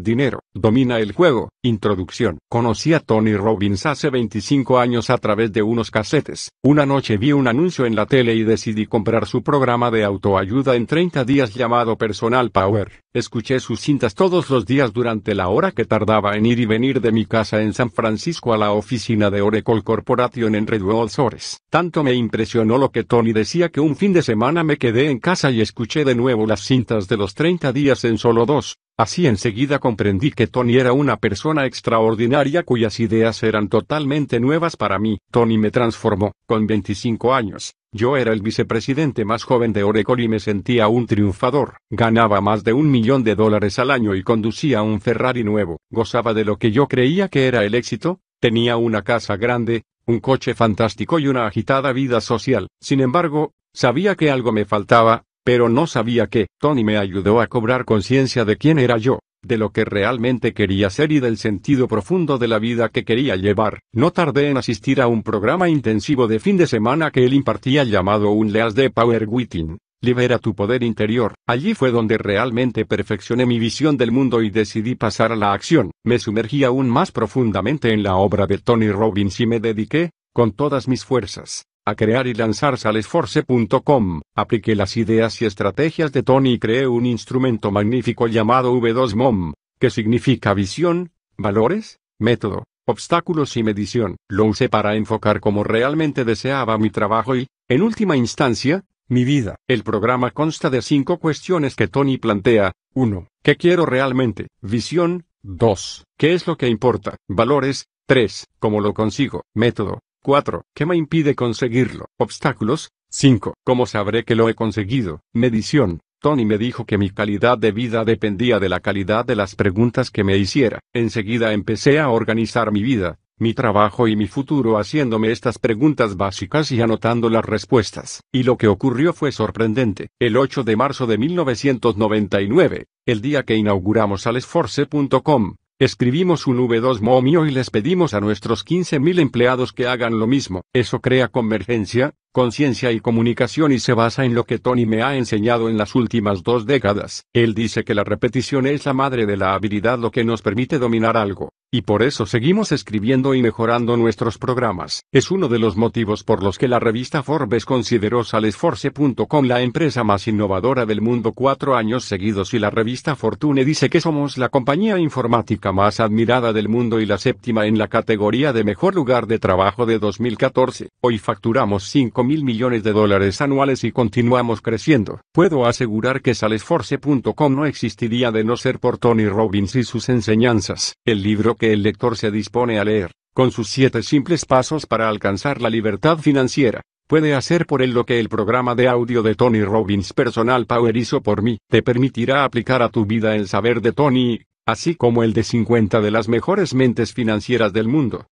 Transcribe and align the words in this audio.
Dinero, 0.00 0.44
domina 0.54 1.00
el 1.00 1.10
juego. 1.10 1.48
Introducción. 1.60 2.38
Conocí 2.48 2.94
a 2.94 3.00
Tony 3.00 3.34
Robbins 3.34 3.84
hace 3.84 4.10
25 4.10 4.78
años 4.78 5.10
a 5.10 5.18
través 5.18 5.52
de 5.52 5.62
unos 5.62 5.90
casetes. 5.90 6.50
Una 6.62 6.86
noche 6.86 7.16
vi 7.16 7.32
un 7.32 7.48
anuncio 7.48 7.84
en 7.84 7.96
la 7.96 8.06
tele 8.06 8.36
y 8.36 8.44
decidí 8.44 8.86
comprar 8.86 9.26
su 9.26 9.42
programa 9.42 9.90
de 9.90 10.04
autoayuda 10.04 10.76
en 10.76 10.86
30 10.86 11.24
días 11.24 11.52
llamado 11.52 11.98
Personal 11.98 12.52
Power. 12.52 12.92
Escuché 13.14 13.58
sus 13.58 13.80
cintas 13.80 14.14
todos 14.14 14.50
los 14.50 14.66
días 14.66 14.92
durante 14.92 15.34
la 15.34 15.48
hora 15.48 15.72
que 15.72 15.86
tardaba 15.86 16.36
en 16.36 16.44
ir 16.44 16.60
y 16.60 16.66
venir 16.66 17.00
de 17.00 17.10
mi 17.10 17.24
casa 17.24 17.62
en 17.62 17.72
San 17.72 17.90
Francisco 17.90 18.52
a 18.52 18.58
la 18.58 18.72
oficina 18.72 19.30
de 19.30 19.40
Oracle 19.40 19.80
Corporation 19.82 20.54
en 20.54 20.66
Redwood 20.66 21.08
Shores. 21.08 21.58
Tanto 21.70 22.04
me 22.04 22.12
impresionó 22.12 22.76
lo 22.76 22.90
que 22.90 23.04
Tony 23.04 23.32
decía 23.32 23.70
que 23.70 23.80
un 23.80 23.96
fin 23.96 24.12
de 24.12 24.20
semana 24.20 24.62
me 24.62 24.76
quedé 24.76 25.08
en 25.10 25.20
casa 25.20 25.50
y 25.50 25.62
escuché 25.62 26.04
de 26.04 26.14
nuevo 26.14 26.46
las 26.46 26.60
cintas 26.60 27.08
de 27.08 27.16
los 27.16 27.32
30 27.32 27.72
días 27.72 28.04
en 28.04 28.18
solo 28.18 28.44
dos. 28.44 28.76
Así 28.98 29.26
enseguida 29.26 29.78
comprendí 29.78 30.32
que 30.32 30.48
Tony 30.48 30.76
era 30.76 30.92
una 30.92 31.16
persona 31.16 31.64
extraordinaria 31.64 32.64
cuyas 32.64 32.98
ideas 32.98 33.42
eran 33.44 33.68
totalmente 33.68 34.40
nuevas 34.40 34.76
para 34.76 34.98
mí. 34.98 35.18
Tony 35.30 35.56
me 35.56 35.70
transformó. 35.70 36.32
Con 36.46 36.66
25 36.66 37.32
años, 37.32 37.74
yo 37.92 38.16
era 38.16 38.32
el 38.32 38.42
vicepresidente 38.42 39.24
más 39.24 39.44
joven 39.44 39.72
de 39.72 39.82
Oracle 39.82 40.22
y 40.22 40.28
me 40.28 40.40
sentía 40.40 40.88
un 40.88 41.06
triunfador. 41.06 41.78
Ganaba 41.90 42.40
más 42.40 42.62
de 42.62 42.72
un 42.72 42.90
millón 42.90 43.24
de 43.24 43.34
dólares 43.34 43.78
al 43.78 43.90
año 43.90 44.14
y 44.14 44.22
conducía 44.22 44.82
un 44.82 45.00
Ferrari 45.00 45.42
nuevo. 45.42 45.78
Gozaba 45.90 46.34
de 46.34 46.44
lo 46.44 46.56
que 46.56 46.70
yo 46.70 46.86
creía 46.86 47.28
que 47.28 47.46
era 47.46 47.64
el 47.64 47.74
éxito. 47.74 48.20
Tenía 48.40 48.76
una 48.76 49.02
casa 49.02 49.36
grande, 49.36 49.84
un 50.06 50.20
coche 50.20 50.54
fantástico 50.54 51.18
y 51.18 51.28
una 51.28 51.46
agitada 51.46 51.92
vida 51.92 52.20
social. 52.20 52.68
Sin 52.80 53.00
embargo, 53.00 53.52
sabía 53.72 54.16
que 54.16 54.30
algo 54.30 54.52
me 54.52 54.64
faltaba, 54.64 55.24
pero 55.42 55.68
no 55.68 55.86
sabía 55.86 56.26
que, 56.26 56.48
Tony 56.58 56.84
me 56.84 56.98
ayudó 56.98 57.40
a 57.40 57.46
cobrar 57.46 57.84
conciencia 57.86 58.44
de 58.44 58.56
quién 58.56 58.78
era 58.78 58.98
yo, 58.98 59.20
de 59.42 59.58
lo 59.58 59.70
que 59.70 59.84
realmente 59.84 60.52
quería 60.52 60.90
ser 60.90 61.12
y 61.12 61.20
del 61.20 61.36
sentido 61.36 61.88
profundo 61.88 62.38
de 62.38 62.48
la 62.48 62.58
vida 62.58 62.88
que 62.88 63.04
quería 63.04 63.36
llevar. 63.36 63.80
No 63.92 64.10
tardé 64.10 64.50
en 64.50 64.56
asistir 64.56 65.00
a 65.00 65.06
un 65.06 65.22
programa 65.22 65.68
intensivo 65.68 66.26
de 66.26 66.40
fin 66.40 66.56
de 66.56 66.66
semana 66.66 67.10
que 67.10 67.24
él 67.24 67.34
impartía 67.34 67.84
llamado 67.84 68.30
Un 68.30 68.52
Leas 68.52 68.74
de 68.74 68.90
Power 68.90 69.26
Within. 69.28 69.78
Libera 70.00 70.38
tu 70.38 70.54
poder 70.54 70.84
interior. 70.84 71.34
Allí 71.46 71.74
fue 71.74 71.90
donde 71.90 72.18
realmente 72.18 72.84
perfeccioné 72.84 73.46
mi 73.46 73.58
visión 73.58 73.96
del 73.96 74.12
mundo 74.12 74.42
y 74.42 74.50
decidí 74.50 74.94
pasar 74.94 75.32
a 75.32 75.36
la 75.36 75.52
acción. 75.52 75.90
Me 76.04 76.20
sumergí 76.20 76.62
aún 76.62 76.88
más 76.88 77.10
profundamente 77.10 77.92
en 77.92 78.04
la 78.04 78.14
obra 78.14 78.46
de 78.46 78.58
Tony 78.58 78.90
Robbins 78.90 79.40
y 79.40 79.46
me 79.46 79.58
dediqué, 79.58 80.10
con 80.32 80.52
todas 80.52 80.86
mis 80.86 81.04
fuerzas, 81.04 81.64
a 81.88 81.94
crear 81.94 82.26
y 82.26 82.34
lanzar 82.34 82.78
salesforce.com. 82.78 84.20
Apliqué 84.36 84.74
las 84.74 84.96
ideas 84.96 85.40
y 85.42 85.46
estrategias 85.46 86.12
de 86.12 86.22
Tony 86.22 86.54
y 86.54 86.58
creé 86.58 86.86
un 86.86 87.06
instrumento 87.06 87.70
magnífico 87.70 88.26
llamado 88.26 88.74
V2MOM, 88.74 89.54
que 89.78 89.90
significa 89.90 90.54
visión, 90.54 91.12
valores, 91.36 91.98
método, 92.18 92.64
obstáculos 92.86 93.56
y 93.56 93.62
medición. 93.62 94.16
Lo 94.28 94.44
usé 94.44 94.68
para 94.68 94.96
enfocar 94.96 95.40
como 95.40 95.64
realmente 95.64 96.24
deseaba 96.24 96.78
mi 96.78 96.90
trabajo 96.90 97.36
y, 97.36 97.46
en 97.68 97.82
última 97.82 98.16
instancia, 98.16 98.84
mi 99.08 99.24
vida. 99.24 99.56
El 99.66 99.82
programa 99.84 100.30
consta 100.30 100.70
de 100.70 100.82
cinco 100.82 101.18
cuestiones 101.18 101.74
que 101.74 101.88
Tony 101.88 102.18
plantea. 102.18 102.72
1. 102.94 103.28
¿Qué 103.42 103.56
quiero 103.56 103.86
realmente? 103.86 104.48
Visión. 104.60 105.24
2. 105.42 106.04
¿Qué 106.18 106.34
es 106.34 106.46
lo 106.46 106.56
que 106.56 106.68
importa? 106.68 107.16
Valores. 107.28 107.86
3. 108.06 108.46
¿Cómo 108.58 108.80
lo 108.80 108.94
consigo? 108.94 109.42
Método. 109.54 110.00
4. 110.22 110.64
¿Qué 110.74 110.86
me 110.86 110.96
impide 110.96 111.34
conseguirlo? 111.34 112.06
Obstáculos. 112.18 112.90
5. 113.10 113.54
¿Cómo 113.64 113.86
sabré 113.86 114.24
que 114.24 114.34
lo 114.34 114.48
he 114.48 114.54
conseguido? 114.54 115.20
Medición. 115.32 116.00
Tony 116.20 116.44
me 116.44 116.58
dijo 116.58 116.84
que 116.84 116.98
mi 116.98 117.10
calidad 117.10 117.56
de 117.56 117.70
vida 117.72 118.04
dependía 118.04 118.58
de 118.58 118.68
la 118.68 118.80
calidad 118.80 119.24
de 119.24 119.36
las 119.36 119.54
preguntas 119.54 120.10
que 120.10 120.24
me 120.24 120.36
hiciera. 120.36 120.80
Enseguida 120.92 121.52
empecé 121.52 122.00
a 122.00 122.10
organizar 122.10 122.72
mi 122.72 122.82
vida, 122.82 123.18
mi 123.38 123.54
trabajo 123.54 124.08
y 124.08 124.16
mi 124.16 124.26
futuro 124.26 124.78
haciéndome 124.78 125.30
estas 125.30 125.58
preguntas 125.58 126.16
básicas 126.16 126.72
y 126.72 126.80
anotando 126.80 127.30
las 127.30 127.44
respuestas. 127.44 128.20
Y 128.32 128.42
lo 128.42 128.56
que 128.56 128.66
ocurrió 128.66 129.12
fue 129.12 129.30
sorprendente. 129.30 130.08
El 130.18 130.36
8 130.36 130.64
de 130.64 130.76
marzo 130.76 131.06
de 131.06 131.18
1999, 131.18 132.86
el 133.06 133.20
día 133.20 133.44
que 133.44 133.54
inauguramos 133.54 134.22
salesforce.com, 134.22 135.54
Escribimos 135.80 136.48
un 136.48 136.58
V2 136.58 137.00
momio 137.00 137.46
y 137.46 137.52
les 137.52 137.70
pedimos 137.70 138.12
a 138.12 138.20
nuestros 138.20 138.66
15.000 138.66 139.20
empleados 139.20 139.72
que 139.72 139.86
hagan 139.86 140.18
lo 140.18 140.26
mismo. 140.26 140.62
Eso 140.72 141.00
crea 141.00 141.28
convergencia, 141.28 142.16
conciencia 142.38 142.92
y 142.92 143.00
comunicación 143.00 143.72
y 143.72 143.80
se 143.80 143.94
basa 143.94 144.24
en 144.24 144.32
lo 144.32 144.44
que 144.44 144.60
Tony 144.60 144.86
me 144.86 145.02
ha 145.02 145.16
enseñado 145.16 145.68
en 145.68 145.76
las 145.76 145.96
últimas 145.96 146.44
dos 146.44 146.66
décadas. 146.66 147.24
Él 147.32 147.52
dice 147.52 147.82
que 147.82 147.96
la 147.96 148.04
repetición 148.04 148.64
es 148.68 148.86
la 148.86 148.92
madre 148.92 149.26
de 149.26 149.36
la 149.36 149.54
habilidad 149.54 149.98
lo 149.98 150.12
que 150.12 150.22
nos 150.22 150.40
permite 150.40 150.78
dominar 150.78 151.16
algo. 151.16 151.50
Y 151.70 151.82
por 151.82 152.02
eso 152.02 152.24
seguimos 152.24 152.72
escribiendo 152.72 153.34
y 153.34 153.42
mejorando 153.42 153.98
nuestros 153.98 154.38
programas. 154.38 155.02
Es 155.12 155.30
uno 155.30 155.48
de 155.48 155.58
los 155.58 155.76
motivos 155.76 156.24
por 156.24 156.42
los 156.42 156.56
que 156.56 156.66
la 156.66 156.78
revista 156.78 157.22
Forbes 157.22 157.66
consideró 157.66 158.24
Salesforce.com 158.24 159.44
la 159.44 159.60
empresa 159.60 160.02
más 160.02 160.28
innovadora 160.28 160.86
del 160.86 161.02
mundo 161.02 161.32
cuatro 161.32 161.76
años 161.76 162.06
seguidos 162.06 162.54
y 162.54 162.58
la 162.58 162.70
revista 162.70 163.16
Fortune 163.16 163.66
dice 163.66 163.90
que 163.90 164.00
somos 164.00 164.38
la 164.38 164.48
compañía 164.48 164.98
informática 164.98 165.70
más 165.70 166.00
admirada 166.00 166.54
del 166.54 166.70
mundo 166.70 167.00
y 167.00 167.06
la 167.06 167.18
séptima 167.18 167.66
en 167.66 167.76
la 167.76 167.88
categoría 167.88 168.54
de 168.54 168.64
mejor 168.64 168.94
lugar 168.94 169.26
de 169.26 169.38
trabajo 169.38 169.84
de 169.84 169.98
2014. 169.98 170.88
Hoy 171.02 171.18
facturamos 171.18 171.84
5 171.84 172.24
mil 172.28 172.44
millones 172.44 172.84
de 172.84 172.92
dólares 172.92 173.40
anuales 173.40 173.84
y 173.84 173.90
continuamos 173.90 174.60
creciendo. 174.60 175.22
Puedo 175.32 175.64
asegurar 175.64 176.20
que 176.20 176.34
Salesforce.com 176.34 177.54
no 177.54 177.64
existiría 177.64 178.30
de 178.30 178.44
no 178.44 178.58
ser 178.58 178.78
por 178.78 178.98
Tony 178.98 179.26
Robbins 179.26 179.74
y 179.76 179.82
sus 179.82 180.10
enseñanzas. 180.10 180.94
El 181.06 181.22
libro 181.22 181.54
que 181.54 181.72
el 181.72 181.82
lector 181.82 182.18
se 182.18 182.30
dispone 182.30 182.78
a 182.78 182.84
leer, 182.84 183.12
con 183.32 183.50
sus 183.50 183.68
siete 183.68 184.02
simples 184.02 184.44
pasos 184.44 184.84
para 184.84 185.08
alcanzar 185.08 185.62
la 185.62 185.70
libertad 185.70 186.18
financiera, 186.18 186.82
puede 187.06 187.34
hacer 187.34 187.64
por 187.64 187.80
él 187.80 187.92
lo 187.92 188.04
que 188.04 188.20
el 188.20 188.28
programa 188.28 188.74
de 188.74 188.88
audio 188.88 189.22
de 189.22 189.34
Tony 189.34 189.64
Robbins 189.64 190.12
Personal 190.12 190.66
Power 190.66 190.94
hizo 190.98 191.22
por 191.22 191.40
mí. 191.42 191.56
Te 191.70 191.82
permitirá 191.82 192.44
aplicar 192.44 192.82
a 192.82 192.90
tu 192.90 193.06
vida 193.06 193.36
el 193.36 193.48
saber 193.48 193.80
de 193.80 193.92
Tony, 193.92 194.40
así 194.66 194.96
como 194.96 195.22
el 195.22 195.32
de 195.32 195.44
50 195.44 196.02
de 196.02 196.10
las 196.10 196.28
mejores 196.28 196.74
mentes 196.74 197.14
financieras 197.14 197.72
del 197.72 197.88
mundo 197.88 198.26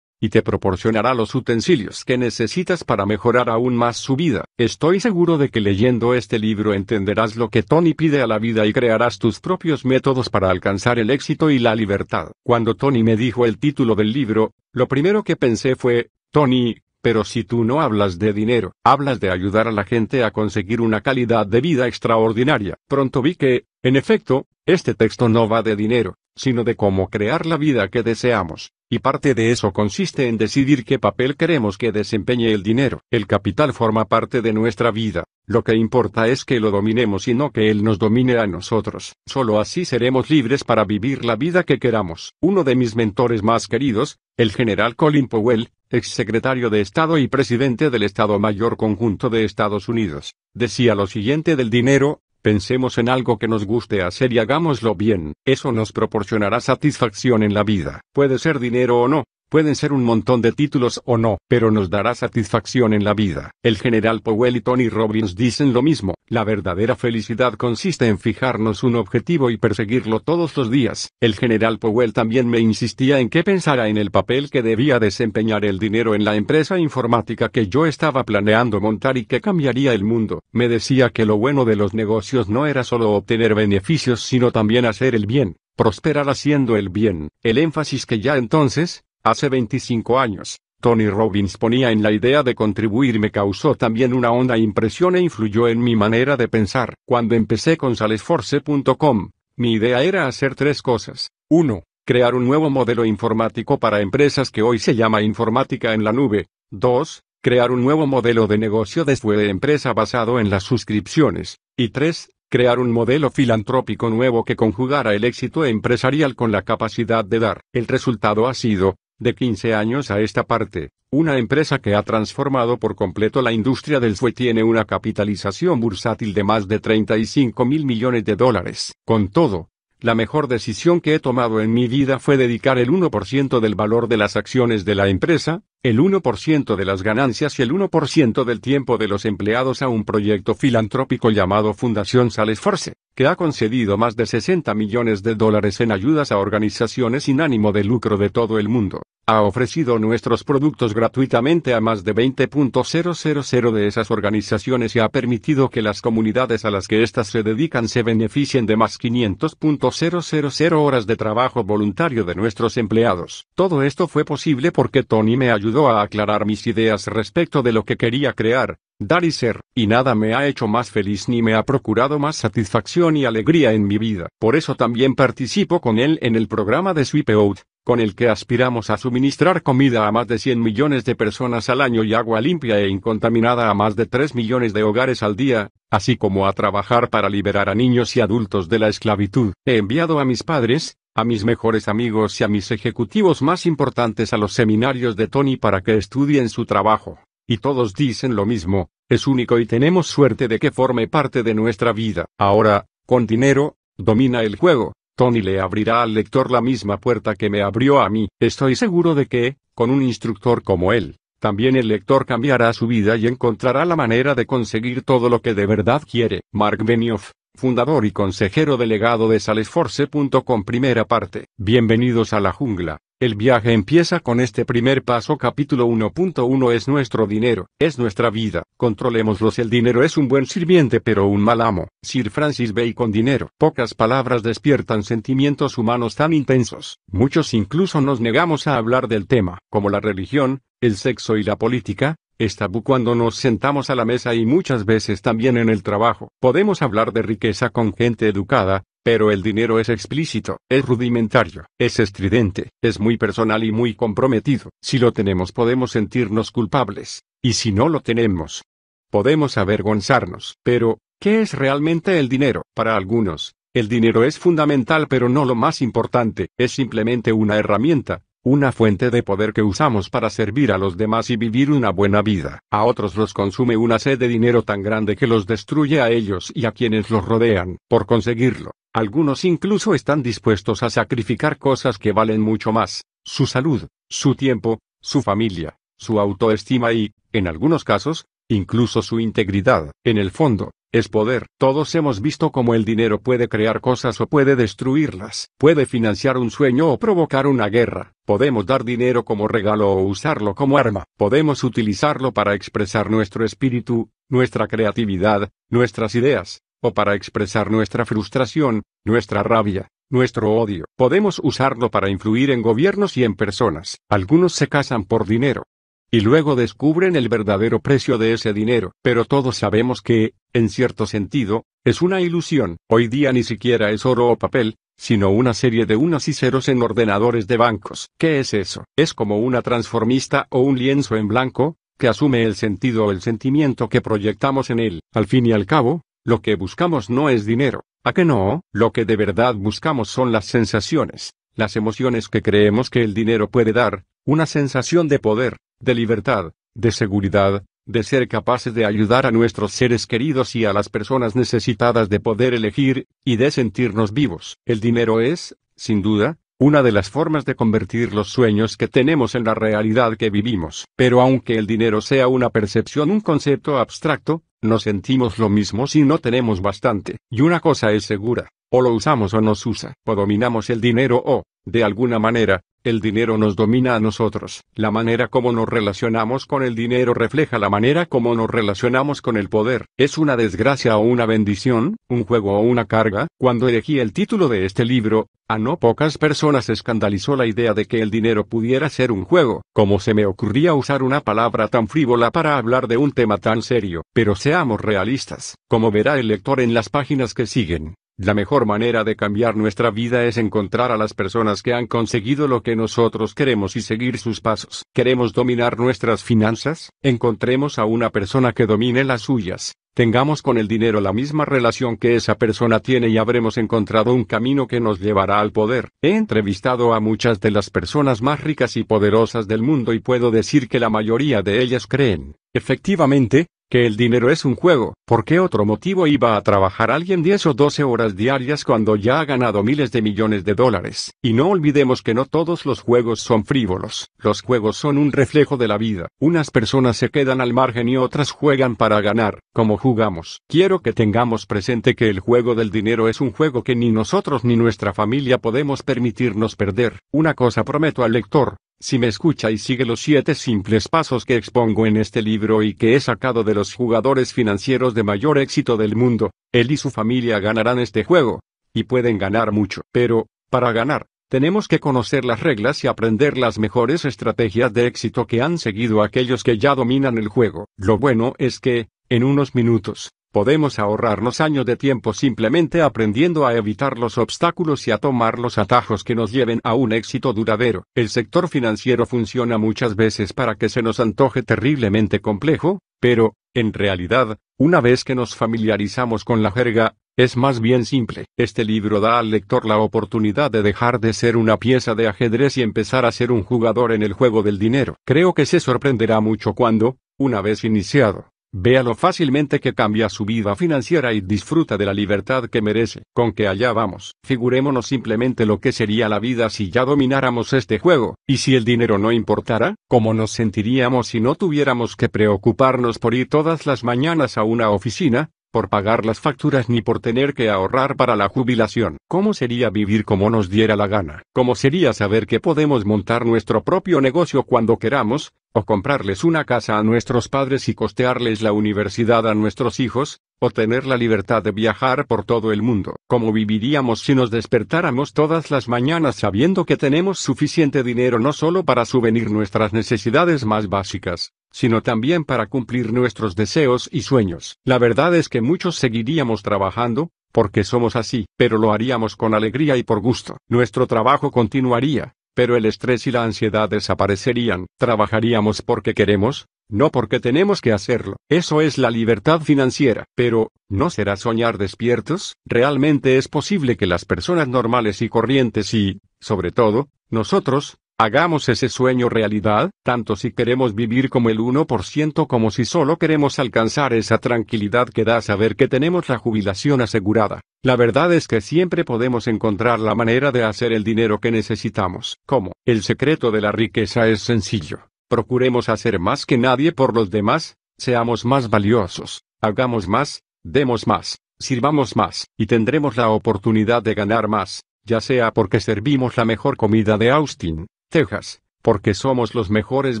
y 0.20 0.28
te 0.28 0.42
proporcionará 0.42 1.14
los 1.14 1.34
utensilios 1.34 2.04
que 2.04 2.16
necesitas 2.16 2.84
para 2.84 3.06
mejorar 3.06 3.50
aún 3.50 3.76
más 3.76 3.96
su 3.96 4.16
vida. 4.16 4.44
Estoy 4.56 5.00
seguro 5.00 5.38
de 5.38 5.50
que 5.50 5.60
leyendo 5.60 6.14
este 6.14 6.38
libro 6.38 6.74
entenderás 6.74 7.36
lo 7.36 7.50
que 7.50 7.62
Tony 7.62 7.94
pide 7.94 8.22
a 8.22 8.26
la 8.26 8.38
vida 8.38 8.66
y 8.66 8.72
crearás 8.72 9.18
tus 9.18 9.40
propios 9.40 9.84
métodos 9.84 10.30
para 10.30 10.50
alcanzar 10.50 10.98
el 10.98 11.10
éxito 11.10 11.50
y 11.50 11.58
la 11.58 11.74
libertad. 11.74 12.32
Cuando 12.42 12.74
Tony 12.74 13.02
me 13.02 13.16
dijo 13.16 13.44
el 13.46 13.58
título 13.58 13.94
del 13.94 14.12
libro, 14.12 14.52
lo 14.72 14.88
primero 14.88 15.24
que 15.24 15.36
pensé 15.36 15.76
fue, 15.76 16.10
Tony, 16.30 16.76
pero 17.04 17.22
si 17.22 17.44
tú 17.44 17.64
no 17.64 17.82
hablas 17.82 18.18
de 18.18 18.32
dinero, 18.32 18.72
hablas 18.82 19.20
de 19.20 19.30
ayudar 19.30 19.68
a 19.68 19.72
la 19.72 19.84
gente 19.84 20.24
a 20.24 20.30
conseguir 20.30 20.80
una 20.80 21.02
calidad 21.02 21.46
de 21.46 21.60
vida 21.60 21.86
extraordinaria. 21.86 22.76
Pronto 22.88 23.20
vi 23.20 23.34
que, 23.34 23.66
en 23.82 23.96
efecto, 23.96 24.46
este 24.64 24.94
texto 24.94 25.28
no 25.28 25.46
va 25.46 25.62
de 25.62 25.76
dinero, 25.76 26.16
sino 26.34 26.64
de 26.64 26.76
cómo 26.76 27.08
crear 27.10 27.44
la 27.44 27.58
vida 27.58 27.88
que 27.88 28.02
deseamos. 28.02 28.72
Y 28.90 28.98
parte 28.98 29.34
de 29.34 29.50
eso 29.50 29.72
consiste 29.72 30.28
en 30.28 30.36
decidir 30.36 30.84
qué 30.84 30.98
papel 30.98 31.36
queremos 31.36 31.78
que 31.78 31.90
desempeñe 31.90 32.52
el 32.52 32.62
dinero. 32.62 33.00
El 33.10 33.26
capital 33.26 33.72
forma 33.72 34.04
parte 34.04 34.42
de 34.42 34.52
nuestra 34.52 34.90
vida. 34.90 35.24
Lo 35.46 35.64
que 35.64 35.74
importa 35.74 36.28
es 36.28 36.44
que 36.44 36.60
lo 36.60 36.70
dominemos 36.70 37.28
y 37.28 37.34
no 37.34 37.50
que 37.50 37.70
él 37.70 37.82
nos 37.82 37.98
domine 37.98 38.38
a 38.38 38.46
nosotros. 38.46 39.14
Solo 39.26 39.60
así 39.60 39.84
seremos 39.84 40.30
libres 40.30 40.64
para 40.64 40.84
vivir 40.84 41.24
la 41.24 41.36
vida 41.36 41.64
que 41.64 41.78
queramos. 41.78 42.34
Uno 42.40 42.64
de 42.64 42.76
mis 42.76 42.96
mentores 42.96 43.42
más 43.42 43.68
queridos, 43.68 44.18
el 44.36 44.52
general 44.52 44.96
Colin 44.96 45.28
Powell, 45.28 45.70
exsecretario 45.90 46.70
de 46.70 46.80
Estado 46.80 47.18
y 47.18 47.28
presidente 47.28 47.90
del 47.90 48.02
Estado 48.02 48.38
Mayor 48.38 48.76
Conjunto 48.76 49.30
de 49.30 49.44
Estados 49.44 49.88
Unidos, 49.88 50.34
decía 50.52 50.94
lo 50.94 51.06
siguiente 51.06 51.56
del 51.56 51.70
dinero, 51.70 52.20
Pensemos 52.44 52.98
en 52.98 53.08
algo 53.08 53.38
que 53.38 53.48
nos 53.48 53.64
guste 53.64 54.02
hacer 54.02 54.30
y 54.34 54.38
hagámoslo 54.38 54.94
bien, 54.94 55.32
eso 55.46 55.72
nos 55.72 55.92
proporcionará 55.92 56.60
satisfacción 56.60 57.42
en 57.42 57.54
la 57.54 57.62
vida. 57.62 58.02
Puede 58.12 58.38
ser 58.38 58.58
dinero 58.58 59.00
o 59.00 59.08
no, 59.08 59.24
Pueden 59.54 59.76
ser 59.76 59.92
un 59.92 60.02
montón 60.02 60.42
de 60.42 60.50
títulos 60.50 61.00
o 61.04 61.16
no, 61.16 61.38
pero 61.46 61.70
nos 61.70 61.88
dará 61.88 62.16
satisfacción 62.16 62.92
en 62.92 63.04
la 63.04 63.14
vida. 63.14 63.52
El 63.62 63.78
general 63.78 64.20
Powell 64.20 64.56
y 64.56 64.60
Tony 64.60 64.88
Robbins 64.88 65.36
dicen 65.36 65.72
lo 65.72 65.80
mismo. 65.80 66.14
La 66.26 66.42
verdadera 66.42 66.96
felicidad 66.96 67.54
consiste 67.54 68.08
en 68.08 68.18
fijarnos 68.18 68.82
un 68.82 68.96
objetivo 68.96 69.50
y 69.50 69.56
perseguirlo 69.56 70.18
todos 70.18 70.56
los 70.56 70.72
días. 70.72 71.12
El 71.20 71.36
general 71.36 71.78
Powell 71.78 72.12
también 72.12 72.48
me 72.48 72.58
insistía 72.58 73.20
en 73.20 73.28
que 73.28 73.44
pensara 73.44 73.86
en 73.86 73.96
el 73.96 74.10
papel 74.10 74.50
que 74.50 74.60
debía 74.60 74.98
desempeñar 74.98 75.64
el 75.64 75.78
dinero 75.78 76.16
en 76.16 76.24
la 76.24 76.34
empresa 76.34 76.76
informática 76.80 77.48
que 77.48 77.68
yo 77.68 77.86
estaba 77.86 78.24
planeando 78.24 78.80
montar 78.80 79.16
y 79.16 79.24
que 79.24 79.40
cambiaría 79.40 79.94
el 79.94 80.02
mundo. 80.02 80.42
Me 80.50 80.68
decía 80.68 81.10
que 81.10 81.26
lo 81.26 81.36
bueno 81.36 81.64
de 81.64 81.76
los 81.76 81.94
negocios 81.94 82.48
no 82.48 82.66
era 82.66 82.82
solo 82.82 83.12
obtener 83.12 83.54
beneficios 83.54 84.20
sino 84.20 84.50
también 84.50 84.84
hacer 84.84 85.14
el 85.14 85.26
bien 85.26 85.54
prosperar 85.76 86.28
haciendo 86.28 86.76
el 86.76 86.88
bien. 86.88 87.30
El 87.42 87.58
énfasis 87.58 88.06
que 88.06 88.20
ya 88.20 88.36
entonces, 88.36 89.04
Hace 89.26 89.48
25 89.48 90.20
años, 90.20 90.60
Tony 90.82 91.08
Robbins 91.08 91.56
ponía 91.56 91.90
en 91.90 92.02
la 92.02 92.12
idea 92.12 92.42
de 92.42 92.54
contribuir 92.54 93.18
me 93.18 93.30
causó 93.30 93.74
también 93.74 94.12
una 94.12 94.30
honda 94.30 94.58
impresión 94.58 95.16
e 95.16 95.20
influyó 95.20 95.66
en 95.66 95.80
mi 95.80 95.96
manera 95.96 96.36
de 96.36 96.46
pensar. 96.46 96.94
Cuando 97.06 97.34
empecé 97.34 97.78
con 97.78 97.96
Salesforce.com, 97.96 99.30
Mi 99.56 99.72
idea 99.72 100.02
era 100.02 100.26
hacer 100.26 100.54
tres 100.54 100.82
cosas. 100.82 101.30
1. 101.48 101.84
Crear 102.06 102.34
un 102.34 102.44
nuevo 102.44 102.68
modelo 102.68 103.06
informático 103.06 103.78
para 103.78 104.02
empresas 104.02 104.50
que 104.50 104.60
hoy 104.60 104.78
se 104.78 104.94
llama 104.94 105.22
informática 105.22 105.94
en 105.94 106.04
la 106.04 106.12
nube. 106.12 106.48
2. 106.70 107.22
Crear 107.42 107.70
un 107.70 107.82
nuevo 107.82 108.06
modelo 108.06 108.46
de 108.46 108.58
negocio 108.58 109.06
después 109.06 109.38
de 109.38 109.48
empresa 109.48 109.94
basado 109.94 110.38
en 110.38 110.50
las 110.50 110.64
suscripciones. 110.64 111.60
Y 111.78 111.88
3. 111.88 112.28
Crear 112.50 112.78
un 112.78 112.92
modelo 112.92 113.30
filantrópico 113.30 114.10
nuevo 114.10 114.44
que 114.44 114.54
conjugara 114.54 115.14
el 115.14 115.24
éxito 115.24 115.64
empresarial 115.64 116.34
con 116.34 116.52
la 116.52 116.60
capacidad 116.60 117.24
de 117.24 117.38
dar. 117.38 117.62
El 117.72 117.86
resultado 117.86 118.48
ha 118.48 118.54
sido, 118.54 118.96
de 119.18 119.34
15 119.34 119.74
años 119.74 120.10
a 120.10 120.20
esta 120.20 120.44
parte, 120.44 120.90
una 121.10 121.38
empresa 121.38 121.78
que 121.78 121.94
ha 121.94 122.02
transformado 122.02 122.78
por 122.78 122.96
completo 122.96 123.40
la 123.40 123.52
industria 123.52 124.00
del 124.00 124.16
SUE 124.16 124.32
tiene 124.32 124.64
una 124.64 124.84
capitalización 124.84 125.78
bursátil 125.80 126.34
de 126.34 126.42
más 126.42 126.66
de 126.66 126.80
35 126.80 127.64
mil 127.64 127.86
millones 127.86 128.24
de 128.24 128.34
dólares. 128.34 128.94
Con 129.04 129.28
todo, 129.28 129.68
la 130.00 130.14
mejor 130.14 130.48
decisión 130.48 131.00
que 131.00 131.14
he 131.14 131.20
tomado 131.20 131.60
en 131.60 131.72
mi 131.72 131.88
vida 131.88 132.18
fue 132.18 132.36
dedicar 132.36 132.78
el 132.78 132.90
1% 132.90 133.60
del 133.60 133.74
valor 133.74 134.08
de 134.08 134.16
las 134.16 134.36
acciones 134.36 134.84
de 134.84 134.94
la 134.94 135.08
empresa, 135.08 135.62
el 135.82 136.00
1% 136.00 136.76
de 136.76 136.84
las 136.84 137.02
ganancias 137.02 137.58
y 137.58 137.62
el 137.62 137.70
1% 137.70 138.44
del 138.44 138.60
tiempo 138.60 138.98
de 138.98 139.08
los 139.08 139.24
empleados 139.24 139.82
a 139.82 139.88
un 139.88 140.04
proyecto 140.04 140.54
filantrópico 140.54 141.30
llamado 141.30 141.74
Fundación 141.74 142.30
Sales 142.30 142.60
Force, 142.60 142.94
que 143.14 143.26
ha 143.26 143.36
concedido 143.36 143.96
más 143.96 144.16
de 144.16 144.26
60 144.26 144.74
millones 144.74 145.22
de 145.22 145.34
dólares 145.34 145.80
en 145.80 145.92
ayudas 145.92 146.32
a 146.32 146.38
organizaciones 146.38 147.24
sin 147.24 147.40
ánimo 147.40 147.72
de 147.72 147.84
lucro 147.84 148.16
de 148.16 148.30
todo 148.30 148.58
el 148.58 148.68
mundo 148.68 149.02
ha 149.26 149.40
ofrecido 149.40 149.98
nuestros 149.98 150.44
productos 150.44 150.92
gratuitamente 150.92 151.72
a 151.72 151.80
más 151.80 152.04
de 152.04 152.14
20.000 152.14 153.72
de 153.72 153.86
esas 153.86 154.10
organizaciones 154.10 154.94
y 154.96 154.98
ha 154.98 155.08
permitido 155.08 155.70
que 155.70 155.80
las 155.80 156.02
comunidades 156.02 156.66
a 156.66 156.70
las 156.70 156.88
que 156.88 157.02
éstas 157.02 157.28
se 157.28 157.42
dedican 157.42 157.88
se 157.88 158.02
beneficien 158.02 158.66
de 158.66 158.76
más 158.76 159.00
500.000 159.00 160.72
horas 160.78 161.06
de 161.06 161.16
trabajo 161.16 161.64
voluntario 161.64 162.24
de 162.24 162.34
nuestros 162.34 162.76
empleados. 162.76 163.46
Todo 163.54 163.82
esto 163.82 164.08
fue 164.08 164.26
posible 164.26 164.72
porque 164.72 165.02
Tony 165.02 165.38
me 165.38 165.50
ayudó 165.50 165.88
a 165.88 166.02
aclarar 166.02 166.44
mis 166.44 166.66
ideas 166.66 167.06
respecto 167.06 167.62
de 167.62 167.72
lo 167.72 167.84
que 167.84 167.96
quería 167.96 168.34
crear, 168.34 168.78
dar 168.98 169.24
y 169.24 169.32
ser, 169.32 169.60
y 169.74 169.86
nada 169.86 170.14
me 170.14 170.34
ha 170.34 170.46
hecho 170.46 170.66
más 170.68 170.90
feliz 170.90 171.28
ni 171.28 171.42
me 171.42 171.54
ha 171.54 171.64
procurado 171.64 172.18
más 172.18 172.36
satisfacción 172.36 173.16
y 173.16 173.24
alegría 173.24 173.72
en 173.72 173.86
mi 173.86 173.98
vida. 173.98 174.28
Por 174.38 174.56
eso 174.56 174.74
también 174.74 175.14
participo 175.14 175.80
con 175.80 175.98
él 175.98 176.18
en 176.22 176.36
el 176.36 176.48
programa 176.48 176.94
de 176.94 177.04
Sweep 177.04 177.30
Out, 177.30 177.60
con 177.84 178.00
el 178.00 178.14
que 178.14 178.28
aspiramos 178.28 178.90
a 178.90 178.96
suministrar 178.96 179.62
comida 179.62 180.06
a 180.06 180.12
más 180.12 180.26
de 180.26 180.38
100 180.38 180.60
millones 180.60 181.04
de 181.04 181.16
personas 181.16 181.68
al 181.68 181.80
año 181.80 182.02
y 182.02 182.14
agua 182.14 182.40
limpia 182.40 182.80
e 182.80 182.88
incontaminada 182.88 183.68
a 183.68 183.74
más 183.74 183.94
de 183.94 184.06
3 184.06 184.34
millones 184.34 184.72
de 184.72 184.82
hogares 184.82 185.22
al 185.22 185.36
día, 185.36 185.70
así 185.90 186.16
como 186.16 186.46
a 186.46 186.52
trabajar 186.52 187.10
para 187.10 187.28
liberar 187.28 187.68
a 187.68 187.74
niños 187.74 188.16
y 188.16 188.20
adultos 188.20 188.68
de 188.68 188.78
la 188.78 188.88
esclavitud. 188.88 189.52
He 189.66 189.76
enviado 189.76 190.18
a 190.18 190.24
mis 190.24 190.42
padres, 190.42 190.96
a 191.14 191.24
mis 191.24 191.44
mejores 191.44 191.88
amigos 191.88 192.40
y 192.40 192.44
a 192.44 192.48
mis 192.48 192.70
ejecutivos 192.70 193.42
más 193.42 193.66
importantes 193.66 194.32
a 194.32 194.38
los 194.38 194.54
seminarios 194.54 195.14
de 195.14 195.28
Tony 195.28 195.56
para 195.56 195.82
que 195.82 195.96
estudien 195.96 196.48
su 196.48 196.64
trabajo. 196.64 197.18
Y 197.46 197.58
todos 197.58 197.92
dicen 197.92 198.36
lo 198.36 198.46
mismo, 198.46 198.88
es 199.08 199.26
único 199.26 199.58
y 199.58 199.66
tenemos 199.66 200.06
suerte 200.06 200.48
de 200.48 200.58
que 200.58 200.70
forme 200.70 201.08
parte 201.08 201.42
de 201.42 201.54
nuestra 201.54 201.92
vida. 201.92 202.24
Ahora, 202.38 202.86
con 203.04 203.26
dinero, 203.26 203.76
domina 203.98 204.42
el 204.42 204.56
juego, 204.56 204.94
Tony 205.14 205.42
le 205.42 205.60
abrirá 205.60 206.02
al 206.02 206.14
lector 206.14 206.50
la 206.50 206.62
misma 206.62 206.96
puerta 206.96 207.34
que 207.34 207.50
me 207.50 207.62
abrió 207.62 208.00
a 208.00 208.08
mí. 208.08 208.28
Estoy 208.40 208.76
seguro 208.76 209.14
de 209.14 209.26
que, 209.26 209.56
con 209.74 209.90
un 209.90 210.02
instructor 210.02 210.62
como 210.62 210.94
él, 210.94 211.18
también 211.38 211.76
el 211.76 211.88
lector 211.88 212.24
cambiará 212.24 212.72
su 212.72 212.86
vida 212.86 213.16
y 213.16 213.26
encontrará 213.26 213.84
la 213.84 213.96
manera 213.96 214.34
de 214.34 214.46
conseguir 214.46 215.02
todo 215.02 215.28
lo 215.28 215.42
que 215.42 215.52
de 215.52 215.66
verdad 215.66 216.02
quiere. 216.10 216.40
Mark 216.50 216.82
Benioff, 216.82 217.32
fundador 217.54 218.06
y 218.06 218.12
consejero 218.12 218.78
delegado 218.78 219.28
de 219.28 219.38
Salesforce.com 219.38 220.64
Primera 220.64 221.04
parte. 221.04 221.48
Bienvenidos 221.58 222.32
a 222.32 222.40
la 222.40 222.52
jungla. 222.52 223.00
El 223.20 223.36
viaje 223.36 223.72
empieza 223.72 224.18
con 224.18 224.40
este 224.40 224.64
primer 224.64 225.04
paso 225.04 225.38
capítulo 225.38 225.86
1.1 225.86 226.72
es 226.72 226.88
nuestro 226.88 227.28
dinero, 227.28 227.68
es 227.78 227.96
nuestra 227.96 228.28
vida, 228.28 228.64
controlémoslos 228.76 229.60
el 229.60 229.70
dinero 229.70 230.02
es 230.02 230.16
un 230.16 230.26
buen 230.26 230.46
sirviente 230.46 231.00
pero 231.00 231.28
un 231.28 231.40
mal 231.40 231.60
amo. 231.60 231.86
Sir 232.02 232.28
Francis 232.30 232.74
Bacon 232.74 233.12
dinero. 233.12 233.50
Pocas 233.56 233.94
palabras 233.94 234.42
despiertan 234.42 235.04
sentimientos 235.04 235.78
humanos 235.78 236.16
tan 236.16 236.32
intensos. 236.32 236.98
Muchos 237.08 237.54
incluso 237.54 238.00
nos 238.00 238.20
negamos 238.20 238.66
a 238.66 238.74
hablar 238.74 239.06
del 239.06 239.28
tema, 239.28 239.58
como 239.70 239.90
la 239.90 240.00
religión, 240.00 240.62
el 240.80 240.96
sexo 240.96 241.36
y 241.36 241.44
la 241.44 241.54
política, 241.54 242.16
es 242.36 242.56
tabú 242.56 242.82
cuando 242.82 243.14
nos 243.14 243.36
sentamos 243.36 243.90
a 243.90 243.94
la 243.94 244.04
mesa 244.04 244.34
y 244.34 244.44
muchas 244.44 244.84
veces 244.84 245.22
también 245.22 245.56
en 245.56 245.68
el 245.68 245.84
trabajo. 245.84 246.32
Podemos 246.40 246.82
hablar 246.82 247.12
de 247.12 247.22
riqueza 247.22 247.70
con 247.70 247.94
gente 247.94 248.26
educada, 248.26 248.82
pero 249.04 249.30
el 249.30 249.42
dinero 249.42 249.78
es 249.78 249.90
explícito, 249.90 250.58
es 250.68 250.84
rudimentario, 250.84 251.66
es 251.78 252.00
estridente, 252.00 252.70
es 252.82 252.98
muy 252.98 253.18
personal 253.18 253.62
y 253.62 253.70
muy 253.70 253.94
comprometido. 253.94 254.70
Si 254.82 254.98
lo 254.98 255.12
tenemos 255.12 255.52
podemos 255.52 255.90
sentirnos 255.92 256.50
culpables, 256.50 257.22
y 257.42 257.52
si 257.52 257.70
no 257.70 257.90
lo 257.90 258.00
tenemos, 258.00 258.64
podemos 259.10 259.58
avergonzarnos. 259.58 260.56
Pero, 260.64 261.00
¿qué 261.20 261.42
es 261.42 261.52
realmente 261.52 262.18
el 262.18 262.30
dinero? 262.30 262.62
Para 262.74 262.96
algunos, 262.96 263.54
el 263.74 263.88
dinero 263.88 264.24
es 264.24 264.38
fundamental 264.38 265.06
pero 265.06 265.28
no 265.28 265.44
lo 265.44 265.54
más 265.54 265.82
importante, 265.82 266.48
es 266.56 266.72
simplemente 266.72 267.30
una 267.32 267.58
herramienta, 267.58 268.22
una 268.42 268.72
fuente 268.72 269.10
de 269.10 269.22
poder 269.22 269.52
que 269.52 269.62
usamos 269.62 270.08
para 270.08 270.30
servir 270.30 270.72
a 270.72 270.78
los 270.78 270.96
demás 270.96 271.28
y 271.28 271.36
vivir 271.36 271.70
una 271.70 271.90
buena 271.90 272.22
vida. 272.22 272.60
A 272.70 272.84
otros 272.84 273.16
los 273.16 273.34
consume 273.34 273.76
una 273.76 273.98
sed 273.98 274.18
de 274.18 274.28
dinero 274.28 274.62
tan 274.62 274.82
grande 274.82 275.14
que 275.14 275.26
los 275.26 275.46
destruye 275.46 276.00
a 276.00 276.10
ellos 276.10 276.50
y 276.54 276.64
a 276.64 276.72
quienes 276.72 277.10
los 277.10 277.24
rodean. 277.24 277.76
Por 277.88 278.06
conseguirlo, 278.06 278.72
algunos 278.94 279.44
incluso 279.44 279.92
están 279.92 280.22
dispuestos 280.22 280.84
a 280.84 280.88
sacrificar 280.88 281.58
cosas 281.58 281.98
que 281.98 282.12
valen 282.12 282.40
mucho 282.40 282.70
más, 282.70 283.04
su 283.24 283.46
salud, 283.46 283.88
su 284.08 284.36
tiempo, 284.36 284.78
su 285.00 285.20
familia, 285.20 285.76
su 285.98 286.20
autoestima 286.20 286.92
y, 286.92 287.12
en 287.32 287.48
algunos 287.48 287.82
casos, 287.82 288.26
incluso 288.48 289.02
su 289.02 289.18
integridad. 289.18 289.90
En 290.04 290.16
el 290.16 290.30
fondo, 290.30 290.70
es 290.92 291.08
poder. 291.08 291.46
Todos 291.58 291.92
hemos 291.96 292.20
visto 292.20 292.52
cómo 292.52 292.72
el 292.72 292.84
dinero 292.84 293.20
puede 293.20 293.48
crear 293.48 293.80
cosas 293.80 294.20
o 294.20 294.28
puede 294.28 294.54
destruirlas. 294.54 295.48
Puede 295.58 295.86
financiar 295.86 296.38
un 296.38 296.52
sueño 296.52 296.88
o 296.88 297.00
provocar 297.00 297.48
una 297.48 297.68
guerra. 297.68 298.12
Podemos 298.24 298.64
dar 298.64 298.84
dinero 298.84 299.24
como 299.24 299.48
regalo 299.48 299.90
o 299.90 300.04
usarlo 300.04 300.54
como 300.54 300.78
arma. 300.78 301.02
Podemos 301.18 301.64
utilizarlo 301.64 302.30
para 302.30 302.54
expresar 302.54 303.10
nuestro 303.10 303.44
espíritu, 303.44 304.08
nuestra 304.28 304.68
creatividad, 304.68 305.50
nuestras 305.68 306.14
ideas, 306.14 306.62
o 306.84 306.92
para 306.92 307.14
expresar 307.14 307.70
nuestra 307.70 308.04
frustración, 308.04 308.82
nuestra 309.06 309.42
rabia, 309.42 309.88
nuestro 310.10 310.52
odio. 310.52 310.84
Podemos 310.96 311.40
usarlo 311.42 311.90
para 311.90 312.10
influir 312.10 312.50
en 312.50 312.60
gobiernos 312.60 313.16
y 313.16 313.24
en 313.24 313.34
personas. 313.34 313.98
Algunos 314.10 314.52
se 314.52 314.68
casan 314.68 315.04
por 315.04 315.26
dinero, 315.26 315.62
y 316.10 316.20
luego 316.20 316.56
descubren 316.56 317.16
el 317.16 317.30
verdadero 317.30 317.80
precio 317.80 318.18
de 318.18 318.34
ese 318.34 318.52
dinero. 318.52 318.92
Pero 319.02 319.24
todos 319.24 319.56
sabemos 319.56 320.02
que, 320.02 320.34
en 320.52 320.68
cierto 320.68 321.06
sentido, 321.06 321.64
es 321.84 322.02
una 322.02 322.20
ilusión. 322.20 322.76
Hoy 322.90 323.08
día 323.08 323.32
ni 323.32 323.44
siquiera 323.44 323.90
es 323.90 324.04
oro 324.04 324.28
o 324.28 324.36
papel, 324.36 324.76
sino 324.98 325.30
una 325.30 325.54
serie 325.54 325.86
de 325.86 325.96
unos 325.96 326.28
y 326.28 326.34
ceros 326.34 326.68
en 326.68 326.82
ordenadores 326.82 327.46
de 327.46 327.56
bancos. 327.56 328.10
¿Qué 328.18 328.40
es 328.40 328.52
eso? 328.52 328.84
Es 328.94 329.14
como 329.14 329.38
una 329.38 329.62
transformista 329.62 330.46
o 330.50 330.60
un 330.60 330.78
lienzo 330.78 331.16
en 331.16 331.28
blanco, 331.28 331.78
que 331.98 332.08
asume 332.08 332.44
el 332.44 332.56
sentido 332.56 333.06
o 333.06 333.10
el 333.10 333.22
sentimiento 333.22 333.88
que 333.88 334.02
proyectamos 334.02 334.68
en 334.68 334.80
él. 334.80 335.00
Al 335.14 335.26
fin 335.26 335.46
y 335.46 335.52
al 335.52 335.64
cabo, 335.64 336.02
lo 336.24 336.40
que 336.40 336.56
buscamos 336.56 337.10
no 337.10 337.28
es 337.28 337.44
dinero. 337.44 337.84
¿A 338.02 338.14
qué 338.14 338.24
no? 338.24 338.62
Lo 338.72 338.92
que 338.92 339.04
de 339.04 339.16
verdad 339.16 339.54
buscamos 339.54 340.08
son 340.08 340.32
las 340.32 340.46
sensaciones, 340.46 341.34
las 341.54 341.76
emociones 341.76 342.28
que 342.28 342.42
creemos 342.42 342.88
que 342.88 343.04
el 343.04 343.12
dinero 343.12 343.50
puede 343.50 343.72
dar, 343.72 344.04
una 344.24 344.46
sensación 344.46 345.06
de 345.06 345.18
poder, 345.18 345.58
de 345.80 345.94
libertad, 345.94 346.52
de 346.74 346.92
seguridad, 346.92 347.64
de 347.86 348.02
ser 348.02 348.26
capaces 348.26 348.72
de 348.72 348.86
ayudar 348.86 349.26
a 349.26 349.30
nuestros 349.30 349.72
seres 349.72 350.06
queridos 350.06 350.56
y 350.56 350.64
a 350.64 350.72
las 350.72 350.88
personas 350.88 351.36
necesitadas 351.36 352.08
de 352.08 352.20
poder 352.20 352.54
elegir, 352.54 353.06
y 353.22 353.36
de 353.36 353.50
sentirnos 353.50 354.14
vivos. 354.14 354.56
El 354.64 354.80
dinero 354.80 355.20
es, 355.20 355.56
sin 355.76 356.00
duda, 356.00 356.38
una 356.58 356.82
de 356.82 356.92
las 356.92 357.10
formas 357.10 357.44
de 357.44 357.56
convertir 357.56 358.14
los 358.14 358.28
sueños 358.28 358.78
que 358.78 358.88
tenemos 358.88 359.34
en 359.34 359.44
la 359.44 359.54
realidad 359.54 360.16
que 360.16 360.30
vivimos. 360.30 360.86
Pero 360.96 361.20
aunque 361.20 361.58
el 361.58 361.66
dinero 361.66 362.00
sea 362.00 362.28
una 362.28 362.48
percepción, 362.48 363.10
un 363.10 363.20
concepto 363.20 363.76
abstracto, 363.76 364.42
no 364.64 364.78
sentimos 364.78 365.38
lo 365.38 365.48
mismo 365.48 365.86
si 365.86 366.02
no 366.02 366.18
tenemos 366.18 366.60
bastante. 366.60 367.18
Y 367.30 367.42
una 367.42 367.60
cosa 367.60 367.92
es 367.92 368.04
segura, 368.04 368.48
o 368.70 368.80
lo 368.80 368.92
usamos 368.92 369.34
o 369.34 369.40
nos 369.40 369.64
usa, 369.66 369.94
o 370.04 370.14
dominamos 370.14 370.70
el 370.70 370.80
dinero 370.80 371.22
o, 371.24 371.44
de 371.64 371.84
alguna 371.84 372.18
manera, 372.18 372.60
el 372.84 373.00
dinero 373.00 373.38
nos 373.38 373.56
domina 373.56 373.96
a 373.96 374.00
nosotros. 374.00 374.62
La 374.74 374.90
manera 374.90 375.28
como 375.28 375.52
nos 375.52 375.68
relacionamos 375.68 376.44
con 376.44 376.62
el 376.62 376.74
dinero 376.74 377.14
refleja 377.14 377.58
la 377.58 377.70
manera 377.70 378.04
como 378.04 378.34
nos 378.34 378.50
relacionamos 378.50 379.22
con 379.22 379.38
el 379.38 379.48
poder. 379.48 379.86
¿Es 379.96 380.18
una 380.18 380.36
desgracia 380.36 380.98
o 380.98 381.00
una 381.00 381.24
bendición, 381.24 381.96
un 382.08 382.24
juego 382.24 382.58
o 382.58 382.60
una 382.60 382.84
carga? 382.84 383.26
Cuando 383.38 383.68
elegí 383.68 383.98
el 384.00 384.12
título 384.12 384.48
de 384.48 384.66
este 384.66 384.84
libro, 384.84 385.28
a 385.48 385.58
no 385.58 385.78
pocas 385.78 386.18
personas 386.18 386.68
escandalizó 386.68 387.36
la 387.36 387.46
idea 387.46 387.74
de 387.74 387.86
que 387.86 388.00
el 388.00 388.10
dinero 388.10 388.46
pudiera 388.46 388.88
ser 388.88 389.12
un 389.12 389.24
juego. 389.24 389.62
¿Cómo 389.74 389.98
se 389.98 390.14
me 390.14 390.26
ocurría 390.26 390.74
usar 390.74 391.02
una 391.02 391.20
palabra 391.20 391.68
tan 391.68 391.88
frívola 391.88 392.30
para 392.30 392.58
hablar 392.58 392.86
de 392.86 392.98
un 392.98 393.12
tema 393.12 393.38
tan 393.38 393.62
serio? 393.62 394.02
Pero 394.12 394.36
seamos 394.36 394.80
realistas. 394.80 395.56
Como 395.68 395.90
verá 395.90 396.18
el 396.18 396.28
lector 396.28 396.60
en 396.60 396.74
las 396.74 396.88
páginas 396.88 397.34
que 397.34 397.46
siguen, 397.46 397.94
La 398.16 398.32
mejor 398.32 398.64
manera 398.64 399.02
de 399.02 399.16
cambiar 399.16 399.56
nuestra 399.56 399.90
vida 399.90 400.24
es 400.24 400.36
encontrar 400.36 400.92
a 400.92 400.96
las 400.96 401.14
personas 401.14 401.62
que 401.62 401.74
han 401.74 401.88
conseguido 401.88 402.46
lo 402.46 402.62
que 402.62 402.76
nosotros 402.76 403.34
queremos 403.34 403.74
y 403.74 403.80
seguir 403.80 404.18
sus 404.18 404.40
pasos. 404.40 404.84
¿Queremos 404.94 405.32
dominar 405.32 405.80
nuestras 405.80 406.22
finanzas? 406.22 406.90
Encontremos 407.02 407.76
a 407.76 407.86
una 407.86 408.10
persona 408.10 408.52
que 408.52 408.66
domine 408.66 409.02
las 409.02 409.22
suyas. 409.22 409.74
Tengamos 409.96 410.42
con 410.42 410.58
el 410.58 410.68
dinero 410.68 411.00
la 411.00 411.12
misma 411.12 411.44
relación 411.44 411.96
que 411.96 412.14
esa 412.14 412.36
persona 412.36 412.78
tiene 412.78 413.08
y 413.08 413.18
habremos 413.18 413.58
encontrado 413.58 414.14
un 414.14 414.24
camino 414.24 414.68
que 414.68 414.78
nos 414.78 415.00
llevará 415.00 415.40
al 415.40 415.50
poder. 415.50 415.88
He 416.00 416.14
entrevistado 416.14 416.94
a 416.94 417.00
muchas 417.00 417.40
de 417.40 417.50
las 417.50 417.68
personas 417.68 418.22
más 418.22 418.40
ricas 418.40 418.76
y 418.76 418.84
poderosas 418.84 419.48
del 419.48 419.62
mundo 419.62 419.92
y 419.92 419.98
puedo 419.98 420.30
decir 420.30 420.68
que 420.68 420.78
la 420.78 420.88
mayoría 420.88 421.42
de 421.42 421.62
ellas 421.62 421.88
creen, 421.88 422.36
efectivamente, 422.52 423.48
que 423.74 423.86
el 423.86 423.96
dinero 423.96 424.30
es 424.30 424.44
un 424.44 424.54
juego. 424.54 424.94
¿Por 425.04 425.24
qué 425.24 425.40
otro 425.40 425.64
motivo 425.64 426.06
iba 426.06 426.36
a 426.36 426.40
trabajar 426.42 426.92
alguien 426.92 427.24
10 427.24 427.46
o 427.46 427.54
12 427.54 427.82
horas 427.82 428.14
diarias 428.14 428.62
cuando 428.62 428.94
ya 428.94 429.18
ha 429.18 429.24
ganado 429.24 429.64
miles 429.64 429.90
de 429.90 430.00
millones 430.00 430.44
de 430.44 430.54
dólares? 430.54 431.10
Y 431.20 431.32
no 431.32 431.48
olvidemos 431.48 432.00
que 432.00 432.14
no 432.14 432.24
todos 432.24 432.66
los 432.66 432.80
juegos 432.80 433.18
son 433.18 433.44
frívolos. 433.44 434.10
Los 434.16 434.42
juegos 434.42 434.76
son 434.76 434.96
un 434.96 435.10
reflejo 435.10 435.56
de 435.56 435.66
la 435.66 435.76
vida. 435.76 436.06
Unas 436.20 436.52
personas 436.52 436.98
se 436.98 437.08
quedan 437.08 437.40
al 437.40 437.52
margen 437.52 437.88
y 437.88 437.96
otras 437.96 438.30
juegan 438.30 438.76
para 438.76 439.00
ganar, 439.00 439.40
como 439.52 439.76
jugamos. 439.76 440.42
Quiero 440.46 440.78
que 440.78 440.92
tengamos 440.92 441.44
presente 441.44 441.96
que 441.96 442.10
el 442.10 442.20
juego 442.20 442.54
del 442.54 442.70
dinero 442.70 443.08
es 443.08 443.20
un 443.20 443.32
juego 443.32 443.64
que 443.64 443.74
ni 443.74 443.90
nosotros 443.90 444.44
ni 444.44 444.54
nuestra 444.54 444.92
familia 444.92 445.38
podemos 445.38 445.82
permitirnos 445.82 446.54
perder. 446.54 447.00
Una 447.10 447.34
cosa 447.34 447.64
prometo 447.64 448.04
al 448.04 448.12
lector, 448.12 448.54
si 448.80 448.98
me 448.98 449.08
escucha 449.08 449.50
y 449.50 449.58
sigue 449.58 449.84
los 449.84 450.00
siete 450.00 450.34
simples 450.34 450.88
pasos 450.88 451.24
que 451.24 451.36
expongo 451.36 451.86
en 451.86 451.96
este 451.96 452.22
libro 452.22 452.62
y 452.62 452.74
que 452.74 452.94
he 452.94 453.00
sacado 453.00 453.44
de 453.44 453.54
los 453.54 453.74
jugadores 453.74 454.32
financieros 454.32 454.94
de 454.94 455.02
mayor 455.02 455.38
éxito 455.38 455.76
del 455.76 455.96
mundo, 455.96 456.30
él 456.52 456.70
y 456.70 456.76
su 456.76 456.90
familia 456.90 457.38
ganarán 457.40 457.78
este 457.78 458.04
juego, 458.04 458.40
y 458.72 458.84
pueden 458.84 459.18
ganar 459.18 459.52
mucho. 459.52 459.82
Pero, 459.92 460.26
para 460.50 460.72
ganar, 460.72 461.06
tenemos 461.28 461.68
que 461.68 461.80
conocer 461.80 462.24
las 462.24 462.40
reglas 462.40 462.84
y 462.84 462.86
aprender 462.86 463.38
las 463.38 463.58
mejores 463.58 464.04
estrategias 464.04 464.72
de 464.72 464.86
éxito 464.86 465.26
que 465.26 465.42
han 465.42 465.58
seguido 465.58 466.02
aquellos 466.02 466.44
que 466.44 466.58
ya 466.58 466.74
dominan 466.74 467.18
el 467.18 467.28
juego. 467.28 467.66
Lo 467.76 467.98
bueno 467.98 468.34
es 468.38 468.60
que, 468.60 468.88
en 469.08 469.24
unos 469.24 469.54
minutos, 469.54 470.10
Podemos 470.34 470.80
ahorrarnos 470.80 471.40
años 471.40 471.64
de 471.64 471.76
tiempo 471.76 472.12
simplemente 472.12 472.82
aprendiendo 472.82 473.46
a 473.46 473.54
evitar 473.54 474.00
los 474.00 474.18
obstáculos 474.18 474.88
y 474.88 474.90
a 474.90 474.98
tomar 474.98 475.38
los 475.38 475.58
atajos 475.58 476.02
que 476.02 476.16
nos 476.16 476.32
lleven 476.32 476.58
a 476.64 476.74
un 476.74 476.92
éxito 476.92 477.32
duradero. 477.32 477.84
El 477.94 478.08
sector 478.08 478.48
financiero 478.48 479.06
funciona 479.06 479.58
muchas 479.58 479.94
veces 479.94 480.32
para 480.32 480.56
que 480.56 480.68
se 480.68 480.82
nos 480.82 480.98
antoje 480.98 481.44
terriblemente 481.44 482.20
complejo, 482.20 482.80
pero, 483.00 483.34
en 483.54 483.72
realidad, 483.72 484.38
una 484.58 484.80
vez 484.80 485.04
que 485.04 485.14
nos 485.14 485.36
familiarizamos 485.36 486.24
con 486.24 486.42
la 486.42 486.50
jerga, 486.50 486.96
es 487.16 487.36
más 487.36 487.60
bien 487.60 487.84
simple. 487.84 488.24
Este 488.36 488.64
libro 488.64 488.98
da 488.98 489.20
al 489.20 489.30
lector 489.30 489.64
la 489.64 489.78
oportunidad 489.78 490.50
de 490.50 490.62
dejar 490.62 490.98
de 490.98 491.12
ser 491.12 491.36
una 491.36 491.58
pieza 491.58 491.94
de 491.94 492.08
ajedrez 492.08 492.58
y 492.58 492.62
empezar 492.62 493.04
a 493.04 493.12
ser 493.12 493.30
un 493.30 493.44
jugador 493.44 493.92
en 493.92 494.02
el 494.02 494.14
juego 494.14 494.42
del 494.42 494.58
dinero. 494.58 494.96
Creo 495.06 495.32
que 495.32 495.46
se 495.46 495.60
sorprenderá 495.60 496.18
mucho 496.18 496.54
cuando, 496.54 496.96
una 497.16 497.40
vez 497.40 497.62
iniciado, 497.62 498.33
Vea 498.56 498.84
lo 498.84 498.94
fácilmente 498.94 499.58
que 499.58 499.74
cambia 499.74 500.08
su 500.08 500.24
vida 500.24 500.54
financiera 500.54 501.12
y 501.12 501.20
disfruta 501.20 501.76
de 501.76 501.86
la 501.86 501.92
libertad 501.92 502.44
que 502.44 502.62
merece. 502.62 503.02
Con 503.12 503.32
que 503.32 503.48
allá 503.48 503.72
vamos. 503.72 504.14
Figurémonos 504.22 504.86
simplemente 504.86 505.44
lo 505.44 505.58
que 505.58 505.72
sería 505.72 506.08
la 506.08 506.20
vida 506.20 506.48
si 506.50 506.70
ya 506.70 506.84
domináramos 506.84 507.52
este 507.52 507.80
juego. 507.80 508.14
¿Y 508.28 508.36
si 508.36 508.54
el 508.54 508.64
dinero 508.64 508.96
no 508.96 509.10
importara? 509.10 509.74
¿Cómo 509.88 510.14
nos 510.14 510.30
sentiríamos 510.30 511.08
si 511.08 511.20
no 511.20 511.34
tuviéramos 511.34 511.96
que 511.96 512.08
preocuparnos 512.08 513.00
por 513.00 513.14
ir 513.14 513.28
todas 513.28 513.66
las 513.66 513.82
mañanas 513.82 514.38
a 514.38 514.44
una 514.44 514.70
oficina, 514.70 515.30
por 515.50 515.68
pagar 515.68 516.04
las 516.04 516.20
facturas 516.20 516.68
ni 516.68 516.80
por 516.80 517.00
tener 517.00 517.34
que 517.34 517.50
ahorrar 517.50 517.96
para 517.96 518.14
la 518.14 518.28
jubilación. 518.28 518.98
¿Cómo 519.08 519.34
sería 519.34 519.70
vivir 519.70 520.04
como 520.04 520.28
nos 520.28 520.50
diera 520.50 520.74
la 520.74 520.88
gana? 520.88 521.22
¿Cómo 521.32 521.54
sería 521.54 521.92
saber 521.92 522.26
que 522.26 522.40
podemos 522.40 522.84
montar 522.84 523.24
nuestro 523.24 523.62
propio 523.62 524.00
negocio 524.00 524.42
cuando 524.42 524.78
queramos, 524.78 525.32
o 525.56 525.64
comprarles 525.64 526.24
una 526.24 526.44
casa 526.44 526.78
a 526.78 526.82
nuestros 526.82 527.28
padres 527.28 527.68
y 527.68 527.74
costearles 527.74 528.42
la 528.42 528.52
universidad 528.52 529.28
a 529.28 529.34
nuestros 529.34 529.78
hijos, 529.78 530.20
o 530.40 530.50
tener 530.50 530.84
la 530.84 530.96
libertad 530.96 531.44
de 531.44 531.52
viajar 531.52 532.06
por 532.06 532.24
todo 532.24 532.52
el 532.52 532.60
mundo. 532.60 532.96
¿Cómo 533.06 533.32
viviríamos 533.32 534.00
si 534.00 534.16
nos 534.16 534.32
despertáramos 534.32 535.12
todas 535.12 535.52
las 535.52 535.68
mañanas 535.68 536.16
sabiendo 536.16 536.64
que 536.64 536.76
tenemos 536.76 537.20
suficiente 537.20 537.84
dinero 537.84 538.18
no 538.18 538.32
solo 538.32 538.64
para 538.64 538.84
subvenir 538.84 539.30
nuestras 539.30 539.72
necesidades 539.72 540.44
más 540.44 540.68
básicas, 540.68 541.32
sino 541.52 541.82
también 541.82 542.24
para 542.24 542.48
cumplir 542.48 542.92
nuestros 542.92 543.36
deseos 543.36 543.88
y 543.92 544.02
sueños. 544.02 544.58
La 544.64 544.78
verdad 544.78 545.14
es 545.14 545.28
que 545.28 545.40
muchos 545.40 545.76
seguiríamos 545.76 546.42
trabajando, 546.42 547.10
porque 547.30 547.62
somos 547.62 547.94
así, 547.94 548.26
pero 548.36 548.58
lo 548.58 548.72
haríamos 548.72 549.14
con 549.14 549.34
alegría 549.34 549.76
y 549.76 549.84
por 549.84 550.00
gusto. 550.00 550.36
Nuestro 550.48 550.88
trabajo 550.88 551.30
continuaría, 551.30 552.16
pero 552.34 552.56
el 552.56 552.66
estrés 552.66 553.06
y 553.06 553.10
la 553.10 553.24
ansiedad 553.24 553.68
desaparecerían. 553.68 554.66
Trabajaríamos 554.78 555.62
porque 555.62 555.94
queremos, 555.94 556.46
no 556.68 556.90
porque 556.90 557.20
tenemos 557.20 557.60
que 557.60 557.72
hacerlo. 557.72 558.16
Eso 558.28 558.60
es 558.60 558.78
la 558.78 558.90
libertad 558.90 559.40
financiera. 559.40 560.04
Pero, 560.14 560.50
¿no 560.68 560.90
será 560.90 561.16
soñar 561.16 561.58
despiertos? 561.58 562.34
Realmente 562.44 563.16
es 563.16 563.28
posible 563.28 563.76
que 563.76 563.86
las 563.86 564.04
personas 564.04 564.48
normales 564.48 565.02
y 565.02 565.08
corrientes 565.08 565.72
y, 565.74 566.00
sobre 566.20 566.50
todo, 566.50 566.88
nosotros, 567.10 567.78
Hagamos 567.96 568.48
ese 568.48 568.68
sueño 568.68 569.08
realidad, 569.08 569.70
tanto 569.84 570.16
si 570.16 570.32
queremos 570.32 570.74
vivir 570.74 571.10
como 571.10 571.30
el 571.30 571.38
1% 571.38 572.26
como 572.26 572.50
si 572.50 572.64
solo 572.64 572.96
queremos 572.96 573.38
alcanzar 573.38 573.92
esa 573.92 574.18
tranquilidad 574.18 574.88
que 574.88 575.04
da 575.04 575.22
saber 575.22 575.54
que 575.54 575.68
tenemos 575.68 576.08
la 576.08 576.18
jubilación 576.18 576.80
asegurada. 576.80 577.40
La 577.62 577.76
verdad 577.76 578.12
es 578.12 578.26
que 578.26 578.40
siempre 578.40 578.84
podemos 578.84 579.28
encontrar 579.28 579.78
la 579.78 579.94
manera 579.94 580.32
de 580.32 580.42
hacer 580.42 580.72
el 580.72 580.82
dinero 580.82 581.20
que 581.20 581.30
necesitamos. 581.30 582.18
¿Cómo? 582.26 582.50
El 582.66 582.82
secreto 582.82 583.30
de 583.30 583.40
la 583.40 583.52
riqueza 583.52 584.08
es 584.08 584.22
sencillo. 584.22 584.88
Procuremos 585.08 585.68
hacer 585.68 586.00
más 586.00 586.26
que 586.26 586.36
nadie 586.36 586.72
por 586.72 586.96
los 586.96 587.10
demás, 587.10 587.58
seamos 587.78 588.24
más 588.24 588.50
valiosos, 588.50 589.22
hagamos 589.40 589.86
más, 589.86 590.24
demos 590.42 590.88
más, 590.88 591.18
sirvamos 591.38 591.94
más, 591.94 592.26
y 592.36 592.46
tendremos 592.46 592.96
la 592.96 593.10
oportunidad 593.10 593.84
de 593.84 593.94
ganar 593.94 594.26
más, 594.26 594.64
ya 594.84 595.00
sea 595.00 595.32
porque 595.32 595.60
servimos 595.60 596.16
la 596.16 596.24
mejor 596.24 596.56
comida 596.56 596.98
de 596.98 597.12
Austin, 597.12 597.66
Texas, 597.94 598.42
porque 598.60 598.92
somos 598.92 599.36
los 599.36 599.50
mejores 599.50 600.00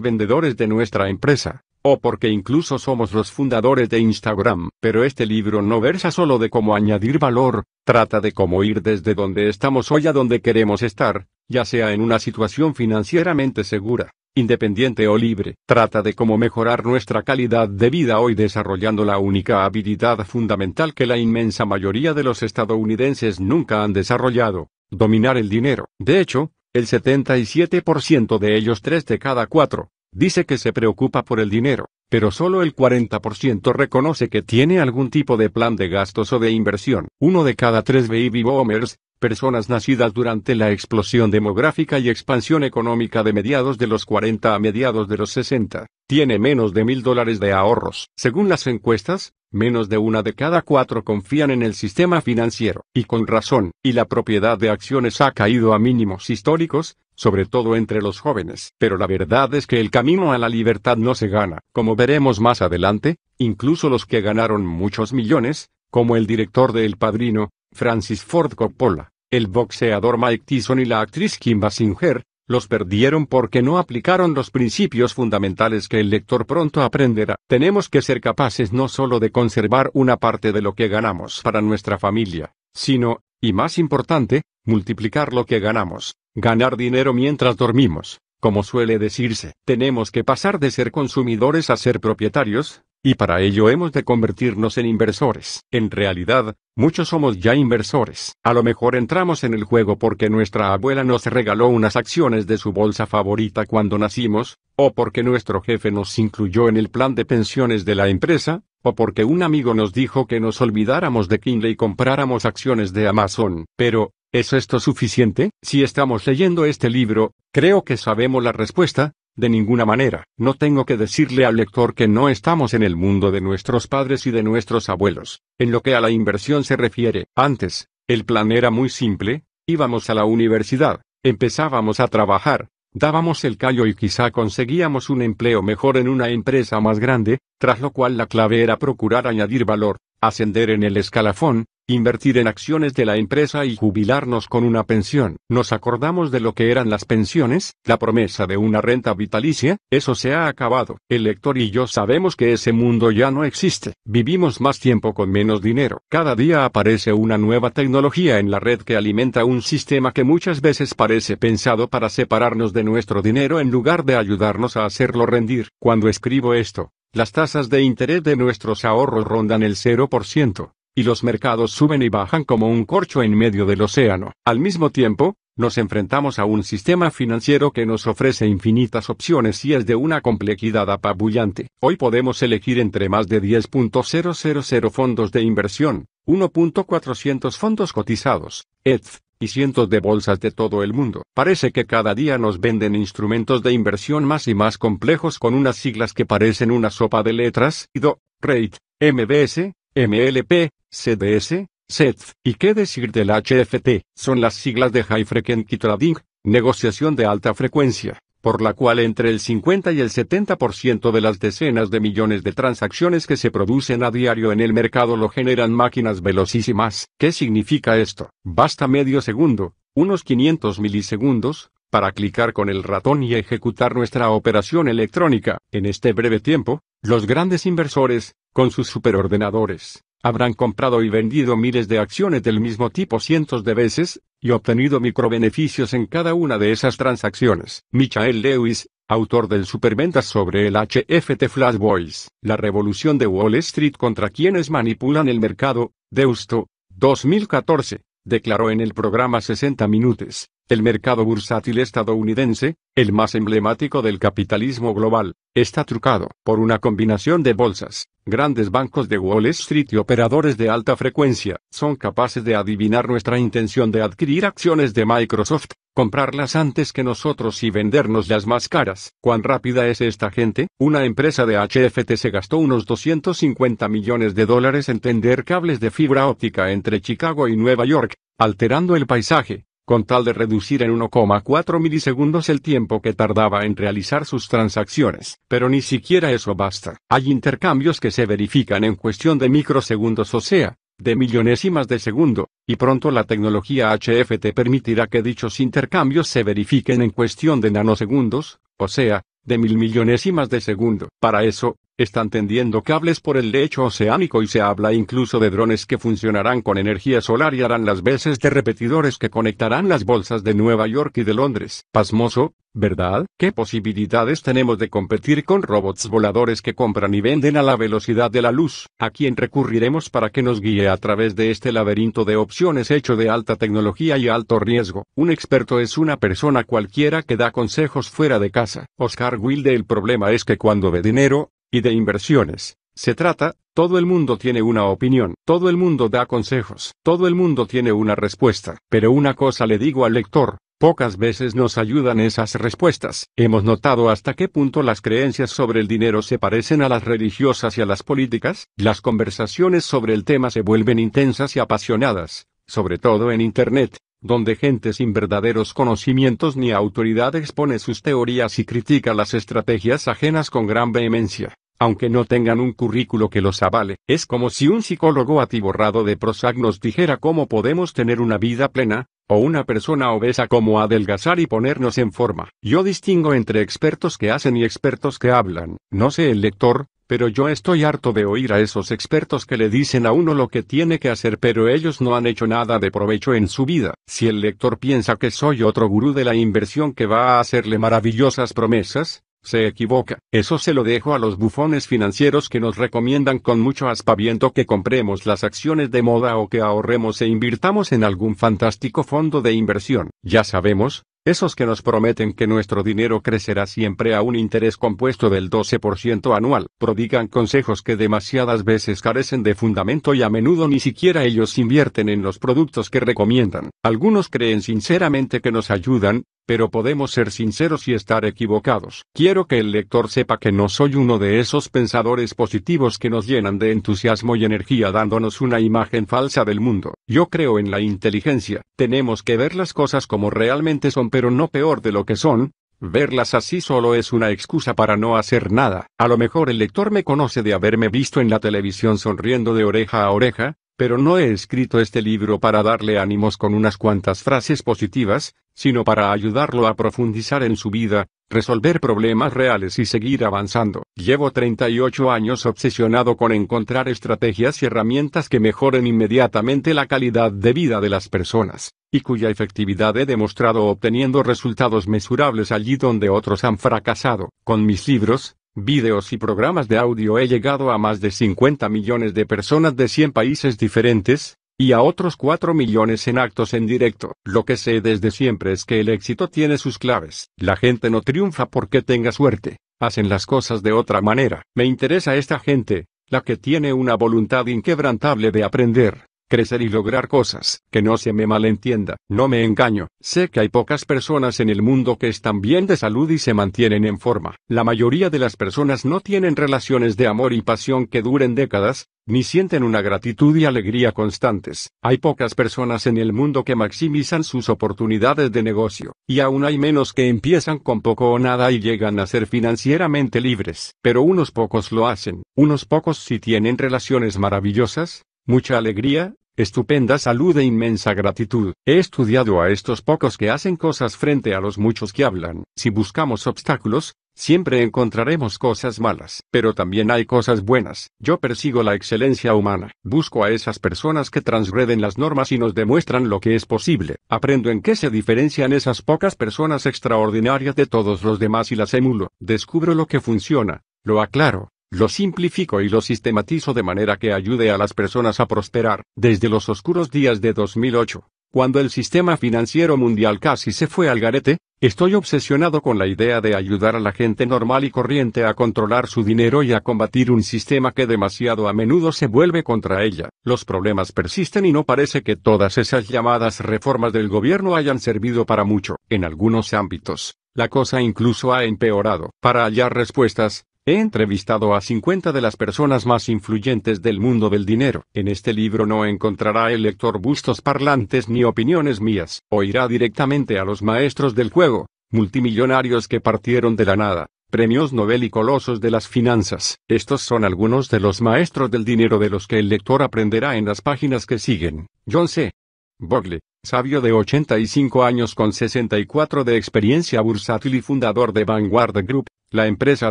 vendedores 0.00 0.56
de 0.56 0.66
nuestra 0.66 1.08
empresa, 1.08 1.62
o 1.80 2.00
porque 2.00 2.28
incluso 2.28 2.80
somos 2.80 3.12
los 3.12 3.30
fundadores 3.30 3.88
de 3.88 4.00
Instagram. 4.00 4.70
Pero 4.80 5.04
este 5.04 5.26
libro 5.26 5.62
no 5.62 5.80
versa 5.80 6.10
solo 6.10 6.40
de 6.40 6.50
cómo 6.50 6.74
añadir 6.74 7.20
valor, 7.20 7.62
trata 7.84 8.20
de 8.20 8.32
cómo 8.32 8.64
ir 8.64 8.82
desde 8.82 9.14
donde 9.14 9.48
estamos 9.48 9.92
hoy 9.92 10.08
a 10.08 10.12
donde 10.12 10.40
queremos 10.40 10.82
estar, 10.82 11.28
ya 11.48 11.64
sea 11.64 11.92
en 11.92 12.00
una 12.00 12.18
situación 12.18 12.74
financieramente 12.74 13.62
segura, 13.62 14.10
independiente 14.34 15.06
o 15.06 15.16
libre. 15.16 15.54
Trata 15.64 16.02
de 16.02 16.14
cómo 16.14 16.36
mejorar 16.36 16.84
nuestra 16.84 17.22
calidad 17.22 17.68
de 17.68 17.90
vida 17.90 18.18
hoy 18.18 18.34
desarrollando 18.34 19.04
la 19.04 19.18
única 19.18 19.64
habilidad 19.64 20.26
fundamental 20.26 20.94
que 20.94 21.06
la 21.06 21.16
inmensa 21.16 21.64
mayoría 21.64 22.12
de 22.12 22.24
los 22.24 22.42
estadounidenses 22.42 23.38
nunca 23.38 23.84
han 23.84 23.92
desarrollado, 23.92 24.66
dominar 24.90 25.36
el 25.36 25.48
dinero. 25.48 25.86
De 26.00 26.18
hecho, 26.18 26.50
el 26.74 26.86
77% 26.86 28.38
de 28.38 28.56
ellos, 28.56 28.82
3 28.82 29.06
de 29.06 29.18
cada 29.20 29.46
4, 29.46 29.90
dice 30.12 30.44
que 30.44 30.58
se 30.58 30.72
preocupa 30.72 31.22
por 31.22 31.38
el 31.38 31.48
dinero, 31.48 31.86
pero 32.10 32.32
solo 32.32 32.62
el 32.62 32.74
40% 32.74 33.72
reconoce 33.72 34.28
que 34.28 34.42
tiene 34.42 34.80
algún 34.80 35.08
tipo 35.08 35.36
de 35.36 35.50
plan 35.50 35.76
de 35.76 35.88
gastos 35.88 36.32
o 36.32 36.40
de 36.40 36.50
inversión. 36.50 37.06
Uno 37.20 37.44
de 37.44 37.54
cada 37.54 37.82
tres 37.82 38.08
baby 38.08 38.42
boomers, 38.42 38.98
personas 39.20 39.68
nacidas 39.68 40.12
durante 40.12 40.56
la 40.56 40.72
explosión 40.72 41.30
demográfica 41.30 42.00
y 42.00 42.08
expansión 42.08 42.64
económica 42.64 43.22
de 43.22 43.32
mediados 43.32 43.78
de 43.78 43.86
los 43.86 44.04
40 44.04 44.52
a 44.52 44.58
mediados 44.58 45.08
de 45.08 45.16
los 45.16 45.30
60, 45.30 45.86
tiene 46.06 46.38
menos 46.38 46.74
de 46.74 46.84
mil 46.84 47.02
dólares 47.02 47.40
de 47.40 47.52
ahorros. 47.52 48.08
Según 48.16 48.48
las 48.48 48.66
encuestas, 48.66 49.32
menos 49.50 49.88
de 49.88 49.98
una 49.98 50.22
de 50.22 50.34
cada 50.34 50.62
cuatro 50.62 51.02
confían 51.04 51.50
en 51.50 51.62
el 51.62 51.74
sistema 51.74 52.20
financiero, 52.20 52.84
y 52.92 53.04
con 53.04 53.26
razón, 53.26 53.70
y 53.82 53.92
la 53.92 54.04
propiedad 54.04 54.58
de 54.58 54.70
acciones 54.70 55.20
ha 55.20 55.32
caído 55.32 55.72
a 55.72 55.78
mínimos 55.78 56.28
históricos, 56.28 56.96
sobre 57.14 57.46
todo 57.46 57.76
entre 57.76 58.02
los 58.02 58.20
jóvenes. 58.20 58.72
Pero 58.78 58.98
la 58.98 59.06
verdad 59.06 59.54
es 59.54 59.66
que 59.66 59.80
el 59.80 59.90
camino 59.90 60.32
a 60.32 60.38
la 60.38 60.48
libertad 60.48 60.96
no 60.96 61.14
se 61.14 61.28
gana. 61.28 61.60
Como 61.72 61.96
veremos 61.96 62.40
más 62.40 62.60
adelante, 62.60 63.16
incluso 63.38 63.88
los 63.88 64.04
que 64.04 64.20
ganaron 64.20 64.66
muchos 64.66 65.12
millones, 65.12 65.70
como 65.90 66.16
el 66.16 66.26
director 66.26 66.72
de 66.72 66.84
El 66.84 66.96
Padrino, 66.96 67.50
Francis 67.72 68.24
Ford 68.24 68.52
Coppola, 68.54 69.10
el 69.30 69.46
boxeador 69.46 70.18
Mike 70.18 70.44
Tyson 70.44 70.80
y 70.80 70.84
la 70.84 71.00
actriz 71.00 71.38
Kim 71.38 71.60
Basinger, 71.60 72.24
los 72.46 72.68
perdieron 72.68 73.26
porque 73.26 73.62
no 73.62 73.78
aplicaron 73.78 74.34
los 74.34 74.50
principios 74.50 75.14
fundamentales 75.14 75.88
que 75.88 76.00
el 76.00 76.10
lector 76.10 76.46
pronto 76.46 76.82
aprenderá. 76.82 77.36
Tenemos 77.48 77.88
que 77.88 78.02
ser 78.02 78.20
capaces 78.20 78.72
no 78.72 78.88
solo 78.88 79.20
de 79.20 79.30
conservar 79.30 79.90
una 79.94 80.16
parte 80.16 80.52
de 80.52 80.62
lo 80.62 80.74
que 80.74 80.88
ganamos 80.88 81.40
para 81.42 81.62
nuestra 81.62 81.98
familia, 81.98 82.54
sino, 82.74 83.20
y 83.40 83.52
más 83.52 83.78
importante, 83.78 84.42
multiplicar 84.64 85.32
lo 85.32 85.44
que 85.46 85.60
ganamos, 85.60 86.16
ganar 86.34 86.76
dinero 86.76 87.12
mientras 87.14 87.56
dormimos. 87.56 88.20
Como 88.40 88.62
suele 88.62 88.98
decirse, 88.98 89.54
tenemos 89.64 90.10
que 90.10 90.24
pasar 90.24 90.58
de 90.58 90.70
ser 90.70 90.90
consumidores 90.90 91.70
a 91.70 91.76
ser 91.78 91.98
propietarios, 91.98 92.82
y 93.02 93.14
para 93.14 93.40
ello 93.40 93.70
hemos 93.70 93.92
de 93.92 94.04
convertirnos 94.04 94.76
en 94.78 94.86
inversores. 94.86 95.62
En 95.70 95.90
realidad, 95.90 96.56
muchos 96.76 97.08
somos 97.08 97.38
ya 97.38 97.54
inversores. 97.54 98.34
A 98.42 98.52
lo 98.52 98.62
mejor 98.62 98.96
entramos 98.96 99.44
en 99.44 99.54
el 99.54 99.64
juego 99.64 99.98
porque 99.98 100.30
nuestra 100.30 100.72
abuela 100.72 101.04
nos 101.04 101.26
regaló 101.26 101.68
unas 101.68 101.96
acciones 101.96 102.46
de 102.46 102.58
su 102.58 102.72
bolsa 102.72 103.06
favorita 103.06 103.66
cuando 103.66 103.98
nacimos, 103.98 104.58
o 104.76 104.92
porque 104.92 105.22
nuestro 105.22 105.60
jefe 105.62 105.90
nos 105.90 106.18
incluyó 106.18 106.68
en 106.68 106.76
el 106.76 106.88
plan 106.88 107.14
de 107.14 107.24
pensiones 107.24 107.84
de 107.84 107.94
la 107.94 108.08
empresa, 108.08 108.62
o 108.82 108.94
porque 108.94 109.24
un 109.24 109.42
amigo 109.42 109.74
nos 109.74 109.92
dijo 109.92 110.26
que 110.26 110.40
nos 110.40 110.60
olvidáramos 110.60 111.28
de 111.28 111.38
Kindle 111.38 111.70
y 111.70 111.76
compráramos 111.76 112.44
acciones 112.44 112.92
de 112.92 113.08
Amazon. 113.08 113.64
Pero, 113.76 114.12
¿es 114.32 114.52
esto 114.52 114.80
suficiente? 114.80 115.50
Si 115.62 115.82
estamos 115.82 116.26
leyendo 116.26 116.64
este 116.64 116.90
libro, 116.90 117.32
creo 117.52 117.82
que 117.82 117.96
sabemos 117.96 118.42
la 118.42 118.52
respuesta, 118.52 119.12
de 119.36 119.48
ninguna 119.48 119.84
manera. 119.84 120.24
No 120.36 120.54
tengo 120.54 120.84
que 120.84 120.96
decirle 120.96 121.44
al 121.44 121.56
lector 121.56 121.94
que 121.94 122.08
no 122.08 122.28
estamos 122.28 122.74
en 122.74 122.82
el 122.82 122.96
mundo 122.96 123.30
de 123.30 123.40
nuestros 123.40 123.86
padres 123.86 124.26
y 124.26 124.30
de 124.30 124.42
nuestros 124.42 124.88
abuelos. 124.88 125.42
En 125.58 125.70
lo 125.70 125.80
que 125.80 125.94
a 125.94 126.00
la 126.00 126.10
inversión 126.10 126.64
se 126.64 126.76
refiere, 126.76 127.26
antes, 127.34 127.88
el 128.08 128.24
plan 128.24 128.52
era 128.52 128.70
muy 128.70 128.88
simple, 128.88 129.44
íbamos 129.66 130.10
a 130.10 130.14
la 130.14 130.24
universidad, 130.24 131.00
empezábamos 131.22 132.00
a 132.00 132.08
trabajar, 132.08 132.68
Dábamos 132.96 133.42
el 133.42 133.58
callo 133.58 133.86
y 133.86 133.94
quizá 133.96 134.30
conseguíamos 134.30 135.10
un 135.10 135.20
empleo 135.20 135.62
mejor 135.62 135.96
en 135.96 136.08
una 136.08 136.28
empresa 136.28 136.78
más 136.78 137.00
grande, 137.00 137.40
tras 137.58 137.80
lo 137.80 137.90
cual 137.90 138.16
la 138.16 138.28
clave 138.28 138.62
era 138.62 138.78
procurar 138.78 139.26
añadir 139.26 139.64
valor, 139.64 139.98
ascender 140.20 140.70
en 140.70 140.84
el 140.84 140.96
escalafón, 140.96 141.64
invertir 141.86 142.38
en 142.38 142.48
acciones 142.48 142.94
de 142.94 143.04
la 143.04 143.16
empresa 143.16 143.66
y 143.66 143.76
jubilarnos 143.76 144.48
con 144.48 144.64
una 144.64 144.84
pensión. 144.84 145.36
Nos 145.50 145.70
acordamos 145.70 146.30
de 146.30 146.40
lo 146.40 146.54
que 146.54 146.70
eran 146.70 146.88
las 146.88 147.04
pensiones, 147.04 147.74
la 147.84 147.98
promesa 147.98 148.46
de 148.46 148.56
una 148.56 148.80
renta 148.80 149.12
vitalicia, 149.12 149.76
eso 149.90 150.14
se 150.14 150.32
ha 150.32 150.46
acabado. 150.46 150.96
El 151.10 151.24
lector 151.24 151.58
y 151.58 151.70
yo 151.70 151.86
sabemos 151.86 152.36
que 152.36 152.54
ese 152.54 152.72
mundo 152.72 153.10
ya 153.10 153.30
no 153.30 153.44
existe. 153.44 153.92
Vivimos 154.06 154.62
más 154.62 154.80
tiempo 154.80 155.12
con 155.12 155.30
menos 155.30 155.60
dinero. 155.60 156.00
Cada 156.08 156.34
día 156.34 156.64
aparece 156.64 157.12
una 157.12 157.36
nueva 157.36 157.70
tecnología 157.70 158.38
en 158.38 158.50
la 158.50 158.60
red 158.60 158.80
que 158.80 158.96
alimenta 158.96 159.44
un 159.44 159.60
sistema 159.60 160.12
que 160.12 160.24
muchas 160.24 160.62
veces 160.62 160.94
parece 160.94 161.36
pensado 161.36 161.88
para 161.88 162.08
separarnos 162.08 162.72
de 162.72 162.84
nuestro 162.84 163.20
dinero 163.20 163.60
en 163.60 163.70
lugar 163.70 164.04
de 164.06 164.16
ayudarnos 164.16 164.78
a 164.78 164.86
hacerlo 164.86 165.26
rendir. 165.26 165.68
Cuando 165.78 166.08
escribo 166.08 166.54
esto, 166.54 166.92
las 167.12 167.32
tasas 167.32 167.68
de 167.68 167.82
interés 167.82 168.22
de 168.22 168.36
nuestros 168.36 168.86
ahorros 168.86 169.24
rondan 169.24 169.62
el 169.62 169.76
0% 169.76 170.72
y 170.94 171.02
los 171.02 171.24
mercados 171.24 171.72
suben 171.72 172.02
y 172.02 172.08
bajan 172.08 172.44
como 172.44 172.68
un 172.68 172.84
corcho 172.84 173.22
en 173.22 173.36
medio 173.36 173.66
del 173.66 173.82
océano. 173.82 174.32
Al 174.44 174.60
mismo 174.60 174.90
tiempo, 174.90 175.36
nos 175.56 175.78
enfrentamos 175.78 176.38
a 176.38 176.44
un 176.44 176.64
sistema 176.64 177.10
financiero 177.10 177.70
que 177.70 177.86
nos 177.86 178.06
ofrece 178.06 178.46
infinitas 178.46 179.10
opciones 179.10 179.64
y 179.64 179.74
es 179.74 179.86
de 179.86 179.94
una 179.94 180.20
complejidad 180.20 180.90
apabullante. 180.90 181.68
Hoy 181.80 181.96
podemos 181.96 182.42
elegir 182.42 182.78
entre 182.78 183.08
más 183.08 183.28
de 183.28 183.40
10.000 183.42 184.90
fondos 184.90 185.32
de 185.32 185.42
inversión, 185.42 186.06
1.400 186.26 187.56
fondos 187.56 187.92
cotizados, 187.92 188.66
ETH, 188.82 189.20
y 189.40 189.48
cientos 189.48 189.90
de 189.90 190.00
bolsas 190.00 190.40
de 190.40 190.50
todo 190.50 190.82
el 190.82 190.92
mundo. 190.92 191.22
Parece 191.34 191.70
que 191.72 191.84
cada 191.84 192.14
día 192.14 192.38
nos 192.38 192.60
venden 192.60 192.94
instrumentos 192.94 193.62
de 193.62 193.72
inversión 193.72 194.24
más 194.24 194.48
y 194.48 194.54
más 194.54 194.78
complejos 194.78 195.38
con 195.38 195.54
unas 195.54 195.76
siglas 195.76 196.14
que 196.14 196.26
parecen 196.26 196.70
una 196.70 196.90
sopa 196.90 197.22
de 197.22 197.32
letras, 197.32 197.88
IDO, 197.92 198.20
RATE, 198.40 198.78
MBS, 199.00 199.72
MLP, 199.96 200.70
CDS, 200.90 201.66
SET. 201.88 202.16
¿Y 202.42 202.54
qué 202.54 202.74
decir 202.74 203.12
del 203.12 203.30
HFT? 203.30 204.02
Son 204.16 204.40
las 204.40 204.54
siglas 204.54 204.90
de 204.90 205.04
High 205.04 205.24
Frequency 205.24 205.78
Trading, 205.78 206.16
negociación 206.42 207.14
de 207.14 207.26
alta 207.26 207.54
frecuencia, 207.54 208.18
por 208.40 208.60
la 208.60 208.72
cual 208.72 208.98
entre 208.98 209.30
el 209.30 209.38
50 209.38 209.92
y 209.92 210.00
el 210.00 210.10
70% 210.10 211.12
de 211.12 211.20
las 211.20 211.38
decenas 211.38 211.90
de 211.90 212.00
millones 212.00 212.42
de 212.42 212.52
transacciones 212.52 213.28
que 213.28 213.36
se 213.36 213.52
producen 213.52 214.02
a 214.02 214.10
diario 214.10 214.50
en 214.50 214.60
el 214.60 214.72
mercado 214.72 215.16
lo 215.16 215.28
generan 215.28 215.72
máquinas 215.72 216.22
velocísimas. 216.22 217.06
¿Qué 217.16 217.30
significa 217.30 217.96
esto? 217.96 218.30
Basta 218.42 218.88
medio 218.88 219.20
segundo, 219.20 219.74
unos 219.94 220.24
500 220.24 220.80
milisegundos, 220.80 221.70
para 221.88 222.10
clicar 222.10 222.52
con 222.52 222.68
el 222.68 222.82
ratón 222.82 223.22
y 223.22 223.34
ejecutar 223.34 223.94
nuestra 223.94 224.30
operación 224.30 224.88
electrónica. 224.88 225.58
En 225.70 225.86
este 225.86 226.12
breve 226.12 226.40
tiempo, 226.40 226.80
los 227.00 227.28
grandes 227.28 227.66
inversores, 227.66 228.34
con 228.54 228.70
sus 228.70 228.88
superordenadores, 228.88 230.04
habrán 230.22 230.54
comprado 230.54 231.02
y 231.02 231.10
vendido 231.10 231.56
miles 231.56 231.88
de 231.88 231.98
acciones 231.98 232.42
del 232.42 232.60
mismo 232.60 232.88
tipo 232.88 233.20
cientos 233.20 233.64
de 233.64 233.74
veces, 233.74 234.22
y 234.40 234.52
obtenido 234.52 235.00
microbeneficios 235.00 235.92
en 235.92 236.06
cada 236.06 236.34
una 236.34 236.56
de 236.56 236.70
esas 236.70 236.96
transacciones. 236.96 237.82
Michael 237.90 238.42
Lewis, 238.42 238.88
autor 239.08 239.48
del 239.48 239.66
Superventas 239.66 240.26
sobre 240.26 240.68
el 240.68 240.76
HFT 240.76 241.48
Flash 241.48 241.76
Boys, 241.76 242.28
la 242.42 242.56
revolución 242.56 243.18
de 243.18 243.26
Wall 243.26 243.56
Street 243.56 243.94
contra 243.98 244.30
quienes 244.30 244.70
manipulan 244.70 245.28
el 245.28 245.40
mercado, 245.40 245.92
Deusto, 246.10 246.68
2014, 246.90 248.02
declaró 248.24 248.70
en 248.70 248.80
el 248.80 248.94
programa 248.94 249.40
60 249.40 249.88
Minutos. 249.88 250.48
El 250.66 250.82
mercado 250.82 251.26
bursátil 251.26 251.78
estadounidense, 251.78 252.76
el 252.94 253.12
más 253.12 253.34
emblemático 253.34 254.00
del 254.00 254.18
capitalismo 254.18 254.94
global, 254.94 255.34
está 255.54 255.84
trucado 255.84 256.30
por 256.42 256.58
una 256.58 256.78
combinación 256.78 257.42
de 257.42 257.52
bolsas, 257.52 258.08
grandes 258.24 258.70
bancos 258.70 259.10
de 259.10 259.18
Wall 259.18 259.44
Street 259.44 259.88
y 259.90 259.96
operadores 259.96 260.56
de 260.56 260.70
alta 260.70 260.96
frecuencia. 260.96 261.58
Son 261.70 261.96
capaces 261.96 262.44
de 262.44 262.54
adivinar 262.54 263.10
nuestra 263.10 263.38
intención 263.38 263.92
de 263.92 264.00
adquirir 264.00 264.46
acciones 264.46 264.94
de 264.94 265.04
Microsoft, 265.04 265.66
comprarlas 265.94 266.56
antes 266.56 266.94
que 266.94 267.04
nosotros 267.04 267.62
y 267.62 267.68
vendernos 267.68 268.30
las 268.30 268.46
más 268.46 268.70
caras. 268.70 269.12
¿Cuán 269.20 269.42
rápida 269.42 269.86
es 269.88 270.00
esta 270.00 270.30
gente? 270.30 270.68
Una 270.80 271.04
empresa 271.04 271.44
de 271.44 271.58
HFT 271.58 272.14
se 272.16 272.30
gastó 272.30 272.56
unos 272.56 272.86
250 272.86 273.86
millones 273.90 274.34
de 274.34 274.46
dólares 274.46 274.88
en 274.88 275.00
tender 275.00 275.44
cables 275.44 275.78
de 275.78 275.90
fibra 275.90 276.26
óptica 276.26 276.72
entre 276.72 277.02
Chicago 277.02 277.48
y 277.48 277.56
Nueva 277.58 277.84
York, 277.84 278.14
alterando 278.38 278.96
el 278.96 279.06
paisaje 279.06 279.66
con 279.84 280.04
tal 280.04 280.24
de 280.24 280.32
reducir 280.32 280.82
en 280.82 280.98
1,4 280.98 281.80
milisegundos 281.80 282.48
el 282.48 282.62
tiempo 282.62 283.00
que 283.00 283.12
tardaba 283.12 283.64
en 283.64 283.76
realizar 283.76 284.24
sus 284.24 284.48
transacciones. 284.48 285.40
Pero 285.48 285.68
ni 285.68 285.82
siquiera 285.82 286.32
eso 286.32 286.54
basta. 286.54 286.98
Hay 287.08 287.30
intercambios 287.30 288.00
que 288.00 288.10
se 288.10 288.26
verifican 288.26 288.84
en 288.84 288.94
cuestión 288.94 289.38
de 289.38 289.48
microsegundos 289.48 290.34
o 290.34 290.40
sea, 290.40 290.76
de 290.98 291.16
millonésimas 291.16 291.88
de 291.88 291.98
segundo, 291.98 292.48
y 292.66 292.76
pronto 292.76 293.10
la 293.10 293.24
tecnología 293.24 293.92
HFT 293.92 294.52
permitirá 294.54 295.06
que 295.06 295.22
dichos 295.22 295.60
intercambios 295.60 296.28
se 296.28 296.44
verifiquen 296.44 297.02
en 297.02 297.10
cuestión 297.10 297.60
de 297.60 297.70
nanosegundos, 297.70 298.60
o 298.76 298.88
sea, 298.88 299.22
de 299.44 299.58
mil 299.58 299.76
millonésimas 299.76 300.48
de 300.48 300.60
segundo. 300.60 301.08
Para 301.20 301.44
eso, 301.44 301.76
están 301.96 302.28
tendiendo 302.28 302.82
cables 302.82 303.20
por 303.20 303.36
el 303.36 303.52
lecho 303.52 303.84
oceánico 303.84 304.42
y 304.42 304.48
se 304.48 304.60
habla 304.60 304.92
incluso 304.92 305.38
de 305.38 305.50
drones 305.50 305.86
que 305.86 305.98
funcionarán 305.98 306.60
con 306.60 306.76
energía 306.76 307.20
solar 307.20 307.54
y 307.54 307.62
harán 307.62 307.84
las 307.84 308.02
veces 308.02 308.40
de 308.40 308.50
repetidores 308.50 309.16
que 309.16 309.30
conectarán 309.30 309.88
las 309.88 310.04
bolsas 310.04 310.42
de 310.42 310.54
Nueva 310.54 310.88
York 310.88 311.18
y 311.18 311.22
de 311.22 311.34
Londres. 311.34 311.84
Pasmoso, 311.92 312.54
¿verdad? 312.72 313.26
¿Qué 313.38 313.52
posibilidades 313.52 314.42
tenemos 314.42 314.78
de 314.78 314.90
competir 314.90 315.44
con 315.44 315.62
robots 315.62 316.08
voladores 316.08 316.62
que 316.62 316.74
compran 316.74 317.14
y 317.14 317.20
venden 317.20 317.56
a 317.56 317.62
la 317.62 317.76
velocidad 317.76 318.28
de 318.28 318.42
la 318.42 318.50
luz? 318.50 318.88
¿A 318.98 319.10
quién 319.10 319.36
recurriremos 319.36 320.10
para 320.10 320.30
que 320.30 320.42
nos 320.42 320.60
guíe 320.60 320.88
a 320.88 320.96
través 320.96 321.36
de 321.36 321.52
este 321.52 321.70
laberinto 321.70 322.24
de 322.24 322.34
opciones 322.34 322.90
hecho 322.90 323.14
de 323.14 323.30
alta 323.30 323.54
tecnología 323.54 324.18
y 324.18 324.26
alto 324.26 324.58
riesgo? 324.58 325.04
Un 325.14 325.30
experto 325.30 325.78
es 325.78 325.96
una 325.96 326.16
persona 326.16 326.64
cualquiera 326.64 327.22
que 327.22 327.36
da 327.36 327.52
consejos 327.52 328.10
fuera 328.10 328.40
de 328.40 328.50
casa. 328.50 328.86
Oscar 328.98 329.36
Wilde 329.38 329.72
el 329.74 329.84
problema 329.84 330.32
es 330.32 330.44
que 330.44 330.58
cuando 330.58 330.90
ve 330.90 331.00
dinero, 331.00 331.50
y 331.74 331.80
de 331.80 331.92
inversiones. 331.92 332.76
Se 332.94 333.16
trata, 333.16 333.56
todo 333.74 333.98
el 333.98 334.06
mundo 334.06 334.38
tiene 334.38 334.62
una 334.62 334.84
opinión, 334.84 335.34
todo 335.44 335.68
el 335.68 335.76
mundo 335.76 336.08
da 336.08 336.26
consejos, 336.26 336.94
todo 337.02 337.26
el 337.26 337.34
mundo 337.34 337.66
tiene 337.66 337.90
una 337.90 338.14
respuesta. 338.14 338.78
Pero 338.88 339.10
una 339.10 339.34
cosa 339.34 339.66
le 339.66 339.76
digo 339.76 340.04
al 340.04 340.12
lector, 340.12 340.58
pocas 340.78 341.16
veces 341.16 341.56
nos 341.56 341.76
ayudan 341.76 342.20
esas 342.20 342.54
respuestas. 342.54 343.26
Hemos 343.34 343.64
notado 343.64 344.08
hasta 344.08 344.34
qué 344.34 344.46
punto 344.46 344.84
las 344.84 345.00
creencias 345.00 345.50
sobre 345.50 345.80
el 345.80 345.88
dinero 345.88 346.22
se 346.22 346.38
parecen 346.38 346.80
a 346.80 346.88
las 346.88 347.02
religiosas 347.02 347.76
y 347.76 347.80
a 347.80 347.86
las 347.86 348.04
políticas, 348.04 348.68
las 348.76 349.00
conversaciones 349.00 349.84
sobre 349.84 350.14
el 350.14 350.24
tema 350.24 350.50
se 350.50 350.60
vuelven 350.60 351.00
intensas 351.00 351.56
y 351.56 351.58
apasionadas, 351.58 352.46
sobre 352.68 352.98
todo 352.98 353.32
en 353.32 353.40
Internet, 353.40 353.96
donde 354.20 354.54
gente 354.54 354.92
sin 354.92 355.12
verdaderos 355.12 355.74
conocimientos 355.74 356.56
ni 356.56 356.70
autoridad 356.70 357.34
expone 357.34 357.80
sus 357.80 358.00
teorías 358.00 358.60
y 358.60 358.64
critica 358.64 359.12
las 359.12 359.34
estrategias 359.34 360.06
ajenas 360.06 360.50
con 360.50 360.68
gran 360.68 360.92
vehemencia 360.92 361.56
aunque 361.78 362.08
no 362.08 362.24
tengan 362.24 362.60
un 362.60 362.72
currículo 362.72 363.28
que 363.30 363.40
los 363.40 363.62
avale. 363.62 363.96
Es 364.06 364.26
como 364.26 364.50
si 364.50 364.68
un 364.68 364.82
psicólogo 364.82 365.40
atiborrado 365.40 366.04
de 366.04 366.16
Prozac 366.16 366.56
nos 366.56 366.80
dijera 366.80 367.16
cómo 367.16 367.48
podemos 367.48 367.92
tener 367.92 368.20
una 368.20 368.38
vida 368.38 368.68
plena, 368.68 369.06
o 369.28 369.38
una 369.38 369.64
persona 369.64 370.12
obesa 370.12 370.48
cómo 370.48 370.80
adelgazar 370.80 371.40
y 371.40 371.46
ponernos 371.46 371.98
en 371.98 372.12
forma. 372.12 372.50
Yo 372.62 372.82
distingo 372.82 373.34
entre 373.34 373.62
expertos 373.62 374.18
que 374.18 374.30
hacen 374.30 374.56
y 374.56 374.64
expertos 374.64 375.18
que 375.18 375.30
hablan. 375.30 375.78
No 375.90 376.10
sé 376.10 376.30
el 376.30 376.40
lector, 376.40 376.86
pero 377.06 377.28
yo 377.28 377.48
estoy 377.48 377.84
harto 377.84 378.12
de 378.12 378.24
oír 378.24 378.52
a 378.52 378.60
esos 378.60 378.90
expertos 378.90 379.46
que 379.46 379.56
le 379.56 379.68
dicen 379.68 380.06
a 380.06 380.12
uno 380.12 380.34
lo 380.34 380.48
que 380.48 380.62
tiene 380.62 380.98
que 380.98 381.10
hacer 381.10 381.38
pero 381.38 381.68
ellos 381.68 382.00
no 382.00 382.16
han 382.16 382.26
hecho 382.26 382.46
nada 382.46 382.78
de 382.78 382.90
provecho 382.90 383.34
en 383.34 383.48
su 383.48 383.66
vida. 383.66 383.94
Si 384.06 384.26
el 384.26 384.40
lector 384.40 384.78
piensa 384.78 385.16
que 385.16 385.30
soy 385.30 385.62
otro 385.62 385.88
gurú 385.88 386.12
de 386.12 386.24
la 386.24 386.34
inversión 386.34 386.92
que 386.92 387.06
va 387.06 387.36
a 387.36 387.40
hacerle 387.40 387.78
maravillosas 387.78 388.52
promesas, 388.52 389.22
Se 389.44 389.66
equivoca. 389.66 390.18
Eso 390.32 390.58
se 390.58 390.74
lo 390.74 390.82
dejo 390.84 391.14
a 391.14 391.18
los 391.18 391.36
bufones 391.36 391.86
financieros 391.86 392.48
que 392.48 392.60
nos 392.60 392.78
recomiendan 392.78 393.38
con 393.38 393.60
mucho 393.60 393.88
aspaviento 393.88 394.52
que 394.52 394.66
compremos 394.66 395.26
las 395.26 395.44
acciones 395.44 395.90
de 395.90 396.02
moda 396.02 396.36
o 396.38 396.48
que 396.48 396.60
ahorremos 396.60 397.20
e 397.20 397.26
invirtamos 397.26 397.92
en 397.92 398.04
algún 398.04 398.36
fantástico 398.36 399.04
fondo 399.04 399.42
de 399.42 399.52
inversión. 399.52 400.10
Ya 400.22 400.44
sabemos, 400.44 401.04
esos 401.26 401.56
que 401.56 401.64
nos 401.64 401.80
prometen 401.80 402.34
que 402.34 402.46
nuestro 402.46 402.82
dinero 402.82 403.22
crecerá 403.22 403.66
siempre 403.66 404.14
a 404.14 404.20
un 404.20 404.36
interés 404.36 404.76
compuesto 404.76 405.30
del 405.30 405.48
12% 405.48 406.36
anual, 406.36 406.66
prodigan 406.78 407.28
consejos 407.28 407.80
que 407.80 407.96
demasiadas 407.96 408.62
veces 408.62 409.00
carecen 409.00 409.42
de 409.42 409.54
fundamento 409.54 410.12
y 410.12 410.22
a 410.22 410.28
menudo 410.28 410.68
ni 410.68 410.80
siquiera 410.80 411.24
ellos 411.24 411.56
invierten 411.56 412.10
en 412.10 412.20
los 412.20 412.38
productos 412.38 412.90
que 412.90 413.00
recomiendan. 413.00 413.70
Algunos 413.82 414.28
creen 414.28 414.60
sinceramente 414.60 415.40
que 415.40 415.50
nos 415.50 415.70
ayudan, 415.70 416.24
pero 416.46 416.70
podemos 416.70 417.10
ser 417.10 417.30
sinceros 417.30 417.88
y 417.88 417.94
estar 417.94 418.24
equivocados. 418.24 419.04
Quiero 419.14 419.46
que 419.46 419.58
el 419.58 419.72
lector 419.72 420.10
sepa 420.10 420.38
que 420.38 420.52
no 420.52 420.68
soy 420.68 420.94
uno 420.94 421.18
de 421.18 421.40
esos 421.40 421.68
pensadores 421.68 422.34
positivos 422.34 422.98
que 422.98 423.10
nos 423.10 423.26
llenan 423.26 423.58
de 423.58 423.72
entusiasmo 423.72 424.36
y 424.36 424.44
energía 424.44 424.90
dándonos 424.90 425.40
una 425.40 425.60
imagen 425.60 426.06
falsa 426.06 426.44
del 426.44 426.60
mundo. 426.60 426.94
Yo 427.06 427.26
creo 427.26 427.58
en 427.58 427.70
la 427.70 427.80
inteligencia. 427.80 428.62
Tenemos 428.76 429.22
que 429.22 429.36
ver 429.36 429.54
las 429.54 429.72
cosas 429.72 430.06
como 430.06 430.30
realmente 430.30 430.90
son 430.90 431.10
pero 431.10 431.30
no 431.30 431.48
peor 431.48 431.82
de 431.82 431.92
lo 431.92 432.04
que 432.04 432.16
son, 432.16 432.52
Verlas 432.80 433.32
así 433.34 433.60
solo 433.60 433.94
es 433.94 434.12
una 434.12 434.30
excusa 434.30 434.74
para 434.74 434.96
no 434.96 435.16
hacer 435.16 435.50
nada. 435.50 435.86
A 435.96 436.08
lo 436.08 436.18
mejor 436.18 436.50
el 436.50 436.58
lector 436.58 436.90
me 436.90 437.04
conoce 437.04 437.42
de 437.42 437.54
haberme 437.54 437.88
visto 437.88 438.20
en 438.20 438.28
la 438.28 438.40
televisión 438.40 438.98
sonriendo 438.98 439.54
de 439.54 439.64
oreja 439.64 440.04
a 440.04 440.10
oreja, 440.10 440.56
pero 440.76 440.98
no 440.98 441.18
he 441.18 441.32
escrito 441.32 441.80
este 441.80 442.02
libro 442.02 442.40
para 442.40 442.62
darle 442.62 442.98
ánimos 442.98 443.36
con 443.36 443.54
unas 443.54 443.76
cuantas 443.76 444.22
frases 444.22 444.62
positivas, 444.62 445.34
sino 445.54 445.84
para 445.84 446.12
ayudarlo 446.12 446.66
a 446.66 446.74
profundizar 446.74 447.42
en 447.42 447.56
su 447.56 447.70
vida, 447.70 448.06
resolver 448.28 448.80
problemas 448.80 449.32
reales 449.32 449.78
y 449.78 449.86
seguir 449.86 450.24
avanzando. 450.24 450.82
Llevo 450.96 451.30
38 451.30 452.10
años 452.10 452.46
obsesionado 452.46 453.16
con 453.16 453.32
encontrar 453.32 453.88
estrategias 453.88 454.62
y 454.62 454.66
herramientas 454.66 455.28
que 455.28 455.40
mejoren 455.40 455.86
inmediatamente 455.86 456.74
la 456.74 456.86
calidad 456.86 457.32
de 457.32 457.52
vida 457.52 457.80
de 457.80 457.88
las 457.88 458.08
personas, 458.08 458.72
y 458.92 459.00
cuya 459.00 459.30
efectividad 459.30 459.96
he 459.96 460.06
demostrado 460.06 460.66
obteniendo 460.66 461.22
resultados 461.22 461.86
mesurables 461.88 462.52
allí 462.52 462.76
donde 462.76 463.08
otros 463.08 463.44
han 463.44 463.58
fracasado. 463.58 464.30
Con 464.44 464.66
mis 464.66 464.88
libros, 464.88 465.36
Videos 465.56 466.12
y 466.12 466.18
programas 466.18 466.66
de 466.66 466.78
audio 466.78 467.16
he 467.16 467.28
llegado 467.28 467.70
a 467.70 467.78
más 467.78 468.00
de 468.00 468.10
50 468.10 468.68
millones 468.68 469.14
de 469.14 469.24
personas 469.24 469.76
de 469.76 469.86
100 469.86 470.10
países 470.10 470.58
diferentes, 470.58 471.38
y 471.56 471.72
a 471.72 471.80
otros 471.82 472.16
4 472.16 472.52
millones 472.52 473.06
en 473.06 473.18
actos 473.18 473.54
en 473.54 473.66
directo. 473.66 474.16
Lo 474.24 474.44
que 474.44 474.56
sé 474.56 474.80
desde 474.80 475.10
siempre 475.10 475.52
es 475.52 475.64
que 475.64 475.80
el 475.80 475.88
éxito 475.88 476.28
tiene 476.28 476.58
sus 476.58 476.78
claves. 476.78 477.30
La 477.36 477.56
gente 477.56 477.90
no 477.90 478.00
triunfa 478.00 478.46
porque 478.46 478.82
tenga 478.82 479.12
suerte, 479.12 479.58
hacen 479.80 480.08
las 480.08 480.26
cosas 480.26 480.62
de 480.62 480.72
otra 480.72 481.00
manera. 481.00 481.42
Me 481.54 481.64
interesa 481.64 482.16
esta 482.16 482.40
gente, 482.40 482.86
la 483.08 483.20
que 483.20 483.36
tiene 483.36 483.72
una 483.72 483.94
voluntad 483.94 484.46
inquebrantable 484.46 485.30
de 485.30 485.44
aprender, 485.44 486.06
crecer 486.28 486.62
y 486.62 486.68
lograr 486.68 487.06
cosas. 487.06 487.62
Que 487.70 487.82
no 487.82 487.96
se 487.98 488.12
me 488.12 488.26
malentienda, 488.26 488.96
no 489.08 489.28
me 489.28 489.44
engaño. 489.44 489.86
Sé 490.00 490.30
que 490.30 490.40
hay 490.40 490.48
pocas 490.48 490.84
personas 490.84 491.38
en 491.38 491.50
el 491.50 491.62
mundo 491.62 491.96
que 491.96 492.08
están 492.08 492.40
bien 492.40 492.66
de 492.66 492.76
salud 492.76 493.08
y 493.10 493.18
se 493.18 493.34
mantienen 493.34 493.84
en 493.84 493.98
forma. 493.98 494.34
La 494.48 494.64
mayoría 494.64 495.10
de 495.10 495.20
las 495.20 495.36
personas 495.36 495.84
no 495.84 496.00
tienen 496.00 496.34
relaciones 496.34 496.96
de 496.96 497.06
amor 497.06 497.32
y 497.32 497.42
pasión 497.42 497.86
que 497.86 498.02
duren 498.02 498.34
décadas, 498.34 498.88
ni 499.06 499.22
sienten 499.22 499.62
una 499.62 499.82
gratitud 499.82 500.36
y 500.36 500.44
alegría 500.44 500.92
constantes. 500.92 501.70
Hay 501.82 501.98
pocas 501.98 502.34
personas 502.34 502.86
en 502.86 502.96
el 502.96 503.12
mundo 503.12 503.44
que 503.44 503.54
maximizan 503.54 504.24
sus 504.24 504.48
oportunidades 504.48 505.30
de 505.32 505.42
negocio, 505.42 505.92
y 506.06 506.20
aún 506.20 506.44
hay 506.44 506.58
menos 506.58 506.92
que 506.92 507.08
empiezan 507.08 507.58
con 507.58 507.82
poco 507.82 508.10
o 508.10 508.18
nada 508.18 508.50
y 508.50 508.60
llegan 508.60 508.98
a 508.98 509.06
ser 509.06 509.26
financieramente 509.26 510.20
libres. 510.20 510.74
Pero 510.82 511.02
unos 511.02 511.30
pocos 511.30 511.72
lo 511.72 511.86
hacen, 511.86 512.22
unos 512.34 512.64
pocos 512.64 512.98
sí 512.98 513.18
tienen 513.18 513.58
relaciones 513.58 514.18
maravillosas, 514.18 515.04
mucha 515.26 515.58
alegría, 515.58 516.14
Estupenda 516.36 516.98
salud 516.98 517.38
e 517.38 517.44
inmensa 517.44 517.94
gratitud. 517.94 518.54
He 518.66 518.80
estudiado 518.80 519.40
a 519.40 519.50
estos 519.50 519.82
pocos 519.82 520.18
que 520.18 520.30
hacen 520.30 520.56
cosas 520.56 520.96
frente 520.96 521.32
a 521.32 521.40
los 521.40 521.58
muchos 521.58 521.92
que 521.92 522.02
hablan. 522.02 522.42
Si 522.56 522.70
buscamos 522.70 523.28
obstáculos, 523.28 523.94
siempre 524.14 524.62
encontraremos 524.62 525.38
cosas 525.38 525.80
malas. 525.80 526.22
Pero 526.30 526.54
también 526.54 526.90
hay 526.90 527.04
cosas 527.04 527.42
buenas. 527.42 527.90
Yo 527.98 528.18
persigo 528.18 528.62
la 528.62 528.74
excelencia 528.74 529.34
humana. 529.34 529.72
Busco 529.82 530.24
a 530.24 530.30
esas 530.30 530.58
personas 530.58 531.10
que 531.10 531.20
transgreden 531.20 531.80
las 531.80 531.98
normas 531.98 532.32
y 532.32 532.38
nos 532.38 532.54
demuestran 532.54 533.08
lo 533.08 533.20
que 533.20 533.34
es 533.34 533.46
posible. 533.46 533.96
Aprendo 534.08 534.50
en 534.50 534.62
qué 534.62 534.76
se 534.76 534.90
diferencian 534.90 535.52
esas 535.52 535.82
pocas 535.82 536.16
personas 536.16 536.66
extraordinarias 536.66 537.54
de 537.56 537.66
todos 537.66 538.02
los 538.02 538.18
demás 538.18 538.52
y 538.52 538.56
las 538.56 538.74
emulo. 538.74 539.12
Descubro 539.20 539.74
lo 539.74 539.86
que 539.86 540.00
funciona. 540.00 540.62
Lo 540.82 541.00
aclaro 541.00 541.50
lo 541.74 541.88
simplifico 541.88 542.60
y 542.60 542.68
lo 542.68 542.80
sistematizo 542.80 543.52
de 543.52 543.64
manera 543.64 543.96
que 543.96 544.12
ayude 544.12 544.50
a 544.50 544.58
las 544.58 544.74
personas 544.74 545.18
a 545.18 545.26
prosperar. 545.26 545.82
Desde 545.96 546.28
los 546.28 546.48
oscuros 546.48 546.88
días 546.88 547.20
de 547.20 547.32
2008, 547.32 548.08
cuando 548.30 548.60
el 548.60 548.70
sistema 548.70 549.16
financiero 549.16 549.76
mundial 549.76 550.20
casi 550.20 550.52
se 550.52 550.66
fue 550.66 550.88
al 550.88 551.00
garete, 551.00 551.38
estoy 551.66 551.94
obsesionado 551.94 552.60
con 552.60 552.78
la 552.78 552.86
idea 552.86 553.20
de 553.20 553.34
ayudar 553.34 553.74
a 553.76 553.80
la 553.80 553.92
gente 553.92 554.26
normal 554.26 554.64
y 554.64 554.70
corriente 554.70 555.24
a 555.24 555.34
controlar 555.34 555.86
su 555.86 556.04
dinero 556.04 556.42
y 556.42 556.52
a 556.52 556.60
combatir 556.60 557.10
un 557.10 557.22
sistema 557.22 557.72
que 557.72 557.86
demasiado 557.86 558.48
a 558.48 558.52
menudo 558.52 558.92
se 558.92 559.06
vuelve 559.06 559.42
contra 559.42 559.82
ella. 559.82 560.10
Los 560.24 560.44
problemas 560.44 560.92
persisten 560.92 561.46
y 561.46 561.52
no 561.52 561.64
parece 561.64 562.02
que 562.02 562.16
todas 562.16 562.58
esas 562.58 562.88
llamadas 562.88 563.40
reformas 563.40 563.92
del 563.92 564.08
gobierno 564.08 564.56
hayan 564.56 564.78
servido 564.78 565.24
para 565.24 565.44
mucho. 565.44 565.76
En 565.88 566.04
algunos 566.04 566.52
ámbitos, 566.52 567.16
la 567.34 567.48
cosa 567.48 567.80
incluso 567.80 568.34
ha 568.34 568.44
empeorado. 568.44 569.10
Para 569.20 569.44
hallar 569.44 569.74
respuestas, 569.74 570.44
He 570.66 570.80
entrevistado 570.80 571.54
a 571.54 571.60
50 571.60 572.10
de 572.10 572.22
las 572.22 572.38
personas 572.38 572.86
más 572.86 573.10
influyentes 573.10 573.82
del 573.82 574.00
mundo 574.00 574.30
del 574.30 574.46
dinero. 574.46 574.84
En 574.94 575.08
este 575.08 575.34
libro 575.34 575.66
no 575.66 575.84
encontrará 575.84 576.52
el 576.52 576.62
lector 576.62 576.98
bustos 576.98 577.42
parlantes 577.42 578.08
ni 578.08 578.24
opiniones 578.24 578.80
mías. 578.80 579.20
Oirá 579.30 579.68
directamente 579.68 580.38
a 580.38 580.44
los 580.46 580.62
maestros 580.62 581.14
del 581.14 581.28
juego, 581.28 581.66
multimillonarios 581.90 582.88
que 582.88 583.02
partieron 583.02 583.56
de 583.56 583.66
la 583.66 583.76
nada, 583.76 584.06
premios 584.30 584.72
Nobel 584.72 585.04
y 585.04 585.10
colosos 585.10 585.60
de 585.60 585.70
las 585.70 585.86
finanzas. 585.86 586.56
Estos 586.66 587.02
son 587.02 587.26
algunos 587.26 587.68
de 587.68 587.80
los 587.80 588.00
maestros 588.00 588.50
del 588.50 588.64
dinero 588.64 588.98
de 588.98 589.10
los 589.10 589.26
que 589.26 589.40
el 589.40 589.50
lector 589.50 589.82
aprenderá 589.82 590.38
en 590.38 590.46
las 590.46 590.62
páginas 590.62 591.04
que 591.04 591.18
siguen. 591.18 591.66
John 591.86 592.08
C. 592.08 592.30
Bogle, 592.78 593.20
sabio 593.44 593.82
de 593.82 593.92
85 593.92 594.82
años 594.82 595.14
con 595.14 595.34
64 595.34 596.24
de 596.24 596.38
experiencia 596.38 597.02
bursátil 597.02 597.54
y 597.54 597.60
fundador 597.60 598.14
de 598.14 598.24
Vanguard 598.24 598.82
Group, 598.86 599.08
la 599.34 599.48
empresa 599.48 599.90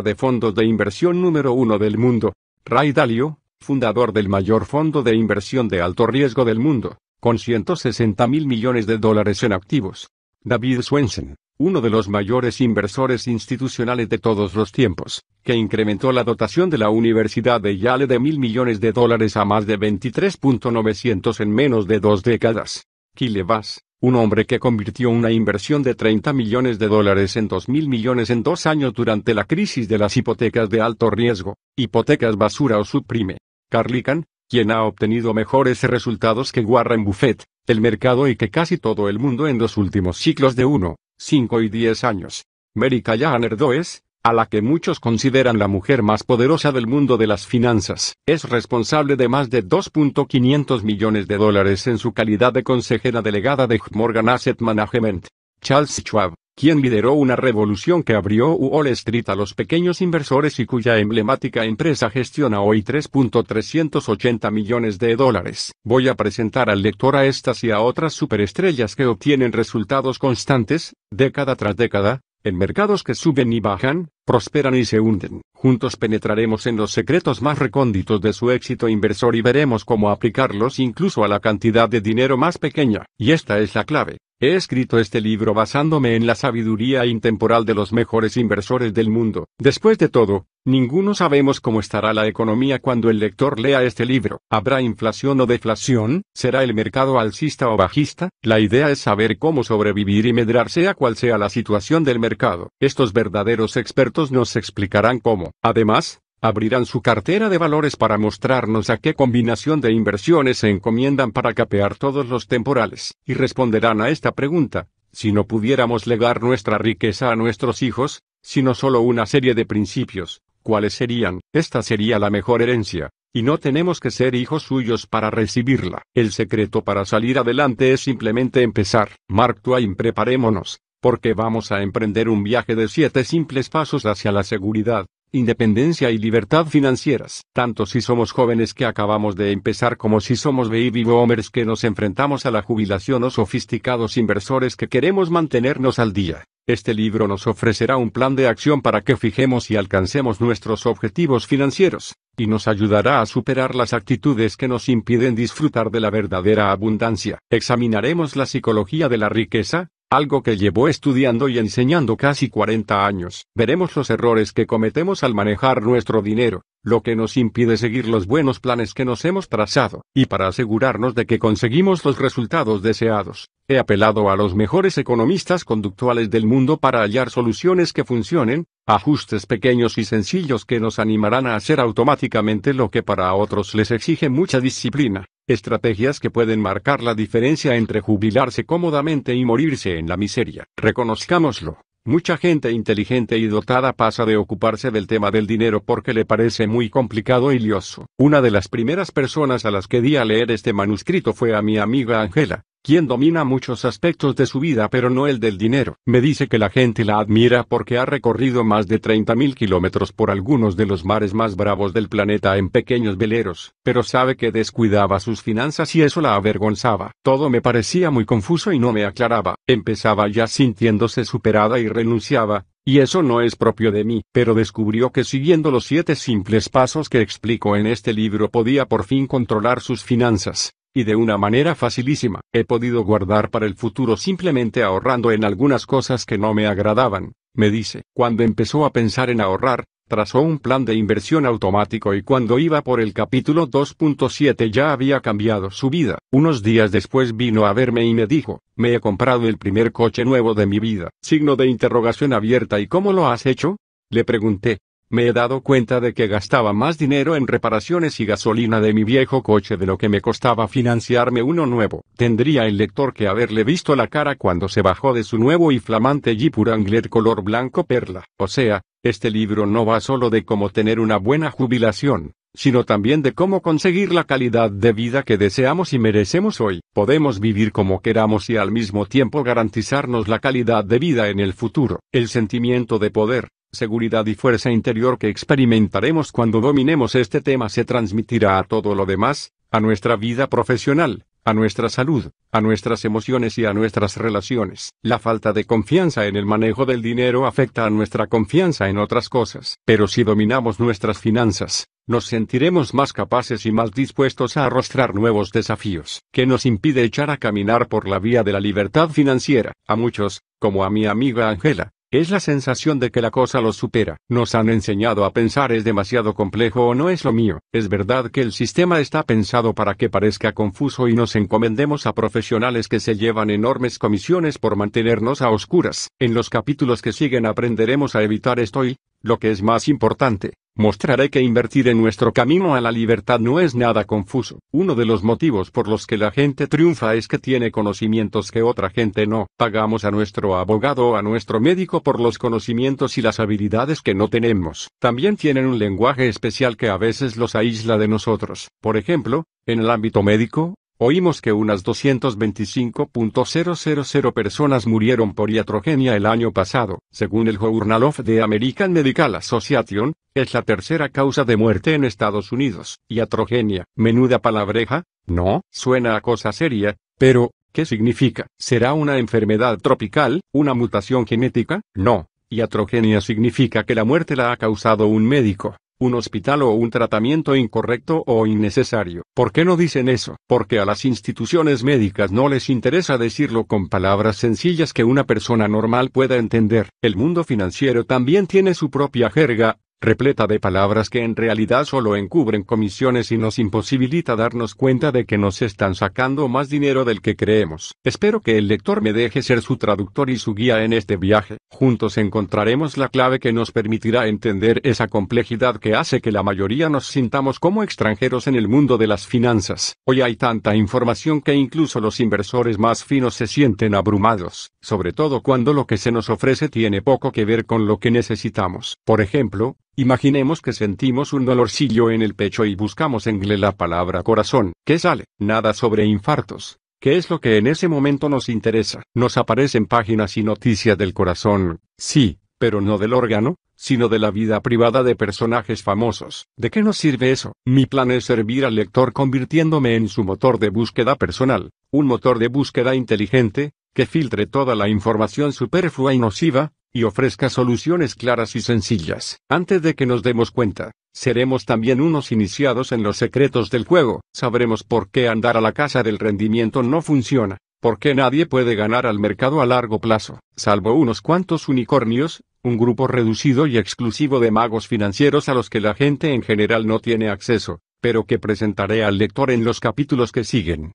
de 0.00 0.14
fondos 0.14 0.54
de 0.54 0.64
inversión 0.64 1.20
número 1.20 1.52
uno 1.52 1.78
del 1.78 1.98
mundo, 1.98 2.32
Ray 2.64 2.92
Dalio, 2.92 3.40
fundador 3.60 4.14
del 4.14 4.26
mayor 4.26 4.64
fondo 4.64 5.02
de 5.02 5.14
inversión 5.14 5.68
de 5.68 5.82
alto 5.82 6.06
riesgo 6.06 6.46
del 6.46 6.58
mundo, 6.58 6.96
con 7.20 7.38
160 7.38 8.26
mil 8.26 8.46
millones 8.46 8.86
de 8.86 8.96
dólares 8.96 9.42
en 9.42 9.52
activos. 9.52 10.08
David 10.44 10.80
Swensen, 10.80 11.36
uno 11.58 11.82
de 11.82 11.90
los 11.90 12.08
mayores 12.08 12.62
inversores 12.62 13.28
institucionales 13.28 14.08
de 14.08 14.16
todos 14.16 14.54
los 14.54 14.72
tiempos, 14.72 15.22
que 15.42 15.54
incrementó 15.54 16.10
la 16.10 16.24
dotación 16.24 16.70
de 16.70 16.78
la 16.78 16.88
Universidad 16.88 17.60
de 17.60 17.76
Yale 17.76 18.06
de 18.06 18.18
mil 18.18 18.38
millones 18.38 18.80
de 18.80 18.92
dólares 18.92 19.36
a 19.36 19.44
más 19.44 19.66
de 19.66 19.78
23.900 19.78 21.40
en 21.40 21.50
menos 21.50 21.86
de 21.86 22.00
dos 22.00 22.22
décadas. 22.22 22.86
Kile 23.14 23.42
Bass, 23.42 23.82
un 24.00 24.16
hombre 24.16 24.44
que 24.44 24.58
convirtió 24.58 25.10
una 25.10 25.30
inversión 25.30 25.82
de 25.82 25.94
30 25.94 26.32
millones 26.32 26.78
de 26.78 26.88
dólares 26.88 27.36
en 27.36 27.48
2 27.48 27.68
mil 27.68 27.88
millones 27.88 28.30
en 28.30 28.42
dos 28.42 28.66
años 28.66 28.92
durante 28.92 29.34
la 29.34 29.44
crisis 29.44 29.88
de 29.88 29.98
las 29.98 30.16
hipotecas 30.16 30.68
de 30.68 30.80
alto 30.80 31.10
riesgo, 31.10 31.56
hipotecas 31.76 32.36
basura 32.36 32.78
o 32.78 32.84
subprime. 32.84 33.38
Carlican, 33.70 34.26
quien 34.48 34.70
ha 34.70 34.84
obtenido 34.84 35.34
mejores 35.34 35.82
resultados 35.82 36.52
que 36.52 36.60
Warren 36.60 37.02
Buffett, 37.02 37.44
el 37.66 37.80
mercado 37.80 38.28
y 38.28 38.36
que 38.36 38.50
casi 38.50 38.78
todo 38.78 39.08
el 39.08 39.18
mundo 39.18 39.48
en 39.48 39.58
los 39.58 39.76
últimos 39.76 40.18
ciclos 40.18 40.54
de 40.54 40.64
1, 40.64 40.96
5 41.18 41.62
y 41.62 41.68
10 41.70 42.04
años. 42.04 42.44
Mary 42.74 43.02
Callahan 43.02 43.42
Does, 43.56 44.03
a 44.24 44.32
la 44.32 44.46
que 44.46 44.62
muchos 44.62 45.00
consideran 45.00 45.58
la 45.58 45.68
mujer 45.68 46.02
más 46.02 46.24
poderosa 46.24 46.72
del 46.72 46.86
mundo 46.86 47.18
de 47.18 47.26
las 47.26 47.46
finanzas. 47.46 48.16
Es 48.26 48.48
responsable 48.48 49.16
de 49.16 49.28
más 49.28 49.50
de 49.50 49.62
2.500 49.62 50.82
millones 50.82 51.28
de 51.28 51.36
dólares 51.36 51.86
en 51.86 51.98
su 51.98 52.14
calidad 52.14 52.54
de 52.54 52.62
consejera 52.62 53.20
delegada 53.20 53.66
de 53.66 53.78
Morgan 53.92 54.30
Asset 54.30 54.62
Management. 54.62 55.26
Charles 55.60 55.96
Schwab, 55.96 56.32
quien 56.56 56.80
lideró 56.80 57.12
una 57.12 57.36
revolución 57.36 58.02
que 58.02 58.14
abrió 58.14 58.54
Wall 58.54 58.86
Street 58.86 59.28
a 59.28 59.34
los 59.34 59.52
pequeños 59.52 60.00
inversores 60.00 60.58
y 60.58 60.64
cuya 60.64 60.98
emblemática 60.98 61.66
empresa 61.66 62.08
gestiona 62.08 62.62
hoy 62.62 62.82
3.380 62.82 64.50
millones 64.50 64.98
de 64.98 65.16
dólares. 65.16 65.72
Voy 65.84 66.08
a 66.08 66.14
presentar 66.14 66.70
al 66.70 66.80
lector 66.80 67.14
a 67.14 67.26
estas 67.26 67.62
y 67.62 67.70
a 67.70 67.80
otras 67.80 68.14
superestrellas 68.14 68.96
que 68.96 69.04
obtienen 69.04 69.52
resultados 69.52 70.18
constantes, 70.18 70.94
década 71.10 71.56
tras 71.56 71.76
década, 71.76 72.22
en 72.44 72.56
mercados 72.56 73.02
que 73.02 73.14
suben 73.14 73.52
y 73.52 73.60
bajan, 73.60 74.10
prosperan 74.26 74.74
y 74.74 74.84
se 74.84 75.00
hunden. 75.00 75.40
Juntos 75.54 75.96
penetraremos 75.96 76.66
en 76.66 76.76
los 76.76 76.92
secretos 76.92 77.40
más 77.40 77.58
recónditos 77.58 78.20
de 78.20 78.34
su 78.34 78.50
éxito 78.50 78.88
inversor 78.88 79.34
y 79.34 79.40
veremos 79.40 79.86
cómo 79.86 80.10
aplicarlos 80.10 80.78
incluso 80.78 81.24
a 81.24 81.28
la 81.28 81.40
cantidad 81.40 81.88
de 81.88 82.02
dinero 82.02 82.36
más 82.36 82.58
pequeña. 82.58 83.06
Y 83.16 83.32
esta 83.32 83.58
es 83.60 83.74
la 83.74 83.84
clave. 83.84 84.18
He 84.44 84.56
escrito 84.56 84.98
este 84.98 85.22
libro 85.22 85.54
basándome 85.54 86.16
en 86.16 86.26
la 86.26 86.34
sabiduría 86.34 87.06
intemporal 87.06 87.64
de 87.64 87.72
los 87.72 87.94
mejores 87.94 88.36
inversores 88.36 88.92
del 88.92 89.08
mundo. 89.08 89.48
Después 89.58 89.96
de 89.96 90.10
todo, 90.10 90.44
ninguno 90.66 91.14
sabemos 91.14 91.62
cómo 91.62 91.80
estará 91.80 92.12
la 92.12 92.26
economía 92.26 92.78
cuando 92.78 93.08
el 93.08 93.20
lector 93.20 93.58
lea 93.58 93.82
este 93.84 94.04
libro. 94.04 94.42
¿Habrá 94.50 94.82
inflación 94.82 95.40
o 95.40 95.46
deflación? 95.46 96.24
¿Será 96.34 96.62
el 96.62 96.74
mercado 96.74 97.18
alcista 97.18 97.70
o 97.70 97.78
bajista? 97.78 98.28
La 98.42 98.60
idea 98.60 98.90
es 98.90 98.98
saber 98.98 99.38
cómo 99.38 99.64
sobrevivir 99.64 100.26
y 100.26 100.34
medrar 100.34 100.68
sea 100.68 100.92
cual 100.92 101.16
sea 101.16 101.38
la 101.38 101.48
situación 101.48 102.04
del 102.04 102.18
mercado. 102.18 102.68
Estos 102.80 103.14
verdaderos 103.14 103.78
expertos 103.78 104.30
nos 104.30 104.56
explicarán 104.56 105.20
cómo. 105.20 105.52
Además, 105.62 106.20
abrirán 106.44 106.84
su 106.84 107.00
cartera 107.00 107.48
de 107.48 107.56
valores 107.56 107.96
para 107.96 108.18
mostrarnos 108.18 108.90
a 108.90 108.98
qué 108.98 109.14
combinación 109.14 109.80
de 109.80 109.92
inversiones 109.92 110.58
se 110.58 110.68
encomiendan 110.68 111.32
para 111.32 111.54
capear 111.54 111.94
todos 111.94 112.28
los 112.28 112.48
temporales, 112.48 113.14
y 113.24 113.32
responderán 113.32 114.02
a 114.02 114.10
esta 114.10 114.32
pregunta, 114.32 114.88
si 115.10 115.32
no 115.32 115.46
pudiéramos 115.46 116.06
legar 116.06 116.42
nuestra 116.42 116.76
riqueza 116.76 117.30
a 117.30 117.36
nuestros 117.36 117.80
hijos, 117.80 118.20
sino 118.42 118.74
solo 118.74 119.00
una 119.00 119.24
serie 119.24 119.54
de 119.54 119.64
principios, 119.64 120.42
¿cuáles 120.62 120.92
serían? 120.92 121.40
Esta 121.54 121.80
sería 121.80 122.18
la 122.18 122.28
mejor 122.28 122.60
herencia, 122.60 123.08
y 123.32 123.42
no 123.42 123.56
tenemos 123.56 123.98
que 123.98 124.10
ser 124.10 124.34
hijos 124.34 124.64
suyos 124.64 125.06
para 125.06 125.30
recibirla. 125.30 126.02
El 126.12 126.30
secreto 126.30 126.84
para 126.84 127.06
salir 127.06 127.38
adelante 127.38 127.94
es 127.94 128.02
simplemente 128.02 128.60
empezar. 128.60 129.12
Mark 129.30 129.62
Twain 129.62 129.94
preparémonos, 129.94 130.80
porque 131.00 131.32
vamos 131.32 131.72
a 131.72 131.80
emprender 131.80 132.28
un 132.28 132.42
viaje 132.42 132.74
de 132.74 132.88
siete 132.88 133.24
simples 133.24 133.70
pasos 133.70 134.04
hacia 134.04 134.30
la 134.30 134.42
seguridad 134.42 135.06
independencia 135.34 136.12
y 136.12 136.18
libertad 136.18 136.66
financieras, 136.66 137.42
tanto 137.52 137.86
si 137.86 138.00
somos 138.00 138.30
jóvenes 138.30 138.72
que 138.72 138.86
acabamos 138.86 139.34
de 139.34 139.50
empezar 139.50 139.96
como 139.96 140.20
si 140.20 140.36
somos 140.36 140.68
baby 140.68 141.02
boomers 141.02 141.50
que 141.50 141.64
nos 141.64 141.82
enfrentamos 141.82 142.46
a 142.46 142.52
la 142.52 142.62
jubilación 142.62 143.24
o 143.24 143.30
sofisticados 143.30 144.16
inversores 144.16 144.76
que 144.76 144.86
queremos 144.86 145.30
mantenernos 145.30 145.98
al 145.98 146.12
día. 146.12 146.44
Este 146.68 146.94
libro 146.94 147.26
nos 147.26 147.48
ofrecerá 147.48 147.96
un 147.96 148.10
plan 148.10 148.36
de 148.36 148.46
acción 148.46 148.80
para 148.80 149.02
que 149.02 149.16
fijemos 149.16 149.70
y 149.72 149.76
alcancemos 149.76 150.40
nuestros 150.40 150.86
objetivos 150.86 151.48
financieros, 151.48 152.14
y 152.38 152.46
nos 152.46 152.68
ayudará 152.68 153.20
a 153.20 153.26
superar 153.26 153.74
las 153.74 153.92
actitudes 153.92 154.56
que 154.56 154.68
nos 154.68 154.88
impiden 154.88 155.34
disfrutar 155.34 155.90
de 155.90 156.00
la 156.00 156.10
verdadera 156.10 156.70
abundancia. 156.70 157.38
Examinaremos 157.50 158.36
la 158.36 158.46
psicología 158.46 159.08
de 159.08 159.18
la 159.18 159.28
riqueza, 159.28 159.88
algo 160.10 160.42
que 160.42 160.56
llevó 160.56 160.88
estudiando 160.88 161.48
y 161.48 161.58
enseñando 161.58 162.16
casi 162.16 162.48
40 162.48 163.04
años. 163.04 163.46
Veremos 163.54 163.96
los 163.96 164.10
errores 164.10 164.52
que 164.52 164.66
cometemos 164.66 165.24
al 165.24 165.34
manejar 165.34 165.82
nuestro 165.82 166.22
dinero, 166.22 166.62
lo 166.84 167.02
que 167.02 167.16
nos 167.16 167.36
impide 167.36 167.76
seguir 167.76 168.06
los 168.06 168.26
buenos 168.26 168.60
planes 168.60 168.94
que 168.94 169.04
nos 169.04 169.24
hemos 169.24 169.48
trazado, 169.48 170.02
y 170.14 170.26
para 170.26 170.46
asegurarnos 170.46 171.14
de 171.14 171.26
que 171.26 171.38
conseguimos 171.38 172.04
los 172.04 172.18
resultados 172.18 172.82
deseados. 172.82 173.48
He 173.66 173.78
apelado 173.78 174.30
a 174.30 174.36
los 174.36 174.54
mejores 174.54 174.98
economistas 174.98 175.64
conductuales 175.64 176.30
del 176.30 176.46
mundo 176.46 176.76
para 176.76 177.00
hallar 177.00 177.30
soluciones 177.30 177.92
que 177.92 178.04
funcionen, 178.04 178.66
ajustes 178.86 179.46
pequeños 179.46 179.98
y 179.98 180.04
sencillos 180.04 180.64
que 180.64 180.78
nos 180.78 180.98
animarán 180.98 181.46
a 181.46 181.56
hacer 181.56 181.80
automáticamente 181.80 182.74
lo 182.74 182.90
que 182.90 183.02
para 183.02 183.32
otros 183.34 183.74
les 183.74 183.90
exige 183.90 184.28
mucha 184.28 184.60
disciplina. 184.60 185.24
Estrategias 185.46 186.20
que 186.20 186.30
pueden 186.30 186.58
marcar 186.58 187.02
la 187.02 187.14
diferencia 187.14 187.76
entre 187.76 188.00
jubilarse 188.00 188.64
cómodamente 188.64 189.34
y 189.34 189.44
morirse 189.44 189.98
en 189.98 190.08
la 190.08 190.16
miseria. 190.16 190.64
Reconozcámoslo. 190.74 191.76
Mucha 192.06 192.38
gente 192.38 192.72
inteligente 192.72 193.36
y 193.36 193.46
dotada 193.46 193.92
pasa 193.92 194.24
de 194.24 194.38
ocuparse 194.38 194.90
del 194.90 195.06
tema 195.06 195.30
del 195.30 195.46
dinero 195.46 195.82
porque 195.82 196.14
le 196.14 196.24
parece 196.24 196.66
muy 196.66 196.88
complicado 196.88 197.52
y 197.52 197.58
lioso. 197.58 198.06
Una 198.16 198.40
de 198.40 198.50
las 198.50 198.68
primeras 198.68 199.12
personas 199.12 199.66
a 199.66 199.70
las 199.70 199.86
que 199.86 200.00
di 200.00 200.16
a 200.16 200.24
leer 200.24 200.50
este 200.50 200.72
manuscrito 200.72 201.34
fue 201.34 201.54
a 201.54 201.60
mi 201.60 201.76
amiga 201.76 202.22
Angela, 202.22 202.64
quien 202.84 203.06
domina 203.06 203.44
muchos 203.44 203.86
aspectos 203.86 204.36
de 204.36 204.44
su 204.44 204.60
vida 204.60 204.90
pero 204.90 205.08
no 205.08 205.26
el 205.26 205.40
del 205.40 205.56
dinero. 205.56 205.96
Me 206.04 206.20
dice 206.20 206.48
que 206.48 206.58
la 206.58 206.68
gente 206.68 207.06
la 207.06 207.18
admira 207.18 207.62
porque 207.62 207.96
ha 207.96 208.04
recorrido 208.04 208.62
más 208.62 208.86
de 208.86 209.00
30.000 209.00 209.54
kilómetros 209.54 210.12
por 210.12 210.30
algunos 210.30 210.76
de 210.76 210.84
los 210.84 211.02
mares 211.02 211.32
más 211.32 211.56
bravos 211.56 211.94
del 211.94 212.10
planeta 212.10 212.58
en 212.58 212.68
pequeños 212.68 213.16
veleros, 213.16 213.72
pero 213.82 214.02
sabe 214.02 214.36
que 214.36 214.52
descuidaba 214.52 215.18
sus 215.18 215.40
finanzas 215.40 215.96
y 215.96 216.02
eso 216.02 216.20
la 216.20 216.34
avergonzaba. 216.34 217.12
Todo 217.22 217.48
me 217.48 217.62
parecía 217.62 218.10
muy 218.10 218.26
confuso 218.26 218.70
y 218.70 218.78
no 218.78 218.92
me 218.92 219.06
aclaraba. 219.06 219.54
Empezaba 219.66 220.28
ya 220.28 220.46
sintiéndose 220.46 221.24
superada 221.24 221.78
y 221.78 221.88
renunciaba, 221.88 222.66
y 222.84 222.98
eso 222.98 223.22
no 223.22 223.40
es 223.40 223.56
propio 223.56 223.92
de 223.92 224.04
mí, 224.04 224.24
pero 224.30 224.52
descubrió 224.52 225.10
que 225.10 225.24
siguiendo 225.24 225.70
los 225.70 225.86
siete 225.86 226.16
simples 226.16 226.68
pasos 226.68 227.08
que 227.08 227.22
explico 227.22 227.76
en 227.76 227.86
este 227.86 228.12
libro 228.12 228.50
podía 228.50 228.84
por 228.84 229.04
fin 229.04 229.26
controlar 229.26 229.80
sus 229.80 230.04
finanzas 230.04 230.74
y 230.94 231.02
de 231.04 231.16
una 231.16 231.36
manera 231.36 231.74
facilísima. 231.74 232.40
He 232.52 232.64
podido 232.64 233.02
guardar 233.02 233.50
para 233.50 233.66
el 233.66 233.74
futuro 233.74 234.16
simplemente 234.16 234.84
ahorrando 234.84 235.32
en 235.32 235.44
algunas 235.44 235.86
cosas 235.86 236.24
que 236.24 236.38
no 236.38 236.54
me 236.54 236.66
agradaban, 236.66 237.32
me 237.52 237.70
dice. 237.70 238.02
Cuando 238.14 238.44
empezó 238.44 238.84
a 238.84 238.92
pensar 238.92 239.28
en 239.28 239.40
ahorrar, 239.40 239.84
trazó 240.08 240.40
un 240.40 240.58
plan 240.58 240.84
de 240.84 240.94
inversión 240.94 241.46
automático 241.46 242.14
y 242.14 242.22
cuando 242.22 242.58
iba 242.58 242.82
por 242.82 243.00
el 243.00 243.12
capítulo 243.12 243.68
2.7 243.68 244.70
ya 244.70 244.92
había 244.92 245.20
cambiado 245.20 245.70
su 245.70 245.90
vida. 245.90 246.18
Unos 246.30 246.62
días 246.62 246.92
después 246.92 247.36
vino 247.36 247.66
a 247.66 247.72
verme 247.72 248.04
y 248.06 248.14
me 248.14 248.26
dijo, 248.26 248.60
me 248.76 248.94
he 248.94 249.00
comprado 249.00 249.48
el 249.48 249.58
primer 249.58 249.92
coche 249.92 250.24
nuevo 250.24 250.54
de 250.54 250.66
mi 250.66 250.78
vida. 250.78 251.10
Signo 251.20 251.56
de 251.56 251.66
interrogación 251.66 252.32
abierta 252.32 252.78
¿y 252.78 252.86
cómo 252.86 253.12
lo 253.12 253.26
has 253.26 253.46
hecho? 253.46 253.78
Le 254.10 254.24
pregunté, 254.24 254.78
me 255.14 255.26
he 255.26 255.32
dado 255.32 255.62
cuenta 255.62 256.00
de 256.00 256.12
que 256.12 256.26
gastaba 256.26 256.74
más 256.74 256.98
dinero 256.98 257.36
en 257.36 257.46
reparaciones 257.46 258.20
y 258.20 258.26
gasolina 258.26 258.80
de 258.80 258.92
mi 258.92 259.04
viejo 259.04 259.42
coche 259.42 259.78
de 259.78 259.86
lo 259.86 259.96
que 259.96 260.10
me 260.10 260.20
costaba 260.20 260.68
financiarme 260.68 261.42
uno 261.42 261.64
nuevo. 261.64 262.04
Tendría 262.16 262.66
el 262.66 262.76
lector 262.76 263.14
que 263.14 263.28
haberle 263.28 263.64
visto 263.64 263.96
la 263.96 264.08
cara 264.08 264.36
cuando 264.36 264.68
se 264.68 264.82
bajó 264.82 265.14
de 265.14 265.24
su 265.24 265.38
nuevo 265.38 265.72
y 265.72 265.78
flamante 265.78 266.36
Jeep 266.36 266.58
Wrangler 266.58 267.08
color 267.08 267.42
blanco 267.42 267.84
perla. 267.84 268.24
O 268.36 268.48
sea, 268.48 268.82
este 269.02 269.30
libro 269.30 269.64
no 269.64 269.86
va 269.86 270.00
solo 270.00 270.30
de 270.30 270.44
cómo 270.44 270.70
tener 270.70 270.98
una 270.98 271.16
buena 271.16 271.50
jubilación, 271.50 272.32
sino 272.54 272.84
también 272.84 273.20
de 273.22 273.32
cómo 273.32 273.60
conseguir 273.60 274.14
la 274.14 274.24
calidad 274.24 274.70
de 274.70 274.92
vida 274.92 275.22
que 275.24 275.36
deseamos 275.36 275.92
y 275.92 275.98
merecemos 275.98 276.60
hoy. 276.60 276.80
Podemos 276.92 277.40
vivir 277.40 277.72
como 277.72 278.00
queramos 278.00 278.48
y 278.48 278.56
al 278.56 278.70
mismo 278.70 279.06
tiempo 279.06 279.42
garantizarnos 279.42 280.28
la 280.28 280.38
calidad 280.38 280.84
de 280.84 280.98
vida 280.98 281.28
en 281.28 281.40
el 281.40 281.52
futuro. 281.52 282.00
El 282.12 282.28
sentimiento 282.28 282.98
de 282.98 283.10
poder, 283.10 283.48
seguridad 283.74 284.26
y 284.26 284.34
fuerza 284.34 284.70
interior 284.70 285.18
que 285.18 285.28
experimentaremos 285.28 286.32
cuando 286.32 286.60
dominemos 286.60 287.14
este 287.14 287.40
tema 287.40 287.68
se 287.68 287.84
transmitirá 287.84 288.58
a 288.58 288.64
todo 288.64 288.94
lo 288.94 289.06
demás, 289.06 289.52
a 289.70 289.80
nuestra 289.80 290.16
vida 290.16 290.48
profesional, 290.48 291.24
a 291.44 291.52
nuestra 291.52 291.88
salud, 291.88 292.30
a 292.52 292.60
nuestras 292.60 293.04
emociones 293.04 293.58
y 293.58 293.66
a 293.66 293.74
nuestras 293.74 294.16
relaciones. 294.16 294.92
La 295.02 295.18
falta 295.18 295.52
de 295.52 295.64
confianza 295.64 296.26
en 296.26 296.36
el 296.36 296.46
manejo 296.46 296.86
del 296.86 297.02
dinero 297.02 297.46
afecta 297.46 297.84
a 297.84 297.90
nuestra 297.90 298.26
confianza 298.28 298.88
en 298.88 298.98
otras 298.98 299.28
cosas. 299.28 299.78
Pero 299.84 300.08
si 300.08 300.24
dominamos 300.24 300.80
nuestras 300.80 301.18
finanzas, 301.18 301.88
nos 302.06 302.26
sentiremos 302.26 302.94
más 302.94 303.12
capaces 303.12 303.66
y 303.66 303.72
más 303.72 303.90
dispuestos 303.92 304.56
a 304.56 304.66
arrostrar 304.66 305.14
nuevos 305.14 305.52
desafíos. 305.52 306.22
¿Qué 306.32 306.46
nos 306.46 306.66
impide 306.66 307.02
echar 307.02 307.30
a 307.30 307.36
caminar 307.38 307.88
por 307.88 308.08
la 308.08 308.18
vía 308.18 308.42
de 308.42 308.52
la 308.52 308.60
libertad 308.60 309.10
financiera? 309.10 309.72
A 309.86 309.96
muchos, 309.96 310.42
como 310.58 310.84
a 310.84 310.90
mi 310.90 311.06
amiga 311.06 311.50
Angela, 311.50 311.90
es 312.20 312.30
la 312.30 312.38
sensación 312.38 313.00
de 313.00 313.10
que 313.10 313.20
la 313.20 313.32
cosa 313.32 313.60
los 313.60 313.76
supera. 313.76 314.18
Nos 314.28 314.54
han 314.54 314.68
enseñado 314.68 315.24
a 315.24 315.32
pensar 315.32 315.72
es 315.72 315.82
demasiado 315.82 316.34
complejo 316.34 316.86
o 316.86 316.94
no 316.94 317.10
es 317.10 317.24
lo 317.24 317.32
mío. 317.32 317.58
Es 317.72 317.88
verdad 317.88 318.30
que 318.30 318.40
el 318.40 318.52
sistema 318.52 319.00
está 319.00 319.24
pensado 319.24 319.74
para 319.74 319.94
que 319.94 320.10
parezca 320.10 320.52
confuso 320.52 321.08
y 321.08 321.14
nos 321.14 321.34
encomendemos 321.34 322.06
a 322.06 322.12
profesionales 322.12 322.86
que 322.86 323.00
se 323.00 323.16
llevan 323.16 323.50
enormes 323.50 323.98
comisiones 323.98 324.58
por 324.58 324.76
mantenernos 324.76 325.42
a 325.42 325.50
oscuras. 325.50 326.08
En 326.20 326.34
los 326.34 326.50
capítulos 326.50 327.02
que 327.02 327.12
siguen 327.12 327.46
aprenderemos 327.46 328.14
a 328.14 328.22
evitar 328.22 328.60
esto 328.60 328.84
y, 328.84 328.96
lo 329.20 329.38
que 329.38 329.50
es 329.50 329.62
más 329.62 329.88
importante, 329.88 330.52
Mostraré 330.76 331.30
que 331.30 331.40
invertir 331.40 331.86
en 331.86 332.02
nuestro 332.02 332.32
camino 332.32 332.74
a 332.74 332.80
la 332.80 332.90
libertad 332.90 333.38
no 333.38 333.60
es 333.60 333.76
nada 333.76 334.06
confuso. 334.06 334.58
Uno 334.72 334.96
de 334.96 335.04
los 335.04 335.22
motivos 335.22 335.70
por 335.70 335.86
los 335.86 336.04
que 336.04 336.18
la 336.18 336.32
gente 336.32 336.66
triunfa 336.66 337.14
es 337.14 337.28
que 337.28 337.38
tiene 337.38 337.70
conocimientos 337.70 338.50
que 338.50 338.62
otra 338.62 338.90
gente 338.90 339.28
no. 339.28 339.46
Pagamos 339.56 340.04
a 340.04 340.10
nuestro 340.10 340.56
abogado 340.56 341.10
o 341.10 341.16
a 341.16 341.22
nuestro 341.22 341.60
médico 341.60 342.02
por 342.02 342.18
los 342.18 342.38
conocimientos 342.38 343.18
y 343.18 343.22
las 343.22 343.38
habilidades 343.38 344.02
que 344.02 344.16
no 344.16 344.26
tenemos. 344.26 344.88
También 344.98 345.36
tienen 345.36 345.66
un 345.66 345.78
lenguaje 345.78 346.26
especial 346.26 346.76
que 346.76 346.88
a 346.88 346.96
veces 346.96 347.36
los 347.36 347.54
aísla 347.54 347.96
de 347.96 348.08
nosotros. 348.08 348.66
Por 348.80 348.96
ejemplo, 348.96 349.44
en 349.66 349.78
el 349.78 349.88
ámbito 349.88 350.24
médico, 350.24 350.74
Oímos 351.06 351.42
que 351.42 351.52
unas 351.52 351.84
225.000 351.84 354.32
personas 354.32 354.86
murieron 354.86 355.34
por 355.34 355.50
iatrogenia 355.50 356.16
el 356.16 356.24
año 356.24 356.50
pasado. 356.50 357.00
Según 357.10 357.46
el 357.46 357.58
Journal 357.58 358.04
of 358.04 358.22
the 358.24 358.40
American 358.40 358.94
Medical 358.94 359.34
Association, 359.34 360.14
es 360.34 360.54
la 360.54 360.62
tercera 360.62 361.10
causa 361.10 361.44
de 361.44 361.58
muerte 361.58 361.92
en 361.92 362.04
Estados 362.04 362.52
Unidos. 362.52 363.00
Iatrogenia, 363.06 363.84
menuda 363.94 364.38
palabreja, 364.38 365.04
no, 365.26 365.60
suena 365.70 366.16
a 366.16 366.22
cosa 366.22 366.52
seria, 366.52 366.96
pero, 367.18 367.50
¿qué 367.70 367.84
significa? 367.84 368.46
¿Será 368.58 368.94
una 368.94 369.18
enfermedad 369.18 369.76
tropical, 369.80 370.40
una 370.54 370.72
mutación 370.72 371.26
genética? 371.26 371.82
No. 371.92 372.28
Iatrogenia 372.48 373.20
significa 373.20 373.84
que 373.84 373.94
la 373.94 374.04
muerte 374.04 374.36
la 374.36 374.52
ha 374.52 374.56
causado 374.56 375.06
un 375.06 375.26
médico, 375.26 375.76
un 375.98 376.14
hospital 376.14 376.62
o 376.62 376.70
un 376.70 376.90
tratamiento 376.90 377.56
incorrecto 377.56 378.22
o 378.26 378.46
innecesario. 378.46 379.22
¿Por 379.34 379.52
qué 379.52 379.64
no 379.64 379.76
dicen 379.76 380.08
eso? 380.08 380.36
Porque 380.46 380.78
a 380.78 380.84
las 380.84 381.04
instituciones 381.04 381.84
médicas 381.84 382.32
no 382.32 382.48
les 382.48 382.68
interesa 382.70 383.18
decirlo 383.18 383.64
con 383.64 383.88
palabras 383.88 384.36
sencillas 384.36 384.92
que 384.92 385.04
una 385.04 385.24
persona 385.24 385.68
normal 385.68 386.10
pueda 386.10 386.36
entender. 386.36 386.90
El 387.02 387.16
mundo 387.16 387.44
financiero 387.44 388.04
también 388.04 388.46
tiene 388.46 388.74
su 388.74 388.90
propia 388.90 389.30
jerga, 389.30 389.78
repleta 390.04 390.46
de 390.46 390.60
palabras 390.60 391.10
que 391.10 391.24
en 391.24 391.34
realidad 391.34 391.84
solo 391.84 392.16
encubren 392.16 392.62
comisiones 392.62 393.32
y 393.32 393.38
nos 393.38 393.58
imposibilita 393.58 394.36
darnos 394.36 394.74
cuenta 394.74 395.10
de 395.12 395.24
que 395.24 395.38
nos 395.38 395.62
están 395.62 395.94
sacando 395.94 396.48
más 396.48 396.68
dinero 396.68 397.04
del 397.04 397.20
que 397.20 397.36
creemos. 397.36 397.94
Espero 398.04 398.40
que 398.40 398.58
el 398.58 398.68
lector 398.68 399.02
me 399.02 399.12
deje 399.12 399.42
ser 399.42 399.62
su 399.62 399.76
traductor 399.76 400.30
y 400.30 400.36
su 400.36 400.54
guía 400.54 400.84
en 400.84 400.92
este 400.92 401.16
viaje. 401.16 401.58
Juntos 401.70 402.18
encontraremos 402.18 402.96
la 402.96 403.08
clave 403.08 403.40
que 403.40 403.52
nos 403.52 403.72
permitirá 403.72 404.28
entender 404.28 404.80
esa 404.84 405.08
complejidad 405.08 405.78
que 405.78 405.94
hace 405.94 406.20
que 406.20 406.32
la 406.32 406.42
mayoría 406.42 406.88
nos 406.88 407.06
sintamos 407.06 407.58
como 407.58 407.82
extranjeros 407.82 408.46
en 408.46 408.54
el 408.54 408.68
mundo 408.68 408.98
de 408.98 409.06
las 409.06 409.26
finanzas. 409.26 409.96
Hoy 410.04 410.20
hay 410.20 410.36
tanta 410.36 410.76
información 410.76 411.40
que 411.40 411.54
incluso 411.54 412.00
los 412.00 412.20
inversores 412.20 412.78
más 412.78 413.04
finos 413.04 413.34
se 413.34 413.46
sienten 413.46 413.94
abrumados, 413.94 414.72
sobre 414.80 415.12
todo 415.12 415.40
cuando 415.40 415.72
lo 415.72 415.86
que 415.86 415.96
se 415.96 416.12
nos 416.12 416.30
ofrece 416.30 416.68
tiene 416.68 417.02
poco 417.02 417.32
que 417.32 417.44
ver 417.44 417.66
con 417.66 417.86
lo 417.86 417.98
que 417.98 418.10
necesitamos. 418.10 418.98
Por 419.04 419.20
ejemplo, 419.20 419.76
Imaginemos 419.96 420.60
que 420.60 420.72
sentimos 420.72 421.32
un 421.32 421.44
dolorcillo 421.44 422.10
en 422.10 422.20
el 422.20 422.34
pecho 422.34 422.64
y 422.64 422.74
buscamos 422.74 423.28
en 423.28 423.38
Google 423.38 423.58
la 423.58 423.76
palabra 423.76 424.24
corazón. 424.24 424.72
¿Qué 424.84 424.98
sale? 424.98 425.26
Nada 425.38 425.72
sobre 425.72 426.04
infartos. 426.04 426.80
¿Qué 427.00 427.16
es 427.16 427.30
lo 427.30 427.40
que 427.40 427.58
en 427.58 427.68
ese 427.68 427.86
momento 427.86 428.28
nos 428.28 428.48
interesa? 428.48 429.04
Nos 429.14 429.36
aparecen 429.36 429.86
páginas 429.86 430.36
y 430.36 430.42
noticias 430.42 430.98
del 430.98 431.14
corazón, 431.14 431.78
sí, 431.96 432.40
pero 432.58 432.80
no 432.80 432.98
del 432.98 433.12
órgano, 433.12 433.54
sino 433.76 434.08
de 434.08 434.18
la 434.18 434.32
vida 434.32 434.60
privada 434.62 435.04
de 435.04 435.14
personajes 435.14 435.84
famosos. 435.84 436.48
¿De 436.56 436.70
qué 436.70 436.82
nos 436.82 436.96
sirve 436.96 437.30
eso? 437.30 437.52
Mi 437.64 437.86
plan 437.86 438.10
es 438.10 438.24
servir 438.24 438.64
al 438.64 438.74
lector 438.74 439.12
convirtiéndome 439.12 439.94
en 439.94 440.08
su 440.08 440.24
motor 440.24 440.58
de 440.58 440.70
búsqueda 440.70 441.14
personal, 441.14 441.70
un 441.92 442.06
motor 442.06 442.40
de 442.40 442.48
búsqueda 442.48 442.96
inteligente, 442.96 443.74
que 443.92 444.06
filtre 444.06 444.46
toda 444.46 444.74
la 444.74 444.88
información 444.88 445.52
superflua 445.52 446.14
y 446.14 446.18
nociva, 446.18 446.72
y 446.94 447.02
ofrezca 447.02 447.50
soluciones 447.50 448.14
claras 448.14 448.54
y 448.54 448.60
sencillas. 448.60 449.40
Antes 449.50 449.82
de 449.82 449.94
que 449.94 450.06
nos 450.06 450.22
demos 450.22 450.52
cuenta, 450.52 450.92
seremos 451.12 451.64
también 451.64 452.00
unos 452.00 452.30
iniciados 452.30 452.92
en 452.92 453.02
los 453.02 453.16
secretos 453.16 453.68
del 453.68 453.84
juego. 453.84 454.20
Sabremos 454.32 454.84
por 454.84 455.10
qué 455.10 455.28
andar 455.28 455.56
a 455.56 455.60
la 455.60 455.72
casa 455.72 456.04
del 456.04 456.20
rendimiento 456.20 456.84
no 456.84 457.02
funciona, 457.02 457.58
por 457.80 457.98
qué 457.98 458.14
nadie 458.14 458.46
puede 458.46 458.76
ganar 458.76 459.06
al 459.06 459.18
mercado 459.18 459.60
a 459.60 459.66
largo 459.66 460.00
plazo, 460.00 460.38
salvo 460.56 460.94
unos 460.94 461.20
cuantos 461.20 461.68
unicornios, 461.68 462.44
un 462.62 462.78
grupo 462.78 463.08
reducido 463.08 463.66
y 463.66 463.76
exclusivo 463.76 464.38
de 464.38 464.52
magos 464.52 464.86
financieros 464.86 465.48
a 465.48 465.54
los 465.54 465.68
que 465.68 465.80
la 465.80 465.94
gente 465.94 466.32
en 466.32 466.42
general 466.42 466.86
no 466.86 467.00
tiene 467.00 467.28
acceso, 467.28 467.80
pero 468.00 468.24
que 468.24 468.38
presentaré 468.38 469.04
al 469.04 469.18
lector 469.18 469.50
en 469.50 469.64
los 469.64 469.80
capítulos 469.80 470.30
que 470.30 470.44
siguen 470.44 470.92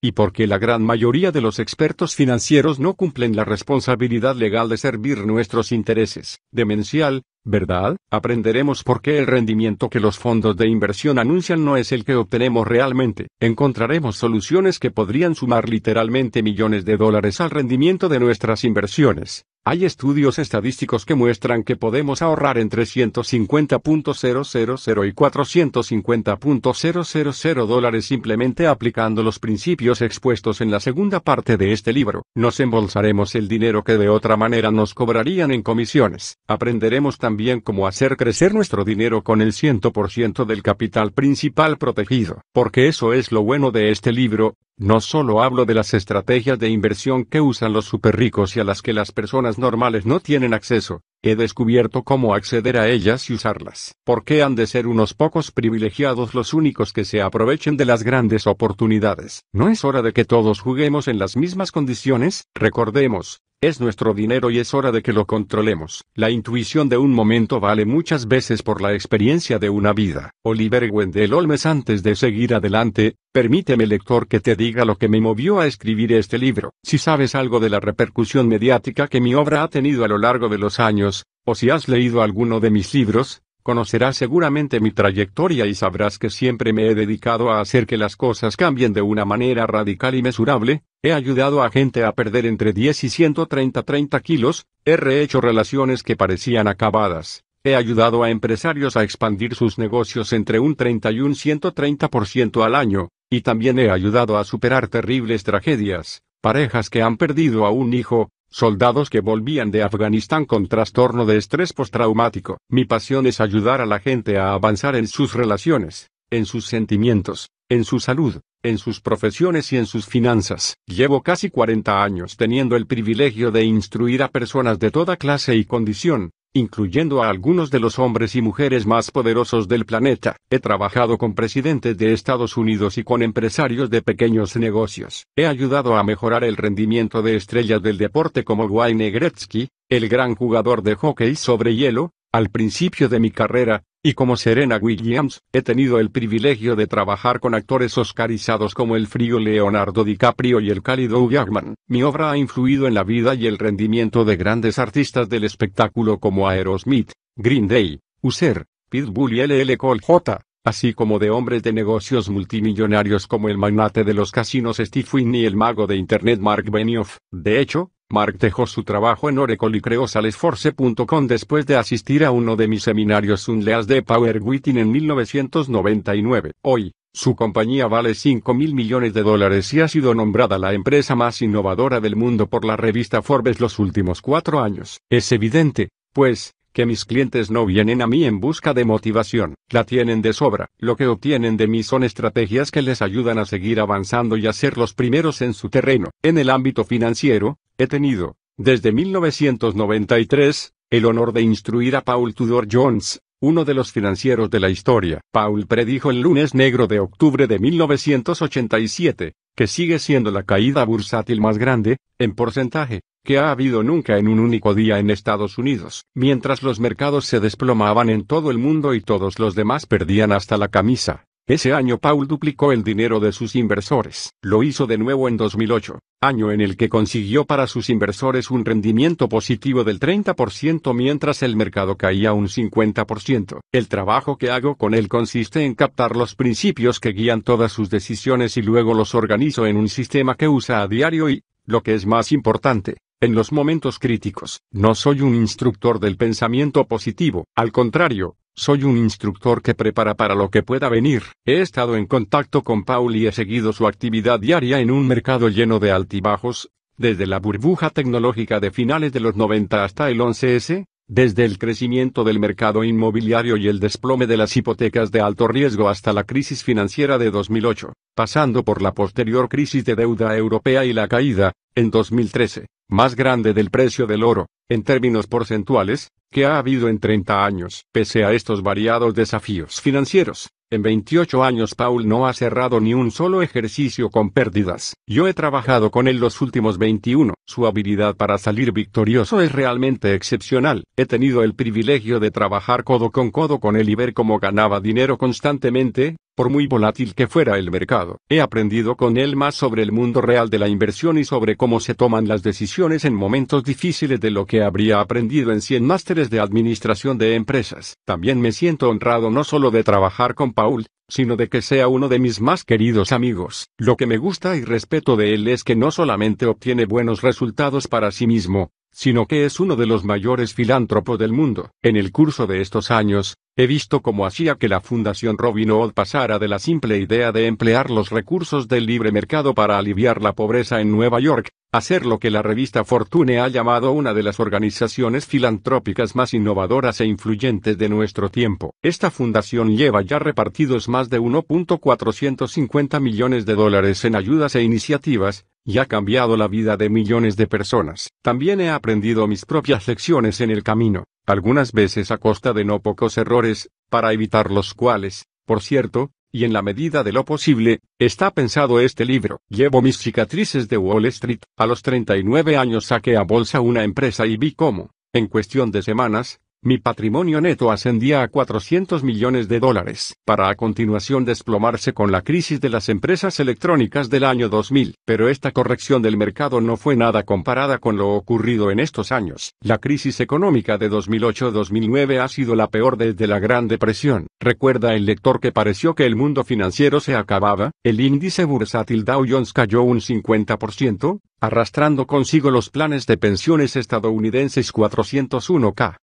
y 0.00 0.12
porque 0.12 0.46
la 0.46 0.58
gran 0.58 0.82
mayoría 0.82 1.32
de 1.32 1.40
los 1.40 1.58
expertos 1.58 2.14
financieros 2.14 2.78
no 2.78 2.94
cumplen 2.94 3.34
la 3.34 3.44
responsabilidad 3.44 4.36
legal 4.36 4.68
de 4.68 4.76
servir 4.76 5.26
nuestros 5.26 5.72
intereses. 5.72 6.40
Demencial, 6.52 7.22
¿verdad? 7.44 7.96
Aprenderemos 8.10 8.82
por 8.82 9.00
qué 9.00 9.18
el 9.18 9.26
rendimiento 9.26 9.88
que 9.88 10.00
los 10.00 10.18
fondos 10.18 10.56
de 10.56 10.68
inversión 10.68 11.18
anuncian 11.18 11.64
no 11.64 11.76
es 11.76 11.92
el 11.92 12.04
que 12.04 12.16
obtenemos 12.16 12.66
realmente. 12.66 13.28
Encontraremos 13.40 14.16
soluciones 14.16 14.78
que 14.78 14.90
podrían 14.90 15.34
sumar 15.34 15.68
literalmente 15.68 16.42
millones 16.42 16.84
de 16.84 16.96
dólares 16.96 17.40
al 17.40 17.50
rendimiento 17.50 18.08
de 18.08 18.20
nuestras 18.20 18.64
inversiones. 18.64 19.44
Hay 19.68 19.84
estudios 19.84 20.38
estadísticos 20.38 21.04
que 21.04 21.16
muestran 21.16 21.64
que 21.64 21.74
podemos 21.74 22.22
ahorrar 22.22 22.56
entre 22.56 22.84
150.000 22.84 25.08
y 25.08 25.12
450.000 25.12 27.66
dólares 27.66 28.04
simplemente 28.04 28.68
aplicando 28.68 29.24
los 29.24 29.40
principios 29.40 30.02
expuestos 30.02 30.60
en 30.60 30.70
la 30.70 30.78
segunda 30.78 31.18
parte 31.18 31.56
de 31.56 31.72
este 31.72 31.92
libro. 31.92 32.22
Nos 32.36 32.60
embolsaremos 32.60 33.34
el 33.34 33.48
dinero 33.48 33.82
que 33.82 33.98
de 33.98 34.08
otra 34.08 34.36
manera 34.36 34.70
nos 34.70 34.94
cobrarían 34.94 35.50
en 35.50 35.62
comisiones. 35.62 36.38
Aprenderemos 36.46 37.18
también 37.18 37.60
cómo 37.60 37.88
hacer 37.88 38.16
crecer 38.16 38.54
nuestro 38.54 38.84
dinero 38.84 39.24
con 39.24 39.42
el 39.42 39.50
100% 39.50 40.44
del 40.44 40.62
capital 40.62 41.10
principal 41.10 41.76
protegido. 41.76 42.40
Porque 42.52 42.86
eso 42.86 43.12
es 43.12 43.32
lo 43.32 43.42
bueno 43.42 43.72
de 43.72 43.90
este 43.90 44.12
libro, 44.12 44.54
no 44.78 45.00
solo 45.00 45.42
hablo 45.42 45.64
de 45.64 45.74
las 45.74 45.94
estrategias 45.94 46.58
de 46.58 46.68
inversión 46.68 47.24
que 47.24 47.40
usan 47.40 47.72
los 47.72 47.86
superricos 47.86 48.56
y 48.56 48.60
a 48.60 48.64
las 48.64 48.82
que 48.82 48.92
las 48.92 49.10
personas 49.10 49.58
normales 49.58 50.04
no 50.04 50.20
tienen 50.20 50.52
acceso, 50.52 51.00
he 51.22 51.34
descubierto 51.34 52.02
cómo 52.02 52.34
acceder 52.34 52.78
a 52.78 52.88
ellas 52.88 53.30
y 53.30 53.34
usarlas. 53.34 53.94
¿Por 54.04 54.24
qué 54.24 54.42
han 54.42 54.54
de 54.54 54.66
ser 54.66 54.86
unos 54.86 55.14
pocos 55.14 55.50
privilegiados 55.50 56.34
los 56.34 56.52
únicos 56.52 56.92
que 56.92 57.04
se 57.04 57.22
aprovechen 57.22 57.76
de 57.76 57.86
las 57.86 58.02
grandes 58.02 58.46
oportunidades? 58.46 59.44
¿No 59.52 59.68
es 59.68 59.84
hora 59.84 60.02
de 60.02 60.12
que 60.12 60.24
todos 60.24 60.60
juguemos 60.60 61.08
en 61.08 61.18
las 61.18 61.36
mismas 61.36 61.72
condiciones? 61.72 62.44
Recordemos, 62.54 63.40
es 63.62 63.80
nuestro 63.80 64.12
dinero 64.12 64.50
y 64.50 64.58
es 64.58 64.74
hora 64.74 64.92
de 64.92 65.02
que 65.02 65.12
lo 65.12 65.26
controlemos. 65.26 66.04
La 66.14 66.30
intuición 66.30 66.88
de 66.88 66.98
un 66.98 67.12
momento 67.12 67.58
vale 67.58 67.86
muchas 67.86 68.28
veces 68.28 68.62
por 68.62 68.82
la 68.82 68.92
experiencia 68.92 69.58
de 69.58 69.70
una 69.70 69.92
vida. 69.92 70.32
Oliver 70.42 70.90
Wendell 70.92 71.32
Olmes 71.32 71.64
antes 71.64 72.02
de 72.02 72.16
seguir 72.16 72.54
adelante, 72.54 73.16
permíteme 73.32 73.86
lector 73.86 74.28
que 74.28 74.40
te 74.40 74.56
diga 74.56 74.84
lo 74.84 74.96
que 74.96 75.08
me 75.08 75.20
movió 75.20 75.60
a 75.60 75.66
escribir 75.66 76.12
este 76.12 76.38
libro. 76.38 76.74
Si 76.82 76.98
sabes 76.98 77.34
algo 77.34 77.58
de 77.58 77.70
la 77.70 77.80
repercusión 77.80 78.46
mediática 78.46 79.08
que 79.08 79.20
mi 79.20 79.34
obra 79.34 79.62
ha 79.62 79.68
tenido 79.68 80.04
a 80.04 80.08
lo 80.08 80.18
largo 80.18 80.48
de 80.48 80.58
los 80.58 80.78
años, 80.78 81.24
o 81.44 81.54
si 81.54 81.70
has 81.70 81.88
leído 81.88 82.22
alguno 82.22 82.60
de 82.60 82.70
mis 82.70 82.92
libros, 82.92 83.42
conocerás 83.66 84.16
seguramente 84.16 84.78
mi 84.78 84.92
trayectoria 84.92 85.66
y 85.66 85.74
sabrás 85.74 86.20
que 86.20 86.30
siempre 86.30 86.72
me 86.72 86.86
he 86.86 86.94
dedicado 86.94 87.50
a 87.50 87.60
hacer 87.60 87.84
que 87.84 87.96
las 87.96 88.14
cosas 88.14 88.56
cambien 88.56 88.92
de 88.92 89.02
una 89.02 89.24
manera 89.24 89.66
radical 89.66 90.14
y 90.14 90.22
mesurable, 90.22 90.84
He 91.02 91.12
ayudado 91.12 91.64
a 91.64 91.70
gente 91.70 92.04
a 92.04 92.12
perder 92.12 92.46
entre 92.46 92.72
10 92.72 93.02
y 93.02 93.08
130 93.08 93.82
30 93.82 94.20
kilos, 94.20 94.66
he 94.84 94.96
rehecho 94.96 95.40
relaciones 95.40 96.04
que 96.04 96.14
parecían 96.14 96.68
acabadas, 96.68 97.42
he 97.64 97.74
ayudado 97.74 98.22
a 98.22 98.30
empresarios 98.30 98.96
a 98.96 99.02
expandir 99.02 99.56
sus 99.56 99.78
negocios 99.78 100.32
entre 100.32 100.60
un 100.60 100.76
30 100.76 101.10
y 101.10 101.20
un 101.20 101.34
130% 101.34 102.64
al 102.64 102.76
año, 102.76 103.08
y 103.28 103.40
también 103.40 103.80
he 103.80 103.90
ayudado 103.90 104.38
a 104.38 104.44
superar 104.44 104.86
terribles 104.86 105.42
tragedias, 105.42 106.22
parejas 106.40 106.88
que 106.88 107.02
han 107.02 107.16
perdido 107.16 107.66
a 107.66 107.70
un 107.70 107.94
hijo, 107.94 108.30
soldados 108.48 109.10
que 109.10 109.20
volvían 109.20 109.70
de 109.70 109.82
Afganistán 109.82 110.44
con 110.44 110.66
trastorno 110.68 111.26
de 111.26 111.36
estrés 111.36 111.72
postraumático. 111.72 112.58
Mi 112.68 112.84
pasión 112.84 113.26
es 113.26 113.40
ayudar 113.40 113.80
a 113.80 113.86
la 113.86 113.98
gente 113.98 114.38
a 114.38 114.52
avanzar 114.52 114.96
en 114.96 115.06
sus 115.06 115.34
relaciones, 115.34 116.10
en 116.30 116.46
sus 116.46 116.66
sentimientos, 116.66 117.50
en 117.68 117.84
su 117.84 118.00
salud, 118.00 118.40
en 118.62 118.78
sus 118.78 119.00
profesiones 119.00 119.72
y 119.72 119.76
en 119.76 119.86
sus 119.86 120.06
finanzas. 120.06 120.76
Llevo 120.86 121.22
casi 121.22 121.50
40 121.50 122.02
años 122.02 122.36
teniendo 122.36 122.76
el 122.76 122.86
privilegio 122.86 123.50
de 123.50 123.64
instruir 123.64 124.22
a 124.22 124.28
personas 124.28 124.78
de 124.78 124.90
toda 124.90 125.16
clase 125.16 125.56
y 125.56 125.64
condición, 125.64 126.30
incluyendo 126.56 127.22
a 127.22 127.28
algunos 127.28 127.70
de 127.70 127.80
los 127.80 127.98
hombres 127.98 128.34
y 128.34 128.40
mujeres 128.40 128.86
más 128.86 129.10
poderosos 129.10 129.68
del 129.68 129.84
planeta. 129.84 130.36
He 130.48 130.58
trabajado 130.58 131.18
con 131.18 131.34
presidentes 131.34 131.98
de 131.98 132.12
Estados 132.12 132.56
Unidos 132.56 132.96
y 132.96 133.04
con 133.04 133.22
empresarios 133.22 133.90
de 133.90 134.00
pequeños 134.00 134.56
negocios. 134.56 135.26
He 135.36 135.46
ayudado 135.46 135.96
a 135.96 136.02
mejorar 136.02 136.44
el 136.44 136.56
rendimiento 136.56 137.20
de 137.20 137.36
estrellas 137.36 137.82
del 137.82 137.98
deporte 137.98 138.42
como 138.42 138.64
Wayne 138.64 139.10
Gretzky, 139.10 139.68
el 139.90 140.08
gran 140.08 140.34
jugador 140.34 140.82
de 140.82 140.94
hockey 140.94 141.34
sobre 141.36 141.76
hielo, 141.76 142.12
al 142.32 142.48
principio 142.48 143.08
de 143.08 143.20
mi 143.20 143.30
carrera, 143.30 143.82
y 144.06 144.14
como 144.14 144.36
Serena 144.36 144.78
Williams, 144.80 145.42
he 145.52 145.62
tenido 145.62 145.98
el 145.98 146.12
privilegio 146.12 146.76
de 146.76 146.86
trabajar 146.86 147.40
con 147.40 147.56
actores 147.56 147.98
oscarizados 147.98 148.72
como 148.72 148.94
el 148.94 149.08
frío 149.08 149.40
Leonardo 149.40 150.04
DiCaprio 150.04 150.60
y 150.60 150.70
el 150.70 150.80
cálido 150.80 151.28
Jackman. 151.28 151.74
Mi 151.88 152.04
obra 152.04 152.30
ha 152.30 152.38
influido 152.38 152.86
en 152.86 152.94
la 152.94 153.02
vida 153.02 153.34
y 153.34 153.48
el 153.48 153.58
rendimiento 153.58 154.24
de 154.24 154.36
grandes 154.36 154.78
artistas 154.78 155.28
del 155.28 155.42
espectáculo 155.42 156.20
como 156.20 156.48
Aerosmith, 156.48 157.10
Green 157.34 157.66
Day, 157.66 157.98
User, 158.22 158.66
Pitbull 158.88 159.32
y 159.32 159.44
LL 159.44 159.76
Cool 159.76 160.00
J, 160.00 160.40
así 160.62 160.94
como 160.94 161.18
de 161.18 161.30
hombres 161.30 161.64
de 161.64 161.72
negocios 161.72 162.30
multimillonarios 162.30 163.26
como 163.26 163.48
el 163.48 163.58
magnate 163.58 164.04
de 164.04 164.14
los 164.14 164.30
casinos 164.30 164.76
Steve 164.76 165.08
Wynn 165.12 165.34
y 165.34 165.46
el 165.46 165.56
mago 165.56 165.88
de 165.88 165.96
Internet 165.96 166.38
Mark 166.38 166.70
Benioff. 166.70 167.16
De 167.32 167.58
hecho, 167.58 167.90
Mark 168.08 168.38
dejó 168.38 168.68
su 168.68 168.84
trabajo 168.84 169.28
en 169.28 169.38
Oracle 169.38 169.78
y 169.78 169.80
creó 169.80 170.06
Salesforce.com 170.06 171.26
después 171.26 171.66
de 171.66 171.76
asistir 171.76 172.24
a 172.24 172.30
uno 172.30 172.54
de 172.54 172.68
mis 172.68 172.84
seminarios 172.84 173.48
Unleas 173.48 173.88
de 173.88 174.00
Power 174.02 174.40
Within 174.40 174.78
en 174.78 174.92
1999. 174.92 176.52
Hoy, 176.62 176.92
su 177.12 177.34
compañía 177.34 177.88
vale 177.88 178.14
5 178.14 178.54
mil 178.54 178.74
millones 178.74 179.12
de 179.12 179.24
dólares 179.24 179.74
y 179.74 179.80
ha 179.80 179.88
sido 179.88 180.14
nombrada 180.14 180.56
la 180.56 180.72
empresa 180.72 181.16
más 181.16 181.42
innovadora 181.42 181.98
del 181.98 182.14
mundo 182.14 182.46
por 182.46 182.64
la 182.64 182.76
revista 182.76 183.22
Forbes 183.22 183.58
los 183.58 183.80
últimos 183.80 184.22
cuatro 184.22 184.60
años. 184.60 185.00
Es 185.10 185.32
evidente, 185.32 185.88
pues, 186.12 186.54
que 186.72 186.86
mis 186.86 187.06
clientes 187.06 187.50
no 187.50 187.66
vienen 187.66 188.02
a 188.02 188.06
mí 188.06 188.24
en 188.24 188.38
busca 188.38 188.72
de 188.72 188.84
motivación, 188.84 189.56
la 189.70 189.82
tienen 189.82 190.22
de 190.22 190.32
sobra. 190.32 190.68
Lo 190.78 190.94
que 190.94 191.08
obtienen 191.08 191.56
de 191.56 191.66
mí 191.66 191.82
son 191.82 192.04
estrategias 192.04 192.70
que 192.70 192.82
les 192.82 193.02
ayudan 193.02 193.38
a 193.38 193.46
seguir 193.46 193.80
avanzando 193.80 194.36
y 194.36 194.46
a 194.46 194.52
ser 194.52 194.78
los 194.78 194.94
primeros 194.94 195.42
en 195.42 195.54
su 195.54 195.70
terreno. 195.70 196.10
En 196.22 196.38
el 196.38 196.50
ámbito 196.50 196.84
financiero, 196.84 197.56
he 197.78 197.86
tenido, 197.86 198.36
desde 198.56 198.90
1993, 198.90 200.72
el 200.90 201.04
honor 201.04 201.32
de 201.32 201.42
instruir 201.42 201.96
a 201.96 202.00
Paul 202.00 202.34
Tudor 202.34 202.68
Jones, 202.70 203.20
uno 203.40 203.66
de 203.66 203.74
los 203.74 203.92
financieros 203.92 204.48
de 204.48 204.60
la 204.60 204.70
historia. 204.70 205.20
Paul 205.30 205.66
predijo 205.66 206.10
el 206.10 206.20
lunes 206.20 206.54
negro 206.54 206.86
de 206.86 207.00
octubre 207.00 207.46
de 207.46 207.58
1987, 207.58 209.34
que 209.54 209.66
sigue 209.66 209.98
siendo 209.98 210.30
la 210.30 210.44
caída 210.44 210.84
bursátil 210.84 211.40
más 211.40 211.58
grande, 211.58 211.98
en 212.18 212.34
porcentaje, 212.34 213.02
que 213.24 213.38
ha 213.38 213.50
habido 213.50 213.82
nunca 213.82 214.16
en 214.16 214.28
un 214.28 214.38
único 214.38 214.74
día 214.74 214.98
en 214.98 215.10
Estados 215.10 215.58
Unidos. 215.58 216.06
Mientras 216.14 216.62
los 216.62 216.80
mercados 216.80 217.26
se 217.26 217.40
desplomaban 217.40 218.08
en 218.08 218.24
todo 218.24 218.50
el 218.50 218.56
mundo 218.56 218.94
y 218.94 219.02
todos 219.02 219.38
los 219.38 219.54
demás 219.54 219.84
perdían 219.84 220.32
hasta 220.32 220.56
la 220.56 220.68
camisa. 220.68 221.25
Ese 221.48 221.72
año 221.72 221.98
Paul 221.98 222.26
duplicó 222.26 222.72
el 222.72 222.82
dinero 222.82 223.20
de 223.20 223.30
sus 223.30 223.54
inversores. 223.54 224.34
Lo 224.42 224.64
hizo 224.64 224.88
de 224.88 224.98
nuevo 224.98 225.28
en 225.28 225.36
2008, 225.36 226.00
año 226.20 226.50
en 226.50 226.60
el 226.60 226.76
que 226.76 226.88
consiguió 226.88 227.44
para 227.44 227.68
sus 227.68 227.88
inversores 227.88 228.50
un 228.50 228.64
rendimiento 228.64 229.28
positivo 229.28 229.84
del 229.84 230.00
30% 230.00 230.92
mientras 230.92 231.44
el 231.44 231.54
mercado 231.54 231.96
caía 231.96 232.32
un 232.32 232.48
50%. 232.48 233.60
El 233.70 233.86
trabajo 233.86 234.38
que 234.38 234.50
hago 234.50 234.74
con 234.74 234.92
él 234.92 235.06
consiste 235.06 235.64
en 235.64 235.76
captar 235.76 236.16
los 236.16 236.34
principios 236.34 236.98
que 236.98 237.12
guían 237.12 237.42
todas 237.42 237.70
sus 237.70 237.90
decisiones 237.90 238.56
y 238.56 238.62
luego 238.62 238.92
los 238.92 239.14
organizo 239.14 239.66
en 239.66 239.76
un 239.76 239.88
sistema 239.88 240.34
que 240.34 240.48
usa 240.48 240.82
a 240.82 240.88
diario 240.88 241.30
y, 241.30 241.44
lo 241.64 241.84
que 241.84 241.94
es 241.94 242.06
más 242.06 242.32
importante, 242.32 242.96
en 243.20 243.36
los 243.36 243.52
momentos 243.52 244.00
críticos. 244.00 244.62
No 244.72 244.96
soy 244.96 245.20
un 245.20 245.36
instructor 245.36 246.00
del 246.00 246.16
pensamiento 246.16 246.86
positivo, 246.88 247.44
al 247.54 247.70
contrario, 247.70 248.34
soy 248.56 248.84
un 248.84 248.96
instructor 248.96 249.60
que 249.60 249.74
prepara 249.74 250.14
para 250.14 250.34
lo 250.34 250.50
que 250.50 250.62
pueda 250.62 250.88
venir. 250.88 251.22
He 251.44 251.60
estado 251.60 251.94
en 251.96 252.06
contacto 252.06 252.62
con 252.62 252.84
Paul 252.84 253.14
y 253.14 253.26
he 253.26 253.32
seguido 253.32 253.72
su 253.72 253.86
actividad 253.86 254.40
diaria 254.40 254.80
en 254.80 254.90
un 254.90 255.06
mercado 255.06 255.50
lleno 255.50 255.78
de 255.78 255.92
altibajos, 255.92 256.70
desde 256.96 257.26
la 257.26 257.38
burbuja 257.38 257.90
tecnológica 257.90 258.58
de 258.58 258.70
finales 258.70 259.12
de 259.12 259.20
los 259.20 259.36
90 259.36 259.84
hasta 259.84 260.08
el 260.08 260.20
11S, 260.20 260.86
desde 261.08 261.44
el 261.44 261.58
crecimiento 261.58 262.24
del 262.24 262.40
mercado 262.40 262.82
inmobiliario 262.82 263.56
y 263.56 263.68
el 263.68 263.78
desplome 263.78 264.26
de 264.26 264.36
las 264.36 264.56
hipotecas 264.56 265.12
de 265.12 265.20
alto 265.20 265.46
riesgo 265.46 265.88
hasta 265.88 266.12
la 266.12 266.24
crisis 266.24 266.64
financiera 266.64 267.16
de 267.16 267.30
2008, 267.30 267.92
pasando 268.14 268.64
por 268.64 268.82
la 268.82 268.92
posterior 268.92 269.48
crisis 269.48 269.84
de 269.84 269.94
deuda 269.94 270.36
europea 270.36 270.84
y 270.84 270.92
la 270.92 271.06
caída, 271.06 271.52
en 271.76 271.90
2013, 271.90 272.66
más 272.88 273.14
grande 273.14 273.54
del 273.54 273.70
precio 273.70 274.06
del 274.06 274.24
oro, 274.24 274.46
en 274.68 274.82
términos 274.82 275.26
porcentuales, 275.28 276.10
que 276.32 276.44
ha 276.44 276.58
habido 276.58 276.88
en 276.88 276.98
30 276.98 277.44
años. 277.44 277.84
Pese 277.92 278.24
a 278.24 278.32
estos 278.32 278.62
variados 278.62 279.14
desafíos 279.14 279.80
financieros, 279.80 280.50
en 280.68 280.82
28 280.82 281.44
años 281.44 281.76
Paul 281.76 282.08
no 282.08 282.26
ha 282.26 282.32
cerrado 282.32 282.80
ni 282.80 282.92
un 282.92 283.12
solo 283.12 283.40
ejercicio 283.40 284.10
con 284.10 284.30
pérdidas. 284.30 284.94
Yo 285.06 285.28
he 285.28 285.34
trabajado 285.34 285.92
con 285.92 286.08
él 286.08 286.18
los 286.18 286.40
últimos 286.40 286.76
21. 286.78 287.34
Su 287.44 287.66
habilidad 287.66 288.16
para 288.16 288.36
salir 288.38 288.72
victorioso 288.72 289.40
es 289.40 289.52
realmente 289.52 290.14
excepcional. 290.14 290.82
He 290.96 291.06
tenido 291.06 291.44
el 291.44 291.54
privilegio 291.54 292.18
de 292.18 292.32
trabajar 292.32 292.82
codo 292.82 293.10
con 293.10 293.30
codo 293.30 293.60
con 293.60 293.76
él 293.76 293.88
y 293.88 293.94
ver 293.94 294.12
cómo 294.12 294.40
ganaba 294.40 294.80
dinero 294.80 295.18
constantemente, 295.18 296.16
por 296.36 296.50
muy 296.50 296.66
volátil 296.66 297.14
que 297.14 297.26
fuera 297.26 297.58
el 297.58 297.70
mercado. 297.70 298.20
He 298.28 298.40
aprendido 298.40 298.94
con 298.94 299.16
él 299.16 299.34
más 299.34 299.54
sobre 299.54 299.82
el 299.82 299.90
mundo 299.90 300.20
real 300.20 300.50
de 300.50 300.58
la 300.58 300.68
inversión 300.68 301.18
y 301.18 301.24
sobre 301.24 301.56
cómo 301.56 301.80
se 301.80 301.94
toman 301.94 302.28
las 302.28 302.42
decisiones 302.42 303.04
en 303.06 303.14
momentos 303.14 303.64
difíciles 303.64 304.20
de 304.20 304.30
lo 304.30 304.44
que 304.44 304.62
habría 304.62 305.00
aprendido 305.00 305.50
en 305.50 305.62
100 305.62 305.84
másteres 305.84 306.30
de 306.30 306.38
administración 306.38 307.16
de 307.16 307.34
empresas. 307.34 307.96
También 308.04 308.40
me 308.40 308.52
siento 308.52 308.90
honrado 308.90 309.30
no 309.30 309.44
solo 309.44 309.70
de 309.70 309.82
trabajar 309.82 310.34
con 310.34 310.52
Paul, 310.52 310.86
sino 311.08 311.36
de 311.36 311.48
que 311.48 311.62
sea 311.62 311.88
uno 311.88 312.08
de 312.08 312.18
mis 312.18 312.40
más 312.40 312.64
queridos 312.64 313.12
amigos. 313.12 313.70
Lo 313.78 313.96
que 313.96 314.06
me 314.06 314.18
gusta 314.18 314.56
y 314.56 314.62
respeto 314.64 315.16
de 315.16 315.34
él 315.34 315.48
es 315.48 315.64
que 315.64 315.74
no 315.74 315.90
solamente 315.90 316.46
obtiene 316.46 316.84
buenos 316.84 317.22
resultados 317.22 317.88
para 317.88 318.10
sí 318.10 318.26
mismo, 318.26 318.72
sino 318.96 319.26
que 319.26 319.44
es 319.44 319.60
uno 319.60 319.76
de 319.76 319.84
los 319.84 320.04
mayores 320.04 320.54
filántropos 320.54 321.18
del 321.18 321.30
mundo. 321.30 321.70
En 321.82 321.96
el 321.96 322.12
curso 322.12 322.46
de 322.46 322.62
estos 322.62 322.90
años, 322.90 323.36
he 323.54 323.66
visto 323.66 324.00
cómo 324.00 324.24
hacía 324.24 324.54
que 324.54 324.70
la 324.70 324.80
Fundación 324.80 325.36
Robin 325.36 325.70
Hood 325.70 325.92
pasara 325.92 326.38
de 326.38 326.48
la 326.48 326.58
simple 326.58 326.96
idea 326.96 327.30
de 327.30 327.46
emplear 327.46 327.90
los 327.90 328.08
recursos 328.08 328.68
del 328.68 328.86
libre 328.86 329.12
mercado 329.12 329.52
para 329.52 329.76
aliviar 329.76 330.22
la 330.22 330.32
pobreza 330.32 330.80
en 330.80 330.92
Nueva 330.92 331.20
York, 331.20 331.50
a 331.72 331.82
ser 331.82 332.06
lo 332.06 332.18
que 332.18 332.30
la 332.30 332.40
revista 332.40 332.84
Fortune 332.84 333.38
ha 333.38 333.48
llamado 333.48 333.92
una 333.92 334.14
de 334.14 334.22
las 334.22 334.40
organizaciones 334.40 335.26
filantrópicas 335.26 336.16
más 336.16 336.32
innovadoras 336.32 336.98
e 337.02 337.04
influyentes 337.04 337.76
de 337.76 337.90
nuestro 337.90 338.30
tiempo. 338.30 338.72
Esta 338.82 339.10
fundación 339.10 339.76
lleva 339.76 340.00
ya 340.00 340.18
repartidos 340.18 340.88
más 340.88 341.10
de 341.10 341.20
1.450 341.20 342.98
millones 342.98 343.44
de 343.44 343.54
dólares 343.56 344.06
en 344.06 344.16
ayudas 344.16 344.54
e 344.54 344.62
iniciativas, 344.62 345.44
y 345.66 345.78
ha 345.78 345.86
cambiado 345.86 346.36
la 346.36 346.46
vida 346.46 346.76
de 346.76 346.88
millones 346.88 347.36
de 347.36 347.48
personas. 347.48 348.10
También 348.22 348.60
he 348.60 348.70
aprendido 348.70 349.26
mis 349.26 349.44
propias 349.44 349.86
lecciones 349.88 350.40
en 350.40 350.50
el 350.50 350.62
camino, 350.62 351.04
algunas 351.26 351.72
veces 351.72 352.12
a 352.12 352.18
costa 352.18 352.52
de 352.52 352.64
no 352.64 352.80
pocos 352.80 353.18
errores, 353.18 353.68
para 353.90 354.12
evitar 354.12 354.50
los 354.50 354.72
cuales, 354.74 355.26
por 355.44 355.60
cierto, 355.60 356.12
y 356.30 356.44
en 356.44 356.52
la 356.52 356.62
medida 356.62 357.02
de 357.02 357.12
lo 357.12 357.24
posible, 357.24 357.80
está 357.98 358.30
pensado 358.30 358.78
este 358.80 359.04
libro. 359.04 359.40
Llevo 359.48 359.82
mis 359.82 359.98
cicatrices 359.98 360.68
de 360.68 360.76
Wall 360.76 361.06
Street. 361.06 361.40
A 361.56 361.66
los 361.66 361.82
39 361.82 362.56
años 362.56 362.86
saqué 362.86 363.16
a 363.16 363.22
bolsa 363.22 363.60
una 363.60 363.84
empresa 363.84 364.26
y 364.26 364.36
vi 364.36 364.52
cómo, 364.52 364.90
en 365.12 365.28
cuestión 365.28 365.70
de 365.70 365.82
semanas, 365.82 366.40
mi 366.66 366.78
patrimonio 366.78 367.40
neto 367.40 367.70
ascendía 367.70 368.24
a 368.24 368.28
400 368.28 369.04
millones 369.04 369.46
de 369.46 369.60
dólares, 369.60 370.16
para 370.24 370.48
a 370.48 370.56
continuación 370.56 371.24
desplomarse 371.24 371.92
con 371.92 372.10
la 372.10 372.22
crisis 372.22 372.60
de 372.60 372.70
las 372.70 372.88
empresas 372.88 373.38
electrónicas 373.38 374.10
del 374.10 374.24
año 374.24 374.48
2000. 374.48 374.96
Pero 375.04 375.28
esta 375.28 375.52
corrección 375.52 376.02
del 376.02 376.16
mercado 376.16 376.60
no 376.60 376.76
fue 376.76 376.96
nada 376.96 377.22
comparada 377.22 377.78
con 377.78 377.96
lo 377.96 378.08
ocurrido 378.08 378.72
en 378.72 378.80
estos 378.80 379.12
años. 379.12 379.54
La 379.60 379.78
crisis 379.78 380.18
económica 380.18 380.76
de 380.76 380.90
2008-2009 380.90 382.18
ha 382.18 382.26
sido 382.26 382.56
la 382.56 382.66
peor 382.66 382.96
desde 382.96 383.28
la 383.28 383.38
Gran 383.38 383.68
Depresión. 383.68 384.26
Recuerda 384.40 384.96
el 384.96 385.06
lector 385.06 385.38
que 385.38 385.52
pareció 385.52 385.94
que 385.94 386.04
el 386.04 386.16
mundo 386.16 386.42
financiero 386.42 386.98
se 386.98 387.14
acababa, 387.14 387.70
el 387.84 388.00
índice 388.00 388.44
bursátil 388.44 389.04
Dow 389.04 389.24
Jones 389.28 389.52
cayó 389.52 389.82
un 389.82 390.00
50%, 390.00 391.20
arrastrando 391.40 392.08
consigo 392.08 392.50
los 392.50 392.70
planes 392.70 393.06
de 393.06 393.18
pensiones 393.18 393.76
estadounidenses 393.76 394.74
401k. 394.74 395.98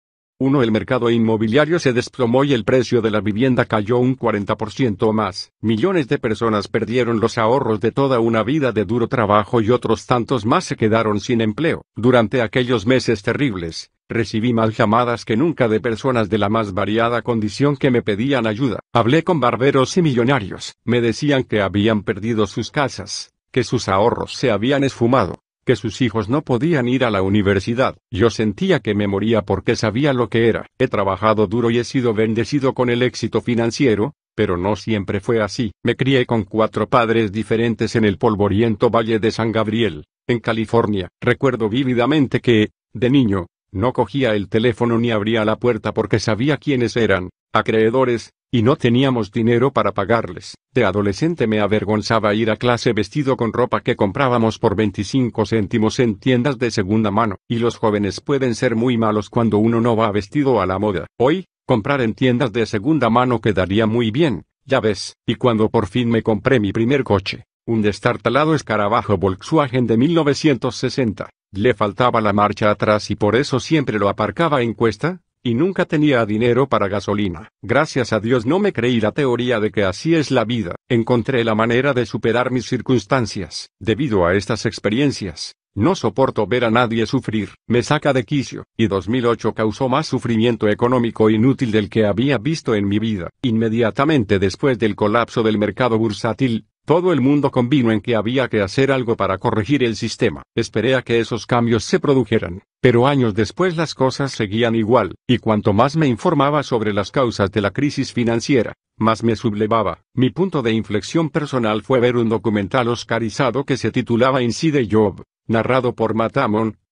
1. 0.42 0.62
El 0.62 0.72
mercado 0.72 1.10
inmobiliario 1.10 1.78
se 1.78 1.92
desplomó 1.92 2.44
y 2.44 2.54
el 2.54 2.64
precio 2.64 3.02
de 3.02 3.10
la 3.10 3.20
vivienda 3.20 3.66
cayó 3.66 3.98
un 3.98 4.16
40% 4.16 5.02
o 5.02 5.12
más. 5.12 5.52
Millones 5.60 6.08
de 6.08 6.16
personas 6.16 6.66
perdieron 6.66 7.20
los 7.20 7.36
ahorros 7.36 7.78
de 7.80 7.92
toda 7.92 8.20
una 8.20 8.42
vida 8.42 8.72
de 8.72 8.86
duro 8.86 9.06
trabajo 9.06 9.60
y 9.60 9.68
otros 9.68 10.06
tantos 10.06 10.46
más 10.46 10.64
se 10.64 10.76
quedaron 10.76 11.20
sin 11.20 11.42
empleo. 11.42 11.84
Durante 11.94 12.40
aquellos 12.40 12.86
meses 12.86 13.22
terribles, 13.22 13.90
recibí 14.08 14.54
más 14.54 14.74
llamadas 14.74 15.26
que 15.26 15.36
nunca 15.36 15.68
de 15.68 15.78
personas 15.78 16.30
de 16.30 16.38
la 16.38 16.48
más 16.48 16.72
variada 16.72 17.20
condición 17.20 17.76
que 17.76 17.90
me 17.90 18.00
pedían 18.00 18.46
ayuda. 18.46 18.80
Hablé 18.94 19.24
con 19.24 19.40
barberos 19.40 19.94
y 19.98 20.00
millonarios. 20.00 20.74
Me 20.86 21.02
decían 21.02 21.44
que 21.44 21.60
habían 21.60 22.02
perdido 22.02 22.46
sus 22.46 22.70
casas, 22.70 23.34
que 23.52 23.62
sus 23.62 23.90
ahorros 23.90 24.32
se 24.32 24.50
habían 24.50 24.84
esfumado, 24.84 25.42
que 25.70 25.76
sus 25.76 26.00
hijos 26.00 26.28
no 26.28 26.42
podían 26.42 26.88
ir 26.88 27.04
a 27.04 27.12
la 27.12 27.22
universidad. 27.22 27.96
Yo 28.10 28.28
sentía 28.28 28.80
que 28.80 28.96
me 28.96 29.06
moría 29.06 29.42
porque 29.42 29.76
sabía 29.76 30.12
lo 30.12 30.28
que 30.28 30.48
era. 30.48 30.66
He 30.80 30.88
trabajado 30.88 31.46
duro 31.46 31.70
y 31.70 31.78
he 31.78 31.84
sido 31.84 32.12
bendecido 32.12 32.74
con 32.74 32.90
el 32.90 33.02
éxito 33.02 33.40
financiero, 33.40 34.14
pero 34.34 34.56
no 34.56 34.74
siempre 34.74 35.20
fue 35.20 35.40
así. 35.40 35.70
Me 35.84 35.94
crié 35.94 36.26
con 36.26 36.42
cuatro 36.42 36.88
padres 36.88 37.30
diferentes 37.30 37.94
en 37.94 38.04
el 38.04 38.18
polvoriento 38.18 38.90
Valle 38.90 39.20
de 39.20 39.30
San 39.30 39.52
Gabriel, 39.52 40.06
en 40.26 40.40
California. 40.40 41.08
Recuerdo 41.20 41.68
vívidamente 41.68 42.40
que, 42.40 42.70
de 42.92 43.08
niño, 43.08 43.46
no 43.70 43.92
cogía 43.92 44.34
el 44.34 44.48
teléfono 44.48 44.98
ni 44.98 45.12
abría 45.12 45.44
la 45.44 45.54
puerta 45.54 45.94
porque 45.94 46.18
sabía 46.18 46.56
quiénes 46.56 46.96
eran, 46.96 47.30
acreedores, 47.52 48.32
y 48.52 48.62
no 48.62 48.76
teníamos 48.76 49.30
dinero 49.30 49.72
para 49.72 49.92
pagarles. 49.92 50.56
De 50.74 50.84
adolescente 50.84 51.46
me 51.46 51.60
avergonzaba 51.60 52.34
ir 52.34 52.50
a 52.50 52.56
clase 52.56 52.92
vestido 52.92 53.36
con 53.36 53.52
ropa 53.52 53.80
que 53.80 53.96
comprábamos 53.96 54.58
por 54.58 54.74
25 54.74 55.46
céntimos 55.46 56.00
en 56.00 56.18
tiendas 56.18 56.58
de 56.58 56.70
segunda 56.70 57.10
mano, 57.10 57.36
y 57.48 57.58
los 57.58 57.76
jóvenes 57.76 58.20
pueden 58.20 58.54
ser 58.54 58.74
muy 58.74 58.98
malos 58.98 59.30
cuando 59.30 59.58
uno 59.58 59.80
no 59.80 59.96
va 59.96 60.10
vestido 60.10 60.60
a 60.60 60.66
la 60.66 60.78
moda. 60.78 61.06
Hoy, 61.18 61.46
comprar 61.66 62.00
en 62.00 62.14
tiendas 62.14 62.52
de 62.52 62.66
segunda 62.66 63.10
mano 63.10 63.40
quedaría 63.40 63.86
muy 63.86 64.10
bien, 64.10 64.44
ya 64.64 64.80
ves, 64.80 65.16
y 65.26 65.36
cuando 65.36 65.68
por 65.68 65.86
fin 65.86 66.08
me 66.08 66.22
compré 66.22 66.58
mi 66.58 66.72
primer 66.72 67.04
coche, 67.04 67.44
un 67.66 67.82
destartalado 67.82 68.54
escarabajo 68.54 69.16
Volkswagen 69.16 69.86
de 69.86 69.96
1960, 69.96 71.30
le 71.52 71.74
faltaba 71.74 72.20
la 72.20 72.32
marcha 72.32 72.70
atrás 72.70 73.10
y 73.10 73.16
por 73.16 73.36
eso 73.36 73.60
siempre 73.60 73.98
lo 73.98 74.08
aparcaba 74.08 74.62
en 74.62 74.74
cuesta, 74.74 75.20
y 75.42 75.54
nunca 75.54 75.84
tenía 75.84 76.24
dinero 76.26 76.68
para 76.68 76.88
gasolina. 76.88 77.48
Gracias 77.62 78.12
a 78.12 78.20
Dios 78.20 78.46
no 78.46 78.58
me 78.58 78.72
creí 78.72 79.00
la 79.00 79.12
teoría 79.12 79.60
de 79.60 79.70
que 79.70 79.84
así 79.84 80.14
es 80.14 80.30
la 80.30 80.44
vida. 80.44 80.74
Encontré 80.88 81.44
la 81.44 81.54
manera 81.54 81.94
de 81.94 82.06
superar 82.06 82.50
mis 82.50 82.66
circunstancias. 82.66 83.70
Debido 83.78 84.26
a 84.26 84.34
estas 84.34 84.66
experiencias, 84.66 85.54
no 85.74 85.94
soporto 85.94 86.48
ver 86.48 86.64
a 86.64 86.70
nadie 86.70 87.06
sufrir. 87.06 87.50
Me 87.68 87.82
saca 87.82 88.12
de 88.12 88.24
quicio. 88.24 88.64
Y 88.76 88.88
2008 88.88 89.54
causó 89.54 89.88
más 89.88 90.08
sufrimiento 90.08 90.68
económico 90.68 91.30
inútil 91.30 91.70
del 91.70 91.88
que 91.88 92.06
había 92.06 92.38
visto 92.38 92.74
en 92.74 92.88
mi 92.88 92.98
vida. 92.98 93.30
Inmediatamente 93.42 94.40
después 94.40 94.78
del 94.80 94.96
colapso 94.96 95.44
del 95.44 95.58
mercado 95.58 95.96
bursátil, 95.96 96.66
Todo 96.90 97.12
el 97.12 97.20
mundo 97.20 97.52
convino 97.52 97.92
en 97.92 98.00
que 98.00 98.16
había 98.16 98.48
que 98.48 98.62
hacer 98.62 98.90
algo 98.90 99.14
para 99.16 99.38
corregir 99.38 99.84
el 99.84 99.94
sistema. 99.94 100.42
Esperé 100.56 100.96
a 100.96 101.02
que 101.02 101.20
esos 101.20 101.46
cambios 101.46 101.84
se 101.84 102.00
produjeran. 102.00 102.64
Pero 102.80 103.06
años 103.06 103.32
después 103.32 103.76
las 103.76 103.94
cosas 103.94 104.32
seguían 104.32 104.74
igual, 104.74 105.14
y 105.24 105.38
cuanto 105.38 105.72
más 105.72 105.96
me 105.96 106.08
informaba 106.08 106.64
sobre 106.64 106.92
las 106.92 107.12
causas 107.12 107.52
de 107.52 107.60
la 107.60 107.70
crisis 107.70 108.12
financiera, 108.12 108.72
más 108.98 109.22
me 109.22 109.36
sublevaba. 109.36 110.00
Mi 110.14 110.30
punto 110.30 110.62
de 110.62 110.72
inflexión 110.72 111.30
personal 111.30 111.82
fue 111.82 112.00
ver 112.00 112.16
un 112.16 112.28
documental 112.28 112.88
oscarizado 112.88 113.62
que 113.62 113.76
se 113.76 113.92
titulaba 113.92 114.42
Inside 114.42 114.88
Job, 114.90 115.22
narrado 115.46 115.94
por 115.94 116.14
Matt 116.14 116.38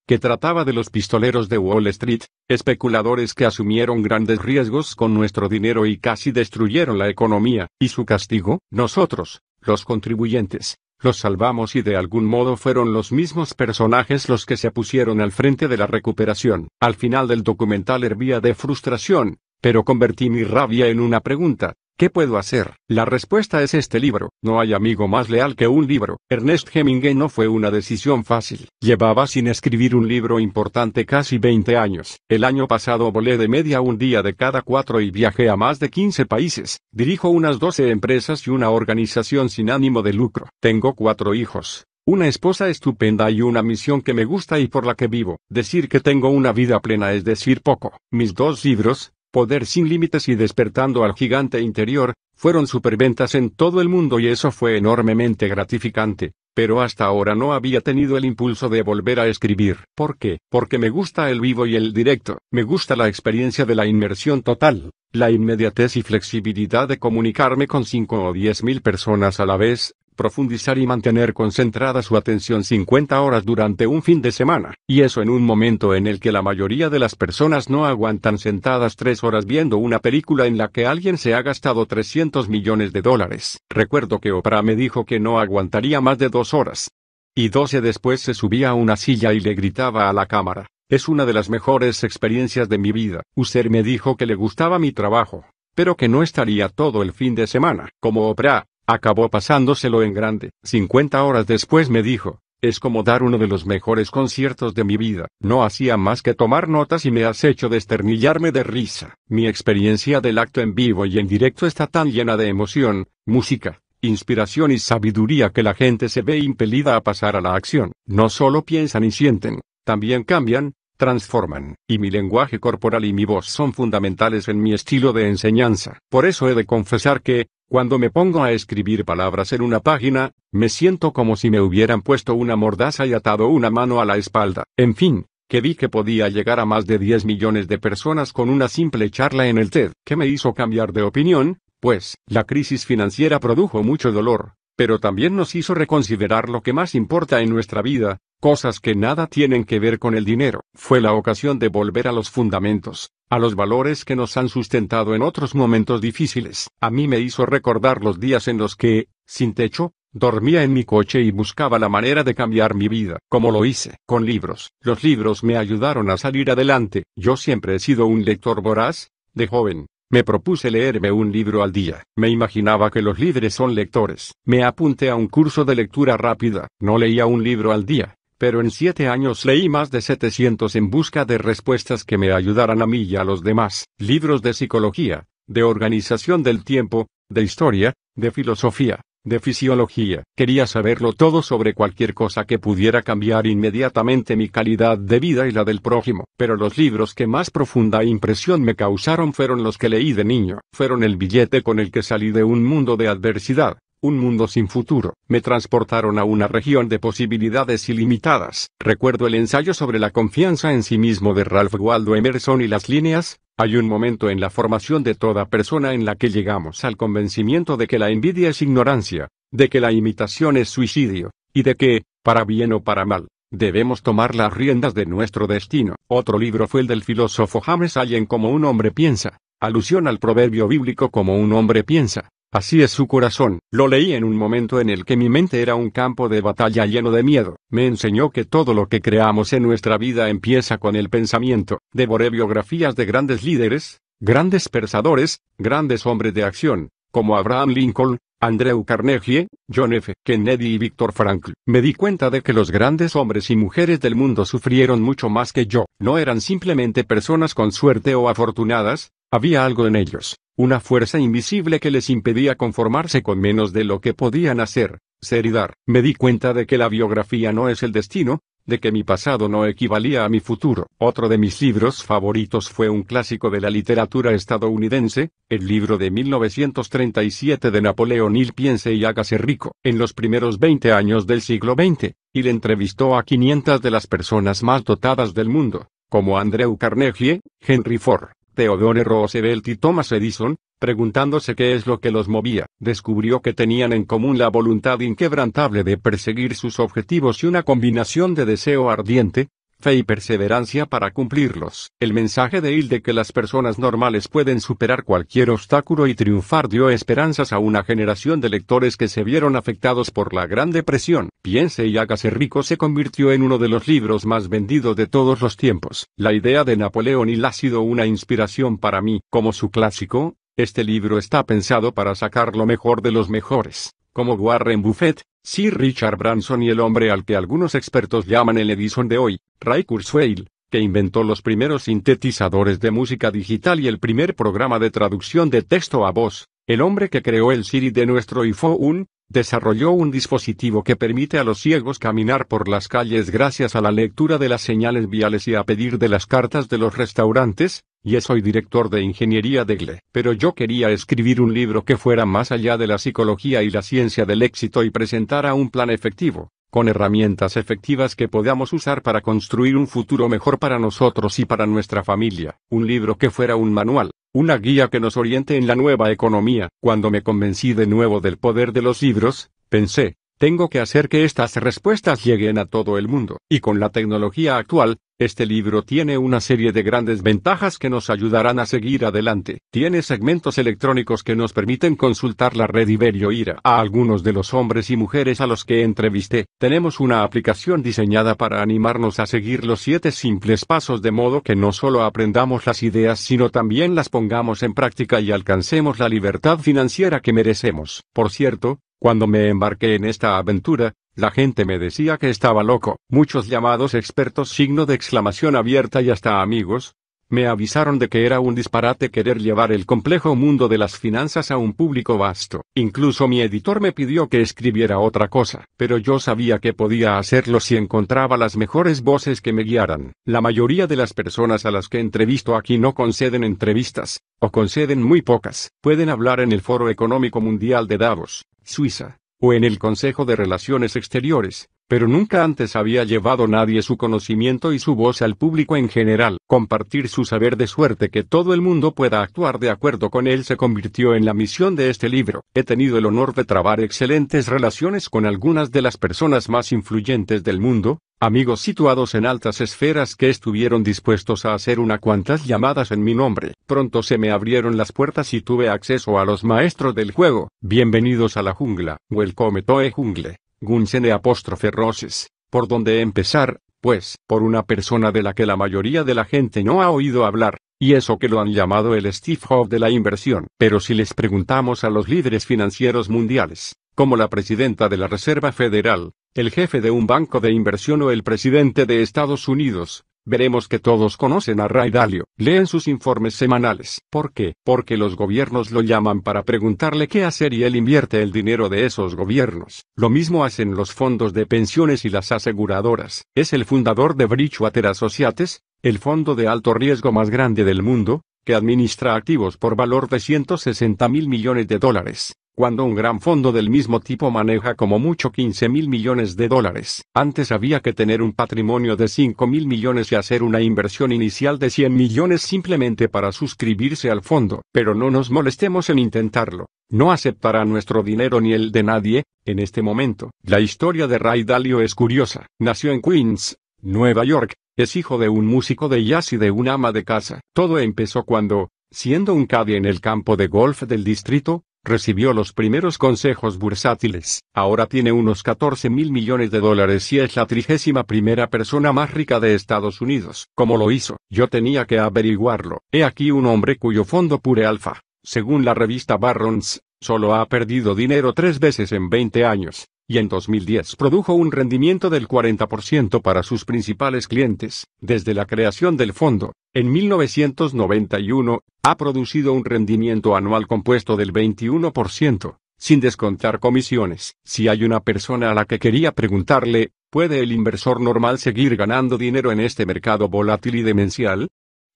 que 0.07 0.21
trataba 0.21 0.65
de 0.65 0.75
los 0.75 0.91
pistoleros 0.91 1.49
de 1.49 1.59
Wall 1.59 1.89
Street, 1.89 2.23
especuladores 2.49 3.35
que 3.35 3.47
asumieron 3.47 4.03
grandes 4.03 4.41
riesgos 4.41 4.95
con 4.95 5.13
nuestro 5.13 5.49
dinero 5.49 5.87
y 5.87 5.99
casi 5.99 6.31
destruyeron 6.31 6.99
la 6.99 7.11
economía, 7.11 7.67
y 7.81 7.89
su 7.89 8.07
castigo, 8.07 8.61
nosotros, 8.71 9.43
los 9.69 9.85
contribuyentes, 9.85 10.79
los 10.99 11.19
salvamos 11.19 11.77
y 11.77 11.83
de 11.83 11.95
algún 11.95 12.25
modo 12.25 12.57
fueron 12.57 12.93
los 12.93 13.13
mismos 13.13 13.53
personajes 13.53 14.29
los 14.29 14.47
que 14.47 14.57
se 14.57 14.71
pusieron 14.71 15.21
al 15.21 15.31
frente 15.31 15.69
de 15.69 15.77
la 15.77 15.87
recuperación. 15.87 16.69
Al 16.81 16.95
final 16.95 17.29
del 17.29 17.43
documental 17.43 18.03
hervía 18.03 18.41
de 18.41 18.55
frustración, 18.55 19.37
pero 19.61 19.85
convertí 19.85 20.31
mi 20.31 20.43
rabia 20.43 20.89
en 20.89 21.01
una 21.01 21.21
pregunta, 21.21 21.75
¿Qué 22.01 22.11
puedo 22.11 22.39
hacer? 22.39 22.75
La 22.89 23.05
respuesta 23.05 23.61
es 23.61 23.75
este 23.75 23.99
libro. 23.99 24.31
No 24.41 24.61
hay 24.61 24.73
amigo 24.73 25.09
más 25.09 25.29
leal 25.29 25.57
que 25.57 25.67
un 25.67 25.89
libro. 25.89 26.21
Ernest 26.31 26.69
Hemingway 26.73 27.13
no 27.17 27.29
fue 27.29 27.49
una 27.49 27.73
decisión 27.73 28.25
fácil. 28.25 28.69
Llevaba 28.81 29.27
sin 29.27 29.49
escribir 29.49 29.97
un 29.97 30.07
libro 30.07 30.39
importante 30.39 31.05
casi 31.05 31.39
20 31.39 31.77
años. 31.77 32.21
El 32.29 32.45
año 32.45 32.69
pasado 32.69 33.11
volé 33.11 33.37
de 33.37 33.49
media 33.49 33.81
un 33.81 33.99
día 33.99 34.23
de 34.23 34.35
cada 34.35 34.63
cuatro 34.63 35.01
y 35.01 35.11
viajé 35.11 35.49
a 35.49 35.57
más 35.57 35.81
de 35.81 35.91
15 35.91 36.25
países. 36.27 36.79
Dirijo 36.93 37.31
unas 37.31 37.59
12 37.59 37.91
empresas 37.91 38.47
y 38.47 38.51
una 38.51 38.71
organización 38.71 39.49
sin 39.49 39.69
ánimo 39.69 40.03
de 40.03 40.13
lucro. 40.13 40.51
Tengo 40.61 40.95
cuatro 40.95 41.35
hijos. 41.35 41.89
Una 42.07 42.29
esposa 42.29 42.69
estupenda 42.69 43.29
y 43.31 43.43
una 43.43 43.65
misión 43.65 44.03
que 44.03 44.15
me 44.15 44.25
gusta 44.25 44.61
y 44.61 44.69
por 44.69 44.87
la 44.87 44.95
que 44.95 45.09
vivo. 45.09 45.41
Decir 45.51 45.89
que 45.89 45.99
tengo 45.99 46.31
una 46.31 46.53
vida 46.53 46.79
plena 46.79 47.13
es 47.13 47.25
decir 47.25 47.61
poco. 47.61 47.99
Mis 48.13 48.35
dos 48.35 48.65
libros, 48.65 49.13
Poder 49.31 49.67
sin 49.67 49.89
límites 49.89 50.27
y 50.29 50.37
despertando 50.37 51.05
al 51.05 51.15
gigante 51.15 51.61
interior, 51.61 52.15
fueron 52.35 52.67
superventas 52.67 53.35
en 53.35 53.51
todo 53.51 53.83
el 53.83 53.89
mundo 53.89 54.19
y 54.19 54.29
eso 54.29 54.51
fue 54.51 54.79
enormemente 54.79 55.49
gratificante, 55.49 56.33
pero 56.55 56.81
hasta 56.81 57.05
ahora 57.05 57.35
no 57.35 57.53
había 57.53 57.83
tenido 57.83 58.17
el 58.17 58.25
impulso 58.25 58.71
de 58.71 58.83
volver 58.83 59.21
a 59.21 59.27
escribir. 59.27 59.85
¿Por 59.95 60.17
qué? 60.17 60.39
Porque 60.49 60.79
me 60.79 60.89
gusta 60.89 61.31
el 61.31 61.41
vivo 61.41 61.67
y 61.67 61.77
el 61.77 61.93
directo, 61.93 62.39
me 62.51 62.63
gusta 62.63 62.97
la 62.97 63.09
experiencia 63.09 63.67
de 63.67 63.75
la 63.75 63.87
inmersión 63.87 64.43
total, 64.43 64.93
la 65.13 65.31
inmediatez 65.31 65.97
y 65.97 66.03
flexibilidad 66.03 66.89
de 66.89 66.99
comunicarme 66.99 67.67
con 67.67 67.85
cinco 67.85 68.25
o 68.25 68.33
diez 68.33 68.63
mil 68.63 68.81
personas 68.81 69.41
a 69.41 69.47
la 69.47 69.57
vez, 69.59 69.95
profundizar 70.19 70.77
y 70.79 70.87
mantener 70.87 71.33
concentrada 71.33 72.03
su 72.03 72.17
atención 72.17 72.65
50 72.65 73.23
horas 73.23 73.45
durante 73.45 73.87
un 73.87 74.03
fin 74.03 74.21
de 74.21 74.33
semana, 74.33 74.75
y 74.87 75.03
eso 75.03 75.23
en 75.23 75.31
un 75.31 75.43
momento 75.43 75.95
en 75.95 76.09
el 76.09 76.19
que 76.19 76.33
la 76.33 76.43
mayoría 76.43 76.91
de 76.91 76.99
las 76.99 77.15
personas 77.15 77.71
no 77.71 77.87
aguantan 77.87 78.37
sentadas 78.37 78.97
tres 78.97 79.23
horas 79.23 79.47
viendo 79.47 79.79
una 79.79 80.01
película 80.01 80.47
en 80.47 80.59
la 80.59 80.69
que 80.69 80.87
alguien 80.87 81.17
se 81.17 81.35
ha 81.35 81.43
gastado 81.43 81.87
300 81.87 82.49
millones 82.49 82.93
de 82.93 83.01
dólares. 83.01 83.61
Recuerdo 83.71 84.19
que 84.19 84.33
Oprah 84.33 84.63
me 84.63 84.75
dijo 84.75 85.05
que 85.05 85.21
no 85.21 85.39
aguantaría 85.39 86.01
más 86.01 86.19
de 86.19 86.29
dos 86.29 86.53
horas. 86.53 86.91
Y 87.35 87.51
12 87.51 87.81
después 87.81 88.21
se 88.21 88.35
subía 88.35 88.71
a 88.71 88.75
una 88.75 88.97
silla 88.97 89.33
y 89.33 89.39
le 89.39 89.55
gritaba 89.55 90.11
a 90.11 90.13
la 90.13 90.27
cámara. 90.27 90.67
Es 90.91 91.07
una 91.07 91.25
de 91.25 91.33
las 91.33 91.49
mejores 91.49 92.03
experiencias 92.03 92.69
de 92.69 92.79
mi 92.79 92.91
vida. 92.91 93.23
Usted 93.37 93.67
me 93.71 93.85
dijo 93.85 94.17
que 94.17 94.27
le 94.27 94.35
gustaba 94.35 94.81
mi 94.81 94.91
trabajo, 94.91 95.45
pero 95.77 95.97
que 95.97 96.09
no 96.09 96.25
estaría 96.25 96.69
todo 96.69 97.03
el 97.03 97.13
fin 97.13 97.37
de 97.37 97.47
semana. 97.47 97.91
Como 98.01 98.29
Oprah, 98.29 98.65
Acabó 98.91 99.29
pasándoselo 99.29 100.03
en 100.03 100.15
grande. 100.15 100.49
50 100.63 101.23
horas 101.23 101.47
después 101.47 101.91
me 101.91 102.03
dijo, 102.03 102.41
es 102.63 102.81
como 102.81 103.03
dar 103.03 103.23
uno 103.23 103.37
de 103.37 103.47
los 103.47 103.67
mejores 103.67 104.11
conciertos 104.11 104.75
de 104.75 104.83
mi 104.83 104.97
vida. 104.97 105.29
No 105.41 105.63
hacía 105.63 105.99
más 105.99 106.23
que 106.23 106.33
tomar 106.33 106.71
notas 106.71 107.05
y 107.05 107.11
me 107.11 107.27
has 107.27 107.45
hecho 107.45 107.69
desternillarme 107.69 108.51
de 108.51 108.63
risa. 108.63 109.15
Mi 109.29 109.47
experiencia 109.47 110.23
del 110.23 110.39
acto 110.39 110.63
en 110.63 110.75
vivo 110.75 111.05
y 111.05 111.19
en 111.19 111.29
directo 111.29 111.67
está 111.67 111.87
tan 111.87 112.11
llena 112.11 112.39
de 112.39 112.49
emoción, 112.49 113.07
música, 113.27 113.83
inspiración 114.01 114.71
y 114.71 114.79
sabiduría 114.79 115.51
que 115.51 115.63
la 115.63 115.75
gente 115.75 116.09
se 116.09 116.23
ve 116.23 116.39
impelida 116.39 116.97
a 116.97 117.03
pasar 117.03 117.37
a 117.37 117.43
la 117.43 117.57
acción. 117.57 117.93
No 118.07 118.31
solo 118.31 118.65
piensan 118.65 119.05
y 119.05 119.11
sienten, 119.11 119.61
también 119.85 120.25
cambian, 120.25 120.73
transforman, 120.97 121.75
y 121.87 121.99
mi 121.99 122.11
lenguaje 122.11 122.59
corporal 122.59 123.05
y 123.05 123.13
mi 123.13 123.27
voz 123.27 123.49
son 123.49 123.75
fundamentales 123.75 124.49
en 124.49 124.63
mi 124.63 124.73
estilo 124.73 125.13
de 125.13 125.29
enseñanza. 125.29 125.99
Por 126.09 126.25
eso 126.25 126.49
he 126.49 126.55
de 126.55 126.65
confesar 126.65 127.21
que, 127.21 127.49
cuando 127.69 127.99
me 127.99 128.11
pongo 128.11 128.43
a 128.43 128.53
escribir 128.53 129.05
palabras 129.05 129.53
en 129.53 129.61
una 129.61 129.81
página, 129.81 130.33
me 130.51 130.71
siento 130.71 131.13
como 131.13 131.37
si 131.37 131.51
me 131.51 131.61
hubieran 131.61 132.01
puesto 132.01 132.35
una 132.35 132.57
mordaza 132.57 133.05
y 133.05 133.13
atado 133.13 133.49
una 133.49 133.71
mano 133.71 134.01
a 134.01 134.07
la 134.07 134.17
espalda. 134.17 134.65
En 134.77 134.95
fin, 134.95 135.27
que 135.49 135.61
vi 135.61 135.75
que 135.75 135.91
podía 135.91 136.31
llegar 136.31 136.61
a 136.61 136.65
más 136.65 136.87
de 136.87 136.99
10 136.99 137.27
millones 137.27 137.69
de 137.69 137.79
personas 137.79 138.33
con 138.33 138.49
una 138.49 138.69
simple 138.69 139.11
charla 139.11 139.49
en 139.49 139.59
el 139.59 139.71
TED. 139.71 139.93
¿Qué 140.05 140.17
me 140.17 140.27
hizo 140.27 140.55
cambiar 140.55 140.95
de 140.95 141.03
opinión? 141.03 141.59
Pues, 141.79 142.17
la 142.27 142.45
crisis 142.45 142.87
financiera 142.87 143.39
produjo 143.39 143.83
mucho 143.83 144.13
dolor, 144.13 144.55
pero 144.79 145.01
también 145.01 145.35
nos 145.35 145.57
hizo 145.57 145.75
reconsiderar 145.75 146.49
lo 146.49 146.63
que 146.63 146.73
más 146.73 146.95
importa 146.95 147.41
en 147.41 147.51
nuestra 147.51 147.83
vida, 147.83 148.19
cosas 148.39 148.79
que 148.79 148.95
nada 148.95 149.27
tienen 149.27 149.65
que 149.65 149.81
ver 149.81 149.99
con 149.99 150.15
el 150.15 150.25
dinero. 150.25 150.61
Fue 150.73 151.01
la 151.01 151.15
ocasión 151.15 151.59
de 151.59 151.67
volver 151.67 152.07
a 152.07 152.13
los 152.13 152.31
fundamentos, 152.31 153.11
a 153.29 153.41
los 153.41 153.57
valores 153.57 154.05
que 154.05 154.15
nos 154.15 154.37
han 154.37 154.49
sustentado 154.49 155.17
en 155.17 155.23
otros 155.23 155.57
momentos 155.57 156.01
difíciles. 156.01 156.71
A 156.81 156.91
mí 156.91 157.09
me 157.09 157.19
hizo 157.19 157.45
recordar 157.45 158.05
los 158.05 158.21
días 158.21 158.47
en 158.47 158.59
los 158.59 158.77
que, 158.77 159.09
sin 159.27 159.53
techo, 159.53 159.95
dormía 160.13 160.63
en 160.63 160.73
mi 160.73 160.85
coche 160.85 161.23
y 161.23 161.33
buscaba 161.33 161.81
la 161.81 161.89
manera 161.89 162.23
de 162.23 162.37
cambiar 162.37 162.77
mi 162.77 162.87
vida, 162.87 163.19
como 163.29 163.51
lo 163.51 163.65
hice, 163.65 163.97
con 164.07 164.25
libros. 164.25 164.71
Los 164.81 165.03
libros 165.03 165.43
me 165.43 165.57
ayudaron 165.57 166.09
a 166.09 166.19
salir 166.19 166.53
adelante. 166.53 167.03
Yo 167.17 167.37
siempre 167.37 167.75
he 167.75 167.79
sido 167.81 168.07
un 168.07 168.25
lector 168.25 168.63
voraz, 168.63 169.11
de 169.35 169.49
joven. 169.49 169.87
Me 170.11 170.25
propuse 170.25 170.71
leerme 170.71 171.13
un 171.13 171.31
libro 171.31 171.63
al 171.63 171.71
día. 171.71 172.03
Me 172.17 172.31
imaginaba 172.31 172.91
que 172.91 173.03
los 173.03 173.19
líderes 173.19 173.53
son 173.53 173.75
lectores. 173.75 174.33
Me 174.47 174.65
apunté 174.65 175.11
a 175.11 175.17
un 175.17 175.29
curso 175.29 175.67
de 175.67 175.75
lectura 175.75 176.17
rápida. 176.17 176.67
No 176.81 176.97
leía 176.97 177.27
un 177.27 177.45
libro 177.45 177.73
al 177.73 177.85
día, 177.85 178.15
pero 178.39 178.63
en 178.63 178.71
siete 178.71 179.07
años 179.07 179.45
leí 179.45 179.69
más 179.69 179.91
de 179.91 180.01
700 180.01 180.77
en 180.77 180.89
busca 180.89 181.27
de 181.27 181.37
respuestas 181.37 182.05
que 182.05 182.17
me 182.17 182.33
ayudaran 182.33 182.81
a 182.81 182.87
mí 182.87 183.03
y 183.03 183.17
a 183.17 183.25
los 183.25 183.43
demás. 183.43 183.85
Libros 183.99 184.41
de 184.41 184.55
psicología, 184.55 185.27
de 185.47 185.63
organización 185.63 186.43
del 186.43 186.65
tiempo, 186.65 187.09
de 187.29 187.43
historia, 187.43 187.93
de 188.17 188.31
filosofía, 188.31 189.03
de 189.25 189.41
fisiología. 189.41 190.23
Quería 190.37 190.67
saberlo 190.67 191.13
todo 191.13 191.43
sobre 191.43 191.75
cualquier 191.75 192.15
cosa 192.15 192.45
que 192.45 192.59
pudiera 192.59 193.03
cambiar 193.03 193.47
inmediatamente 193.47 194.37
mi 194.37 194.49
calidad 194.49 194.99
de 194.99 195.21
vida 195.21 195.47
y 195.47 195.53
la 195.53 195.65
del 195.65 195.81
prójimo. 195.81 196.25
Pero 196.37 196.57
los 196.57 196.79
libros 196.79 197.15
que 197.15 197.27
más 197.27 197.51
profunda 197.51 198.05
impresión 198.05 198.63
me 198.63 198.75
causaron 198.75 199.33
fueron 199.33 199.63
los 199.63 199.79
que 199.79 199.89
leí 199.89 200.13
de 200.13 200.25
niño. 200.25 200.61
Fueron 200.73 201.03
el 201.03 201.17
billete 201.17 201.63
con 201.63 201.79
el 201.79 201.91
que 201.91 202.03
salí 202.03 202.31
de 202.31 202.45
un 202.45 202.65
mundo 202.65 202.97
de 202.97 203.09
adversidad, 203.09 203.79
un 204.01 204.19
mundo 204.19 204.49
sin 204.49 204.69
futuro. 204.69 205.15
Me 205.27 205.41
transportaron 205.41 206.19
a 206.19 206.25
una 206.25 206.49
región 206.49 206.89
de 206.89 206.99
posibilidades 206.99 207.89
ilimitadas. 207.89 208.69
Recuerdo 208.79 209.27
el 209.27 209.35
ensayo 209.35 209.75
sobre 209.75 209.99
la 209.99 210.11
confianza 210.11 210.73
en 210.73 210.83
sí 210.83 210.99
mismo 210.99 211.35
de 211.35 211.45
Ralph 211.45 211.75
Waldo 211.79 212.15
Emerson 212.15 212.63
y 212.63 212.69
las 212.69 212.89
líneas, 212.89 213.41
hay 213.57 213.77
un 213.77 213.89
momento 213.89 214.31
en 214.31 214.41
la 214.41 214.51
formación 214.51 215.03
de 215.03 215.17
toda 215.17 215.47
persona 215.47 215.93
en 215.93 216.05
la 216.05 216.15
que 216.15 216.31
llegamos 216.31 216.85
al 216.85 216.97
convencimiento 216.97 217.77
de 217.77 217.89
que 217.89 217.99
la 217.99 218.11
envidia 218.11 218.51
es 218.51 218.63
ignorancia, 218.63 219.29
de 219.51 219.69
que 219.69 219.81
la 219.81 219.91
imitación 219.91 220.57
es 220.57 220.69
suicidio, 220.69 221.33
y 221.53 221.65
de 221.65 221.75
que, 221.75 222.03
para 222.23 222.45
bien 222.45 222.73
o 222.73 222.85
para 222.85 223.05
mal, 223.05 223.27
debemos 223.51 224.03
tomar 224.03 224.37
las 224.37 224.53
riendas 224.53 224.95
de 224.95 225.07
nuestro 225.07 225.49
destino. 225.49 225.97
Otro 226.07 226.39
libro 226.39 226.69
fue 226.69 226.83
el 226.83 226.87
del 226.87 227.03
filósofo 227.03 227.61
James 227.61 227.97
Allen 227.97 228.27
como 228.27 228.51
un 228.51 228.65
hombre 228.65 228.93
piensa, 228.93 229.39
alusión 229.61 230.07
al 230.07 230.19
proverbio 230.19 230.69
bíblico 230.69 231.11
como 231.11 231.37
un 231.37 231.53
hombre 231.53 231.83
piensa. 231.83 232.29
Así 232.51 232.81
es 232.83 232.91
su 232.93 233.07
corazón. 233.07 233.59
Lo 233.71 233.89
leí 233.89 234.15
en 234.15 234.25
un 234.25 234.35
momento 234.35 234.81
en 234.81 234.89
el 234.89 235.05
que 235.05 235.19
mi 235.19 235.29
mente 235.29 235.61
era 235.61 235.75
un 235.75 235.91
campo 235.91 236.31
de 236.31 236.41
batalla 236.41 236.87
lleno 236.87 237.11
de 237.11 237.23
miedo. 237.23 237.57
Me 237.69 237.87
enseñó 237.87 238.31
que 238.31 238.47
todo 238.47 238.73
lo 238.73 238.87
que 238.87 239.03
creamos 239.03 239.53
en 239.53 239.65
nuestra 239.65 239.99
vida 239.99 240.31
empieza 240.31 240.79
con 240.79 240.97
el 240.97 241.11
pensamiento. 241.11 241.81
Devoré 241.93 242.31
biografías 242.31 242.97
de 242.97 243.05
grandes 243.05 243.45
líderes, 243.45 244.01
grandes 244.19 244.71
pensadores, 244.71 245.41
grandes 245.59 246.07
hombres 246.07 246.33
de 246.33 246.45
acción, 246.45 246.89
como 247.11 247.37
Abraham 247.37 247.69
Lincoln, 247.71 248.19
Andrew 248.41 248.83
Carnegie, 248.85 249.49
John 249.71 249.93
F. 249.93 250.15
Kennedy 250.25 250.75
y 250.75 250.79
Víctor 250.79 251.13
Frankl. 251.13 251.53
Me 251.67 251.83
di 251.83 251.93
cuenta 251.93 252.31
de 252.31 252.41
que 252.41 252.55
los 252.55 252.71
grandes 252.71 253.15
hombres 253.15 253.51
y 253.51 253.57
mujeres 253.57 254.01
del 254.01 254.15
mundo 254.15 254.47
sufrieron 254.47 255.03
mucho 255.03 255.29
más 255.29 255.53
que 255.53 255.67
yo. 255.67 255.85
No 255.99 256.17
eran 256.17 256.41
simplemente 256.41 257.05
personas 257.05 257.53
con 257.53 257.73
suerte 257.73 258.15
o 258.15 258.29
afortunadas, 258.29 259.11
había 259.31 259.65
algo 259.65 259.87
en 259.87 259.97
ellos, 259.97 260.39
una 260.57 260.81
fuerza 260.81 261.19
invisible 261.19 261.81
que 261.81 261.91
les 261.91 262.09
impedía 262.11 262.57
conformarse 262.57 263.23
con 263.23 263.39
menos 263.41 263.73
de 263.73 263.85
lo 263.85 264.01
que 264.01 264.15
podían 264.15 264.61
hacer, 264.61 264.99
ser 265.21 265.47
y 265.47 265.51
dar. 265.51 265.75
Me 265.87 266.03
di 266.03 266.15
cuenta 266.15 266.55
de 266.55 266.67
que 266.67 266.79
la 266.79 266.89
biografía 266.89 267.53
no 267.53 267.69
es 267.69 267.83
el 267.83 267.93
destino, 267.93 268.41
de 268.65 268.81
que 268.81 268.93
mi 268.93 269.03
pasado 269.03 269.49
no 269.49 269.67
equivalía 269.67 270.25
a 270.25 270.29
mi 270.29 270.41
futuro. 270.41 270.89
Otro 270.99 271.29
de 271.29 271.39
mis 271.39 271.61
libros 271.63 272.05
favoritos 272.05 272.69
fue 272.69 272.91
un 272.91 273.03
clásico 273.03 273.49
de 273.49 273.63
la 273.63 273.71
literatura 273.71 274.33
estadounidense, 274.33 275.31
el 275.49 275.67
libro 275.67 275.97
de 275.97 276.11
1937 276.11 277.71
de 277.71 277.83
Napoleón 277.83 278.37
Hill 278.37 278.53
Piense 278.53 278.93
y 278.93 279.05
hágase 279.07 279.39
rico. 279.39 279.73
En 279.83 279.99
los 279.99 280.13
primeros 280.13 280.59
20 280.59 280.93
años 280.93 281.27
del 281.27 281.41
siglo 281.41 281.75
XX, 281.75 282.13
Hill 282.35 282.47
entrevistó 282.47 283.17
a 283.17 283.25
500 283.25 283.81
de 283.81 283.91
las 283.91 284.07
personas 284.07 284.63
más 284.63 284.85
dotadas 284.85 285.33
del 285.33 285.49
mundo, 285.49 285.89
como 286.11 286.39
Andrew 286.39 286.77
Carnegie, 286.77 287.41
Henry 287.61 287.97
Ford, 287.97 288.29
Theodore 288.59 289.05
Roosevelt 289.05 289.69
y 289.69 289.77
Thomas 289.77 290.11
Edison, 290.11 290.57
preguntándose 290.81 291.55
qué 291.55 291.75
es 291.75 291.87
lo 291.87 292.01
que 292.01 292.11
los 292.11 292.27
movía. 292.27 292.67
Descubrió 292.81 293.41
que 293.41 293.53
tenían 293.53 293.93
en 293.93 294.05
común 294.05 294.37
la 294.37 294.49
voluntad 294.49 294.99
inquebrantable 294.99 295.85
de 295.85 295.97
perseguir 295.97 296.57
sus 296.57 296.81
objetivos 296.81 297.45
y 297.45 297.47
una 297.47 297.63
combinación 297.63 298.35
de 298.35 298.47
deseo 298.47 298.91
ardiente, 298.91 299.51
fe 299.81 299.95
y 299.95 300.03
perseverancia 300.03 300.87
para 300.87 301.13
cumplirlos. 301.13 301.93
El 302.01 302.13
mensaje 302.13 302.61
de 302.61 302.73
Hill 302.73 302.89
de 302.89 303.01
que 303.01 303.13
las 303.13 303.33
personas 303.33 303.79
normales 303.79 304.29
pueden 304.29 304.61
superar 304.61 305.05
cualquier 305.05 305.51
obstáculo 305.51 306.07
y 306.07 306.15
triunfar 306.15 306.69
dio 306.69 306.91
esperanzas 306.91 307.53
a 307.53 307.59
una 307.59 307.85
generación 307.85 308.41
de 308.41 308.49
lectores 308.49 308.97
que 308.97 309.09
se 309.09 309.23
vieron 309.23 309.57
afectados 309.57 310.11
por 310.11 310.35
la 310.35 310.47
Gran 310.47 310.71
Depresión. 310.71 311.29
Piense 311.43 311.87
y 311.87 311.97
hágase 311.97 312.31
rico 312.31 312.63
se 312.63 312.77
convirtió 312.77 313.33
en 313.33 313.43
uno 313.43 313.59
de 313.59 313.69
los 313.69 313.87
libros 313.87 314.27
más 314.27 314.49
vendidos 314.49 314.97
de 314.97 315.07
todos 315.07 315.41
los 315.41 315.57
tiempos. 315.57 316.09
La 316.17 316.33
idea 316.33 316.65
de 316.65 316.77
Napoleón 316.77 317.29
Hill 317.29 317.45
ha 317.45 317.53
sido 317.53 317.83
una 317.83 318.07
inspiración 318.07 318.79
para 318.79 319.01
mí, 319.01 319.21
como 319.31 319.53
su 319.53 319.71
clásico, 319.71 320.35
este 320.59 320.83
libro 320.83 321.19
está 321.19 321.47
pensado 321.47 321.95
para 321.95 322.17
sacar 322.17 322.57
lo 322.57 322.67
mejor 322.67 323.01
de 323.01 323.13
los 323.13 323.31
mejores, 323.31 323.95
como 324.19 324.35
Warren 324.35 324.83
Buffett, 324.83 325.23
Sir 325.45 325.79
Richard 325.79 326.17
Branson 326.17 326.61
y 326.65 326.71
el 326.71 326.81
hombre 326.81 327.13
al 327.13 327.25
que 327.25 327.37
algunos 327.37 327.77
expertos 327.77 328.27
llaman 328.27 328.59
el 328.59 328.69
Edison 328.69 329.07
de 329.07 329.17
hoy, 329.17 329.39
Ray 329.61 329.85
Kurzweil, 329.85 330.49
que 330.73 330.81
inventó 330.81 331.23
los 331.23 331.41
primeros 331.41 331.85
sintetizadores 331.85 332.81
de 332.81 332.91
música 332.91 333.31
digital 333.31 333.79
y 333.79 333.87
el 333.87 334.01
primer 334.01 334.35
programa 334.35 334.81
de 334.81 334.91
traducción 334.91 335.51
de 335.51 335.63
texto 335.63 336.05
a 336.05 336.11
voz, 336.11 336.49
el 336.69 336.83
hombre 336.83 337.09
que 337.09 337.23
creó 337.23 337.51
el 337.51 337.65
Siri 337.65 337.91
de 337.91 338.05
nuestro 338.05 338.43
iPhone, 338.43 339.07
desarrolló 339.31 339.91
un 339.91 340.11
dispositivo 340.11 340.85
que 340.85 340.97
permite 340.97 341.39
a 341.39 341.45
los 341.45 341.61
ciegos 341.61 341.99
caminar 341.99 342.47
por 342.47 342.69
las 342.69 342.89
calles 342.89 343.31
gracias 343.31 343.75
a 343.75 343.81
la 343.81 343.91
lectura 343.91 344.37
de 344.37 344.51
las 344.51 344.61
señales 344.61 345.09
viales 345.09 345.49
y 345.49 345.55
a 345.55 345.65
pedir 345.65 345.99
de 345.99 346.11
las 346.11 346.27
cartas 346.27 346.69
de 346.69 346.77
los 346.77 346.95
restaurantes, 346.95 347.85
y 348.05 348.21
soy 348.21 348.43
director 348.43 348.91
de 348.91 349.01
ingeniería 349.01 349.65
de 349.65 349.77
GLE. 349.77 350.01
Pero 350.13 350.35
yo 350.35 350.55
quería 350.55 350.91
escribir 350.91 351.41
un 351.41 351.55
libro 351.55 351.87
que 351.87 351.97
fuera 351.97 352.27
más 352.27 352.53
allá 352.53 352.77
de 352.77 352.87
la 352.87 352.99
psicología 352.99 353.63
y 353.63 353.71
la 353.71 353.81
ciencia 353.81 354.27
del 354.27 354.43
éxito 354.43 354.85
y 354.85 354.91
presentara 354.91 355.55
un 355.55 355.71
plan 355.71 355.89
efectivo, 355.89 356.51
con 356.69 356.89
herramientas 356.89 357.57
efectivas 357.57 358.15
que 358.15 358.29
podamos 358.29 358.75
usar 358.75 359.01
para 359.01 359.23
construir 359.23 359.75
un 359.75 359.87
futuro 359.87 360.29
mejor 360.29 360.59
para 360.59 360.79
nosotros 360.79 361.39
y 361.39 361.47
para 361.47 361.67
nuestra 361.67 362.05
familia. 362.05 362.59
Un 362.69 362.87
libro 362.87 363.17
que 363.17 363.31
fuera 363.31 363.57
un 363.57 363.73
manual, 363.73 364.11
una 364.33 364.59
guía 364.59 364.89
que 364.89 365.01
nos 365.01 365.17
oriente 365.17 365.57
en 365.57 365.67
la 365.67 365.75
nueva 365.75 366.11
economía. 366.11 366.69
Cuando 366.81 367.11
me 367.11 367.23
convencí 367.23 367.73
de 367.73 367.87
nuevo 367.87 368.21
del 368.21 368.37
poder 368.37 368.73
de 368.73 368.83
los 368.83 369.03
libros, 369.03 369.51
pensé, 369.69 370.17
tengo 370.39 370.69
que 370.69 370.81
hacer 370.81 371.09
que 371.09 371.25
estas 371.25 371.57
respuestas 371.57 372.25
lleguen 372.25 372.59
a 372.59 372.67
todo 372.67 372.97
el 372.97 373.09
mundo. 373.09 373.39
Y 373.49 373.61
con 373.61 373.81
la 373.81 373.91
tecnología 373.91 374.57
actual, 374.57 374.99
este 375.21 375.47
libro 375.47 375.83
tiene 375.83 376.17
una 376.17 376.41
serie 376.41 376.71
de 376.71 376.85
grandes 376.85 377.25
ventajas 377.25 377.77
que 377.77 377.91
nos 377.91 378.09
ayudarán 378.09 378.61
a 378.61 378.67
seguir 378.67 379.05
adelante. 379.05 379.63
Tiene 379.73 380.03
segmentos 380.03 380.59
electrónicos 380.59 381.25
que 381.25 381.35
nos 381.35 381.53
permiten 381.53 381.97
consultar 381.97 382.57
la 382.57 382.69
red 382.69 382.89
y 382.89 383.25
oír 383.25 383.57
a 383.65 383.81
algunos 383.81 384.23
de 384.23 384.33
los 384.33 384.55
hombres 384.55 384.91
y 384.91 384.97
mujeres 384.97 385.41
a 385.41 385.49
los 385.49 385.65
que 385.65 385.83
entrevisté. 385.83 386.47
Tenemos 386.61 387.01
una 387.01 387.25
aplicación 387.25 387.83
diseñada 387.83 388.37
para 388.37 388.63
animarnos 388.63 389.19
a 389.19 389.27
seguir 389.27 389.65
los 389.65 389.81
siete 389.81 390.13
simples 390.13 390.65
pasos 390.65 391.03
de 391.03 391.11
modo 391.11 391.43
que 391.43 391.57
no 391.57 391.73
solo 391.73 392.05
aprendamos 392.05 392.65
las 392.67 392.85
ideas 392.85 393.19
sino 393.19 393.51
también 393.51 393.97
las 393.97 394.09
pongamos 394.09 394.63
en 394.63 394.73
práctica 394.73 395.21
y 395.21 395.33
alcancemos 395.33 395.99
la 395.99 396.09
libertad 396.09 396.61
financiera 396.61 397.19
que 397.19 397.33
merecemos. 397.33 398.05
Por 398.13 398.31
cierto, 398.31 398.79
cuando 398.99 399.27
me 399.27 399.49
embarqué 399.49 399.95
en 399.95 400.05
esta 400.05 400.39
aventura, 400.39 400.95
la 401.15 401.31
gente 401.31 401.65
me 401.65 401.79
decía 401.79 402.17
que 402.17 402.31
estaba 402.31 402.63
loco. 402.63 402.99
Muchos 403.09 403.49
llamados 403.49 403.95
expertos 403.95 404.51
signo 404.51 404.87
de 404.87 404.95
exclamación 404.95 405.57
abierta 405.57 406.03
y 406.03 406.11
hasta 406.11 406.43
amigos, 406.43 406.95
me 407.31 407.47
avisaron 407.47 407.99
de 407.99 408.09
que 408.09 408.25
era 408.25 408.41
un 408.41 408.55
disparate 408.55 409.11
querer 409.11 409.39
llevar 409.39 409.71
el 409.71 409.85
complejo 409.85 410.35
mundo 410.35 410.69
de 410.69 410.79
las 410.79 410.99
finanzas 410.99 411.51
a 411.51 411.59
un 411.59 411.75
público 411.75 412.17
vasto. 412.17 412.63
Incluso 412.75 413.29
mi 413.29 413.41
editor 413.41 413.81
me 413.81 413.93
pidió 413.93 414.29
que 414.29 414.41
escribiera 414.41 414.99
otra 414.99 415.29
cosa, 415.29 415.67
pero 415.77 415.99
yo 415.99 416.19
sabía 416.19 416.59
que 416.59 416.73
podía 416.73 417.19
hacerlo 417.19 417.61
si 417.61 417.77
encontraba 417.77 418.37
las 418.37 418.57
mejores 418.57 419.03
voces 419.03 419.41
que 419.41 419.53
me 419.53 419.65
guiaran. 419.65 420.13
La 420.25 420.41
mayoría 420.41 420.87
de 420.87 420.97
las 420.97 421.13
personas 421.13 421.67
a 421.67 421.71
las 421.71 421.89
que 421.89 422.01
entrevisto 422.01 422.57
aquí 422.57 422.79
no 422.79 422.95
conceden 422.95 423.45
entrevistas, 423.45 424.23
o 424.39 424.51
conceden 424.51 425.03
muy 425.03 425.23
pocas. 425.23 425.73
Pueden 425.81 426.09
hablar 426.09 426.41
en 426.41 426.53
el 426.53 426.63
Foro 426.63 426.89
Económico 426.89 427.41
Mundial 427.41 427.87
de 427.89 427.99
Davos, 427.99 428.47
Suiza, 428.65 429.19
o 429.41 429.53
en 429.53 429.65
el 429.65 429.79
Consejo 429.79 430.25
de 430.25 430.37
Relaciones 430.37 430.97
Exteriores, 430.97 431.69
pero 431.89 432.07
nunca 432.07 432.45
antes 432.45 432.77
había 432.77 433.03
llevado 433.05 433.49
nadie 433.49 433.81
su 433.81 433.97
conocimiento 433.97 434.75
y 434.75 434.79
su 434.79 434.95
voz 434.95 435.23
al 435.23 435.37
público 435.37 435.75
en 435.75 435.89
general. 435.89 436.37
Compartir 436.47 437.09
su 437.09 437.25
saber 437.25 437.57
de 437.57 437.67
suerte 437.67 438.11
que 438.11 438.25
todo 438.25 438.53
el 438.53 438.61
mundo 438.61 438.93
pueda 438.93 439.23
actuar 439.23 439.59
de 439.59 439.71
acuerdo 439.71 440.11
con 440.11 440.27
él 440.27 440.45
se 440.45 440.59
convirtió 440.59 441.15
en 441.15 441.25
la 441.25 441.33
misión 441.33 441.77
de 441.77 441.89
este 441.89 442.11
libro. 442.11 442.43
He 442.55 442.63
tenido 442.63 442.99
el 442.99 443.07
honor 443.07 443.35
de 443.35 443.45
trabar 443.45 443.81
excelentes 443.81 444.49
relaciones 444.49 445.09
con 445.09 445.25
algunas 445.25 445.71
de 445.71 445.81
las 445.81 445.97
personas 445.97 446.51
más 446.51 446.73
influyentes 446.73 447.43
del 447.43 447.59
mundo, 447.59 448.01
amigos 448.21 448.61
situados 448.61 449.15
en 449.15 449.25
altas 449.25 449.63
esferas 449.63 450.15
que 450.15 450.29
estuvieron 450.29 450.83
dispuestos 450.83 451.47
a 451.47 451.55
hacer 451.55 451.81
una 451.81 451.99
cuantas 451.99 452.45
llamadas 452.45 452.91
en 452.91 453.03
mi 453.03 453.15
nombre. 453.15 453.55
Pronto 453.67 454.03
se 454.03 454.19
me 454.19 454.31
abrieron 454.31 454.77
las 454.77 454.93
puertas 454.93 455.33
y 455.33 455.41
tuve 455.41 455.71
acceso 455.71 456.19
a 456.19 456.27
los 456.27 456.45
maestros 456.45 456.95
del 456.95 457.13
juego. 457.13 457.49
Bienvenidos 457.63 458.37
a 458.37 458.43
la 458.43 458.53
jungla. 458.53 458.99
Welcome 459.09 459.63
to 459.63 459.79
the 459.79 459.91
jungle. 459.91 460.37
Gunsene 460.61 461.13
apóstrofe 461.13 461.71
Roses. 461.71 462.31
¿Por 462.51 462.67
dónde 462.67 463.01
empezar? 463.01 463.61
Pues, 463.81 464.17
por 464.27 464.43
una 464.43 464.65
persona 464.65 465.13
de 465.13 465.23
la 465.23 465.33
que 465.33 465.47
la 465.47 465.57
mayoría 465.57 466.03
de 466.03 466.17
la 466.17 466.25
gente 466.25 466.65
no 466.65 466.83
ha 466.83 466.91
oído 466.91 467.25
hablar, 467.25 467.59
y 467.79 467.95
eso 467.95 468.19
que 468.19 468.29
lo 468.29 468.41
han 468.41 468.53
llamado 468.53 468.97
el 468.97 469.13
Steve 469.13 469.39
Jobs 469.41 469.71
de 469.71 469.79
la 469.79 469.91
inversión. 469.91 470.49
Pero 470.59 470.81
si 470.81 470.95
les 470.95 471.15
preguntamos 471.15 471.85
a 471.85 471.91
los 471.91 472.09
líderes 472.09 472.45
financieros 472.45 473.09
mundiales, 473.09 473.77
como 473.95 474.17
la 474.17 474.27
presidenta 474.29 474.89
de 474.89 474.97
la 474.97 475.07
Reserva 475.07 475.53
Federal, 475.53 476.11
el 476.35 476.51
jefe 476.51 476.81
de 476.81 476.91
un 476.91 477.07
banco 477.07 477.39
de 477.39 477.53
inversión 477.53 478.03
o 478.03 478.11
el 478.11 478.25
presidente 478.25 478.85
de 478.85 479.03
Estados 479.03 479.47
Unidos, 479.47 480.07
veremos 480.29 480.69
que 480.69 480.79
todos 480.79 481.17
conocen 481.17 481.59
a 481.61 481.69
Ray 481.69 481.91
Dalio, 481.91 482.25
leen 482.37 482.67
sus 482.67 482.87
informes 482.87 483.35
semanales. 483.35 484.03
¿Por 484.11 484.33
qué? 484.33 484.55
Porque 484.65 484.97
los 484.97 485.17
gobiernos 485.17 485.71
lo 485.71 485.81
llaman 485.81 486.21
para 486.21 486.45
preguntarle 486.45 487.09
qué 487.09 487.25
hacer 487.25 487.55
y 487.55 487.65
él 487.65 487.75
invierte 487.75 488.23
el 488.23 488.31
dinero 488.31 488.69
de 488.69 488.85
esos 488.87 489.17
gobiernos. 489.17 489.87
Lo 489.97 490.11
mismo 490.11 490.45
hacen 490.45 490.75
los 490.75 490.93
fondos 490.93 491.33
de 491.33 491.47
pensiones 491.47 492.05
y 492.05 492.11
las 492.11 492.31
aseguradoras. 492.31 493.25
Es 493.35 493.53
el 493.53 493.65
fundador 493.65 494.15
de 494.17 494.27
Bridgewater 494.27 494.87
Associates, 494.87 495.63
el 495.83 495.99
fondo 495.99 496.35
de 496.35 496.49
alto 496.49 496.75
riesgo 496.75 497.13
más 497.13 497.31
grande 497.31 497.65
del 497.65 497.83
mundo, 497.83 498.23
que 498.49 498.55
administra 498.55 499.15
activos 499.15 499.59
por 499.59 499.77
valor 499.77 500.09
de 500.09 500.21
160 500.21 501.07
mil 501.11 501.29
millones 501.29 501.69
de 501.69 501.79
dólares 501.79 502.33
cuando 502.55 502.83
un 502.83 502.95
gran 502.97 503.21
fondo 503.21 503.53
del 503.53 503.71
mismo 503.71 504.01
tipo 504.01 504.33
maneja 504.33 504.75
como 504.75 504.99
mucho 504.99 505.31
15 505.31 505.69
mil 505.69 505.89
millones 505.89 506.35
de 506.35 506.49
dólares. 506.49 507.05
Antes 507.15 507.53
había 507.53 507.79
que 507.79 507.93
tener 507.93 508.21
un 508.21 508.33
patrimonio 508.33 508.97
de 508.97 509.07
5 509.07 509.47
mil 509.47 509.69
millones 509.69 510.11
y 510.11 510.17
hacer 510.17 510.43
una 510.43 510.61
inversión 510.61 511.13
inicial 511.13 511.61
de 511.61 511.71
100 511.71 511.95
millones 511.95 512.43
simplemente 512.43 513.09
para 513.09 513.31
suscribirse 513.31 514.11
al 514.11 514.23
fondo, 514.23 514.63
pero 514.73 514.93
no 514.93 515.09
nos 515.09 515.31
molestemos 515.31 515.89
en 515.89 516.01
intentarlo. 516.01 516.67
No 516.91 517.13
aceptará 517.13 517.65
nuestro 517.65 518.03
dinero 518.03 518.41
ni 518.41 518.55
el 518.55 518.73
de 518.73 518.83
nadie, 518.83 519.25
en 519.45 519.61
este 519.61 519.81
momento. 519.83 520.33
La 520.43 520.59
historia 520.59 521.07
de 521.07 521.19
Ray 521.19 521.45
Dalio 521.45 521.81
es 521.81 521.95
curiosa. 521.95 522.49
Nació 522.59 522.91
en 522.91 523.03
Queens, 523.03 523.57
Nueva 523.81 524.25
York, 524.25 524.55
es 524.77 524.97
hijo 524.97 525.19
de 525.19 525.29
un 525.29 525.47
músico 525.47 525.89
de 525.89 526.05
jazz 526.05 526.33
y 526.33 526.37
de 526.37 526.51
una 526.51 526.73
ama 526.73 526.91
de 526.91 527.05
casa. 527.05 527.41
Todo 527.55 527.79
empezó 527.79 528.25
cuando, 528.25 528.71
siendo 528.91 529.35
un 529.35 529.47
caddy 529.47 529.77
en 529.77 529.85
el 529.85 530.01
campo 530.01 530.37
de 530.37 530.49
golf 530.49 530.83
del 530.83 531.05
distrito, 531.05 531.63
recibió 531.85 532.33
los 532.33 532.53
primeros 532.53 532.99
consejos 532.99 533.57
bursátiles. 533.57 534.43
Ahora 534.53 534.87
tiene 534.87 535.13
unos 535.13 535.45
14 535.45 535.91
mil 535.91 536.11
millones 536.11 536.51
de 536.51 536.59
dólares 536.59 537.13
y 537.13 537.21
es 537.21 537.37
la 537.37 537.47
trigésima 537.47 538.03
primera 538.03 538.51
persona 538.51 538.93
más 538.93 539.13
rica 539.13 539.39
de 539.39 539.55
Estados 539.55 540.01
Unidos. 540.01 540.49
¿Cómo 540.57 540.77
lo 540.77 540.91
hizo? 540.91 541.17
Yo 541.31 541.47
tenía 541.47 541.85
que 541.85 542.01
averiguarlo. 542.01 542.83
He 542.91 543.05
aquí 543.05 543.31
un 543.31 543.47
hombre 543.47 543.77
cuyo 543.77 544.05
fondo 544.05 544.41
pure 544.41 544.67
alfa, 544.67 545.03
según 545.23 545.65
la 545.65 545.75
revista 545.75 546.17
Barrons, 546.17 546.83
solo 547.01 547.37
ha 547.37 547.47
perdido 547.47 547.95
dinero 547.95 548.33
tres 548.33 548.59
veces 548.59 548.91
en 548.91 549.09
20 549.09 549.45
años 549.45 549.89
y 550.09 550.19
en 550.19 550.29
2010 550.29 550.97
produjo 550.97 551.35
un 551.35 551.53
rendimiento 551.53 552.11
del 552.11 552.27
40% 552.27 553.23
para 553.23 553.43
sus 553.43 553.65
principales 553.65 554.27
clientes. 554.27 554.87
Desde 555.01 555.35
la 555.35 555.45
creación 555.45 555.97
del 555.97 556.15
fondo, 556.15 556.55
en 556.75 556.91
1991, 556.91 558.63
ha 558.83 558.97
producido 558.97 559.53
un 559.53 559.65
rendimiento 559.65 560.35
anual 560.35 560.67
compuesto 560.67 561.17
del 561.17 561.33
21%, 561.33 562.57
sin 562.79 563.01
descontar 563.01 563.61
comisiones. 563.61 564.35
Si 564.45 564.67
hay 564.67 564.83
una 564.85 565.01
persona 565.01 565.51
a 565.51 565.55
la 565.55 565.67
que 565.67 565.79
quería 565.79 566.13
preguntarle, 566.13 566.91
¿Puede 567.11 567.41
el 567.41 567.53
inversor 567.53 568.03
normal 568.03 568.39
seguir 568.39 568.77
ganando 568.77 569.17
dinero 569.17 569.51
en 569.51 569.61
este 569.61 569.87
mercado 569.87 570.29
volátil 570.29 570.75
y 570.75 570.83
demencial? 570.83 571.49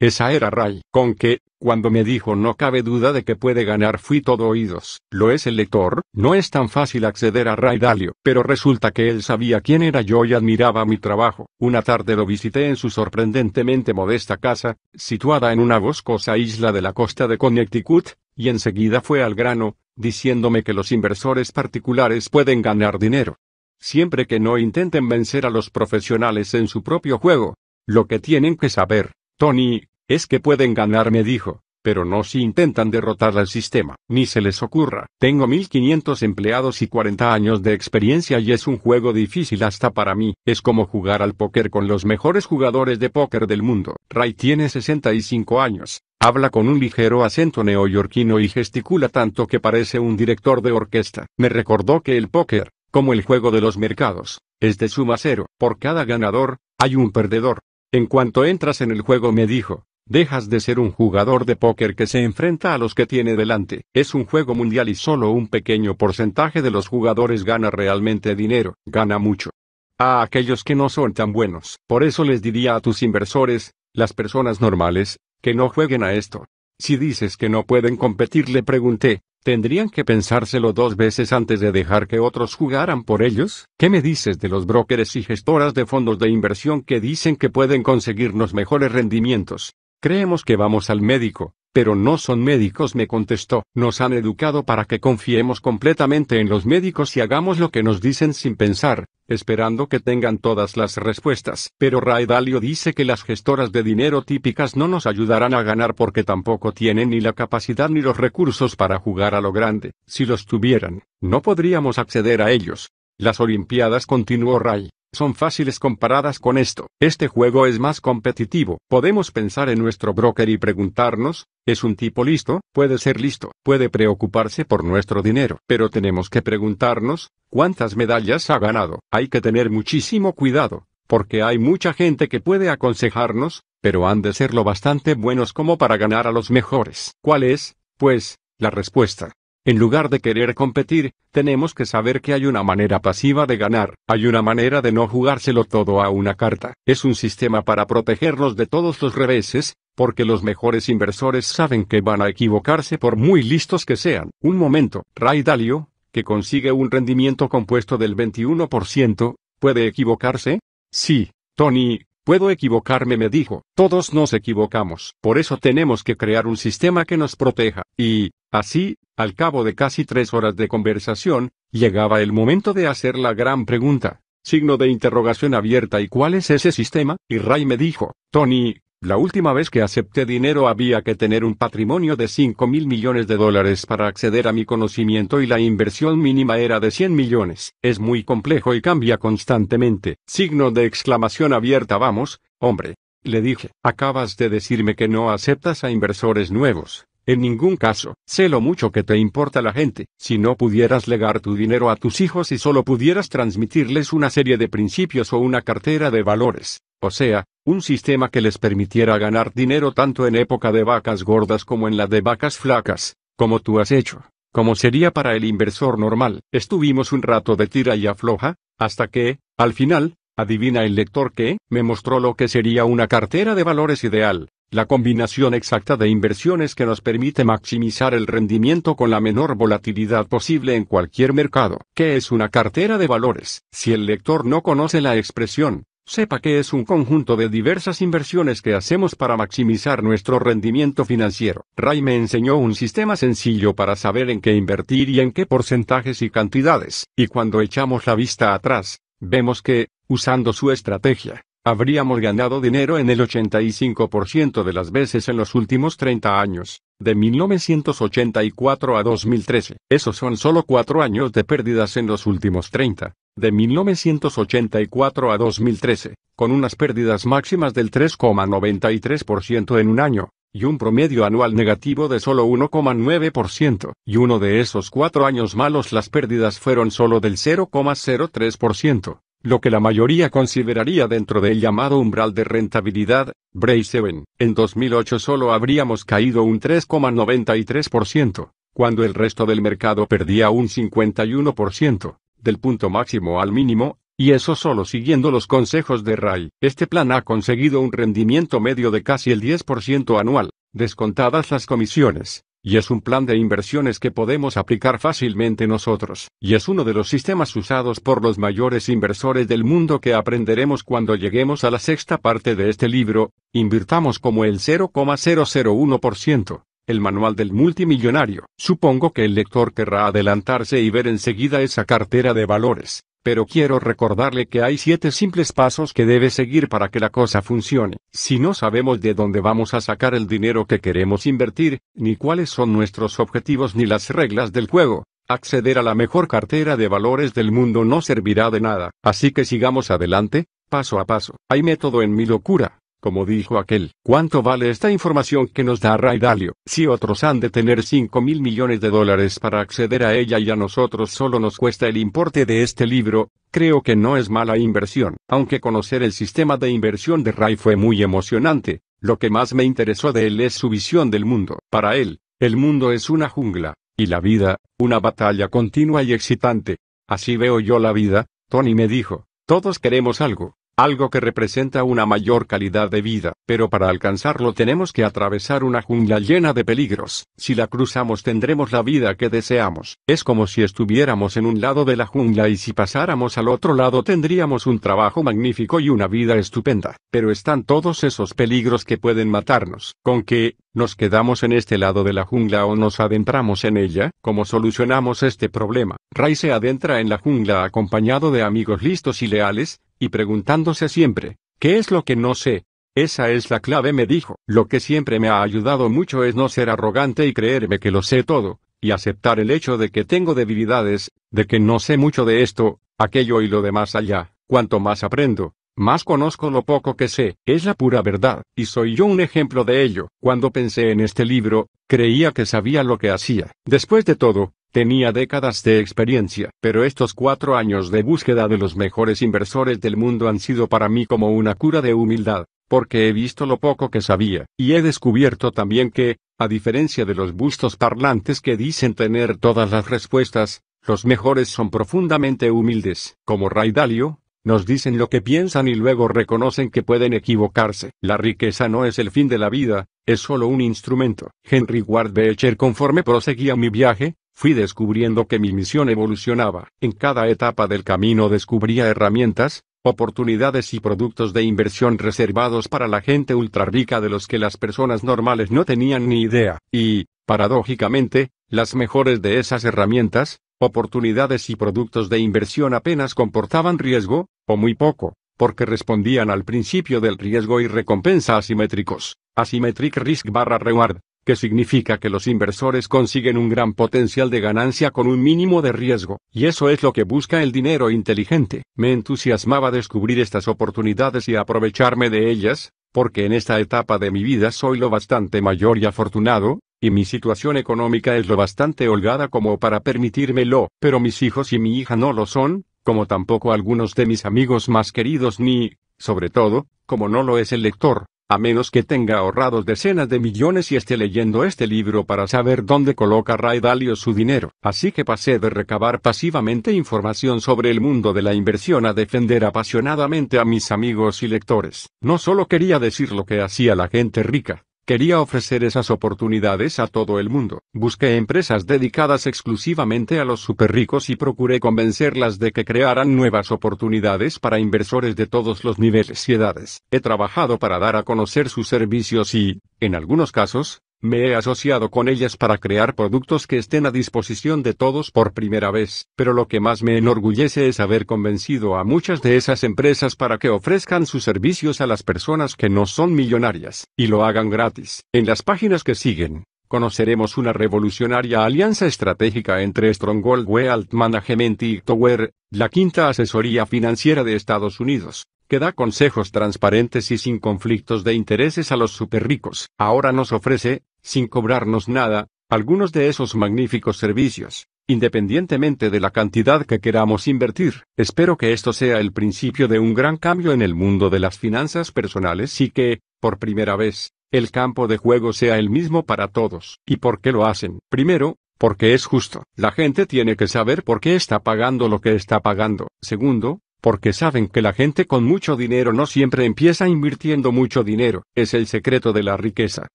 Esa 0.03 0.33
era 0.33 0.51
Ray, 0.51 0.83
con 0.91 1.15
que, 1.15 1.43
cuando 1.61 1.89
me 1.89 2.03
dijo 2.03 2.35
no 2.35 2.57
cabe 2.57 2.83
duda 2.83 3.13
de 3.13 3.23
que 3.23 3.37
puede 3.37 3.65
ganar 3.65 4.01
fui 4.01 4.21
todo 4.21 4.49
oídos. 4.49 5.01
¿Lo 5.13 5.31
es 5.31 5.47
el 5.47 5.55
lector? 5.55 6.03
No 6.13 6.35
es 6.35 6.51
tan 6.51 6.69
fácil 6.69 7.05
acceder 7.05 7.47
a 7.47 7.55
Ray 7.55 7.79
Dalio, 7.79 8.17
pero 8.21 8.43
resulta 8.43 8.91
que 8.91 9.09
él 9.09 9.23
sabía 9.23 9.61
quién 9.61 9.81
era 9.81 10.01
yo 10.01 10.25
y 10.25 10.35
admiraba 10.35 10.85
mi 10.87 10.99
trabajo. 10.99 11.47
Una 11.61 11.83
tarde 11.83 12.17
lo 12.17 12.27
visité 12.27 12.67
en 12.67 12.75
su 12.75 12.91
sorprendentemente 12.91 13.95
modesta 13.95 14.39
casa, 14.39 14.77
situada 14.93 15.53
en 15.53 15.61
una 15.61 15.79
boscosa 15.79 16.37
isla 16.37 16.73
de 16.73 16.83
la 16.83 16.95
costa 16.95 17.29
de 17.29 17.39
Connecticut, 17.39 18.09
y 18.35 18.49
enseguida 18.49 19.03
fue 19.03 19.23
al 19.23 19.37
grano, 19.37 19.77
diciéndome 19.95 20.65
que 20.65 20.73
los 20.73 20.91
inversores 20.91 21.53
particulares 21.53 22.29
pueden 22.29 22.61
ganar 22.61 22.99
dinero 22.99 23.37
siempre 23.79 24.27
que 24.27 24.41
no 24.41 24.59
intenten 24.59 25.09
vencer 25.09 25.45
a 25.45 25.51
los 25.51 25.71
profesionales 25.71 26.55
en 26.55 26.69
su 26.69 26.85
propio 26.85 27.19
juego. 27.19 27.57
Lo 27.85 28.07
que 28.07 28.21
tienen 28.21 28.57
que 28.57 28.69
saber, 28.69 29.11
Tony, 29.37 29.83
es 30.09 30.27
que 30.27 30.41
pueden 30.41 30.75
ganar, 30.75 31.11
me 31.11 31.25
dijo, 31.25 31.63
pero 31.83 32.05
no 32.05 32.23
si 32.25 32.41
intentan 32.41 32.91
derrotar 32.91 33.37
al 33.37 33.49
sistema, 33.49 33.97
ni 34.09 34.27
se 34.27 34.41
les 34.41 34.63
ocurra. 34.63 35.07
Tengo 35.19 35.47
1500 35.47 36.23
empleados 36.23 36.81
y 36.81 36.87
40 36.87 37.35
años 37.35 37.63
de 37.63 37.75
experiencia 37.75 38.39
y 38.39 38.53
es 38.53 38.67
un 38.67 38.79
juego 38.79 39.13
difícil 39.13 39.63
hasta 39.65 39.91
para 39.91 40.15
mí, 40.15 40.35
es 40.47 40.63
como 40.63 40.87
jugar 40.87 41.23
al 41.23 41.35
póker 41.35 41.71
con 41.71 41.89
los 41.89 42.05
mejores 42.05 42.47
jugadores 42.47 42.99
de 42.99 43.11
póker 43.11 43.47
del 43.47 43.63
mundo. 43.63 43.97
Ray 44.09 44.35
tiene 44.35 44.69
65 44.69 45.61
años, 45.61 46.03
habla 46.21 46.51
con 46.51 46.69
un 46.69 46.79
ligero 46.79 47.25
acento 47.25 47.65
neoyorquino 47.65 48.39
y 48.39 48.49
gesticula 48.49 49.09
tanto 49.09 49.47
que 49.47 49.61
parece 49.61 49.99
un 49.99 50.17
director 50.17 50.63
de 50.63 50.73
orquesta. 50.73 51.27
Me 51.37 51.49
recordó 51.49 52.01
que 52.01 52.17
el 52.17 52.29
póker, 52.29 52.71
como 52.91 53.13
el 53.13 53.23
juego 53.23 53.51
de 53.51 53.61
los 53.61 53.77
mercados, 53.77 54.41
es 54.61 54.79
de 54.79 54.89
suma 54.89 55.17
cero. 55.19 55.47
Por 55.59 55.79
cada 55.79 56.05
ganador, 56.05 56.59
hay 56.79 56.95
un 56.95 57.11
perdedor. 57.11 57.61
En 57.91 58.07
cuanto 58.07 58.45
entras 58.45 58.81
en 58.81 58.91
el 58.91 59.03
juego 59.03 59.33
me 59.33 59.47
dijo, 59.47 59.85
dejas 60.13 60.51
de 60.51 60.61
ser 60.61 60.79
un 60.79 60.93
jugador 60.93 61.47
de 61.47 61.57
póker 61.57 61.97
que 61.97 62.07
se 62.07 62.23
enfrenta 62.23 62.75
a 62.75 62.79
los 62.79 62.95
que 62.95 63.07
tiene 63.07 63.35
delante. 63.35 63.87
Es 63.95 64.15
un 64.15 64.27
juego 64.27 64.55
mundial 64.55 64.91
y 64.91 64.95
solo 64.95 65.31
un 65.31 65.49
pequeño 65.49 65.97
porcentaje 65.97 66.61
de 66.61 66.71
los 66.71 66.87
jugadores 66.87 67.45
gana 67.45 67.71
realmente 67.71 68.37
dinero, 68.37 68.75
gana 68.87 69.19
mucho. 69.19 69.51
A 69.99 70.23
aquellos 70.23 70.65
que 70.65 70.75
no 70.75 70.91
son 70.91 71.15
tan 71.15 71.33
buenos. 71.33 71.79
Por 71.89 72.05
eso 72.05 72.25
les 72.25 72.43
diría 72.43 72.77
a 72.77 72.81
tus 72.81 73.03
inversores, 73.03 73.73
las 73.95 74.13
personas 74.13 74.61
normales, 74.61 75.19
que 75.41 75.55
no 75.55 75.71
jueguen 75.71 76.03
a 76.03 76.13
esto. 76.13 76.47
Si 76.79 76.97
dices 76.97 77.37
que 77.37 77.49
no 77.49 77.65
pueden 77.65 77.97
competir, 77.97 78.51
le 78.51 78.63
pregunté, 78.63 79.23
¿Tendrían 79.45 79.89
que 79.89 80.05
pensárselo 80.05 80.73
dos 80.73 80.97
veces 80.97 81.33
antes 81.33 81.59
de 81.59 81.73
dejar 81.73 82.07
que 82.07 82.21
otros 82.21 82.55
jugaran 82.55 83.03
por 83.03 83.25
ellos? 83.25 83.67
¿Qué 83.77 83.91
me 83.91 84.01
dices 84.01 84.39
de 84.39 84.49
los 84.49 84.67
brokers 84.67 85.17
y 85.17 85.25
gestoras 85.25 85.75
de 85.75 85.85
fondos 85.85 86.21
de 86.21 86.29
inversión 86.29 86.83
que 86.83 87.01
dicen 87.01 87.35
que 87.35 87.51
pueden 87.51 87.83
conseguirnos 87.83 88.55
mejores 88.55 88.93
rendimientos? 88.93 89.73
Creemos 90.03 90.43
que 90.43 90.57
vamos 90.57 90.91
al 90.91 91.01
médico, 91.01 91.55
pero 91.73 91.95
no 91.95 92.19
son 92.19 92.43
médicos, 92.43 92.97
me 92.97 93.07
contestó. 93.07 93.63
Nos 93.73 94.01
han 94.01 94.13
educado 94.13 94.65
para 94.65 94.85
que 94.85 94.99
confiemos 94.99 95.61
completamente 95.61 96.41
en 96.41 96.49
los 96.49 96.67
médicos 96.67 97.17
y 97.17 97.21
hagamos 97.21 97.61
lo 97.61 97.71
que 97.71 97.85
nos 97.85 98.01
dicen 98.01 98.35
sin 98.35 98.57
pensar, 98.57 99.07
esperando 99.29 99.87
que 99.87 100.01
tengan 100.01 100.39
todas 100.39 100.77
las 100.77 100.97
respuestas. 100.97 101.71
Pero 101.79 102.01
Ray 102.01 102.27
Dalio 102.27 102.59
dice 102.59 102.95
que 102.95 103.05
las 103.05 103.23
gestoras 103.23 103.71
de 103.71 103.85
dinero 103.85 104.23
típicas 104.23 104.75
no 104.75 104.89
nos 104.89 105.07
ayudarán 105.07 105.55
a 105.55 105.63
ganar 105.63 105.95
porque 105.95 106.25
tampoco 106.25 106.73
tienen 106.73 107.11
ni 107.11 107.21
la 107.21 107.33
capacidad 107.33 107.89
ni 107.89 108.01
los 108.01 108.17
recursos 108.17 108.75
para 108.75 108.99
jugar 108.99 109.37
a 109.37 109.41
lo 109.41 109.53
grande. 109.53 109.93
Si 110.05 110.25
los 110.25 110.47
tuvieran, 110.47 111.05
no 111.21 111.43
podríamos 111.43 112.01
acceder 112.01 112.43
a 112.43 112.51
ellos. 112.51 112.91
Las 113.19 113.39
Olimpiadas 113.39 114.07
continuó 114.07 114.59
Ray 114.59 114.91
son 115.15 115.35
fáciles 115.35 115.79
comparadas 115.79 116.39
con 116.39 116.57
esto. 116.57 116.87
Este 117.01 117.29
juego 117.29 117.67
es 117.67 117.79
más 117.79 118.01
competitivo. 118.01 118.79
Podemos 118.89 119.31
pensar 119.31 119.69
en 119.69 119.79
nuestro 119.79 120.15
broker 120.15 120.49
y 120.49 120.59
preguntarnos, 120.59 121.47
¿es 121.67 121.85
un 121.85 121.97
tipo 121.97 122.25
listo? 122.25 122.61
Puede 122.73 122.99
ser 122.99 123.21
listo, 123.21 123.53
puede 123.63 123.91
preocuparse 123.91 124.65
por 124.65 124.85
nuestro 124.85 125.23
dinero, 125.23 125.59
pero 125.67 125.91
tenemos 125.91 126.31
que 126.31 126.43
preguntarnos, 126.43 127.31
¿cuántas 127.51 127.97
medallas 127.97 128.49
ha 128.51 128.59
ganado? 128.59 129.01
Hay 129.11 129.29
que 129.29 129.41
tener 129.43 129.69
muchísimo 129.69 130.33
cuidado, 130.33 130.87
porque 131.07 131.43
hay 131.43 131.59
mucha 131.59 131.93
gente 131.93 132.29
que 132.29 132.41
puede 132.41 132.71
aconsejarnos, 132.71 133.65
pero 133.83 134.09
han 134.09 134.23
de 134.23 134.33
ser 134.33 134.55
lo 134.55 134.65
bastante 134.65 135.15
buenos 135.15 135.53
como 135.53 135.77
para 135.77 135.99
ganar 135.99 136.27
a 136.27 136.33
los 136.33 136.51
mejores. 136.51 137.13
¿Cuál 137.21 137.43
es, 137.43 137.77
pues, 137.99 138.39
la 138.59 138.71
respuesta? 138.71 139.33
En 139.65 139.79
lugar 139.79 140.11
de 140.11 140.19
querer 140.19 140.57
competir, 140.57 141.13
tenemos 141.31 141.73
que 141.73 141.87
saber 141.87 142.21
que 142.21 142.35
hay 142.35 142.47
una 142.47 142.65
manera 142.65 142.99
pasiva 142.99 143.47
de 143.47 143.57
ganar, 143.57 143.95
hay 144.09 144.27
una 144.27 144.43
manera 144.43 144.83
de 144.83 144.91
no 144.91 145.07
jugárselo 145.07 145.63
todo 145.63 146.03
a 146.03 146.11
una 146.11 146.35
carta. 146.35 146.75
Es 146.85 147.05
un 147.05 147.15
sistema 147.15 147.63
para 147.63 147.87
protegernos 147.87 148.57
de 148.57 148.67
todos 148.67 149.01
los 149.01 149.15
reveses, 149.15 149.77
porque 149.95 150.25
los 150.25 150.43
mejores 150.43 150.89
inversores 150.89 151.47
saben 151.47 151.85
que 151.85 152.01
van 152.01 152.23
a 152.23 152.29
equivocarse 152.29 152.99
por 152.99 153.15
muy 153.15 153.45
listos 153.45 153.87
que 153.87 153.97
sean. 153.97 154.31
Un 154.41 154.57
momento, 154.57 155.05
Ray 155.15 155.45
Dalio, 155.45 155.91
que 156.11 156.25
consigue 156.25 156.73
un 156.73 156.91
rendimiento 156.91 157.49
compuesto 157.49 157.99
del 157.99 158.17
21%, 158.17 159.37
¿puede 159.61 159.87
equivocarse? 159.87 160.59
Sí, 160.91 161.31
Tony, 161.55 162.01
Puedo 162.25 162.51
equivocarme, 162.51 163.17
me 163.17 163.29
dijo. 163.29 163.65
Todos 163.75 164.15
nos 164.15 164.33
equivocamos. 164.33 165.17
Por 165.21 165.39
eso 165.39 165.57
tenemos 165.57 166.05
que 166.05 166.17
crear 166.17 166.47
un 166.47 166.57
sistema 166.57 167.05
que 167.05 167.17
nos 167.17 167.35
proteja. 167.35 167.83
Y, 167.97 168.31
así, 168.53 168.97
al 169.17 169.35
cabo 169.35 169.65
de 169.65 169.75
casi 169.75 170.05
tres 170.05 170.33
horas 170.33 170.57
de 170.57 170.69
conversación, 170.69 171.51
llegaba 171.71 172.23
el 172.23 172.33
momento 172.33 172.73
de 172.73 172.87
hacer 172.87 173.19
la 173.19 173.35
gran 173.35 173.67
pregunta. 173.67 174.21
Signo 174.45 174.77
de 174.77 174.89
interrogación 174.89 175.55
abierta. 175.55 176.01
¿Y 176.01 176.09
cuál 176.09 176.35
es 176.35 176.51
ese 176.51 176.73
sistema? 176.73 177.17
Y 177.29 177.39
Ray 177.39 177.65
me 177.65 177.77
dijo, 177.77 178.13
Tony, 178.31 178.75
la 179.01 179.17
última 179.17 179.53
vez 179.53 179.69
que 179.69 179.83
acepté 179.83 180.25
dinero 180.25 180.69
había 180.69 181.03
que 181.03 181.15
tener 181.15 181.45
un 181.45 181.57
patrimonio 181.57 182.17
de 182.17 182.29
5 182.29 182.67
mil 182.67 182.87
millones 182.87 183.27
de 183.27 183.37
dólares 183.37 183.85
para 183.85 184.07
acceder 184.07 184.49
a 184.49 184.53
mi 184.53 184.65
conocimiento 184.65 185.41
y 185.41 185.47
la 185.47 185.61
inversión 185.61 186.21
mínima 186.21 186.59
era 186.59 186.81
de 186.81 186.91
100 186.91 187.15
millones. 187.15 187.75
Es 187.83 187.99
muy 187.99 188.25
complejo 188.25 188.75
y 188.75 188.81
cambia 188.81 189.19
constantemente. 189.19 190.19
Signo 190.27 190.71
de 190.71 190.87
exclamación 190.87 191.53
abierta 191.53 191.99
vamos, 191.99 192.41
hombre. 192.61 192.95
Le 193.25 193.41
dije, 193.41 193.71
acabas 193.83 194.37
de 194.37 194.49
decirme 194.49 194.97
que 194.97 195.09
no 195.09 195.31
aceptas 195.31 195.85
a 195.85 195.91
inversores 195.91 196.51
nuevos. 196.51 197.07
En 197.25 197.41
ningún 197.41 197.77
caso, 197.77 198.15
sé 198.27 198.49
lo 198.49 198.61
mucho 198.61 198.91
que 198.91 199.05
te 199.05 199.17
importa 199.17 199.63
la 199.63 199.73
gente. 199.73 200.07
Si 200.19 200.39
no 200.39 200.57
pudieras 200.57 201.07
legar 201.07 201.39
tu 201.39 201.55
dinero 201.55 201.89
a 201.89 201.97
tus 201.97 202.21
hijos 202.21 202.51
y 202.51 202.59
solo 202.59 202.83
pudieras 202.83 203.29
transmitirles 203.29 204.13
una 204.13 204.29
serie 204.29 204.57
de 204.57 204.69
principios 204.69 205.33
o 205.33 205.39
una 205.39 205.63
cartera 205.63 206.11
de 206.11 206.25
valores, 206.25 206.81
o 207.01 207.13
sea, 207.13 207.45
un 207.65 207.81
sistema 207.81 208.29
que 208.29 208.41
les 208.41 208.59
permitiera 208.59 209.19
ganar 209.19 209.53
dinero 209.55 209.93
tanto 209.93 210.27
en 210.27 210.35
época 210.35 210.73
de 210.73 210.83
vacas 210.83 211.23
gordas 211.23 211.65
como 211.65 211.87
en 211.87 211.97
la 211.97 212.09
de 212.09 212.23
vacas 212.23 212.59
flacas, 212.59 213.15
como 213.37 213.61
tú 213.61 213.79
has 213.79 213.93
hecho, 213.93 214.25
como 214.53 214.75
sería 214.75 215.13
para 215.13 215.37
el 215.37 215.45
inversor 215.45 216.01
normal. 216.01 216.41
Estuvimos 216.51 217.13
un 217.13 217.23
rato 217.23 217.55
de 217.55 217.69
tira 217.69 217.95
y 217.95 218.09
afloja, 218.09 218.57
hasta 218.79 219.07
que, 219.07 219.39
al 219.57 219.75
final, 219.75 220.17
adivina 220.37 220.85
el 220.85 220.97
lector 220.97 221.33
que, 221.33 221.59
me 221.71 221.85
mostró 221.85 222.19
lo 222.19 222.35
que 222.35 222.49
sería 222.49 222.85
una 222.85 223.07
cartera 223.07 223.55
de 223.55 223.63
valores 223.63 224.03
ideal, 224.03 224.49
la 224.73 224.87
combinación 224.87 225.53
exacta 225.53 225.99
de 225.99 226.09
inversiones 226.09 226.75
que 226.75 226.87
nos 226.87 227.03
permite 227.03 227.45
maximizar 227.45 228.15
el 228.15 228.27
rendimiento 228.27 228.97
con 228.97 229.11
la 229.11 229.21
menor 229.21 229.55
volatilidad 229.55 230.27
posible 230.27 230.75
en 230.77 230.87
cualquier 230.87 231.35
mercado. 231.35 231.83
¿Qué 231.95 232.17
es 232.17 232.33
una 232.33 232.49
cartera 232.49 232.97
de 232.97 233.07
valores? 233.07 233.65
Si 233.71 233.93
el 233.93 234.07
lector 234.07 234.47
no 234.47 234.63
conoce 234.63 235.03
la 235.03 235.19
expresión, 235.19 235.85
Sepa 236.05 236.41
que 236.41 236.59
es 236.59 236.73
un 236.73 236.85
conjunto 236.85 237.37
de 237.37 237.49
diversas 237.49 238.03
inversiones 238.03 238.61
que 238.61 238.75
hacemos 238.75 239.15
para 239.15 239.37
maximizar 239.37 240.03
nuestro 240.03 240.41
rendimiento 240.41 241.05
financiero. 241.05 241.65
Ray 241.77 242.03
me 242.03 242.17
enseñó 242.17 242.57
un 242.57 242.75
sistema 242.75 243.15
sencillo 243.15 243.75
para 243.75 243.95
saber 243.95 244.29
en 244.29 244.41
qué 244.41 244.57
invertir 244.57 245.09
y 245.11 245.21
en 245.21 245.31
qué 245.31 245.47
porcentajes 245.47 246.21
y 246.23 246.31
cantidades. 246.31 247.07
Y 247.15 247.29
cuando 247.29 247.61
echamos 247.61 248.05
la 248.09 248.17
vista 248.17 248.53
atrás, 248.53 248.99
vemos 249.21 249.63
que, 249.63 249.91
usando 250.09 250.53
su 250.53 250.73
estrategia, 250.73 251.45
habríamos 251.65 252.21
ganado 252.21 252.61
dinero 252.61 252.99
en 252.99 253.09
el 253.09 253.21
85% 253.21 254.65
de 254.65 254.73
las 254.73 254.91
veces 254.91 255.29
en 255.29 255.37
los 255.37 255.55
últimos 255.55 255.97
30 255.97 256.41
años, 256.41 256.83
de 256.99 257.15
1984 257.15 258.97
a 258.97 259.03
2013. 259.03 259.77
Esos 259.89 260.17
son 260.17 260.37
solo 260.37 260.65
cuatro 260.65 261.03
años 261.03 261.33
de 261.33 261.45
pérdidas 261.45 261.97
en 261.97 262.07
los 262.07 262.27
últimos 262.27 262.71
30 262.71 263.15
de 263.35 263.51
1984 263.51 265.33
a 265.33 265.39
2013, 265.39 266.15
con 266.37 266.53
unas 266.53 266.77
pérdidas 266.77 267.25
máximas 267.25 267.73
del 267.73 267.91
3,93% 267.91 269.81
en 269.81 269.89
un 269.89 270.01
año, 270.01 270.29
y 270.53 270.65
un 270.65 270.77
promedio 270.77 271.25
anual 271.25 271.55
negativo 271.55 272.09
de 272.09 272.21
solo 272.21 272.47
1,9%, 272.47 273.93
y 274.05 274.17
uno 274.19 274.39
de 274.39 274.61
esos 274.61 274.91
cuatro 274.91 275.25
años 275.25 275.57
malos 275.57 275.93
las 275.93 276.11
pérdidas 276.11 276.59
fueron 276.59 276.91
solo 276.91 277.21
del 277.21 277.39
0,03%, 277.39 279.21
lo 279.43 279.61
que 279.61 279.71
la 279.71 279.81
mayoría 279.81 280.31
consideraría 280.31 281.09
dentro 281.09 281.41
del 281.41 281.61
llamado 281.61 281.99
umbral 281.99 282.35
de 282.35 282.45
rentabilidad, 282.45 283.33
break-even. 283.53 284.25
En 284.39 284.55
2008 284.55 285.19
solo 285.19 285.53
habríamos 285.53 286.05
caído 286.05 286.43
un 286.43 286.61
3,93%, 286.61 288.53
cuando 288.73 289.05
el 289.05 289.15
resto 289.15 289.47
del 289.47 289.61
mercado 289.61 290.07
perdía 290.07 290.51
un 290.51 290.69
51% 290.69 292.17
del 292.39 292.59
punto 292.59 292.91
máximo 292.91 293.41
al 293.41 293.53
mínimo, 293.53 293.99
Y 294.17 294.33
eso 294.33 294.55
solo 294.55 294.85
siguiendo 294.85 295.31
los 295.31 295.47
consejos 295.47 296.05
de 296.05 296.17
Ray. 296.17 296.51
Este 296.61 296.87
plan 296.87 297.11
ha 297.13 297.23
conseguido 297.23 297.81
un 297.81 297.91
rendimiento 297.93 298.61
medio 298.61 298.91
de 298.91 299.03
casi 299.03 299.33
el 299.33 299.41
10% 299.41 300.21
anual, 300.21 300.51
descontadas 300.73 301.51
las 301.51 301.67
comisiones. 301.67 302.45
Y 302.65 302.77
es 302.77 302.93
un 302.93 303.01
plan 303.01 303.27
de 303.27 303.37
inversiones 303.37 303.99
que 303.99 304.13
podemos 304.13 304.57
aplicar 304.57 305.01
fácilmente 305.01 305.67
nosotros. 305.67 306.29
Y 306.41 306.55
es 306.55 306.69
uno 306.69 306.85
de 306.85 306.95
los 306.95 307.09
sistemas 307.09 307.57
usados 307.57 307.99
por 307.99 308.23
los 308.23 308.39
mayores 308.39 308.89
inversores 308.89 309.49
del 309.49 309.65
mundo 309.65 310.01
que 310.01 310.15
aprenderemos 310.15 310.85
cuando 310.85 311.17
lleguemos 311.17 311.65
a 311.65 311.73
la 311.73 311.81
sexta 311.81 312.19
parte 312.19 312.55
de 312.55 312.71
este 312.71 312.89
libro, 312.89 313.33
invirtamos 313.53 314.21
como 314.21 314.45
el 314.45 314.61
0,001%. 314.61 316.63
El 316.87 317.01
manual 317.01 317.35
del 317.37 317.53
multimillonario. 317.53 318.47
Supongo 318.57 319.13
que 319.13 319.25
el 319.25 319.35
lector 319.35 319.75
querrá 319.75 320.07
adelantarse 320.07 320.81
y 320.81 320.91
ver 320.91 321.09
enseguida 321.09 321.63
esa 321.63 321.85
cartera 321.85 322.33
de 322.35 322.47
valores 322.47 323.03
pero 323.23 323.47
quiero 323.47 323.79
recordarle 323.79 324.47
que 324.47 324.63
hay 324.63 324.79
siete 324.79 325.13
simples 325.13 325.53
pasos 325.53 325.93
que 325.93 326.07
debe 326.07 326.31
seguir 326.31 326.69
para 326.69 326.89
que 326.89 327.01
la 327.01 327.11
cosa 327.11 327.43
funcione. 327.43 327.99
Si 328.11 328.39
no 328.39 328.55
sabemos 328.55 329.01
de 329.01 329.15
dónde 329.15 329.41
vamos 329.41 329.75
a 329.75 329.81
sacar 329.81 330.15
el 330.15 330.27
dinero 330.27 330.67
que 330.67 330.81
queremos 330.81 331.27
invertir, 331.27 331.81
ni 331.95 332.17
cuáles 332.17 332.51
son 332.51 332.73
nuestros 332.73 333.21
objetivos 333.21 333.75
ni 333.75 333.87
las 333.87 334.11
reglas 334.11 334.53
del 334.53 334.69
juego, 334.69 335.05
acceder 335.29 335.79
a 335.79 335.83
la 335.83 335.95
mejor 335.95 336.29
cartera 336.29 336.77
de 336.77 336.89
valores 336.89 337.35
del 337.35 337.53
mundo 337.53 337.85
no 337.85 338.03
servirá 338.03 338.51
de 338.51 338.61
nada. 338.61 338.91
Así 339.03 339.33
que 339.33 339.45
sigamos 339.45 339.91
adelante, 339.91 340.47
paso 340.69 340.99
a 340.99 341.05
paso. 341.05 341.37
Hay 341.49 341.63
método 341.63 342.03
en 342.03 342.15
mi 342.15 342.27
locura. 342.27 342.82
Como 343.03 343.27
dijo 343.27 343.59
aquel, 343.59 343.91
¿cuánto 344.05 344.45
vale 344.45 344.71
esta 344.71 344.89
información 344.89 345.49
que 345.49 345.65
nos 345.65 345.81
da 345.81 345.97
Ray 345.97 346.21
Dalio? 346.21 346.53
Si 346.65 346.87
otros 346.87 347.25
han 347.25 347.41
de 347.41 347.51
tener 347.51 347.83
5 347.83 348.21
mil 348.21 348.41
millones 348.41 348.81
de 348.81 348.91
dólares 348.91 349.41
para 349.41 349.61
acceder 349.61 350.05
a 350.05 350.15
ella 350.15 350.39
y 350.39 350.49
a 350.51 350.55
nosotros 350.55 351.11
solo 351.11 351.41
nos 351.41 351.57
cuesta 351.57 351.89
el 351.89 351.97
importe 351.97 352.47
de 352.47 352.63
este 352.63 352.87
libro, 352.87 353.31
creo 353.51 353.83
que 353.83 353.97
no 353.97 354.17
es 354.17 354.31
mala 354.31 354.57
inversión. 354.57 355.17
Aunque 355.29 355.59
conocer 355.59 356.05
el 356.05 356.13
sistema 356.13 356.57
de 356.59 356.71
inversión 356.71 357.25
de 357.25 357.33
Ray 357.33 357.57
fue 357.57 357.75
muy 357.75 358.05
emocionante, 358.05 358.83
lo 359.01 359.19
que 359.19 359.31
más 359.31 359.53
me 359.53 359.65
interesó 359.65 360.13
de 360.13 360.29
él 360.29 360.41
es 360.41 360.55
su 360.55 360.69
visión 360.69 361.11
del 361.11 361.25
mundo. 361.25 361.59
Para 361.71 361.97
él, 361.97 362.21
el 362.39 362.57
mundo 362.57 362.93
es 362.93 363.11
una 363.11 363.29
jungla, 363.29 363.75
y 363.97 364.07
la 364.07 364.21
vida, 364.21 364.59
una 364.79 365.01
batalla 365.01 365.49
continua 365.49 366.05
y 366.05 366.13
excitante. 366.13 366.77
Así 367.09 367.37
veo 367.37 367.59
yo 367.59 367.81
la 367.81 367.93
vida, 367.93 368.27
Tony 368.49 368.77
me 368.77 368.87
dijo, 368.87 369.27
todos 369.45 369.81
queremos 369.81 370.21
algo, 370.21 370.55
algo 370.77 371.11
que 371.11 371.21
representa 371.21 371.85
una 371.85 372.07
mayor 372.07 372.47
calidad 372.47 372.91
de 372.91 373.03
vida, 373.03 373.35
pero 373.47 373.69
para 373.69 373.89
alcanzarlo 373.89 374.53
tenemos 374.53 374.93
que 374.93 375.05
atravesar 375.05 375.65
una 375.65 375.83
jungla 375.83 376.19
llena 376.19 376.53
de 376.53 376.65
peligros. 376.65 377.27
Si 377.37 377.55
la 377.55 377.67
cruzamos 377.67 378.23
tendremos 378.23 378.73
la 378.73 378.83
vida 378.83 379.15
que 379.15 379.29
deseamos. 379.29 379.99
Es 380.07 380.25
como 380.25 380.47
si 380.47 380.63
estuviéramos 380.63 381.37
en 381.37 381.47
un 381.47 381.61
lado 381.61 381.85
de 381.85 381.97
la 381.97 382.07
jungla 382.07 382.49
y 382.49 382.57
si 382.57 382.73
pasáramos 382.73 383.39
al 383.39 383.49
otro 383.49 383.75
lado 383.75 384.03
tendríamos 384.03 384.67
un 384.67 384.79
trabajo 384.79 385.23
magnífico 385.23 385.81
y 385.81 385.89
una 385.89 386.09
vida 386.09 386.37
estupenda. 386.37 386.97
Pero 387.11 387.31
están 387.31 387.65
todos 387.65 388.05
esos 388.05 388.35
peligros 388.35 388.85
que 388.85 388.99
pueden 388.99 389.29
matarnos. 389.29 389.95
¿Con 390.03 390.23
qué? 390.23 390.57
¿Nos 390.75 390.97
quedamos 390.97 391.43
en 391.43 391.53
este 391.53 391.77
lado 391.77 392.03
de 392.03 392.15
la 392.15 392.25
jungla 392.25 392.65
o 392.65 392.77
nos 392.77 392.99
adentramos 392.99 393.65
en 393.65 393.77
ella? 393.77 394.11
¿Cómo 394.23 394.47
solucionamos 394.47 395.23
este 395.23 395.51
problema? 395.51 395.97
Ray 396.11 396.35
se 396.35 396.51
adentra 396.51 397.01
en 397.01 397.11
la 397.11 397.19
jungla 397.19 397.65
acompañado 397.65 398.31
de 398.31 398.43
amigos 398.43 398.83
listos 398.83 399.21
y 399.23 399.27
leales, 399.27 399.81
y 400.03 400.09
preguntándose 400.09 400.89
siempre, 400.89 401.37
¿qué 401.61 401.79
es 401.79 401.93
lo 401.93 402.03
que 402.03 402.17
no 402.17 402.35
sé? 402.35 402.65
Esa 402.97 403.31
es 403.31 403.53
la 403.53 403.61
clave, 403.61 403.93
me 403.93 404.05
dijo. 404.05 404.35
Lo 404.49 404.67
que 404.67 404.81
siempre 404.81 405.21
me 405.21 405.29
ha 405.29 405.43
ayudado 405.43 405.89
mucho 405.91 406.25
es 406.25 406.35
no 406.35 406.49
ser 406.49 406.71
arrogante 406.71 407.25
y 407.25 407.33
creerme 407.33 407.79
que 407.79 407.93
lo 407.93 408.03
sé 408.03 408.25
todo, 408.25 408.59
y 408.81 408.91
aceptar 408.91 409.39
el 409.39 409.53
hecho 409.53 409.79
de 409.79 409.91
que 409.91 410.05
tengo 410.05 410.35
debilidades, 410.35 411.13
de 411.31 411.47
que 411.47 411.61
no 411.61 411.79
sé 411.79 411.99
mucho 411.99 412.25
de 412.25 412.43
esto, 412.43 412.81
aquello 412.99 413.43
y 413.43 413.47
lo 413.47 413.63
demás 413.63 413.95
allá. 413.95 414.33
Cuanto 414.49 414.81
más 414.81 415.05
aprendo, 415.05 415.55
más 415.77 416.03
conozco 416.03 416.51
lo 416.51 416.63
poco 416.63 416.97
que 416.97 417.07
sé, 417.07 417.37
es 417.47 417.65
la 417.65 417.75
pura 417.75 418.03
verdad, 418.03 418.43
y 418.57 418.67
soy 418.67 418.97
yo 418.97 419.07
un 419.07 419.21
ejemplo 419.21 419.63
de 419.63 419.85
ello. 419.85 420.09
Cuando 420.21 420.51
pensé 420.51 420.91
en 420.91 420.99
este 420.99 421.25
libro, 421.25 421.69
creía 421.87 422.33
que 422.33 422.45
sabía 422.45 422.83
lo 422.83 422.99
que 422.99 423.11
hacía. 423.11 423.53
Después 423.65 424.05
de 424.05 424.17
todo, 424.17 424.53
tenía 424.73 425.13
décadas 425.13 425.63
de 425.63 425.79
experiencia, 425.79 426.51
pero 426.61 426.83
estos 426.83 427.13
cuatro 427.13 427.57
años 427.57 427.91
de 427.91 428.03
búsqueda 428.03 428.49
de 428.49 428.59
los 428.59 428.75
mejores 428.75 429.23
inversores 429.23 429.81
del 429.81 429.97
mundo 429.97 430.29
han 430.29 430.41
sido 430.41 430.67
para 430.67 430.89
mí 430.89 431.07
como 431.07 431.31
una 431.31 431.55
cura 431.55 431.83
de 431.83 431.95
humildad, 431.95 432.47
porque 432.69 433.07
he 433.07 433.13
visto 433.13 433.45
lo 433.45 433.59
poco 433.59 433.91
que 433.91 434.01
sabía, 434.01 434.47
y 434.57 434.73
he 434.73 434.83
descubierto 434.83 435.53
también 435.53 435.91
que, 435.91 436.17
a 436.39 436.49
diferencia 436.49 437.05
de 437.05 437.15
los 437.15 437.35
bustos 437.35 437.77
parlantes 437.77 438.41
que 438.41 438.57
dicen 438.57 438.95
tener 438.95 439.37
todas 439.37 439.71
las 439.71 439.89
respuestas, 439.89 440.63
los 440.85 441.05
mejores 441.05 441.49
son 441.49 441.71
profundamente 441.71 442.51
humildes, 442.51 443.17
como 443.25 443.49
Ray 443.49 443.73
Dalio, 443.73 444.19
nos 444.45 444.67
dicen 444.67 444.99
lo 444.99 445.09
que 445.09 445.21
piensan 445.21 445.69
y 445.69 445.75
luego 445.75 446.09
reconocen 446.09 446.71
que 446.71 446.83
pueden 446.83 447.13
equivocarse. 447.13 447.93
La 448.01 448.17
riqueza 448.17 448.69
no 448.69 448.85
es 448.87 448.99
el 448.99 449.13
fin 449.13 449.29
de 449.29 449.39
la 449.39 449.49
vida, 449.49 449.87
es 450.05 450.19
solo 450.19 450.49
un 450.49 450.61
instrumento. 450.61 451.31
Henry 451.45 451.81
Ward 451.81 452.13
Beecher 452.13 452.57
conforme 452.57 453.05
proseguía 453.05 453.55
mi 453.55 453.69
viaje, 453.69 454.17
fui 454.35 454.55
descubriendo 454.55 455.27
que 455.27 455.39
mi 455.39 455.53
misión 455.53 455.89
evolucionaba. 455.89 456.69
En 456.81 456.93
cada 456.93 457.29
etapa 457.29 457.67
del 457.67 457.85
camino 457.85 458.29
descubría 458.29 458.89
herramientas, 458.89 459.63
oportunidades 459.85 460.75
y 460.75 460.81
productos 460.81 461.33
de 461.33 461.43
inversión 461.43 461.99
reservados 461.99 462.69
para 462.69 462.89
la 462.89 463.01
gente 463.01 463.35
ultra 463.35 463.65
rica 463.65 464.01
de 464.01 464.09
los 464.09 464.27
que 464.27 464.39
las 464.39 464.57
personas 464.57 465.05
normales 465.05 465.51
no 465.51 465.65
tenían 465.65 466.09
ni 466.09 466.23
idea. 466.23 466.59
Y, 466.71 467.07
paradójicamente, 467.27 468.31
las 468.49 468.75
mejores 468.75 469.23
de 469.23 469.39
esas 469.39 469.65
herramientas, 469.65 470.41
oportunidades 470.61 471.51
y 471.51 471.57
productos 471.57 472.09
de 472.09 472.19
inversión 472.19 472.75
apenas 472.75 473.15
comportaban 473.15 473.79
riesgo, 473.79 474.27
o 474.47 474.57
muy 474.57 474.75
poco, 474.75 475.15
porque 475.37 475.67
respondían 475.67 476.31
al 476.31 476.45
principio 476.45 477.01
del 477.01 477.19
riesgo 477.19 477.61
y 477.61 477.67
recompensa 477.67 478.37
asimétricos, 478.37 479.17
asymmetric 479.37 479.97
risk 479.97 480.31
barra 480.31 480.59
reward, 480.59 480.99
que 481.25 481.37
significa 481.37 481.99
que 481.99 482.11
los 482.11 482.27
inversores 482.27 482.89
consiguen 482.89 483.37
un 483.37 483.49
gran 483.49 483.75
potencial 483.75 484.31
de 484.31 484.41
ganancia 484.41 484.91
con 484.91 485.07
un 485.07 485.23
mínimo 485.23 485.63
de 485.63 485.73
riesgo, 485.73 486.19
y 486.31 486.47
eso 486.47 486.69
es 486.69 486.83
lo 486.83 486.93
que 486.93 487.05
busca 487.05 487.43
el 487.43 487.53
dinero 487.53 487.91
inteligente. 487.91 488.65
Me 488.77 488.93
entusiasmaba 488.93 489.71
descubrir 489.71 490.19
estas 490.21 490.49
oportunidades 490.49 491.29
y 491.29 491.37
aprovecharme 491.37 492.11
de 492.11 492.31
ellas, 492.31 492.73
porque 492.93 493.25
en 493.25 493.33
esta 493.33 493.59
etapa 493.61 493.99
de 493.99 494.11
mi 494.11 494.23
vida 494.23 494.51
soy 494.51 494.79
lo 494.79 494.91
bastante 494.91 495.41
mayor 495.41 495.79
y 495.79 495.87
afortunado, 495.87 496.59
y 496.81 496.91
mi 496.91 497.05
situación 497.05 497.57
económica 497.57 498.17
es 498.17 498.27
lo 498.27 498.37
bastante 498.37 498.89
holgada 498.89 499.29
como 499.29 499.59
para 499.59 499.81
permitírmelo, 499.81 500.69
pero 500.81 500.99
mis 500.99 501.23
hijos 501.23 501.53
y 501.53 501.59
mi 501.59 501.79
hija 501.79 501.97
no 501.97 502.13
lo 502.13 502.27
son, 502.27 502.65
como 502.83 503.07
tampoco 503.07 503.53
algunos 503.53 503.95
de 503.95 504.07
mis 504.07 504.25
amigos 504.25 504.69
más 504.69 504.91
queridos 504.91 505.39
ni, 505.39 505.75
sobre 505.99 506.29
todo, 506.29 506.67
como 506.85 507.09
no 507.09 507.23
lo 507.23 507.39
es 507.39 507.53
el 507.53 507.63
lector, 507.63 508.07
a 508.33 508.39
menos 508.39 508.71
que 508.71 508.83
tenga 508.83 509.19
ahorrados 509.19 509.67
decenas 509.67 510.09
de 510.09 510.19
millones 510.19 510.73
y 510.73 510.77
esté 510.77 510.97
leyendo 510.97 511.45
este 511.45 511.67
libro 511.67 512.07
para 512.07 512.27
saber 512.27 512.65
dónde 512.65 512.95
coloca 512.95 513.37
Ray 513.37 513.61
Dalio 513.61 513.95
su 513.95 514.15
dinero. 514.15 514.53
Así 514.63 514.91
que 514.91 515.05
pasé 515.05 515.39
de 515.39 515.51
recabar 515.51 516.01
pasivamente 516.01 516.73
información 516.73 517.43
sobre 517.43 517.71
el 517.71 517.83
mundo 517.83 518.15
de 518.15 518.23
la 518.23 518.33
inversión 518.33 518.87
a 518.87 518.95
defender 518.95 519.45
apasionadamente 519.45 520.39
a 520.39 520.47
mis 520.47 520.73
amigos 520.73 521.23
y 521.23 521.29
lectores. 521.29 521.91
No 522.01 522.17
solo 522.17 522.47
quería 522.47 522.79
decir 522.79 523.13
lo 523.13 523.27
que 523.27 523.43
hacía 523.43 523.75
la 523.75 523.89
gente 523.89 524.23
rica, 524.23 524.65
Quería 524.85 525.21
ofrecer 525.21 525.63
esas 525.63 525.93
oportunidades 525.93 526.81
a 526.81 526.89
todo 526.89 527.21
el 527.21 527.31
mundo. 527.31 527.63
Busqué 527.73 528.17
empresas 528.17 528.67
dedicadas 528.67 529.29
exclusivamente 529.29 530.19
a 530.19 530.25
los 530.25 530.41
superricos 530.41 531.09
y 531.09 531.15
procuré 531.15 531.61
convencerlas 531.61 532.41
de 532.41 532.51
que 532.51 532.65
crearan 532.65 533.15
nuevas 533.15 533.53
oportunidades 533.53 534.41
para 534.41 534.59
inversores 534.59 535.15
de 535.15 535.29
todos 535.29 535.63
los 535.63 535.79
niveles 535.79 536.29
y 536.29 536.33
edades. 536.33 536.83
He 536.91 536.99
trabajado 536.99 537.61
para 537.61 537.79
dar 537.79 537.95
a 537.95 538.03
conocer 538.03 538.49
sus 538.49 538.67
servicios 538.67 539.37
y, 539.37 539.61
en 539.79 539.95
algunos 539.95 540.33
casos, 540.33 540.83
me 541.03 541.27
he 541.27 541.35
asociado 541.35 541.91
con 541.91 542.09
ellas 542.09 542.37
para 542.37 542.59
crear 542.59 542.95
productos 542.95 543.49
que 543.49 543.59
estén 543.59 543.87
a 543.87 543.91
disposición 543.91 544.63
de 544.63 544.73
todos 544.73 545.11
por 545.11 545.33
primera 545.33 545.73
vez, 545.73 546.07
pero 546.17 546.33
lo 546.33 546.47
que 546.47 546.61
más 546.61 546.85
me 546.85 546.97
enorgullece 546.97 547.67
es 547.69 547.81
haber 547.81 548.07
convencido 548.07 548.77
a 548.77 548.85
muchas 548.85 549.21
de 549.21 549.37
esas 549.37 549.65
empresas 549.65 550.15
para 550.15 550.39
que 550.39 550.49
ofrezcan 550.49 551.05
sus 551.05 551.25
servicios 551.25 551.81
a 551.81 551.89
las 551.89 552.05
personas 552.05 552.55
que 552.55 552.69
no 552.69 552.87
son 552.87 553.15
millonarias, 553.15 553.89
y 553.97 554.07
lo 554.07 554.25
hagan 554.25 554.49
gratis. 554.49 555.03
En 555.13 555.27
las 555.27 555.43
páginas 555.43 555.83
que 555.83 555.97
siguen, 555.97 556.45
conoceremos 556.69 557.37
una 557.37 557.53
revolucionaria 557.53 558.45
alianza 558.45 558.87
estratégica 558.87 559.63
entre 559.63 559.93
Stronghold 559.93 560.49
Wealth 560.49 560.93
Management 560.93 561.63
y 561.65 561.81
Tower, 561.81 562.33
la 562.51 562.69
quinta 562.69 563.09
asesoría 563.09 563.67
financiera 563.67 564.23
de 564.23 564.37
Estados 564.37 564.79
Unidos 564.79 565.25
que 565.53 565.59
da 565.59 565.73
consejos 565.73 566.33
transparentes 566.33 567.11
y 567.11 567.19
sin 567.19 567.39
conflictos 567.39 568.05
de 568.05 568.15
intereses 568.15 568.73
a 568.73 568.77
los 568.77 568.93
superricos. 568.93 569.69
Ahora 569.77 570.11
nos 570.11 570.33
ofrece, 570.33 570.81
sin 571.03 571.27
cobrarnos 571.27 571.89
nada, 571.89 572.29
algunos 572.49 572.93
de 572.93 573.09
esos 573.09 573.35
magníficos 573.35 573.97
servicios, 573.99 574.67
independientemente 574.87 575.91
de 575.91 576.01
la 576.01 576.11
cantidad 576.11 576.67
que 576.67 576.81
queramos 576.81 577.29
invertir. 577.29 577.85
Espero 577.97 578.37
que 578.37 578.53
esto 578.53 578.73
sea 578.73 579.01
el 579.01 579.13
principio 579.13 579.69
de 579.69 579.79
un 579.79 579.95
gran 579.95 580.17
cambio 580.17 580.53
en 580.53 580.63
el 580.63 580.75
mundo 580.75 581.11
de 581.11 581.21
las 581.21 581.39
finanzas 581.39 581.93
personales 581.93 582.61
y 582.61 582.71
que, 582.71 583.01
por 583.21 583.39
primera 583.39 583.77
vez, 583.77 584.13
el 584.31 584.51
campo 584.51 584.89
de 584.89 584.97
juego 584.97 585.33
sea 585.33 585.59
el 585.59 585.71
mismo 585.71 586.05
para 586.05 586.29
todos. 586.29 586.81
¿Y 586.87 586.97
por 586.97 587.21
qué 587.21 587.33
lo 587.33 587.47
hacen? 587.47 587.81
Primero, 587.89 588.37
porque 588.59 588.95
es 588.95 589.07
justo. 589.07 589.45
La 589.57 589.73
gente 589.73 590.07
tiene 590.07 590.37
que 590.37 590.47
saber 590.47 590.85
por 590.85 591.01
qué 591.01 591.17
está 591.17 591.41
pagando 591.41 591.89
lo 591.89 592.01
que 592.01 592.15
está 592.15 592.41
pagando. 592.41 592.89
Segundo, 593.01 593.61
porque 593.83 594.13
saben 594.13 594.47
que 594.47 594.63
la 594.63 594.73
gente 594.73 595.07
con 595.07 595.25
mucho 595.25 595.57
dinero 595.57 595.93
no 595.93 596.07
siempre 596.07 596.45
empieza 596.45 596.89
invirtiendo 596.89 597.51
mucho 597.51 597.83
dinero, 597.83 598.23
es 598.35 598.55
el 598.55 598.69
secreto 598.69 599.13
de 599.13 599.25
la 599.25 599.37
riqueza. 599.37 599.89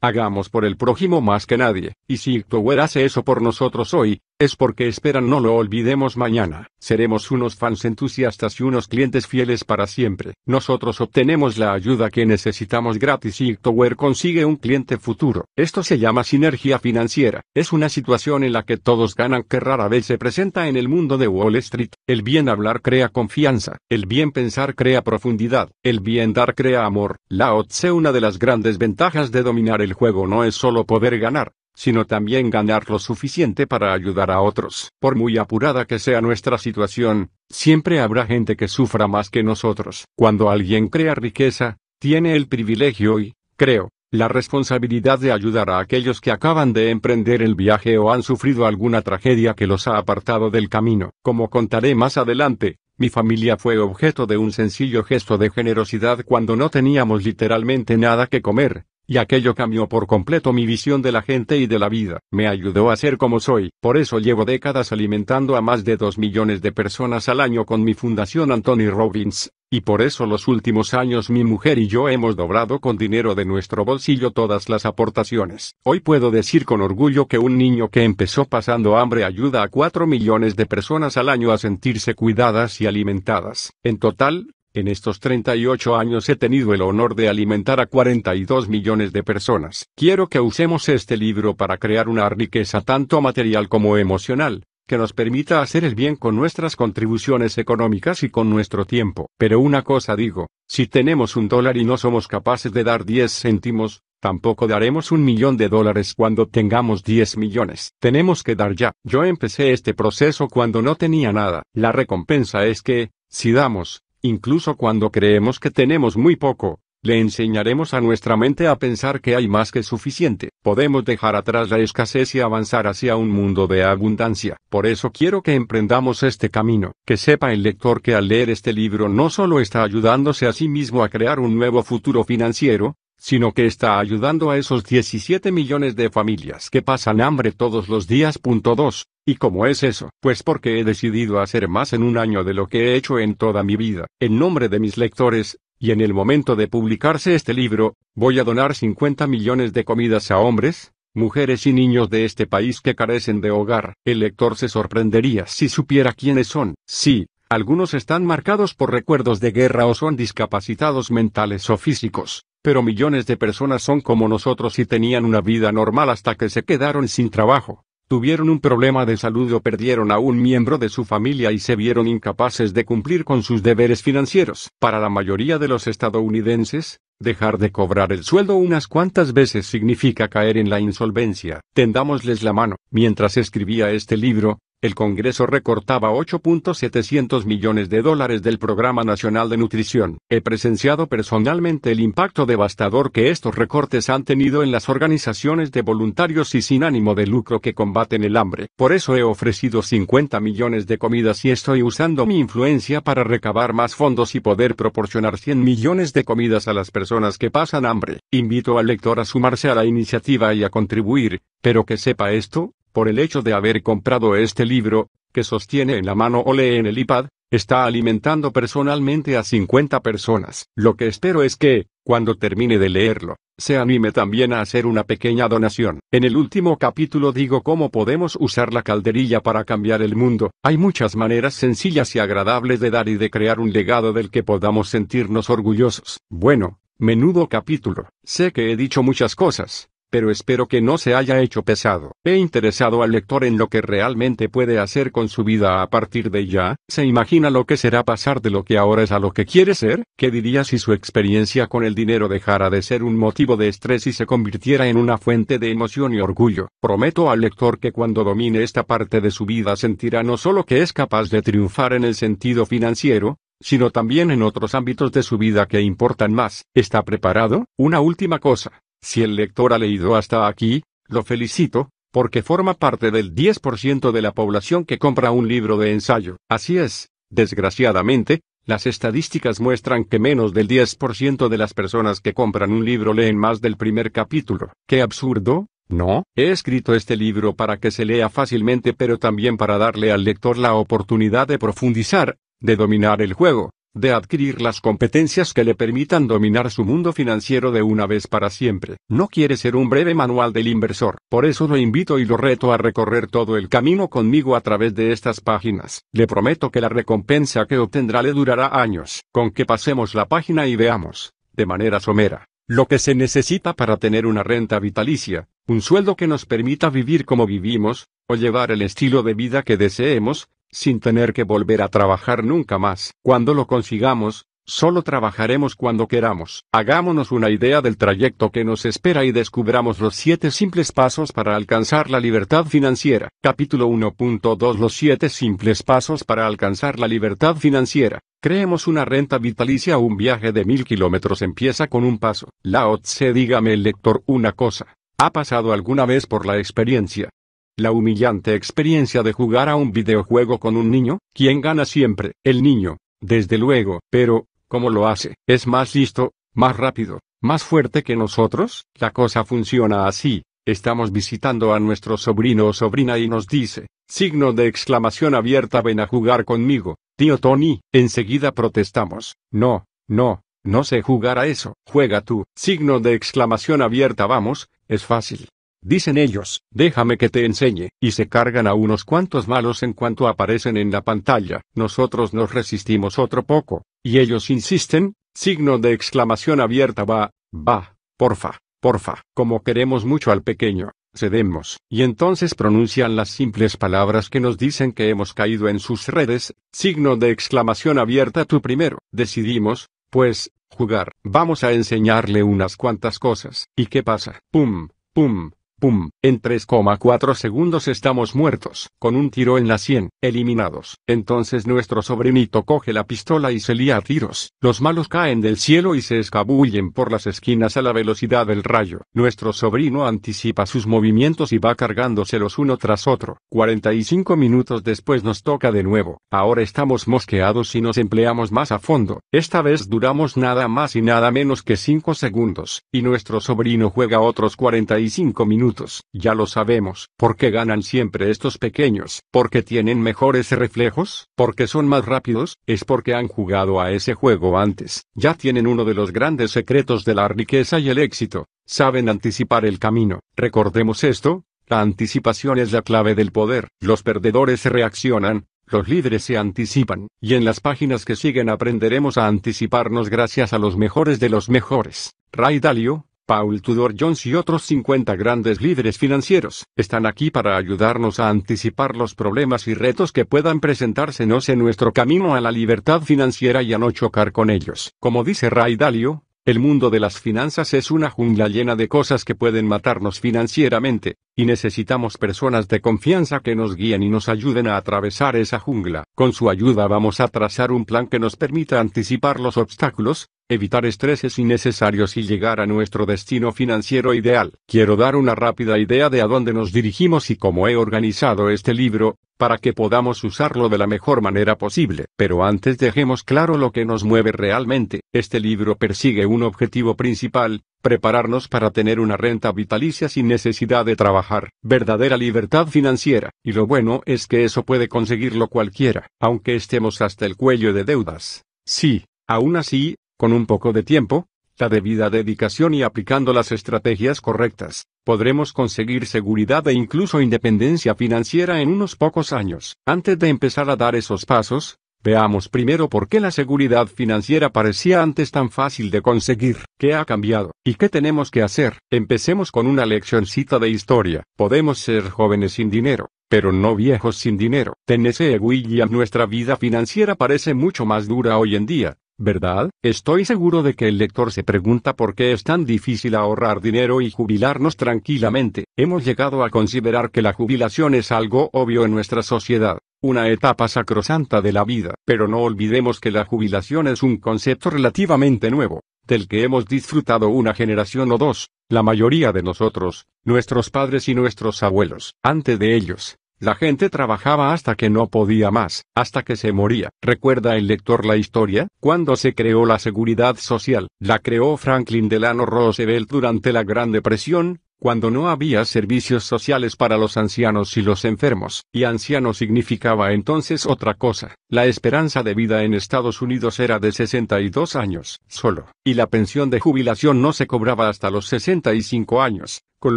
Hagamos 0.00 0.48
por 0.48 0.64
el 0.64 0.76
prójimo 0.76 1.20
más 1.20 1.46
que 1.46 1.58
nadie, 1.58 1.94
y 2.06 2.18
si 2.18 2.36
Ictower 2.36 2.78
hace 2.78 3.04
eso 3.04 3.24
por 3.24 3.42
nosotros 3.42 3.92
hoy, 3.92 4.20
es 4.44 4.56
porque 4.56 4.88
esperan 4.88 5.28
no 5.28 5.40
lo 5.40 5.54
olvidemos 5.54 6.16
mañana. 6.16 6.68
Seremos 6.78 7.30
unos 7.30 7.56
fans 7.56 7.84
entusiastas 7.84 8.58
y 8.58 8.64
unos 8.64 8.88
clientes 8.88 9.26
fieles 9.26 9.64
para 9.64 9.86
siempre. 9.86 10.34
Nosotros 10.46 11.00
obtenemos 11.00 11.58
la 11.58 11.72
ayuda 11.72 12.10
que 12.10 12.26
necesitamos 12.26 12.98
gratis 12.98 13.40
y 13.40 13.50
Ictower 13.50 13.96
consigue 13.96 14.44
un 14.44 14.56
cliente 14.56 14.98
futuro. 14.98 15.46
Esto 15.56 15.82
se 15.82 15.98
llama 15.98 16.24
sinergia 16.24 16.78
financiera. 16.78 17.42
Es 17.54 17.72
una 17.72 17.88
situación 17.88 18.44
en 18.44 18.52
la 18.52 18.64
que 18.64 18.76
todos 18.76 19.14
ganan 19.14 19.44
que 19.44 19.60
rara 19.60 19.88
vez 19.88 20.06
se 20.06 20.18
presenta 20.18 20.68
en 20.68 20.76
el 20.76 20.88
mundo 20.88 21.18
de 21.18 21.28
Wall 21.28 21.56
Street. 21.56 21.90
El 22.06 22.22
bien 22.22 22.48
hablar 22.48 22.82
crea 22.82 23.08
confianza. 23.08 23.78
El 23.88 24.06
bien 24.06 24.32
pensar 24.32 24.74
crea 24.74 25.02
profundidad. 25.02 25.70
El 25.82 26.00
bien 26.00 26.32
dar 26.32 26.54
crea 26.54 26.84
amor. 26.84 27.16
Lao 27.28 27.64
Tse 27.64 27.92
una 27.92 28.12
de 28.12 28.20
las 28.20 28.38
grandes 28.38 28.78
ventajas 28.78 29.30
de 29.30 29.42
dominar 29.42 29.82
el 29.82 29.92
juego 29.92 30.26
no 30.26 30.44
es 30.44 30.54
solo 30.54 30.84
poder 30.84 31.18
ganar, 31.18 31.52
sino 31.74 32.06
también 32.06 32.50
ganar 32.50 32.88
lo 32.90 32.98
suficiente 32.98 33.66
para 33.66 33.92
ayudar 33.92 34.30
a 34.30 34.40
otros. 34.40 34.90
Por 35.00 35.16
muy 35.16 35.38
apurada 35.38 35.86
que 35.86 35.98
sea 35.98 36.20
nuestra 36.20 36.58
situación, 36.58 37.30
siempre 37.48 38.00
habrá 38.00 38.26
gente 38.26 38.56
que 38.56 38.68
sufra 38.68 39.08
más 39.08 39.30
que 39.30 39.42
nosotros. 39.42 40.06
Cuando 40.16 40.50
alguien 40.50 40.88
crea 40.88 41.14
riqueza, 41.14 41.78
tiene 41.98 42.36
el 42.36 42.48
privilegio 42.48 43.20
y, 43.20 43.34
creo, 43.56 43.90
la 44.10 44.28
responsabilidad 44.28 45.18
de 45.18 45.32
ayudar 45.32 45.70
a 45.70 45.78
aquellos 45.78 46.20
que 46.20 46.30
acaban 46.30 46.74
de 46.74 46.90
emprender 46.90 47.42
el 47.42 47.54
viaje 47.54 47.96
o 47.96 48.12
han 48.12 48.22
sufrido 48.22 48.66
alguna 48.66 49.00
tragedia 49.00 49.54
que 49.54 49.66
los 49.66 49.88
ha 49.88 49.96
apartado 49.96 50.50
del 50.50 50.68
camino. 50.68 51.12
Como 51.22 51.48
contaré 51.48 51.94
más 51.94 52.18
adelante, 52.18 52.76
mi 52.98 53.08
familia 53.08 53.56
fue 53.56 53.78
objeto 53.78 54.26
de 54.26 54.36
un 54.36 54.52
sencillo 54.52 55.02
gesto 55.02 55.38
de 55.38 55.50
generosidad 55.50 56.24
cuando 56.26 56.56
no 56.56 56.68
teníamos 56.68 57.24
literalmente 57.24 57.96
nada 57.96 58.26
que 58.26 58.42
comer, 58.42 58.84
y 59.06 59.18
aquello 59.18 59.54
cambió 59.54 59.88
por 59.88 60.06
completo 60.06 60.52
mi 60.52 60.66
visión 60.66 61.02
de 61.02 61.12
la 61.12 61.22
gente 61.22 61.58
y 61.58 61.66
de 61.66 61.78
la 61.78 61.88
vida. 61.88 62.20
Me 62.30 62.48
ayudó 62.48 62.90
a 62.90 62.96
ser 62.96 63.18
como 63.18 63.40
soy. 63.40 63.70
Por 63.80 63.96
eso 63.96 64.18
llevo 64.18 64.44
décadas 64.44 64.92
alimentando 64.92 65.56
a 65.56 65.60
más 65.60 65.84
de 65.84 65.96
dos 65.96 66.18
millones 66.18 66.62
de 66.62 66.72
personas 66.72 67.28
al 67.28 67.40
año 67.40 67.64
con 67.64 67.82
mi 67.84 67.94
fundación 67.94 68.52
Anthony 68.52 68.90
Robbins. 68.90 69.50
Y 69.74 69.80
por 69.80 70.02
eso 70.02 70.26
los 70.26 70.48
últimos 70.48 70.92
años 70.92 71.30
mi 71.30 71.44
mujer 71.44 71.78
y 71.78 71.88
yo 71.88 72.10
hemos 72.10 72.36
dobrado 72.36 72.78
con 72.78 72.98
dinero 72.98 73.34
de 73.34 73.46
nuestro 73.46 73.86
bolsillo 73.86 74.30
todas 74.30 74.68
las 74.68 74.84
aportaciones. 74.84 75.76
Hoy 75.82 76.00
puedo 76.00 76.30
decir 76.30 76.66
con 76.66 76.82
orgullo 76.82 77.26
que 77.26 77.38
un 77.38 77.56
niño 77.56 77.88
que 77.88 78.04
empezó 78.04 78.44
pasando 78.44 78.98
hambre 78.98 79.24
ayuda 79.24 79.62
a 79.62 79.68
cuatro 79.68 80.06
millones 80.06 80.56
de 80.56 80.66
personas 80.66 81.16
al 81.16 81.30
año 81.30 81.52
a 81.52 81.58
sentirse 81.58 82.14
cuidadas 82.14 82.82
y 82.82 82.86
alimentadas. 82.86 83.72
En 83.82 83.98
total, 83.98 84.54
en 84.74 84.88
estos 84.88 85.20
38 85.20 85.96
años 85.96 86.28
he 86.28 86.36
tenido 86.36 86.72
el 86.72 86.82
honor 86.82 87.14
de 87.14 87.28
alimentar 87.28 87.80
a 87.80 87.86
42 87.86 88.68
millones 88.68 89.12
de 89.12 89.22
personas. 89.22 89.88
Quiero 89.94 90.28
que 90.28 90.40
usemos 90.40 90.88
este 90.88 91.16
libro 91.16 91.56
para 91.56 91.78
crear 91.78 92.08
una 92.08 92.28
riqueza 92.28 92.80
tanto 92.80 93.20
material 93.20 93.68
como 93.68 93.96
emocional, 93.98 94.64
que 94.86 94.98
nos 94.98 95.12
permita 95.12 95.60
hacer 95.60 95.84
el 95.84 95.94
bien 95.94 96.16
con 96.16 96.36
nuestras 96.36 96.76
contribuciones 96.76 97.58
económicas 97.58 98.22
y 98.22 98.30
con 98.30 98.50
nuestro 98.50 98.84
tiempo. 98.84 99.28
Pero 99.38 99.60
una 99.60 99.82
cosa 99.82 100.16
digo, 100.16 100.48
si 100.66 100.86
tenemos 100.86 101.36
un 101.36 101.48
dólar 101.48 101.76
y 101.76 101.84
no 101.84 101.96
somos 101.98 102.26
capaces 102.26 102.72
de 102.72 102.84
dar 102.84 103.04
10 103.04 103.30
céntimos, 103.30 104.02
tampoco 104.20 104.66
daremos 104.66 105.12
un 105.12 105.24
millón 105.24 105.56
de 105.56 105.68
dólares 105.68 106.14
cuando 106.14 106.46
tengamos 106.46 107.02
10 107.02 107.36
millones. 107.36 107.92
Tenemos 108.00 108.42
que 108.42 108.54
dar 108.54 108.74
ya. 108.74 108.92
Yo 109.04 109.24
empecé 109.24 109.72
este 109.72 109.94
proceso 109.94 110.48
cuando 110.48 110.80
no 110.80 110.94
tenía 110.94 111.32
nada. 111.32 111.62
La 111.74 111.92
recompensa 111.92 112.64
es 112.66 112.82
que, 112.82 113.10
si 113.28 113.52
damos, 113.52 114.02
Incluso 114.24 114.76
cuando 114.76 115.10
creemos 115.10 115.58
que 115.58 115.72
tenemos 115.72 116.16
muy 116.16 116.36
poco, 116.36 116.78
le 117.02 117.18
enseñaremos 117.18 117.92
a 117.92 118.00
nuestra 118.00 118.36
mente 118.36 118.68
a 118.68 118.76
pensar 118.76 119.20
que 119.20 119.34
hay 119.34 119.48
más 119.48 119.72
que 119.72 119.82
suficiente. 119.82 120.50
Podemos 120.62 121.04
dejar 121.04 121.34
atrás 121.34 121.70
la 121.70 121.80
escasez 121.80 122.32
y 122.36 122.40
avanzar 122.40 122.86
hacia 122.86 123.16
un 123.16 123.30
mundo 123.30 123.66
de 123.66 123.82
abundancia. 123.82 124.56
Por 124.70 124.86
eso 124.86 125.10
quiero 125.10 125.42
que 125.42 125.54
emprendamos 125.54 126.22
este 126.22 126.50
camino. 126.50 126.92
Que 127.04 127.16
sepa 127.16 127.52
el 127.52 127.64
lector 127.64 128.00
que 128.00 128.14
al 128.14 128.28
leer 128.28 128.50
este 128.50 128.72
libro 128.72 129.08
no 129.08 129.28
solo 129.28 129.58
está 129.58 129.82
ayudándose 129.82 130.46
a 130.46 130.52
sí 130.52 130.68
mismo 130.68 131.02
a 131.02 131.08
crear 131.08 131.40
un 131.40 131.58
nuevo 131.58 131.82
futuro 131.82 132.22
financiero, 132.22 132.94
sino 133.18 133.50
que 133.50 133.66
está 133.66 133.98
ayudando 133.98 134.52
a 134.52 134.56
esos 134.56 134.84
17 134.84 135.50
millones 135.50 135.96
de 135.96 136.10
familias 136.10 136.70
que 136.70 136.82
pasan 136.82 137.20
hambre 137.20 137.50
todos 137.50 137.88
los 137.88 138.06
días. 138.06 138.38
2. 138.40 139.04
¿Y 139.24 139.36
cómo 139.36 139.66
es 139.66 139.84
eso? 139.84 140.10
Pues 140.20 140.42
porque 140.42 140.80
he 140.80 140.84
decidido 140.84 141.40
hacer 141.40 141.68
más 141.68 141.92
en 141.92 142.02
un 142.02 142.18
año 142.18 142.42
de 142.42 142.54
lo 142.54 142.66
que 142.66 142.88
he 142.88 142.96
hecho 142.96 143.20
en 143.20 143.36
toda 143.36 143.62
mi 143.62 143.76
vida. 143.76 144.08
En 144.18 144.36
nombre 144.36 144.68
de 144.68 144.80
mis 144.80 144.96
lectores, 144.96 145.60
y 145.78 145.92
en 145.92 146.00
el 146.00 146.12
momento 146.12 146.56
de 146.56 146.66
publicarse 146.66 147.36
este 147.36 147.54
libro, 147.54 147.94
voy 148.16 148.40
a 148.40 148.44
donar 148.44 148.74
50 148.74 149.28
millones 149.28 149.72
de 149.72 149.84
comidas 149.84 150.32
a 150.32 150.38
hombres, 150.38 150.92
mujeres 151.14 151.68
y 151.68 151.72
niños 151.72 152.10
de 152.10 152.24
este 152.24 152.48
país 152.48 152.80
que 152.80 152.96
carecen 152.96 153.40
de 153.40 153.52
hogar. 153.52 153.94
El 154.04 154.18
lector 154.18 154.56
se 154.56 154.68
sorprendería 154.68 155.46
si 155.46 155.68
supiera 155.68 156.12
quiénes 156.14 156.48
son. 156.48 156.74
Sí, 156.84 157.26
algunos 157.48 157.94
están 157.94 158.26
marcados 158.26 158.74
por 158.74 158.90
recuerdos 158.90 159.38
de 159.38 159.52
guerra 159.52 159.86
o 159.86 159.94
son 159.94 160.16
discapacitados 160.16 161.12
mentales 161.12 161.70
o 161.70 161.76
físicos. 161.76 162.44
Pero 162.60 162.82
millones 162.82 163.26
de 163.26 163.36
personas 163.36 163.82
son 163.82 164.00
como 164.00 164.26
nosotros 164.26 164.80
y 164.80 164.84
tenían 164.84 165.24
una 165.24 165.40
vida 165.40 165.70
normal 165.70 166.10
hasta 166.10 166.34
que 166.34 166.48
se 166.48 166.64
quedaron 166.64 167.06
sin 167.06 167.30
trabajo, 167.30 167.84
tuvieron 168.12 168.50
un 168.50 168.60
problema 168.60 169.06
de 169.06 169.16
salud 169.16 169.50
o 169.54 169.60
perdieron 169.60 170.12
a 170.12 170.18
un 170.18 170.42
miembro 170.42 170.76
de 170.76 170.90
su 170.90 171.06
familia 171.06 171.50
y 171.50 171.58
se 171.58 171.76
vieron 171.76 172.06
incapaces 172.06 172.74
de 172.74 172.84
cumplir 172.84 173.24
con 173.24 173.42
sus 173.42 173.62
deberes 173.62 174.02
financieros. 174.02 174.68
Para 174.78 175.00
la 175.00 175.08
mayoría 175.08 175.58
de 175.58 175.66
los 175.66 175.86
estadounidenses, 175.86 177.00
dejar 177.18 177.56
de 177.56 177.72
cobrar 177.72 178.12
el 178.12 178.22
sueldo 178.22 178.56
unas 178.56 178.86
cuantas 178.86 179.32
veces 179.32 179.64
significa 179.64 180.28
caer 180.28 180.58
en 180.58 180.68
la 180.68 180.78
insolvencia. 180.78 181.62
Tendámosles 181.72 182.42
la 182.42 182.52
mano. 182.52 182.76
Mientras 182.90 183.38
escribía 183.38 183.90
este 183.92 184.18
libro, 184.18 184.58
el 184.82 184.96
Congreso 184.96 185.46
recortaba 185.46 186.10
8.700 186.10 187.44
millones 187.44 187.88
de 187.88 188.02
dólares 188.02 188.42
del 188.42 188.58
Programa 188.58 189.04
Nacional 189.04 189.48
de 189.48 189.56
Nutrición. 189.56 190.18
He 190.28 190.40
presenciado 190.40 191.06
personalmente 191.06 191.92
el 191.92 192.00
impacto 192.00 192.46
devastador 192.46 193.12
que 193.12 193.30
estos 193.30 193.54
recortes 193.54 194.10
han 194.10 194.24
tenido 194.24 194.64
en 194.64 194.72
las 194.72 194.88
organizaciones 194.88 195.70
de 195.70 195.82
voluntarios 195.82 196.56
y 196.56 196.62
sin 196.62 196.82
ánimo 196.82 197.14
de 197.14 197.28
lucro 197.28 197.60
que 197.60 197.74
combaten 197.74 198.24
el 198.24 198.36
hambre. 198.36 198.70
Por 198.76 198.92
eso 198.92 199.16
he 199.16 199.22
ofrecido 199.22 199.82
50 199.82 200.40
millones 200.40 200.88
de 200.88 200.98
comidas 200.98 201.44
y 201.44 201.52
estoy 201.52 201.84
usando 201.84 202.26
mi 202.26 202.40
influencia 202.40 203.02
para 203.02 203.22
recabar 203.22 203.74
más 203.74 203.94
fondos 203.94 204.34
y 204.34 204.40
poder 204.40 204.74
proporcionar 204.74 205.38
100 205.38 205.62
millones 205.62 206.12
de 206.12 206.24
comidas 206.24 206.66
a 206.66 206.72
las 206.72 206.90
personas 206.90 207.38
que 207.38 207.52
pasan 207.52 207.86
hambre. 207.86 208.18
Invito 208.32 208.80
al 208.80 208.88
lector 208.88 209.20
a 209.20 209.24
sumarse 209.24 209.68
a 209.68 209.76
la 209.76 209.84
iniciativa 209.84 210.52
y 210.54 210.64
a 210.64 210.70
contribuir, 210.70 211.40
pero 211.60 211.84
que 211.84 211.96
sepa 211.96 212.32
esto, 212.32 212.72
por 212.92 213.08
el 213.08 213.18
hecho 213.18 213.42
de 213.42 213.52
haber 213.52 213.82
comprado 213.82 214.36
este 214.36 214.64
libro, 214.64 215.08
que 215.32 215.44
sostiene 215.44 215.96
en 215.96 216.06
la 216.06 216.14
mano 216.14 216.42
o 216.44 216.52
lee 216.52 216.76
en 216.76 216.86
el 216.86 216.98
iPad, 216.98 217.26
está 217.50 217.84
alimentando 217.84 218.52
personalmente 218.52 219.36
a 219.36 219.42
50 219.42 220.00
personas. 220.00 220.66
Lo 220.74 220.94
que 220.94 221.06
espero 221.06 221.42
es 221.42 221.56
que, 221.56 221.86
cuando 222.04 222.36
termine 222.36 222.78
de 222.78 222.88
leerlo, 222.88 223.36
se 223.58 223.76
anime 223.76 224.10
también 224.10 224.52
a 224.52 224.60
hacer 224.60 224.86
una 224.86 225.04
pequeña 225.04 225.48
donación. 225.48 226.00
En 226.10 226.24
el 226.24 226.36
último 226.36 226.78
capítulo 226.78 227.32
digo 227.32 227.62
cómo 227.62 227.90
podemos 227.90 228.36
usar 228.40 228.72
la 228.72 228.82
calderilla 228.82 229.40
para 229.40 229.64
cambiar 229.64 230.02
el 230.02 230.16
mundo. 230.16 230.50
Hay 230.62 230.78
muchas 230.78 231.14
maneras 231.14 231.54
sencillas 231.54 232.16
y 232.16 232.18
agradables 232.18 232.80
de 232.80 232.90
dar 232.90 233.08
y 233.08 233.16
de 233.16 233.30
crear 233.30 233.60
un 233.60 233.72
legado 233.72 234.12
del 234.12 234.30
que 234.30 234.42
podamos 234.42 234.88
sentirnos 234.88 235.50
orgullosos. 235.50 236.20
Bueno, 236.30 236.80
menudo 236.98 237.48
capítulo. 237.48 238.08
Sé 238.24 238.52
que 238.52 238.72
he 238.72 238.76
dicho 238.76 239.02
muchas 239.02 239.36
cosas, 239.36 239.90
pero 240.12 240.30
espero 240.30 240.68
que 240.68 240.82
no 240.82 240.98
se 240.98 241.14
haya 241.14 241.40
hecho 241.40 241.62
pesado. 241.62 242.12
He 242.22 242.36
interesado 242.36 243.02
al 243.02 243.12
lector 243.12 243.44
en 243.44 243.56
lo 243.56 243.68
que 243.68 243.80
realmente 243.80 244.50
puede 244.50 244.78
hacer 244.78 245.10
con 245.10 245.30
su 245.30 245.42
vida 245.42 245.80
a 245.80 245.88
partir 245.88 246.30
de 246.30 246.46
ya. 246.46 246.76
¿Se 246.86 247.06
imagina 247.06 247.48
lo 247.48 247.64
que 247.64 247.78
será 247.78 248.04
pasar 248.04 248.42
de 248.42 248.50
lo 248.50 248.62
que 248.62 248.76
ahora 248.76 249.04
es 249.04 249.10
a 249.10 249.18
lo 249.18 249.32
que 249.32 249.46
quiere 249.46 249.74
ser? 249.74 250.04
¿Qué 250.18 250.30
diría 250.30 250.64
si 250.64 250.78
su 250.78 250.92
experiencia 250.92 251.66
con 251.66 251.82
el 251.82 251.94
dinero 251.94 252.28
dejara 252.28 252.68
de 252.68 252.82
ser 252.82 253.02
un 253.02 253.16
motivo 253.16 253.56
de 253.56 253.68
estrés 253.68 254.06
y 254.06 254.12
se 254.12 254.26
convirtiera 254.26 254.86
en 254.86 254.98
una 254.98 255.16
fuente 255.16 255.58
de 255.58 255.70
emoción 255.70 256.12
y 256.12 256.20
orgullo? 256.20 256.68
Prometo 256.82 257.30
al 257.30 257.40
lector 257.40 257.78
que 257.78 257.92
cuando 257.92 258.22
domine 258.22 258.62
esta 258.62 258.82
parte 258.82 259.22
de 259.22 259.30
su 259.30 259.46
vida 259.46 259.76
sentirá 259.76 260.22
no 260.22 260.36
solo 260.36 260.66
que 260.66 260.82
es 260.82 260.92
capaz 260.92 261.30
de 261.30 261.40
triunfar 261.40 261.94
en 261.94 262.04
el 262.04 262.14
sentido 262.16 262.66
financiero, 262.66 263.38
sino 263.62 263.90
también 263.90 264.30
en 264.30 264.42
otros 264.42 264.74
ámbitos 264.74 265.10
de 265.12 265.22
su 265.22 265.38
vida 265.38 265.64
que 265.64 265.80
importan 265.80 266.34
más. 266.34 266.66
¿Está 266.74 267.02
preparado? 267.02 267.64
Una 267.78 268.00
última 268.00 268.40
cosa. 268.40 268.82
Si 269.02 269.22
el 269.22 269.34
lector 269.34 269.72
ha 269.72 269.78
leído 269.78 270.16
hasta 270.16 270.46
aquí, 270.46 270.84
lo 271.08 271.24
felicito, 271.24 271.90
porque 272.12 272.42
forma 272.42 272.74
parte 272.74 273.10
del 273.10 273.34
10% 273.34 274.12
de 274.12 274.22
la 274.22 274.32
población 274.32 274.84
que 274.84 274.98
compra 274.98 275.32
un 275.32 275.48
libro 275.48 275.76
de 275.76 275.92
ensayo. 275.92 276.36
Así 276.48 276.78
es, 276.78 277.08
desgraciadamente, 277.28 278.42
las 278.64 278.86
estadísticas 278.86 279.60
muestran 279.60 280.04
que 280.04 280.20
menos 280.20 280.54
del 280.54 280.68
10% 280.68 281.48
de 281.48 281.58
las 281.58 281.74
personas 281.74 282.20
que 282.20 282.32
compran 282.32 282.70
un 282.70 282.84
libro 282.84 283.12
leen 283.12 283.36
más 283.36 283.60
del 283.60 283.76
primer 283.76 284.12
capítulo. 284.12 284.72
¡Qué 284.86 285.02
absurdo! 285.02 285.66
No, 285.88 286.22
he 286.36 286.50
escrito 286.52 286.94
este 286.94 287.16
libro 287.16 287.54
para 287.54 287.78
que 287.78 287.90
se 287.90 288.04
lea 288.04 288.28
fácilmente 288.28 288.94
pero 288.94 289.18
también 289.18 289.56
para 289.56 289.78
darle 289.78 290.12
al 290.12 290.22
lector 290.22 290.56
la 290.56 290.74
oportunidad 290.74 291.48
de 291.48 291.58
profundizar, 291.58 292.38
de 292.60 292.76
dominar 292.76 293.20
el 293.20 293.32
juego, 293.32 293.70
de 293.94 294.12
adquirir 294.12 294.62
las 294.62 294.80
competencias 294.80 295.52
que 295.52 295.64
le 295.64 295.74
permitan 295.74 296.26
dominar 296.26 296.70
su 296.70 296.84
mundo 296.84 297.12
financiero 297.12 297.72
de 297.72 297.82
una 297.82 298.06
vez 298.06 298.26
para 298.26 298.50
siempre. 298.50 298.96
No 299.08 299.28
quiere 299.28 299.56
ser 299.56 299.76
un 299.76 299.90
breve 299.90 300.14
manual 300.14 300.52
del 300.52 300.68
inversor, 300.68 301.18
por 301.28 301.44
eso 301.44 301.68
lo 301.68 301.76
invito 301.76 302.18
y 302.18 302.24
lo 302.24 302.36
reto 302.36 302.72
a 302.72 302.78
recorrer 302.78 303.26
todo 303.26 303.56
el 303.56 303.68
camino 303.68 304.08
conmigo 304.08 304.56
a 304.56 304.60
través 304.60 304.94
de 304.94 305.12
estas 305.12 305.40
páginas. 305.40 306.04
Le 306.12 306.26
prometo 306.26 306.70
que 306.70 306.80
la 306.80 306.88
recompensa 306.88 307.66
que 307.66 307.78
obtendrá 307.78 308.22
le 308.22 308.32
durará 308.32 308.80
años, 308.80 309.22
con 309.32 309.50
que 309.50 309.66
pasemos 309.66 310.14
la 310.14 310.26
página 310.26 310.66
y 310.66 310.76
veamos, 310.76 311.34
de 311.52 311.66
manera 311.66 312.00
somera, 312.00 312.46
lo 312.66 312.86
que 312.86 312.98
se 312.98 313.14
necesita 313.14 313.74
para 313.74 313.98
tener 313.98 314.26
una 314.26 314.42
renta 314.42 314.78
vitalicia, 314.78 315.48
un 315.66 315.82
sueldo 315.82 316.16
que 316.16 316.26
nos 316.26 316.46
permita 316.46 316.90
vivir 316.90 317.24
como 317.24 317.46
vivimos, 317.46 318.08
o 318.26 318.34
llevar 318.34 318.70
el 318.70 318.82
estilo 318.82 319.22
de 319.22 319.34
vida 319.34 319.62
que 319.62 319.76
deseemos, 319.76 320.48
sin 320.72 321.00
tener 321.00 321.32
que 321.32 321.44
volver 321.44 321.82
a 321.82 321.88
trabajar 321.88 322.42
nunca 322.42 322.78
más. 322.78 323.12
Cuando 323.22 323.54
lo 323.54 323.66
consigamos, 323.66 324.46
solo 324.64 325.02
trabajaremos 325.02 325.76
cuando 325.76 326.08
queramos. 326.08 326.64
Hagámonos 326.72 327.30
una 327.30 327.50
idea 327.50 327.82
del 327.82 327.98
trayecto 327.98 328.50
que 328.50 328.64
nos 328.64 328.86
espera 328.86 329.24
y 329.24 329.32
descubramos 329.32 330.00
los 330.00 330.16
siete 330.16 330.50
simples 330.50 330.92
pasos 330.92 331.32
para 331.32 331.54
alcanzar 331.54 332.10
la 332.10 332.20
libertad 332.20 332.64
financiera. 332.64 333.28
Capítulo 333.42 333.88
1.2 333.88 334.78
Los 334.78 334.94
siete 334.94 335.28
simples 335.28 335.82
pasos 335.82 336.24
para 336.24 336.46
alcanzar 336.46 336.98
la 336.98 337.06
libertad 337.06 337.56
financiera. 337.56 338.20
Creemos 338.40 338.86
una 338.86 339.04
renta 339.04 339.38
vitalicia 339.38 339.98
un 339.98 340.16
viaje 340.16 340.52
de 340.52 340.64
mil 340.64 340.84
kilómetros 340.84 341.42
empieza 341.42 341.86
con 341.86 342.02
un 342.04 342.18
paso. 342.18 342.48
Lao 342.62 342.98
Tse 342.98 343.32
dígame 343.32 343.74
el 343.74 343.82
lector 343.82 344.22
una 344.26 344.52
cosa. 344.52 344.94
¿Ha 345.18 345.30
pasado 345.30 345.72
alguna 345.72 346.06
vez 346.06 346.26
por 346.26 346.46
la 346.46 346.58
experiencia 346.58 347.28
la 347.76 347.90
humillante 347.90 348.54
experiencia 348.54 349.22
de 349.22 349.32
jugar 349.32 349.68
a 349.68 349.76
un 349.76 349.92
videojuego 349.92 350.58
con 350.58 350.76
un 350.76 350.90
niño, 350.90 351.18
¿quién 351.32 351.60
gana 351.60 351.84
siempre? 351.84 352.32
El 352.44 352.62
niño, 352.62 352.98
desde 353.20 353.56
luego, 353.56 354.00
pero, 354.10 354.46
¿cómo 354.68 354.90
lo 354.90 355.08
hace? 355.08 355.36
¿Es 355.46 355.66
más 355.66 355.94
listo, 355.94 356.32
más 356.54 356.76
rápido, 356.76 357.20
más 357.40 357.64
fuerte 357.64 358.02
que 358.02 358.16
nosotros? 358.16 358.84
La 358.98 359.10
cosa 359.10 359.44
funciona 359.44 360.06
así. 360.06 360.42
Estamos 360.64 361.10
visitando 361.10 361.74
a 361.74 361.80
nuestro 361.80 362.16
sobrino 362.16 362.66
o 362.66 362.72
sobrina 362.72 363.18
y 363.18 363.28
nos 363.28 363.48
dice, 363.48 363.88
signo 364.06 364.52
de 364.52 364.68
exclamación 364.68 365.34
abierta 365.34 365.82
ven 365.82 365.98
a 365.98 366.06
jugar 366.06 366.44
conmigo, 366.44 366.98
tío 367.16 367.38
Tony, 367.38 367.80
enseguida 367.92 368.52
protestamos, 368.52 369.34
no, 369.50 369.86
no, 370.06 370.42
no 370.62 370.84
sé 370.84 371.02
jugar 371.02 371.40
a 371.40 371.48
eso, 371.48 371.74
juega 371.84 372.20
tú, 372.20 372.44
signo 372.54 373.00
de 373.00 373.14
exclamación 373.14 373.82
abierta 373.82 374.28
vamos, 374.28 374.68
es 374.86 375.04
fácil, 375.04 375.48
Dicen 375.84 376.16
ellos, 376.16 376.62
déjame 376.70 377.18
que 377.18 377.28
te 377.28 377.44
enseñe, 377.44 377.88
y 378.00 378.12
se 378.12 378.28
cargan 378.28 378.68
a 378.68 378.74
unos 378.74 379.04
cuantos 379.04 379.48
malos 379.48 379.82
en 379.82 379.94
cuanto 379.94 380.28
aparecen 380.28 380.76
en 380.76 380.92
la 380.92 381.02
pantalla. 381.02 381.60
Nosotros 381.74 382.32
nos 382.32 382.54
resistimos 382.54 383.18
otro 383.18 383.42
poco, 383.42 383.82
y 384.00 384.20
ellos 384.20 384.48
insisten, 384.48 385.14
signo 385.34 385.78
de 385.78 385.92
exclamación 385.92 386.60
abierta 386.60 387.04
va, 387.04 387.32
va, 387.52 387.96
porfa, 388.16 388.58
porfa, 388.80 389.22
como 389.34 389.64
queremos 389.64 390.04
mucho 390.04 390.30
al 390.30 390.44
pequeño, 390.44 390.92
cedemos, 391.16 391.78
y 391.88 392.02
entonces 392.02 392.54
pronuncian 392.54 393.16
las 393.16 393.30
simples 393.30 393.76
palabras 393.76 394.30
que 394.30 394.38
nos 394.38 394.58
dicen 394.58 394.92
que 394.92 395.08
hemos 395.08 395.34
caído 395.34 395.68
en 395.68 395.80
sus 395.80 396.06
redes, 396.06 396.54
signo 396.70 397.16
de 397.16 397.30
exclamación 397.30 397.98
abierta 397.98 398.44
tú 398.44 398.62
primero, 398.62 398.98
decidimos, 399.10 399.88
pues, 400.10 400.52
jugar, 400.68 401.10
vamos 401.24 401.64
a 401.64 401.72
enseñarle 401.72 402.44
unas 402.44 402.76
cuantas 402.76 403.18
cosas, 403.18 403.66
¿y 403.74 403.86
qué 403.86 404.04
pasa? 404.04 404.38
Pum, 404.52 404.88
pum, 405.12 405.50
¡Pum! 405.82 406.10
En 406.22 406.40
3,4 406.40 407.34
segundos 407.34 407.88
estamos 407.88 408.36
muertos, 408.36 408.90
con 409.00 409.16
un 409.16 409.32
tiro 409.32 409.58
en 409.58 409.66
la 409.66 409.78
sien, 409.78 410.10
eliminados. 410.20 410.98
Entonces 411.08 411.66
nuestro 411.66 412.02
sobrinito 412.02 412.62
coge 412.62 412.92
la 412.92 413.02
pistola 413.02 413.50
y 413.50 413.58
se 413.58 413.74
lía 413.74 413.96
a 413.96 414.00
tiros. 414.00 414.52
Los 414.60 414.80
malos 414.80 415.08
caen 415.08 415.40
del 415.40 415.56
cielo 415.56 415.96
y 415.96 416.00
se 416.00 416.20
escabullen 416.20 416.92
por 416.92 417.10
las 417.10 417.26
esquinas 417.26 417.76
a 417.76 417.82
la 417.82 417.92
velocidad 417.92 418.46
del 418.46 418.62
rayo. 418.62 419.00
Nuestro 419.12 419.52
sobrino 419.52 420.06
anticipa 420.06 420.66
sus 420.66 420.86
movimientos 420.86 421.52
y 421.52 421.58
va 421.58 421.74
cargándoselos 421.74 422.58
uno 422.58 422.76
tras 422.76 423.08
otro. 423.08 423.38
45 423.48 424.36
minutos 424.36 424.84
después 424.84 425.24
nos 425.24 425.42
toca 425.42 425.72
de 425.72 425.82
nuevo. 425.82 426.20
Ahora 426.30 426.62
estamos 426.62 427.08
mosqueados 427.08 427.74
y 427.74 427.80
nos 427.80 427.98
empleamos 427.98 428.52
más 428.52 428.70
a 428.70 428.78
fondo. 428.78 429.18
Esta 429.32 429.62
vez 429.62 429.88
duramos 429.88 430.36
nada 430.36 430.68
más 430.68 430.94
y 430.94 431.02
nada 431.02 431.32
menos 431.32 431.64
que 431.64 431.76
5 431.76 432.14
segundos, 432.14 432.84
y 432.92 433.02
nuestro 433.02 433.40
sobrino 433.40 433.90
juega 433.90 434.20
otros 434.20 434.54
45 434.54 435.44
minutos 435.44 435.71
ya 436.12 436.34
lo 436.34 436.46
sabemos. 436.46 437.08
¿Por 437.16 437.36
qué 437.36 437.50
ganan 437.50 437.82
siempre 437.82 438.30
estos 438.30 438.58
pequeños? 438.58 439.22
¿Porque 439.30 439.62
tienen 439.62 440.00
mejores 440.00 440.50
reflejos? 440.52 441.28
¿Porque 441.34 441.66
son 441.66 441.88
más 441.88 442.04
rápidos? 442.04 442.58
Es 442.66 442.84
porque 442.84 443.14
han 443.14 443.28
jugado 443.28 443.80
a 443.80 443.90
ese 443.90 444.14
juego 444.14 444.58
antes. 444.58 445.04
Ya 445.14 445.34
tienen 445.34 445.66
uno 445.66 445.84
de 445.84 445.94
los 445.94 446.12
grandes 446.12 446.50
secretos 446.50 447.04
de 447.04 447.14
la 447.14 447.28
riqueza 447.28 447.78
y 447.78 447.88
el 447.88 447.98
éxito. 447.98 448.46
Saben 448.64 449.08
anticipar 449.08 449.64
el 449.64 449.78
camino. 449.78 450.20
Recordemos 450.36 451.04
esto, 451.04 451.44
la 451.66 451.80
anticipación 451.80 452.58
es 452.58 452.72
la 452.72 452.82
clave 452.82 453.14
del 453.14 453.32
poder. 453.32 453.68
Los 453.80 454.02
perdedores 454.02 454.64
reaccionan, 454.66 455.46
los 455.66 455.88
líderes 455.88 456.24
se 456.24 456.36
anticipan, 456.36 457.08
y 457.20 457.34
en 457.34 457.44
las 457.44 457.60
páginas 457.60 458.04
que 458.04 458.16
siguen 458.16 458.50
aprenderemos 458.50 459.16
a 459.16 459.26
anticiparnos 459.26 460.10
gracias 460.10 460.52
a 460.52 460.58
los 460.58 460.76
mejores 460.76 461.18
de 461.18 461.30
los 461.30 461.48
mejores. 461.48 462.14
Ray 462.30 462.60
Dalio, 462.60 463.06
Paul 463.32 463.62
Tudor 463.62 463.94
Jones 463.98 464.26
y 464.26 464.34
otros 464.34 464.62
50 464.64 465.16
grandes 465.16 465.62
líderes 465.62 465.96
financieros 465.96 466.66
están 466.76 467.06
aquí 467.06 467.30
para 467.30 467.56
ayudarnos 467.56 468.20
a 468.20 468.28
anticipar 468.28 468.94
los 468.94 469.14
problemas 469.14 469.66
y 469.68 469.72
retos 469.72 470.12
que 470.12 470.26
puedan 470.26 470.60
presentársenos 470.60 471.48
en 471.48 471.58
nuestro 471.58 471.94
camino 471.94 472.34
a 472.34 472.42
la 472.42 472.52
libertad 472.52 473.00
financiera 473.00 473.62
y 473.62 473.72
a 473.72 473.78
no 473.78 473.90
chocar 473.90 474.32
con 474.32 474.50
ellos. 474.50 474.92
Como 475.00 475.24
dice 475.24 475.48
Ray 475.48 475.76
Dalio, 475.76 476.24
el 476.44 476.58
mundo 476.58 476.90
de 476.90 477.00
las 477.00 477.20
finanzas 477.20 477.72
es 477.72 477.90
una 477.90 478.10
jungla 478.10 478.48
llena 478.48 478.76
de 478.76 478.88
cosas 478.88 479.24
que 479.24 479.34
pueden 479.34 479.66
matarnos 479.66 480.20
financieramente, 480.20 481.14
y 481.34 481.46
necesitamos 481.46 482.18
personas 482.18 482.68
de 482.68 482.80
confianza 482.80 483.40
que 483.40 483.54
nos 483.54 483.74
guíen 483.74 484.02
y 484.02 484.08
nos 484.08 484.28
ayuden 484.28 484.66
a 484.66 484.76
atravesar 484.76 485.36
esa 485.36 485.58
jungla. 485.58 486.04
Con 486.14 486.32
su 486.32 486.50
ayuda 486.50 486.86
vamos 486.86 487.20
a 487.20 487.28
trazar 487.28 487.72
un 487.72 487.84
plan 487.84 488.06
que 488.06 488.18
nos 488.18 488.36
permita 488.36 488.80
anticipar 488.80 489.40
los 489.40 489.56
obstáculos, 489.56 490.28
evitar 490.48 490.84
estreses 490.84 491.38
innecesarios 491.38 492.16
y 492.16 492.22
llegar 492.22 492.60
a 492.60 492.66
nuestro 492.66 493.06
destino 493.06 493.52
financiero 493.52 494.12
ideal. 494.12 494.52
Quiero 494.66 494.96
dar 494.96 495.16
una 495.16 495.34
rápida 495.34 495.78
idea 495.78 496.10
de 496.10 496.20
a 496.20 496.26
dónde 496.26 496.52
nos 496.52 496.72
dirigimos 496.72 497.30
y 497.30 497.36
cómo 497.36 497.66
he 497.68 497.76
organizado 497.76 498.50
este 498.50 498.74
libro, 498.74 499.16
para 499.38 499.58
que 499.58 499.72
podamos 499.72 500.22
usarlo 500.24 500.68
de 500.68 500.78
la 500.78 500.86
mejor 500.86 501.22
manera 501.22 501.56
posible. 501.56 502.04
Pero 502.16 502.44
antes 502.44 502.78
dejemos 502.78 503.24
claro 503.24 503.56
lo 503.56 503.72
que 503.72 503.84
nos 503.84 504.04
mueve 504.04 504.30
realmente. 504.30 505.00
Este 505.12 505.40
libro 505.40 505.76
persigue 505.76 506.26
un 506.26 506.42
objetivo 506.42 506.94
principal, 506.94 507.62
prepararnos 507.82 508.48
para 508.48 508.70
tener 508.70 509.00
una 509.00 509.18
renta 509.18 509.52
vitalicia 509.52 510.08
sin 510.08 510.28
necesidad 510.28 510.86
de 510.86 510.96
trabajar, 510.96 511.50
verdadera 511.60 512.16
libertad 512.16 512.68
financiera, 512.68 513.30
y 513.44 513.52
lo 513.52 513.66
bueno 513.66 514.00
es 514.06 514.26
que 514.26 514.44
eso 514.44 514.62
puede 514.62 514.88
conseguirlo 514.88 515.48
cualquiera, 515.48 516.06
aunque 516.20 516.54
estemos 516.54 517.02
hasta 517.02 517.26
el 517.26 517.36
cuello 517.36 517.74
de 517.74 517.84
deudas. 517.84 518.44
Sí, 518.64 519.04
aún 519.26 519.56
así, 519.56 519.96
con 520.16 520.32
un 520.32 520.46
poco 520.46 520.72
de 520.72 520.84
tiempo, 520.84 521.26
la 521.58 521.68
debida 521.68 522.10
dedicación 522.10 522.74
y 522.74 522.82
aplicando 522.82 523.32
las 523.32 523.52
estrategias 523.52 524.20
correctas, 524.20 524.86
podremos 525.04 525.52
conseguir 525.52 526.06
seguridad 526.06 526.66
e 526.68 526.72
incluso 526.72 527.20
independencia 527.20 527.94
financiera 527.94 528.60
en 528.60 528.68
unos 528.68 528.96
pocos 528.96 529.32
años. 529.32 529.76
Antes 529.86 530.18
de 530.18 530.28
empezar 530.28 530.70
a 530.70 530.76
dar 530.76 530.94
esos 530.94 531.26
pasos, 531.26 531.78
veamos 532.02 532.48
primero 532.48 532.88
por 532.88 533.08
qué 533.08 533.20
la 533.20 533.30
seguridad 533.30 533.86
financiera 533.86 534.50
parecía 534.50 535.02
antes 535.02 535.30
tan 535.30 535.50
fácil 535.50 535.90
de 535.90 536.02
conseguir, 536.02 536.58
qué 536.78 536.94
ha 536.94 537.04
cambiado, 537.04 537.52
y 537.64 537.74
qué 537.74 537.88
tenemos 537.88 538.30
que 538.30 538.42
hacer. 538.42 538.78
Empecemos 538.90 539.50
con 539.52 539.66
una 539.66 539.86
leccioncita 539.86 540.58
de 540.58 540.70
historia. 540.70 541.22
Podemos 541.36 541.78
ser 541.78 542.10
jóvenes 542.10 542.52
sin 542.52 542.70
dinero, 542.70 543.10
pero 543.28 543.52
no 543.52 543.74
viejos 543.74 544.16
sin 544.16 544.36
dinero. 544.36 544.74
Tennessee 544.86 545.38
William 545.38 545.90
nuestra 545.90 546.26
vida 546.26 546.56
financiera 546.56 547.14
parece 547.14 547.54
mucho 547.54 547.86
más 547.86 548.06
dura 548.08 548.36
hoy 548.38 548.56
en 548.56 548.66
día, 548.66 548.98
¿verdad? 549.18 549.70
Estoy 549.82 550.24
seguro 550.24 550.62
de 550.62 550.74
que 550.74 550.88
el 550.88 550.98
lector 550.98 551.32
se 551.32 551.44
pregunta 551.44 551.94
por 551.94 552.14
qué 552.14 552.32
es 552.32 552.44
tan 552.44 552.64
difícil 552.64 553.14
ahorrar 553.14 553.60
dinero 553.60 554.00
y 554.00 554.10
jubilarnos 554.10 554.76
tranquilamente. 554.76 555.64
Hemos 555.76 556.04
llegado 556.04 556.44
a 556.44 556.50
considerar 556.50 557.10
que 557.10 557.22
la 557.22 557.32
jubilación 557.32 557.94
es 557.94 558.12
algo 558.12 558.50
obvio 558.52 558.84
en 558.84 558.90
nuestra 558.90 559.22
sociedad, 559.22 559.78
una 560.02 560.28
etapa 560.28 560.68
sacrosanta 560.68 561.40
de 561.40 561.52
la 561.52 561.64
vida. 561.64 561.94
Pero 562.04 562.28
no 562.28 562.40
olvidemos 562.40 563.00
que 563.00 563.10
la 563.10 563.24
jubilación 563.24 563.86
es 563.86 564.02
un 564.02 564.18
concepto 564.18 564.68
relativamente 564.68 565.50
nuevo, 565.50 565.80
del 566.06 566.28
que 566.28 566.42
hemos 566.42 566.66
disfrutado 566.66 567.28
una 567.28 567.54
generación 567.54 568.10
o 568.12 568.18
dos, 568.18 568.50
la 568.68 568.82
mayoría 568.82 569.32
de 569.32 569.42
nosotros, 569.42 570.06
nuestros 570.24 570.70
padres 570.70 571.08
y 571.08 571.14
nuestros 571.14 571.62
abuelos. 571.62 572.14
Antes 572.22 572.58
de 572.58 572.74
ellos, 572.74 573.16
la 573.38 573.54
gente 573.54 573.90
trabajaba 573.90 574.52
hasta 574.52 574.74
que 574.74 574.90
no 574.90 575.08
podía 575.08 575.50
más, 575.50 575.84
hasta 575.94 576.22
que 576.22 576.36
se 576.36 576.52
moría. 576.52 576.90
¿Recuerda 577.00 577.56
el 577.56 577.66
lector 577.66 578.04
la 578.04 578.16
historia? 578.16 578.68
Cuando 578.80 579.16
se 579.16 579.34
creó 579.34 579.66
la 579.66 579.78
seguridad 579.78 580.36
social, 580.36 580.88
la 581.00 581.18
creó 581.18 581.56
Franklin 581.56 582.08
Delano 582.08 582.46
Roosevelt 582.46 583.10
durante 583.10 583.52
la 583.52 583.64
Gran 583.64 583.90
Depresión, 583.90 584.60
cuando 584.82 585.12
no 585.12 585.28
había 585.28 585.64
servicios 585.64 586.24
sociales 586.24 586.74
para 586.74 586.96
los 586.96 587.16
ancianos 587.16 587.76
y 587.76 587.82
los 587.82 588.04
enfermos, 588.04 588.64
y 588.72 588.82
anciano 588.82 589.32
significaba 589.32 590.12
entonces 590.12 590.66
otra 590.66 590.94
cosa. 590.94 591.36
La 591.48 591.66
esperanza 591.66 592.24
de 592.24 592.34
vida 592.34 592.64
en 592.64 592.74
Estados 592.74 593.22
Unidos 593.22 593.60
era 593.60 593.78
de 593.78 593.92
62 593.92 594.74
años, 594.74 595.20
solo, 595.28 595.68
y 595.84 595.94
la 595.94 596.08
pensión 596.08 596.50
de 596.50 596.58
jubilación 596.58 597.22
no 597.22 597.32
se 597.32 597.46
cobraba 597.46 597.88
hasta 597.88 598.10
los 598.10 598.26
65 598.26 599.22
años, 599.22 599.62
con 599.78 599.96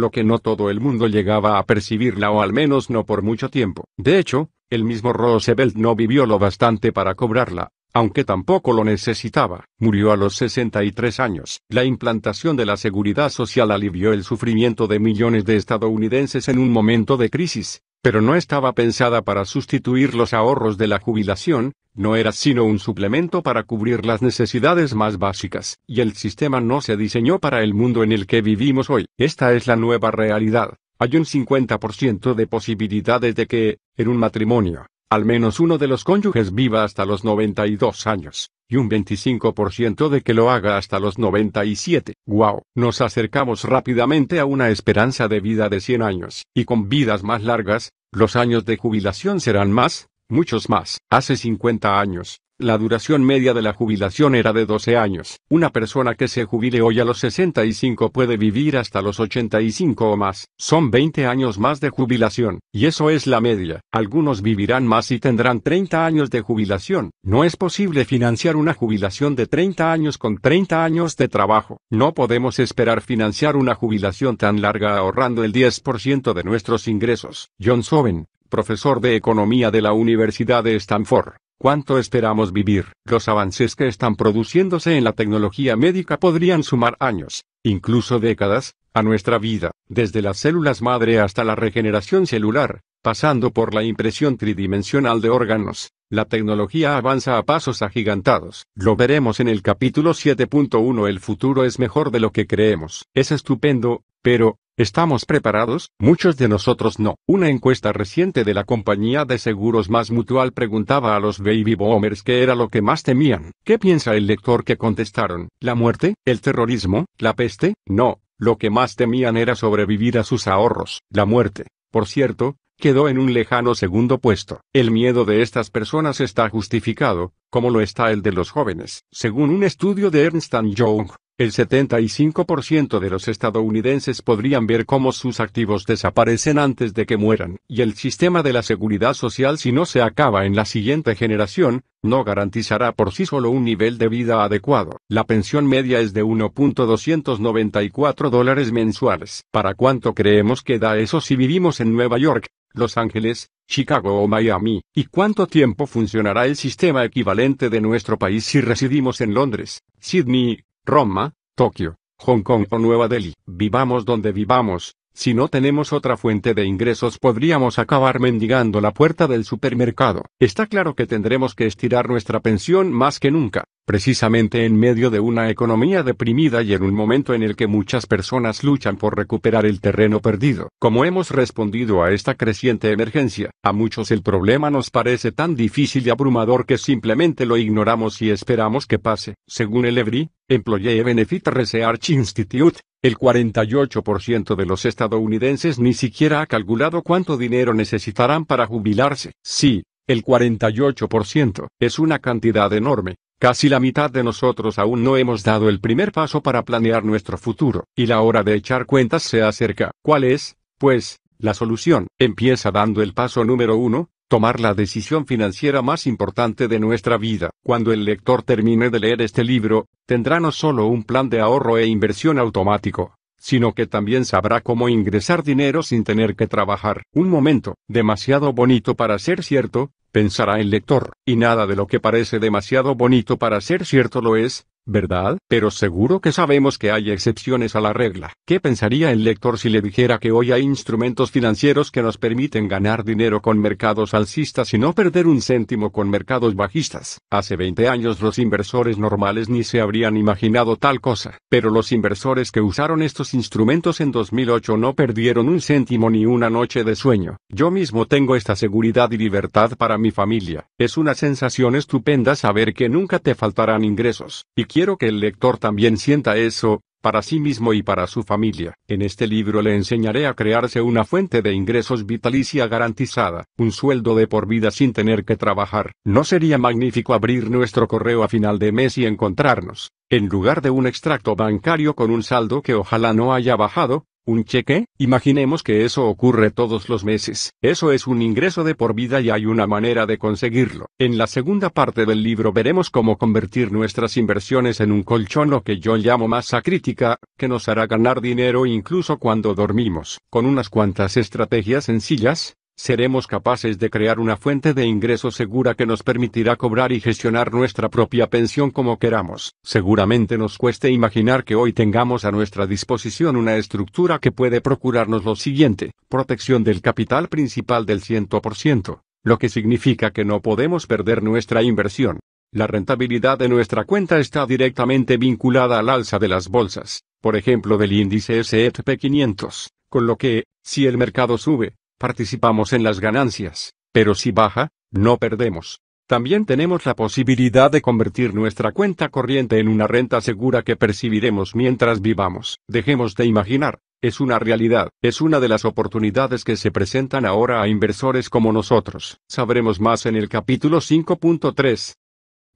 lo 0.00 0.10
que 0.10 0.22
no 0.22 0.38
todo 0.38 0.70
el 0.70 0.78
mundo 0.78 1.08
llegaba 1.08 1.58
a 1.58 1.64
percibirla 1.64 2.30
o 2.30 2.40
al 2.40 2.52
menos 2.52 2.88
no 2.88 3.04
por 3.04 3.22
mucho 3.22 3.48
tiempo. 3.48 3.86
De 3.96 4.20
hecho, 4.20 4.50
el 4.70 4.84
mismo 4.84 5.12
Roosevelt 5.12 5.74
no 5.74 5.96
vivió 5.96 6.26
lo 6.26 6.38
bastante 6.38 6.92
para 6.92 7.16
cobrarla, 7.16 7.72
aunque 7.96 8.24
tampoco 8.24 8.74
lo 8.74 8.84
necesitaba. 8.84 9.64
Murió 9.78 10.12
a 10.12 10.18
los 10.18 10.36
63 10.36 11.18
años. 11.18 11.62
La 11.70 11.82
implantación 11.82 12.54
de 12.54 12.66
la 12.66 12.76
seguridad 12.76 13.30
social 13.30 13.70
alivió 13.70 14.12
el 14.12 14.22
sufrimiento 14.22 14.86
de 14.86 14.98
millones 14.98 15.46
de 15.46 15.56
estadounidenses 15.56 16.48
en 16.48 16.58
un 16.58 16.70
momento 16.70 17.16
de 17.16 17.30
crisis, 17.30 17.80
pero 18.02 18.20
no 18.20 18.34
estaba 18.34 18.74
pensada 18.74 19.22
para 19.22 19.46
sustituir 19.46 20.14
los 20.14 20.34
ahorros 20.34 20.76
de 20.76 20.88
la 20.88 21.00
jubilación, 21.00 21.72
no 21.94 22.16
era 22.16 22.32
sino 22.32 22.64
un 22.64 22.80
suplemento 22.80 23.42
para 23.42 23.62
cubrir 23.62 24.04
las 24.04 24.20
necesidades 24.20 24.94
más 24.94 25.16
básicas, 25.16 25.78
y 25.86 26.02
el 26.02 26.12
sistema 26.16 26.60
no 26.60 26.82
se 26.82 26.98
diseñó 26.98 27.38
para 27.38 27.62
el 27.62 27.72
mundo 27.72 28.02
en 28.02 28.12
el 28.12 28.26
que 28.26 28.42
vivimos 28.42 28.90
hoy. 28.90 29.06
Esta 29.16 29.54
es 29.54 29.66
la 29.66 29.76
nueva 29.76 30.10
realidad. 30.10 30.74
Hay 30.98 31.16
un 31.16 31.24
50% 31.24 32.34
de 32.34 32.46
posibilidades 32.46 33.34
de 33.34 33.46
que, 33.46 33.78
en 33.96 34.08
un 34.08 34.18
matrimonio, 34.18 34.86
al 35.10 35.24
menos 35.24 35.60
uno 35.60 35.78
de 35.78 35.86
los 35.86 36.02
cónyuges 36.02 36.52
viva 36.52 36.82
hasta 36.82 37.04
los 37.04 37.24
92 37.24 38.06
años, 38.06 38.50
y 38.68 38.76
un 38.76 38.90
25% 38.90 40.08
de 40.08 40.22
que 40.22 40.34
lo 40.34 40.50
haga 40.50 40.76
hasta 40.76 40.98
los 40.98 41.18
97. 41.18 42.14
¡Wow! 42.26 42.62
Nos 42.74 43.00
acercamos 43.00 43.64
rápidamente 43.64 44.40
a 44.40 44.46
una 44.46 44.70
esperanza 44.70 45.28
de 45.28 45.40
vida 45.40 45.68
de 45.68 45.80
100 45.80 46.02
años, 46.02 46.44
y 46.54 46.64
con 46.64 46.88
vidas 46.88 47.22
más 47.22 47.42
largas, 47.42 47.92
los 48.12 48.34
años 48.34 48.64
de 48.64 48.76
jubilación 48.76 49.40
serán 49.40 49.70
más, 49.70 50.08
muchos 50.28 50.68
más. 50.68 50.98
Hace 51.10 51.36
50 51.36 52.00
años, 52.00 52.40
la 52.58 52.78
duración 52.78 53.22
media 53.22 53.52
de 53.52 53.60
la 53.60 53.74
jubilación 53.74 54.34
era 54.34 54.54
de 54.54 54.64
12 54.64 54.96
años. 54.96 55.40
Una 55.50 55.70
persona 55.70 56.14
que 56.14 56.26
se 56.26 56.44
jubile 56.44 56.80
hoy 56.80 57.00
a 57.00 57.04
los 57.04 57.18
65 57.18 58.10
puede 58.10 58.38
vivir 58.38 58.78
hasta 58.78 59.02
los 59.02 59.20
85 59.20 60.10
o 60.12 60.16
más. 60.16 60.48
Son 60.56 60.90
20 60.90 61.26
años 61.26 61.58
más 61.58 61.80
de 61.80 61.90
jubilación, 61.90 62.60
y 62.72 62.86
eso 62.86 63.10
es 63.10 63.26
la 63.26 63.42
media. 63.42 63.82
Algunos 63.92 64.40
vivirán 64.40 64.86
más 64.86 65.10
y 65.10 65.18
tendrán 65.18 65.60
30 65.60 66.06
años 66.06 66.30
de 66.30 66.40
jubilación. 66.40 67.10
No 67.22 67.44
es 67.44 67.56
posible 67.56 68.06
financiar 68.06 68.56
una 68.56 68.72
jubilación 68.72 69.36
de 69.36 69.46
30 69.46 69.92
años 69.92 70.16
con 70.16 70.38
30 70.38 70.82
años 70.82 71.16
de 71.16 71.28
trabajo. 71.28 71.78
No 71.90 72.14
podemos 72.14 72.58
esperar 72.58 73.02
financiar 73.02 73.56
una 73.56 73.74
jubilación 73.74 74.38
tan 74.38 74.62
larga 74.62 74.96
ahorrando 74.96 75.44
el 75.44 75.52
10% 75.52 76.32
de 76.32 76.44
nuestros 76.44 76.88
ingresos. 76.88 77.50
John 77.62 77.82
Soben, 77.82 78.28
profesor 78.48 79.02
de 79.02 79.14
economía 79.14 79.70
de 79.70 79.82
la 79.82 79.92
Universidad 79.92 80.64
de 80.64 80.76
Stanford 80.76 81.34
¿Cuánto 81.58 81.98
esperamos 81.98 82.52
vivir? 82.52 82.92
Los 83.06 83.28
avances 83.28 83.76
que 83.76 83.88
están 83.88 84.14
produciéndose 84.16 84.98
en 84.98 85.04
la 85.04 85.14
tecnología 85.14 85.74
médica 85.74 86.18
podrían 86.18 86.62
sumar 86.62 86.96
años, 87.00 87.44
incluso 87.62 88.18
décadas, 88.18 88.74
a 88.92 89.02
nuestra 89.02 89.38
vida, 89.38 89.70
desde 89.88 90.20
las 90.20 90.36
células 90.36 90.82
madre 90.82 91.18
hasta 91.18 91.44
la 91.44 91.54
regeneración 91.54 92.26
celular, 92.26 92.80
pasando 93.02 93.52
por 93.52 93.72
la 93.72 93.82
impresión 93.82 94.36
tridimensional 94.36 95.22
de 95.22 95.30
órganos. 95.30 95.92
La 96.10 96.26
tecnología 96.26 96.98
avanza 96.98 97.38
a 97.38 97.42
pasos 97.44 97.80
agigantados. 97.80 98.66
Lo 98.74 98.94
veremos 98.94 99.40
en 99.40 99.48
el 99.48 99.62
capítulo 99.62 100.10
7.1. 100.10 101.08
El 101.08 101.20
futuro 101.20 101.64
es 101.64 101.78
mejor 101.78 102.10
de 102.10 102.20
lo 102.20 102.32
que 102.32 102.46
creemos. 102.46 103.06
Es 103.14 103.32
estupendo, 103.32 104.02
pero, 104.22 104.58
¿Estamos 104.78 105.24
preparados? 105.24 105.90
Muchos 105.98 106.36
de 106.36 106.48
nosotros 106.48 106.98
no. 106.98 107.14
Una 107.26 107.48
encuesta 107.48 107.94
reciente 107.94 108.44
de 108.44 108.52
la 108.52 108.64
compañía 108.64 109.24
de 109.24 109.38
seguros 109.38 109.88
más 109.88 110.10
mutual 110.10 110.52
preguntaba 110.52 111.16
a 111.16 111.18
los 111.18 111.38
baby 111.38 111.74
boomers 111.74 112.22
qué 112.22 112.42
era 112.42 112.54
lo 112.54 112.68
que 112.68 112.82
más 112.82 113.02
temían. 113.02 113.52
¿Qué 113.64 113.78
piensa 113.78 114.14
el 114.14 114.26
lector 114.26 114.64
que 114.64 114.76
contestaron? 114.76 115.48
¿La 115.60 115.74
muerte? 115.74 116.16
¿El 116.26 116.42
terrorismo? 116.42 117.06
¿La 117.16 117.32
peste? 117.32 117.72
No. 117.86 118.20
Lo 118.36 118.58
que 118.58 118.68
más 118.68 118.96
temían 118.96 119.38
era 119.38 119.54
sobrevivir 119.54 120.18
a 120.18 120.24
sus 120.24 120.46
ahorros. 120.46 121.00
La 121.08 121.24
muerte, 121.24 121.68
por 121.90 122.06
cierto, 122.06 122.56
quedó 122.76 123.08
en 123.08 123.18
un 123.18 123.32
lejano 123.32 123.74
segundo 123.74 124.18
puesto. 124.18 124.60
El 124.74 124.90
miedo 124.90 125.24
de 125.24 125.40
estas 125.40 125.70
personas 125.70 126.20
está 126.20 126.50
justificado, 126.50 127.32
como 127.48 127.70
lo 127.70 127.80
está 127.80 128.10
el 128.10 128.20
de 128.20 128.32
los 128.32 128.50
jóvenes. 128.50 129.04
Según 129.10 129.48
un 129.48 129.64
estudio 129.64 130.10
de 130.10 130.24
Ernst 130.24 130.54
Young, 130.74 131.12
el 131.38 131.52
75% 131.52 132.98
de 132.98 133.10
los 133.10 133.28
estadounidenses 133.28 134.22
podrían 134.22 134.66
ver 134.66 134.86
cómo 134.86 135.12
sus 135.12 135.38
activos 135.38 135.84
desaparecen 135.84 136.58
antes 136.58 136.94
de 136.94 137.04
que 137.04 137.18
mueran, 137.18 137.58
y 137.68 137.82
el 137.82 137.92
sistema 137.94 138.42
de 138.42 138.54
la 138.54 138.62
seguridad 138.62 139.12
social 139.12 139.58
si 139.58 139.70
no 139.70 139.84
se 139.84 140.00
acaba 140.00 140.46
en 140.46 140.56
la 140.56 140.64
siguiente 140.64 141.14
generación, 141.14 141.82
no 142.02 142.24
garantizará 142.24 142.92
por 142.92 143.12
sí 143.12 143.26
solo 143.26 143.50
un 143.50 143.64
nivel 143.64 143.98
de 143.98 144.08
vida 144.08 144.44
adecuado. 144.44 144.96
La 145.08 145.24
pensión 145.24 145.66
media 145.66 146.00
es 146.00 146.14
de 146.14 146.24
1.294 146.24 148.30
dólares 148.30 148.72
mensuales. 148.72 149.44
¿Para 149.50 149.74
cuánto 149.74 150.14
creemos 150.14 150.62
que 150.62 150.78
da 150.78 150.96
eso 150.96 151.20
si 151.20 151.36
vivimos 151.36 151.80
en 151.80 151.92
Nueva 151.92 152.16
York, 152.16 152.46
Los 152.72 152.96
Ángeles, 152.96 153.50
Chicago 153.68 154.22
o 154.22 154.28
Miami? 154.28 154.80
¿Y 154.94 155.04
cuánto 155.04 155.46
tiempo 155.46 155.86
funcionará 155.86 156.46
el 156.46 156.56
sistema 156.56 157.04
equivalente 157.04 157.68
de 157.68 157.82
nuestro 157.82 158.18
país 158.18 158.46
si 158.46 158.62
residimos 158.62 159.20
en 159.20 159.34
Londres, 159.34 159.82
Sydney, 160.00 160.62
Roma, 160.88 161.32
Tokio, 161.56 161.96
Hong 162.18 162.42
Kong 162.42 162.64
o 162.70 162.78
Nueva 162.78 163.08
Delhi. 163.08 163.34
Vivamos 163.44 164.04
donde 164.04 164.30
vivamos, 164.30 164.94
si 165.16 165.32
no 165.32 165.48
tenemos 165.48 165.94
otra 165.94 166.18
fuente 166.18 166.52
de 166.52 166.66
ingresos 166.66 167.18
podríamos 167.18 167.78
acabar 167.78 168.20
mendigando 168.20 168.82
la 168.82 168.92
puerta 168.92 169.26
del 169.26 169.44
supermercado. 169.44 170.26
Está 170.38 170.66
claro 170.66 170.94
que 170.94 171.06
tendremos 171.06 171.54
que 171.54 171.66
estirar 171.66 172.08
nuestra 172.08 172.40
pensión 172.40 172.92
más 172.92 173.18
que 173.18 173.30
nunca 173.30 173.64
precisamente 173.86 174.66
en 174.66 174.76
medio 174.76 175.10
de 175.10 175.20
una 175.20 175.48
economía 175.48 176.02
deprimida 176.02 176.60
y 176.62 176.74
en 176.74 176.82
un 176.82 176.92
momento 176.92 177.34
en 177.34 177.44
el 177.44 177.54
que 177.54 177.68
muchas 177.68 178.06
personas 178.06 178.64
luchan 178.64 178.96
por 178.96 179.16
recuperar 179.16 179.64
el 179.64 179.80
terreno 179.80 180.20
perdido. 180.20 180.70
Como 180.80 181.04
hemos 181.04 181.30
respondido 181.30 182.02
a 182.02 182.10
esta 182.10 182.34
creciente 182.34 182.90
emergencia, 182.90 183.50
a 183.62 183.72
muchos 183.72 184.10
el 184.10 184.22
problema 184.22 184.70
nos 184.70 184.90
parece 184.90 185.30
tan 185.30 185.54
difícil 185.54 186.04
y 186.04 186.10
abrumador 186.10 186.66
que 186.66 186.78
simplemente 186.78 187.46
lo 187.46 187.56
ignoramos 187.56 188.20
y 188.20 188.30
esperamos 188.30 188.86
que 188.86 188.98
pase. 188.98 189.36
Según 189.46 189.86
el 189.86 189.98
EBRI, 189.98 190.30
Employee 190.48 191.02
Benefit 191.04 191.46
Research 191.46 192.10
Institute, 192.10 192.80
el 193.06 193.16
48% 193.16 194.56
de 194.56 194.66
los 194.66 194.84
estadounidenses 194.84 195.78
ni 195.78 195.94
siquiera 195.94 196.40
ha 196.40 196.46
calculado 196.46 197.02
cuánto 197.02 197.36
dinero 197.36 197.72
necesitarán 197.72 198.44
para 198.44 198.66
jubilarse. 198.66 199.32
Sí, 199.44 199.84
el 200.08 200.24
48% 200.24 201.68
es 201.78 201.98
una 201.98 202.18
cantidad 202.18 202.72
enorme, 202.72 203.14
Casi 203.38 203.68
la 203.68 203.80
mitad 203.80 204.10
de 204.10 204.24
nosotros 204.24 204.78
aún 204.78 205.04
no 205.04 205.18
hemos 205.18 205.44
dado 205.44 205.68
el 205.68 205.78
primer 205.78 206.10
paso 206.10 206.40
para 206.40 206.62
planear 206.64 207.04
nuestro 207.04 207.36
futuro, 207.36 207.84
y 207.94 208.06
la 208.06 208.22
hora 208.22 208.42
de 208.42 208.54
echar 208.54 208.86
cuentas 208.86 209.24
se 209.24 209.42
acerca. 209.42 209.90
¿Cuál 210.02 210.24
es, 210.24 210.56
pues, 210.78 211.20
la 211.36 211.52
solución? 211.52 212.06
Empieza 212.18 212.70
dando 212.70 213.02
el 213.02 213.12
paso 213.12 213.44
número 213.44 213.76
uno, 213.76 214.08
tomar 214.28 214.60
la 214.60 214.74
decisión 214.74 215.26
financiera 215.26 215.82
más 215.82 216.06
importante 216.06 216.68
de 216.68 216.80
nuestra 216.80 217.16
vida. 217.16 217.50
Cuando 217.62 217.92
el 217.92 218.04
lector 218.04 218.42
termine 218.42 218.90
de 218.90 219.00
leer 219.00 219.22
este 219.22 219.44
libro, 219.44 219.86
tendrá 220.06 220.40
no 220.40 220.52
solo 220.52 220.86
un 220.86 221.04
plan 221.04 221.28
de 221.28 221.40
ahorro 221.40 221.78
e 221.78 221.86
inversión 221.86 222.38
automático, 222.38 223.14
sino 223.38 223.72
que 223.72 223.86
también 223.86 224.24
sabrá 224.24 224.60
cómo 224.60 224.88
ingresar 224.88 225.42
dinero 225.42 225.82
sin 225.82 226.02
tener 226.02 226.34
que 226.34 226.48
trabajar. 226.48 227.02
Un 227.12 227.28
momento, 227.28 227.76
demasiado 227.86 228.52
bonito 228.52 228.96
para 228.96 229.18
ser 229.18 229.44
cierto, 229.44 229.90
pensará 230.10 230.60
el 230.60 230.70
lector, 230.70 231.12
y 231.24 231.36
nada 231.36 231.66
de 231.66 231.76
lo 231.76 231.86
que 231.86 232.00
parece 232.00 232.38
demasiado 232.38 232.94
bonito 232.94 233.36
para 233.36 233.60
ser 233.60 233.84
cierto 233.84 234.20
lo 234.20 234.36
es, 234.36 234.66
¿verdad? 234.86 235.38
Pero 235.48 235.70
seguro 235.70 236.20
que 236.20 236.32
sabemos 236.32 236.78
que 236.78 236.90
hay 236.90 237.10
excepciones 237.10 237.76
a 237.76 237.80
la 237.80 237.92
regla. 237.92 238.32
¿Qué 238.46 238.60
pensaría 238.60 239.10
el 239.10 239.24
lector 239.24 239.58
si 239.58 239.68
le 239.68 239.82
dijera 239.82 240.18
que 240.18 240.30
hoy 240.30 240.52
hay 240.52 240.62
instrumentos 240.62 241.30
financieros 241.30 241.90
que 241.90 242.02
nos 242.02 242.16
permiten 242.16 242.68
ganar 242.68 243.04
dinero 243.04 243.42
con 243.42 243.58
mercados 243.58 244.14
alcistas 244.14 244.72
y 244.72 244.78
no 244.78 244.92
perder 244.92 245.26
un 245.26 245.42
céntimo 245.42 245.90
con 245.90 246.08
mercados 246.08 246.54
bajistas? 246.54 247.20
Hace 247.30 247.56
20 247.56 247.88
años 247.88 248.20
los 248.22 248.38
inversores 248.38 248.96
normales 248.98 249.48
ni 249.48 249.64
se 249.64 249.80
habrían 249.80 250.16
imaginado 250.16 250.76
tal 250.76 251.00
cosa, 251.00 251.38
pero 251.48 251.70
los 251.70 251.90
inversores 251.92 252.52
que 252.52 252.60
usaron 252.60 253.02
estos 253.02 253.34
instrumentos 253.34 254.00
en 254.00 254.12
2008 254.12 254.76
no 254.76 254.94
perdieron 254.94 255.48
un 255.48 255.60
céntimo 255.60 256.10
ni 256.10 256.26
una 256.26 256.48
noche 256.48 256.84
de 256.84 256.94
sueño. 256.94 257.38
Yo 257.48 257.70
mismo 257.70 258.06
tengo 258.06 258.36
esta 258.36 258.54
seguridad 258.54 259.10
y 259.10 259.16
libertad 259.16 259.72
para 259.76 259.98
mi 259.98 260.12
familia. 260.12 260.68
Es 260.78 260.96
una 260.96 261.14
sensación 261.14 261.74
estupenda 261.74 262.36
saber 262.36 262.72
que 262.72 262.88
nunca 262.88 263.18
te 263.18 263.34
faltarán 263.34 263.82
ingresos. 263.82 264.46
Y 264.54 264.64
Quiero 264.76 264.98
que 264.98 265.08
el 265.08 265.20
lector 265.20 265.56
también 265.56 265.96
sienta 265.96 266.36
eso, 266.36 266.82
para 267.00 267.22
sí 267.22 267.40
mismo 267.40 267.72
y 267.72 267.82
para 267.82 268.06
su 268.06 268.24
familia. 268.24 268.74
En 268.86 269.00
este 269.00 269.26
libro 269.26 269.62
le 269.62 269.74
enseñaré 269.74 270.26
a 270.26 270.34
crearse 270.34 270.82
una 270.82 271.06
fuente 271.06 271.40
de 271.40 271.54
ingresos 271.54 272.04
vitalicia 272.04 272.68
garantizada, 272.68 273.46
un 273.56 273.72
sueldo 273.72 274.14
de 274.14 274.26
por 274.26 274.46
vida 274.46 274.70
sin 274.70 274.92
tener 274.92 275.24
que 275.24 275.36
trabajar. 275.36 275.92
¿No 276.04 276.24
sería 276.24 276.58
magnífico 276.58 277.14
abrir 277.14 277.48
nuestro 277.48 277.88
correo 277.88 278.22
a 278.22 278.28
final 278.28 278.58
de 278.58 278.72
mes 278.72 278.98
y 278.98 279.06
encontrarnos, 279.06 279.92
en 280.10 280.28
lugar 280.28 280.60
de 280.60 280.68
un 280.68 280.86
extracto 280.86 281.34
bancario 281.36 281.94
con 281.94 282.10
un 282.10 282.22
saldo 282.22 282.60
que 282.60 282.74
ojalá 282.74 283.14
no 283.14 283.32
haya 283.32 283.56
bajado, 283.56 284.04
¿Un 284.28 284.42
cheque? 284.42 284.86
Imaginemos 284.98 285.62
que 285.62 285.84
eso 285.84 286.08
ocurre 286.08 286.50
todos 286.50 286.88
los 286.88 287.04
meses. 287.04 287.52
Eso 287.62 287.92
es 287.92 288.08
un 288.08 288.22
ingreso 288.22 288.64
de 288.64 288.74
por 288.74 288.92
vida 288.92 289.20
y 289.20 289.30
hay 289.30 289.46
una 289.46 289.68
manera 289.68 290.04
de 290.04 290.18
conseguirlo. 290.18 290.86
En 290.98 291.16
la 291.16 291.28
segunda 291.28 291.70
parte 291.70 292.06
del 292.06 292.24
libro 292.24 292.52
veremos 292.52 292.90
cómo 292.90 293.18
convertir 293.18 293.70
nuestras 293.70 294.16
inversiones 294.16 294.80
en 294.80 294.90
un 294.90 295.04
colchón 295.04 295.50
lo 295.50 295.62
que 295.62 295.78
yo 295.78 295.96
llamo 295.96 296.26
masa 296.26 296.60
crítica, 296.60 297.18
que 297.38 297.46
nos 297.46 297.68
hará 297.68 297.86
ganar 297.86 298.20
dinero 298.20 298.66
incluso 298.66 299.18
cuando 299.18 299.54
dormimos. 299.54 300.18
Con 300.28 300.44
unas 300.44 300.70
cuantas 300.70 301.16
estrategias 301.16 301.84
sencillas, 301.84 302.56
seremos 302.76 303.26
capaces 303.26 303.78
de 303.78 303.90
crear 303.90 304.20
una 304.20 304.36
fuente 304.36 304.74
de 304.74 304.84
ingreso 304.84 305.30
segura 305.30 305.74
que 305.74 305.86
nos 305.86 306.02
permitirá 306.02 306.56
cobrar 306.56 306.92
y 306.92 307.00
gestionar 307.00 307.52
nuestra 307.52 307.88
propia 307.88 308.28
pensión 308.28 308.70
como 308.70 308.98
queramos. 308.98 309.54
Seguramente 309.62 310.36
nos 310.38 310.58
cueste 310.58 310.90
imaginar 310.90 311.44
que 311.44 311.54
hoy 311.54 311.72
tengamos 311.72 312.24
a 312.24 312.30
nuestra 312.30 312.66
disposición 312.66 313.36
una 313.36 313.56
estructura 313.56 314.18
que 314.18 314.30
puede 314.30 314.60
procurarnos 314.60 315.24
lo 315.24 315.34
siguiente, 315.36 315.92
protección 316.08 316.62
del 316.64 316.82
capital 316.82 317.28
principal 317.28 317.86
del 317.86 318.02
100%, 318.02 319.00
lo 319.24 319.38
que 319.38 319.48
significa 319.48 320.10
que 320.10 320.24
no 320.24 320.40
podemos 320.40 320.86
perder 320.86 321.22
nuestra 321.22 321.62
inversión. 321.62 322.20
La 322.52 322.66
rentabilidad 322.66 323.38
de 323.38 323.48
nuestra 323.48 323.84
cuenta 323.84 324.18
está 324.18 324.46
directamente 324.46 325.16
vinculada 325.16 325.78
al 325.78 325.88
alza 325.88 326.18
de 326.18 326.28
las 326.28 326.48
bolsas, 326.48 327.02
por 327.20 327.36
ejemplo 327.36 327.76
del 327.78 327.92
índice 327.92 328.38
S&P 328.40 328.98
500, 328.98 329.70
con 329.88 330.06
lo 330.06 330.16
que, 330.16 330.44
si 330.62 330.86
el 330.86 330.96
mercado 330.96 331.38
sube, 331.38 331.74
participamos 331.98 332.72
en 332.72 332.82
las 332.82 333.00
ganancias, 333.00 333.74
pero 333.92 334.14
si 334.14 334.32
baja, 334.32 334.70
no 334.90 335.16
perdemos. 335.18 335.80
También 336.08 336.46
tenemos 336.46 336.86
la 336.86 336.94
posibilidad 336.94 337.68
de 337.70 337.82
convertir 337.82 338.32
nuestra 338.32 338.70
cuenta 338.70 339.08
corriente 339.08 339.58
en 339.58 339.66
una 339.66 339.88
renta 339.88 340.20
segura 340.20 340.62
que 340.62 340.76
percibiremos 340.76 341.56
mientras 341.56 342.00
vivamos. 342.00 342.60
Dejemos 342.68 343.16
de 343.16 343.26
imaginar, 343.26 343.80
es 344.00 344.20
una 344.20 344.38
realidad, 344.38 344.90
es 345.02 345.20
una 345.20 345.40
de 345.40 345.48
las 345.48 345.64
oportunidades 345.64 346.44
que 346.44 346.56
se 346.56 346.70
presentan 346.70 347.26
ahora 347.26 347.60
a 347.60 347.66
inversores 347.66 348.30
como 348.30 348.52
nosotros. 348.52 349.18
Sabremos 349.28 349.80
más 349.80 350.06
en 350.06 350.14
el 350.14 350.28
capítulo 350.28 350.78
5.3. 350.78 351.94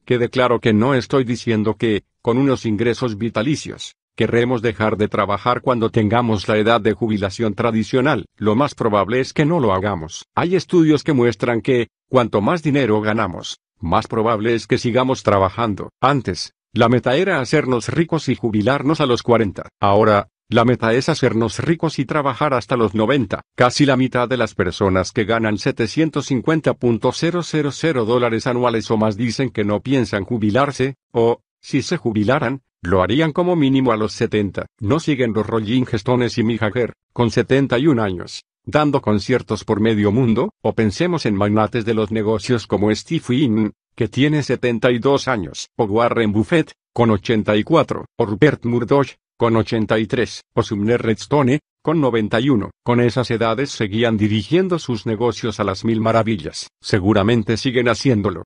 Quede 0.05 0.29
claro 0.29 0.61
que 0.61 0.73
no 0.73 0.95
estoy 0.95 1.25
diciendo 1.25 1.75
que, 1.75 2.05
con 2.23 2.39
unos 2.39 2.67
ingresos 2.67 3.19
vitalicios, 3.19 3.97
querremos 4.21 4.61
dejar 4.61 4.99
de 4.99 5.09
trabajar 5.09 5.63
cuando 5.63 5.89
tengamos 5.89 6.47
la 6.47 6.59
edad 6.59 6.79
de 6.79 6.93
jubilación 6.93 7.55
tradicional. 7.55 8.27
Lo 8.37 8.55
más 8.55 8.75
probable 8.75 9.19
es 9.19 9.33
que 9.33 9.47
no 9.47 9.61
lo 9.61 9.73
hagamos. 9.73 10.27
Hay 10.35 10.57
estudios 10.57 11.05
que 11.05 11.15
muestran 11.15 11.63
que, 11.63 11.89
cuanto 12.07 12.43
más 12.43 12.63
dinero 12.63 13.01
ganamos, 13.01 13.61
más 13.79 14.07
probable 14.09 14.55
es 14.55 14.67
que 14.67 14.77
sigamos 14.77 15.23
trabajando. 15.23 15.89
Antes, 16.03 16.53
la 16.75 16.91
meta 16.91 17.17
era 17.17 17.41
hacernos 17.41 17.89
ricos 17.89 18.29
y 18.29 18.35
jubilarnos 18.35 19.01
a 19.01 19.07
los 19.07 19.23
40. 19.23 19.71
Ahora, 19.81 20.29
la 20.51 20.67
meta 20.67 20.93
es 20.93 21.09
hacernos 21.09 21.59
ricos 21.59 21.99
y 21.99 22.05
trabajar 22.05 22.53
hasta 22.53 22.77
los 22.77 22.95
90. 22.95 23.41
Casi 23.57 23.87
la 23.87 23.97
mitad 23.97 24.29
de 24.29 24.37
las 24.37 24.55
personas 24.55 25.13
que 25.13 25.25
ganan 25.25 25.57
750.000 25.57 28.05
dólares 28.05 28.47
anuales 28.47 28.91
o 28.91 28.99
más 28.99 29.17
dicen 29.17 29.49
que 29.49 29.65
no 29.65 29.81
piensan 29.81 30.27
jubilarse, 30.27 30.97
o, 31.11 31.41
si 31.63 31.81
se 31.81 31.97
jubilaran, 31.97 32.61
lo 32.83 33.03
harían 33.03 33.33
como 33.33 33.57
mínimo 33.57 33.93
a 33.93 33.97
los 33.97 34.13
70. 34.13 34.67
No 34.81 35.01
siguen 35.01 35.33
los 35.33 35.47
Rolling 35.47 35.85
Stones 35.93 36.39
y 36.39 36.45
Mick 36.45 36.61
Jagger, 36.61 36.95
con 37.13 37.31
71 37.31 38.03
años, 38.03 38.45
dando 38.65 39.03
conciertos 39.03 39.65
por 39.65 39.81
medio 39.81 40.13
mundo, 40.13 40.55
o 40.63 40.75
pensemos 40.75 41.27
en 41.27 41.35
magnates 41.35 41.85
de 41.85 41.95
los 41.95 42.11
negocios 42.11 42.67
como 42.67 42.95
Steve 42.95 43.25
Wynn, 43.29 43.73
que 43.95 44.09
tiene 44.09 44.43
72 44.43 45.29
años, 45.29 45.69
o 45.77 45.85
Warren 45.85 46.33
Buffett, 46.33 46.73
con 46.93 47.11
84, 47.11 48.07
o 48.17 48.27
Rupert 48.27 48.65
Murdoch, 48.65 49.09
con 49.37 49.57
83, 49.57 50.43
o 50.55 50.63
Sumner 50.63 51.01
Redstone, 51.01 51.61
con 51.83 52.01
91. 52.01 52.71
Con 52.85 53.01
esas 53.01 53.31
edades 53.31 53.71
seguían 53.71 54.17
dirigiendo 54.17 54.79
sus 54.79 55.07
negocios 55.07 55.61
a 55.61 55.65
las 55.65 55.85
mil 55.85 56.01
maravillas. 56.01 56.69
Seguramente 56.83 57.57
siguen 57.57 57.89
haciéndolo. 57.89 58.45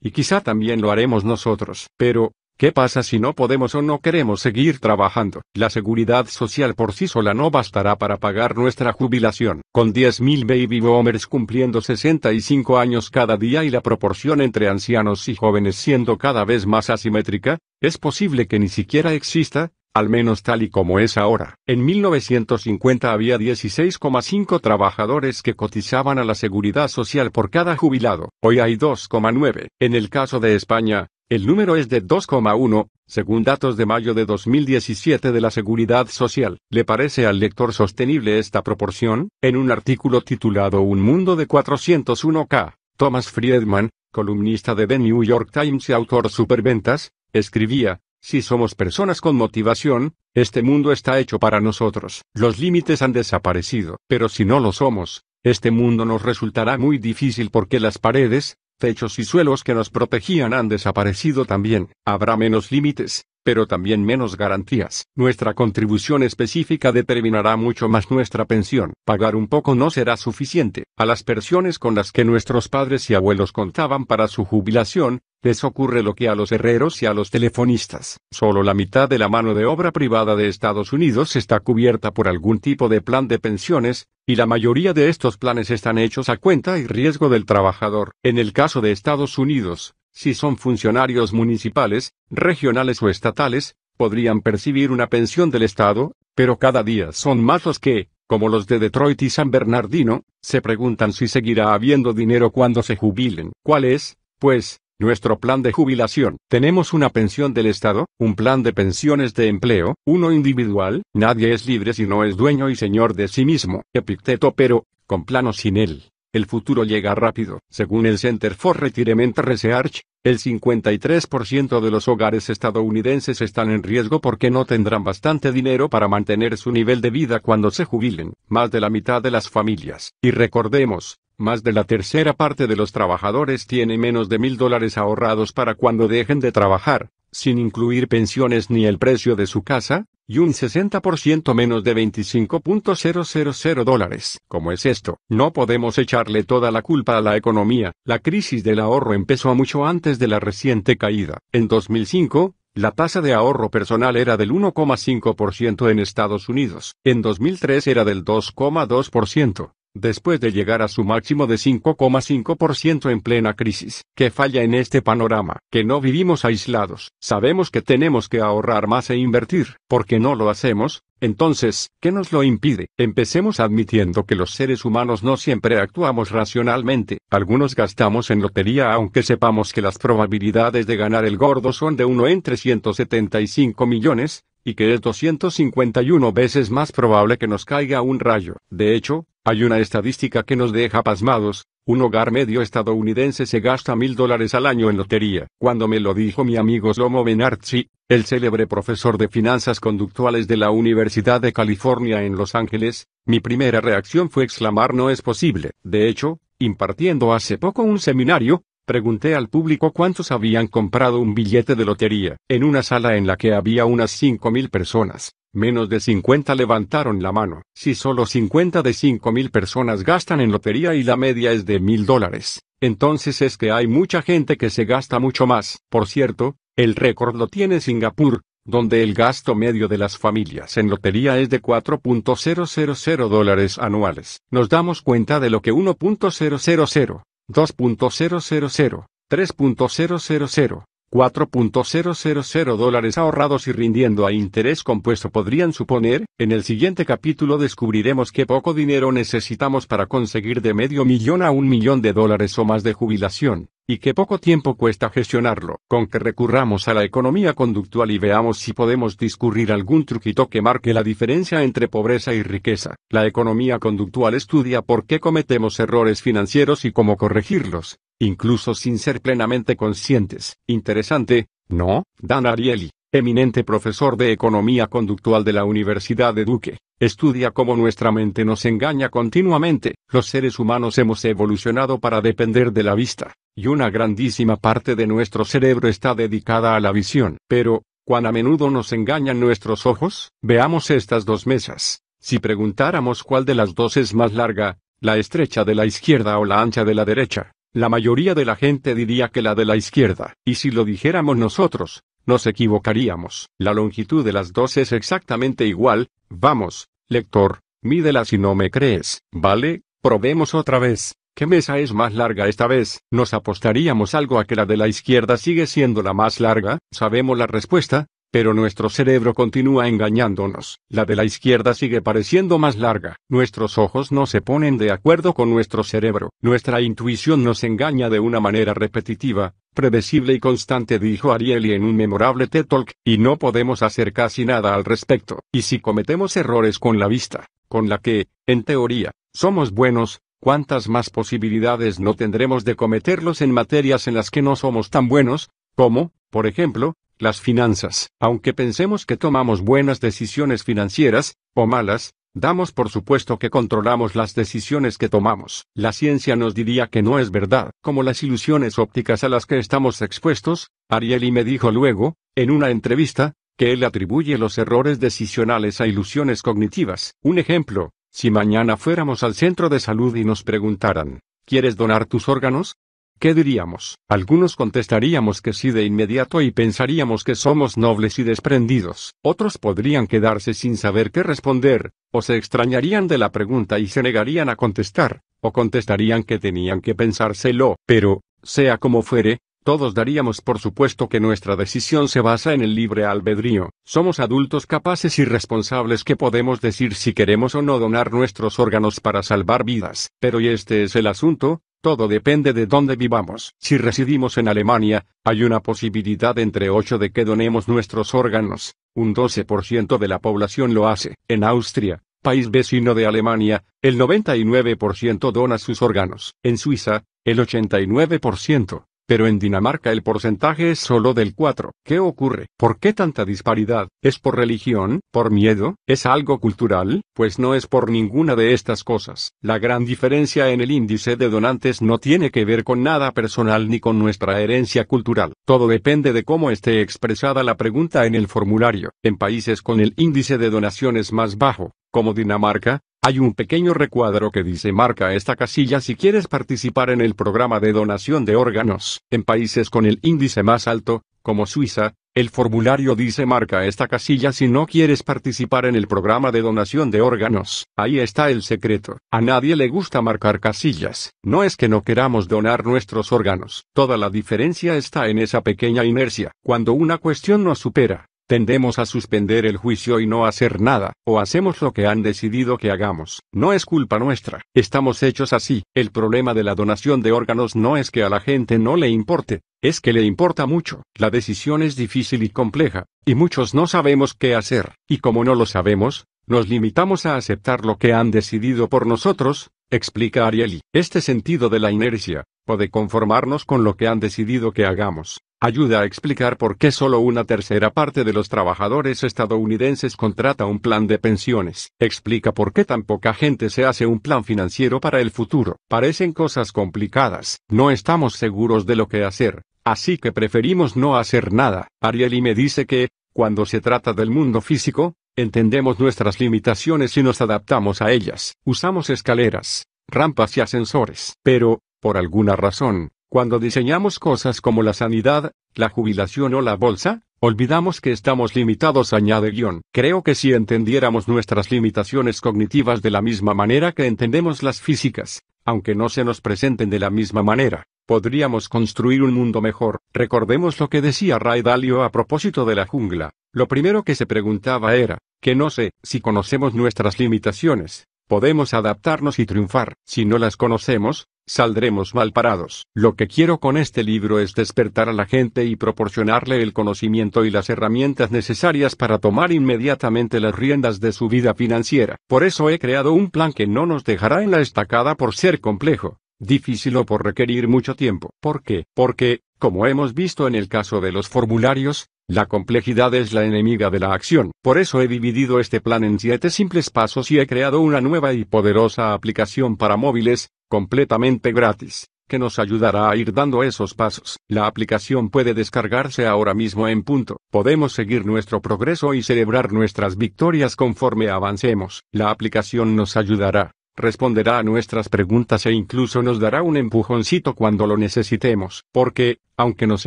Y 0.00 0.12
quizá 0.12 0.40
también 0.40 0.80
lo 0.80 0.90
haremos 0.90 1.24
nosotros. 1.24 1.88
Pero, 1.96 2.32
¿Qué 2.60 2.72
pasa 2.72 3.02
si 3.02 3.18
no 3.18 3.32
podemos 3.32 3.74
o 3.74 3.80
no 3.80 4.00
queremos 4.00 4.42
seguir 4.42 4.80
trabajando? 4.80 5.40
La 5.54 5.70
seguridad 5.70 6.26
social 6.26 6.74
por 6.74 6.92
sí 6.92 7.08
sola 7.08 7.32
no 7.32 7.50
bastará 7.50 7.96
para 7.96 8.18
pagar 8.18 8.54
nuestra 8.54 8.92
jubilación. 8.92 9.62
Con 9.72 9.94
10.000 9.94 10.46
baby 10.46 10.80
boomers 10.80 11.26
cumpliendo 11.26 11.80
65 11.80 12.78
años 12.78 13.08
cada 13.08 13.38
día 13.38 13.64
y 13.64 13.70
la 13.70 13.80
proporción 13.80 14.42
entre 14.42 14.68
ancianos 14.68 15.26
y 15.30 15.36
jóvenes 15.36 15.76
siendo 15.76 16.18
cada 16.18 16.44
vez 16.44 16.66
más 16.66 16.90
asimétrica, 16.90 17.56
es 17.80 17.96
posible 17.96 18.46
que 18.46 18.58
ni 18.58 18.68
siquiera 18.68 19.14
exista, 19.14 19.70
al 19.94 20.10
menos 20.10 20.42
tal 20.42 20.62
y 20.62 20.68
como 20.68 20.98
es 20.98 21.16
ahora. 21.16 21.54
En 21.66 21.82
1950 21.82 23.10
había 23.10 23.38
16,5 23.38 24.60
trabajadores 24.60 25.40
que 25.40 25.54
cotizaban 25.54 26.18
a 26.18 26.24
la 26.24 26.34
seguridad 26.34 26.88
social 26.88 27.30
por 27.30 27.48
cada 27.48 27.74
jubilado. 27.78 28.28
Hoy 28.42 28.58
hay 28.58 28.76
2,9. 28.76 29.68
En 29.80 29.94
el 29.94 30.10
caso 30.10 30.40
de 30.40 30.56
España, 30.56 31.08
el 31.30 31.46
número 31.46 31.76
es 31.76 31.88
de 31.88 32.04
2,1, 32.04 32.88
según 33.06 33.44
datos 33.44 33.76
de 33.76 33.86
mayo 33.86 34.14
de 34.14 34.26
2017 34.26 35.30
de 35.30 35.40
la 35.40 35.52
Seguridad 35.52 36.08
Social. 36.08 36.58
¿Le 36.70 36.84
parece 36.84 37.24
al 37.24 37.38
lector 37.38 37.72
sostenible 37.72 38.40
esta 38.40 38.62
proporción? 38.64 39.28
En 39.40 39.56
un 39.56 39.70
artículo 39.70 40.22
titulado 40.22 40.80
Un 40.80 41.00
mundo 41.00 41.36
de 41.36 41.46
401k, 41.46 42.74
Thomas 42.96 43.30
Friedman, 43.30 43.90
columnista 44.10 44.74
de 44.74 44.88
The 44.88 44.98
New 44.98 45.22
York 45.22 45.50
Times 45.52 45.88
y 45.88 45.92
autor 45.92 46.30
superventas, 46.30 47.12
escribía, 47.32 48.00
si 48.20 48.42
somos 48.42 48.74
personas 48.74 49.20
con 49.20 49.36
motivación, 49.36 50.14
este 50.34 50.62
mundo 50.62 50.90
está 50.90 51.20
hecho 51.20 51.38
para 51.38 51.60
nosotros. 51.60 52.22
Los 52.34 52.58
límites 52.58 53.02
han 53.02 53.12
desaparecido, 53.12 53.98
pero 54.08 54.28
si 54.28 54.44
no 54.44 54.58
lo 54.58 54.72
somos, 54.72 55.22
este 55.44 55.70
mundo 55.70 56.04
nos 56.04 56.22
resultará 56.22 56.76
muy 56.76 56.98
difícil 56.98 57.50
porque 57.50 57.78
las 57.78 57.98
paredes, 57.98 58.58
techos 58.80 59.20
y 59.20 59.24
suelos 59.24 59.62
que 59.62 59.74
nos 59.74 59.90
protegían 59.90 60.52
han 60.52 60.68
desaparecido 60.68 61.44
también. 61.44 61.90
Habrá 62.04 62.36
menos 62.36 62.72
límites, 62.72 63.26
pero 63.42 63.66
también 63.66 64.04
menos 64.04 64.36
garantías. 64.36 65.06
Nuestra 65.14 65.54
contribución 65.54 66.22
específica 66.22 66.92
determinará 66.92 67.56
mucho 67.56 67.88
más 67.88 68.10
nuestra 68.10 68.44
pensión. 68.44 68.92
Pagar 69.04 69.36
un 69.36 69.48
poco 69.48 69.74
no 69.74 69.90
será 69.90 70.16
suficiente. 70.16 70.84
A 70.96 71.06
las 71.06 71.22
pensiones 71.22 71.78
con 71.78 71.94
las 71.94 72.12
que 72.12 72.24
nuestros 72.24 72.68
padres 72.68 73.08
y 73.10 73.14
abuelos 73.14 73.52
contaban 73.52 74.04
para 74.04 74.28
su 74.28 74.44
jubilación, 74.44 75.20
les 75.42 75.64
ocurre 75.64 76.02
lo 76.02 76.14
que 76.14 76.28
a 76.28 76.34
los 76.34 76.52
herreros 76.52 77.02
y 77.02 77.06
a 77.06 77.14
los 77.14 77.30
telefonistas. 77.30 78.18
Solo 78.30 78.62
la 78.62 78.74
mitad 78.74 79.08
de 79.08 79.18
la 79.18 79.28
mano 79.28 79.54
de 79.54 79.64
obra 79.64 79.90
privada 79.90 80.36
de 80.36 80.48
Estados 80.48 80.92
Unidos 80.92 81.34
está 81.36 81.60
cubierta 81.60 82.12
por 82.12 82.28
algún 82.28 82.60
tipo 82.60 82.88
de 82.88 83.00
plan 83.00 83.26
de 83.26 83.38
pensiones, 83.38 84.06
y 84.26 84.36
la 84.36 84.46
mayoría 84.46 84.92
de 84.92 85.08
estos 85.08 85.38
planes 85.38 85.70
están 85.70 85.98
hechos 85.98 86.28
a 86.28 86.36
cuenta 86.36 86.78
y 86.78 86.86
riesgo 86.86 87.30
del 87.30 87.46
trabajador. 87.46 88.12
En 88.22 88.38
el 88.38 88.52
caso 88.52 88.80
de 88.80 88.92
Estados 88.92 89.38
Unidos, 89.38 89.94
si 90.20 90.34
son 90.34 90.58
funcionarios 90.58 91.32
municipales, 91.32 92.12
regionales 92.28 93.02
o 93.02 93.08
estatales, 93.08 93.76
podrían 93.96 94.42
percibir 94.42 94.90
una 94.90 95.06
pensión 95.06 95.50
del 95.50 95.62
Estado, 95.62 96.12
pero 96.34 96.58
cada 96.58 96.82
día 96.82 97.12
son 97.12 97.42
más 97.42 97.64
los 97.64 97.78
que, 97.78 98.10
como 98.26 98.50
los 98.50 98.66
de 98.66 98.78
Detroit 98.78 99.22
y 99.22 99.30
San 99.30 99.50
Bernardino, 99.50 100.24
se 100.42 100.60
preguntan 100.60 101.14
si 101.14 101.26
seguirá 101.26 101.72
habiendo 101.72 102.12
dinero 102.12 102.50
cuando 102.50 102.82
se 102.82 102.96
jubilen. 102.96 103.52
¿Cuál 103.64 103.86
es, 103.86 104.18
pues, 104.38 104.82
nuestro 104.98 105.38
plan 105.38 105.62
de 105.62 105.72
jubilación? 105.72 106.36
Tenemos 106.50 106.92
una 106.92 107.08
pensión 107.08 107.54
del 107.54 107.64
Estado, 107.68 108.04
un 108.18 108.34
plan 108.34 108.62
de 108.62 108.74
pensiones 108.74 109.32
de 109.32 109.48
empleo, 109.48 109.94
uno 110.04 110.32
individual, 110.32 111.02
nadie 111.14 111.54
es 111.54 111.64
libre 111.64 111.94
si 111.94 112.06
no 112.06 112.24
es 112.24 112.36
dueño 112.36 112.68
y 112.68 112.76
señor 112.76 113.14
de 113.14 113.26
sí 113.26 113.46
mismo, 113.46 113.84
Epicteto 113.94 114.52
pero, 114.52 114.84
con 115.06 115.24
plano 115.24 115.54
sin 115.54 115.78
él. 115.78 116.10
El 116.32 116.46
futuro 116.46 116.84
llega 116.84 117.12
rápido. 117.16 117.58
Según 117.68 118.06
el 118.06 118.16
Center 118.16 118.54
for 118.54 118.80
Retirement 118.80 119.36
Research, 119.36 120.02
el 120.22 120.38
53% 120.38 121.80
de 121.80 121.90
los 121.90 122.06
hogares 122.06 122.48
estadounidenses 122.50 123.40
están 123.40 123.68
en 123.70 123.82
riesgo 123.82 124.20
porque 124.20 124.48
no 124.48 124.64
tendrán 124.64 125.02
bastante 125.02 125.50
dinero 125.50 125.90
para 125.90 126.06
mantener 126.06 126.56
su 126.56 126.70
nivel 126.70 127.00
de 127.00 127.10
vida 127.10 127.40
cuando 127.40 127.72
se 127.72 127.84
jubilen. 127.84 128.34
Más 128.46 128.70
de 128.70 128.80
la 128.80 128.90
mitad 128.90 129.20
de 129.20 129.32
las 129.32 129.50
familias. 129.50 130.14
Y 130.22 130.30
recordemos, 130.30 131.18
más 131.36 131.64
de 131.64 131.72
la 131.72 131.82
tercera 131.82 132.32
parte 132.32 132.68
de 132.68 132.76
los 132.76 132.92
trabajadores 132.92 133.66
tiene 133.66 133.98
menos 133.98 134.28
de 134.28 134.38
mil 134.38 134.56
dólares 134.56 134.98
ahorrados 134.98 135.52
para 135.52 135.74
cuando 135.74 136.06
dejen 136.06 136.38
de 136.38 136.52
trabajar, 136.52 137.10
sin 137.32 137.58
incluir 137.58 138.06
pensiones 138.06 138.70
ni 138.70 138.86
el 138.86 138.98
precio 138.98 139.34
de 139.34 139.48
su 139.48 139.64
casa, 139.64 140.06
y 140.30 140.38
un 140.38 140.50
60% 140.50 141.54
menos 141.54 141.82
de 141.82 141.96
25.000 141.96 143.82
dólares. 143.82 144.38
¿Cómo 144.46 144.70
es 144.70 144.86
esto? 144.86 145.18
No 145.28 145.52
podemos 145.52 145.98
echarle 145.98 146.44
toda 146.44 146.70
la 146.70 146.82
culpa 146.82 147.18
a 147.18 147.20
la 147.20 147.36
economía. 147.36 147.90
La 148.04 148.20
crisis 148.20 148.62
del 148.62 148.78
ahorro 148.78 149.14
empezó 149.14 149.52
mucho 149.56 149.84
antes 149.84 150.20
de 150.20 150.28
la 150.28 150.38
reciente 150.38 150.96
caída. 150.96 151.38
En 151.50 151.66
2005, 151.66 152.54
la 152.74 152.92
tasa 152.92 153.20
de 153.20 153.34
ahorro 153.34 153.70
personal 153.70 154.16
era 154.16 154.36
del 154.36 154.52
1,5% 154.52 155.90
en 155.90 155.98
Estados 155.98 156.48
Unidos. 156.48 156.94
En 157.02 157.22
2003 157.22 157.88
era 157.88 158.04
del 158.04 158.24
2,2%. 158.24 159.72
Después 159.94 160.40
de 160.40 160.52
llegar 160.52 160.82
a 160.82 160.88
su 160.88 161.04
máximo 161.04 161.46
de 161.46 161.56
5,5% 161.56 163.10
en 163.10 163.20
plena 163.20 163.54
crisis. 163.54 164.04
¿Qué 164.14 164.30
falla 164.30 164.62
en 164.62 164.74
este 164.74 165.02
panorama? 165.02 165.58
Que 165.70 165.84
no 165.84 166.00
vivimos 166.00 166.44
aislados. 166.44 167.12
Sabemos 167.20 167.70
que 167.70 167.82
tenemos 167.82 168.28
que 168.28 168.40
ahorrar 168.40 168.86
más 168.86 169.10
e 169.10 169.16
invertir. 169.16 169.76
¿Por 169.88 170.06
qué 170.06 170.20
no 170.20 170.34
lo 170.34 170.50
hacemos? 170.50 171.02
Entonces, 171.22 171.90
¿qué 172.00 172.12
nos 172.12 172.32
lo 172.32 172.42
impide? 172.42 172.88
Empecemos 172.96 173.60
admitiendo 173.60 174.24
que 174.24 174.34
los 174.34 174.52
seres 174.52 174.86
humanos 174.86 175.22
no 175.22 175.36
siempre 175.36 175.78
actuamos 175.78 176.30
racionalmente. 176.30 177.18
Algunos 177.28 177.74
gastamos 177.74 178.30
en 178.30 178.40
lotería 178.40 178.92
aunque 178.92 179.22
sepamos 179.22 179.74
que 179.74 179.82
las 179.82 179.98
probabilidades 179.98 180.86
de 180.86 180.96
ganar 180.96 181.26
el 181.26 181.36
gordo 181.36 181.74
son 181.74 181.96
de 181.96 182.06
1 182.06 182.26
en 182.28 182.42
375 182.42 183.86
millones, 183.86 184.44
y 184.64 184.74
que 184.74 184.94
es 184.94 185.00
251 185.00 186.32
veces 186.32 186.70
más 186.70 186.92
probable 186.92 187.38
que 187.38 187.48
nos 187.48 187.64
caiga 187.64 188.02
un 188.02 188.18
rayo. 188.18 188.56
De 188.70 188.94
hecho, 188.94 189.26
hay 189.44 189.64
una 189.64 189.78
estadística 189.78 190.42
que 190.42 190.56
nos 190.56 190.72
deja 190.72 191.02
pasmados, 191.02 191.66
un 191.86 192.02
hogar 192.02 192.30
medio 192.30 192.60
estadounidense 192.60 193.46
se 193.46 193.60
gasta 193.60 193.96
mil 193.96 194.14
dólares 194.14 194.54
al 194.54 194.66
año 194.66 194.90
en 194.90 194.96
lotería. 194.96 195.46
Cuando 195.58 195.88
me 195.88 195.98
lo 195.98 196.12
dijo 196.12 196.44
mi 196.44 196.56
amigo 196.56 196.92
Slomo 196.92 197.24
Benartzi, 197.24 197.88
el 198.08 198.26
célebre 198.26 198.66
profesor 198.66 199.16
de 199.16 199.28
finanzas 199.28 199.80
conductuales 199.80 200.46
de 200.46 200.58
la 200.58 200.70
Universidad 200.70 201.40
de 201.40 201.52
California 201.52 202.22
en 202.22 202.36
Los 202.36 202.54
Ángeles, 202.54 203.06
mi 203.24 203.40
primera 203.40 203.80
reacción 203.80 204.28
fue 204.28 204.44
exclamar 204.44 204.92
no 204.94 205.08
es 205.10 205.22
posible. 205.22 205.70
De 205.82 206.08
hecho, 206.08 206.38
impartiendo 206.58 207.32
hace 207.32 207.56
poco 207.56 207.82
un 207.82 207.98
seminario, 207.98 208.62
Pregunté 208.90 209.36
al 209.36 209.48
público 209.48 209.92
cuántos 209.92 210.32
habían 210.32 210.66
comprado 210.66 211.20
un 211.20 211.32
billete 211.32 211.76
de 211.76 211.84
lotería. 211.84 212.36
En 212.48 212.64
una 212.64 212.82
sala 212.82 213.16
en 213.16 213.24
la 213.24 213.36
que 213.36 213.54
había 213.54 213.84
unas 213.84 214.20
5.000 214.20 214.68
personas, 214.68 215.30
menos 215.52 215.88
de 215.88 216.00
50 216.00 216.54
levantaron 216.54 217.22
la 217.22 217.32
mano. 217.32 217.62
Si 217.74 217.94
solo 217.94 218.26
50 218.26 218.82
de 218.82 218.90
5.000 218.90 219.50
personas 219.50 220.04
gastan 220.04 220.40
en 220.40 220.52
lotería 220.52 220.94
y 220.94 221.02
la 221.02 221.16
media 221.16 221.52
es 221.52 221.66
de 221.66 221.80
mil 221.80 222.06
dólares, 222.06 222.62
entonces 222.80 223.42
es 223.42 223.56
que 223.56 223.70
hay 223.70 223.86
mucha 223.86 224.22
gente 224.22 224.56
que 224.56 224.70
se 224.70 224.84
gasta 224.84 225.18
mucho 225.18 225.46
más. 225.46 225.80
Por 225.88 226.06
cierto, 226.06 226.56
el 226.76 226.94
récord 226.94 227.36
lo 227.36 227.48
tiene 227.48 227.80
Singapur, 227.80 228.42
donde 228.64 229.02
el 229.02 229.14
gasto 229.14 229.54
medio 229.54 229.88
de 229.88 229.98
las 229.98 230.18
familias 230.18 230.76
en 230.76 230.88
lotería 230.88 231.38
es 231.38 231.50
de 231.50 231.60
4.000 231.60 233.28
dólares 233.28 233.78
anuales. 233.78 234.40
Nos 234.50 234.68
damos 234.68 235.02
cuenta 235.02 235.40
de 235.40 235.50
lo 235.50 235.60
que 235.60 235.72
1.000 235.72 237.22
2.000, 237.48 239.06
3.000, 239.30 240.84
4.000 241.12 242.76
dólares 242.76 243.18
ahorrados 243.18 243.66
y 243.66 243.72
rindiendo 243.72 244.26
a 244.26 244.32
interés 244.32 244.84
compuesto 244.84 245.30
podrían 245.30 245.72
suponer, 245.72 246.24
en 246.38 246.52
el 246.52 246.62
siguiente 246.62 247.04
capítulo 247.04 247.58
descubriremos 247.58 248.30
qué 248.30 248.46
poco 248.46 248.74
dinero 248.74 249.10
necesitamos 249.10 249.88
para 249.88 250.06
conseguir 250.06 250.62
de 250.62 250.72
medio 250.72 251.04
millón 251.04 251.42
a 251.42 251.50
un 251.50 251.68
millón 251.68 252.00
de 252.00 252.12
dólares 252.12 252.56
o 252.58 252.64
más 252.64 252.84
de 252.84 252.92
jubilación, 252.92 253.70
y 253.90 253.98
qué 253.98 254.14
poco 254.14 254.38
tiempo 254.38 254.76
cuesta 254.76 255.10
gestionarlo, 255.10 255.80
con 255.88 256.06
que 256.06 256.20
recurramos 256.20 256.86
a 256.86 256.94
la 256.94 257.02
economía 257.02 257.54
conductual 257.54 258.12
y 258.12 258.18
veamos 258.18 258.60
si 258.60 258.72
podemos 258.72 259.16
discurrir 259.16 259.72
algún 259.72 260.04
truquito 260.04 260.48
que 260.48 260.62
marque 260.62 260.94
la 260.94 261.02
diferencia 261.02 261.64
entre 261.64 261.88
pobreza 261.88 262.32
y 262.32 262.44
riqueza. 262.44 262.94
La 263.08 263.26
economía 263.26 263.80
conductual 263.80 264.34
estudia 264.34 264.82
por 264.82 265.06
qué 265.06 265.18
cometemos 265.18 265.80
errores 265.80 266.22
financieros 266.22 266.84
y 266.84 266.92
cómo 266.92 267.16
corregirlos, 267.16 267.98
incluso 268.20 268.76
sin 268.76 269.00
ser 269.00 269.20
plenamente 269.20 269.74
conscientes. 269.74 270.56
Interesante, 270.68 271.48
¿no? 271.68 272.04
Dan 272.20 272.46
Ariely, 272.46 272.90
eminente 273.12 273.64
profesor 273.64 274.16
de 274.16 274.30
economía 274.30 274.86
conductual 274.86 275.42
de 275.42 275.52
la 275.52 275.64
Universidad 275.64 276.32
de 276.32 276.44
Duque, 276.44 276.78
estudia 277.00 277.50
cómo 277.50 277.74
nuestra 277.74 278.12
mente 278.12 278.44
nos 278.44 278.64
engaña 278.64 279.08
continuamente. 279.08 279.96
Los 280.08 280.26
seres 280.26 280.58
humanos 280.58 280.96
hemos 280.98 281.24
evolucionado 281.24 281.98
para 281.98 282.20
depender 282.20 282.72
de 282.72 282.84
la 282.84 282.94
vista, 282.94 283.34
y 283.56 283.66
una 283.66 283.90
grandísima 283.90 284.56
parte 284.56 284.94
de 284.94 285.08
nuestro 285.08 285.44
cerebro 285.44 285.88
está 285.88 286.14
dedicada 286.14 286.76
a 286.76 286.80
la 286.80 286.92
visión. 286.92 287.38
Pero, 287.48 287.82
¿cuán 288.04 288.26
a 288.26 288.32
menudo 288.32 288.70
nos 288.70 288.92
engañan 288.92 289.40
nuestros 289.40 289.86
ojos? 289.86 290.30
Veamos 290.40 290.90
estas 290.90 291.24
dos 291.24 291.48
mesas. 291.48 292.02
Si 292.20 292.38
preguntáramos 292.38 293.24
cuál 293.24 293.44
de 293.44 293.56
las 293.56 293.74
dos 293.74 293.96
es 293.96 294.14
más 294.14 294.32
larga, 294.34 294.78
la 295.00 295.16
estrecha 295.16 295.64
de 295.64 295.74
la 295.74 295.86
izquierda 295.86 296.38
o 296.38 296.44
la 296.44 296.60
ancha 296.60 296.84
de 296.84 296.94
la 296.94 297.04
derecha, 297.04 297.52
la 297.72 297.88
mayoría 297.88 298.34
de 298.34 298.44
la 298.44 298.56
gente 298.56 298.94
diría 298.94 299.28
que 299.28 299.42
la 299.42 299.54
de 299.54 299.64
la 299.64 299.76
izquierda, 299.76 300.34
y 300.44 300.56
si 300.56 300.70
lo 300.70 300.84
dijéramos 300.84 301.36
nosotros, 301.36 302.02
nos 302.26 302.46
equivocaríamos. 302.46 303.48
La 303.58 303.72
longitud 303.72 304.24
de 304.24 304.32
las 304.32 304.52
dos 304.52 304.76
es 304.76 304.92
exactamente 304.92 305.66
igual, 305.66 306.08
vamos, 306.28 306.88
lector, 307.08 307.60
mídela 307.82 308.24
si 308.24 308.38
no 308.38 308.54
me 308.54 308.70
crees, 308.70 309.22
¿vale? 309.32 309.82
Probemos 310.02 310.54
otra 310.54 310.78
vez. 310.78 311.14
¿Qué 311.34 311.46
mesa 311.46 311.78
es 311.78 311.94
más 311.94 312.12
larga 312.12 312.48
esta 312.48 312.66
vez? 312.66 313.00
¿Nos 313.10 313.32
apostaríamos 313.32 314.14
algo 314.14 314.38
a 314.38 314.44
que 314.44 314.56
la 314.56 314.66
de 314.66 314.76
la 314.76 314.88
izquierda 314.88 315.36
sigue 315.36 315.66
siendo 315.66 316.02
la 316.02 316.12
más 316.12 316.40
larga? 316.40 316.80
Sabemos 316.92 317.38
la 317.38 317.46
respuesta, 317.46 318.06
pero 318.30 318.54
nuestro 318.54 318.88
cerebro 318.88 319.34
continúa 319.34 319.88
engañándonos. 319.88 320.80
La 320.88 321.04
de 321.04 321.16
la 321.16 321.24
izquierda 321.24 321.74
sigue 321.74 322.00
pareciendo 322.00 322.58
más 322.58 322.76
larga. 322.76 323.16
Nuestros 323.28 323.78
ojos 323.78 324.12
no 324.12 324.26
se 324.26 324.40
ponen 324.40 324.78
de 324.78 324.92
acuerdo 324.92 325.34
con 325.34 325.50
nuestro 325.50 325.84
cerebro. 325.84 326.30
Nuestra 326.40 326.80
intuición 326.80 327.42
nos 327.42 327.64
engaña 327.64 328.08
de 328.08 328.20
una 328.20 328.40
manera 328.40 328.74
repetitiva, 328.74 329.54
predecible 329.74 330.34
y 330.34 330.40
constante, 330.40 330.98
dijo 330.98 331.32
Ariely 331.32 331.72
en 331.72 331.84
un 331.84 331.96
memorable 331.96 332.46
TED 332.46 332.66
Talk, 332.66 332.92
y 333.04 333.18
no 333.18 333.36
podemos 333.36 333.82
hacer 333.82 334.12
casi 334.12 334.44
nada 334.44 334.74
al 334.74 334.84
respecto. 334.84 335.40
Y 335.52 335.62
si 335.62 335.80
cometemos 335.80 336.36
errores 336.36 336.78
con 336.78 336.98
la 336.98 337.08
vista, 337.08 337.46
con 337.68 337.88
la 337.88 337.98
que, 337.98 338.28
en 338.46 338.62
teoría, 338.62 339.12
somos 339.32 339.72
buenos, 339.72 340.20
¿cuántas 340.40 340.88
más 340.88 341.10
posibilidades 341.10 342.00
no 342.00 342.14
tendremos 342.14 342.64
de 342.64 342.76
cometerlos 342.76 343.40
en 343.42 343.52
materias 343.52 344.06
en 344.08 344.14
las 344.14 344.30
que 344.30 344.42
no 344.42 344.56
somos 344.56 344.90
tan 344.90 345.08
buenos, 345.08 345.50
como, 345.76 346.12
por 346.30 346.46
ejemplo, 346.46 346.94
las 347.20 347.40
finanzas. 347.40 348.10
Aunque 348.18 348.52
pensemos 348.52 349.06
que 349.06 349.16
tomamos 349.16 349.62
buenas 349.62 350.00
decisiones 350.00 350.64
financieras, 350.64 351.36
o 351.54 351.66
malas, 351.66 352.14
damos 352.34 352.72
por 352.72 352.90
supuesto 352.90 353.38
que 353.38 353.50
controlamos 353.50 354.14
las 354.14 354.34
decisiones 354.34 354.98
que 354.98 355.08
tomamos. 355.08 355.66
La 355.74 355.92
ciencia 355.92 356.36
nos 356.36 356.54
diría 356.54 356.86
que 356.86 357.02
no 357.02 357.18
es 357.18 357.30
verdad. 357.30 357.70
Como 357.82 358.02
las 358.02 358.22
ilusiones 358.22 358.78
ópticas 358.78 359.24
a 359.24 359.28
las 359.28 359.46
que 359.46 359.58
estamos 359.58 360.02
expuestos, 360.02 360.70
Ariely 360.88 361.32
me 361.32 361.44
dijo 361.44 361.70
luego, 361.70 362.14
en 362.36 362.50
una 362.50 362.70
entrevista, 362.70 363.34
que 363.56 363.72
él 363.72 363.84
atribuye 363.84 364.38
los 364.38 364.56
errores 364.58 365.00
decisionales 365.00 365.80
a 365.80 365.86
ilusiones 365.86 366.42
cognitivas. 366.42 367.14
Un 367.22 367.38
ejemplo, 367.38 367.90
si 368.10 368.30
mañana 368.30 368.76
fuéramos 368.76 369.22
al 369.22 369.34
centro 369.34 369.68
de 369.68 369.80
salud 369.80 370.16
y 370.16 370.24
nos 370.24 370.42
preguntaran, 370.42 371.20
¿quieres 371.44 371.76
donar 371.76 372.06
tus 372.06 372.28
órganos? 372.28 372.76
¿Qué 373.20 373.34
diríamos? 373.34 373.98
Algunos 374.08 374.56
contestaríamos 374.56 375.42
que 375.42 375.52
sí 375.52 375.72
de 375.72 375.84
inmediato 375.84 376.40
y 376.40 376.52
pensaríamos 376.52 377.22
que 377.22 377.34
somos 377.34 377.76
nobles 377.76 378.18
y 378.18 378.22
desprendidos. 378.22 379.12
Otros 379.22 379.58
podrían 379.58 380.06
quedarse 380.06 380.54
sin 380.54 380.78
saber 380.78 381.10
qué 381.10 381.22
responder, 381.22 381.92
o 382.12 382.22
se 382.22 382.38
extrañarían 382.38 383.08
de 383.08 383.18
la 383.18 383.30
pregunta 383.30 383.78
y 383.78 383.88
se 383.88 384.02
negarían 384.02 384.48
a 384.48 384.56
contestar, 384.56 385.20
o 385.42 385.52
contestarían 385.52 386.22
que 386.22 386.38
tenían 386.38 386.80
que 386.80 386.94
pensárselo. 386.94 387.76
Pero, 387.84 388.22
sea 388.42 388.78
como 388.78 389.02
fuere, 389.02 389.40
todos 389.64 389.92
daríamos 389.92 390.40
por 390.40 390.58
supuesto 390.58 391.10
que 391.10 391.20
nuestra 391.20 391.56
decisión 391.56 392.08
se 392.08 392.22
basa 392.22 392.54
en 392.54 392.62
el 392.62 392.74
libre 392.74 393.04
albedrío. 393.04 393.68
Somos 393.84 394.18
adultos 394.18 394.66
capaces 394.66 395.18
y 395.18 395.26
responsables 395.26 396.04
que 396.04 396.16
podemos 396.16 396.62
decir 396.62 396.94
si 396.94 397.12
queremos 397.12 397.54
o 397.54 397.60
no 397.60 397.78
donar 397.78 398.14
nuestros 398.14 398.58
órganos 398.58 398.98
para 399.00 399.22
salvar 399.22 399.64
vidas. 399.64 400.08
Pero 400.20 400.40
y 400.40 400.48
este 400.48 400.84
es 400.84 400.96
el 400.96 401.06
asunto, 401.06 401.60
todo 401.80 402.08
depende 402.08 402.52
de 402.52 402.66
dónde 402.66 402.96
vivamos. 402.96 403.54
Si 403.58 403.78
residimos 403.78 404.38
en 404.38 404.48
Alemania, 404.48 405.06
hay 405.24 405.42
una 405.42 405.60
posibilidad 405.60 406.38
entre 406.38 406.70
8 406.70 406.98
de 406.98 407.10
que 407.10 407.24
donemos 407.24 407.68
nuestros 407.68 408.14
órganos. 408.14 408.74
Un 408.94 409.14
12% 409.14 409.98
de 409.98 410.08
la 410.08 410.18
población 410.18 410.74
lo 410.74 410.88
hace. 410.88 411.14
En 411.28 411.44
Austria, 411.44 412.02
país 412.22 412.50
vecino 412.50 412.94
de 412.94 413.06
Alemania, 413.06 413.64
el 413.82 413.98
99% 413.98 415.32
dona 415.32 415.58
sus 415.58 415.82
órganos. 415.82 416.34
En 416.42 416.58
Suiza, 416.58 417.04
el 417.24 417.38
89% 417.38 418.84
pero 419.10 419.26
en 419.26 419.40
Dinamarca 419.40 419.90
el 419.90 420.04
porcentaje 420.04 420.70
es 420.70 420.78
solo 420.78 421.14
del 421.14 421.34
4. 421.34 421.72
¿Qué 421.84 421.98
ocurre? 421.98 422.46
¿Por 422.56 422.78
qué 422.78 422.92
tanta 422.92 423.24
disparidad? 423.24 423.88
¿Es 424.00 424.20
por 424.20 424.36
religión? 424.36 425.00
¿Por 425.10 425.32
miedo? 425.32 425.74
¿Es 425.88 426.06
algo 426.06 426.38
cultural? 426.38 427.02
Pues 427.12 427.40
no 427.40 427.56
es 427.56 427.66
por 427.66 427.90
ninguna 427.90 428.36
de 428.36 428.52
estas 428.52 428.84
cosas. 428.84 429.32
La 429.42 429.58
gran 429.58 429.84
diferencia 429.84 430.50
en 430.50 430.60
el 430.60 430.70
índice 430.70 431.16
de 431.16 431.28
donantes 431.28 431.82
no 431.82 431.98
tiene 431.98 432.30
que 432.30 432.44
ver 432.44 432.62
con 432.62 432.84
nada 432.84 433.10
personal 433.10 433.68
ni 433.68 433.80
con 433.80 433.98
nuestra 433.98 434.40
herencia 434.40 434.84
cultural. 434.84 435.32
Todo 435.44 435.66
depende 435.66 436.12
de 436.12 436.22
cómo 436.22 436.52
esté 436.52 436.80
expresada 436.80 437.42
la 437.42 437.56
pregunta 437.56 438.06
en 438.06 438.14
el 438.14 438.28
formulario. 438.28 438.92
En 439.02 439.16
países 439.16 439.60
con 439.60 439.80
el 439.80 439.92
índice 439.96 440.38
de 440.38 440.50
donaciones 440.50 441.12
más 441.12 441.36
bajo, 441.36 441.72
como 441.90 442.14
Dinamarca, 442.14 442.80
hay 443.02 443.18
un 443.18 443.34
pequeño 443.34 443.72
recuadro 443.72 444.30
que 444.30 444.42
dice 444.42 444.72
marca 444.72 445.14
esta 445.14 445.34
casilla 445.34 445.80
si 445.80 445.96
quieres 445.96 446.28
participar 446.28 446.90
en 446.90 447.00
el 447.00 447.14
programa 447.14 447.58
de 447.58 447.72
donación 447.72 448.24
de 448.24 448.36
órganos. 448.36 449.02
En 449.10 449.24
países 449.24 449.70
con 449.70 449.86
el 449.86 449.98
índice 450.02 450.42
más 450.42 450.68
alto, 450.68 451.02
como 451.22 451.46
Suiza, 451.46 451.94
El 452.12 452.28
formulario 452.28 452.96
dice 452.96 453.24
marca 453.24 453.64
esta 453.66 453.86
casilla 453.86 454.32
si 454.32 454.48
no 454.48 454.66
quieres 454.66 455.04
participar 455.04 455.64
en 455.64 455.76
el 455.76 455.86
programa 455.86 456.32
de 456.32 456.42
donación 456.42 456.90
de 456.90 457.00
órganos. 457.00 457.68
Ahí 457.76 458.00
está 458.00 458.30
el 458.30 458.42
secreto. 458.42 458.98
A 459.12 459.20
nadie 459.20 459.54
le 459.54 459.68
gusta 459.68 460.02
marcar 460.02 460.40
casillas. 460.40 461.12
No 461.22 461.44
es 461.44 461.56
que 461.56 461.68
no 461.68 461.82
queramos 461.82 462.26
donar 462.26 462.66
nuestros 462.66 463.12
órganos. 463.12 463.64
Toda 463.74 463.96
la 463.96 464.10
diferencia 464.10 464.74
está 464.74 465.08
en 465.08 465.18
esa 465.18 465.42
pequeña 465.42 465.84
inercia. 465.84 466.32
Cuando 466.42 466.72
una 466.72 466.98
cuestión 466.98 467.44
nos 467.44 467.60
supera, 467.60 468.06
Tendemos 468.30 468.78
a 468.78 468.86
suspender 468.86 469.44
el 469.44 469.56
juicio 469.56 469.98
y 469.98 470.06
no 470.06 470.24
hacer 470.24 470.60
nada, 470.60 470.92
o 471.04 471.18
hacemos 471.18 471.60
lo 471.62 471.72
que 471.72 471.88
han 471.88 472.04
decidido 472.04 472.58
que 472.58 472.70
hagamos. 472.70 473.24
No 473.32 473.52
es 473.52 473.66
culpa 473.66 473.98
nuestra, 473.98 474.40
estamos 474.54 475.02
hechos 475.02 475.32
así. 475.32 475.64
El 475.74 475.90
problema 475.90 476.32
de 476.32 476.44
la 476.44 476.54
donación 476.54 477.02
de 477.02 477.10
órganos 477.10 477.56
no 477.56 477.76
es 477.76 477.90
que 477.90 478.04
a 478.04 478.08
la 478.08 478.20
gente 478.20 478.60
no 478.60 478.76
le 478.76 478.88
importe, 478.88 479.40
es 479.60 479.80
que 479.80 479.92
le 479.92 480.02
importa 480.02 480.46
mucho. 480.46 480.84
La 480.94 481.10
decisión 481.10 481.60
es 481.60 481.74
difícil 481.74 482.22
y 482.22 482.28
compleja, 482.28 482.86
y 483.04 483.16
muchos 483.16 483.52
no 483.52 483.66
sabemos 483.66 484.14
qué 484.14 484.36
hacer, 484.36 484.76
y 484.88 484.98
como 484.98 485.24
no 485.24 485.34
lo 485.34 485.44
sabemos, 485.44 486.06
nos 486.28 486.48
limitamos 486.48 487.06
a 487.06 487.16
aceptar 487.16 487.64
lo 487.64 487.78
que 487.78 487.94
han 487.94 488.12
decidido 488.12 488.68
por 488.68 488.86
nosotros, 488.86 489.50
explica 489.70 490.28
Ariely. 490.28 490.60
Este 490.72 491.00
sentido 491.00 491.48
de 491.48 491.58
la 491.58 491.72
inercia, 491.72 492.22
o 492.46 492.56
de 492.56 492.70
conformarnos 492.70 493.44
con 493.44 493.64
lo 493.64 493.74
que 493.74 493.88
han 493.88 493.98
decidido 493.98 494.52
que 494.52 494.66
hagamos, 494.66 495.18
ayuda 495.40 495.80
a 495.80 495.84
explicar 495.86 496.36
por 496.36 496.58
qué 496.58 496.70
solo 496.70 497.00
una 497.00 497.24
tercera 497.24 497.70
parte 497.70 498.04
de 498.04 498.12
los 498.12 498.28
trabajadores 498.28 499.02
estadounidenses 499.02 499.96
contrata 499.96 500.44
un 500.44 500.60
plan 500.60 500.86
de 500.86 500.98
pensiones. 500.98 501.72
Explica 501.78 502.32
por 502.32 502.52
qué 502.52 502.64
tan 502.64 502.82
poca 502.82 503.14
gente 503.14 503.48
se 503.48 503.64
hace 503.64 503.86
un 503.86 504.00
plan 504.00 504.22
financiero 504.22 504.80
para 504.80 505.00
el 505.00 505.10
futuro. 505.10 505.56
Parecen 505.68 506.12
cosas 506.12 506.52
complicadas. 506.52 507.40
No 507.48 507.70
estamos 507.70 508.14
seguros 508.14 508.66
de 508.66 508.76
lo 508.76 508.88
que 508.88 509.04
hacer. 509.04 509.42
Así 509.64 509.98
que 509.98 510.12
preferimos 510.12 510.76
no 510.76 510.96
hacer 510.96 511.32
nada. 511.32 511.68
Ariely 511.80 512.20
me 512.20 512.34
dice 512.34 512.66
que, 512.66 512.88
cuando 513.12 513.46
se 513.46 513.60
trata 513.60 513.92
del 513.92 514.10
mundo 514.10 514.40
físico, 514.40 514.94
entendemos 515.16 515.80
nuestras 515.80 516.20
limitaciones 516.20 516.96
y 516.96 517.02
nos 517.02 517.20
adaptamos 517.20 517.82
a 517.82 517.90
ellas. 517.90 518.34
Usamos 518.44 518.90
escaleras, 518.90 519.66
rampas 519.88 520.36
y 520.36 520.40
ascensores. 520.40 521.16
Pero, 521.22 521.60
por 521.80 521.96
alguna 521.96 522.36
razón, 522.36 522.90
cuando 523.10 523.40
diseñamos 523.40 523.98
cosas 523.98 524.40
como 524.40 524.62
la 524.62 524.72
sanidad, 524.72 525.32
la 525.56 525.68
jubilación 525.68 526.32
o 526.32 526.40
la 526.40 526.54
bolsa, 526.54 527.02
olvidamos 527.18 527.80
que 527.80 527.90
estamos 527.90 528.36
limitados, 528.36 528.92
añade 528.92 529.32
guion. 529.32 529.62
Creo 529.72 530.04
que 530.04 530.14
si 530.14 530.32
entendiéramos 530.32 531.08
nuestras 531.08 531.50
limitaciones 531.50 532.20
cognitivas 532.20 532.82
de 532.82 532.90
la 532.92 533.02
misma 533.02 533.34
manera 533.34 533.72
que 533.72 533.86
entendemos 533.86 534.44
las 534.44 534.60
físicas, 534.60 535.24
aunque 535.44 535.74
no 535.74 535.88
se 535.88 536.04
nos 536.04 536.20
presenten 536.20 536.70
de 536.70 536.78
la 536.78 536.90
misma 536.90 537.24
manera, 537.24 537.64
podríamos 537.84 538.48
construir 538.48 539.02
un 539.02 539.12
mundo 539.12 539.40
mejor. 539.40 539.80
Recordemos 539.92 540.60
lo 540.60 540.68
que 540.68 540.80
decía 540.80 541.18
Ray 541.18 541.42
Dalio 541.42 541.82
a 541.82 541.90
propósito 541.90 542.44
de 542.44 542.54
la 542.54 542.66
jungla. 542.66 543.10
Lo 543.32 543.48
primero 543.48 543.82
que 543.82 543.96
se 543.96 544.06
preguntaba 544.06 544.76
era, 544.76 544.98
que 545.20 545.34
no 545.34 545.50
sé, 545.50 545.72
si 545.82 546.00
conocemos 546.00 546.54
nuestras 546.54 547.00
limitaciones, 547.00 547.88
podemos 548.10 548.54
adaptarnos 548.54 549.20
y 549.20 549.24
triunfar. 549.24 549.74
Si 549.86 550.04
no 550.04 550.18
las 550.18 550.36
conocemos, 550.36 551.06
saldremos 551.28 551.94
mal 551.94 552.10
parados. 552.10 552.66
Lo 552.74 552.96
que 552.96 553.06
quiero 553.06 553.38
con 553.38 553.56
este 553.56 553.84
libro 553.84 554.18
es 554.18 554.32
despertar 554.34 554.88
a 554.88 554.92
la 554.92 555.06
gente 555.06 555.44
y 555.44 555.54
proporcionarle 555.54 556.42
el 556.42 556.52
conocimiento 556.52 557.24
y 557.24 557.30
las 557.30 557.50
herramientas 557.50 558.10
necesarias 558.10 558.74
para 558.74 558.98
tomar 558.98 559.30
inmediatamente 559.30 560.18
las 560.18 560.34
riendas 560.34 560.80
de 560.80 560.90
su 560.90 561.08
vida 561.08 561.34
financiera. 561.34 561.98
Por 562.08 562.24
eso 562.24 562.50
he 562.50 562.58
creado 562.58 562.92
un 562.92 563.12
plan 563.12 563.32
que 563.32 563.46
no 563.46 563.64
nos 563.64 563.84
dejará 563.84 564.24
en 564.24 564.32
la 564.32 564.40
estacada 564.40 564.96
por 564.96 565.14
ser 565.14 565.38
complejo, 565.38 565.98
difícil 566.18 566.78
o 566.78 566.84
por 566.84 567.04
requerir 567.04 567.46
mucho 567.46 567.76
tiempo. 567.76 568.10
¿Por 568.20 568.42
qué? 568.42 568.64
Porque, 568.74 569.20
como 569.38 569.68
hemos 569.68 569.94
visto 569.94 570.26
en 570.26 570.34
el 570.34 570.48
caso 570.48 570.80
de 570.80 570.90
los 570.90 571.08
formularios, 571.08 571.86
la 572.10 572.26
complejidad 572.26 572.92
es 572.94 573.12
la 573.12 573.24
enemiga 573.24 573.70
de 573.70 573.78
la 573.78 573.94
acción. 573.94 574.32
Por 574.42 574.58
eso 574.58 574.80
he 574.80 574.88
dividido 574.88 575.38
este 575.38 575.60
plan 575.60 575.84
en 575.84 576.00
siete 576.00 576.28
simples 576.30 576.68
pasos 576.68 577.12
y 577.12 577.20
he 577.20 577.26
creado 577.28 577.60
una 577.60 577.80
nueva 577.80 578.12
y 578.12 578.24
poderosa 578.24 578.94
aplicación 578.94 579.56
para 579.56 579.76
móviles, 579.76 580.30
completamente 580.48 581.30
gratis, 581.30 581.86
que 582.08 582.18
nos 582.18 582.40
ayudará 582.40 582.90
a 582.90 582.96
ir 582.96 583.12
dando 583.12 583.44
esos 583.44 583.74
pasos. 583.74 584.16
La 584.26 584.48
aplicación 584.48 585.08
puede 585.08 585.34
descargarse 585.34 586.08
ahora 586.08 586.34
mismo 586.34 586.66
en 586.66 586.82
punto. 586.82 587.18
Podemos 587.30 587.74
seguir 587.74 588.04
nuestro 588.04 588.40
progreso 588.40 588.92
y 588.92 589.04
celebrar 589.04 589.52
nuestras 589.52 589.96
victorias 589.96 590.56
conforme 590.56 591.10
avancemos. 591.10 591.84
La 591.92 592.10
aplicación 592.10 592.74
nos 592.74 592.96
ayudará 592.96 593.52
responderá 593.76 594.38
a 594.38 594.42
nuestras 594.42 594.88
preguntas 594.88 595.46
e 595.46 595.52
incluso 595.52 596.02
nos 596.02 596.20
dará 596.20 596.42
un 596.42 596.56
empujoncito 596.56 597.34
cuando 597.34 597.66
lo 597.66 597.76
necesitemos, 597.76 598.64
porque, 598.72 599.18
aunque 599.36 599.66
nos 599.66 599.86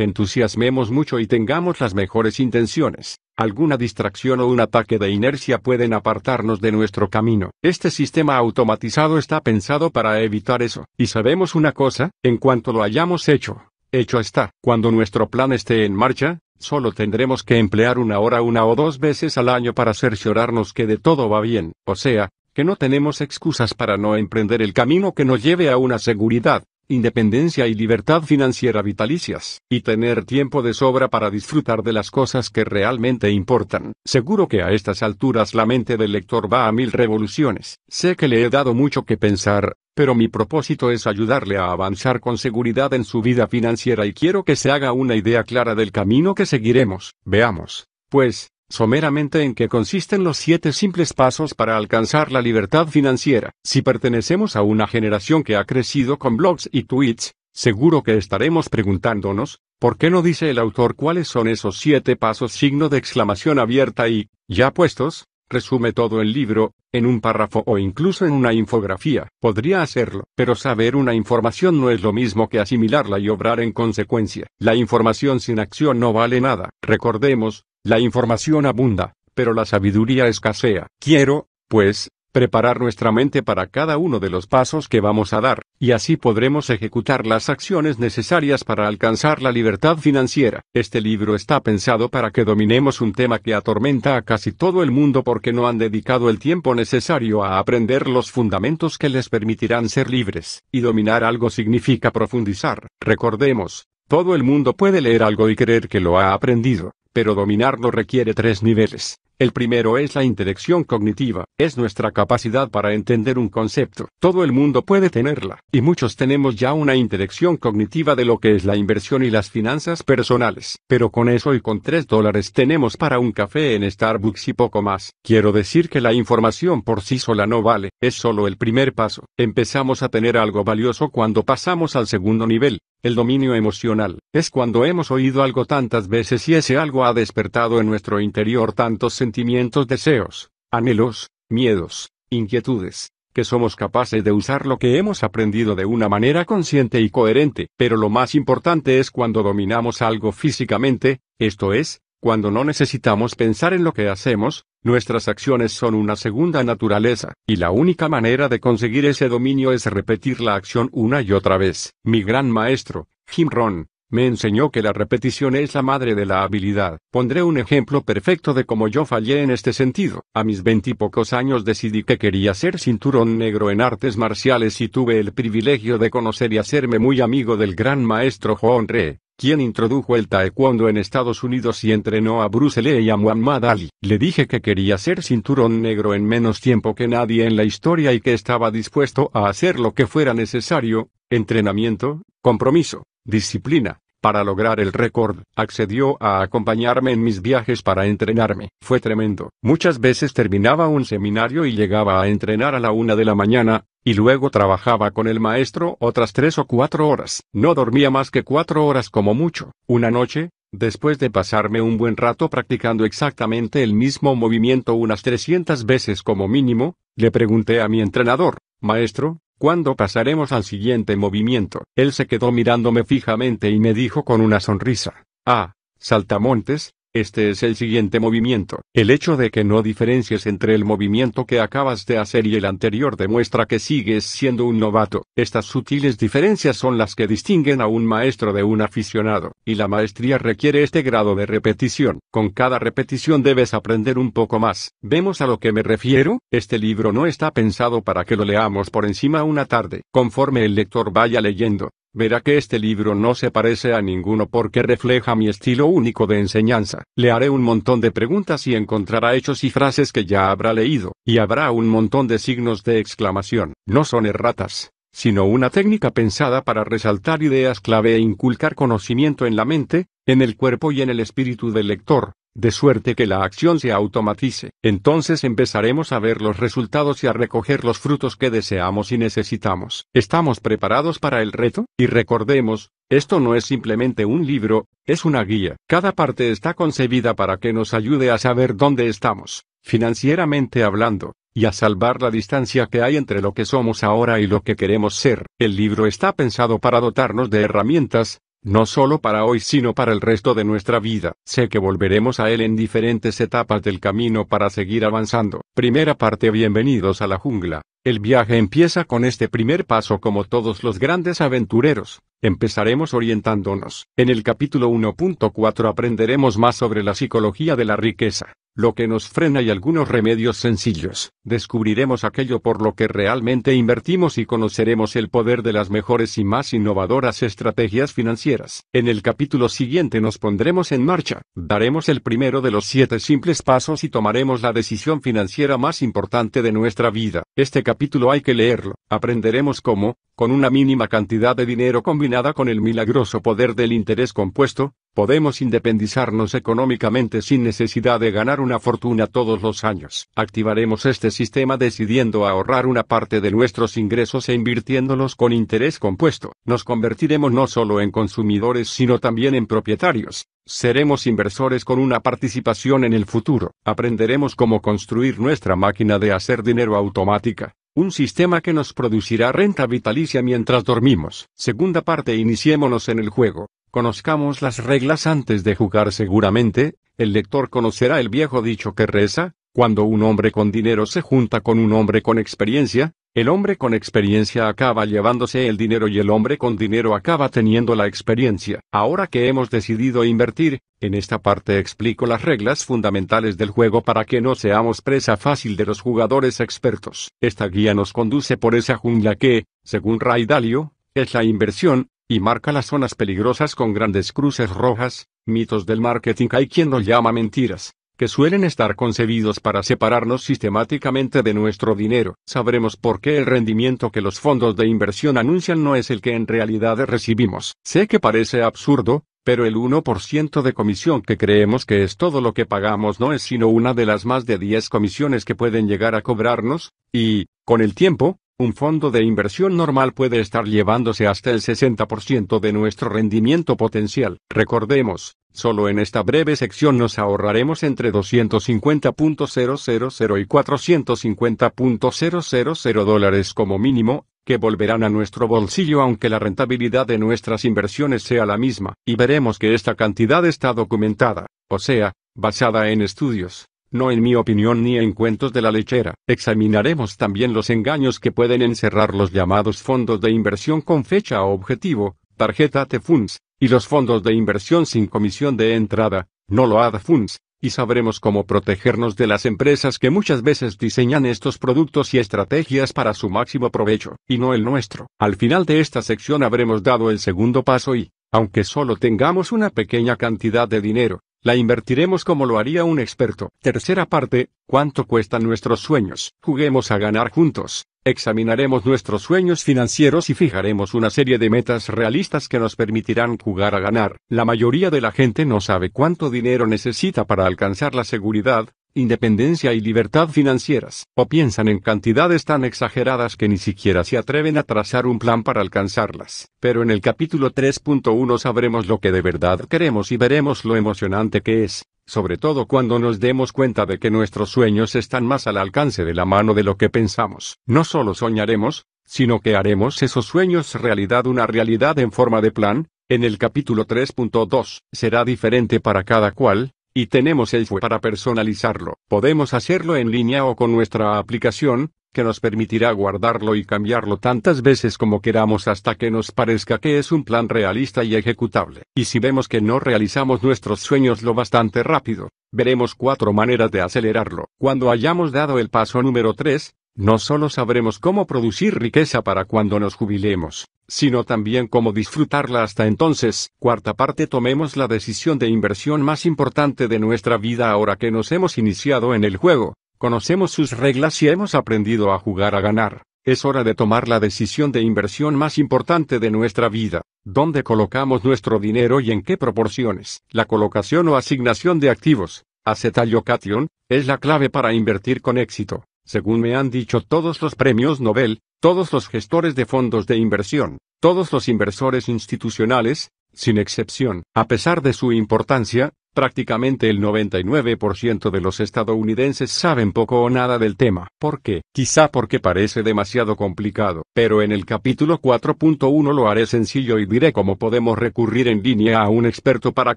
entusiasmemos 0.00 0.90
mucho 0.90 1.18
y 1.18 1.26
tengamos 1.26 1.80
las 1.80 1.94
mejores 1.94 2.40
intenciones, 2.40 3.20
alguna 3.36 3.76
distracción 3.76 4.40
o 4.40 4.46
un 4.46 4.60
ataque 4.60 4.98
de 4.98 5.10
inercia 5.10 5.58
pueden 5.58 5.92
apartarnos 5.94 6.60
de 6.60 6.72
nuestro 6.72 7.08
camino. 7.08 7.50
Este 7.62 7.90
sistema 7.90 8.36
automatizado 8.36 9.18
está 9.18 9.40
pensado 9.40 9.90
para 9.90 10.20
evitar 10.22 10.62
eso. 10.62 10.86
Y 10.96 11.06
sabemos 11.06 11.54
una 11.54 11.72
cosa, 11.72 12.10
en 12.22 12.38
cuanto 12.38 12.72
lo 12.72 12.82
hayamos 12.82 13.28
hecho, 13.28 13.62
hecho 13.92 14.18
está. 14.20 14.50
Cuando 14.62 14.90
nuestro 14.90 15.28
plan 15.28 15.52
esté 15.52 15.84
en 15.84 15.94
marcha, 15.94 16.40
Solo 16.58 16.92
tendremos 16.92 17.42
que 17.42 17.58
emplear 17.58 17.98
una 17.98 18.18
hora 18.20 18.40
una 18.40 18.64
o 18.64 18.74
dos 18.74 18.98
veces 18.98 19.36
al 19.36 19.48
año 19.48 19.74
para 19.74 19.92
cerciorarnos 19.92 20.72
que 20.72 20.86
de 20.86 20.96
todo 20.96 21.28
va 21.28 21.40
bien, 21.40 21.72
o 21.84 21.94
sea, 21.96 22.30
que 22.54 22.64
no 22.64 22.76
tenemos 22.76 23.20
excusas 23.20 23.74
para 23.74 23.96
no 23.96 24.16
emprender 24.16 24.62
el 24.62 24.72
camino 24.72 25.12
que 25.12 25.24
nos 25.24 25.42
lleve 25.42 25.70
a 25.70 25.76
una 25.76 25.98
seguridad, 25.98 26.62
independencia 26.86 27.66
y 27.66 27.74
libertad 27.74 28.22
financiera 28.22 28.80
vitalicias, 28.80 29.62
y 29.68 29.80
tener 29.80 30.24
tiempo 30.24 30.62
de 30.62 30.72
sobra 30.72 31.08
para 31.08 31.30
disfrutar 31.30 31.82
de 31.82 31.92
las 31.92 32.12
cosas 32.12 32.50
que 32.50 32.64
realmente 32.64 33.30
importan. 33.30 33.94
Seguro 34.04 34.46
que 34.46 34.62
a 34.62 34.70
estas 34.70 35.02
alturas 35.02 35.54
la 35.54 35.66
mente 35.66 35.96
del 35.96 36.12
lector 36.12 36.52
va 36.52 36.68
a 36.68 36.72
mil 36.72 36.92
revoluciones. 36.92 37.80
Sé 37.88 38.14
que 38.14 38.28
le 38.28 38.44
he 38.44 38.50
dado 38.50 38.72
mucho 38.72 39.02
que 39.02 39.16
pensar, 39.16 39.74
pero 39.94 40.14
mi 40.14 40.28
propósito 40.28 40.92
es 40.92 41.08
ayudarle 41.08 41.56
a 41.56 41.72
avanzar 41.72 42.20
con 42.20 42.38
seguridad 42.38 42.94
en 42.94 43.04
su 43.04 43.20
vida 43.20 43.48
financiera 43.48 44.06
y 44.06 44.12
quiero 44.12 44.44
que 44.44 44.54
se 44.54 44.70
haga 44.70 44.92
una 44.92 45.16
idea 45.16 45.42
clara 45.42 45.74
del 45.74 45.90
camino 45.90 46.34
que 46.34 46.46
seguiremos. 46.46 47.14
Veamos, 47.24 47.88
pues, 48.10 48.50
someramente 48.74 49.44
en 49.44 49.54
qué 49.54 49.68
consisten 49.68 50.24
los 50.24 50.36
siete 50.36 50.72
simples 50.72 51.12
pasos 51.12 51.54
para 51.54 51.76
alcanzar 51.76 52.32
la 52.32 52.42
libertad 52.42 52.88
financiera. 52.88 53.52
Si 53.62 53.82
pertenecemos 53.82 54.56
a 54.56 54.62
una 54.62 54.88
generación 54.88 55.44
que 55.44 55.54
ha 55.54 55.64
crecido 55.64 56.18
con 56.18 56.36
blogs 56.36 56.68
y 56.72 56.82
tweets, 56.82 57.34
seguro 57.52 58.02
que 58.02 58.16
estaremos 58.16 58.68
preguntándonos, 58.68 59.60
¿por 59.78 59.96
qué 59.96 60.10
no 60.10 60.22
dice 60.22 60.50
el 60.50 60.58
autor 60.58 60.96
cuáles 60.96 61.28
son 61.28 61.46
esos 61.46 61.78
siete 61.78 62.16
pasos 62.16 62.50
signo 62.50 62.88
de 62.88 62.98
exclamación 62.98 63.60
abierta 63.60 64.08
y, 64.08 64.28
ya 64.48 64.72
puestos? 64.72 65.28
Resume 65.54 65.92
todo 65.92 66.20
el 66.20 66.32
libro, 66.32 66.72
en 66.92 67.06
un 67.06 67.20
párrafo 67.20 67.62
o 67.64 67.78
incluso 67.78 68.26
en 68.26 68.32
una 68.32 68.52
infografía. 68.52 69.28
Podría 69.40 69.82
hacerlo, 69.82 70.24
pero 70.34 70.56
saber 70.56 70.96
una 70.96 71.14
información 71.14 71.80
no 71.80 71.90
es 71.90 72.02
lo 72.02 72.12
mismo 72.12 72.48
que 72.48 72.58
asimilarla 72.58 73.20
y 73.20 73.28
obrar 73.28 73.60
en 73.60 73.70
consecuencia. 73.70 74.48
La 74.58 74.74
información 74.74 75.38
sin 75.38 75.60
acción 75.60 76.00
no 76.00 76.12
vale 76.12 76.40
nada. 76.40 76.70
Recordemos, 76.82 77.66
la 77.84 78.00
información 78.00 78.66
abunda, 78.66 79.12
pero 79.32 79.54
la 79.54 79.64
sabiduría 79.64 80.26
escasea. 80.26 80.88
Quiero, 80.98 81.46
pues, 81.68 82.10
preparar 82.34 82.80
nuestra 82.80 83.12
mente 83.12 83.44
para 83.44 83.68
cada 83.68 83.96
uno 83.96 84.18
de 84.18 84.28
los 84.28 84.48
pasos 84.48 84.88
que 84.88 85.00
vamos 85.00 85.32
a 85.32 85.40
dar, 85.40 85.62
y 85.78 85.92
así 85.92 86.16
podremos 86.16 86.68
ejecutar 86.68 87.28
las 87.28 87.48
acciones 87.48 88.00
necesarias 88.00 88.64
para 88.64 88.88
alcanzar 88.88 89.40
la 89.40 89.52
libertad 89.52 89.98
financiera. 89.98 90.62
Este 90.74 91.00
libro 91.00 91.36
está 91.36 91.60
pensado 91.60 92.08
para 92.08 92.32
que 92.32 92.44
dominemos 92.44 93.00
un 93.00 93.12
tema 93.12 93.38
que 93.38 93.54
atormenta 93.54 94.16
a 94.16 94.22
casi 94.22 94.50
todo 94.50 94.82
el 94.82 94.90
mundo 94.90 95.22
porque 95.22 95.52
no 95.52 95.68
han 95.68 95.78
dedicado 95.78 96.28
el 96.28 96.40
tiempo 96.40 96.74
necesario 96.74 97.44
a 97.44 97.60
aprender 97.60 98.08
los 98.08 98.32
fundamentos 98.32 98.98
que 98.98 99.10
les 99.10 99.28
permitirán 99.28 99.88
ser 99.88 100.10
libres. 100.10 100.64
Y 100.72 100.80
dominar 100.80 101.22
algo 101.22 101.50
significa 101.50 102.10
profundizar. 102.10 102.88
Recordemos, 103.00 103.86
todo 104.08 104.34
el 104.34 104.42
mundo 104.42 104.72
puede 104.72 105.00
leer 105.00 105.22
algo 105.22 105.48
y 105.50 105.54
creer 105.54 105.88
que 105.88 106.00
lo 106.00 106.18
ha 106.18 106.34
aprendido, 106.34 106.90
pero 107.14 107.34
dominarlo 107.34 107.90
requiere 107.90 108.34
tres 108.34 108.62
niveles. 108.62 109.18
El 109.36 109.50
primero 109.50 109.98
es 109.98 110.14
la 110.14 110.22
intelección 110.22 110.84
cognitiva, 110.84 111.44
es 111.58 111.76
nuestra 111.76 112.12
capacidad 112.12 112.70
para 112.70 112.94
entender 112.94 113.36
un 113.36 113.48
concepto. 113.48 114.08
Todo 114.20 114.44
el 114.44 114.52
mundo 114.52 114.82
puede 114.82 115.10
tenerla, 115.10 115.58
y 115.72 115.80
muchos 115.80 116.14
tenemos 116.14 116.54
ya 116.54 116.72
una 116.72 116.94
intelección 116.94 117.56
cognitiva 117.56 118.14
de 118.14 118.24
lo 118.24 118.38
que 118.38 118.54
es 118.54 118.64
la 118.64 118.76
inversión 118.76 119.24
y 119.24 119.30
las 119.30 119.50
finanzas 119.50 120.04
personales. 120.04 120.78
Pero 120.86 121.10
con 121.10 121.28
eso 121.28 121.52
y 121.52 121.60
con 121.60 121.80
tres 121.80 122.06
dólares 122.06 122.52
tenemos 122.52 122.96
para 122.96 123.18
un 123.18 123.32
café 123.32 123.74
en 123.74 123.90
Starbucks 123.90 124.46
y 124.46 124.52
poco 124.52 124.82
más. 124.82 125.14
Quiero 125.24 125.50
decir 125.50 125.88
que 125.88 126.00
la 126.00 126.12
información 126.12 126.82
por 126.82 127.00
sí 127.00 127.18
sola 127.18 127.44
no 127.48 127.60
vale, 127.60 127.90
es 128.00 128.14
solo 128.14 128.46
el 128.46 128.56
primer 128.56 128.94
paso. 128.94 129.24
Empezamos 129.36 130.04
a 130.04 130.10
tener 130.10 130.38
algo 130.38 130.62
valioso 130.62 131.08
cuando 131.08 131.42
pasamos 131.42 131.96
al 131.96 132.06
segundo 132.06 132.46
nivel, 132.46 132.78
el 133.04 133.14
dominio 133.14 133.54
emocional 133.54 134.18
es 134.32 134.48
cuando 134.48 134.86
hemos 134.86 135.10
oído 135.10 135.42
algo 135.42 135.66
tantas 135.66 136.08
veces 136.08 136.48
y 136.48 136.54
ese 136.54 136.78
algo 136.78 137.04
ha 137.04 137.12
despertado 137.12 137.78
en 137.78 137.86
nuestro 137.86 138.18
interior 138.18 138.72
tantos 138.72 139.12
sentimientos, 139.12 139.86
deseos, 139.86 140.50
anhelos, 140.72 141.28
miedos, 141.50 142.12
inquietudes, 142.30 143.10
que 143.34 143.44
somos 143.44 143.76
capaces 143.76 144.24
de 144.24 144.32
usar 144.32 144.64
lo 144.64 144.78
que 144.78 144.96
hemos 144.96 145.22
aprendido 145.22 145.74
de 145.74 145.84
una 145.84 146.08
manera 146.08 146.46
consciente 146.46 147.02
y 147.02 147.10
coherente. 147.10 147.68
Pero 147.76 147.98
lo 147.98 148.08
más 148.08 148.34
importante 148.34 148.98
es 148.98 149.10
cuando 149.10 149.42
dominamos 149.42 150.00
algo 150.00 150.32
físicamente, 150.32 151.20
esto 151.38 151.74
es, 151.74 152.00
Cuando 152.24 152.50
no 152.50 152.64
necesitamos 152.64 153.34
pensar 153.34 153.74
en 153.74 153.84
lo 153.84 153.92
que 153.92 154.08
hacemos, 154.08 154.64
nuestras 154.82 155.28
acciones 155.28 155.72
son 155.72 155.94
una 155.94 156.16
segunda 156.16 156.64
naturaleza, 156.64 157.34
y 157.46 157.56
la 157.56 157.70
única 157.70 158.08
manera 158.08 158.48
de 158.48 158.60
conseguir 158.60 159.04
ese 159.04 159.28
dominio 159.28 159.72
es 159.72 159.84
repetir 159.84 160.40
la 160.40 160.54
acción 160.54 160.88
una 160.92 161.20
y 161.20 161.32
otra 161.32 161.58
vez. 161.58 161.92
Mi 162.02 162.22
gran 162.22 162.50
maestro, 162.50 163.08
Jim 163.28 163.50
Ron, 163.50 163.88
me 164.10 164.26
enseñó 164.26 164.70
que 164.70 164.82
la 164.82 164.92
repetición 164.92 165.56
es 165.56 165.74
la 165.74 165.82
madre 165.82 166.14
de 166.14 166.26
la 166.26 166.42
habilidad. 166.42 166.98
Pondré 167.10 167.42
un 167.42 167.58
ejemplo 167.58 168.02
perfecto 168.02 168.54
de 168.54 168.64
cómo 168.64 168.88
yo 168.88 169.04
fallé 169.04 169.42
en 169.42 169.50
este 169.50 169.72
sentido. 169.72 170.24
A 170.34 170.44
mis 170.44 170.62
veintipocos 170.62 171.32
años 171.32 171.64
decidí 171.64 172.04
que 172.04 172.18
quería 172.18 172.54
ser 172.54 172.78
cinturón 172.78 173.38
negro 173.38 173.70
en 173.70 173.80
artes 173.80 174.16
marciales 174.16 174.80
y 174.80 174.88
tuve 174.88 175.18
el 175.18 175.32
privilegio 175.32 175.98
de 175.98 176.10
conocer 176.10 176.52
y 176.52 176.58
hacerme 176.58 176.98
muy 176.98 177.20
amigo 177.20 177.56
del 177.56 177.74
gran 177.74 178.04
maestro 178.04 178.56
Joon 178.56 178.88
Re 178.88 179.20
quien 179.36 179.60
introdujo 179.60 180.16
el 180.16 180.28
taekwondo 180.28 180.88
en 180.88 180.96
Estados 180.96 181.42
Unidos 181.42 181.82
y 181.84 181.92
entrenó 181.92 182.42
a 182.42 182.48
Bruce 182.48 182.80
Lee 182.80 183.04
y 183.04 183.10
a 183.10 183.16
Muhammad 183.16 183.64
Ali. 183.64 183.90
Le 184.00 184.18
dije 184.18 184.46
que 184.46 184.60
quería 184.60 184.96
ser 184.98 185.22
cinturón 185.22 185.82
negro 185.82 186.14
en 186.14 186.24
menos 186.24 186.60
tiempo 186.60 186.94
que 186.94 187.08
nadie 187.08 187.44
en 187.44 187.56
la 187.56 187.64
historia 187.64 188.12
y 188.12 188.20
que 188.20 188.32
estaba 188.32 188.70
dispuesto 188.70 189.30
a 189.34 189.48
hacer 189.48 189.80
lo 189.80 189.92
que 189.92 190.06
fuera 190.06 190.34
necesario, 190.34 191.08
entrenamiento, 191.30 192.22
compromiso, 192.42 193.04
disciplina, 193.24 194.00
para 194.24 194.42
lograr 194.42 194.80
el 194.80 194.94
récord, 194.94 195.40
accedió 195.54 196.16
a 196.18 196.40
acompañarme 196.40 197.12
en 197.12 197.22
mis 197.22 197.42
viajes 197.42 197.82
para 197.82 198.06
entrenarme. 198.06 198.70
Fue 198.80 198.98
tremendo. 198.98 199.50
Muchas 199.60 200.00
veces 200.00 200.32
terminaba 200.32 200.88
un 200.88 201.04
seminario 201.04 201.66
y 201.66 201.72
llegaba 201.72 202.22
a 202.22 202.28
entrenar 202.28 202.74
a 202.74 202.80
la 202.80 202.90
una 202.90 203.16
de 203.16 203.26
la 203.26 203.34
mañana, 203.34 203.84
y 204.02 204.14
luego 204.14 204.48
trabajaba 204.48 205.10
con 205.10 205.28
el 205.28 205.40
maestro 205.40 205.98
otras 206.00 206.32
tres 206.32 206.56
o 206.58 206.66
cuatro 206.66 207.06
horas. 207.06 207.42
No 207.52 207.74
dormía 207.74 208.10
más 208.10 208.30
que 208.30 208.44
cuatro 208.44 208.86
horas 208.86 209.10
como 209.10 209.34
mucho. 209.34 209.72
Una 209.86 210.10
noche, 210.10 210.48
después 210.72 211.18
de 211.18 211.28
pasarme 211.28 211.82
un 211.82 211.98
buen 211.98 212.16
rato 212.16 212.48
practicando 212.48 213.04
exactamente 213.04 213.82
el 213.82 213.92
mismo 213.92 214.34
movimiento 214.34 214.94
unas 214.94 215.22
300 215.22 215.84
veces 215.84 216.22
como 216.22 216.48
mínimo, 216.48 216.94
le 217.14 217.30
pregunté 217.30 217.82
a 217.82 217.88
mi 217.88 218.00
entrenador, 218.00 218.56
Maestro, 218.80 219.38
¿Cuándo 219.58 219.94
pasaremos 219.94 220.52
al 220.52 220.64
siguiente 220.64 221.16
movimiento? 221.16 221.84
Él 221.94 222.12
se 222.12 222.26
quedó 222.26 222.50
mirándome 222.50 223.04
fijamente 223.04 223.70
y 223.70 223.78
me 223.78 223.94
dijo 223.94 224.24
con 224.24 224.40
una 224.40 224.58
sonrisa. 224.60 225.24
Ah, 225.46 225.74
saltamontes, 225.98 226.94
este 227.14 227.50
es 227.50 227.62
el 227.62 227.76
siguiente 227.76 228.18
movimiento. 228.18 228.82
El 228.92 229.10
hecho 229.10 229.36
de 229.36 229.50
que 229.50 229.62
no 229.62 229.82
diferencies 229.82 230.46
entre 230.46 230.74
el 230.74 230.84
movimiento 230.84 231.46
que 231.46 231.60
acabas 231.60 232.06
de 232.06 232.18
hacer 232.18 232.44
y 232.46 232.56
el 232.56 232.64
anterior 232.64 233.16
demuestra 233.16 233.66
que 233.66 233.78
sigues 233.78 234.24
siendo 234.24 234.64
un 234.64 234.80
novato. 234.80 235.24
Estas 235.36 235.64
sutiles 235.64 236.18
diferencias 236.18 236.76
son 236.76 236.98
las 236.98 237.14
que 237.14 237.28
distinguen 237.28 237.80
a 237.80 237.86
un 237.86 238.04
maestro 238.04 238.52
de 238.52 238.64
un 238.64 238.82
aficionado, 238.82 239.52
y 239.64 239.76
la 239.76 239.86
maestría 239.86 240.38
requiere 240.38 240.82
este 240.82 241.02
grado 241.02 241.36
de 241.36 241.46
repetición. 241.46 242.18
Con 242.32 242.50
cada 242.50 242.80
repetición 242.80 243.44
debes 243.44 243.74
aprender 243.74 244.18
un 244.18 244.32
poco 244.32 244.58
más. 244.58 244.90
¿Vemos 245.00 245.40
a 245.40 245.46
lo 245.46 245.58
que 245.58 245.72
me 245.72 245.84
refiero? 245.84 246.40
Este 246.50 246.78
libro 246.78 247.12
no 247.12 247.26
está 247.26 247.52
pensado 247.52 248.02
para 248.02 248.24
que 248.24 248.36
lo 248.36 248.44
leamos 248.44 248.90
por 248.90 249.04
encima 249.04 249.44
una 249.44 249.66
tarde. 249.66 250.02
Conforme 250.12 250.64
el 250.64 250.74
lector 250.74 251.12
vaya 251.12 251.40
leyendo, 251.40 251.90
verá 252.14 252.40
que 252.40 252.56
este 252.56 252.78
libro 252.78 253.14
no 253.14 253.34
se 253.34 253.50
parece 253.50 253.92
a 253.92 254.00
ninguno 254.00 254.46
porque 254.46 254.82
refleja 254.82 255.34
mi 255.34 255.48
estilo 255.48 255.86
único 255.86 256.26
de 256.26 256.40
enseñanza. 256.40 257.04
Le 257.16 257.30
haré 257.30 257.50
un 257.50 257.62
montón 257.62 258.00
de 258.00 258.12
preguntas 258.12 258.66
y 258.66 258.74
encontrará 258.74 259.34
hechos 259.34 259.64
y 259.64 259.70
frases 259.70 260.12
que 260.12 260.24
ya 260.24 260.50
habrá 260.50 260.72
leído, 260.72 261.12
y 261.26 261.38
habrá 261.38 261.70
un 261.72 261.88
montón 261.88 262.28
de 262.28 262.38
signos 262.38 262.84
de 262.84 263.00
exclamación. 263.00 263.74
No 263.86 264.04
son 264.04 264.26
erratas, 264.26 264.92
sino 265.12 265.44
una 265.44 265.70
técnica 265.70 266.12
pensada 266.12 266.62
para 266.62 266.84
resaltar 266.84 267.42
ideas 267.42 267.80
clave 267.80 268.14
e 268.14 268.20
inculcar 268.20 268.74
conocimiento 268.74 269.44
en 269.44 269.56
la 269.56 269.64
mente, 269.64 270.06
en 270.26 270.40
el 270.40 270.56
cuerpo 270.56 270.92
y 270.92 271.02
en 271.02 271.10
el 271.10 271.20
espíritu 271.20 271.72
del 271.72 271.88
lector, 271.88 272.32
de 272.54 272.70
suerte 272.70 273.14
que 273.14 273.26
la 273.26 273.44
acción 273.44 273.80
se 273.80 273.92
automatice. 273.92 274.70
Entonces 274.82 275.44
empezaremos 275.44 276.12
a 276.12 276.18
ver 276.18 276.40
los 276.40 276.58
resultados 276.58 277.22
y 277.24 277.26
a 277.26 277.32
recoger 277.32 277.84
los 277.84 277.98
frutos 277.98 278.36
que 278.36 278.50
deseamos 278.50 279.12
y 279.12 279.18
necesitamos. 279.18 280.06
¿Estamos 280.14 280.60
preparados 280.60 281.18
para 281.18 281.42
el 281.42 281.52
reto? 281.52 281.86
Y 281.98 282.06
recordemos, 282.06 282.90
esto 283.10 283.40
no 283.40 283.54
es 283.54 283.64
simplemente 283.64 284.24
un 284.24 284.46
libro, 284.46 284.86
es 285.04 285.24
una 285.24 285.44
guía. 285.44 285.76
Cada 285.88 286.12
parte 286.12 286.50
está 286.50 286.74
concebida 286.74 287.34
para 287.34 287.58
que 287.58 287.72
nos 287.72 287.92
ayude 287.92 288.30
a 288.30 288.38
saber 288.38 288.76
dónde 288.76 289.08
estamos, 289.08 289.64
financieramente 289.82 290.82
hablando, 290.82 291.34
y 291.54 291.66
a 291.66 291.72
salvar 291.72 292.20
la 292.20 292.30
distancia 292.30 292.86
que 292.86 293.02
hay 293.02 293.16
entre 293.16 293.40
lo 293.40 293.52
que 293.52 293.64
somos 293.64 294.02
ahora 294.02 294.40
y 294.40 294.46
lo 294.46 294.62
que 294.62 294.74
queremos 294.74 295.14
ser. 295.14 295.46
El 295.58 295.76
libro 295.76 296.06
está 296.06 296.32
pensado 296.32 296.80
para 296.80 297.00
dotarnos 297.00 297.48
de 297.48 297.62
herramientas, 297.62 298.40
no 298.64 298.86
solo 298.86 299.20
para 299.20 299.44
hoy 299.44 299.60
sino 299.60 299.94
para 299.94 300.12
el 300.12 300.20
resto 300.20 300.54
de 300.54 300.64
nuestra 300.64 300.98
vida. 300.98 301.34
Sé 301.44 301.68
que 301.68 301.78
volveremos 301.78 302.40
a 302.40 302.50
él 302.50 302.62
en 302.62 302.76
diferentes 302.76 303.40
etapas 303.40 303.82
del 303.82 304.00
camino 304.00 304.46
para 304.46 304.70
seguir 304.70 305.04
avanzando. 305.04 305.60
Primera 305.74 306.16
parte 306.16 306.50
Bienvenidos 306.50 307.20
a 307.20 307.26
la 307.26 307.38
jungla. 307.38 307.82
El 308.04 308.20
viaje 308.20 308.56
empieza 308.56 309.04
con 309.04 309.24
este 309.24 309.48
primer 309.48 309.84
paso 309.84 310.18
como 310.18 310.44
todos 310.44 310.82
los 310.82 310.98
grandes 310.98 311.40
aventureros. 311.40 312.20
Empezaremos 312.42 313.14
orientándonos. 313.14 314.06
En 314.16 314.28
el 314.28 314.42
capítulo 314.42 314.90
1.4 314.90 315.88
aprenderemos 315.88 316.58
más 316.58 316.76
sobre 316.76 317.02
la 317.02 317.14
psicología 317.14 317.76
de 317.76 317.84
la 317.84 317.96
riqueza, 317.96 318.52
lo 318.76 318.94
que 318.94 319.06
nos 319.06 319.28
frena 319.28 319.62
y 319.62 319.70
algunos 319.70 320.08
remedios 320.08 320.56
sencillos. 320.56 321.32
Descubriremos 321.44 322.24
aquello 322.24 322.60
por 322.60 322.82
lo 322.82 322.94
que 322.94 323.06
realmente 323.06 323.72
invertimos 323.74 324.36
y 324.36 324.46
conoceremos 324.46 325.14
el 325.14 325.28
poder 325.28 325.62
de 325.62 325.72
las 325.72 325.90
mejores 325.90 326.38
y 326.38 326.44
más 326.44 326.72
innovadoras 326.72 327.44
estrategias 327.44 328.12
financieras. 328.12 328.84
En 328.92 329.06
el 329.06 329.22
capítulo 329.22 329.68
siguiente 329.68 330.20
nos 330.20 330.38
pondremos 330.38 330.90
en 330.90 331.04
marcha, 331.04 331.42
daremos 331.54 332.08
el 332.08 332.20
primero 332.20 332.60
de 332.62 332.72
los 332.72 332.84
siete 332.84 333.20
simples 333.20 333.62
pasos 333.62 334.02
y 334.02 334.08
tomaremos 334.08 334.62
la 334.62 334.72
decisión 334.72 335.22
financiera 335.22 335.78
más 335.78 336.02
importante 336.02 336.60
de 336.60 336.72
nuestra 336.72 337.10
vida. 337.10 337.44
Este 337.54 337.84
capítulo 337.84 338.32
hay 338.32 338.40
que 338.40 338.54
leerlo. 338.54 338.96
Aprenderemos 339.08 339.80
cómo, 339.80 340.16
con 340.34 340.50
una 340.50 340.68
mínima 340.68 341.06
cantidad 341.06 341.54
de 341.54 341.64
dinero 341.64 342.02
combinada 342.02 342.52
con 342.54 342.68
el 342.68 342.80
milagroso 342.80 343.40
poder 343.40 343.76
del 343.76 343.92
interés 343.92 344.32
compuesto, 344.32 344.94
podemos 345.14 345.62
independizarnos 345.62 346.54
económicamente 346.54 347.40
sin 347.40 347.62
necesidad 347.62 348.18
de 348.20 348.32
ganar 348.32 348.60
una 348.60 348.80
fortuna 348.80 349.28
todos 349.28 349.62
los 349.62 349.84
años. 349.84 350.28
Activaremos 350.34 351.06
este 351.06 351.30
sistema 351.30 351.76
decidiendo 351.76 352.46
ahorrar 352.46 352.86
una 352.86 353.04
parte 353.04 353.40
de 353.40 353.52
nuestros 353.52 353.96
ingresos 353.96 354.48
e 354.48 354.54
invirtiéndolos 354.54 355.36
con 355.36 355.52
interés 355.52 356.00
compuesto. 356.00 356.52
Nos 356.64 356.82
convertiremos 356.82 357.52
no 357.52 357.68
solo 357.68 358.00
en 358.00 358.10
consumidores 358.10 358.88
sino 358.88 359.20
también 359.20 359.54
en 359.54 359.66
propietarios. 359.66 360.46
Seremos 360.66 361.26
inversores 361.26 361.84
con 361.84 361.98
una 361.98 362.20
participación 362.20 363.04
en 363.04 363.12
el 363.12 363.26
futuro. 363.26 363.70
Aprenderemos 363.84 364.56
cómo 364.56 364.80
construir 364.80 365.38
nuestra 365.38 365.76
máquina 365.76 366.18
de 366.18 366.32
hacer 366.32 366.62
dinero 366.62 366.96
automática. 366.96 367.74
Un 367.94 368.10
sistema 368.10 368.60
que 368.60 368.72
nos 368.72 368.92
producirá 368.92 369.52
renta 369.52 369.86
vitalicia 369.86 370.42
mientras 370.42 370.82
dormimos. 370.82 371.48
Segunda 371.54 372.02
parte 372.02 372.34
Iniciémonos 372.34 373.08
en 373.08 373.20
el 373.20 373.28
juego. 373.28 373.68
Conozcamos 373.94 374.60
las 374.60 374.82
reglas 374.82 375.24
antes 375.28 375.62
de 375.62 375.76
jugar 375.76 376.12
seguramente, 376.12 376.96
el 377.16 377.32
lector 377.32 377.70
conocerá 377.70 378.18
el 378.18 378.28
viejo 378.28 378.60
dicho 378.60 378.92
que 378.96 379.06
reza, 379.06 379.54
cuando 379.72 380.02
un 380.02 380.24
hombre 380.24 380.50
con 380.50 380.72
dinero 380.72 381.06
se 381.06 381.20
junta 381.20 381.60
con 381.60 381.78
un 381.78 381.92
hombre 381.92 382.20
con 382.20 382.40
experiencia, 382.40 383.12
el 383.34 383.48
hombre 383.48 383.76
con 383.76 383.94
experiencia 383.94 384.66
acaba 384.66 385.04
llevándose 385.04 385.68
el 385.68 385.76
dinero 385.76 386.08
y 386.08 386.18
el 386.18 386.30
hombre 386.30 386.58
con 386.58 386.76
dinero 386.76 387.14
acaba 387.14 387.48
teniendo 387.50 387.94
la 387.94 388.08
experiencia. 388.08 388.80
Ahora 388.90 389.28
que 389.28 389.46
hemos 389.46 389.70
decidido 389.70 390.24
invertir, 390.24 390.80
en 390.98 391.14
esta 391.14 391.38
parte 391.38 391.78
explico 391.78 392.26
las 392.26 392.42
reglas 392.42 392.84
fundamentales 392.84 393.56
del 393.56 393.70
juego 393.70 394.02
para 394.02 394.24
que 394.24 394.40
no 394.40 394.56
seamos 394.56 395.02
presa 395.02 395.36
fácil 395.36 395.76
de 395.76 395.86
los 395.86 396.00
jugadores 396.00 396.58
expertos. 396.58 397.30
Esta 397.40 397.68
guía 397.68 397.94
nos 397.94 398.12
conduce 398.12 398.56
por 398.56 398.74
esa 398.74 398.96
jungla 398.96 399.36
que, 399.36 399.66
según 399.84 400.18
Ray 400.18 400.46
Dalio, 400.46 400.94
es 401.14 401.32
la 401.32 401.44
inversión, 401.44 402.08
y 402.28 402.40
marca 402.40 402.72
las 402.72 402.86
zonas 402.86 403.14
peligrosas 403.14 403.74
con 403.74 403.92
grandes 403.92 404.32
cruces 404.32 404.70
rojas, 404.70 405.26
mitos 405.46 405.86
del 405.86 406.00
marketing 406.00 406.48
hay 406.52 406.68
quien 406.68 406.90
los 406.90 407.04
llama 407.04 407.32
mentiras 407.32 407.94
que 408.16 408.28
suelen 408.28 408.62
estar 408.64 408.94
concebidos 408.94 409.60
para 409.60 409.82
separarnos 409.82 410.44
sistemáticamente 410.44 411.42
de 411.42 411.54
nuestro 411.54 411.94
dinero. 411.94 412.36
Sabremos 412.46 412.96
por 412.96 413.20
qué 413.20 413.38
el 413.38 413.46
rendimiento 413.46 414.10
que 414.10 414.20
los 414.20 414.38
fondos 414.38 414.76
de 414.76 414.86
inversión 414.86 415.36
anuncian 415.36 415.82
no 415.82 415.96
es 415.96 416.10
el 416.10 416.20
que 416.20 416.34
en 416.34 416.46
realidad 416.46 416.98
recibimos. 417.06 417.74
Sé 417.84 418.06
que 418.06 418.20
parece 418.20 418.62
absurdo, 418.62 419.24
pero 419.42 419.66
el 419.66 419.74
1% 419.74 420.62
de 420.62 420.72
comisión 420.72 421.22
que 421.22 421.36
creemos 421.36 421.84
que 421.84 422.04
es 422.04 422.16
todo 422.16 422.40
lo 422.40 422.54
que 422.54 422.66
pagamos 422.66 423.20
no 423.20 423.32
es 423.32 423.42
sino 423.42 423.68
una 423.68 423.94
de 423.94 424.06
las 424.06 424.24
más 424.24 424.46
de 424.46 424.58
10 424.58 424.88
comisiones 424.88 425.44
que 425.44 425.56
pueden 425.56 425.88
llegar 425.88 426.14
a 426.14 426.22
cobrarnos, 426.22 426.92
y, 427.12 427.46
con 427.64 427.80
el 427.82 427.94
tiempo, 427.94 428.38
un 428.56 428.72
fondo 428.72 429.10
de 429.10 429.24
inversión 429.24 429.76
normal 429.76 430.12
puede 430.12 430.38
estar 430.38 430.64
llevándose 430.64 431.26
hasta 431.26 431.50
el 431.50 431.60
60% 431.60 432.60
de 432.60 432.72
nuestro 432.72 433.08
rendimiento 433.08 433.76
potencial. 433.76 434.38
Recordemos, 434.48 435.34
solo 435.52 435.88
en 435.88 435.98
esta 435.98 436.22
breve 436.22 436.54
sección 436.54 436.96
nos 436.96 437.18
ahorraremos 437.18 437.82
entre 437.82 438.12
250.000 438.12 440.40
y 440.40 440.46
450.000 440.46 443.04
dólares 443.04 443.54
como 443.54 443.80
mínimo, 443.80 444.26
que 444.46 444.56
volverán 444.56 445.02
a 445.02 445.08
nuestro 445.08 445.48
bolsillo 445.48 446.00
aunque 446.00 446.28
la 446.28 446.38
rentabilidad 446.38 447.06
de 447.06 447.18
nuestras 447.18 447.64
inversiones 447.64 448.22
sea 448.22 448.46
la 448.46 448.56
misma, 448.56 448.94
y 449.04 449.16
veremos 449.16 449.58
que 449.58 449.74
esta 449.74 449.96
cantidad 449.96 450.46
está 450.46 450.72
documentada, 450.72 451.48
o 451.68 451.80
sea, 451.80 452.12
basada 452.36 452.90
en 452.90 453.02
estudios, 453.02 453.66
no 453.94 454.10
en 454.10 454.20
mi 454.20 454.34
opinión 454.34 454.82
ni 454.82 454.98
en 454.98 455.12
cuentos 455.12 455.52
de 455.52 455.62
la 455.62 455.70
lechera. 455.70 456.16
Examinaremos 456.26 457.16
también 457.16 457.54
los 457.54 457.70
engaños 457.70 458.18
que 458.18 458.32
pueden 458.32 458.60
encerrar 458.60 459.14
los 459.14 459.30
llamados 459.30 459.82
fondos 459.82 460.20
de 460.20 460.32
inversión 460.32 460.80
con 460.80 461.04
fecha 461.04 461.42
o 461.44 461.54
objetivo, 461.54 462.16
tarjeta 462.36 462.86
de 462.86 462.98
funds, 462.98 463.40
y 463.60 463.68
los 463.68 463.86
fondos 463.86 464.24
de 464.24 464.34
inversión 464.34 464.84
sin 464.84 465.06
comisión 465.06 465.56
de 465.56 465.76
entrada, 465.76 466.26
no 466.48 466.66
lo 466.66 466.82
ad 466.82 467.00
funds, 467.00 467.40
y 467.60 467.70
sabremos 467.70 468.18
cómo 468.18 468.44
protegernos 468.46 469.14
de 469.14 469.28
las 469.28 469.46
empresas 469.46 470.00
que 470.00 470.10
muchas 470.10 470.42
veces 470.42 470.76
diseñan 470.76 471.24
estos 471.24 471.58
productos 471.58 472.12
y 472.14 472.18
estrategias 472.18 472.92
para 472.92 473.14
su 473.14 473.30
máximo 473.30 473.70
provecho, 473.70 474.16
y 474.26 474.38
no 474.38 474.54
el 474.54 474.64
nuestro. 474.64 475.06
Al 475.20 475.36
final 475.36 475.66
de 475.66 475.78
esta 475.78 476.02
sección 476.02 476.42
habremos 476.42 476.82
dado 476.82 477.12
el 477.12 477.20
segundo 477.20 477.62
paso 477.62 477.94
y, 477.94 478.10
aunque 478.32 478.64
solo 478.64 478.96
tengamos 478.96 479.52
una 479.52 479.70
pequeña 479.70 480.16
cantidad 480.16 480.66
de 480.66 480.80
dinero, 480.80 481.20
la 481.44 481.54
invertiremos 481.54 482.24
como 482.24 482.46
lo 482.46 482.58
haría 482.58 482.84
un 482.84 482.98
experto. 482.98 483.52
Tercera 483.60 484.06
parte, 484.06 484.48
¿cuánto 484.66 485.06
cuestan 485.06 485.42
nuestros 485.42 485.80
sueños? 485.80 486.32
Juguemos 486.42 486.90
a 486.90 486.96
ganar 486.96 487.30
juntos. 487.30 487.86
Examinaremos 488.02 488.86
nuestros 488.86 489.22
sueños 489.22 489.62
financieros 489.62 490.30
y 490.30 490.34
fijaremos 490.34 490.94
una 490.94 491.10
serie 491.10 491.38
de 491.38 491.50
metas 491.50 491.90
realistas 491.90 492.48
que 492.48 492.58
nos 492.58 492.76
permitirán 492.76 493.36
jugar 493.36 493.74
a 493.74 493.80
ganar. 493.80 494.16
La 494.28 494.46
mayoría 494.46 494.88
de 494.88 495.02
la 495.02 495.12
gente 495.12 495.44
no 495.44 495.60
sabe 495.60 495.90
cuánto 495.90 496.30
dinero 496.30 496.66
necesita 496.66 497.26
para 497.26 497.44
alcanzar 497.44 497.94
la 497.94 498.04
seguridad, 498.04 498.70
independencia 498.94 499.72
y 499.72 499.80
libertad 499.80 500.28
financieras, 500.28 501.08
o 501.14 501.26
piensan 501.26 501.66
en 501.66 501.80
cantidades 501.80 502.44
tan 502.44 502.64
exageradas 502.64 503.36
que 503.36 503.48
ni 503.48 503.58
siquiera 503.58 504.04
se 504.04 504.16
atreven 504.16 504.56
a 504.56 504.62
trazar 504.62 505.06
un 505.06 505.18
plan 505.18 505.42
para 505.42 505.60
alcanzarlas. 505.60 506.48
Pero 506.60 506.82
en 506.82 506.92
el 506.92 507.00
capítulo 507.00 507.52
3.1 507.52 508.38
sabremos 508.38 508.86
lo 508.86 509.00
que 509.00 509.10
de 509.10 509.20
verdad 509.20 509.60
queremos 509.68 510.12
y 510.12 510.16
veremos 510.16 510.64
lo 510.64 510.76
emocionante 510.76 511.40
que 511.40 511.64
es, 511.64 511.86
sobre 512.06 512.36
todo 512.36 512.66
cuando 512.66 513.00
nos 513.00 513.18
demos 513.18 513.52
cuenta 513.52 513.84
de 513.84 513.98
que 513.98 514.12
nuestros 514.12 514.50
sueños 514.50 514.94
están 514.94 515.26
más 515.26 515.48
al 515.48 515.56
alcance 515.56 516.04
de 516.04 516.14
la 516.14 516.24
mano 516.24 516.54
de 516.54 516.62
lo 516.62 516.76
que 516.76 516.88
pensamos. 516.88 517.58
No 517.66 517.82
solo 517.82 518.14
soñaremos, 518.14 518.86
sino 519.04 519.40
que 519.40 519.56
haremos 519.56 520.02
esos 520.02 520.26
sueños 520.26 520.74
realidad 520.74 521.26
una 521.26 521.48
realidad 521.48 521.98
en 521.98 522.12
forma 522.12 522.40
de 522.40 522.52
plan, 522.52 522.88
en 523.08 523.24
el 523.24 523.38
capítulo 523.38 523.86
3.2 523.86 524.82
será 524.92 525.24
diferente 525.24 525.80
para 525.80 526.04
cada 526.04 526.30
cual, 526.30 526.72
y 526.96 527.08
tenemos 527.08 527.52
el 527.54 527.66
FUE 527.66 527.80
para 527.80 528.00
personalizarlo. 528.00 528.98
Podemos 529.08 529.52
hacerlo 529.52 529.96
en 529.96 530.12
línea 530.12 530.44
o 530.44 530.54
con 530.54 530.72
nuestra 530.72 531.18
aplicación, 531.18 531.90
que 532.12 532.22
nos 532.22 532.38
permitirá 532.38 532.92
guardarlo 532.92 533.56
y 533.56 533.64
cambiarlo 533.64 534.18
tantas 534.18 534.62
veces 534.62 534.96
como 534.96 535.20
queramos 535.20 535.66
hasta 535.66 535.96
que 535.96 536.12
nos 536.12 536.30
parezca 536.30 536.78
que 536.78 536.98
es 536.98 537.10
un 537.10 537.24
plan 537.24 537.48
realista 537.48 538.04
y 538.04 538.14
ejecutable. 538.14 538.84
Y 538.94 539.06
si 539.06 539.18
vemos 539.18 539.48
que 539.48 539.60
no 539.60 539.80
realizamos 539.80 540.44
nuestros 540.44 540.78
sueños 540.78 541.22
lo 541.22 541.34
bastante 541.34 541.82
rápido, 541.82 542.28
veremos 542.52 542.94
cuatro 542.94 543.32
maneras 543.32 543.72
de 543.72 543.80
acelerarlo. 543.80 544.46
Cuando 544.58 544.92
hayamos 544.92 545.32
dado 545.32 545.58
el 545.58 545.70
paso 545.70 546.00
número 546.00 546.34
3, 546.34 546.76
no 546.96 547.18
solo 547.18 547.48
sabremos 547.48 547.98
cómo 547.98 548.26
producir 548.26 548.78
riqueza 548.78 549.22
para 549.22 549.44
cuando 549.46 549.80
nos 549.80 549.96
jubilemos, 549.96 550.68
sino 550.86 551.24
también 551.24 551.66
cómo 551.66 551.92
disfrutarla 551.92 552.62
hasta 552.62 552.86
entonces. 552.86 553.50
Cuarta 553.58 553.94
parte 553.94 554.26
tomemos 554.26 554.76
la 554.76 554.86
decisión 554.86 555.38
de 555.38 555.48
inversión 555.48 556.02
más 556.02 556.24
importante 556.24 556.86
de 556.86 557.00
nuestra 557.00 557.36
vida 557.36 557.70
ahora 557.70 557.96
que 557.96 558.12
nos 558.12 558.30
hemos 558.30 558.58
iniciado 558.58 559.14
en 559.14 559.24
el 559.24 559.36
juego, 559.36 559.74
conocemos 559.98 560.52
sus 560.52 560.70
reglas 560.70 561.20
y 561.22 561.28
hemos 561.28 561.54
aprendido 561.54 562.12
a 562.12 562.18
jugar 562.18 562.54
a 562.54 562.60
ganar. 562.60 563.02
Es 563.24 563.44
hora 563.44 563.64
de 563.64 563.74
tomar 563.74 564.06
la 564.06 564.20
decisión 564.20 564.70
de 564.70 564.82
inversión 564.82 565.34
más 565.34 565.56
importante 565.58 566.18
de 566.18 566.30
nuestra 566.30 566.68
vida. 566.68 567.02
¿Dónde 567.24 567.62
colocamos 567.62 568.22
nuestro 568.22 568.58
dinero 568.58 569.00
y 569.00 569.10
en 569.10 569.22
qué 569.22 569.38
proporciones? 569.38 570.22
La 570.30 570.44
colocación 570.44 571.08
o 571.08 571.16
asignación 571.16 571.80
de 571.80 571.88
activos, 571.88 572.44
asset 572.64 572.98
allocation, 572.98 573.68
es 573.88 574.06
la 574.06 574.18
clave 574.18 574.50
para 574.50 574.74
invertir 574.74 575.22
con 575.22 575.38
éxito. 575.38 575.84
Según 576.06 576.40
me 576.40 576.54
han 576.54 576.70
dicho 576.70 577.00
todos 577.00 577.40
los 577.40 577.54
premios 577.54 578.00
Nobel, 578.00 578.40
todos 578.60 578.92
los 578.92 579.08
gestores 579.08 579.54
de 579.54 579.64
fondos 579.64 580.06
de 580.06 580.16
inversión, 580.16 580.78
todos 581.00 581.32
los 581.32 581.48
inversores 581.48 582.08
institucionales, 582.08 583.10
sin 583.32 583.58
excepción, 583.58 584.22
a 584.34 584.46
pesar 584.46 584.82
de 584.82 584.92
su 584.92 585.12
importancia, 585.12 585.92
Prácticamente 586.14 586.88
el 586.88 587.00
99% 587.00 588.30
de 588.30 588.40
los 588.40 588.60
estadounidenses 588.60 589.50
saben 589.50 589.90
poco 589.90 590.22
o 590.22 590.30
nada 590.30 590.60
del 590.60 590.76
tema. 590.76 591.08
¿Por 591.18 591.42
qué? 591.42 591.62
Quizá 591.72 592.06
porque 592.06 592.38
parece 592.38 592.84
demasiado 592.84 593.34
complicado. 593.34 594.04
Pero 594.14 594.40
en 594.40 594.52
el 594.52 594.64
capítulo 594.64 595.20
4.1 595.20 596.14
lo 596.14 596.28
haré 596.28 596.46
sencillo 596.46 597.00
y 597.00 597.06
diré 597.06 597.32
cómo 597.32 597.56
podemos 597.56 597.98
recurrir 597.98 598.46
en 598.46 598.62
línea 598.62 599.00
a 599.00 599.08
un 599.08 599.26
experto 599.26 599.72
para 599.72 599.96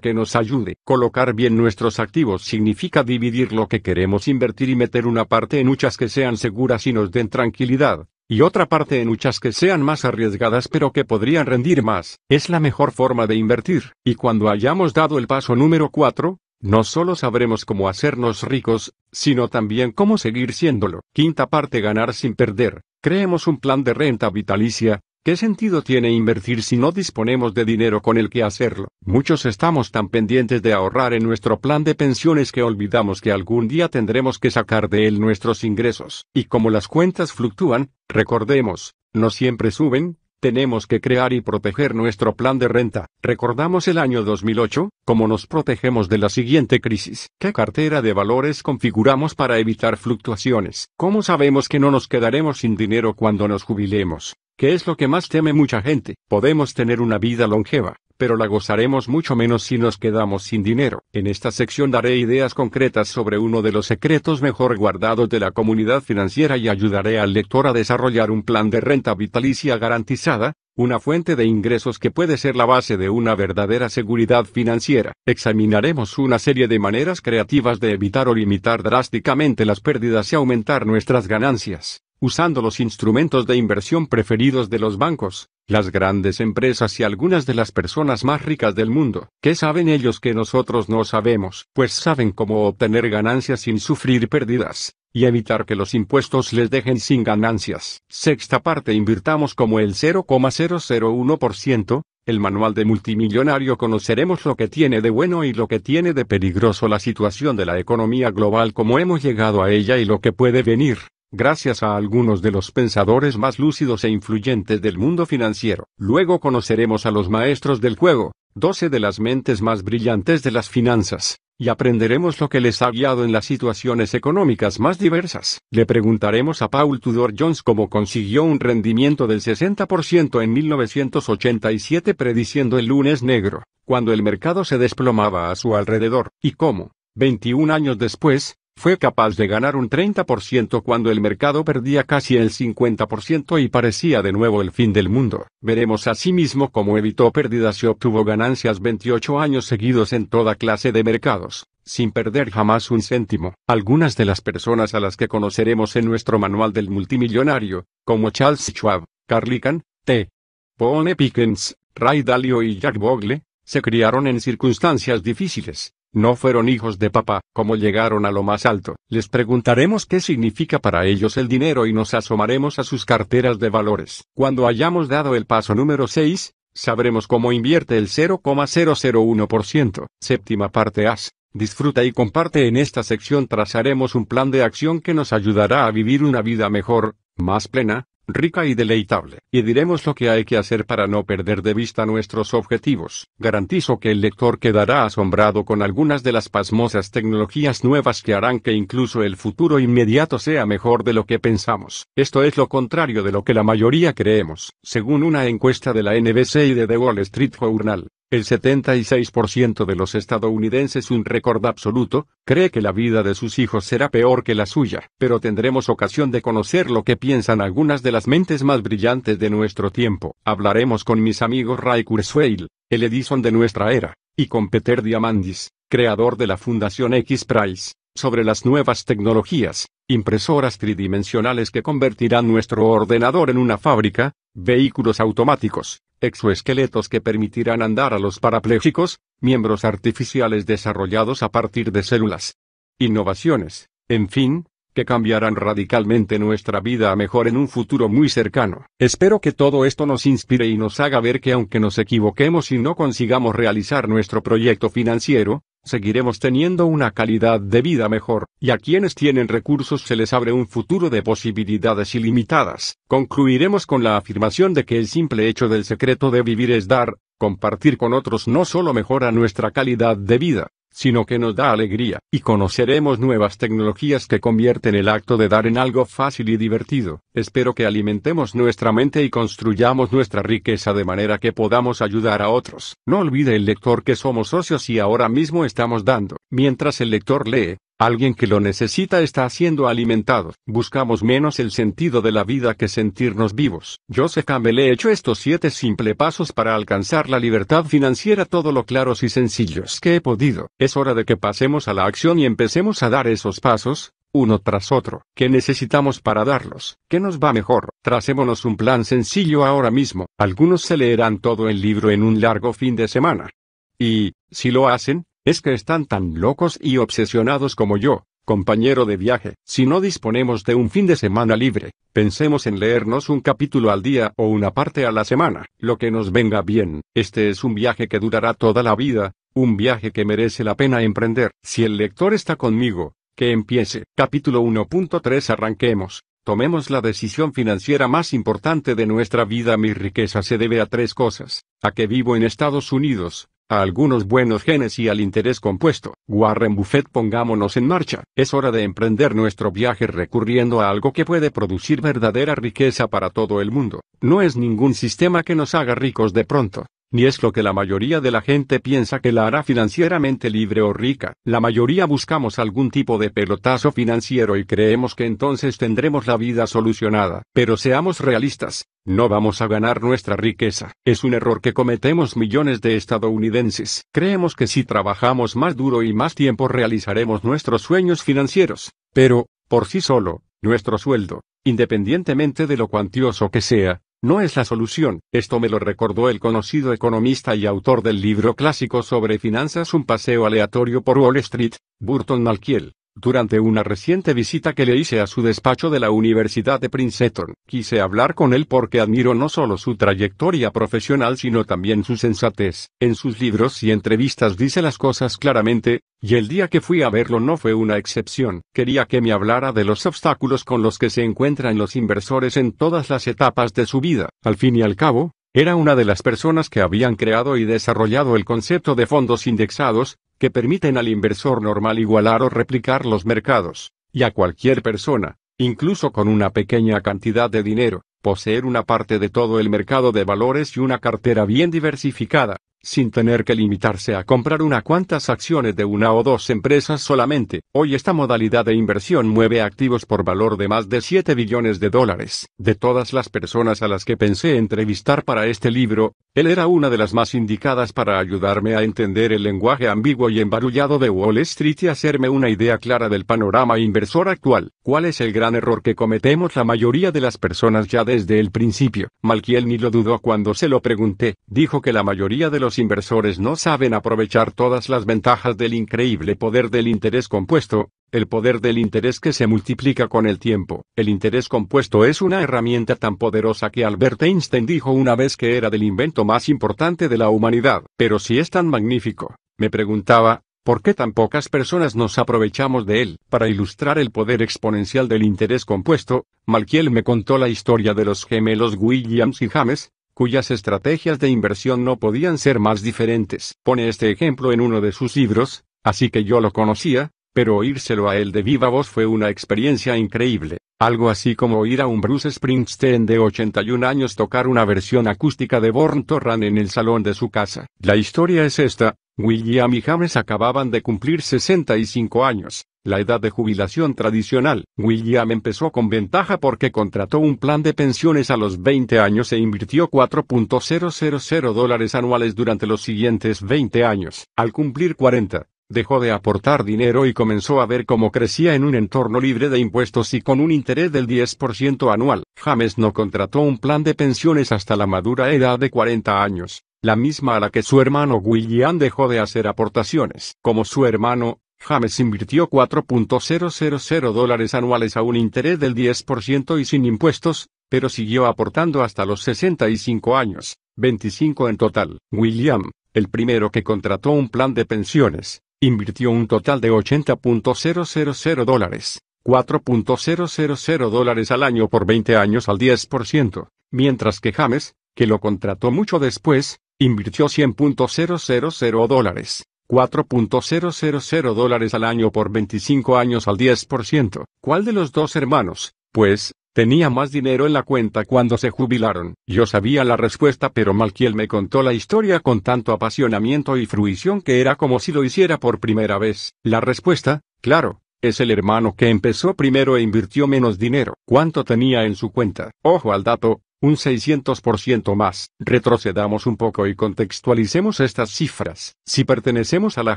que 0.00 0.12
nos 0.12 0.34
ayude. 0.34 0.74
Colocar 0.84 1.34
bien 1.34 1.56
nuestros 1.56 2.00
activos 2.00 2.42
significa 2.42 3.04
dividir 3.04 3.52
lo 3.52 3.68
que 3.68 3.80
queremos 3.80 4.26
invertir 4.26 4.70
y 4.70 4.74
meter 4.74 5.06
una 5.06 5.24
parte 5.24 5.60
en 5.60 5.68
muchas 5.68 5.96
que 5.96 6.08
sean 6.08 6.36
seguras 6.36 6.84
y 6.88 6.92
nos 6.92 7.12
den 7.12 7.28
tranquilidad 7.28 8.08
y 8.28 8.42
otra 8.42 8.66
parte 8.66 9.00
en 9.00 9.08
muchas 9.08 9.40
que 9.40 9.52
sean 9.52 9.82
más 9.82 10.04
arriesgadas 10.04 10.68
pero 10.68 10.92
que 10.92 11.04
podrían 11.04 11.46
rendir 11.46 11.82
más. 11.82 12.20
Es 12.28 12.50
la 12.50 12.60
mejor 12.60 12.92
forma 12.92 13.26
de 13.26 13.36
invertir. 13.36 13.94
Y 14.04 14.14
cuando 14.14 14.50
hayamos 14.50 14.92
dado 14.92 15.18
el 15.18 15.26
paso 15.26 15.56
número 15.56 15.90
4, 15.90 16.38
no 16.60 16.84
solo 16.84 17.16
sabremos 17.16 17.64
cómo 17.64 17.88
hacernos 17.88 18.42
ricos, 18.42 18.92
sino 19.12 19.48
también 19.48 19.92
cómo 19.92 20.18
seguir 20.18 20.52
siéndolo. 20.52 21.00
Quinta 21.14 21.46
parte 21.46 21.80
ganar 21.80 22.12
sin 22.14 22.34
perder. 22.34 22.82
Creemos 23.00 23.46
un 23.46 23.58
plan 23.58 23.84
de 23.84 23.94
renta 23.94 24.28
vitalicia, 24.28 25.00
¿Qué 25.28 25.36
sentido 25.36 25.82
tiene 25.82 26.10
invertir 26.10 26.62
si 26.62 26.78
no 26.78 26.90
disponemos 26.90 27.52
de 27.52 27.66
dinero 27.66 28.00
con 28.00 28.16
el 28.16 28.30
que 28.30 28.42
hacerlo? 28.42 28.88
Muchos 29.04 29.44
estamos 29.44 29.90
tan 29.90 30.08
pendientes 30.08 30.62
de 30.62 30.72
ahorrar 30.72 31.12
en 31.12 31.22
nuestro 31.22 31.60
plan 31.60 31.84
de 31.84 31.94
pensiones 31.94 32.50
que 32.50 32.62
olvidamos 32.62 33.20
que 33.20 33.30
algún 33.30 33.68
día 33.68 33.90
tendremos 33.90 34.38
que 34.38 34.50
sacar 34.50 34.88
de 34.88 35.06
él 35.06 35.20
nuestros 35.20 35.64
ingresos. 35.64 36.24
Y 36.32 36.44
como 36.44 36.70
las 36.70 36.88
cuentas 36.88 37.34
fluctúan, 37.34 37.90
recordemos, 38.08 38.94
no 39.12 39.28
siempre 39.28 39.70
suben, 39.70 40.16
tenemos 40.40 40.86
que 40.86 41.02
crear 41.02 41.34
y 41.34 41.42
proteger 41.42 41.94
nuestro 41.94 42.34
plan 42.34 42.58
de 42.58 42.68
renta. 42.68 43.04
¿Recordamos 43.20 43.86
el 43.86 43.98
año 43.98 44.22
2008? 44.22 44.88
¿Cómo 45.04 45.28
nos 45.28 45.46
protegemos 45.46 46.08
de 46.08 46.16
la 46.16 46.30
siguiente 46.30 46.80
crisis? 46.80 47.26
¿Qué 47.38 47.52
cartera 47.52 48.00
de 48.00 48.14
valores 48.14 48.62
configuramos 48.62 49.34
para 49.34 49.58
evitar 49.58 49.98
fluctuaciones? 49.98 50.88
¿Cómo 50.96 51.22
sabemos 51.22 51.68
que 51.68 51.80
no 51.80 51.90
nos 51.90 52.08
quedaremos 52.08 52.60
sin 52.60 52.76
dinero 52.76 53.12
cuando 53.12 53.46
nos 53.46 53.62
jubilemos? 53.62 54.32
¿Qué 54.58 54.74
es 54.74 54.88
lo 54.88 54.96
que 54.96 55.06
más 55.06 55.28
teme 55.28 55.52
mucha 55.52 55.82
gente? 55.82 56.16
Podemos 56.26 56.74
tener 56.74 57.00
una 57.00 57.18
vida 57.18 57.46
longeva, 57.46 57.98
pero 58.16 58.36
la 58.36 58.48
gozaremos 58.48 59.08
mucho 59.08 59.36
menos 59.36 59.62
si 59.62 59.78
nos 59.78 59.98
quedamos 59.98 60.42
sin 60.42 60.64
dinero. 60.64 61.04
En 61.12 61.28
esta 61.28 61.52
sección 61.52 61.92
daré 61.92 62.16
ideas 62.16 62.54
concretas 62.54 63.06
sobre 63.06 63.38
uno 63.38 63.62
de 63.62 63.70
los 63.70 63.86
secretos 63.86 64.42
mejor 64.42 64.76
guardados 64.76 65.28
de 65.28 65.38
la 65.38 65.52
comunidad 65.52 66.02
financiera 66.02 66.56
y 66.56 66.68
ayudaré 66.68 67.20
al 67.20 67.34
lector 67.34 67.68
a 67.68 67.72
desarrollar 67.72 68.32
un 68.32 68.42
plan 68.42 68.68
de 68.68 68.80
renta 68.80 69.14
vitalicia 69.14 69.78
garantizada, 69.78 70.54
una 70.74 70.98
fuente 70.98 71.36
de 71.36 71.44
ingresos 71.44 72.00
que 72.00 72.10
puede 72.10 72.36
ser 72.36 72.56
la 72.56 72.64
base 72.64 72.96
de 72.96 73.10
una 73.10 73.36
verdadera 73.36 73.88
seguridad 73.88 74.44
financiera. 74.44 75.12
Examinaremos 75.24 76.18
una 76.18 76.40
serie 76.40 76.66
de 76.66 76.80
maneras 76.80 77.20
creativas 77.20 77.78
de 77.78 77.92
evitar 77.92 78.26
o 78.26 78.34
limitar 78.34 78.82
drásticamente 78.82 79.64
las 79.64 79.78
pérdidas 79.78 80.32
y 80.32 80.34
aumentar 80.34 80.84
nuestras 80.84 81.28
ganancias 81.28 82.00
usando 82.20 82.62
los 82.62 82.80
instrumentos 82.80 83.46
de 83.46 83.56
inversión 83.56 84.06
preferidos 84.06 84.70
de 84.70 84.78
los 84.78 84.98
bancos, 84.98 85.48
las 85.66 85.92
grandes 85.92 86.40
empresas 86.40 86.98
y 86.98 87.04
algunas 87.04 87.46
de 87.46 87.54
las 87.54 87.72
personas 87.72 88.24
más 88.24 88.44
ricas 88.44 88.74
del 88.74 88.90
mundo. 88.90 89.28
¿Qué 89.40 89.54
saben 89.54 89.88
ellos 89.88 90.18
que 90.18 90.34
nosotros 90.34 90.88
no 90.88 91.04
sabemos? 91.04 91.66
Pues 91.74 91.92
saben 91.92 92.32
cómo 92.32 92.66
obtener 92.66 93.08
ganancias 93.08 93.60
sin 93.60 93.78
sufrir 93.78 94.28
pérdidas, 94.28 94.96
y 95.12 95.26
evitar 95.26 95.66
que 95.66 95.76
los 95.76 95.94
impuestos 95.94 96.52
les 96.52 96.70
dejen 96.70 96.98
sin 96.98 97.22
ganancias. 97.22 98.00
Sexta 98.08 98.60
parte 98.60 98.94
invirtamos 98.94 99.54
como 99.54 99.78
el 99.78 99.94
0,001%, 99.94 102.02
el 102.26 102.40
manual 102.40 102.74
de 102.74 102.84
multimillonario 102.84 103.78
conoceremos 103.78 104.44
lo 104.44 104.56
que 104.56 104.68
tiene 104.68 105.00
de 105.00 105.10
bueno 105.10 105.44
y 105.44 105.52
lo 105.52 105.66
que 105.66 105.80
tiene 105.80 106.12
de 106.12 106.24
peligroso 106.24 106.88
la 106.88 106.98
situación 106.98 107.56
de 107.56 107.64
la 107.64 107.78
economía 107.78 108.30
global 108.30 108.74
como 108.74 108.98
hemos 108.98 109.22
llegado 109.22 109.62
a 109.62 109.70
ella 109.70 109.96
y 109.96 110.04
lo 110.04 110.20
que 110.20 110.32
puede 110.32 110.62
venir 110.62 110.98
gracias 111.30 111.82
a 111.82 111.96
algunos 111.96 112.40
de 112.40 112.50
los 112.50 112.72
pensadores 112.72 113.36
más 113.36 113.58
lúcidos 113.58 114.04
e 114.04 114.08
influyentes 114.08 114.80
del 114.80 114.98
mundo 114.98 115.26
financiero. 115.26 115.84
Luego 115.98 116.40
conoceremos 116.40 117.04
a 117.06 117.10
los 117.10 117.28
maestros 117.28 117.80
del 117.80 117.96
juego, 117.96 118.32
doce 118.54 118.88
de 118.88 119.00
las 119.00 119.20
mentes 119.20 119.60
más 119.60 119.82
brillantes 119.82 120.42
de 120.42 120.50
las 120.50 120.68
finanzas, 120.68 121.38
y 121.58 121.68
aprenderemos 121.68 122.40
lo 122.40 122.48
que 122.48 122.60
les 122.60 122.80
ha 122.82 122.90
guiado 122.90 123.24
en 123.24 123.32
las 123.32 123.44
situaciones 123.44 124.14
económicas 124.14 124.80
más 124.80 124.98
diversas. 124.98 125.60
Le 125.70 125.86
preguntaremos 125.86 126.62
a 126.62 126.68
Paul 126.68 127.00
Tudor 127.00 127.34
Jones 127.38 127.62
cómo 127.62 127.90
consiguió 127.90 128.44
un 128.44 128.60
rendimiento 128.60 129.26
del 129.26 129.40
60% 129.40 130.42
en 130.42 130.52
1987 130.52 132.14
prediciendo 132.14 132.78
el 132.78 132.86
lunes 132.86 133.22
negro, 133.22 133.64
cuando 133.84 134.12
el 134.12 134.22
mercado 134.22 134.64
se 134.64 134.78
desplomaba 134.78 135.50
a 135.50 135.56
su 135.56 135.76
alrededor, 135.76 136.30
y 136.40 136.52
cómo, 136.52 136.92
21 137.16 137.72
años 137.74 137.98
después, 137.98 138.56
Fue 138.78 138.96
capaz 138.96 139.34
de 139.34 139.48
ganar 139.48 139.74
un 139.74 139.90
30% 139.90 140.84
cuando 140.84 141.10
el 141.10 141.20
mercado 141.20 141.64
perdía 141.64 142.04
casi 142.04 142.36
el 142.36 142.50
50% 142.50 143.60
y 143.60 143.66
parecía 143.66 144.22
de 144.22 144.30
nuevo 144.30 144.62
el 144.62 144.70
fin 144.70 144.92
del 144.92 145.08
mundo. 145.08 145.48
Veremos 145.60 146.06
asimismo 146.06 146.70
cómo 146.70 146.96
evitó 146.96 147.32
pérdidas 147.32 147.82
y 147.82 147.86
obtuvo 147.86 148.22
ganancias 148.22 148.78
28 148.78 149.40
años 149.40 149.64
seguidos 149.64 150.12
en 150.12 150.28
toda 150.28 150.54
clase 150.54 150.92
de 150.92 151.02
mercados, 151.02 151.66
sin 151.84 152.12
perder 152.12 152.52
jamás 152.52 152.92
un 152.92 153.02
céntimo. 153.02 153.54
Algunas 153.66 154.16
de 154.16 154.26
las 154.26 154.42
personas 154.42 154.94
a 154.94 155.00
las 155.00 155.16
que 155.16 155.26
conoceremos 155.26 155.96
en 155.96 156.04
nuestro 156.04 156.38
manual 156.38 156.72
del 156.72 156.88
multimillonario, 156.88 157.84
como 158.04 158.30
Charles 158.30 158.64
Schwab, 158.64 159.02
Carl 159.26 159.52
Icahn, 159.54 159.82
T. 160.04 160.28
Paul 160.76 161.16
Pickens, 161.16 161.76
Ray 161.96 162.22
Dalio 162.22 162.62
y 162.62 162.78
Jack 162.78 162.96
Bogle, 162.96 163.42
se 163.64 163.82
criaron 163.82 164.28
en 164.28 164.40
circunstancias 164.40 165.24
difíciles. 165.24 165.94
No 166.12 166.36
fueron 166.36 166.68
hijos 166.70 166.98
de 166.98 167.10
papá, 167.10 167.42
como 167.52 167.76
llegaron 167.76 168.24
a 168.24 168.30
lo 168.30 168.42
más 168.42 168.64
alto. 168.64 168.96
Les 169.08 169.28
preguntaremos 169.28 170.06
qué 170.06 170.20
significa 170.20 170.78
para 170.78 171.04
ellos 171.04 171.36
el 171.36 171.48
dinero 171.48 171.86
y 171.86 171.92
nos 171.92 172.14
asomaremos 172.14 172.78
a 172.78 172.84
sus 172.84 173.04
carteras 173.04 173.58
de 173.58 173.68
valores. 173.68 174.24
Cuando 174.34 174.66
hayamos 174.66 175.08
dado 175.08 175.34
el 175.34 175.44
paso 175.44 175.74
número 175.74 176.08
6, 176.08 176.54
sabremos 176.72 177.26
cómo 177.26 177.52
invierte 177.52 177.98
el 177.98 178.08
0,001%. 178.08 180.06
Séptima 180.20 180.70
parte 180.70 181.06
As. 181.06 181.32
Disfruta 181.52 182.04
y 182.04 182.12
comparte 182.12 182.68
en 182.68 182.76
esta 182.76 183.02
sección 183.02 183.46
trazaremos 183.46 184.14
un 184.14 184.26
plan 184.26 184.50
de 184.50 184.62
acción 184.62 185.00
que 185.00 185.14
nos 185.14 185.32
ayudará 185.32 185.86
a 185.86 185.90
vivir 185.90 186.22
una 186.22 186.40
vida 186.40 186.70
mejor, 186.70 187.16
más 187.36 187.68
plena, 187.68 188.06
rica 188.28 188.66
y 188.66 188.74
deleitable. 188.74 189.38
Y 189.50 189.62
diremos 189.62 190.06
lo 190.06 190.14
que 190.14 190.30
hay 190.30 190.44
que 190.44 190.58
hacer 190.58 190.84
para 190.84 191.06
no 191.06 191.24
perder 191.24 191.62
de 191.62 191.74
vista 191.74 192.06
nuestros 192.06 192.54
objetivos. 192.54 193.28
Garantizo 193.38 193.98
que 193.98 194.10
el 194.10 194.20
lector 194.20 194.58
quedará 194.58 195.04
asombrado 195.04 195.64
con 195.64 195.82
algunas 195.82 196.22
de 196.22 196.32
las 196.32 196.48
pasmosas 196.48 197.10
tecnologías 197.10 197.82
nuevas 197.82 198.22
que 198.22 198.34
harán 198.34 198.60
que 198.60 198.72
incluso 198.72 199.22
el 199.22 199.36
futuro 199.36 199.80
inmediato 199.80 200.38
sea 200.38 200.66
mejor 200.66 201.02
de 201.04 201.14
lo 201.14 201.24
que 201.24 201.38
pensamos. 201.38 202.06
Esto 202.14 202.42
es 202.42 202.56
lo 202.56 202.68
contrario 202.68 203.22
de 203.22 203.32
lo 203.32 203.42
que 203.42 203.54
la 203.54 203.62
mayoría 203.62 204.12
creemos. 204.12 204.72
Según 204.82 205.22
una 205.22 205.46
encuesta 205.46 205.92
de 205.92 206.02
la 206.02 206.14
NBC 206.14 206.56
y 206.68 206.74
de 206.74 206.86
The 206.86 206.98
Wall 206.98 207.18
Street 207.18 207.54
Journal, 207.58 208.08
el 208.30 208.44
76% 208.44 209.86
de 209.86 209.96
los 209.96 210.14
estadounidenses, 210.14 211.10
un 211.10 211.24
récord 211.24 211.64
absoluto, 211.64 212.26
cree 212.44 212.70
que 212.70 212.82
la 212.82 212.92
vida 212.92 213.22
de 213.22 213.34
sus 213.34 213.58
hijos 213.58 213.86
será 213.86 214.10
peor 214.10 214.44
que 214.44 214.54
la 214.54 214.66
suya, 214.66 215.08
pero 215.16 215.40
tendremos 215.40 215.88
ocasión 215.88 216.30
de 216.30 216.42
conocer 216.42 216.90
lo 216.90 217.04
que 217.04 217.16
piensan 217.16 217.62
algunas 217.62 218.02
de 218.02 218.12
las 218.12 218.26
mentes 218.26 218.62
más 218.62 218.82
brillantes 218.82 219.38
de 219.38 219.48
nuestro 219.48 219.90
tiempo. 219.90 220.36
Hablaremos 220.44 221.04
con 221.04 221.22
mis 221.22 221.40
amigos 221.40 221.80
Ray 221.80 222.04
Kurzweil, 222.04 222.68
el 222.90 223.02
Edison 223.02 223.40
de 223.40 223.52
nuestra 223.52 223.92
era, 223.94 224.12
y 224.36 224.46
con 224.46 224.68
Peter 224.68 225.02
Diamandis, 225.02 225.70
creador 225.88 226.36
de 226.36 226.48
la 226.48 226.58
Fundación 226.58 227.14
X-Prize, 227.14 227.92
sobre 228.14 228.44
las 228.44 228.66
nuevas 228.66 229.06
tecnologías, 229.06 229.88
impresoras 230.06 230.76
tridimensionales 230.76 231.70
que 231.70 231.82
convertirán 231.82 232.46
nuestro 232.46 232.88
ordenador 232.88 233.48
en 233.48 233.56
una 233.56 233.78
fábrica, 233.78 234.32
vehículos 234.54 235.18
automáticos, 235.20 236.00
exoesqueletos 236.20 237.08
que 237.08 237.20
permitirán 237.20 237.82
andar 237.82 238.14
a 238.14 238.18
los 238.18 238.38
parapléjicos, 238.40 239.20
miembros 239.40 239.84
artificiales 239.84 240.66
desarrollados 240.66 241.42
a 241.42 241.50
partir 241.50 241.92
de 241.92 242.02
células. 242.02 242.56
Innovaciones, 242.98 243.88
en 244.08 244.28
fin, 244.28 244.66
que 244.98 245.04
cambiarán 245.04 245.54
radicalmente 245.54 246.40
nuestra 246.40 246.80
vida 246.80 247.12
a 247.12 247.16
mejor 247.16 247.46
en 247.46 247.56
un 247.56 247.68
futuro 247.68 248.08
muy 248.08 248.28
cercano. 248.28 248.86
Espero 248.98 249.40
que 249.40 249.52
todo 249.52 249.84
esto 249.84 250.06
nos 250.06 250.26
inspire 250.26 250.66
y 250.66 250.76
nos 250.76 250.98
haga 250.98 251.20
ver 251.20 251.40
que 251.40 251.52
aunque 251.52 251.78
nos 251.78 251.98
equivoquemos 251.98 252.72
y 252.72 252.78
no 252.78 252.96
consigamos 252.96 253.54
realizar 253.54 254.08
nuestro 254.08 254.42
proyecto 254.42 254.90
financiero, 254.90 255.62
seguiremos 255.88 256.38
teniendo 256.38 256.86
una 256.86 257.10
calidad 257.10 257.60
de 257.60 257.82
vida 257.82 258.08
mejor, 258.08 258.46
y 258.60 258.70
a 258.70 258.78
quienes 258.78 259.14
tienen 259.14 259.48
recursos 259.48 260.02
se 260.02 260.14
les 260.14 260.32
abre 260.32 260.52
un 260.52 260.68
futuro 260.68 261.10
de 261.10 261.22
posibilidades 261.22 262.14
ilimitadas. 262.14 262.96
Concluiremos 263.08 263.86
con 263.86 264.04
la 264.04 264.16
afirmación 264.16 264.74
de 264.74 264.84
que 264.84 264.98
el 264.98 265.08
simple 265.08 265.48
hecho 265.48 265.68
del 265.68 265.84
secreto 265.84 266.30
de 266.30 266.42
vivir 266.42 266.70
es 266.70 266.86
dar, 266.86 267.16
compartir 267.38 267.98
con 267.98 268.12
otros 268.12 268.46
no 268.46 268.64
solo 268.64 268.94
mejora 268.94 269.32
nuestra 269.32 269.70
calidad 269.70 270.16
de 270.16 270.38
vida, 270.38 270.68
sino 270.98 271.26
que 271.26 271.38
nos 271.38 271.54
da 271.54 271.70
alegría, 271.70 272.18
y 272.28 272.40
conoceremos 272.40 273.20
nuevas 273.20 273.56
tecnologías 273.56 274.26
que 274.26 274.40
convierten 274.40 274.96
el 274.96 275.08
acto 275.08 275.36
de 275.36 275.48
dar 275.48 275.68
en 275.68 275.78
algo 275.78 276.04
fácil 276.06 276.48
y 276.48 276.56
divertido. 276.56 277.20
Espero 277.32 277.72
que 277.72 277.86
alimentemos 277.86 278.56
nuestra 278.56 278.90
mente 278.90 279.22
y 279.22 279.30
construyamos 279.30 280.10
nuestra 280.10 280.42
riqueza 280.42 280.92
de 280.94 281.04
manera 281.04 281.38
que 281.38 281.52
podamos 281.52 282.02
ayudar 282.02 282.42
a 282.42 282.48
otros. 282.48 282.96
No 283.06 283.20
olvide 283.20 283.54
el 283.54 283.64
lector 283.64 284.02
que 284.02 284.16
somos 284.16 284.48
socios 284.48 284.90
y 284.90 284.98
ahora 284.98 285.28
mismo 285.28 285.64
estamos 285.64 286.04
dando. 286.04 286.36
Mientras 286.50 287.00
el 287.00 287.10
lector 287.10 287.46
lee, 287.46 287.76
Alguien 288.00 288.34
que 288.34 288.46
lo 288.46 288.60
necesita 288.60 289.22
está 289.22 289.50
siendo 289.50 289.88
alimentado. 289.88 290.54
Buscamos 290.66 291.24
menos 291.24 291.58
el 291.58 291.72
sentido 291.72 292.22
de 292.22 292.30
la 292.30 292.44
vida 292.44 292.74
que 292.74 292.86
sentirnos 292.86 293.56
vivos. 293.56 293.98
Joseph 294.08 294.44
Campbell 294.44 294.78
he 294.78 294.92
hecho 294.92 295.08
estos 295.10 295.40
siete 295.40 295.70
simples 295.70 296.14
pasos 296.14 296.52
para 296.52 296.76
alcanzar 296.76 297.28
la 297.28 297.40
libertad 297.40 297.86
financiera 297.86 298.44
todo 298.44 298.70
lo 298.70 298.84
claros 298.84 299.24
y 299.24 299.28
sencillos 299.28 299.98
que 299.98 300.14
he 300.14 300.20
podido. 300.20 300.68
Es 300.78 300.96
hora 300.96 301.12
de 301.12 301.24
que 301.24 301.36
pasemos 301.36 301.88
a 301.88 301.92
la 301.94 302.04
acción 302.04 302.38
y 302.38 302.44
empecemos 302.44 303.02
a 303.02 303.10
dar 303.10 303.26
esos 303.26 303.58
pasos, 303.58 304.12
uno 304.32 304.60
tras 304.60 304.92
otro. 304.92 305.22
¿Qué 305.34 305.48
necesitamos 305.48 306.20
para 306.20 306.44
darlos? 306.44 306.98
¿Qué 307.08 307.18
nos 307.18 307.40
va 307.40 307.52
mejor? 307.52 307.90
Tracémonos 308.04 308.64
un 308.64 308.76
plan 308.76 309.04
sencillo 309.04 309.64
ahora 309.64 309.90
mismo. 309.90 310.26
Algunos 310.38 310.82
se 310.82 310.96
leerán 310.96 311.38
todo 311.40 311.68
el 311.68 311.82
libro 311.82 312.12
en 312.12 312.22
un 312.22 312.40
largo 312.40 312.72
fin 312.72 312.94
de 312.94 313.08
semana. 313.08 313.50
Y, 313.98 314.34
si 314.52 314.70
lo 314.70 314.88
hacen, 314.88 315.24
es 315.48 315.62
que 315.62 315.72
están 315.72 316.04
tan 316.04 316.38
locos 316.38 316.78
y 316.78 316.98
obsesionados 316.98 317.74
como 317.74 317.96
yo, 317.96 318.24
compañero 318.44 319.06
de 319.06 319.16
viaje. 319.16 319.54
Si 319.64 319.86
no 319.86 320.02
disponemos 320.02 320.62
de 320.64 320.74
un 320.74 320.90
fin 320.90 321.06
de 321.06 321.16
semana 321.16 321.56
libre, 321.56 321.92
pensemos 322.12 322.66
en 322.66 322.78
leernos 322.78 323.30
un 323.30 323.40
capítulo 323.40 323.90
al 323.90 324.02
día 324.02 324.34
o 324.36 324.46
una 324.48 324.72
parte 324.72 325.06
a 325.06 325.10
la 325.10 325.24
semana, 325.24 325.64
lo 325.78 325.96
que 325.96 326.10
nos 326.10 326.32
venga 326.32 326.60
bien. 326.60 327.00
Este 327.14 327.48
es 327.48 327.64
un 327.64 327.74
viaje 327.74 328.08
que 328.08 328.18
durará 328.18 328.52
toda 328.52 328.82
la 328.82 328.94
vida, 328.94 329.32
un 329.54 329.78
viaje 329.78 330.10
que 330.10 330.26
merece 330.26 330.64
la 330.64 330.74
pena 330.74 331.00
emprender. 331.00 331.50
Si 331.62 331.82
el 331.82 331.96
lector 331.96 332.34
está 332.34 332.56
conmigo, 332.56 333.14
que 333.34 333.50
empiece. 333.50 334.04
Capítulo 334.14 334.60
1.3 334.60 335.48
Arranquemos. 335.48 336.24
Tomemos 336.44 336.90
la 336.90 337.00
decisión 337.00 337.54
financiera 337.54 338.06
más 338.06 338.34
importante 338.34 338.94
de 338.94 339.06
nuestra 339.06 339.46
vida. 339.46 339.78
Mi 339.78 339.94
riqueza 339.94 340.42
se 340.42 340.58
debe 340.58 340.82
a 340.82 340.86
tres 340.86 341.14
cosas. 341.14 341.64
A 341.82 341.92
que 341.92 342.06
vivo 342.06 342.36
en 342.36 342.42
Estados 342.42 342.92
Unidos, 342.92 343.48
a 343.68 343.80
algunos 343.82 344.26
buenos 344.26 344.62
genes 344.62 344.98
y 344.98 345.08
al 345.08 345.20
interés 345.20 345.60
compuesto. 345.60 346.14
Warren 346.26 346.74
Buffett 346.74 347.08
pongámonos 347.10 347.76
en 347.76 347.86
marcha. 347.86 348.24
Es 348.36 348.54
hora 348.54 348.70
de 348.70 348.82
emprender 348.82 349.34
nuestro 349.34 349.70
viaje 349.70 350.06
recurriendo 350.06 350.80
a 350.80 350.90
algo 350.90 351.12
que 351.12 351.24
puede 351.24 351.50
producir 351.50 352.00
verdadera 352.00 352.54
riqueza 352.54 353.08
para 353.08 353.30
todo 353.30 353.60
el 353.60 353.70
mundo. 353.70 354.00
No 354.20 354.42
es 354.42 354.56
ningún 354.56 354.94
sistema 354.94 355.42
que 355.42 355.54
nos 355.54 355.74
haga 355.74 355.94
ricos 355.94 356.32
de 356.32 356.44
pronto 356.44 356.86
ni 357.10 357.24
es 357.24 357.42
lo 357.42 357.52
que 357.52 357.62
la 357.62 357.72
mayoría 357.72 358.20
de 358.20 358.30
la 358.30 358.42
gente 358.42 358.80
piensa 358.80 359.20
que 359.20 359.32
la 359.32 359.46
hará 359.46 359.62
financieramente 359.62 360.50
libre 360.50 360.82
o 360.82 360.92
rica. 360.92 361.34
La 361.44 361.60
mayoría 361.60 362.04
buscamos 362.04 362.58
algún 362.58 362.90
tipo 362.90 363.18
de 363.18 363.30
pelotazo 363.30 363.92
financiero 363.92 364.56
y 364.56 364.64
creemos 364.64 365.14
que 365.14 365.26
entonces 365.26 365.78
tendremos 365.78 366.26
la 366.26 366.36
vida 366.36 366.66
solucionada. 366.66 367.42
Pero 367.54 367.76
seamos 367.76 368.20
realistas, 368.20 368.86
no 369.04 369.28
vamos 369.28 369.62
a 369.62 369.68
ganar 369.68 370.02
nuestra 370.02 370.36
riqueza. 370.36 370.92
Es 371.04 371.24
un 371.24 371.32
error 371.32 371.60
que 371.60 371.72
cometemos 371.72 372.36
millones 372.36 372.82
de 372.82 372.96
estadounidenses. 372.96 374.04
Creemos 374.12 374.54
que 374.54 374.66
si 374.66 374.84
trabajamos 374.84 375.56
más 375.56 375.76
duro 375.76 376.02
y 376.02 376.12
más 376.12 376.34
tiempo 376.34 376.68
realizaremos 376.68 377.42
nuestros 377.42 377.82
sueños 377.82 378.22
financieros. 378.22 378.92
Pero, 379.14 379.46
por 379.68 379.86
sí 379.86 380.00
solo, 380.02 380.42
nuestro 380.60 380.98
sueldo, 380.98 381.42
independientemente 381.64 382.66
de 382.66 382.76
lo 382.76 382.88
cuantioso 382.88 383.50
que 383.50 383.60
sea, 383.60 384.02
no 384.22 384.40
es 384.40 384.56
la 384.56 384.64
solución. 384.64 385.20
Esto 385.32 385.60
me 385.60 385.68
lo 385.68 385.78
recordó 385.78 386.28
el 386.28 386.40
conocido 386.40 386.92
economista 386.92 387.54
y 387.54 387.66
autor 387.66 388.02
del 388.02 388.20
libro 388.20 388.54
clásico 388.54 389.02
sobre 389.02 389.38
finanzas 389.38 389.94
Un 389.94 390.04
paseo 390.04 390.46
aleatorio 390.46 391.02
por 391.02 391.18
Wall 391.18 391.36
Street, 391.36 391.74
Burton 392.00 392.42
Malkiel. 392.42 392.94
Durante 393.20 393.58
una 393.58 393.82
reciente 393.82 394.32
visita 394.32 394.74
que 394.74 394.86
le 394.86 394.96
hice 394.96 395.18
a 395.18 395.26
su 395.26 395.42
despacho 395.42 395.90
de 395.90 395.98
la 395.98 396.12
Universidad 396.12 396.78
de 396.78 396.88
Princeton, 396.88 397.52
quise 397.66 398.00
hablar 398.00 398.36
con 398.36 398.54
él 398.54 398.66
porque 398.66 399.00
admiro 399.00 399.34
no 399.34 399.48
solo 399.48 399.76
su 399.76 399.96
trayectoria 399.96 400.70
profesional 400.70 401.36
sino 401.36 401.64
también 401.64 402.04
su 402.04 402.16
sensatez. 402.16 402.90
En 403.00 403.16
sus 403.16 403.40
libros 403.40 403.82
y 403.82 403.90
entrevistas 403.90 404.56
dice 404.56 404.82
las 404.82 404.98
cosas 404.98 405.36
claramente, 405.36 406.02
y 406.20 406.36
el 406.36 406.46
día 406.46 406.68
que 406.68 406.80
fui 406.80 407.02
a 407.02 407.10
verlo 407.10 407.40
no 407.40 407.56
fue 407.56 407.74
una 407.74 407.96
excepción. 407.96 408.62
Quería 408.72 409.06
que 409.06 409.20
me 409.20 409.32
hablara 409.32 409.72
de 409.72 409.82
los 409.82 410.06
obstáculos 410.06 410.62
con 410.62 410.82
los 410.82 410.96
que 410.96 411.10
se 411.10 411.24
encuentran 411.24 411.76
los 411.76 411.96
inversores 411.96 412.56
en 412.56 412.70
todas 412.70 413.10
las 413.10 413.26
etapas 413.26 413.74
de 413.74 413.86
su 413.86 414.00
vida. 414.00 414.28
Al 414.44 414.54
fin 414.54 414.76
y 414.76 414.82
al 414.82 414.94
cabo, 414.94 415.32
era 415.52 415.74
una 415.74 415.96
de 415.96 416.04
las 416.04 416.22
personas 416.22 416.70
que 416.70 416.82
habían 416.82 417.16
creado 417.16 417.56
y 417.56 417.64
desarrollado 417.64 418.36
el 418.36 418.44
concepto 418.44 418.94
de 418.94 419.08
fondos 419.08 419.48
indexados, 419.48 420.18
que 420.38 420.50
permiten 420.50 420.96
al 420.96 421.08
inversor 421.08 421.62
normal 421.62 421.98
igualar 421.98 422.42
o 422.42 422.48
replicar 422.48 423.04
los 423.04 423.26
mercados, 423.26 423.92
y 424.12 424.22
a 424.22 424.30
cualquier 424.30 424.82
persona, 424.82 425.36
incluso 425.58 426.12
con 426.12 426.28
una 426.28 426.50
pequeña 426.50 427.00
cantidad 427.00 427.50
de 427.50 427.62
dinero, 427.62 428.02
poseer 428.22 428.64
una 428.64 428.82
parte 428.82 429.18
de 429.18 429.28
todo 429.28 429.60
el 429.60 429.70
mercado 429.70 430.12
de 430.12 430.24
valores 430.24 430.76
y 430.76 430.80
una 430.80 430.98
cartera 430.98 431.44
bien 431.44 431.70
diversificada. 431.70 432.56
Sin 432.82 433.10
tener 433.10 433.44
que 433.44 433.54
limitarse 433.54 434.14
a 434.14 434.24
comprar 434.24 434.62
una 434.62 434.82
cuantas 434.82 435.28
acciones 435.28 435.76
de 435.76 435.84
una 435.84 436.12
o 436.12 436.22
dos 436.22 436.50
empresas 436.50 437.00
solamente. 437.00 437.62
Hoy 437.72 437.94
esta 437.94 438.12
modalidad 438.12 438.64
de 438.64 438.74
inversión 438.74 439.28
mueve 439.28 439.60
activos 439.60 440.06
por 440.06 440.24
valor 440.24 440.56
de 440.56 440.68
más 440.68 440.88
de 440.88 441.00
7 441.00 441.34
billones 441.34 441.80
de 441.80 441.90
dólares. 441.90 442.46
De 442.56 442.74
todas 442.74 443.12
las 443.12 443.28
personas 443.28 443.82
a 443.82 443.88
las 443.88 444.04
que 444.04 444.16
pensé 444.16 444.56
entrevistar 444.56 445.24
para 445.24 445.46
este 445.46 445.70
libro, 445.70 446.14
él 446.34 446.46
era 446.46 446.66
una 446.68 446.88
de 446.88 446.98
las 446.98 447.14
más 447.14 447.34
indicadas 447.34 447.92
para 447.92 448.20
ayudarme 448.20 448.76
a 448.76 448.82
entender 448.82 449.32
el 449.32 449.42
lenguaje 449.42 449.88
ambiguo 449.88 450.30
y 450.30 450.40
embarullado 450.40 450.98
de 450.98 451.10
Wall 451.10 451.38
Street 451.38 451.78
y 451.82 451.86
hacerme 451.88 452.28
una 452.28 452.48
idea 452.48 452.78
clara 452.78 453.08
del 453.08 453.24
panorama 453.24 453.78
inversor 453.78 454.28
actual. 454.28 454.70
¿Cuál 454.82 455.06
es 455.06 455.20
el 455.20 455.32
gran 455.32 455.56
error 455.56 455.82
que 455.82 455.96
cometemos 455.96 456.54
la 456.54 456.64
mayoría 456.64 457.10
de 457.10 457.20
las 457.20 457.38
personas 457.38 457.88
ya 457.88 458.04
desde 458.04 458.38
el 458.38 458.52
principio? 458.52 459.08
Malkiel 459.20 459.66
ni 459.66 459.78
lo 459.78 459.90
dudó 459.90 460.20
cuando 460.20 460.54
se 460.54 460.68
lo 460.68 460.80
pregunté. 460.80 461.34
Dijo 461.46 461.82
que 461.82 461.92
la 461.92 462.04
mayoría 462.04 462.50
de 462.50 462.60
los 462.60 462.77
inversores 462.78 463.38
no 463.38 463.56
saben 463.56 463.94
aprovechar 463.94 464.52
todas 464.52 464.88
las 464.88 465.04
ventajas 465.04 465.56
del 465.56 465.74
increíble 465.74 466.36
poder 466.36 466.70
del 466.70 466.88
interés 466.88 467.28
compuesto, 467.28 467.90
el 468.10 468.26
poder 468.26 468.60
del 468.60 468.78
interés 468.78 469.20
que 469.20 469.32
se 469.32 469.46
multiplica 469.46 470.08
con 470.08 470.26
el 470.26 470.38
tiempo. 470.38 470.84
El 470.96 471.08
interés 471.08 471.48
compuesto 471.48 472.04
es 472.04 472.22
una 472.22 472.42
herramienta 472.42 472.96
tan 472.96 473.16
poderosa 473.16 473.70
que 473.70 473.84
Albert 473.84 474.22
Einstein 474.22 474.66
dijo 474.66 474.92
una 474.92 475.14
vez 475.14 475.36
que 475.36 475.56
era 475.56 475.68
del 475.68 475.82
invento 475.82 476.24
más 476.24 476.48
importante 476.48 477.08
de 477.08 477.18
la 477.18 477.28
humanidad. 477.28 477.82
Pero 477.96 478.18
si 478.18 478.38
es 478.38 478.50
tan 478.50 478.68
magnífico, 478.68 479.36
me 479.58 479.68
preguntaba, 479.68 480.42
¿por 480.64 480.82
qué 480.82 480.94
tan 480.94 481.12
pocas 481.12 481.48
personas 481.48 481.96
nos 481.96 482.18
aprovechamos 482.18 482.86
de 482.86 483.02
él? 483.02 483.18
Para 483.28 483.48
ilustrar 483.48 483.98
el 483.98 484.10
poder 484.10 484.40
exponencial 484.40 485.08
del 485.08 485.22
interés 485.22 485.64
compuesto, 485.64 486.24
Malkiel 486.46 486.90
me 486.90 487.02
contó 487.02 487.36
la 487.36 487.48
historia 487.48 487.92
de 487.92 488.06
los 488.06 488.24
gemelos 488.24 488.76
Williams 488.78 489.42
y 489.42 489.48
James, 489.48 489.90
cuyas 490.18 490.50
estrategias 490.50 491.20
de 491.20 491.28
inversión 491.28 491.84
no 491.84 492.00
podían 492.00 492.38
ser 492.38 492.58
más 492.58 492.82
diferentes. 492.82 493.54
Pone 493.62 493.88
este 493.88 494.10
ejemplo 494.10 494.50
en 494.50 494.60
uno 494.60 494.80
de 494.80 494.90
sus 494.90 495.14
libros, 495.14 495.62
así 495.84 496.10
que 496.10 496.24
yo 496.24 496.40
lo 496.40 496.50
conocía, 496.50 497.12
pero 497.32 497.54
oírselo 497.54 498.08
a 498.08 498.16
él 498.16 498.32
de 498.32 498.42
viva 498.42 498.68
voz 498.68 498.88
fue 498.88 499.06
una 499.06 499.30
experiencia 499.30 499.96
increíble, 499.96 500.58
algo 500.80 501.08
así 501.08 501.36
como 501.36 501.60
oír 501.60 501.80
a 501.80 501.86
un 501.86 502.00
Bruce 502.00 502.32
Springsteen 502.32 503.06
de 503.06 503.20
81 503.20 503.86
años 503.86 504.16
tocar 504.16 504.48
una 504.48 504.64
versión 504.64 505.06
acústica 505.06 505.60
de 505.60 505.70
Born 505.70 506.02
to 506.02 506.18
Run 506.18 506.42
en 506.42 506.58
el 506.58 506.70
salón 506.70 507.04
de 507.04 507.14
su 507.14 507.30
casa. 507.30 507.68
La 507.78 507.94
historia 507.94 508.44
es 508.44 508.58
esta, 508.58 508.96
William 509.16 509.72
y 509.72 509.82
James 509.82 510.16
acababan 510.16 510.72
de 510.72 510.82
cumplir 510.82 511.22
65 511.22 512.26
años, 512.26 512.66
la 512.84 513.00
edad 513.00 513.20
de 513.20 513.30
jubilación 513.30 513.94
tradicional. 513.94 514.64
William 514.76 515.30
empezó 515.30 515.70
con 515.70 515.88
ventaja 515.88 516.38
porque 516.38 516.70
contrató 516.70 517.18
un 517.18 517.36
plan 517.36 517.62
de 517.62 517.74
pensiones 517.74 518.30
a 518.30 518.36
los 518.36 518.62
20 518.62 518.98
años 519.00 519.32
e 519.32 519.38
invirtió 519.38 519.90
4.000 519.90 521.52
dólares 521.52 521.94
anuales 521.94 522.34
durante 522.34 522.66
los 522.66 522.82
siguientes 522.82 523.42
20 523.42 523.84
años. 523.84 524.26
Al 524.36 524.52
cumplir 524.52 524.96
40, 524.96 525.46
dejó 525.70 526.00
de 526.00 526.12
aportar 526.12 526.64
dinero 526.64 527.04
y 527.04 527.12
comenzó 527.12 527.60
a 527.60 527.66
ver 527.66 527.84
cómo 527.84 528.10
crecía 528.10 528.54
en 528.54 528.64
un 528.64 528.74
entorno 528.74 529.20
libre 529.20 529.50
de 529.50 529.58
impuestos 529.58 530.14
y 530.14 530.22
con 530.22 530.40
un 530.40 530.50
interés 530.50 530.92
del 530.92 531.06
10% 531.06 531.92
anual. 531.92 532.24
James 532.36 532.78
no 532.78 532.92
contrató 532.92 533.40
un 533.40 533.58
plan 533.58 533.84
de 533.84 533.94
pensiones 533.94 534.50
hasta 534.52 534.76
la 534.76 534.86
madura 534.86 535.32
edad 535.32 535.58
de 535.58 535.70
40 535.70 536.22
años, 536.22 536.62
la 536.82 536.96
misma 536.96 537.36
a 537.36 537.40
la 537.40 537.50
que 537.50 537.62
su 537.62 537.80
hermano 537.80 538.16
William 538.16 538.78
dejó 538.78 539.08
de 539.08 539.18
hacer 539.18 539.46
aportaciones. 539.46 540.36
Como 540.42 540.64
su 540.64 540.86
hermano, 540.86 541.38
James 541.60 541.98
invirtió 542.00 542.48
4.000 542.48 544.12
dólares 544.12 544.54
anuales 544.54 544.96
a 544.96 545.02
un 545.02 545.16
interés 545.16 545.60
del 545.60 545.74
10% 545.74 546.60
y 546.60 546.64
sin 546.64 546.84
impuestos, 546.84 547.48
pero 547.68 547.88
siguió 547.88 548.26
aportando 548.26 548.82
hasta 548.82 549.04
los 549.04 549.22
65 549.22 550.16
años, 550.16 550.56
25 550.76 551.48
en 551.48 551.56
total. 551.56 551.98
William, 552.10 552.70
el 552.94 553.08
primero 553.08 553.50
que 553.50 553.62
contrató 553.62 554.10
un 554.12 554.28
plan 554.28 554.54
de 554.54 554.64
pensiones, 554.64 555.42
Invirtió 555.60 556.12
un 556.12 556.28
total 556.28 556.60
de 556.60 556.70
80.000 556.70 558.44
dólares, 558.44 559.00
4.000 559.24 560.88
dólares 560.88 561.32
al 561.32 561.42
año 561.42 561.66
por 561.66 561.84
20 561.84 562.14
años 562.14 562.48
al 562.48 562.58
10%, 562.58 563.48
mientras 563.72 564.20
que 564.20 564.32
James, 564.32 564.76
que 564.94 565.08
lo 565.08 565.18
contrató 565.18 565.72
mucho 565.72 565.98
después, 565.98 566.60
invirtió 566.78 567.26
100.000 567.26 568.86
dólares, 568.86 569.46
4.000 569.68 571.34
dólares 571.34 571.74
al 571.74 571.84
año 571.84 572.10
por 572.10 572.30
25 572.30 572.96
años 572.96 573.28
al 573.28 573.36
10%. 573.36 574.24
¿Cuál 574.40 574.64
de 574.64 574.72
los 574.72 574.92
dos 574.92 575.14
hermanos, 575.16 575.74
pues, 575.92 576.32
Tenía 576.58 576.90
más 576.90 577.12
dinero 577.12 577.46
en 577.46 577.52
la 577.52 577.62
cuenta 577.62 578.04
cuando 578.04 578.36
se 578.36 578.50
jubilaron. 578.50 579.14
Yo 579.28 579.46
sabía 579.46 579.84
la 579.84 579.96
respuesta 579.96 580.48
pero 580.48 580.74
Malkiel 580.74 581.14
me 581.14 581.28
contó 581.28 581.62
la 581.62 581.72
historia 581.72 582.18
con 582.18 582.40
tanto 582.40 582.72
apasionamiento 582.72 583.56
y 583.56 583.66
fruición 583.66 584.22
que 584.22 584.40
era 584.40 584.56
como 584.56 584.80
si 584.80 584.90
lo 584.90 585.04
hiciera 585.04 585.38
por 585.38 585.60
primera 585.60 585.98
vez. 585.98 586.34
La 586.42 586.60
respuesta, 586.60 587.20
claro, 587.40 587.82
es 588.02 588.18
el 588.18 588.32
hermano 588.32 588.74
que 588.74 588.88
empezó 588.88 589.34
primero 589.34 589.76
e 589.76 589.82
invirtió 589.82 590.26
menos 590.26 590.58
dinero. 590.58 590.94
¿Cuánto 591.06 591.44
tenía 591.44 591.84
en 591.84 591.94
su 591.94 592.10
cuenta? 592.10 592.50
Ojo 592.64 592.92
al 592.92 593.04
dato, 593.04 593.40
un 593.60 593.74
600% 593.74 594.94
más. 594.94 595.30
Retrocedamos 595.38 596.26
un 596.26 596.36
poco 596.36 596.66
y 596.66 596.74
contextualicemos 596.74 597.80
estas 597.80 598.10
cifras. 598.10 598.76
Si 598.86 599.04
pertenecemos 599.04 599.78
a 599.78 599.82
la 599.82 599.96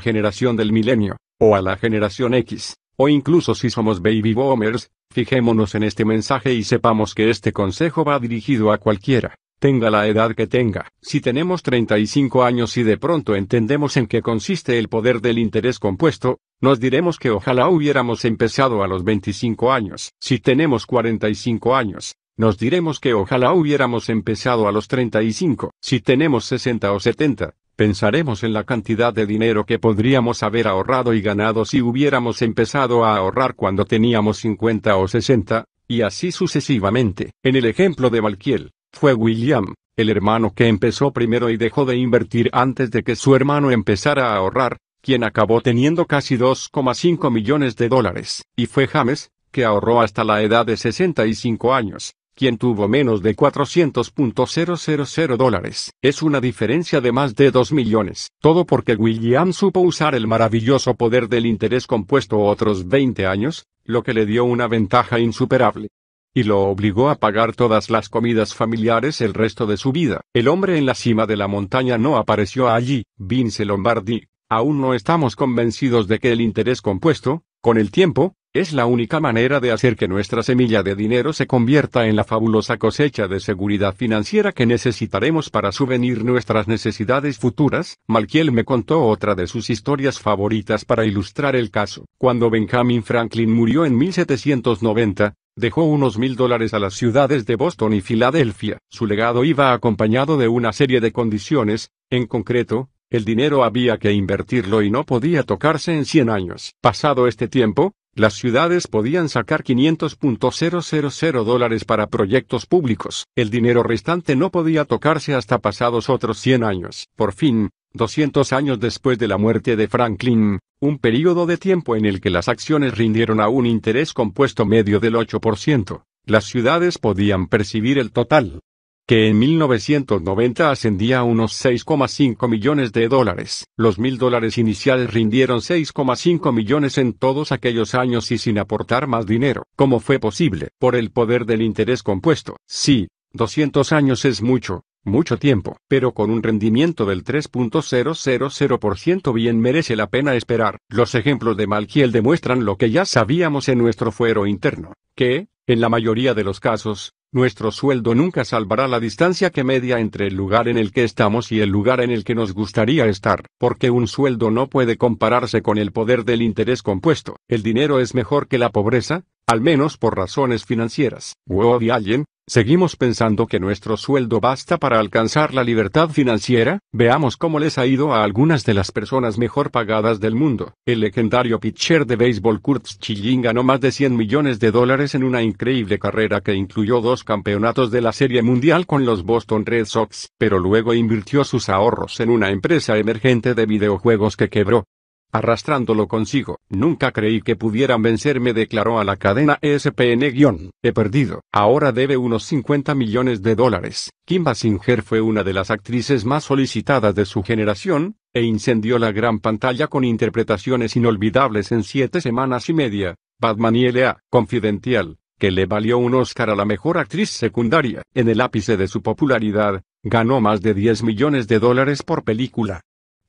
generación 0.00 0.56
del 0.56 0.72
milenio, 0.72 1.16
o 1.38 1.56
a 1.56 1.62
la 1.62 1.76
generación 1.76 2.34
X, 2.34 2.76
o 2.96 3.08
incluso 3.08 3.54
si 3.54 3.70
somos 3.70 4.02
baby 4.02 4.34
boomers, 4.34 4.90
Fijémonos 5.12 5.74
en 5.74 5.82
este 5.82 6.06
mensaje 6.06 6.54
y 6.54 6.64
sepamos 6.64 7.14
que 7.14 7.28
este 7.28 7.52
consejo 7.52 8.02
va 8.02 8.18
dirigido 8.18 8.72
a 8.72 8.78
cualquiera, 8.78 9.34
tenga 9.58 9.90
la 9.90 10.06
edad 10.06 10.34
que 10.34 10.46
tenga. 10.46 10.88
Si 11.02 11.20
tenemos 11.20 11.62
35 11.62 12.42
años 12.42 12.78
y 12.78 12.82
de 12.82 12.96
pronto 12.96 13.36
entendemos 13.36 13.98
en 13.98 14.06
qué 14.06 14.22
consiste 14.22 14.78
el 14.78 14.88
poder 14.88 15.20
del 15.20 15.38
interés 15.38 15.78
compuesto, 15.78 16.38
nos 16.62 16.80
diremos 16.80 17.18
que 17.18 17.30
ojalá 17.30 17.68
hubiéramos 17.68 18.24
empezado 18.24 18.82
a 18.82 18.88
los 18.88 19.04
25 19.04 19.70
años. 19.70 20.12
Si 20.18 20.38
tenemos 20.38 20.86
45 20.86 21.76
años, 21.76 22.14
nos 22.42 22.58
diremos 22.58 22.98
que 22.98 23.14
ojalá 23.14 23.52
hubiéramos 23.52 24.08
empezado 24.08 24.66
a 24.66 24.72
los 24.72 24.88
35. 24.88 25.70
Si 25.80 26.00
tenemos 26.00 26.44
60 26.46 26.90
o 26.90 26.98
70, 26.98 27.54
Pensaremos 27.76 28.42
en 28.42 28.52
la 28.52 28.64
cantidad 28.64 29.14
de 29.14 29.26
dinero 29.26 29.64
que 29.64 29.78
podríamos 29.78 30.42
haber 30.42 30.66
ahorrado 30.68 31.14
y 31.14 31.22
ganado 31.22 31.64
si 31.64 31.80
hubiéramos 31.80 32.42
empezado 32.42 33.04
a 33.04 33.16
ahorrar 33.16 33.54
cuando 33.54 33.84
teníamos 33.86 34.38
50 34.38 34.96
o 34.96 35.08
60, 35.08 35.64
y 35.88 36.02
así 36.02 36.32
sucesivamente. 36.32 37.30
En 37.42 37.56
el 37.56 37.64
ejemplo 37.64 38.10
de 38.10 38.20
Malkiel, 38.20 38.72
fue 38.92 39.14
William, 39.14 39.72
el 39.96 40.10
hermano 40.10 40.52
que 40.52 40.66
empezó 40.66 41.12
primero 41.12 41.48
y 41.48 41.56
dejó 41.56 41.86
de 41.86 41.96
invertir 41.96 42.50
antes 42.52 42.90
de 42.90 43.04
que 43.04 43.16
su 43.16 43.34
hermano 43.36 43.70
empezara 43.70 44.32
a 44.32 44.36
ahorrar, 44.36 44.76
quien 45.00 45.24
acabó 45.24 45.60
teniendo 45.60 46.06
casi 46.06 46.36
2,5 46.36 47.30
millones 47.30 47.76
de 47.76 47.88
dólares. 47.88 48.42
Y 48.54 48.66
fue 48.66 48.86
James, 48.86 49.30
que 49.50 49.64
ahorró 49.64 50.02
hasta 50.02 50.24
la 50.24 50.42
edad 50.42 50.66
de 50.66 50.76
65 50.76 51.74
años, 51.74 52.12
quien 52.34 52.58
tuvo 52.58 52.88
menos 52.88 53.22
de 53.22 53.36
400.000 53.36 55.36
dólares. 55.36 55.92
Es 56.02 56.22
una 56.22 56.40
diferencia 56.40 57.00
de 57.00 57.12
más 57.12 57.34
de 57.34 57.50
2 57.50 57.72
millones. 57.72 58.30
Todo 58.40 58.64
porque 58.64 58.94
William 58.94 59.52
supo 59.52 59.80
usar 59.80 60.14
el 60.14 60.26
maravilloso 60.26 60.94
poder 60.94 61.28
del 61.28 61.46
interés 61.46 61.86
compuesto 61.86 62.40
otros 62.40 62.88
20 62.88 63.26
años, 63.26 63.66
lo 63.84 64.02
que 64.02 64.14
le 64.14 64.26
dio 64.26 64.44
una 64.44 64.68
ventaja 64.68 65.18
insuperable. 65.18 65.88
Y 66.34 66.44
lo 66.44 66.62
obligó 66.62 67.10
a 67.10 67.16
pagar 67.16 67.54
todas 67.54 67.90
las 67.90 68.08
comidas 68.08 68.54
familiares 68.54 69.20
el 69.20 69.34
resto 69.34 69.66
de 69.66 69.76
su 69.76 69.92
vida. 69.92 70.22
El 70.32 70.48
hombre 70.48 70.78
en 70.78 70.86
la 70.86 70.94
cima 70.94 71.26
de 71.26 71.36
la 71.36 71.46
montaña 71.46 71.98
no 71.98 72.16
apareció 72.16 72.70
allí, 72.70 73.04
Vince 73.16 73.66
Lombardi. 73.66 74.24
Aún 74.48 74.80
no 74.80 74.94
estamos 74.94 75.36
convencidos 75.36 76.08
de 76.08 76.18
que 76.18 76.32
el 76.32 76.40
interés 76.40 76.80
compuesto, 76.80 77.42
con 77.60 77.78
el 77.78 77.90
tiempo, 77.90 78.34
es 78.54 78.74
la 78.74 78.84
única 78.84 79.18
manera 79.18 79.60
de 79.60 79.72
hacer 79.72 79.96
que 79.96 80.08
nuestra 80.08 80.42
semilla 80.42 80.82
de 80.82 80.94
dinero 80.94 81.32
se 81.32 81.46
convierta 81.46 82.06
en 82.06 82.16
la 82.16 82.24
fabulosa 82.24 82.76
cosecha 82.76 83.26
de 83.26 83.40
seguridad 83.40 83.94
financiera 83.94 84.52
que 84.52 84.66
necesitaremos 84.66 85.48
para 85.48 85.72
subvenir 85.72 86.22
nuestras 86.22 86.68
necesidades 86.68 87.38
futuras. 87.38 87.98
Malkiel 88.06 88.52
me 88.52 88.64
contó 88.64 89.06
otra 89.06 89.34
de 89.34 89.46
sus 89.46 89.70
historias 89.70 90.20
favoritas 90.20 90.84
para 90.84 91.06
ilustrar 91.06 91.56
el 91.56 91.70
caso. 91.70 92.04
Cuando 92.18 92.50
Benjamin 92.50 93.02
Franklin 93.02 93.50
murió 93.50 93.86
en 93.86 93.96
1790, 93.96 95.32
dejó 95.56 95.84
unos 95.84 96.18
mil 96.18 96.36
dólares 96.36 96.74
a 96.74 96.78
las 96.78 96.92
ciudades 96.92 97.46
de 97.46 97.56
Boston 97.56 97.94
y 97.94 98.02
Filadelfia. 98.02 98.76
Su 98.90 99.06
legado 99.06 99.44
iba 99.44 99.72
acompañado 99.72 100.36
de 100.36 100.48
una 100.48 100.74
serie 100.74 101.00
de 101.00 101.10
condiciones, 101.10 101.90
en 102.10 102.26
concreto, 102.26 102.90
el 103.08 103.24
dinero 103.24 103.64
había 103.64 103.98
que 103.98 104.12
invertirlo 104.12 104.82
y 104.82 104.90
no 104.90 105.04
podía 105.04 105.42
tocarse 105.42 105.94
en 105.94 106.04
100 106.04 106.30
años. 106.30 106.74
Pasado 106.80 107.26
este 107.26 107.46
tiempo, 107.46 107.92
las 108.14 108.34
ciudades 108.34 108.88
podían 108.88 109.30
sacar 109.30 109.64
500.000 109.64 111.44
dólares 111.44 111.84
para 111.84 112.08
proyectos 112.08 112.66
públicos. 112.66 113.26
El 113.34 113.48
dinero 113.48 113.82
restante 113.82 114.36
no 114.36 114.50
podía 114.50 114.84
tocarse 114.84 115.34
hasta 115.34 115.58
pasados 115.58 116.10
otros 116.10 116.38
100 116.38 116.62
años. 116.62 117.08
Por 117.16 117.32
fin, 117.32 117.70
200 117.94 118.52
años 118.52 118.78
después 118.80 119.18
de 119.18 119.28
la 119.28 119.38
muerte 119.38 119.76
de 119.76 119.88
Franklin, 119.88 120.58
un 120.80 120.98
período 120.98 121.46
de 121.46 121.56
tiempo 121.56 121.96
en 121.96 122.04
el 122.04 122.20
que 122.20 122.30
las 122.30 122.48
acciones 122.48 122.96
rindieron 122.98 123.40
a 123.40 123.48
un 123.48 123.66
interés 123.66 124.12
compuesto 124.12 124.66
medio 124.66 125.00
del 125.00 125.14
8%, 125.14 126.02
las 126.26 126.44
ciudades 126.44 126.98
podían 126.98 127.46
percibir 127.46 127.98
el 127.98 128.12
total 128.12 128.60
que 129.06 129.28
en 129.28 129.38
1990 129.38 130.70
ascendía 130.70 131.18
a 131.18 131.24
unos 131.24 131.52
6,5 131.64 132.48
millones 132.48 132.92
de 132.92 133.08
dólares. 133.08 133.66
Los 133.76 133.98
mil 133.98 134.18
dólares 134.18 134.58
iniciales 134.58 135.12
rindieron 135.12 135.60
6,5 135.60 136.52
millones 136.52 136.98
en 136.98 137.12
todos 137.12 137.52
aquellos 137.52 137.94
años 137.94 138.30
y 138.30 138.38
sin 138.38 138.58
aportar 138.58 139.06
más 139.06 139.26
dinero. 139.26 139.64
¿Cómo 139.76 140.00
fue 140.00 140.18
posible? 140.18 140.70
Por 140.78 140.96
el 140.96 141.10
poder 141.10 141.46
del 141.46 141.62
interés 141.62 142.02
compuesto. 142.02 142.56
Sí, 142.66 143.08
200 143.32 143.92
años 143.92 144.24
es 144.24 144.42
mucho, 144.42 144.84
mucho 145.04 145.36
tiempo, 145.36 145.78
pero 145.88 146.12
con 146.12 146.30
un 146.30 146.42
rendimiento 146.42 147.06
del 147.06 147.24
3.000% 147.24 149.34
bien 149.34 149.60
merece 149.60 149.96
la 149.96 150.08
pena 150.08 150.34
esperar. 150.34 150.78
Los 150.88 151.14
ejemplos 151.14 151.56
de 151.56 151.66
Malkiel 151.66 152.12
demuestran 152.12 152.64
lo 152.64 152.76
que 152.76 152.90
ya 152.90 153.04
sabíamos 153.04 153.68
en 153.68 153.78
nuestro 153.78 154.12
fuero 154.12 154.46
interno, 154.46 154.92
que, 155.16 155.48
en 155.66 155.80
la 155.80 155.88
mayoría 155.88 156.34
de 156.34 156.44
los 156.44 156.60
casos, 156.60 157.14
nuestro 157.32 157.72
sueldo 157.72 158.14
nunca 158.14 158.44
salvará 158.44 158.86
la 158.86 159.00
distancia 159.00 159.50
que 159.50 159.64
media 159.64 159.98
entre 159.98 160.26
el 160.26 160.34
lugar 160.34 160.68
en 160.68 160.76
el 160.76 160.92
que 160.92 161.02
estamos 161.02 161.50
y 161.50 161.60
el 161.60 161.70
lugar 161.70 162.02
en 162.02 162.10
el 162.10 162.24
que 162.24 162.34
nos 162.34 162.52
gustaría 162.52 163.06
estar, 163.06 163.46
porque 163.58 163.90
un 163.90 164.06
sueldo 164.06 164.50
no 164.50 164.68
puede 164.68 164.98
compararse 164.98 165.62
con 165.62 165.78
el 165.78 165.92
poder 165.92 166.24
del 166.24 166.42
interés 166.42 166.82
compuesto. 166.82 167.36
El 167.48 167.62
dinero 167.62 168.00
es 168.00 168.14
mejor 168.14 168.48
que 168.48 168.58
la 168.58 168.68
pobreza, 168.68 169.24
al 169.46 169.60
menos 169.60 169.98
por 169.98 170.16
razones 170.16 170.64
financieras. 170.64 171.34
Woody 171.46 171.90
Allen, 171.90 172.24
¿Seguimos 172.48 172.96
pensando 172.96 173.46
que 173.46 173.60
nuestro 173.60 173.96
sueldo 173.96 174.40
basta 174.40 174.76
para 174.76 174.98
alcanzar 174.98 175.54
la 175.54 175.62
libertad 175.62 176.10
financiera? 176.10 176.80
Veamos 176.92 177.36
cómo 177.36 177.60
les 177.60 177.78
ha 177.78 177.86
ido 177.86 178.12
a 178.12 178.24
algunas 178.24 178.64
de 178.64 178.74
las 178.74 178.90
personas 178.90 179.38
mejor 179.38 179.70
pagadas 179.70 180.18
del 180.18 180.34
mundo. 180.34 180.74
El 180.84 180.98
legendario 180.98 181.60
pitcher 181.60 182.04
de 182.04 182.16
béisbol 182.16 182.60
Kurt 182.60 182.86
Schilling 182.86 183.42
ganó 183.42 183.62
más 183.62 183.80
de 183.80 183.92
100 183.92 184.16
millones 184.16 184.58
de 184.58 184.72
dólares 184.72 185.14
en 185.14 185.22
una 185.22 185.40
increíble 185.40 186.00
carrera 186.00 186.40
que 186.40 186.52
incluyó 186.52 187.00
dos 187.00 187.22
campeonatos 187.22 187.92
de 187.92 188.00
la 188.00 188.12
Serie 188.12 188.42
Mundial 188.42 188.86
con 188.86 189.06
los 189.06 189.22
Boston 189.22 189.64
Red 189.64 189.86
Sox, 189.86 190.28
pero 190.36 190.58
luego 190.58 190.94
invirtió 190.94 191.44
sus 191.44 191.68
ahorros 191.68 192.18
en 192.18 192.28
una 192.28 192.50
empresa 192.50 192.98
emergente 192.98 193.54
de 193.54 193.66
videojuegos 193.66 194.36
que 194.36 194.48
quebró 194.48 194.84
arrastrándolo 195.32 196.06
consigo. 196.06 196.60
Nunca 196.68 197.10
creí 197.10 197.40
que 197.40 197.56
pudieran 197.56 198.02
vencerme, 198.02 198.52
declaró 198.52 199.00
a 199.00 199.04
la 199.04 199.16
cadena 199.16 199.58
ESPN- 199.60 200.70
He 200.82 200.92
perdido. 200.92 201.40
Ahora 201.52 201.90
debe 201.92 202.16
unos 202.16 202.44
50 202.44 202.94
millones 202.94 203.42
de 203.42 203.54
dólares. 203.54 204.10
Kim 204.26 204.44
Basinger 204.44 205.02
fue 205.02 205.20
una 205.20 205.42
de 205.42 205.52
las 205.52 205.70
actrices 205.70 206.24
más 206.24 206.44
solicitadas 206.44 207.14
de 207.14 207.24
su 207.24 207.42
generación, 207.42 208.16
e 208.34 208.42
incendió 208.42 208.98
la 208.98 209.12
gran 209.12 209.40
pantalla 209.40 209.88
con 209.88 210.04
interpretaciones 210.04 210.96
inolvidables 210.96 211.72
en 211.72 211.82
siete 211.82 212.20
semanas 212.20 212.68
y 212.68 212.74
media. 212.74 213.16
Batman 213.40 213.74
y 213.74 213.86
L.A. 213.86 214.20
Confidencial, 214.30 215.18
que 215.38 215.50
le 215.50 215.66
valió 215.66 215.98
un 215.98 216.14
Oscar 216.14 216.50
a 216.50 216.54
la 216.54 216.64
mejor 216.64 216.98
actriz 216.98 217.30
secundaria. 217.30 218.02
En 218.14 218.28
el 218.28 218.40
ápice 218.40 218.76
de 218.76 218.86
su 218.86 219.02
popularidad, 219.02 219.82
ganó 220.04 220.40
más 220.40 220.62
de 220.62 220.74
10 220.74 221.02
millones 221.02 221.48
de 221.48 221.58
dólares 221.58 222.02
por 222.02 222.22
película 222.22 222.82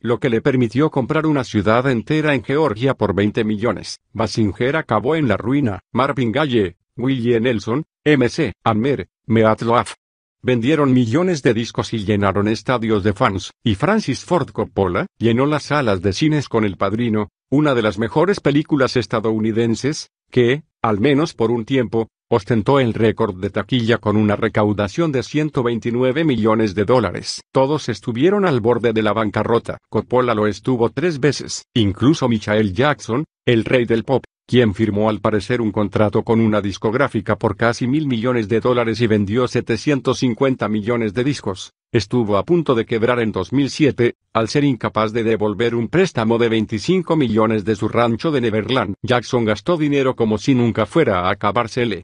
lo 0.04 0.20
que 0.20 0.30
le 0.30 0.42
permitió 0.42 0.92
comprar 0.92 1.26
una 1.26 1.46
ciudad 1.46 1.90
entera 1.90 2.36
en 2.36 2.44
Georgia 2.44 2.94
por 2.94 3.16
20 3.16 3.46
millones. 3.46 4.02
Basinger 4.12 4.76
acabó 4.76 5.16
en 5.16 5.30
la 5.30 5.38
ruina. 5.38 5.80
Marvin 5.94 6.34
Gaye, 6.34 6.76
Willie 6.98 7.40
Nelson, 7.40 7.86
MC, 8.04 8.52
Amer, 8.66 9.08
Meatloaf. 9.26 9.94
Vendieron 10.42 10.92
millones 10.92 11.42
de 11.42 11.54
discos 11.54 11.94
y 11.94 12.04
llenaron 12.04 12.50
estadios 12.50 13.02
de 13.06 13.14
fans, 13.14 13.52
y 13.64 13.76
Francis 13.76 14.26
Ford 14.26 14.50
Coppola 14.50 15.08
llenó 15.18 15.46
las 15.46 15.64
salas 15.64 16.02
de 16.02 16.12
cines 16.12 16.50
con 16.50 16.66
El 16.66 16.76
Padrino, 16.76 17.30
una 17.50 17.74
de 17.74 17.82
las 17.82 17.98
mejores 17.98 18.42
películas 18.42 18.98
estadounidenses, 18.98 20.10
que, 20.30 20.64
al 20.82 21.00
menos 21.00 21.34
por 21.34 21.50
un 21.50 21.64
tiempo, 21.64 22.10
ostentó 22.34 22.80
el 22.80 22.94
récord 22.94 23.36
de 23.36 23.52
taquilla 23.52 24.00
con 24.00 24.18
una 24.18 24.36
recaudación 24.36 25.12
de 25.12 25.22
129 25.22 26.24
millones 26.24 26.74
de 26.74 26.84
dólares. 26.84 27.42
Todos 27.52 27.90
estuvieron 27.90 28.46
al 28.46 28.60
borde 28.60 28.92
de 28.92 29.04
la 29.04 29.14
bancarrota. 29.14 29.78
Coppola 29.90 30.34
lo 30.34 30.48
estuvo 30.48 30.90
tres 30.90 31.20
veces. 31.20 31.66
Incluso 31.76 32.28
Michael 32.28 32.74
Jackson, 32.74 33.26
el 33.46 33.66
rey 33.66 33.86
del 33.86 34.04
pop, 34.04 34.24
quien 34.48 34.74
firmó 34.74 35.10
al 35.10 35.20
parecer 35.20 35.62
un 35.62 35.72
contrato 35.72 36.24
con 36.24 36.40
una 36.40 36.60
discográfica 36.60 37.38
por 37.38 37.56
casi 37.56 37.88
mil 37.88 38.08
millones 38.08 38.50
de 38.50 38.60
dólares 38.60 39.00
y 39.02 39.08
vendió 39.08 39.48
750 39.48 40.68
millones 40.70 41.14
de 41.14 41.24
discos, 41.24 41.72
estuvo 41.92 42.38
a 42.38 42.44
punto 42.44 42.74
de 42.74 42.86
quebrar 42.86 43.20
en 43.20 43.32
2007, 43.32 44.16
al 44.34 44.50
ser 44.50 44.64
incapaz 44.64 45.14
de 45.14 45.24
devolver 45.24 45.76
un 45.76 45.88
préstamo 45.88 46.40
de 46.40 46.50
25 46.50 47.16
millones 47.16 47.64
de 47.64 47.76
su 47.76 47.88
rancho 47.88 48.32
de 48.32 48.42
Neverland. 48.42 48.96
Jackson 49.04 49.46
gastó 49.46 49.78
dinero 49.78 50.16
como 50.16 50.40
si 50.40 50.56
nunca 50.56 50.88
fuera 50.88 51.28
a 51.28 51.30
acabársele 51.30 52.04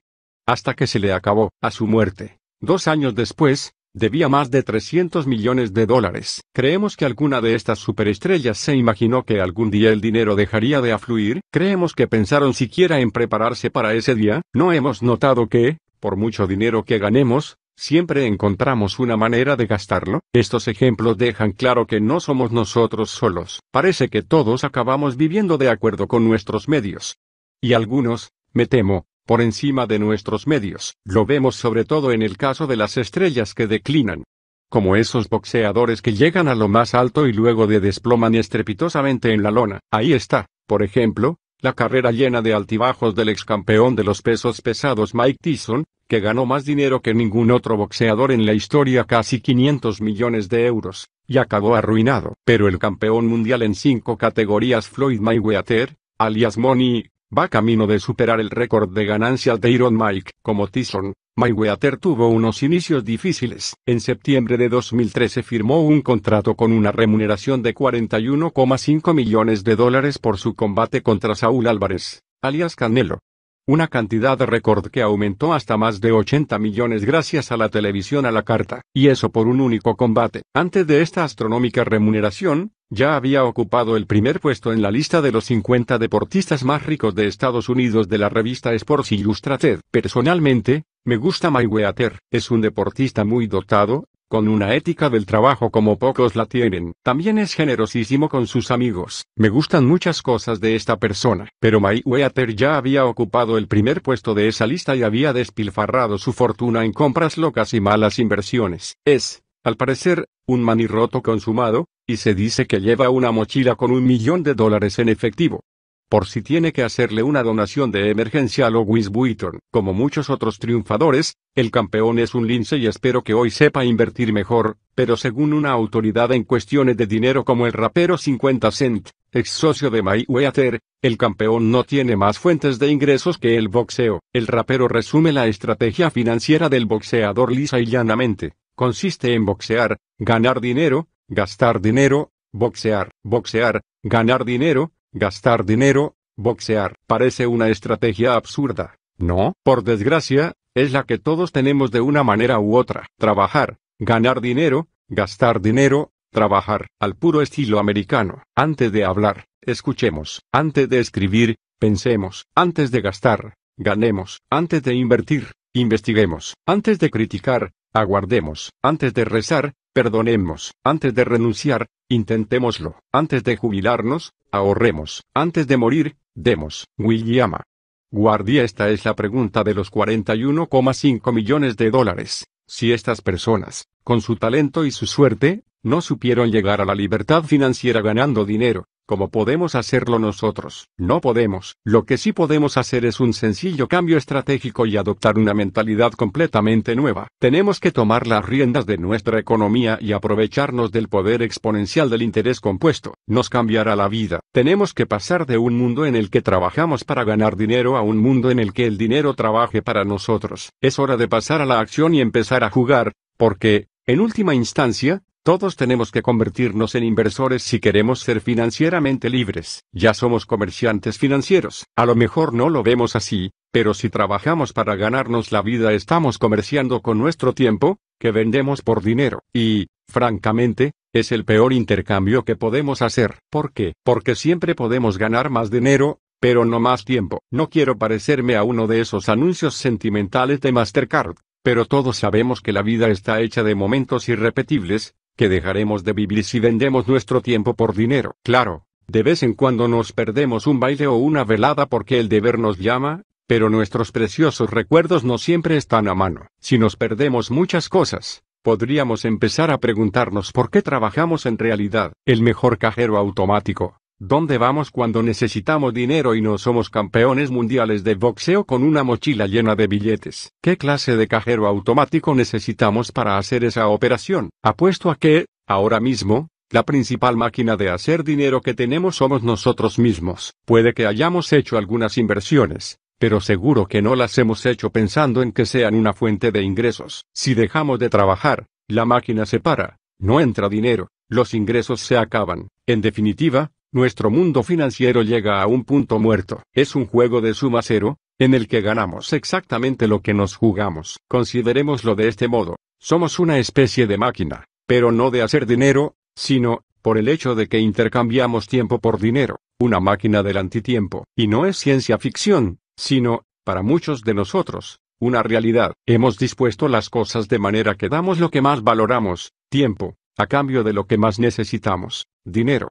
hasta 0.51 0.73
que 0.73 0.87
se 0.87 0.99
le 0.99 1.13
acabó, 1.13 1.51
a 1.61 1.69
su 1.69 1.85
muerte. 1.85 2.39
Dos 2.59 2.87
años 2.87 3.13
después, 3.13 3.73
debía 3.93 4.29
más 4.29 4.49
de 4.49 4.63
300 4.63 5.27
millones 5.27 5.75
de 5.75 5.85
dólares. 5.85 6.41
¿Creemos 6.53 6.97
que 6.97 7.05
alguna 7.05 7.39
de 7.39 7.53
estas 7.53 7.77
superestrellas 7.77 8.57
se 8.57 8.75
imaginó 8.75 9.23
que 9.23 9.41
algún 9.41 9.69
día 9.69 9.91
el 9.91 10.01
dinero 10.01 10.35
dejaría 10.35 10.81
de 10.81 10.91
afluir? 10.91 11.41
¿Creemos 11.51 11.93
que 11.93 12.07
pensaron 12.07 12.55
siquiera 12.55 12.99
en 12.99 13.11
prepararse 13.11 13.69
para 13.69 13.93
ese 13.93 14.15
día? 14.15 14.41
¿No 14.51 14.73
hemos 14.73 15.03
notado 15.03 15.47
que, 15.47 15.77
por 15.99 16.15
mucho 16.15 16.47
dinero 16.47 16.83
que 16.83 16.97
ganemos, 16.97 17.57
siempre 17.75 18.25
encontramos 18.25 18.97
una 18.97 19.17
manera 19.17 19.55
de 19.55 19.67
gastarlo? 19.67 20.21
Estos 20.33 20.67
ejemplos 20.67 21.19
dejan 21.19 21.51
claro 21.51 21.85
que 21.85 22.01
no 22.01 22.19
somos 22.19 22.51
nosotros 22.51 23.11
solos. 23.11 23.61
Parece 23.71 24.09
que 24.09 24.23
todos 24.23 24.63
acabamos 24.63 25.15
viviendo 25.15 25.59
de 25.59 25.69
acuerdo 25.69 26.07
con 26.07 26.27
nuestros 26.27 26.67
medios. 26.67 27.17
Y 27.61 27.73
algunos, 27.73 28.31
me 28.51 28.65
temo, 28.65 29.05
por 29.29 29.41
encima 29.41 29.85
de 29.85 29.99
nuestros 29.99 30.47
medios. 30.47 30.95
Lo 31.05 31.23
vemos 31.23 31.55
sobre 31.55 31.85
todo 31.85 32.11
en 32.11 32.23
el 32.23 32.35
caso 32.35 32.65
de 32.65 32.75
las 32.75 32.97
estrellas 32.97 33.53
que 33.53 33.67
declinan. 33.67 34.23
Como 34.71 34.95
esos 34.95 35.29
boxeadores 35.29 36.01
que 36.01 36.15
llegan 36.15 36.47
a 36.47 36.55
lo 36.55 36.67
más 36.67 36.95
alto 36.95 37.27
y 37.27 37.33
luego 37.33 37.67
de 37.67 37.79
desploman 37.79 38.33
estrepitosamente 38.33 39.31
en 39.31 39.43
la 39.43 39.51
lona. 39.51 39.81
Ahí 39.91 40.13
está, 40.13 40.47
por 40.65 40.81
ejemplo, 40.81 41.37
la 41.61 41.73
carrera 41.73 42.09
llena 42.09 42.41
de 42.41 42.55
altibajos 42.55 43.13
del 43.13 43.29
ex 43.29 43.45
campeón 43.45 43.95
de 43.95 44.03
los 44.03 44.23
pesos 44.23 44.61
pesados 44.61 45.13
Mike 45.13 45.37
Tyson, 45.39 45.85
que 46.07 46.21
ganó 46.21 46.47
más 46.47 46.65
dinero 46.65 47.03
que 47.03 47.13
ningún 47.13 47.51
otro 47.51 47.77
boxeador 47.77 48.31
en 48.31 48.47
la 48.47 48.53
historia, 48.53 49.03
casi 49.03 49.41
500 49.41 50.01
millones 50.01 50.49
de 50.49 50.65
euros, 50.65 51.07
y 51.27 51.37
acabó 51.37 51.75
arruinado. 51.75 52.33
Pero 52.45 52.67
el 52.67 52.79
campeón 52.79 53.27
mundial 53.27 53.61
en 53.61 53.75
cinco 53.75 54.17
categorías 54.17 54.89
Floyd 54.89 55.19
Mayweather, 55.19 55.97
alias 56.17 56.57
Money, 56.57 57.11
va 57.35 57.47
camino 57.47 57.85
de 57.85 57.99
superar 57.99 58.39
el 58.39 58.49
récord 58.49 58.89
de 58.89 59.05
ganancias 59.05 59.61
de 59.61 59.69
Iron 59.69 59.95
Mike. 59.95 60.31
Como 60.41 60.67
Tyson, 60.67 61.13
Mayweather 61.37 61.97
tuvo 61.97 62.27
unos 62.27 62.63
inicios 62.63 63.05
difíciles. 63.05 63.75
En 63.85 63.99
septiembre 63.99 64.57
de 64.57 64.69
2013 64.69 65.43
firmó 65.43 65.81
un 65.81 66.01
contrato 66.01 66.55
con 66.55 66.71
una 66.71 66.91
remuneración 66.91 67.61
de 67.61 67.75
41,5 67.75 69.13
millones 69.13 69.63
de 69.63 69.75
dólares 69.75 70.17
por 70.17 70.37
su 70.37 70.55
combate 70.55 71.01
contra 71.01 71.35
Saúl 71.35 71.67
Álvarez, 71.67 72.23
alias 72.41 72.75
Canelo. 72.75 73.19
Una 73.67 73.87
cantidad 73.87 74.35
de 74.35 74.47
récord 74.47 74.87
que 74.87 75.03
aumentó 75.03 75.53
hasta 75.53 75.77
más 75.77 76.01
de 76.01 76.11
80 76.11 76.57
millones 76.57 77.05
gracias 77.05 77.51
a 77.51 77.57
la 77.57 77.69
televisión 77.69 78.25
a 78.25 78.31
la 78.31 78.41
carta, 78.41 78.81
y 78.95 79.09
eso 79.09 79.29
por 79.29 79.47
un 79.47 79.61
único 79.61 79.95
combate. 79.95 80.41
Antes 80.55 80.87
de 80.87 81.03
esta 81.03 81.23
astronómica 81.23 81.83
remuneración, 81.83 82.71
ya 82.89 83.15
había 83.15 83.43
ocupado 83.43 83.95
el 83.95 84.07
primer 84.07 84.39
puesto 84.39 84.73
en 84.73 84.81
la 84.81 84.91
lista 84.91 85.21
de 85.21 85.31
los 85.31 85.45
50 85.45 85.97
deportistas 85.97 86.63
más 86.63 86.85
ricos 86.85 87.13
de 87.15 87.27
Estados 87.27 87.69
Unidos 87.69 88.09
de 88.09 88.17
la 88.17 88.29
revista 88.29 88.73
Sports 88.73 89.11
Illustrated. 89.11 89.81
Personalmente, 89.91 90.83
me 91.05 91.17
gusta 91.17 91.51
Mayweather, 91.51 92.19
es 92.31 92.51
un 92.51 92.61
deportista 92.61 93.23
muy 93.23 93.47
dotado, 93.47 94.05
con 94.27 94.47
una 94.47 94.75
ética 94.75 95.09
del 95.09 95.25
trabajo 95.25 95.71
como 95.71 95.97
pocos 95.97 96.35
la 96.35 96.45
tienen. 96.45 96.93
También 97.03 97.39
es 97.39 97.53
generosísimo 97.53 98.29
con 98.29 98.45
sus 98.45 98.69
amigos. 98.69 99.25
Me 99.35 99.49
gustan 99.49 99.85
muchas 99.87 100.21
cosas 100.21 100.59
de 100.59 100.75
esta 100.75 100.97
persona, 100.97 101.49
pero 101.59 101.79
Mayweather 101.79 102.55
ya 102.55 102.77
había 102.77 103.05
ocupado 103.05 103.57
el 103.57 103.67
primer 103.67 104.01
puesto 104.01 104.35
de 104.35 104.47
esa 104.47 104.67
lista 104.67 104.95
y 104.95 105.01
había 105.01 105.33
despilfarrado 105.33 106.19
su 106.19 106.31
fortuna 106.33 106.85
en 106.85 106.93
compras 106.93 107.37
locas 107.37 107.73
y 107.73 107.81
malas 107.81 108.19
inversiones. 108.19 108.97
Es, 109.03 109.41
al 109.63 109.77
parecer, 109.77 110.27
un 110.45 110.61
manirroto 110.61 111.21
consumado, 111.21 111.87
y 112.09 112.17
se 112.17 112.33
dice 112.33 112.65
que 112.65 112.81
lleva 112.81 113.11
una 113.11 113.31
mochila 113.31 113.75
con 113.75 113.91
un 113.91 114.03
millón 114.03 114.41
de 114.41 114.55
dólares 114.55 114.97
en 114.97 115.09
efectivo 115.09 115.61
por 116.09 116.25
si 116.25 116.41
tiene 116.41 116.73
que 116.73 116.81
hacerle 116.81 117.21
una 117.21 117.43
donación 117.43 117.91
de 117.91 118.09
emergencia 118.09 118.65
a 118.65 118.71
Louis 118.71 119.09
Vuitton. 119.09 119.59
Como 119.71 119.93
muchos 119.93 120.31
otros 120.31 120.57
triunfadores, 120.57 121.35
el 121.53 121.69
campeón 121.69 122.17
es 122.17 122.33
un 122.33 122.47
lince 122.47 122.77
y 122.77 122.87
espero 122.87 123.23
que 123.23 123.35
hoy 123.35 123.51
sepa 123.51 123.85
invertir 123.85 124.33
mejor, 124.33 124.77
pero 124.95 125.15
según 125.17 125.53
una 125.53 125.69
autoridad 125.69 126.31
en 126.31 126.45
cuestiones 126.45 126.97
de 126.97 127.05
dinero 127.05 127.45
como 127.45 127.67
el 127.67 127.73
rapero 127.73 128.17
50 128.17 128.71
Cent, 128.71 129.09
ex 129.31 129.51
socio 129.51 129.91
de 129.91 130.01
Mayweather, 130.01 130.79
el 131.03 131.15
campeón 131.15 131.69
no 131.69 131.83
tiene 131.83 132.15
más 132.15 132.39
fuentes 132.39 132.79
de 132.79 132.89
ingresos 132.89 133.37
que 133.37 133.55
el 133.55 133.67
boxeo. 133.67 134.19
El 134.33 134.47
rapero 134.47 134.87
resume 134.87 135.31
la 135.31 135.45
estrategia 135.45 136.09
financiera 136.09 136.69
del 136.69 136.87
boxeador 136.87 137.51
lisa 137.51 137.79
y 137.79 137.85
llanamente. 137.85 138.53
Consiste 138.75 139.35
en 139.35 139.45
boxear, 139.45 139.97
ganar 140.17 140.59
dinero, 140.59 141.07
gastar 141.29 141.79
dinero, 141.81 142.31
boxear, 142.51 143.11
boxear, 143.23 143.81
ganar 144.03 144.43
dinero, 144.43 144.91
Gastar 145.11 145.65
dinero, 145.65 146.17
boxear, 146.37 146.95
parece 147.07 147.47
una 147.47 147.69
estrategia 147.69 148.35
absurda. 148.35 148.95
No, 149.17 149.53
por 149.63 149.83
desgracia, 149.83 150.53
es 150.75 150.91
la 150.91 151.03
que 151.03 151.17
todos 151.17 151.51
tenemos 151.51 151.89
de 151.89 151.99
una 152.01 152.23
manera 152.23 152.59
u 152.59 152.77
otra. 152.77 153.07
Trabajar, 153.17 153.77
ganar 153.97 154.39
dinero, 154.39 154.87
gastar 155.07 155.61
dinero, 155.61 156.11
trabajar, 156.31 156.89
al 156.99 157.15
puro 157.15 157.41
estilo 157.41 157.79
americano. 157.79 158.43
Antes 158.55 158.91
de 158.91 159.03
hablar, 159.03 159.45
escuchemos. 159.61 160.43
Antes 160.51 160.87
de 160.89 160.99
escribir, 160.99 161.55
pensemos. 161.79 162.45
Antes 162.53 162.91
de 162.91 163.01
gastar, 163.01 163.55
ganemos. 163.77 164.41
Antes 164.51 164.83
de 164.83 164.93
invertir, 164.93 165.53
investiguemos. 165.73 166.53
Antes 166.67 166.99
de 166.99 167.09
criticar, 167.09 167.71
aguardemos. 167.93 168.73
Antes 168.83 169.15
de 169.15 169.25
rezar, 169.25 169.73
perdonemos. 169.93 170.73
Antes 170.83 171.13
de 171.13 171.23
renunciar, 171.23 171.87
intentémoslo. 172.07 172.99
Antes 173.11 173.43
de 173.43 173.57
jubilarnos, 173.57 174.33
ahorremos. 174.51 175.23
Antes 175.33 175.67
de 175.67 175.77
morir, 175.77 176.17
demos. 176.35 176.87
Williama. 176.97 177.63
Guardia 178.11 178.63
esta 178.63 178.89
es 178.89 179.05
la 179.05 179.15
pregunta 179.15 179.63
de 179.63 179.75
los 179.75 179.91
41,5 179.91 181.33
millones 181.33 181.77
de 181.77 181.91
dólares. 181.91 182.45
Si 182.67 182.91
estas 182.91 183.21
personas, 183.21 183.87
con 184.03 184.21
su 184.21 184.35
talento 184.35 184.85
y 184.85 184.91
su 184.91 185.05
suerte, 185.05 185.63
no 185.83 186.01
supieron 186.01 186.51
llegar 186.51 186.81
a 186.81 186.85
la 186.85 186.95
libertad 186.95 187.43
financiera 187.43 188.01
ganando 188.01 188.45
dinero, 188.45 188.85
como 189.09 189.29
podemos 189.31 189.73
hacerlo 189.73 190.19
nosotros. 190.19 190.87
No 190.95 191.19
podemos. 191.19 191.77
Lo 191.83 192.03
que 192.03 192.19
sí 192.19 192.31
podemos 192.31 192.77
hacer 192.77 193.05
es 193.05 193.19
un 193.19 193.33
sencillo 193.33 193.87
cambio 193.87 194.19
estratégico 194.19 194.85
y 194.85 194.97
adoptar 194.97 195.39
una 195.39 195.55
mentalidad 195.55 196.11
completamente 196.11 196.95
nueva. 196.95 197.27
Tenemos 197.39 197.79
que 197.79 197.91
tomar 197.91 198.27
las 198.27 198.45
riendas 198.45 198.85
de 198.85 198.99
nuestra 198.99 199.39
economía 199.39 199.97
y 199.99 200.11
aprovecharnos 200.11 200.91
del 200.91 201.07
poder 201.07 201.41
exponencial 201.41 202.11
del 202.11 202.21
interés 202.21 202.59
compuesto. 202.59 203.15
Nos 203.25 203.49
cambiará 203.49 203.95
la 203.95 204.09
vida. 204.09 204.41
Tenemos 204.53 204.93
que 204.93 205.07
pasar 205.07 205.47
de 205.47 205.57
un 205.57 205.75
mundo 205.75 206.05
en 206.05 206.15
el 206.15 206.29
que 206.29 206.43
trabajamos 206.43 207.03
para 207.03 207.23
ganar 207.23 207.55
dinero 207.55 207.97
a 207.97 208.03
un 208.03 208.19
mundo 208.19 208.51
en 208.51 208.59
el 208.59 208.73
que 208.73 208.85
el 208.85 208.99
dinero 208.99 209.33
trabaje 209.33 209.81
para 209.81 210.05
nosotros. 210.05 210.69
Es 210.81 210.99
hora 210.99 211.17
de 211.17 211.27
pasar 211.27 211.61
a 211.61 211.65
la 211.65 211.79
acción 211.79 212.13
y 212.13 212.21
empezar 212.21 212.63
a 212.63 212.69
jugar, 212.69 213.13
porque, 213.37 213.87
en 214.05 214.19
última 214.19 214.53
instancia, 214.53 215.23
todos 215.43 215.75
tenemos 215.75 216.11
que 216.11 216.21
convertirnos 216.21 216.95
en 216.95 217.03
inversores 217.03 217.63
si 217.63 217.79
queremos 217.79 218.19
ser 218.19 218.41
financieramente 218.41 219.29
libres. 219.29 219.83
Ya 219.91 220.13
somos 220.13 220.45
comerciantes 220.45 221.17
financieros. 221.17 221.85
A 221.95 222.05
lo 222.05 222.15
mejor 222.15 222.53
no 222.53 222.69
lo 222.69 222.83
vemos 222.83 223.15
así, 223.15 223.51
pero 223.71 223.93
si 223.93 224.09
trabajamos 224.09 224.73
para 224.73 224.95
ganarnos 224.95 225.51
la 225.51 225.61
vida 225.61 225.93
estamos 225.93 226.37
comerciando 226.37 227.01
con 227.01 227.17
nuestro 227.17 227.53
tiempo, 227.53 227.97
que 228.19 228.31
vendemos 228.31 228.81
por 228.81 229.01
dinero. 229.01 229.43
Y, 229.53 229.87
francamente, 230.07 230.91
es 231.13 231.31
el 231.31 231.45
peor 231.45 231.73
intercambio 231.73 232.43
que 232.43 232.55
podemos 232.55 233.01
hacer. 233.01 233.39
¿Por 233.49 233.71
qué? 233.73 233.93
Porque 234.03 234.35
siempre 234.35 234.75
podemos 234.75 235.17
ganar 235.17 235.49
más 235.49 235.71
dinero, 235.71 236.19
pero 236.39 236.65
no 236.65 236.79
más 236.79 237.05
tiempo. 237.05 237.41
No 237.51 237.69
quiero 237.69 237.97
parecerme 237.97 238.55
a 238.55 238.63
uno 238.63 238.87
de 238.87 239.01
esos 239.01 239.29
anuncios 239.29 239.75
sentimentales 239.75 240.61
de 240.61 240.71
Mastercard, 240.71 241.35
pero 241.63 241.85
todos 241.85 242.17
sabemos 242.17 242.61
que 242.61 242.73
la 242.73 242.81
vida 242.81 243.09
está 243.09 243.41
hecha 243.41 243.63
de 243.63 243.75
momentos 243.75 244.29
irrepetibles, 244.29 245.15
que 245.39 245.47
dejaremos 245.47 246.03
de 246.03 246.11
vivir 246.11 246.43
si 246.43 246.59
vendemos 246.59 247.07
nuestro 247.07 247.39
tiempo 247.39 247.73
por 247.73 247.95
dinero. 247.95 248.35
Claro, 248.43 248.83
de 249.07 249.23
vez 249.23 249.41
en 249.41 249.53
cuando 249.53 249.87
nos 249.87 250.11
perdemos 250.11 250.67
un 250.67 250.81
baile 250.81 251.07
o 251.07 251.15
una 251.15 251.45
velada 251.45 251.85
porque 251.85 252.19
el 252.19 252.27
deber 252.27 252.59
nos 252.59 252.77
llama, 252.77 253.23
pero 253.47 253.69
nuestros 253.69 254.11
preciosos 254.11 254.69
recuerdos 254.69 255.23
no 255.23 255.37
siempre 255.37 255.77
están 255.77 256.09
a 256.09 256.13
mano. 256.13 256.47
Si 256.59 256.77
nos 256.77 256.97
perdemos 256.97 257.51
muchas 257.51 257.87
cosas, 257.87 258.43
podríamos 258.63 259.23
empezar 259.23 259.71
a 259.71 259.77
preguntarnos 259.77 260.51
por 260.51 260.69
qué 260.69 260.81
trabajamos 260.81 261.45
en 261.45 261.57
realidad. 261.57 262.11
El 262.25 262.41
mejor 262.41 262.77
cajero 262.77 263.15
automático, 263.15 263.98
¿Dónde 264.21 264.57
vamos 264.57 264.91
cuando 264.91 265.23
necesitamos 265.23 265.93
dinero 265.93 266.35
y 266.35 266.41
no 266.41 266.57
somos 266.57 266.89
campeones 266.89 267.51
mundiales 267.51 268.03
de 268.03 268.15
boxeo 268.15 268.65
con 268.65 268.83
una 268.83 269.01
mochila 269.01 269.47
llena 269.47 269.77
de 269.77 269.87
billetes? 269.87 270.51
¿Qué 270.61 270.75
clase 270.75 271.15
de 271.15 271.29
cajero 271.29 271.67
automático 271.67 272.35
necesitamos 272.35 273.13
para 273.13 273.37
hacer 273.37 273.63
esa 273.63 273.87
operación? 273.87 274.49
Apuesto 274.61 275.09
a 275.09 275.15
que, 275.15 275.45
ahora 275.65 276.01
mismo, 276.01 276.49
la 276.69 276.83
principal 276.83 277.37
máquina 277.37 277.77
de 277.77 277.91
hacer 277.91 278.25
dinero 278.25 278.59
que 278.59 278.73
tenemos 278.73 279.15
somos 279.15 279.41
nosotros 279.41 279.97
mismos. 279.97 280.53
Puede 280.65 280.93
que 280.93 281.05
hayamos 281.05 281.53
hecho 281.53 281.77
algunas 281.77 282.17
inversiones, 282.17 282.99
pero 283.19 283.39
seguro 283.39 283.85
que 283.85 284.01
no 284.01 284.15
las 284.17 284.37
hemos 284.37 284.65
hecho 284.65 284.89
pensando 284.89 285.41
en 285.41 285.53
que 285.53 285.65
sean 285.65 285.95
una 285.95 286.11
fuente 286.11 286.51
de 286.51 286.61
ingresos. 286.61 287.23
Si 287.33 287.53
dejamos 287.53 287.99
de 287.99 288.09
trabajar, 288.09 288.65
la 288.89 289.05
máquina 289.05 289.45
se 289.45 289.61
para, 289.61 289.97
no 290.19 290.41
entra 290.41 290.67
dinero, 290.67 291.07
los 291.29 291.53
ingresos 291.53 292.01
se 292.01 292.17
acaban. 292.17 292.67
En 292.85 292.99
definitiva, 292.99 293.71
nuestro 293.91 294.29
mundo 294.29 294.63
financiero 294.63 295.23
llega 295.23 295.61
a 295.61 295.67
un 295.67 295.83
punto 295.83 296.19
muerto. 296.19 296.63
Es 296.73 296.95
un 296.95 297.05
juego 297.05 297.41
de 297.41 297.53
suma 297.53 297.81
cero, 297.81 298.17
en 298.37 298.53
el 298.53 298.67
que 298.67 298.81
ganamos 298.81 299.33
exactamente 299.33 300.07
lo 300.07 300.21
que 300.21 300.33
nos 300.33 300.55
jugamos. 300.55 301.19
Considerémoslo 301.27 302.15
de 302.15 302.27
este 302.27 302.47
modo. 302.47 302.75
Somos 302.99 303.39
una 303.39 303.57
especie 303.57 304.07
de 304.07 304.17
máquina, 304.17 304.65
pero 304.85 305.11
no 305.11 305.31
de 305.31 305.41
hacer 305.41 305.65
dinero, 305.65 306.15
sino, 306.35 306.83
por 307.01 307.17
el 307.17 307.27
hecho 307.27 307.55
de 307.55 307.67
que 307.67 307.79
intercambiamos 307.79 308.67
tiempo 308.67 308.99
por 308.99 309.19
dinero, 309.19 309.59
una 309.79 309.99
máquina 309.99 310.43
del 310.43 310.57
antitiempo. 310.57 311.25
Y 311.35 311.47
no 311.47 311.65
es 311.65 311.77
ciencia 311.77 312.17
ficción, 312.17 312.79
sino, 312.97 313.43
para 313.63 313.81
muchos 313.81 314.21
de 314.21 314.33
nosotros, 314.33 314.99
una 315.19 315.43
realidad. 315.43 315.93
Hemos 316.05 316.37
dispuesto 316.37 316.87
las 316.87 317.09
cosas 317.09 317.47
de 317.47 317.59
manera 317.59 317.95
que 317.95 318.09
damos 318.09 318.39
lo 318.39 318.49
que 318.49 318.61
más 318.61 318.83
valoramos, 318.83 319.53
tiempo, 319.69 320.15
a 320.37 320.47
cambio 320.47 320.83
de 320.83 320.93
lo 320.93 321.05
que 321.07 321.17
más 321.17 321.39
necesitamos, 321.39 322.27
dinero. 322.45 322.89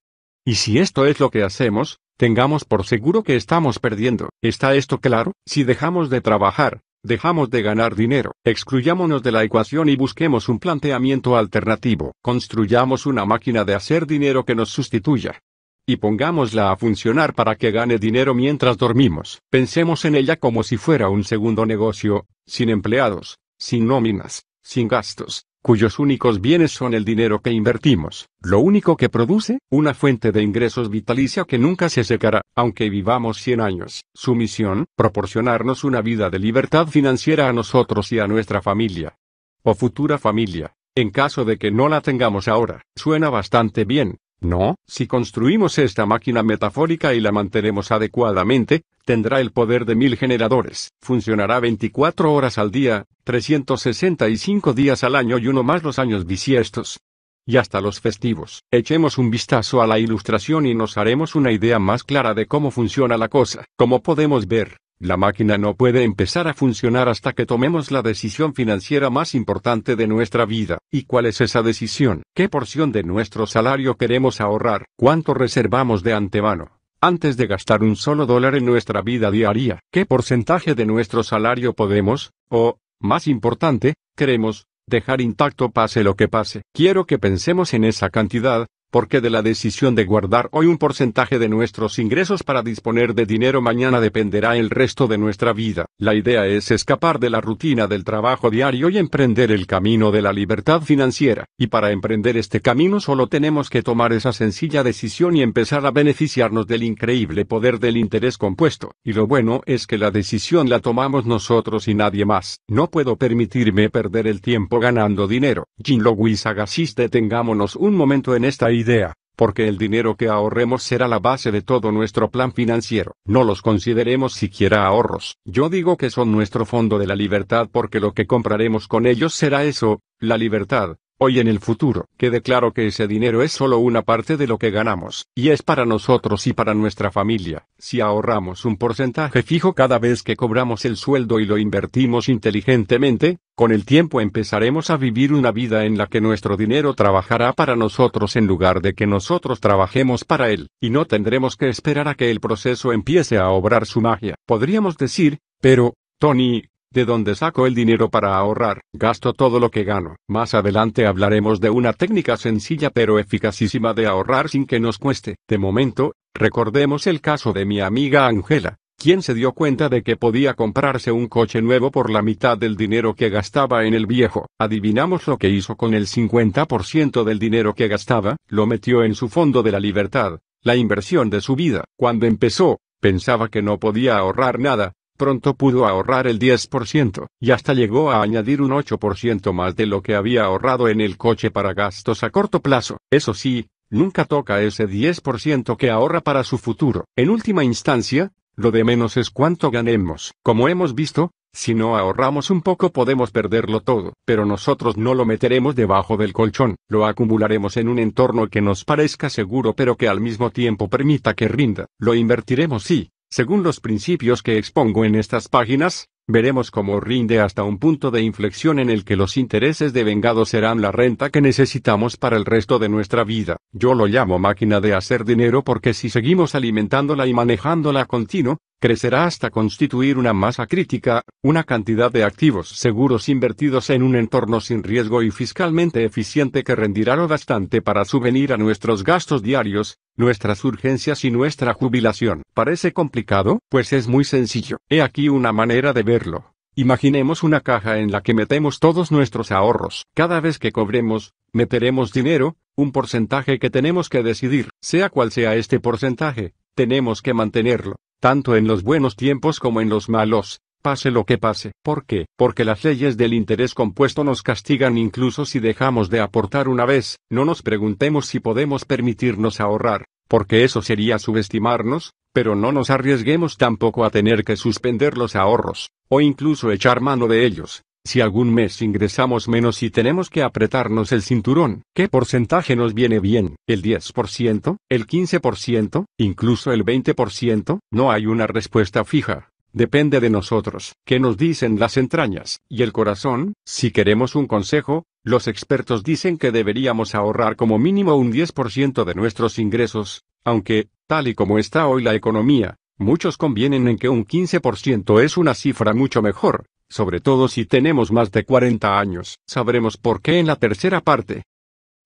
Y 0.48 0.54
si 0.54 0.78
esto 0.78 1.04
es 1.04 1.20
lo 1.20 1.28
que 1.28 1.42
hacemos, 1.42 1.98
tengamos 2.16 2.64
por 2.64 2.86
seguro 2.86 3.22
que 3.22 3.36
estamos 3.36 3.78
perdiendo. 3.78 4.30
¿Está 4.40 4.74
esto 4.76 4.96
claro? 4.98 5.32
Si 5.44 5.62
dejamos 5.62 6.08
de 6.08 6.22
trabajar, 6.22 6.80
dejamos 7.02 7.50
de 7.50 7.60
ganar 7.60 7.94
dinero. 7.94 8.32
Excluyámonos 8.44 9.22
de 9.22 9.30
la 9.30 9.44
ecuación 9.44 9.90
y 9.90 9.96
busquemos 9.96 10.48
un 10.48 10.58
planteamiento 10.58 11.36
alternativo. 11.36 12.14
Construyamos 12.22 13.04
una 13.04 13.26
máquina 13.26 13.66
de 13.66 13.74
hacer 13.74 14.06
dinero 14.06 14.46
que 14.46 14.54
nos 14.54 14.70
sustituya. 14.70 15.38
Y 15.86 15.96
pongámosla 15.96 16.72
a 16.72 16.76
funcionar 16.78 17.34
para 17.34 17.56
que 17.56 17.70
gane 17.70 17.98
dinero 17.98 18.34
mientras 18.34 18.78
dormimos. 18.78 19.42
Pensemos 19.50 20.06
en 20.06 20.14
ella 20.14 20.36
como 20.36 20.62
si 20.62 20.78
fuera 20.78 21.10
un 21.10 21.24
segundo 21.24 21.66
negocio, 21.66 22.24
sin 22.46 22.70
empleados, 22.70 23.36
sin 23.58 23.86
nóminas, 23.86 24.46
sin 24.62 24.88
gastos, 24.88 25.44
cuyos 25.68 25.98
únicos 25.98 26.40
bienes 26.40 26.72
son 26.72 26.94
el 26.94 27.04
dinero 27.04 27.40
que 27.40 27.50
invertimos, 27.50 28.30
lo 28.40 28.58
único 28.58 28.96
que 28.96 29.10
produce, 29.10 29.58
una 29.70 29.92
fuente 29.92 30.32
de 30.32 30.40
ingresos 30.40 30.88
vitalicia 30.88 31.44
que 31.44 31.58
nunca 31.58 31.90
se 31.90 32.04
secará, 32.04 32.40
aunque 32.56 32.88
vivamos 32.88 33.42
100 33.42 33.60
años. 33.60 34.02
Su 34.14 34.34
misión, 34.34 34.86
proporcionarnos 34.96 35.84
una 35.84 36.00
vida 36.00 36.30
de 36.30 36.38
libertad 36.38 36.86
financiera 36.86 37.50
a 37.50 37.52
nosotros 37.52 38.10
y 38.12 38.18
a 38.18 38.26
nuestra 38.26 38.62
familia. 38.62 39.18
O 39.62 39.74
futura 39.74 40.16
familia, 40.16 40.72
en 40.94 41.10
caso 41.10 41.44
de 41.44 41.58
que 41.58 41.70
no 41.70 41.90
la 41.90 42.00
tengamos 42.00 42.48
ahora. 42.48 42.80
Suena 42.96 43.28
bastante 43.28 43.84
bien, 43.84 44.20
no, 44.40 44.76
si 44.86 45.06
construimos 45.06 45.78
esta 45.78 46.06
máquina 46.06 46.42
metafórica 46.42 47.12
y 47.12 47.20
la 47.20 47.32
mantenemos 47.32 47.90
adecuadamente, 47.90 48.82
tendrá 49.04 49.40
el 49.40 49.50
poder 49.50 49.84
de 49.84 49.96
mil 49.96 50.16
generadores. 50.16 50.92
Funcionará 51.00 51.58
24 51.58 52.32
horas 52.32 52.56
al 52.58 52.70
día, 52.70 53.06
365 53.24 54.74
días 54.74 55.02
al 55.02 55.16
año 55.16 55.38
y 55.38 55.48
uno 55.48 55.62
más 55.64 55.82
los 55.82 55.98
años 55.98 56.24
bisiestos. 56.24 57.00
Y 57.44 57.56
hasta 57.56 57.80
los 57.80 58.00
festivos. 58.00 58.62
Echemos 58.70 59.18
un 59.18 59.30
vistazo 59.30 59.80
a 59.82 59.86
la 59.86 59.98
ilustración 59.98 60.66
y 60.66 60.74
nos 60.74 60.98
haremos 60.98 61.34
una 61.34 61.50
idea 61.50 61.78
más 61.78 62.04
clara 62.04 62.34
de 62.34 62.46
cómo 62.46 62.70
funciona 62.70 63.16
la 63.16 63.28
cosa. 63.28 63.64
Como 63.76 64.02
podemos 64.02 64.46
ver, 64.46 64.76
la 65.00 65.16
máquina 65.16 65.58
no 65.58 65.74
puede 65.74 66.02
empezar 66.02 66.48
a 66.48 66.54
funcionar 66.54 67.08
hasta 67.08 67.32
que 67.32 67.46
tomemos 67.46 67.92
la 67.92 68.02
decisión 68.02 68.52
financiera 68.52 69.10
más 69.10 69.34
importante 69.34 69.94
de 69.94 70.08
nuestra 70.08 70.44
vida. 70.44 70.78
¿Y 70.90 71.04
cuál 71.04 71.26
es 71.26 71.40
esa 71.40 71.62
decisión? 71.62 72.22
¿Qué 72.34 72.48
porción 72.48 72.90
de 72.90 73.04
nuestro 73.04 73.46
salario 73.46 73.96
queremos 73.96 74.40
ahorrar? 74.40 74.86
¿Cuánto 74.96 75.34
reservamos 75.34 76.02
de 76.02 76.14
antemano? 76.14 76.78
Antes 77.00 77.36
de 77.36 77.46
gastar 77.46 77.84
un 77.84 77.94
solo 77.94 78.26
dólar 78.26 78.56
en 78.56 78.66
nuestra 78.66 79.00
vida 79.00 79.30
diaria, 79.30 79.78
¿qué 79.92 80.04
porcentaje 80.04 80.74
de 80.74 80.84
nuestro 80.84 81.22
salario 81.22 81.74
podemos, 81.74 82.32
o, 82.48 82.78
más 82.98 83.28
importante, 83.28 83.94
queremos, 84.16 84.66
dejar 84.88 85.20
intacto 85.20 85.70
pase 85.70 86.02
lo 86.02 86.16
que 86.16 86.26
pase? 86.26 86.62
Quiero 86.74 87.06
que 87.06 87.20
pensemos 87.20 87.72
en 87.72 87.84
esa 87.84 88.10
cantidad, 88.10 88.66
porque 88.90 89.20
de 89.20 89.30
la 89.30 89.42
decisión 89.42 89.94
de 89.94 90.04
guardar 90.04 90.48
hoy 90.52 90.66
un 90.66 90.78
porcentaje 90.78 91.38
de 91.38 91.48
nuestros 91.48 91.98
ingresos 91.98 92.42
para 92.42 92.62
disponer 92.62 93.14
de 93.14 93.26
dinero 93.26 93.60
mañana 93.60 94.00
dependerá 94.00 94.56
el 94.56 94.70
resto 94.70 95.06
de 95.06 95.18
nuestra 95.18 95.52
vida. 95.52 95.86
La 95.98 96.14
idea 96.14 96.46
es 96.46 96.70
escapar 96.70 97.18
de 97.18 97.30
la 97.30 97.40
rutina 97.40 97.86
del 97.86 98.04
trabajo 98.04 98.50
diario 98.50 98.88
y 98.88 98.98
emprender 98.98 99.52
el 99.52 99.66
camino 99.66 100.10
de 100.10 100.22
la 100.22 100.32
libertad 100.32 100.82
financiera. 100.82 101.46
Y 101.58 101.66
para 101.66 101.90
emprender 101.90 102.36
este 102.36 102.60
camino 102.60 103.00
solo 103.00 103.26
tenemos 103.26 103.68
que 103.70 103.82
tomar 103.82 104.12
esa 104.12 104.32
sencilla 104.32 104.82
decisión 104.82 105.36
y 105.36 105.42
empezar 105.42 105.84
a 105.84 105.90
beneficiarnos 105.90 106.66
del 106.66 106.82
increíble 106.82 107.44
poder 107.44 107.78
del 107.78 107.96
interés 107.96 108.38
compuesto. 108.38 108.92
Y 109.04 109.12
lo 109.12 109.26
bueno 109.26 109.60
es 109.66 109.86
que 109.86 109.98
la 109.98 110.10
decisión 110.10 110.68
la 110.68 110.80
tomamos 110.80 111.26
nosotros 111.26 111.88
y 111.88 111.94
nadie 111.94 112.24
más. 112.24 112.60
No 112.68 112.88
puedo 112.90 113.16
permitirme 113.16 113.90
perder 113.90 114.26
el 114.26 114.40
tiempo 114.40 114.80
ganando 114.80 115.26
dinero. 115.26 115.66
Jin 115.82 116.02
Louis 116.02 116.46
Agassiz 116.46 116.94
detengámonos 116.94 117.76
un 117.76 117.94
momento 117.94 118.34
en 118.34 118.44
esta 118.44 118.70
idea. 118.78 119.14
porque 119.36 119.68
el 119.68 119.78
dinero 119.78 120.16
que 120.16 120.28
ahorremos 120.28 120.82
será 120.82 121.06
la 121.06 121.20
base 121.20 121.52
de 121.52 121.62
todo 121.62 121.92
nuestro 121.92 122.28
plan 122.28 122.52
financiero. 122.52 123.14
No 123.24 123.44
los 123.44 123.62
consideremos 123.62 124.32
siquiera 124.34 124.84
ahorros. 124.84 125.36
Yo 125.44 125.68
digo 125.68 125.96
que 125.96 126.10
son 126.10 126.32
nuestro 126.32 126.66
fondo 126.66 126.98
de 126.98 127.06
la 127.06 127.14
libertad 127.14 127.68
porque 127.70 128.00
lo 128.00 128.14
que 128.14 128.26
compraremos 128.26 128.88
con 128.88 129.06
ellos 129.06 129.34
será 129.34 129.62
eso, 129.62 130.00
la 130.18 130.36
libertad 130.36 130.96
hoy 131.18 131.40
en 131.40 131.48
el 131.48 131.58
futuro. 131.58 132.06
Quede 132.16 132.40
claro 132.40 132.72
que 132.72 132.86
ese 132.86 133.06
dinero 133.06 133.42
es 133.42 133.52
solo 133.52 133.78
una 133.78 134.02
parte 134.02 134.36
de 134.36 134.46
lo 134.46 134.58
que 134.58 134.70
ganamos, 134.70 135.26
y 135.34 135.50
es 135.50 135.62
para 135.62 135.84
nosotros 135.84 136.46
y 136.46 136.52
para 136.52 136.74
nuestra 136.74 137.10
familia. 137.10 137.66
Si 137.76 138.00
ahorramos 138.00 138.64
un 138.64 138.76
porcentaje 138.76 139.42
fijo 139.42 139.74
cada 139.74 139.98
vez 139.98 140.22
que 140.22 140.36
cobramos 140.36 140.84
el 140.84 140.96
sueldo 140.96 141.40
y 141.40 141.46
lo 141.46 141.58
invertimos 141.58 142.28
inteligentemente, 142.28 143.38
con 143.54 143.72
el 143.72 143.84
tiempo 143.84 144.20
empezaremos 144.20 144.90
a 144.90 144.96
vivir 144.96 145.32
una 145.32 145.50
vida 145.50 145.84
en 145.84 145.98
la 145.98 146.06
que 146.06 146.20
nuestro 146.20 146.56
dinero 146.56 146.94
trabajará 146.94 147.52
para 147.52 147.74
nosotros 147.74 148.36
en 148.36 148.46
lugar 148.46 148.80
de 148.80 148.94
que 148.94 149.06
nosotros 149.06 149.60
trabajemos 149.60 150.24
para 150.24 150.50
él, 150.50 150.68
y 150.80 150.90
no 150.90 151.06
tendremos 151.06 151.56
que 151.56 151.68
esperar 151.68 152.08
a 152.08 152.14
que 152.14 152.30
el 152.30 152.40
proceso 152.40 152.92
empiece 152.92 153.36
a 153.38 153.48
obrar 153.50 153.86
su 153.86 154.00
magia. 154.00 154.36
Podríamos 154.46 154.96
decir, 154.96 155.38
pero, 155.60 155.94
Tony, 156.20 156.62
¿De 156.90 157.04
dónde 157.04 157.34
saco 157.34 157.66
el 157.66 157.74
dinero 157.74 158.08
para 158.08 158.34
ahorrar? 158.36 158.80
Gasto 158.94 159.34
todo 159.34 159.60
lo 159.60 159.70
que 159.70 159.84
gano. 159.84 160.16
Más 160.26 160.54
adelante 160.54 161.06
hablaremos 161.06 161.60
de 161.60 161.68
una 161.68 161.92
técnica 161.92 162.38
sencilla 162.38 162.88
pero 162.88 163.18
eficacísima 163.18 163.92
de 163.92 164.06
ahorrar 164.06 164.48
sin 164.48 164.66
que 164.66 164.80
nos 164.80 164.96
cueste. 164.96 165.36
De 165.46 165.58
momento, 165.58 166.14
recordemos 166.34 167.06
el 167.06 167.20
caso 167.20 167.52
de 167.52 167.66
mi 167.66 167.80
amiga 167.80 168.26
Angela, 168.26 168.78
quien 168.96 169.20
se 169.20 169.34
dio 169.34 169.52
cuenta 169.52 169.90
de 169.90 170.02
que 170.02 170.16
podía 170.16 170.54
comprarse 170.54 171.12
un 171.12 171.28
coche 171.28 171.60
nuevo 171.60 171.90
por 171.90 172.08
la 172.08 172.22
mitad 172.22 172.56
del 172.56 172.74
dinero 172.74 173.14
que 173.14 173.28
gastaba 173.28 173.84
en 173.84 173.92
el 173.92 174.06
viejo. 174.06 174.46
Adivinamos 174.58 175.26
lo 175.26 175.36
que 175.36 175.50
hizo 175.50 175.76
con 175.76 175.92
el 175.92 176.06
50% 176.06 177.22
del 177.22 177.38
dinero 177.38 177.74
que 177.74 177.88
gastaba, 177.88 178.36
lo 178.46 178.66
metió 178.66 179.04
en 179.04 179.14
su 179.14 179.28
fondo 179.28 179.62
de 179.62 179.72
la 179.72 179.80
libertad, 179.80 180.38
la 180.62 180.74
inversión 180.74 181.28
de 181.28 181.42
su 181.42 181.54
vida. 181.54 181.84
Cuando 181.98 182.24
empezó, 182.24 182.80
pensaba 182.98 183.48
que 183.48 183.60
no 183.60 183.78
podía 183.78 184.16
ahorrar 184.16 184.58
nada, 184.58 184.94
pronto 185.18 185.52
pudo 185.54 185.86
ahorrar 185.86 186.26
el 186.26 186.38
10%, 186.38 187.26
y 187.38 187.50
hasta 187.50 187.74
llegó 187.74 188.10
a 188.10 188.22
añadir 188.22 188.62
un 188.62 188.70
8% 188.70 189.52
más 189.52 189.76
de 189.76 189.84
lo 189.84 190.00
que 190.00 190.14
había 190.14 190.44
ahorrado 190.44 190.88
en 190.88 191.02
el 191.02 191.18
coche 191.18 191.50
para 191.50 191.74
gastos 191.74 192.22
a 192.22 192.30
corto 192.30 192.62
plazo. 192.62 192.96
Eso 193.10 193.34
sí, 193.34 193.68
nunca 193.90 194.24
toca 194.24 194.62
ese 194.62 194.88
10% 194.88 195.76
que 195.76 195.90
ahorra 195.90 196.22
para 196.22 196.44
su 196.44 196.56
futuro. 196.56 197.04
En 197.16 197.28
última 197.28 197.64
instancia, 197.64 198.32
lo 198.56 198.70
de 198.70 198.84
menos 198.84 199.16
es 199.16 199.30
cuánto 199.30 199.70
ganemos. 199.70 200.32
Como 200.42 200.68
hemos 200.68 200.94
visto, 200.94 201.32
si 201.52 201.74
no 201.74 201.96
ahorramos 201.96 202.50
un 202.50 202.62
poco 202.62 202.90
podemos 202.90 203.30
perderlo 203.30 203.80
todo, 203.80 204.12
pero 204.24 204.44
nosotros 204.44 204.96
no 204.96 205.14
lo 205.14 205.24
meteremos 205.24 205.74
debajo 205.74 206.16
del 206.16 206.32
colchón, 206.32 206.76
lo 206.88 207.06
acumularemos 207.06 207.76
en 207.76 207.88
un 207.88 207.98
entorno 207.98 208.48
que 208.48 208.60
nos 208.60 208.84
parezca 208.84 209.30
seguro 209.30 209.74
pero 209.74 209.96
que 209.96 210.08
al 210.08 210.20
mismo 210.20 210.50
tiempo 210.50 210.88
permita 210.88 211.34
que 211.34 211.48
rinda. 211.48 211.86
Lo 211.98 212.14
invertiremos 212.14 212.84
sí, 212.84 213.10
según 213.30 213.62
los 213.62 213.80
principios 213.80 214.42
que 214.42 214.56
expongo 214.56 215.04
en 215.04 215.14
estas 215.14 215.48
páginas, 215.48 216.08
veremos 216.26 216.70
cómo 216.70 216.98
rinde 216.98 217.40
hasta 217.40 217.62
un 217.62 217.78
punto 217.78 218.10
de 218.10 218.22
inflexión 218.22 218.78
en 218.78 218.88
el 218.88 219.04
que 219.04 219.16
los 219.16 219.36
intereses 219.36 219.92
de 219.92 220.02
vengado 220.02 220.46
serán 220.46 220.80
la 220.80 220.92
renta 220.92 221.28
que 221.28 221.42
necesitamos 221.42 222.16
para 222.16 222.36
el 222.36 222.46
resto 222.46 222.78
de 222.78 222.88
nuestra 222.88 223.24
vida. 223.24 223.58
Yo 223.72 223.94
lo 223.94 224.06
llamo 224.06 224.38
máquina 224.38 224.80
de 224.80 224.94
hacer 224.94 225.24
dinero 225.24 225.62
porque 225.62 225.92
si 225.92 226.08
seguimos 226.08 226.54
alimentándola 226.54 227.26
y 227.26 227.34
manejándola 227.34 228.06
continuo, 228.06 228.58
crecerá 228.80 229.24
hasta 229.24 229.50
constituir 229.50 230.18
una 230.18 230.32
masa 230.32 230.66
crítica, 230.66 231.22
una 231.42 231.64
cantidad 231.64 232.12
de 232.12 232.24
activos 232.24 232.68
seguros 232.68 233.28
invertidos 233.28 233.90
en 233.90 234.02
un 234.02 234.14
entorno 234.14 234.60
sin 234.60 234.82
riesgo 234.82 235.22
y 235.22 235.30
fiscalmente 235.30 236.04
eficiente 236.04 236.62
que 236.62 236.76
rendirá 236.76 237.16
lo 237.16 237.26
bastante 237.26 237.82
para 237.82 238.04
subvenir 238.04 238.52
a 238.52 238.56
nuestros 238.56 239.02
gastos 239.02 239.42
diarios, 239.42 239.98
nuestras 240.16 240.64
urgencias 240.64 241.24
y 241.24 241.30
nuestra 241.30 241.74
jubilación. 241.74 242.42
¿Parece 242.54 242.92
complicado? 242.92 243.60
Pues 243.68 243.92
es 243.92 244.06
muy 244.06 244.24
sencillo. 244.24 244.78
He 244.88 245.02
aquí 245.02 245.28
una 245.28 245.52
manera 245.52 245.92
de 245.92 246.02
verlo. 246.02 246.54
Imaginemos 246.74 247.42
una 247.42 247.60
caja 247.60 247.98
en 247.98 248.12
la 248.12 248.22
que 248.22 248.34
metemos 248.34 248.78
todos 248.78 249.10
nuestros 249.10 249.50
ahorros. 249.50 250.06
Cada 250.14 250.40
vez 250.40 250.60
que 250.60 250.70
cobremos, 250.70 251.32
meteremos 251.52 252.12
dinero, 252.12 252.56
un 252.76 252.92
porcentaje 252.92 253.58
que 253.58 253.70
tenemos 253.70 254.08
que 254.08 254.22
decidir. 254.22 254.70
Sea 254.80 255.08
cual 255.08 255.32
sea 255.32 255.56
este 255.56 255.80
porcentaje, 255.80 256.54
tenemos 256.76 257.20
que 257.20 257.34
mantenerlo 257.34 257.96
tanto 258.20 258.56
en 258.56 258.66
los 258.66 258.82
buenos 258.82 259.16
tiempos 259.16 259.60
como 259.60 259.80
en 259.80 259.88
los 259.88 260.08
malos, 260.08 260.60
pase 260.82 261.10
lo 261.10 261.24
que 261.24 261.38
pase. 261.38 261.72
¿Por 261.82 262.04
qué? 262.04 262.26
Porque 262.36 262.64
las 262.64 262.84
leyes 262.84 263.16
del 263.16 263.34
interés 263.34 263.74
compuesto 263.74 264.24
nos 264.24 264.42
castigan 264.42 264.98
incluso 264.98 265.44
si 265.44 265.60
dejamos 265.60 266.10
de 266.10 266.20
aportar 266.20 266.68
una 266.68 266.84
vez. 266.84 267.18
No 267.30 267.44
nos 267.44 267.62
preguntemos 267.62 268.26
si 268.26 268.40
podemos 268.40 268.84
permitirnos 268.84 269.60
ahorrar, 269.60 270.06
porque 270.28 270.64
eso 270.64 270.82
sería 270.82 271.18
subestimarnos, 271.18 272.12
pero 272.32 272.54
no 272.54 272.72
nos 272.72 272.90
arriesguemos 272.90 273.56
tampoco 273.56 274.04
a 274.04 274.10
tener 274.10 274.44
que 274.44 274.56
suspender 274.56 275.16
los 275.16 275.36
ahorros, 275.36 275.90
o 276.08 276.20
incluso 276.20 276.70
echar 276.70 277.00
mano 277.00 277.26
de 277.26 277.44
ellos. 277.46 277.82
Si 278.04 278.20
algún 278.20 278.52
mes 278.52 278.80
ingresamos 278.80 279.48
menos 279.48 279.82
y 279.82 279.90
tenemos 279.90 280.30
que 280.30 280.42
apretarnos 280.42 281.12
el 281.12 281.22
cinturón, 281.22 281.82
¿qué 281.94 282.08
porcentaje 282.08 282.74
nos 282.74 282.94
viene 282.94 283.20
bien? 283.20 283.56
¿El 283.66 283.82
10%? 283.82 284.76
¿El 284.88 285.06
15%? 285.06 286.06
¿Incluso 286.18 286.72
el 286.72 286.84
20%? 286.84 287.80
No 287.90 288.10
hay 288.10 288.26
una 288.26 288.46
respuesta 288.46 289.04
fija. 289.04 289.50
Depende 289.72 290.20
de 290.20 290.30
nosotros. 290.30 290.94
¿Qué 291.04 291.20
nos 291.20 291.36
dicen 291.36 291.78
las 291.78 291.98
entrañas? 291.98 292.60
¿Y 292.68 292.82
el 292.82 292.92
corazón? 292.92 293.52
Si 293.66 293.90
queremos 293.90 294.34
un 294.34 294.46
consejo, 294.46 295.04
los 295.22 295.46
expertos 295.46 296.02
dicen 296.02 296.38
que 296.38 296.50
deberíamos 296.50 297.14
ahorrar 297.14 297.56
como 297.56 297.78
mínimo 297.78 298.14
un 298.16 298.32
10% 298.32 299.04
de 299.04 299.14
nuestros 299.14 299.58
ingresos, 299.58 300.24
aunque, 300.44 300.88
tal 301.06 301.28
y 301.28 301.34
como 301.34 301.58
está 301.58 301.86
hoy 301.86 302.02
la 302.02 302.14
economía, 302.14 302.76
muchos 302.96 303.36
convienen 303.36 303.86
en 303.88 303.98
que 303.98 304.08
un 304.08 304.24
15% 304.24 305.22
es 305.22 305.36
una 305.36 305.54
cifra 305.54 305.92
mucho 305.92 306.22
mejor, 306.22 306.64
sobre 306.88 307.20
todo 307.20 307.48
si 307.48 307.64
tenemos 307.64 308.12
más 308.12 308.30
de 308.30 308.44
40 308.44 308.98
años. 308.98 309.38
Sabremos 309.46 309.96
por 309.96 310.22
qué 310.22 310.38
en 310.38 310.46
la 310.46 310.56
tercera 310.56 311.00
parte. 311.00 311.44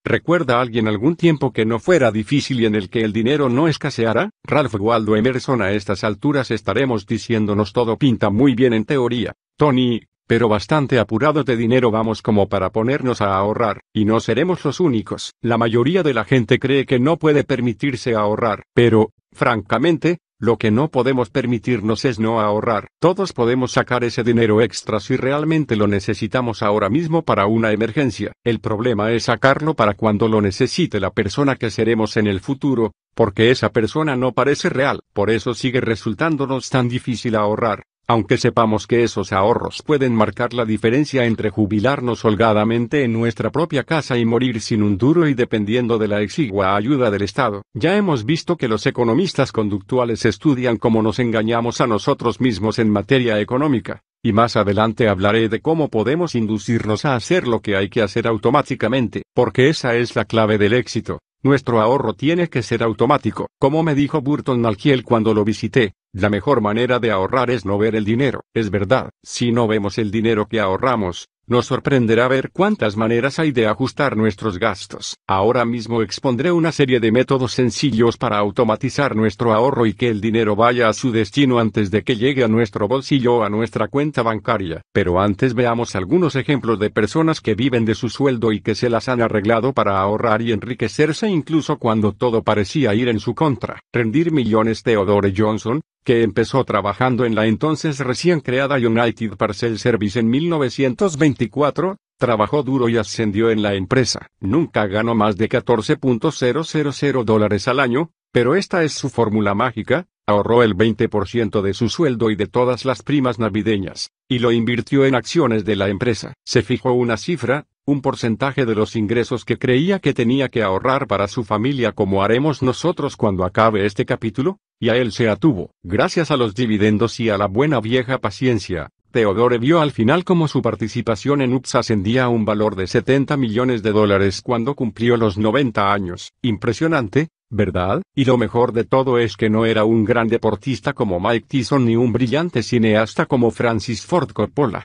¿Recuerda 0.04 0.60
alguien 0.60 0.88
algún 0.88 1.14
tiempo 1.14 1.52
que 1.52 1.64
no 1.64 1.78
fuera 1.78 2.10
difícil 2.10 2.60
y 2.60 2.66
en 2.66 2.74
el 2.74 2.90
que 2.90 3.02
el 3.02 3.12
dinero 3.12 3.48
no 3.48 3.68
escaseara? 3.68 4.30
Ralph 4.42 4.74
Waldo 4.74 5.14
Emerson 5.14 5.62
a 5.62 5.70
estas 5.70 6.02
alturas 6.02 6.50
estaremos 6.50 7.06
diciéndonos 7.06 7.72
todo 7.72 7.96
pinta 7.96 8.28
muy 8.28 8.56
bien 8.56 8.72
en 8.72 8.84
teoría. 8.84 9.32
Tony, 9.56 10.00
pero 10.26 10.48
bastante 10.48 10.98
apurados 10.98 11.44
de 11.44 11.56
dinero 11.56 11.90
vamos 11.90 12.20
como 12.20 12.48
para 12.48 12.70
ponernos 12.70 13.20
a 13.20 13.36
ahorrar, 13.36 13.82
y 13.92 14.04
no 14.04 14.18
seremos 14.18 14.64
los 14.64 14.80
únicos. 14.80 15.34
La 15.40 15.58
mayoría 15.58 16.02
de 16.02 16.14
la 16.14 16.24
gente 16.24 16.58
cree 16.58 16.84
que 16.84 16.98
no 16.98 17.16
puede 17.16 17.44
permitirse 17.44 18.14
ahorrar, 18.14 18.64
pero, 18.74 19.10
francamente, 19.30 20.18
lo 20.42 20.56
que 20.56 20.72
no 20.72 20.88
podemos 20.88 21.30
permitirnos 21.30 22.04
es 22.04 22.18
no 22.18 22.40
ahorrar. 22.40 22.88
Todos 23.00 23.32
podemos 23.32 23.70
sacar 23.70 24.02
ese 24.02 24.24
dinero 24.24 24.60
extra 24.60 24.98
si 24.98 25.16
realmente 25.16 25.76
lo 25.76 25.86
necesitamos 25.86 26.64
ahora 26.64 26.88
mismo 26.88 27.22
para 27.22 27.46
una 27.46 27.70
emergencia. 27.70 28.32
El 28.42 28.58
problema 28.58 29.12
es 29.12 29.22
sacarlo 29.22 29.74
para 29.74 29.94
cuando 29.94 30.26
lo 30.26 30.40
necesite 30.40 30.98
la 30.98 31.10
persona 31.10 31.54
que 31.54 31.70
seremos 31.70 32.16
en 32.16 32.26
el 32.26 32.40
futuro, 32.40 32.90
porque 33.14 33.52
esa 33.52 33.70
persona 33.70 34.16
no 34.16 34.32
parece 34.32 34.68
real. 34.68 35.02
Por 35.12 35.30
eso 35.30 35.54
sigue 35.54 35.80
resultándonos 35.80 36.70
tan 36.70 36.88
difícil 36.88 37.36
ahorrar. 37.36 37.84
Aunque 38.08 38.36
sepamos 38.36 38.86
que 38.86 39.04
esos 39.04 39.32
ahorros 39.32 39.82
pueden 39.82 40.14
marcar 40.14 40.54
la 40.54 40.64
diferencia 40.64 41.24
entre 41.24 41.50
jubilarnos 41.50 42.24
holgadamente 42.24 43.04
en 43.04 43.12
nuestra 43.12 43.50
propia 43.50 43.84
casa 43.84 44.18
y 44.18 44.24
morir 44.24 44.60
sin 44.60 44.82
un 44.82 44.98
duro 44.98 45.28
y 45.28 45.34
dependiendo 45.34 45.98
de 45.98 46.08
la 46.08 46.20
exigua 46.20 46.74
ayuda 46.74 47.10
del 47.10 47.22
Estado, 47.22 47.62
ya 47.74 47.96
hemos 47.96 48.24
visto 48.24 48.56
que 48.56 48.68
los 48.68 48.86
economistas 48.86 49.52
conductuales 49.52 50.24
estudian 50.24 50.76
cómo 50.76 51.00
nos 51.00 51.20
engañamos 51.20 51.80
a 51.80 51.86
nosotros 51.86 52.40
mismos 52.40 52.78
en 52.78 52.90
materia 52.90 53.40
económica, 53.40 54.02
y 54.22 54.32
más 54.32 54.56
adelante 54.56 55.08
hablaré 55.08 55.48
de 55.48 55.60
cómo 55.60 55.88
podemos 55.88 56.34
inducirnos 56.34 57.04
a 57.04 57.14
hacer 57.14 57.46
lo 57.46 57.60
que 57.60 57.76
hay 57.76 57.88
que 57.88 58.02
hacer 58.02 58.26
automáticamente, 58.26 59.22
porque 59.32 59.68
esa 59.68 59.94
es 59.94 60.16
la 60.16 60.24
clave 60.24 60.58
del 60.58 60.72
éxito. 60.74 61.18
Nuestro 61.44 61.80
ahorro 61.80 62.14
tiene 62.14 62.48
que 62.48 62.62
ser 62.62 62.84
automático. 62.84 63.48
Como 63.58 63.82
me 63.82 63.96
dijo 63.96 64.20
Burton 64.20 64.60
Malkiel 64.60 65.02
cuando 65.02 65.34
lo 65.34 65.44
visité, 65.44 65.94
la 66.12 66.28
mejor 66.28 66.60
manera 66.60 66.98
de 66.98 67.10
ahorrar 67.10 67.50
es 67.50 67.64
no 67.64 67.78
ver 67.78 67.96
el 67.96 68.04
dinero. 68.04 68.44
Es 68.54 68.70
verdad, 68.70 69.10
si 69.22 69.50
no 69.50 69.66
vemos 69.66 69.96
el 69.98 70.10
dinero 70.10 70.46
que 70.46 70.60
ahorramos, 70.60 71.28
nos 71.46 71.66
sorprenderá 71.66 72.28
ver 72.28 72.50
cuántas 72.52 72.96
maneras 72.96 73.38
hay 73.38 73.50
de 73.50 73.66
ajustar 73.66 74.16
nuestros 74.16 74.58
gastos. 74.58 75.16
Ahora 75.26 75.64
mismo 75.64 76.00
expondré 76.00 76.52
una 76.52 76.70
serie 76.70 77.00
de 77.00 77.10
métodos 77.10 77.52
sencillos 77.52 78.16
para 78.16 78.38
automatizar 78.38 79.16
nuestro 79.16 79.52
ahorro 79.52 79.86
y 79.86 79.94
que 79.94 80.08
el 80.08 80.20
dinero 80.20 80.54
vaya 80.54 80.88
a 80.88 80.92
su 80.92 81.10
destino 81.10 81.58
antes 81.58 81.90
de 81.90 82.04
que 82.04 82.16
llegue 82.16 82.44
a 82.44 82.48
nuestro 82.48 82.86
bolsillo 82.86 83.36
o 83.36 83.42
a 83.42 83.50
nuestra 83.50 83.88
cuenta 83.88 84.22
bancaria. 84.22 84.82
Pero 84.92 85.20
antes 85.20 85.54
veamos 85.54 85.96
algunos 85.96 86.36
ejemplos 86.36 86.78
de 86.78 86.90
personas 86.90 87.40
que 87.40 87.54
viven 87.54 87.84
de 87.84 87.96
su 87.96 88.08
sueldo 88.08 88.52
y 88.52 88.60
que 88.60 88.74
se 88.74 88.88
las 88.88 89.08
han 89.08 89.20
arreglado 89.20 89.72
para 89.72 89.98
ahorrar 90.00 90.42
y 90.42 90.52
enriquecerse 90.52 91.28
incluso 91.28 91.78
cuando 91.78 92.12
todo 92.12 92.42
parecía 92.42 92.94
ir 92.94 93.08
en 93.08 93.18
su 93.18 93.34
contra. 93.34 93.80
Rendir 93.92 94.30
millones 94.30 94.82
Theodore 94.84 95.34
Johnson, 95.36 95.82
que 96.04 96.22
empezó 96.22 96.64
trabajando 96.64 97.24
en 97.24 97.34
la 97.34 97.46
entonces 97.46 97.98
recién 97.98 98.40
creada 98.40 98.76
United 98.76 99.36
Parcel 99.36 99.78
Service 99.78 100.18
en 100.18 100.28
1924, 100.28 101.96
Trabajó 102.22 102.62
duro 102.62 102.88
y 102.88 102.96
ascendió 102.98 103.50
en 103.50 103.62
la 103.62 103.74
empresa. 103.74 104.28
Nunca 104.38 104.86
ganó 104.86 105.16
más 105.16 105.36
de 105.36 105.48
14.000 105.48 107.24
dólares 107.24 107.66
al 107.66 107.80
año, 107.80 108.12
pero 108.30 108.54
esta 108.54 108.84
es 108.84 108.92
su 108.92 109.10
fórmula 109.10 109.56
mágica, 109.56 110.06
ahorró 110.24 110.62
el 110.62 110.76
20% 110.76 111.62
de 111.62 111.74
su 111.74 111.88
sueldo 111.88 112.30
y 112.30 112.36
de 112.36 112.46
todas 112.46 112.84
las 112.84 113.02
primas 113.02 113.40
navideñas, 113.40 114.12
y 114.28 114.38
lo 114.38 114.52
invirtió 114.52 115.04
en 115.04 115.16
acciones 115.16 115.64
de 115.64 115.74
la 115.74 115.88
empresa. 115.88 116.34
Se 116.44 116.62
fijó 116.62 116.92
una 116.92 117.16
cifra, 117.16 117.66
un 117.84 118.00
porcentaje 118.00 118.64
de 118.64 118.74
los 118.74 118.96
ingresos 118.96 119.44
que 119.44 119.58
creía 119.58 119.98
que 119.98 120.14
tenía 120.14 120.48
que 120.48 120.62
ahorrar 120.62 121.06
para 121.06 121.28
su 121.28 121.44
familia 121.44 121.92
como 121.92 122.22
haremos 122.22 122.62
nosotros 122.62 123.16
cuando 123.16 123.44
acabe 123.44 123.86
este 123.86 124.06
capítulo, 124.06 124.58
y 124.80 124.88
a 124.88 124.96
él 124.96 125.12
se 125.12 125.28
atuvo. 125.28 125.70
Gracias 125.82 126.30
a 126.30 126.36
los 126.36 126.54
dividendos 126.54 127.18
y 127.20 127.30
a 127.30 127.38
la 127.38 127.46
buena 127.46 127.80
vieja 127.80 128.18
paciencia, 128.18 128.90
Theodore 129.12 129.58
vio 129.58 129.82
al 129.82 129.92
final 129.92 130.24
como 130.24 130.48
su 130.48 130.62
participación 130.62 131.42
en 131.42 131.52
UPS 131.52 131.74
ascendía 131.74 132.24
a 132.24 132.28
un 132.30 132.46
valor 132.46 132.76
de 132.76 132.86
70 132.86 133.36
millones 133.36 133.82
de 133.82 133.92
dólares 133.92 134.40
cuando 134.40 134.74
cumplió 134.74 135.18
los 135.18 135.36
90 135.36 135.92
años. 135.92 136.32
Impresionante, 136.40 137.28
¿verdad? 137.50 138.00
Y 138.14 138.24
lo 138.24 138.38
mejor 138.38 138.72
de 138.72 138.84
todo 138.84 139.18
es 139.18 139.36
que 139.36 139.50
no 139.50 139.66
era 139.66 139.84
un 139.84 140.04
gran 140.04 140.28
deportista 140.28 140.94
como 140.94 141.20
Mike 141.20 141.46
Tyson 141.46 141.84
ni 141.84 141.94
un 141.94 142.10
brillante 142.10 142.62
cineasta 142.62 143.26
como 143.26 143.50
Francis 143.50 144.06
Ford 144.06 144.30
Coppola. 144.32 144.82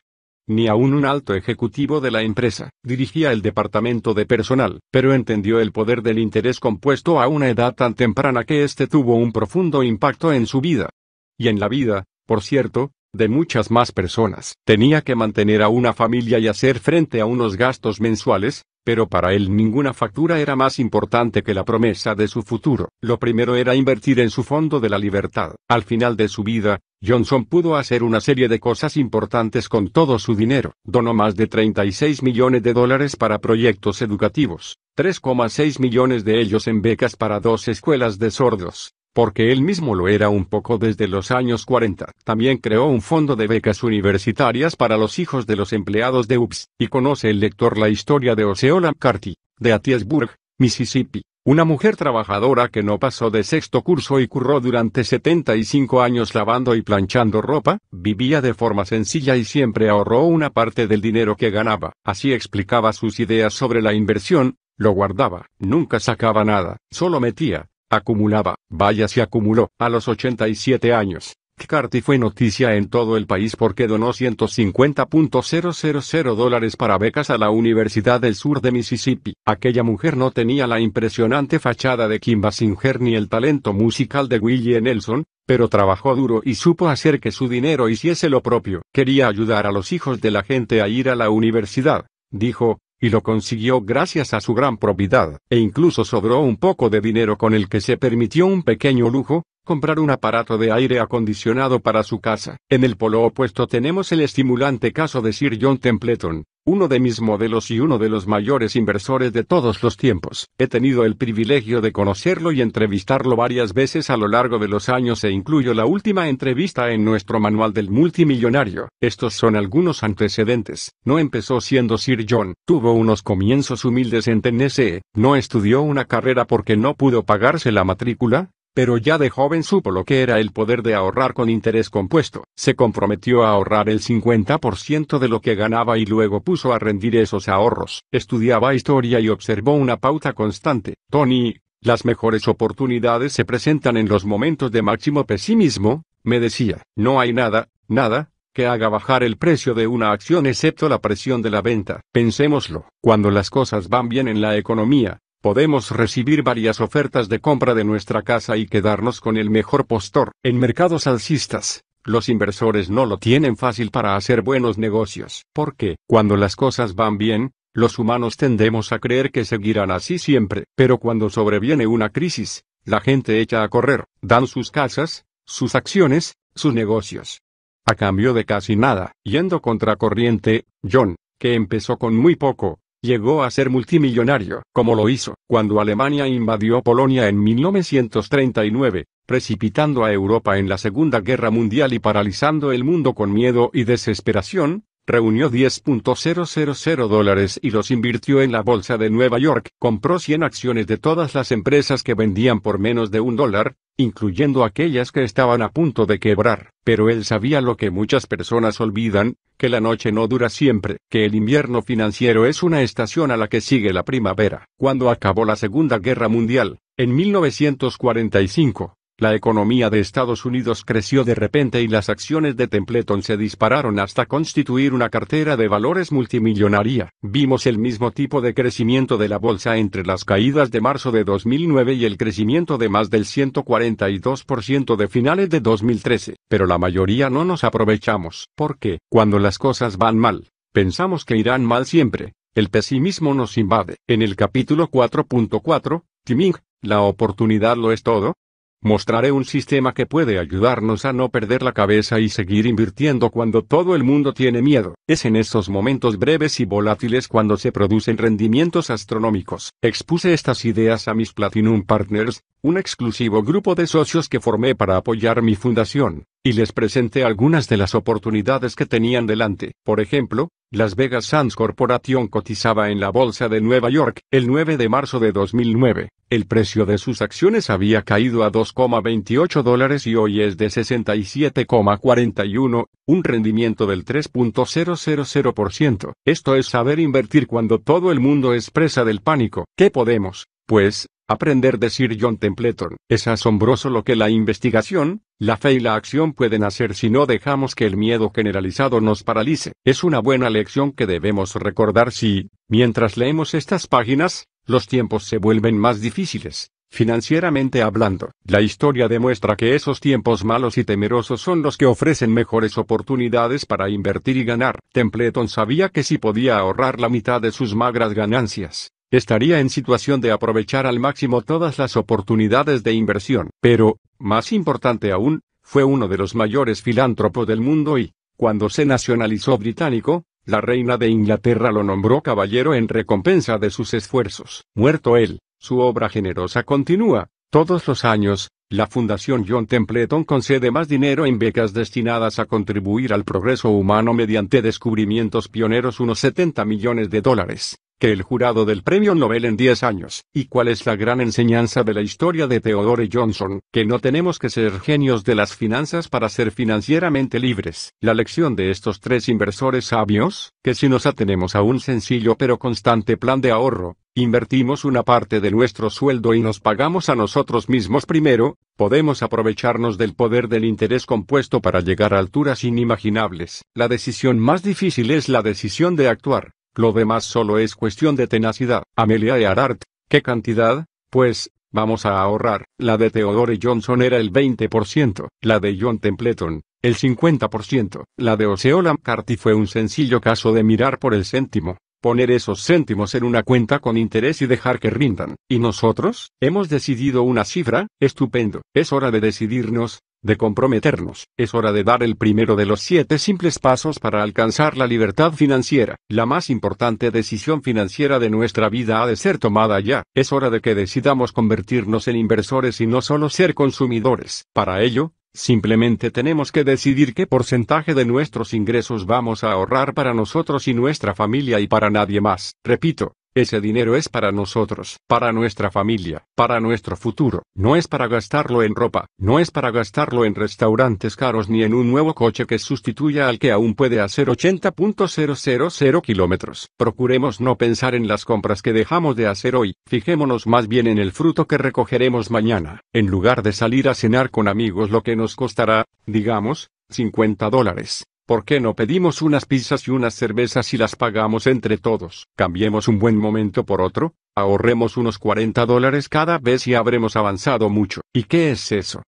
Ni 0.50 0.70
aún 0.70 0.94
un 0.94 1.06
alto 1.06 1.34
ejecutivo 1.34 2.00
de 2.00 2.10
la 2.10 2.22
empresa. 2.22 2.70
Dirigía 2.82 3.34
el 3.34 3.42
departamento 3.42 4.14
de 4.14 4.26
personal, 4.26 4.80
pero 4.92 5.14
entendió 5.14 5.60
el 5.60 5.74
poder 5.74 6.02
del 6.02 6.20
interés 6.20 6.62
compuesto 6.62 7.20
a 7.20 7.28
una 7.28 7.50
edad 7.50 7.76
tan 7.76 7.96
temprana 7.96 8.46
que 8.46 8.64
éste 8.64 8.88
tuvo 8.88 9.16
un 9.16 9.34
profundo 9.34 9.84
impacto 9.84 10.32
en 10.32 10.48
su 10.48 10.62
vida. 10.62 10.90
Y 11.38 11.50
en 11.50 11.60
la 11.60 11.68
vida, 11.68 12.06
por 12.26 12.42
cierto, 12.44 12.92
de 13.14 13.28
muchas 13.28 13.72
más 13.72 13.92
personas. 13.92 14.56
Tenía 14.66 15.02
que 15.02 15.16
mantener 15.16 15.62
a 15.62 15.70
una 15.70 15.94
familia 15.94 16.40
y 16.40 16.48
hacer 16.48 16.80
frente 16.80 17.20
a 17.20 17.26
unos 17.26 17.58
gastos 17.58 18.00
mensuales, 18.00 18.64
pero 18.86 19.10
para 19.10 19.34
él 19.34 19.54
ninguna 19.54 19.94
factura 19.94 20.40
era 20.40 20.56
más 20.56 20.80
importante 20.80 21.44
que 21.44 21.54
la 21.54 21.66
promesa 21.66 22.16
de 22.16 22.30
su 22.30 22.42
futuro. 22.42 22.88
Lo 23.02 23.20
primero 23.20 23.58
era 23.58 23.76
invertir 23.76 24.22
en 24.22 24.30
su 24.30 24.44
fondo 24.44 24.80
de 24.80 24.90
la 24.90 24.98
libertad. 24.98 25.56
Al 25.68 25.84
final 25.84 26.16
de 26.16 26.30
su 26.30 26.44
vida, 26.44 26.80
Johnson 27.06 27.46
pudo 27.46 27.76
hacer 27.76 28.02
una 28.02 28.20
serie 28.22 28.48
de 28.48 28.60
cosas 28.60 28.98
importantes 28.98 29.70
con 29.70 29.90
todo 29.90 30.18
su 30.18 30.36
dinero. 30.36 30.74
Donó 30.84 31.14
más 31.14 31.36
de 31.36 31.46
36 31.46 32.24
millones 32.24 32.64
de 32.64 32.74
dólares 32.74 33.16
para 33.16 33.38
proyectos 33.38 34.02
educativos, 34.02 34.78
3,6 34.98 35.80
millones 35.80 36.26
de 36.26 36.42
ellos 36.42 36.68
en 36.68 36.82
becas 36.82 37.16
para 37.16 37.40
dos 37.40 37.68
escuelas 37.68 38.18
de 38.18 38.32
sordos, 38.32 38.94
porque 39.14 39.52
él 39.52 39.62
mismo 39.62 39.94
lo 39.94 40.08
era 40.08 40.30
un 40.30 40.46
poco 40.46 40.80
desde 40.80 41.08
los 41.08 41.30
años 41.30 41.66
40. 41.66 42.12
También 42.24 42.58
creó 42.58 42.88
un 42.88 43.02
fondo 43.02 43.36
de 43.36 43.46
becas 43.46 43.84
universitarias 43.84 44.76
para 44.76 44.98
los 44.98 45.20
hijos 45.20 45.46
de 45.46 45.56
los 45.56 45.74
empleados 45.74 46.28
de 46.28 46.40
UPS, 46.40 46.70
y 46.80 46.88
conoce 46.88 47.30
el 47.30 47.40
lector 47.40 47.78
la 47.78 47.90
historia 47.90 48.34
de 48.34 48.46
Oseola 48.46 48.90
McCarthy, 48.90 49.36
de 49.60 49.74
Atiesburg, 49.74 50.32
Mississippi, 50.58 51.22
una 51.48 51.64
mujer 51.64 51.96
trabajadora 51.96 52.68
que 52.68 52.84
no 52.84 53.00
pasó 53.00 53.30
de 53.30 53.42
sexto 53.42 53.82
curso 53.82 54.20
y 54.20 54.28
curró 54.28 54.60
durante 54.60 55.06
75 55.06 56.02
años 56.02 56.36
lavando 56.36 56.76
y 56.76 56.82
planchando 56.82 57.42
ropa, 57.42 57.80
vivía 57.90 58.42
de 58.42 58.54
forma 58.54 58.84
sencilla 58.84 59.38
y 59.38 59.46
siempre 59.46 59.88
ahorró 59.88 60.26
una 60.26 60.50
parte 60.50 60.88
del 60.88 61.00
dinero 61.00 61.38
que 61.38 61.50
ganaba. 61.50 61.94
Así 62.04 62.34
explicaba 62.34 62.92
sus 62.92 63.22
ideas 63.22 63.54
sobre 63.54 63.82
la 63.82 63.94
inversión, 63.94 64.58
lo 64.76 64.92
guardaba, 64.92 65.46
nunca 65.58 66.02
sacaba 66.02 66.44
nada, 66.44 66.80
solo 66.92 67.22
metía, 67.22 67.70
Acumulaba, 67.90 68.56
vaya 68.68 69.08
si 69.08 69.22
acumuló, 69.22 69.72
a 69.80 69.88
los 69.88 70.10
87 70.10 70.94
años. 70.94 71.38
Carty 71.66 72.02
fue 72.02 72.20
noticia 72.20 72.76
en 72.76 72.88
todo 72.88 73.18
el 73.18 73.26
país 73.26 73.56
porque 73.56 73.88
donó 73.88 74.14
150.000 74.14 76.36
dólares 76.36 76.78
para 76.78 76.98
becas 76.98 77.30
a 77.30 77.38
la 77.38 77.50
Universidad 77.50 78.22
del 78.22 78.36
Sur 78.36 78.62
de 78.62 78.72
Mississippi. 78.72 79.34
Aquella 79.46 79.84
mujer 79.84 80.16
no 80.16 80.32
tenía 80.32 80.66
la 80.68 80.80
impresionante 80.80 81.60
fachada 81.60 82.08
de 82.08 82.20
Kim 82.20 82.40
Basinger 82.40 83.02
ni 83.02 83.16
el 83.16 83.28
talento 83.28 83.74
musical 83.74 84.30
de 84.30 84.40
Willie 84.40 84.80
Nelson, 84.80 85.26
pero 85.46 85.68
trabajó 85.68 86.16
duro 86.16 86.42
y 86.44 86.56
supo 86.56 86.88
hacer 86.88 87.20
que 87.20 87.32
su 87.32 87.50
dinero 87.50 87.90
hiciese 87.90 88.30
lo 88.30 88.42
propio. 88.42 88.82
Quería 88.94 89.28
ayudar 89.28 89.68
a 89.68 89.72
los 89.72 89.92
hijos 89.92 90.22
de 90.22 90.32
la 90.32 90.44
gente 90.44 90.82
a 90.82 90.88
ir 90.88 91.10
a 91.10 91.16
la 91.16 91.30
universidad, 91.30 92.06
dijo, 92.32 92.80
y 93.00 93.10
lo 93.10 93.22
consiguió 93.22 93.82
gracias 93.82 94.34
a 94.34 94.42
su 94.42 94.54
gran 94.54 94.78
probidad, 94.78 95.40
e 95.50 95.58
incluso 95.58 96.06
sobró 96.06 96.40
un 96.40 96.58
poco 96.58 96.90
de 96.90 97.02
dinero 97.02 97.38
con 97.38 97.54
el 97.54 97.70
que 97.70 97.82
se 97.82 97.98
permitió 97.98 98.48
un 98.48 98.64
pequeño 98.64 99.10
lujo, 99.10 99.44
comprar 99.68 100.00
un 100.00 100.10
aparato 100.10 100.58
de 100.58 100.72
aire 100.72 101.00
acondicionado 101.00 101.82
para 101.82 102.02
su 102.02 102.20
casa. 102.20 102.58
En 102.70 102.84
el 102.86 102.96
polo 102.96 103.24
opuesto 103.24 103.68
tenemos 103.68 104.12
el 104.14 104.22
estimulante 104.22 104.94
caso 104.94 105.22
de 105.22 105.34
Sir 105.34 105.60
John 105.62 105.78
Templeton, 105.78 106.46
uno 106.66 106.88
de 106.88 107.00
mis 107.00 107.22
modelos 107.22 107.70
y 107.72 107.80
uno 107.80 107.98
de 107.98 108.10
los 108.10 108.28
mayores 108.28 108.76
inversores 108.76 109.32
de 109.32 109.46
todos 109.46 109.84
los 109.84 109.96
tiempos. 109.96 110.50
He 110.58 110.68
tenido 110.68 111.06
el 111.06 111.16
privilegio 111.16 111.80
de 111.80 111.92
conocerlo 111.92 112.52
y 112.52 112.62
entrevistarlo 112.62 113.36
varias 113.36 113.74
veces 113.74 114.10
a 114.10 114.18
lo 114.18 114.28
largo 114.28 114.58
de 114.58 114.68
los 114.68 114.90
años 114.90 115.24
e 115.24 115.32
incluyo 115.32 115.74
la 115.74 115.86
última 115.86 116.28
entrevista 116.28 116.92
en 116.92 117.06
nuestro 117.06 117.40
manual 117.40 117.72
del 117.72 117.90
multimillonario. 117.90 118.90
Estos 119.02 119.34
son 119.34 119.56
algunos 119.56 120.04
antecedentes. 120.04 120.94
No 121.06 121.20
empezó 121.20 121.62
siendo 121.62 121.98
Sir 121.98 122.26
John, 122.30 122.54
tuvo 122.66 122.94
unos 122.94 123.22
comienzos 123.22 123.86
humildes 123.86 124.28
en 124.28 124.42
Tennessee, 124.42 125.02
no 125.14 125.36
estudió 125.36 125.82
una 125.82 126.06
carrera 126.06 126.46
porque 126.46 126.76
no 126.76 126.96
pudo 126.96 127.24
pagarse 127.24 127.72
la 127.72 127.86
matrícula, 127.86 128.52
pero 128.78 129.00
ya 129.00 129.18
de 129.18 129.32
joven 129.32 129.64
supo 129.64 129.90
lo 129.90 130.04
que 130.04 130.22
era 130.22 130.40
el 130.40 130.52
poder 130.52 130.84
de 130.84 130.94
ahorrar 130.94 131.34
con 131.34 131.50
interés 131.50 131.90
compuesto. 131.90 132.44
Se 132.56 132.76
comprometió 132.76 133.44
a 133.44 133.50
ahorrar 133.50 133.90
el 133.90 134.02
50% 134.02 135.18
de 135.18 135.28
lo 135.28 135.42
que 135.42 135.56
ganaba 135.56 135.98
y 135.98 136.06
luego 136.06 136.42
puso 136.42 136.74
a 136.74 136.78
rendir 136.78 137.16
esos 137.16 137.50
ahorros. 137.50 138.04
Estudiaba 138.12 138.76
historia 138.76 139.20
y 139.20 139.30
observó 139.30 139.74
una 139.74 139.98
pauta 139.98 140.34
constante. 140.34 140.94
Tony, 141.10 141.56
las 141.82 142.06
mejores 142.06 142.48
oportunidades 142.48 143.34
se 143.34 143.46
presentan 143.46 143.98
en 143.98 144.08
los 144.08 144.26
momentos 144.26 144.72
de 144.72 144.84
máximo 144.84 145.26
pesimismo, 145.26 146.04
me 146.22 146.40
decía. 146.40 146.84
No 146.96 147.20
hay 147.20 147.34
nada, 147.34 147.70
nada, 147.88 148.30
que 148.54 148.68
haga 148.68 148.90
bajar 148.90 149.24
el 149.24 149.38
precio 149.38 149.74
de 149.74 149.88
una 149.88 150.12
acción 150.12 150.46
excepto 150.46 150.88
la 150.88 151.02
presión 151.02 151.42
de 151.42 151.50
la 151.50 151.64
venta. 151.64 152.02
Pensémoslo, 152.12 152.86
cuando 153.02 153.32
las 153.32 153.50
cosas 153.50 153.90
van 153.90 154.08
bien 154.08 154.28
en 154.28 154.40
la 154.40 154.56
economía, 154.56 155.18
Podemos 155.42 155.92
recibir 155.92 156.42
varias 156.42 156.82
ofertas 156.82 157.30
de 157.30 157.40
compra 157.40 157.76
de 157.76 157.84
nuestra 157.84 158.24
casa 158.24 158.58
y 158.58 158.66
quedarnos 158.66 159.22
con 159.22 159.38
el 159.38 159.52
mejor 159.52 159.86
postor. 159.86 160.32
En 160.44 160.58
mercados 160.58 161.06
alcistas, 161.06 161.84
los 162.04 162.28
inversores 162.28 162.90
no 162.90 163.06
lo 163.06 163.20
tienen 163.20 163.56
fácil 163.56 163.92
para 163.92 164.16
hacer 164.16 164.42
buenos 164.42 164.80
negocios. 164.80 165.46
Porque, 165.54 165.98
cuando 166.08 166.38
las 166.38 166.56
cosas 166.56 166.96
van 166.96 167.20
bien, 167.20 167.52
los 167.74 168.00
humanos 168.00 168.36
tendemos 168.36 168.92
a 168.92 168.98
creer 168.98 169.32
que 169.32 169.46
seguirán 169.46 169.92
así 169.92 170.18
siempre. 170.18 170.64
Pero 170.76 170.98
cuando 170.98 171.30
sobreviene 171.30 171.86
una 171.86 172.10
crisis, 172.10 172.64
la 172.84 173.00
gente 173.00 173.40
echa 173.40 173.62
a 173.62 173.70
correr, 173.70 174.06
dan 174.22 174.48
sus 174.48 174.72
casas, 174.72 175.26
sus 175.46 175.76
acciones, 175.76 176.34
sus 176.56 176.74
negocios. 176.74 177.42
A 177.86 177.94
cambio 177.94 178.34
de 178.34 178.44
casi 178.44 178.76
nada, 178.76 179.12
yendo 179.24 179.62
contracorriente, 179.62 180.66
John, 180.84 181.16
que 181.40 181.54
empezó 181.54 181.98
con 181.98 182.16
muy 182.16 182.36
poco, 182.36 182.80
llegó 183.08 183.44
a 183.44 183.50
ser 183.50 183.72
multimillonario, 183.72 184.62
como 184.74 184.94
lo 184.94 185.10
hizo 185.10 185.34
cuando 185.48 185.80
Alemania 185.80 186.28
invadió 186.28 186.84
Polonia 186.84 187.30
en 187.30 187.42
1939, 187.42 189.06
precipitando 189.26 190.04
a 190.04 190.12
Europa 190.12 190.58
en 190.58 190.68
la 190.68 190.78
Segunda 190.78 191.22
Guerra 191.22 191.50
Mundial 191.50 191.94
y 191.94 192.00
paralizando 192.00 192.72
el 192.74 192.84
mundo 192.84 193.16
con 193.16 193.34
miedo 193.34 193.72
y 193.74 193.86
desesperación, 193.86 194.84
reunió 195.08 195.50
10.000 195.50 197.08
dólares 197.08 197.60
y 197.64 197.72
los 197.72 197.90
invirtió 197.92 198.42
en 198.42 198.52
la 198.52 198.62
bolsa 198.62 198.98
de 198.98 199.10
Nueva 199.10 199.40
York, 199.40 199.70
compró 199.80 200.20
100 200.20 200.44
acciones 200.44 200.86
de 200.86 200.98
todas 200.98 201.34
las 201.34 201.54
empresas 201.54 202.04
que 202.04 202.14
vendían 202.14 202.60
por 202.60 202.78
menos 202.78 203.10
de 203.10 203.22
un 203.22 203.38
dólar, 203.38 203.76
incluyendo 203.96 204.66
aquellas 204.66 205.14
que 205.14 205.24
estaban 205.24 205.62
a 205.62 205.70
punto 205.70 206.06
de 206.06 206.20
quebrar, 206.20 206.72
pero 206.84 207.10
él 207.10 207.24
sabía 207.24 207.62
lo 207.62 207.78
que 207.78 207.90
muchas 207.90 208.28
personas 208.28 208.82
olvidan, 208.82 209.38
que 209.58 209.70
la 209.70 209.80
noche 209.80 210.12
no 210.12 210.28
dura 210.28 210.50
siempre, 210.50 210.98
que 211.10 211.26
el 211.26 211.36
invierno 211.36 211.82
financiero 211.82 212.46
es 212.46 212.62
una 212.62 212.82
estación 212.82 213.32
a 213.32 213.38
la 213.38 213.48
que 213.48 213.62
sigue 213.62 213.94
la 213.94 214.04
primavera. 214.04 214.66
Cuando 214.78 215.10
acabó 215.10 215.46
la 215.46 215.56
Segunda 215.56 215.98
Guerra 216.00 216.28
Mundial, 216.28 216.80
en 216.98 217.16
1945, 217.16 218.97
la 219.20 219.34
economía 219.34 219.90
de 219.90 220.00
Estados 220.00 220.46
Unidos 220.46 220.84
creció 220.86 221.24
de 221.24 221.34
repente 221.34 221.82
y 221.82 221.88
las 221.88 222.08
acciones 222.08 222.56
de 222.56 222.68
Templeton 222.68 223.24
se 223.24 223.36
dispararon 223.36 224.00
hasta 224.00 224.28
constituir 224.28 224.94
una 224.94 225.10
cartera 225.10 225.58
de 225.58 225.68
valores 225.68 226.12
multimillonaria. 226.12 227.10
Vimos 227.24 227.66
el 227.66 227.80
mismo 227.80 228.12
tipo 228.12 228.42
de 228.42 228.54
crecimiento 228.54 229.18
de 229.18 229.28
la 229.28 229.40
bolsa 229.40 229.78
entre 229.78 230.06
las 230.06 230.24
caídas 230.24 230.70
de 230.70 230.82
marzo 230.82 231.12
de 231.12 231.24
2009 231.24 231.96
y 231.96 232.06
el 232.06 232.18
crecimiento 232.18 232.78
de 232.78 232.90
más 232.90 233.10
del 233.10 233.26
142% 233.26 234.96
de 234.96 235.08
finales 235.08 235.50
de 235.50 235.62
2013, 235.62 236.36
pero 236.48 236.68
la 236.68 236.78
mayoría 236.78 237.32
no 237.32 237.44
nos 237.44 237.64
aprovechamos. 237.64 238.50
porque 238.56 239.00
Cuando 239.10 239.40
las 239.40 239.58
cosas 239.58 239.98
van 239.98 240.20
mal, 240.20 240.50
pensamos 240.74 241.26
que 241.26 241.38
irán 241.38 241.66
mal 241.66 241.88
siempre. 241.88 242.34
El 242.54 242.70
pesimismo 242.70 243.34
nos 243.34 243.58
invade. 243.58 243.98
En 244.08 244.22
el 244.22 244.36
capítulo 244.36 244.90
4.4, 244.92 246.04
Timing, 246.24 246.56
¿la 246.84 247.02
oportunidad 247.02 247.78
lo 247.78 247.92
es 247.92 248.04
todo? 248.04 248.36
Mostraré 248.84 249.32
un 249.32 249.44
sistema 249.44 249.92
que 249.96 250.06
puede 250.06 250.38
ayudarnos 250.38 251.06
a 251.06 251.12
no 251.12 251.30
perder 251.30 251.64
la 251.64 251.72
cabeza 251.72 252.20
y 252.20 252.30
seguir 252.30 252.68
invirtiendo 252.68 253.32
cuando 253.32 253.64
todo 253.64 253.96
el 253.96 254.04
mundo 254.04 254.34
tiene 254.34 254.62
miedo. 254.62 254.94
Es 255.08 255.26
en 255.26 255.36
estos 255.36 255.68
momentos 255.68 256.20
breves 256.20 256.60
y 256.60 256.66
volátiles 256.66 257.28
cuando 257.28 257.58
se 257.58 257.72
producen 257.72 258.20
rendimientos 258.20 258.92
astronómicos. 258.92 259.72
Expuse 259.82 260.32
estas 260.32 260.64
ideas 260.64 261.08
a 261.08 261.16
mis 261.16 261.34
Platinum 261.34 261.86
Partners, 261.86 262.44
un 262.62 262.78
exclusivo 262.78 263.42
grupo 263.42 263.74
de 263.74 263.88
socios 263.88 264.30
que 264.30 264.40
formé 264.40 264.76
para 264.76 264.98
apoyar 264.98 265.42
mi 265.42 265.56
fundación, 265.56 266.26
y 266.44 266.54
les 266.54 266.72
presenté 266.72 267.24
algunas 267.24 267.68
de 267.68 267.78
las 267.78 267.96
oportunidades 267.96 268.76
que 268.76 268.86
tenían 268.86 269.26
delante. 269.26 269.74
Por 269.84 270.00
ejemplo, 270.02 270.50
Las 270.72 270.96
Vegas 270.96 271.26
Sands 271.26 271.56
Corporation 271.56 272.28
cotizaba 272.28 272.92
en 272.92 273.00
la 273.00 273.10
Bolsa 273.10 273.50
de 273.50 273.60
Nueva 273.60 273.90
York 273.90 274.20
el 274.30 274.46
9 274.46 274.78
de 274.78 274.88
marzo 274.88 275.20
de 275.20 275.32
2009. 275.32 276.10
El 276.30 276.46
precio 276.46 276.86
de 276.86 276.98
sus 276.98 277.22
acciones 277.22 277.70
había 277.70 278.02
caído 278.02 278.44
a 278.44 278.52
2,28 278.52 279.64
dólares 279.64 280.06
y 280.08 280.16
hoy 280.16 280.42
es 280.42 280.58
de 280.58 280.68
67,41, 280.68 282.88
un 283.06 283.24
rendimiento 283.24 283.86
del 283.86 284.04
3.000%. 284.04 286.14
Esto 286.26 286.56
es 286.58 286.66
saber 286.66 287.00
invertir 287.00 287.48
cuando 287.48 287.80
todo 287.80 288.12
el 288.12 288.20
mundo 288.20 288.54
es 288.54 288.72
presa 288.72 289.06
del 289.06 289.22
pánico. 289.22 289.68
¿Qué 289.78 289.90
podemos, 289.90 290.48
pues, 290.66 291.08
aprender 291.30 291.80
de 291.80 291.90
Sir 291.90 292.18
John 292.20 292.36
Templeton? 292.36 292.98
Es 293.08 293.26
asombroso 293.30 293.90
lo 293.90 294.04
que 294.04 294.18
la 294.18 294.30
investigación, 294.30 295.22
la 295.40 295.56
fe 295.56 295.76
y 295.76 295.80
la 295.80 295.96
acción 295.96 296.34
pueden 296.34 296.66
hacer 296.66 296.94
si 296.94 297.10
no 297.10 297.26
dejamos 297.26 297.74
que 297.74 297.86
el 297.86 297.96
miedo 297.96 298.34
generalizado 298.36 299.00
nos 299.00 299.24
paralice. 299.24 299.72
Es 299.86 300.04
una 300.04 300.20
buena 300.20 300.50
lección 300.50 300.92
que 300.92 301.06
debemos 301.06 301.56
recordar 301.56 302.12
si, 302.12 302.50
mientras 302.68 303.16
leemos 303.16 303.54
estas 303.54 303.88
páginas, 303.88 304.50
los 304.68 304.88
tiempos 304.88 305.24
se 305.24 305.38
vuelven 305.38 305.78
más 305.78 306.00
difíciles. 306.02 306.70
Financieramente 306.90 307.82
hablando, 307.82 308.32
la 308.46 308.62
historia 308.62 309.08
demuestra 309.08 309.56
que 309.56 309.76
esos 309.76 310.00
tiempos 310.00 310.46
malos 310.46 310.78
y 310.78 310.84
temerosos 310.84 311.42
son 311.42 311.62
los 311.62 311.78
que 311.78 311.86
ofrecen 311.86 312.34
mejores 312.34 312.78
oportunidades 312.78 313.66
para 313.66 313.90
invertir 313.90 314.38
y 314.38 314.46
ganar. 314.46 314.80
Templeton 314.94 315.50
sabía 315.50 315.90
que 315.90 316.04
si 316.04 316.18
podía 316.18 316.58
ahorrar 316.58 317.00
la 317.00 317.10
mitad 317.10 317.42
de 317.42 317.52
sus 317.52 317.76
magras 317.76 318.14
ganancias, 318.14 318.92
estaría 319.12 319.60
en 319.60 319.70
situación 319.70 320.22
de 320.22 320.32
aprovechar 320.32 320.86
al 320.88 321.00
máximo 321.00 321.42
todas 321.42 321.78
las 321.78 321.98
oportunidades 321.98 322.84
de 322.84 322.94
inversión. 322.94 323.50
Pero, 323.60 323.98
más 324.18 324.52
importante 324.54 325.12
aún, 325.12 325.42
fue 325.62 325.84
uno 325.84 326.08
de 326.08 326.18
los 326.18 326.36
mayores 326.36 326.82
filántropos 326.82 327.46
del 327.46 327.60
mundo 327.60 327.98
y, 327.98 328.14
cuando 328.38 328.70
se 328.70 328.86
nacionalizó 328.86 329.58
británico, 329.58 330.24
la 330.48 330.62
reina 330.62 330.98
de 330.98 331.10
Inglaterra 331.10 331.72
lo 331.72 331.84
nombró 331.84 332.22
caballero 332.22 332.74
en 332.74 332.88
recompensa 332.88 333.58
de 333.58 333.70
sus 333.70 333.94
esfuerzos. 333.94 334.64
Muerto 334.76 335.18
él, 335.18 335.40
su 335.60 335.80
obra 335.80 336.08
generosa 336.08 336.64
continúa. 336.64 337.28
Todos 337.52 337.86
los 337.88 338.06
años, 338.06 338.50
la 338.70 338.88
Fundación 338.88 339.46
John 339.48 339.68
Templeton 339.68 340.24
concede 340.24 340.72
más 340.72 340.88
dinero 340.88 341.26
en 341.26 341.38
becas 341.38 341.74
destinadas 341.74 342.40
a 342.40 342.46
contribuir 342.46 343.14
al 343.14 343.26
progreso 343.26 343.70
humano 343.70 344.14
mediante 344.14 344.62
descubrimientos 344.62 345.50
pioneros 345.50 346.00
unos 346.00 346.20
70 346.20 346.64
millones 346.66 347.10
de 347.10 347.22
dólares 347.22 347.78
que 348.00 348.12
el 348.12 348.22
jurado 348.22 348.66
del 348.66 348.84
Premio 348.84 349.16
Nobel 349.16 349.46
en 349.46 349.58
10 349.58 349.84
años. 349.84 350.26
¿Y 350.34 350.46
cuál 350.46 350.68
es 350.68 350.86
la 350.86 350.96
gran 350.96 351.20
enseñanza 351.20 351.84
de 351.84 351.94
la 351.94 352.02
historia 352.02 352.48
de 352.48 352.60
Theodore 352.60 353.10
Johnson? 353.12 353.62
Que 353.72 353.86
no 353.86 354.00
tenemos 354.00 354.38
que 354.38 354.50
ser 354.50 354.80
genios 354.80 355.24
de 355.24 355.36
las 355.36 355.56
finanzas 355.56 356.08
para 356.08 356.30
ser 356.30 356.52
financieramente 356.52 357.40
libres. 357.40 357.94
La 358.00 358.14
lección 358.14 358.56
de 358.56 358.70
estos 358.70 359.00
tres 359.00 359.30
inversores 359.30 359.86
sabios, 359.86 360.54
que 360.64 360.76
si 360.76 360.90
nos 360.90 361.06
atenemos 361.06 361.56
a 361.56 361.64
un 361.64 361.80
sencillo 361.80 362.36
pero 362.36 362.60
constante 362.60 363.18
plan 363.18 363.42
de 363.42 363.52
ahorro, 363.52 363.98
invertimos 364.14 364.86
una 364.86 365.04
parte 365.04 365.40
de 365.40 365.52
nuestro 365.52 365.90
sueldo 365.90 366.34
y 366.34 366.42
nos 366.42 366.60
pagamos 366.60 367.10
a 367.10 367.16
nosotros 367.16 367.70
mismos 367.70 368.06
primero, 368.06 368.58
podemos 368.76 369.24
aprovecharnos 369.24 369.98
del 369.98 370.14
poder 370.14 370.48
del 370.48 370.66
interés 370.66 371.06
compuesto 371.06 371.62
para 371.62 371.82
llegar 371.82 372.14
a 372.14 372.20
alturas 372.20 372.64
inimaginables. 372.64 373.64
La 373.74 373.88
decisión 373.88 374.40
más 374.40 374.62
difícil 374.62 375.12
es 375.12 375.30
la 375.30 375.42
decisión 375.42 375.96
de 375.96 376.10
actuar. 376.10 376.54
Lo 376.78 376.92
demás 376.92 377.26
solo 377.26 377.58
es 377.58 377.76
cuestión 377.76 378.16
de 378.16 378.28
tenacidad. 378.28 378.84
Amelia 378.96 379.40
Earhart, 379.40 379.82
¿qué 380.08 380.22
cantidad? 380.22 380.86
Pues, 381.10 381.50
vamos 381.72 382.06
a 382.06 382.22
ahorrar. 382.22 382.66
La 382.78 382.98
de 382.98 383.10
Theodore 383.10 383.58
Johnson 383.60 384.04
era 384.04 384.18
el 384.18 384.32
20%, 384.32 385.28
la 385.42 385.60
de 385.60 385.76
John 385.82 385.98
Templeton, 385.98 386.62
el 386.84 386.96
50%. 386.96 388.04
La 388.18 388.38
de 388.38 388.46
Oseola 388.46 388.94
McCarthy 388.94 389.38
fue 389.38 389.56
un 389.56 389.66
sencillo 389.66 390.22
caso 390.22 390.54
de 390.54 390.64
mirar 390.64 391.00
por 391.00 391.16
el 391.16 391.26
céntimo, 391.26 391.78
poner 392.00 392.30
esos 392.30 392.64
céntimos 392.64 393.16
en 393.16 393.24
una 393.24 393.42
cuenta 393.42 393.80
con 393.80 393.98
interés 393.98 394.44
y 394.44 394.46
dejar 394.46 394.80
que 394.80 394.92
rindan. 394.92 395.36
¿Y 395.50 395.58
nosotros? 395.58 396.30
Hemos 396.40 396.70
decidido 396.70 397.24
una 397.24 397.44
cifra, 397.44 397.88
estupendo. 398.00 398.62
Es 398.76 398.94
hora 398.94 399.10
de 399.10 399.20
decidirnos, 399.20 400.02
de 400.22 400.38
comprometernos. 400.38 401.28
Es 401.38 401.54
hora 401.54 401.72
de 401.72 401.84
dar 401.84 402.04
el 402.04 402.16
primero 402.16 402.56
de 402.56 402.66
los 402.66 402.82
siete 402.82 403.20
simples 403.20 403.60
pasos 403.60 404.00
para 404.00 404.24
alcanzar 404.24 404.78
la 404.78 404.88
libertad 404.88 405.34
financiera. 405.34 405.98
La 406.10 406.26
más 406.26 406.50
importante 406.50 407.12
decisión 407.12 407.62
financiera 407.62 408.20
de 408.20 408.30
nuestra 408.30 408.70
vida 408.70 409.02
ha 409.02 409.08
de 409.08 409.16
ser 409.16 409.38
tomada 409.38 409.80
ya. 409.80 410.04
Es 410.16 410.32
hora 410.32 410.50
de 410.50 410.62
que 410.62 410.76
decidamos 410.76 411.32
convertirnos 411.32 412.08
en 412.08 412.16
inversores 412.16 412.82
y 412.82 412.88
no 412.88 413.02
solo 413.02 413.30
ser 413.30 413.54
consumidores. 413.54 414.46
Para 414.54 414.82
ello, 414.82 415.14
Simplemente 415.38 416.10
tenemos 416.10 416.52
que 416.52 416.64
decidir 416.64 417.14
qué 417.14 417.28
porcentaje 417.28 417.94
de 417.94 418.06
nuestros 418.06 418.56
ingresos 418.56 419.06
vamos 419.06 419.44
a 419.44 419.52
ahorrar 419.52 419.94
para 419.94 420.16
nosotros 420.16 420.68
y 420.68 420.74
nuestra 420.74 421.14
familia 421.14 421.60
y 421.60 421.68
para 421.68 421.92
nadie 421.92 422.22
más. 422.22 422.56
Repito, 422.64 423.14
ese 423.36 423.62
dinero 423.62 423.96
es 423.96 424.10
para 424.10 424.32
nosotros, 424.32 424.98
para 425.08 425.32
nuestra 425.32 425.70
familia, 425.70 426.26
para 426.36 426.60
nuestro 426.60 426.98
futuro. 426.98 427.44
No 427.56 427.76
es 427.76 427.88
para 427.88 428.08
gastarlo 428.08 428.64
en 428.64 428.76
ropa, 428.76 429.08
no 429.18 429.40
es 429.40 429.52
para 429.52 429.72
gastarlo 429.72 430.26
en 430.26 430.36
restaurantes 430.36 431.16
caros 431.16 431.50
ni 431.50 431.64
en 431.64 431.74
un 431.74 431.92
nuevo 431.92 432.14
coche 432.16 432.46
que 432.46 432.60
sustituya 432.60 433.28
al 433.28 433.40
que 433.40 433.52
aún 433.52 433.76
puede 433.76 434.02
hacer 434.02 434.28
80.000 434.28 436.02
kilómetros. 436.02 436.70
Procuremos 436.78 437.40
no 437.40 437.58
pensar 437.58 437.96
en 437.96 438.08
las 438.08 438.26
compras 438.26 438.62
que 438.62 438.74
dejamos 438.74 439.16
de 439.16 439.28
hacer 439.28 439.56
hoy, 439.56 439.76
fijémonos 439.88 440.48
más 440.48 440.68
bien 440.68 440.88
en 440.88 440.98
el 440.98 441.12
fruto 441.12 441.46
que 441.48 441.58
recogeremos 441.58 442.32
mañana. 442.32 442.82
En 442.94 443.08
lugar 443.08 443.44
de 443.44 443.54
salir 443.54 443.90
a 443.90 443.96
cenar 443.96 444.32
con 444.32 444.48
amigos 444.48 444.90
lo 444.90 445.04
que 445.04 445.16
nos 445.16 445.36
costará, 445.36 445.86
digamos, 446.06 446.70
50 446.90 447.50
dólares. 447.50 448.06
¿Por 448.28 448.44
qué 448.44 448.60
no 448.60 448.76
pedimos 448.76 449.22
unas 449.22 449.46
pizzas 449.46 449.88
y 449.88 449.92
unas 449.92 450.14
cervezas 450.14 450.74
y 450.74 450.78
las 450.78 450.98
pagamos 450.98 451.48
entre 451.48 451.78
todos? 451.78 452.28
Cambiemos 452.36 452.90
un 452.90 453.00
buen 453.00 453.16
momento 453.16 453.66
por 453.66 453.80
otro, 453.80 454.16
ahorremos 454.36 454.98
unos 454.98 455.18
40 455.18 455.66
dólares 455.66 456.10
cada 456.10 456.38
vez 456.38 456.68
y 456.68 456.76
habremos 456.76 457.16
avanzado 457.16 457.70
mucho. 457.70 458.02
¿Y 458.14 458.24
qué 458.24 458.52
es 458.52 458.74
eso? 458.74 459.02